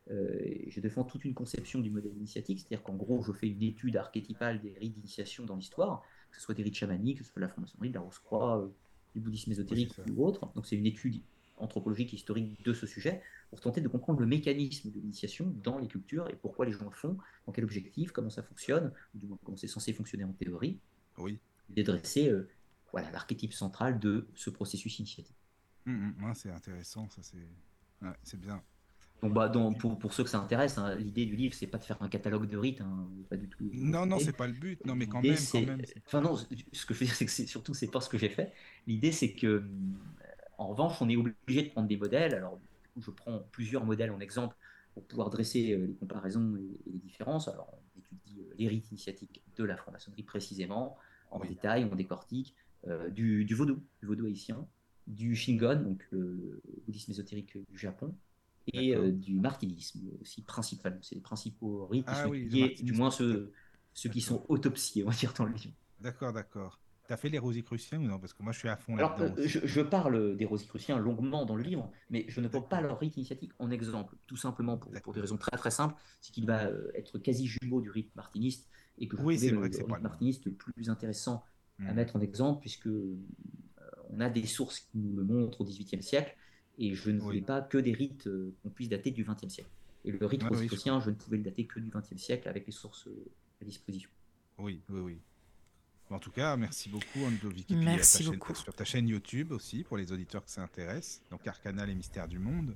je 0.07 0.80
défends 0.80 1.03
toute 1.03 1.26
une 1.26 1.34
conception 1.34 1.80
du 1.81 1.89
modèle 1.89 2.15
initiatique, 2.15 2.59
c'est-à-dire 2.59 2.84
qu'en 2.84 2.95
gros, 2.95 3.21
je 3.21 3.34
fais 3.34 3.47
une 3.47 3.61
étude 3.61 3.97
archétypale 3.97 4.61
des 4.61 4.73
rites 4.80 4.93
d'initiation 4.93 5.45
dans 5.45 5.55
l'histoire, 5.55 6.03
que 6.31 6.38
ce 6.38 6.41
soit 6.41 6.55
des 6.55 6.63
rites 6.63 6.76
chamaniques, 6.76 7.19
que 7.19 7.23
ce 7.26 7.31
soit 7.31 7.41
la 7.41 7.49
franc-maçonnerie, 7.49 7.89
de 7.89 7.95
la 7.95 7.99
rose-croix, 7.99 8.71
du 9.13 9.19
bouddhisme 9.19 9.51
ésotérique 9.51 9.93
ou 10.15 10.26
autre. 10.26 10.51
Donc 10.55 10.65
c'est 10.65 10.77
une 10.77 10.85
étude 10.85 11.21
anthropologique 11.57 12.13
et 12.13 12.15
historique 12.15 12.63
de 12.63 12.73
ce 12.73 12.88
sujet 12.88 13.21
pour 13.49 13.59
tenter 13.59 13.81
de 13.81 13.88
comprendre 13.88 14.19
le 14.19 14.26
mécanisme 14.26 14.89
de 14.91 14.99
l'initiation 14.99 15.53
dans 15.63 15.77
les 15.80 15.88
cultures 15.88 16.30
et 16.30 16.35
pourquoi 16.35 16.65
les 16.65 16.71
gens 16.71 16.85
le 16.85 16.95
font, 16.95 17.17
dans 17.45 17.51
quel 17.51 17.63
objectif, 17.63 18.11
comment 18.11 18.30
ça 18.30 18.43
fonctionne, 18.43 18.93
ou 19.15 19.17
du 19.17 19.27
moins 19.27 19.38
comment 19.43 19.57
c'est 19.57 19.67
censé 19.67 19.91
fonctionner 19.93 20.23
en 20.23 20.34
théorie. 20.34 20.80
Oui. 21.17 21.39
Et 21.76 21.84
dresser 21.84 22.30
euh, 22.30 22.47
voilà, 22.91 23.11
l'archétype 23.11 23.53
central 23.53 23.99
de 23.99 24.27
ce 24.35 24.49
processus 24.49 24.99
initiatique. 24.99 25.35
Hum, 25.88 26.14
hum, 26.22 26.34
c'est 26.35 26.51
intéressant, 26.51 27.10
ça 27.10 27.22
c'est 27.23 27.47
c'est 28.23 28.39
bien. 28.39 28.61
Donc, 29.22 29.34
bah, 29.34 29.51
pour, 29.80 29.99
pour, 29.99 30.14
ceux 30.14 30.23
que 30.23 30.30
ça 30.30 30.39
intéresse, 30.39 30.77
hein, 30.77 30.95
l'idée 30.95 31.26
du 31.26 31.35
livre, 31.35 31.53
c'est 31.53 31.68
pas 31.68 31.77
de 31.77 31.84
faire 31.84 32.01
un 32.01 32.07
catalogue 32.07 32.47
de 32.47 32.57
rites, 32.57 32.80
hein, 32.80 33.10
pas 33.30 33.35
du 33.35 33.49
tout. 33.49 33.69
Non, 33.73 34.06
non, 34.06 34.18
c'est 34.18 34.35
pas 34.35 34.47
le 34.47 34.53
but. 34.53 34.84
Non, 34.85 34.95
mais 34.95 35.07
quand 35.07 35.22
même, 35.22 35.35
quand 35.51 35.61
même. 35.61 35.81
Enfin 36.06 36.22
non, 36.22 36.38
ce 36.38 36.85
que 36.85 36.93
je 36.93 36.99
veux 36.99 37.06
dire, 37.06 37.15
c'est 37.15 37.26
que 37.26 37.31
surtout 37.31 37.73
c'est 37.73 37.91
pas 37.91 37.99
ce 37.99 38.07
que 38.07 38.18
j'ai 38.18 38.30
fait. 38.30 38.53
L'idée, 38.88 39.11
c'est 39.11 39.34
que, 39.34 39.65
en 40.57 40.68
revanche, 40.68 41.01
on 41.01 41.10
est 41.10 41.18
obligé 41.18 41.64
de 41.64 41.69
prendre 41.69 41.88
des 41.88 41.97
modèles. 41.97 42.34
Alors, 42.34 42.60
je 42.97 43.11
prends 43.11 43.39
plusieurs 43.51 43.85
modèles 43.85 44.11
en 44.11 44.19
exemple 44.19 44.56
pour 44.93 45.03
pouvoir 45.06 45.30
dresser 45.30 45.73
euh, 45.73 45.88
les 45.88 45.95
comparaisons 45.95 46.56
et, 46.56 46.80
les 46.89 46.99
différences. 46.99 47.47
Alors, 47.47 47.73
on 47.73 47.99
étudie 47.99 48.41
euh, 48.41 48.53
les 48.57 48.68
rites 48.68 48.89
initiatiques 48.89 49.41
de 49.57 49.64
la 49.64 49.76
franc-maçonnerie 49.76 50.23
précisément, 50.23 50.97
en 51.31 51.39
détail, 51.39 51.88
on 51.91 51.95
décortique, 51.95 52.56
euh, 52.88 53.10
du, 53.10 53.45
du, 53.45 53.53
vaudou, 53.53 53.84
du 54.01 54.07
vaudou 54.07 54.26
haïtien, 54.26 54.65
du 55.10 55.36
Shingon, 55.36 55.81
donc 55.81 56.07
le 56.11 56.61
bouddhisme 56.86 57.11
ésotérique 57.11 57.57
du 57.69 57.77
Japon, 57.77 58.15
et 58.73 58.95
euh, 58.95 59.11
du 59.11 59.40
martinisme 59.40 59.99
aussi 60.22 60.44
principalement. 60.44 60.99
C'est 61.02 61.15
les 61.15 61.22
principaux 61.22 61.88
rites 61.88 62.06
ah, 62.07 62.27
du 62.30 62.94
moins 62.94 63.11
ceux, 63.11 63.52
ceux 63.94 64.10
qui 64.10 64.22
sont 64.22 64.45
autopsiés, 64.48 65.03
on 65.03 65.10
va 65.10 65.15
dire, 65.15 65.34
dans 65.34 65.45
le 65.45 65.53
livre. 65.53 65.73
D'accord, 65.99 66.31
d'accord. 66.31 66.80
Tu 67.07 67.14
as 67.14 67.18
fait 67.18 67.30
les 67.30 67.40
Rosicruciens 67.40 67.99
ou 67.99 68.03
non? 68.03 68.19
Parce 68.19 68.34
que 68.34 68.44
moi, 68.44 68.52
je 68.52 68.60
suis 68.60 68.69
à 68.69 68.77
fond 68.77 68.95
là 68.95 69.15
euh, 69.19 69.31
je, 69.48 69.60
je, 69.64 69.81
parle 69.81 70.38
des 70.38 70.45
Rosicruciens 70.45 70.99
longuement 70.99 71.44
dans 71.44 71.56
le 71.56 71.64
livre, 71.64 71.91
mais 72.11 72.26
je 72.27 72.40
ne 72.40 72.48
prends 72.48 72.61
pas 72.61 72.81
leur 72.81 72.99
rite 72.99 73.18
initiatique 73.18 73.52
en 73.57 73.72
exemple, 73.72 74.15
tout 74.27 74.38
simplement 74.38 74.77
pour, 74.77 74.91
pour 75.02 75.14
des 75.14 75.22
raisons 75.22 75.38
très 75.38 75.57
très 75.57 75.72
simples. 75.72 75.95
C'est 76.22 76.31
qu'il 76.31 76.45
va 76.45 76.65
euh, 76.68 76.91
être 76.94 77.18
quasi 77.18 77.48
jumeau 77.48 77.81
du 77.81 77.90
rite 77.90 78.15
martiniste 78.15 78.69
et 78.99 79.07
que 79.07 79.18
je 79.18 79.23
oui, 79.23 79.40
le, 79.49 79.57
rite 79.57 79.88
martiniste 79.88 80.45
le 80.45 80.52
plus 80.52 80.90
intéressant 80.90 81.44
à 81.80 81.91
hmm. 81.91 81.95
mettre 81.95 82.15
en 82.15 82.22
exemple, 82.22 82.60
puisque 82.60 82.90
on 84.10 84.19
a 84.19 84.30
des 84.30 84.45
sources 84.45 84.80
qui 84.80 84.98
nous 84.98 85.15
le 85.15 85.23
montrent 85.23 85.61
au 85.61 85.65
XVIIIe 85.65 86.03
siècle 86.03 86.36
et 86.77 86.95
je 86.95 87.11
ne 87.11 87.19
voulais 87.19 87.41
pas 87.41 87.61
que 87.61 87.77
des 87.77 87.94
rites 87.94 88.27
euh, 88.27 88.56
qu'on 88.64 88.69
puisse 88.69 88.90
dater 88.90 89.11
du 89.11 89.23
XXe 89.23 89.49
siècle. 89.49 89.69
Et 90.06 90.11
le 90.11 90.26
rite 90.26 90.44
rosicrucien, 90.44 90.99
je 91.02 91.10
ne 91.10 91.15
pouvais 91.15 91.38
le 91.38 91.44
dater 91.44 91.65
que 91.65 91.80
du 91.80 91.90
XXe 91.90 92.22
siècle 92.22 92.48
avec 92.48 92.65
les 92.65 92.72
sources 92.72 93.07
euh, 93.07 93.31
à 93.61 93.65
disposition. 93.65 94.10
Oui, 94.57 94.81
oui, 94.90 94.99
oui. 94.99 95.22
En 96.10 96.19
tout 96.19 96.31
cas, 96.31 96.56
merci 96.57 96.90
beaucoup, 96.90 97.23
Andovic. 97.23 97.69
Merci 97.69 98.23
beaucoup. 98.23 98.56
sur 98.56 98.73
ta 98.73 98.84
chaîne 98.84 99.07
YouTube 99.07 99.52
aussi, 99.52 99.84
pour 99.84 99.98
les 99.98 100.11
auditeurs 100.11 100.44
que 100.44 100.49
ça 100.49 100.64
intéresse. 100.64 101.22
Donc, 101.30 101.45
Arcana, 101.45 101.86
les 101.86 101.94
mystères 101.94 102.27
du 102.27 102.40
monde. 102.40 102.76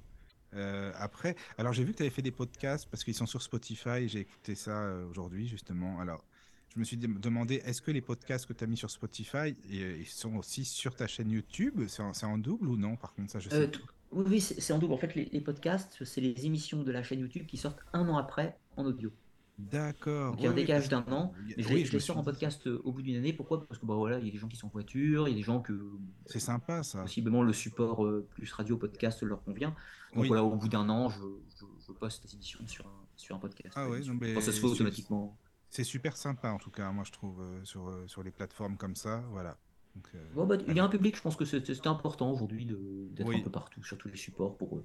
Euh, 0.53 0.91
après, 0.97 1.35
alors 1.57 1.73
j'ai 1.73 1.83
vu 1.83 1.93
que 1.93 1.97
tu 1.97 2.03
avais 2.03 2.11
fait 2.11 2.21
des 2.21 2.29
podcasts 2.29 2.87
parce 2.87 3.03
qu'ils 3.03 3.15
sont 3.15 3.25
sur 3.25 3.41
Spotify. 3.41 4.07
J'ai 4.07 4.19
écouté 4.19 4.53
ça 4.53 4.97
aujourd'hui, 5.09 5.47
justement. 5.47 5.99
Alors, 5.99 6.23
je 6.75 6.79
me 6.79 6.83
suis 6.85 6.97
demandé, 6.97 7.61
est-ce 7.65 7.81
que 7.81 7.91
les 7.91 8.01
podcasts 8.01 8.45
que 8.45 8.53
tu 8.53 8.63
as 8.63 8.67
mis 8.67 8.77
sur 8.77 8.89
Spotify 8.89 9.55
ils 9.69 10.05
sont 10.05 10.35
aussi 10.35 10.65
sur 10.65 10.95
ta 10.95 11.07
chaîne 11.07 11.29
YouTube? 11.29 11.83
C'est 11.87 12.25
en, 12.25 12.37
double 12.37 12.67
ou 12.67 12.77
non 12.77 12.95
Par 12.95 13.13
contre, 13.13 13.31
ça, 13.31 13.39
je 13.39 13.49
sais. 13.49 13.55
Euh, 13.55 13.67
oui, 14.11 14.41
c'est 14.41 14.73
en 14.73 14.79
double. 14.79 14.93
En 14.93 14.97
fait, 14.97 15.13
les, 15.15 15.41
podcasts, 15.41 16.03
c'est 16.03 16.21
les 16.21 16.45
émissions 16.45 16.83
de 16.83 16.91
la 16.91 17.03
chaîne 17.03 17.19
YouTube 17.19 17.45
qui 17.45 17.57
sortent 17.57 17.83
un 17.93 18.07
an 18.09 18.17
après 18.17 18.57
en 18.75 18.85
audio. 18.85 19.11
D'accord. 19.59 20.35
Il 20.39 20.43
y 20.43 20.47
a 20.47 20.49
un 20.49 20.53
décalage 20.53 20.89
d'un 20.89 21.05
an. 21.11 21.31
Mais 21.57 21.61
je, 21.61 21.91
les 21.91 21.99
sors 21.99 22.17
en 22.17 22.23
podcast 22.23 22.65
euh, 22.65 22.81
au 22.83 22.91
bout 22.91 23.03
d'une 23.03 23.17
année. 23.17 23.33
Pourquoi? 23.33 23.67
Parce 23.67 23.79
que 23.79 23.85
bah, 23.85 23.93
voilà, 23.93 24.17
il 24.17 24.25
y 24.25 24.29
a 24.29 24.31
des 24.31 24.39
gens 24.39 24.47
qui 24.47 24.57
sont 24.57 24.65
en 24.65 24.71
voiture, 24.71 25.27
il 25.27 25.31
y 25.31 25.33
a 25.33 25.37
des 25.37 25.43
gens 25.43 25.61
que. 25.61 25.91
C'est 26.25 26.39
sympa 26.39 26.81
ça. 26.81 27.01
Possiblement 27.01 27.43
le 27.43 27.53
support 27.53 28.03
euh, 28.03 28.27
plus 28.31 28.51
radio 28.51 28.77
podcast 28.77 29.21
leur 29.21 29.43
convient. 29.43 29.75
Donc 30.15 30.25
voilà, 30.25 30.43
au 30.43 30.55
bout 30.55 30.69
d'un 30.69 30.89
an, 30.89 31.09
je, 31.09 31.21
je, 31.87 31.91
poste 31.91 32.23
les 32.25 32.33
émissions 32.33 32.67
sur 32.67 32.85
un, 32.85 33.05
sur 33.15 33.35
un 33.35 33.39
podcast. 33.39 33.73
Ah 33.75 33.87
oui, 33.89 34.03
ça 34.35 34.51
se 34.51 34.59
fait 34.59 34.65
automatiquement. 34.65 35.37
C'est 35.73 35.83
super 35.83 36.15
sympa 36.15 36.51
en 36.51 36.59
tout 36.59 36.69
cas, 36.69 36.91
moi 36.91 37.03
je 37.03 37.11
trouve, 37.11 37.41
euh, 37.41 37.65
sur, 37.65 37.89
euh, 37.89 38.05
sur 38.05 38.21
les 38.21 38.29
plateformes 38.29 38.77
comme 38.77 38.95
ça. 38.95 39.23
Voilà. 39.31 39.57
Euh, 40.13 40.45
bah, 40.45 40.55
il 40.67 40.77
y 40.77 40.79
a 40.79 40.83
un 40.83 40.87
public, 40.87 41.17
je 41.17 41.21
pense 41.23 41.35
que 41.35 41.45
c'est 41.45 41.87
important 41.87 42.29
aujourd'hui 42.29 42.67
d'être 43.09 43.27
un 43.27 43.41
peu 43.41 43.49
partout, 43.49 43.83
sur 43.83 43.97
tous 43.97 44.07
les 44.07 44.15
supports 44.15 44.55
pour, 44.55 44.69
pour 44.69 44.83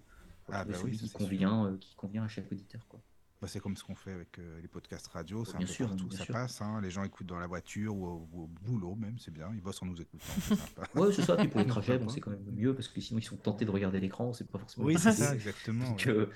ah, 0.51 0.65
bah 0.65 0.73
celui 0.73 0.97
qui, 0.97 1.10
convient, 1.10 1.77
qui 1.78 1.94
convient 1.94 2.24
à 2.24 2.28
chaque 2.28 2.51
auditeur. 2.51 2.81
Quoi. 2.89 3.01
Bah, 3.40 3.47
c'est 3.47 3.60
comme 3.60 3.77
ce 3.77 3.85
qu'on 3.85 3.94
fait 3.94 4.12
avec 4.12 4.40
les 4.60 4.66
podcasts 4.66 5.06
radio, 5.09 5.44
c'est 5.44 5.55
un 5.55 5.60
peu 5.60 5.86
partout, 5.86 6.10
ça 6.10 6.27
passe. 6.27 6.60
Hein. 6.60 6.81
les 6.81 6.90
gens 6.90 7.05
écoutent 7.05 7.27
dans 7.27 7.39
la 7.39 7.47
voiture 7.47 7.94
ou 7.94 8.27
au, 8.32 8.47
boulot 8.62 8.97
même, 8.97 9.16
c'est 9.19 9.31
bien, 9.31 9.51
ils 9.55 9.60
bossent 9.60 9.81
en 9.82 9.86
nous 9.86 10.01
écoutant. 10.01 10.24
ouais, 10.97 11.12
c'est 11.12 11.23
ça, 11.23 11.36
puis 11.36 11.47
pour 11.47 11.60
les 11.60 11.66
trajets, 11.69 11.98
bon, 11.98 12.09
c'est 12.09 12.20
quand 12.20 12.32
même 12.32 12.44
mieux 12.52 12.74
parce 12.74 12.89
que 12.89 13.01
sinon 13.01 13.20
ils 13.20 13.24
sont 13.24 13.36
tentés 13.36 13.65
de 13.65 13.70
regarder 13.70 14.01
l'écran, 14.01 14.32
c'est 14.32 14.48
pas 14.48 14.59
forcément. 14.59 14.86
Oui, 14.86 14.97
c'est 14.98 15.12
ça, 15.12 15.35
exactement. 15.35 15.97
Euh, 16.06 16.27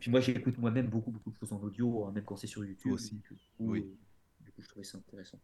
puis 0.00 0.10
moi, 0.10 0.20
j'écoute 0.20 0.56
moi-même 0.58 0.86
beaucoup, 0.88 1.10
beaucoup 1.10 1.30
de 1.30 1.36
choses 1.36 1.52
en 1.52 1.60
audio, 1.60 2.06
hein, 2.06 2.12
même 2.12 2.24
quand 2.24 2.36
c'est 2.36 2.46
sur 2.46 2.64
YouTube. 2.64 2.92
aussi. 2.92 3.20
oui. 3.58 3.80
Euh, 3.80 4.44
du 4.44 4.52
coup, 4.52 4.62
je 4.62 4.68
trouvais 4.68 4.84
ça 4.84 4.98
intéressant. 4.98 5.38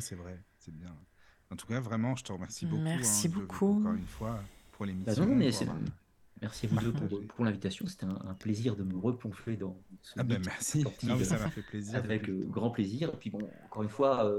c'est 0.00 0.16
vrai, 0.16 0.42
c'est 0.58 0.74
bien. 0.74 0.96
En 1.50 1.56
tout 1.56 1.66
cas, 1.66 1.80
vraiment, 1.80 2.16
je 2.16 2.24
te 2.24 2.32
remercie 2.32 2.64
beaucoup. 2.64 2.82
Merci 2.82 3.26
hein, 3.26 3.30
beaucoup. 3.34 3.80
encore 3.80 3.94
une 3.94 4.06
fois 4.06 4.42
pour 4.72 4.86
bah 4.86 4.92
l'émission. 4.92 5.76
Merci 6.42 6.66
à 6.66 6.68
vous 6.70 6.80
deux 6.80 6.92
pour, 6.92 7.26
pour 7.26 7.44
l'invitation. 7.44 7.86
C'était 7.86 8.06
un, 8.06 8.34
plaisir 8.34 8.76
de 8.76 8.82
me 8.82 8.96
replonger 8.96 9.56
dans 9.56 9.78
ce 10.02 10.14
Ah 10.18 10.22
ben 10.22 10.40
merci. 10.44 10.84
ça 11.24 11.38
m'a 11.38 11.50
fait 11.50 11.62
plaisir. 11.62 11.96
Avec 11.96 12.28
euh, 12.28 12.46
grand 12.48 12.70
plaisir. 12.70 13.10
Et 13.10 13.16
puis 13.16 13.30
bon, 13.30 13.48
encore 13.66 13.82
une 13.82 13.90
fois, 13.90 14.32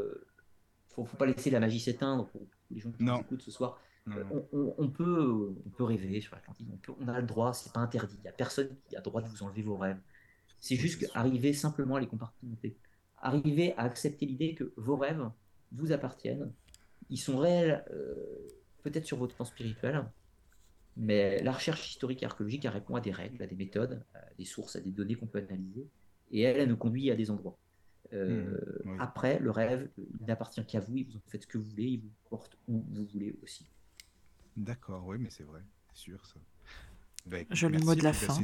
il 0.97 1.01
ne 1.01 1.07
faut, 1.07 1.17
pas 1.17 1.25
laisser 1.25 1.49
la 1.49 1.59
magie 1.59 1.79
s'éteindre 1.79 2.27
pour 2.27 2.41
les 2.71 2.79
gens 2.79 2.91
qui 2.91 3.03
nous 3.03 3.19
écoutent 3.19 3.41
ce 3.41 3.51
soir. 3.51 3.79
Euh, 4.07 4.23
on, 4.51 4.87
peut, 4.89 5.55
on 5.65 5.69
peut 5.69 5.83
rêver 5.83 6.21
sur 6.21 6.35
l'Atlantique, 6.35 6.67
on, 6.99 7.07
a 7.07 7.21
le 7.21 7.27
droit, 7.27 7.53
c'est 7.53 7.71
pas 7.71 7.81
interdit. 7.81 8.15
Il 8.17 8.21
n'y 8.21 8.29
a 8.29 8.33
personne 8.33 8.75
qui 8.87 8.95
a 8.95 8.99
le 8.99 9.03
droit 9.03 9.21
de 9.21 9.27
vous 9.27 9.43
enlever 9.43 9.61
vos 9.61 9.77
rêves. 9.77 9.99
C'est 10.57 10.75
juste 10.75 11.05
arriver 11.13 11.53
simplement 11.53 11.95
à 11.95 11.99
les 11.99 12.07
compartimenter. 12.07 12.77
Arriver 13.17 13.73
à 13.77 13.83
accepter 13.83 14.25
l'idée 14.25 14.55
que 14.55 14.73
vos 14.75 14.97
rêves 14.97 15.29
vous 15.71 15.91
appartiennent. 15.91 16.51
Ils 17.09 17.17
sont 17.17 17.37
réels, 17.37 17.85
euh, 17.91 18.15
peut-être 18.81 19.05
sur 19.05 19.17
votre 19.17 19.35
plan 19.35 19.45
spirituel, 19.45 20.03
mais 20.97 21.41
la 21.43 21.51
recherche 21.51 21.89
historique 21.89 22.23
et 22.23 22.25
archéologique, 22.25 22.65
elle 22.65 22.71
répond 22.71 22.95
à 22.95 23.01
des 23.01 23.11
règles, 23.11 23.41
à 23.41 23.47
des 23.47 23.55
méthodes, 23.55 24.03
à 24.13 24.19
des 24.37 24.45
sources, 24.45 24.75
à 24.75 24.81
des 24.81 24.91
données 24.91 25.15
qu'on 25.15 25.27
peut 25.27 25.39
analyser. 25.39 25.87
Et 26.31 26.41
elle, 26.41 26.57
elle 26.57 26.69
nous 26.69 26.77
conduit 26.77 27.11
à 27.11 27.15
des 27.15 27.31
endroits. 27.31 27.57
Euh, 28.13 28.57
mmh, 28.83 28.99
après, 28.99 29.39
le 29.39 29.51
rêve, 29.51 29.89
il 29.97 30.25
n'appartient 30.25 30.65
qu'à 30.65 30.79
vous, 30.79 30.93
vous 30.93 31.17
en 31.17 31.21
faites 31.27 31.43
ce 31.43 31.47
que 31.47 31.57
vous 31.57 31.69
voulez, 31.69 31.85
il 31.85 32.01
vous 32.01 32.11
porte 32.29 32.57
où 32.67 32.83
vous 32.91 33.05
voulez 33.05 33.35
aussi. 33.41 33.65
D'accord, 34.57 35.05
oui, 35.07 35.17
mais 35.17 35.29
c'est 35.29 35.43
vrai, 35.43 35.61
c'est 35.93 36.01
sûr 36.01 36.25
ça. 36.25 36.39
Bah, 37.25 37.37
Joli 37.51 37.83
mot 37.83 37.95
de 37.95 38.03
la 38.03 38.13
fin. 38.13 38.37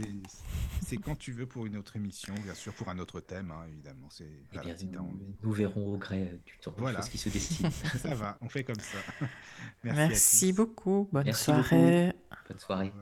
C'est 0.86 0.98
quand 0.98 1.18
tu 1.18 1.34
veux 1.34 1.46
pour 1.46 1.66
une 1.66 1.76
autre 1.76 1.96
émission, 1.96 2.34
bien 2.44 2.54
sûr, 2.54 2.74
pour 2.74 2.88
un 2.90 3.00
autre 3.00 3.20
thème, 3.20 3.52
hein, 3.52 3.66
évidemment. 3.68 4.08
C'est 4.10 4.30
eh 4.54 4.86
nous, 5.44 5.52
verrons 5.52 5.94
au 5.94 5.98
gré 5.98 6.40
du 6.46 6.58
temps 6.62 6.74
voilà. 6.78 7.02
ce 7.02 7.10
qui 7.10 7.18
se 7.18 7.30
destine. 7.30 7.70
ça 8.02 8.16
va, 8.16 8.38
on 8.42 8.48
fait 8.48 8.64
comme 8.64 8.80
ça. 8.80 9.26
Merci, 9.84 10.54
beaucoup. 10.54 11.10
Bonne 11.12 11.34
soirée. 11.34 12.14
Bonne 12.48 12.60
soirée. 12.60 12.94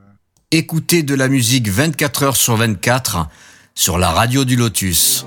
Écoutez 0.50 1.02
de 1.02 1.14
la 1.14 1.28
musique 1.28 1.68
24 1.68 2.22
heures 2.22 2.36
sur 2.36 2.56
24 2.56 3.28
sur 3.74 3.98
la 3.98 4.10
radio 4.10 4.44
du 4.44 4.56
Lotus. 4.56 5.26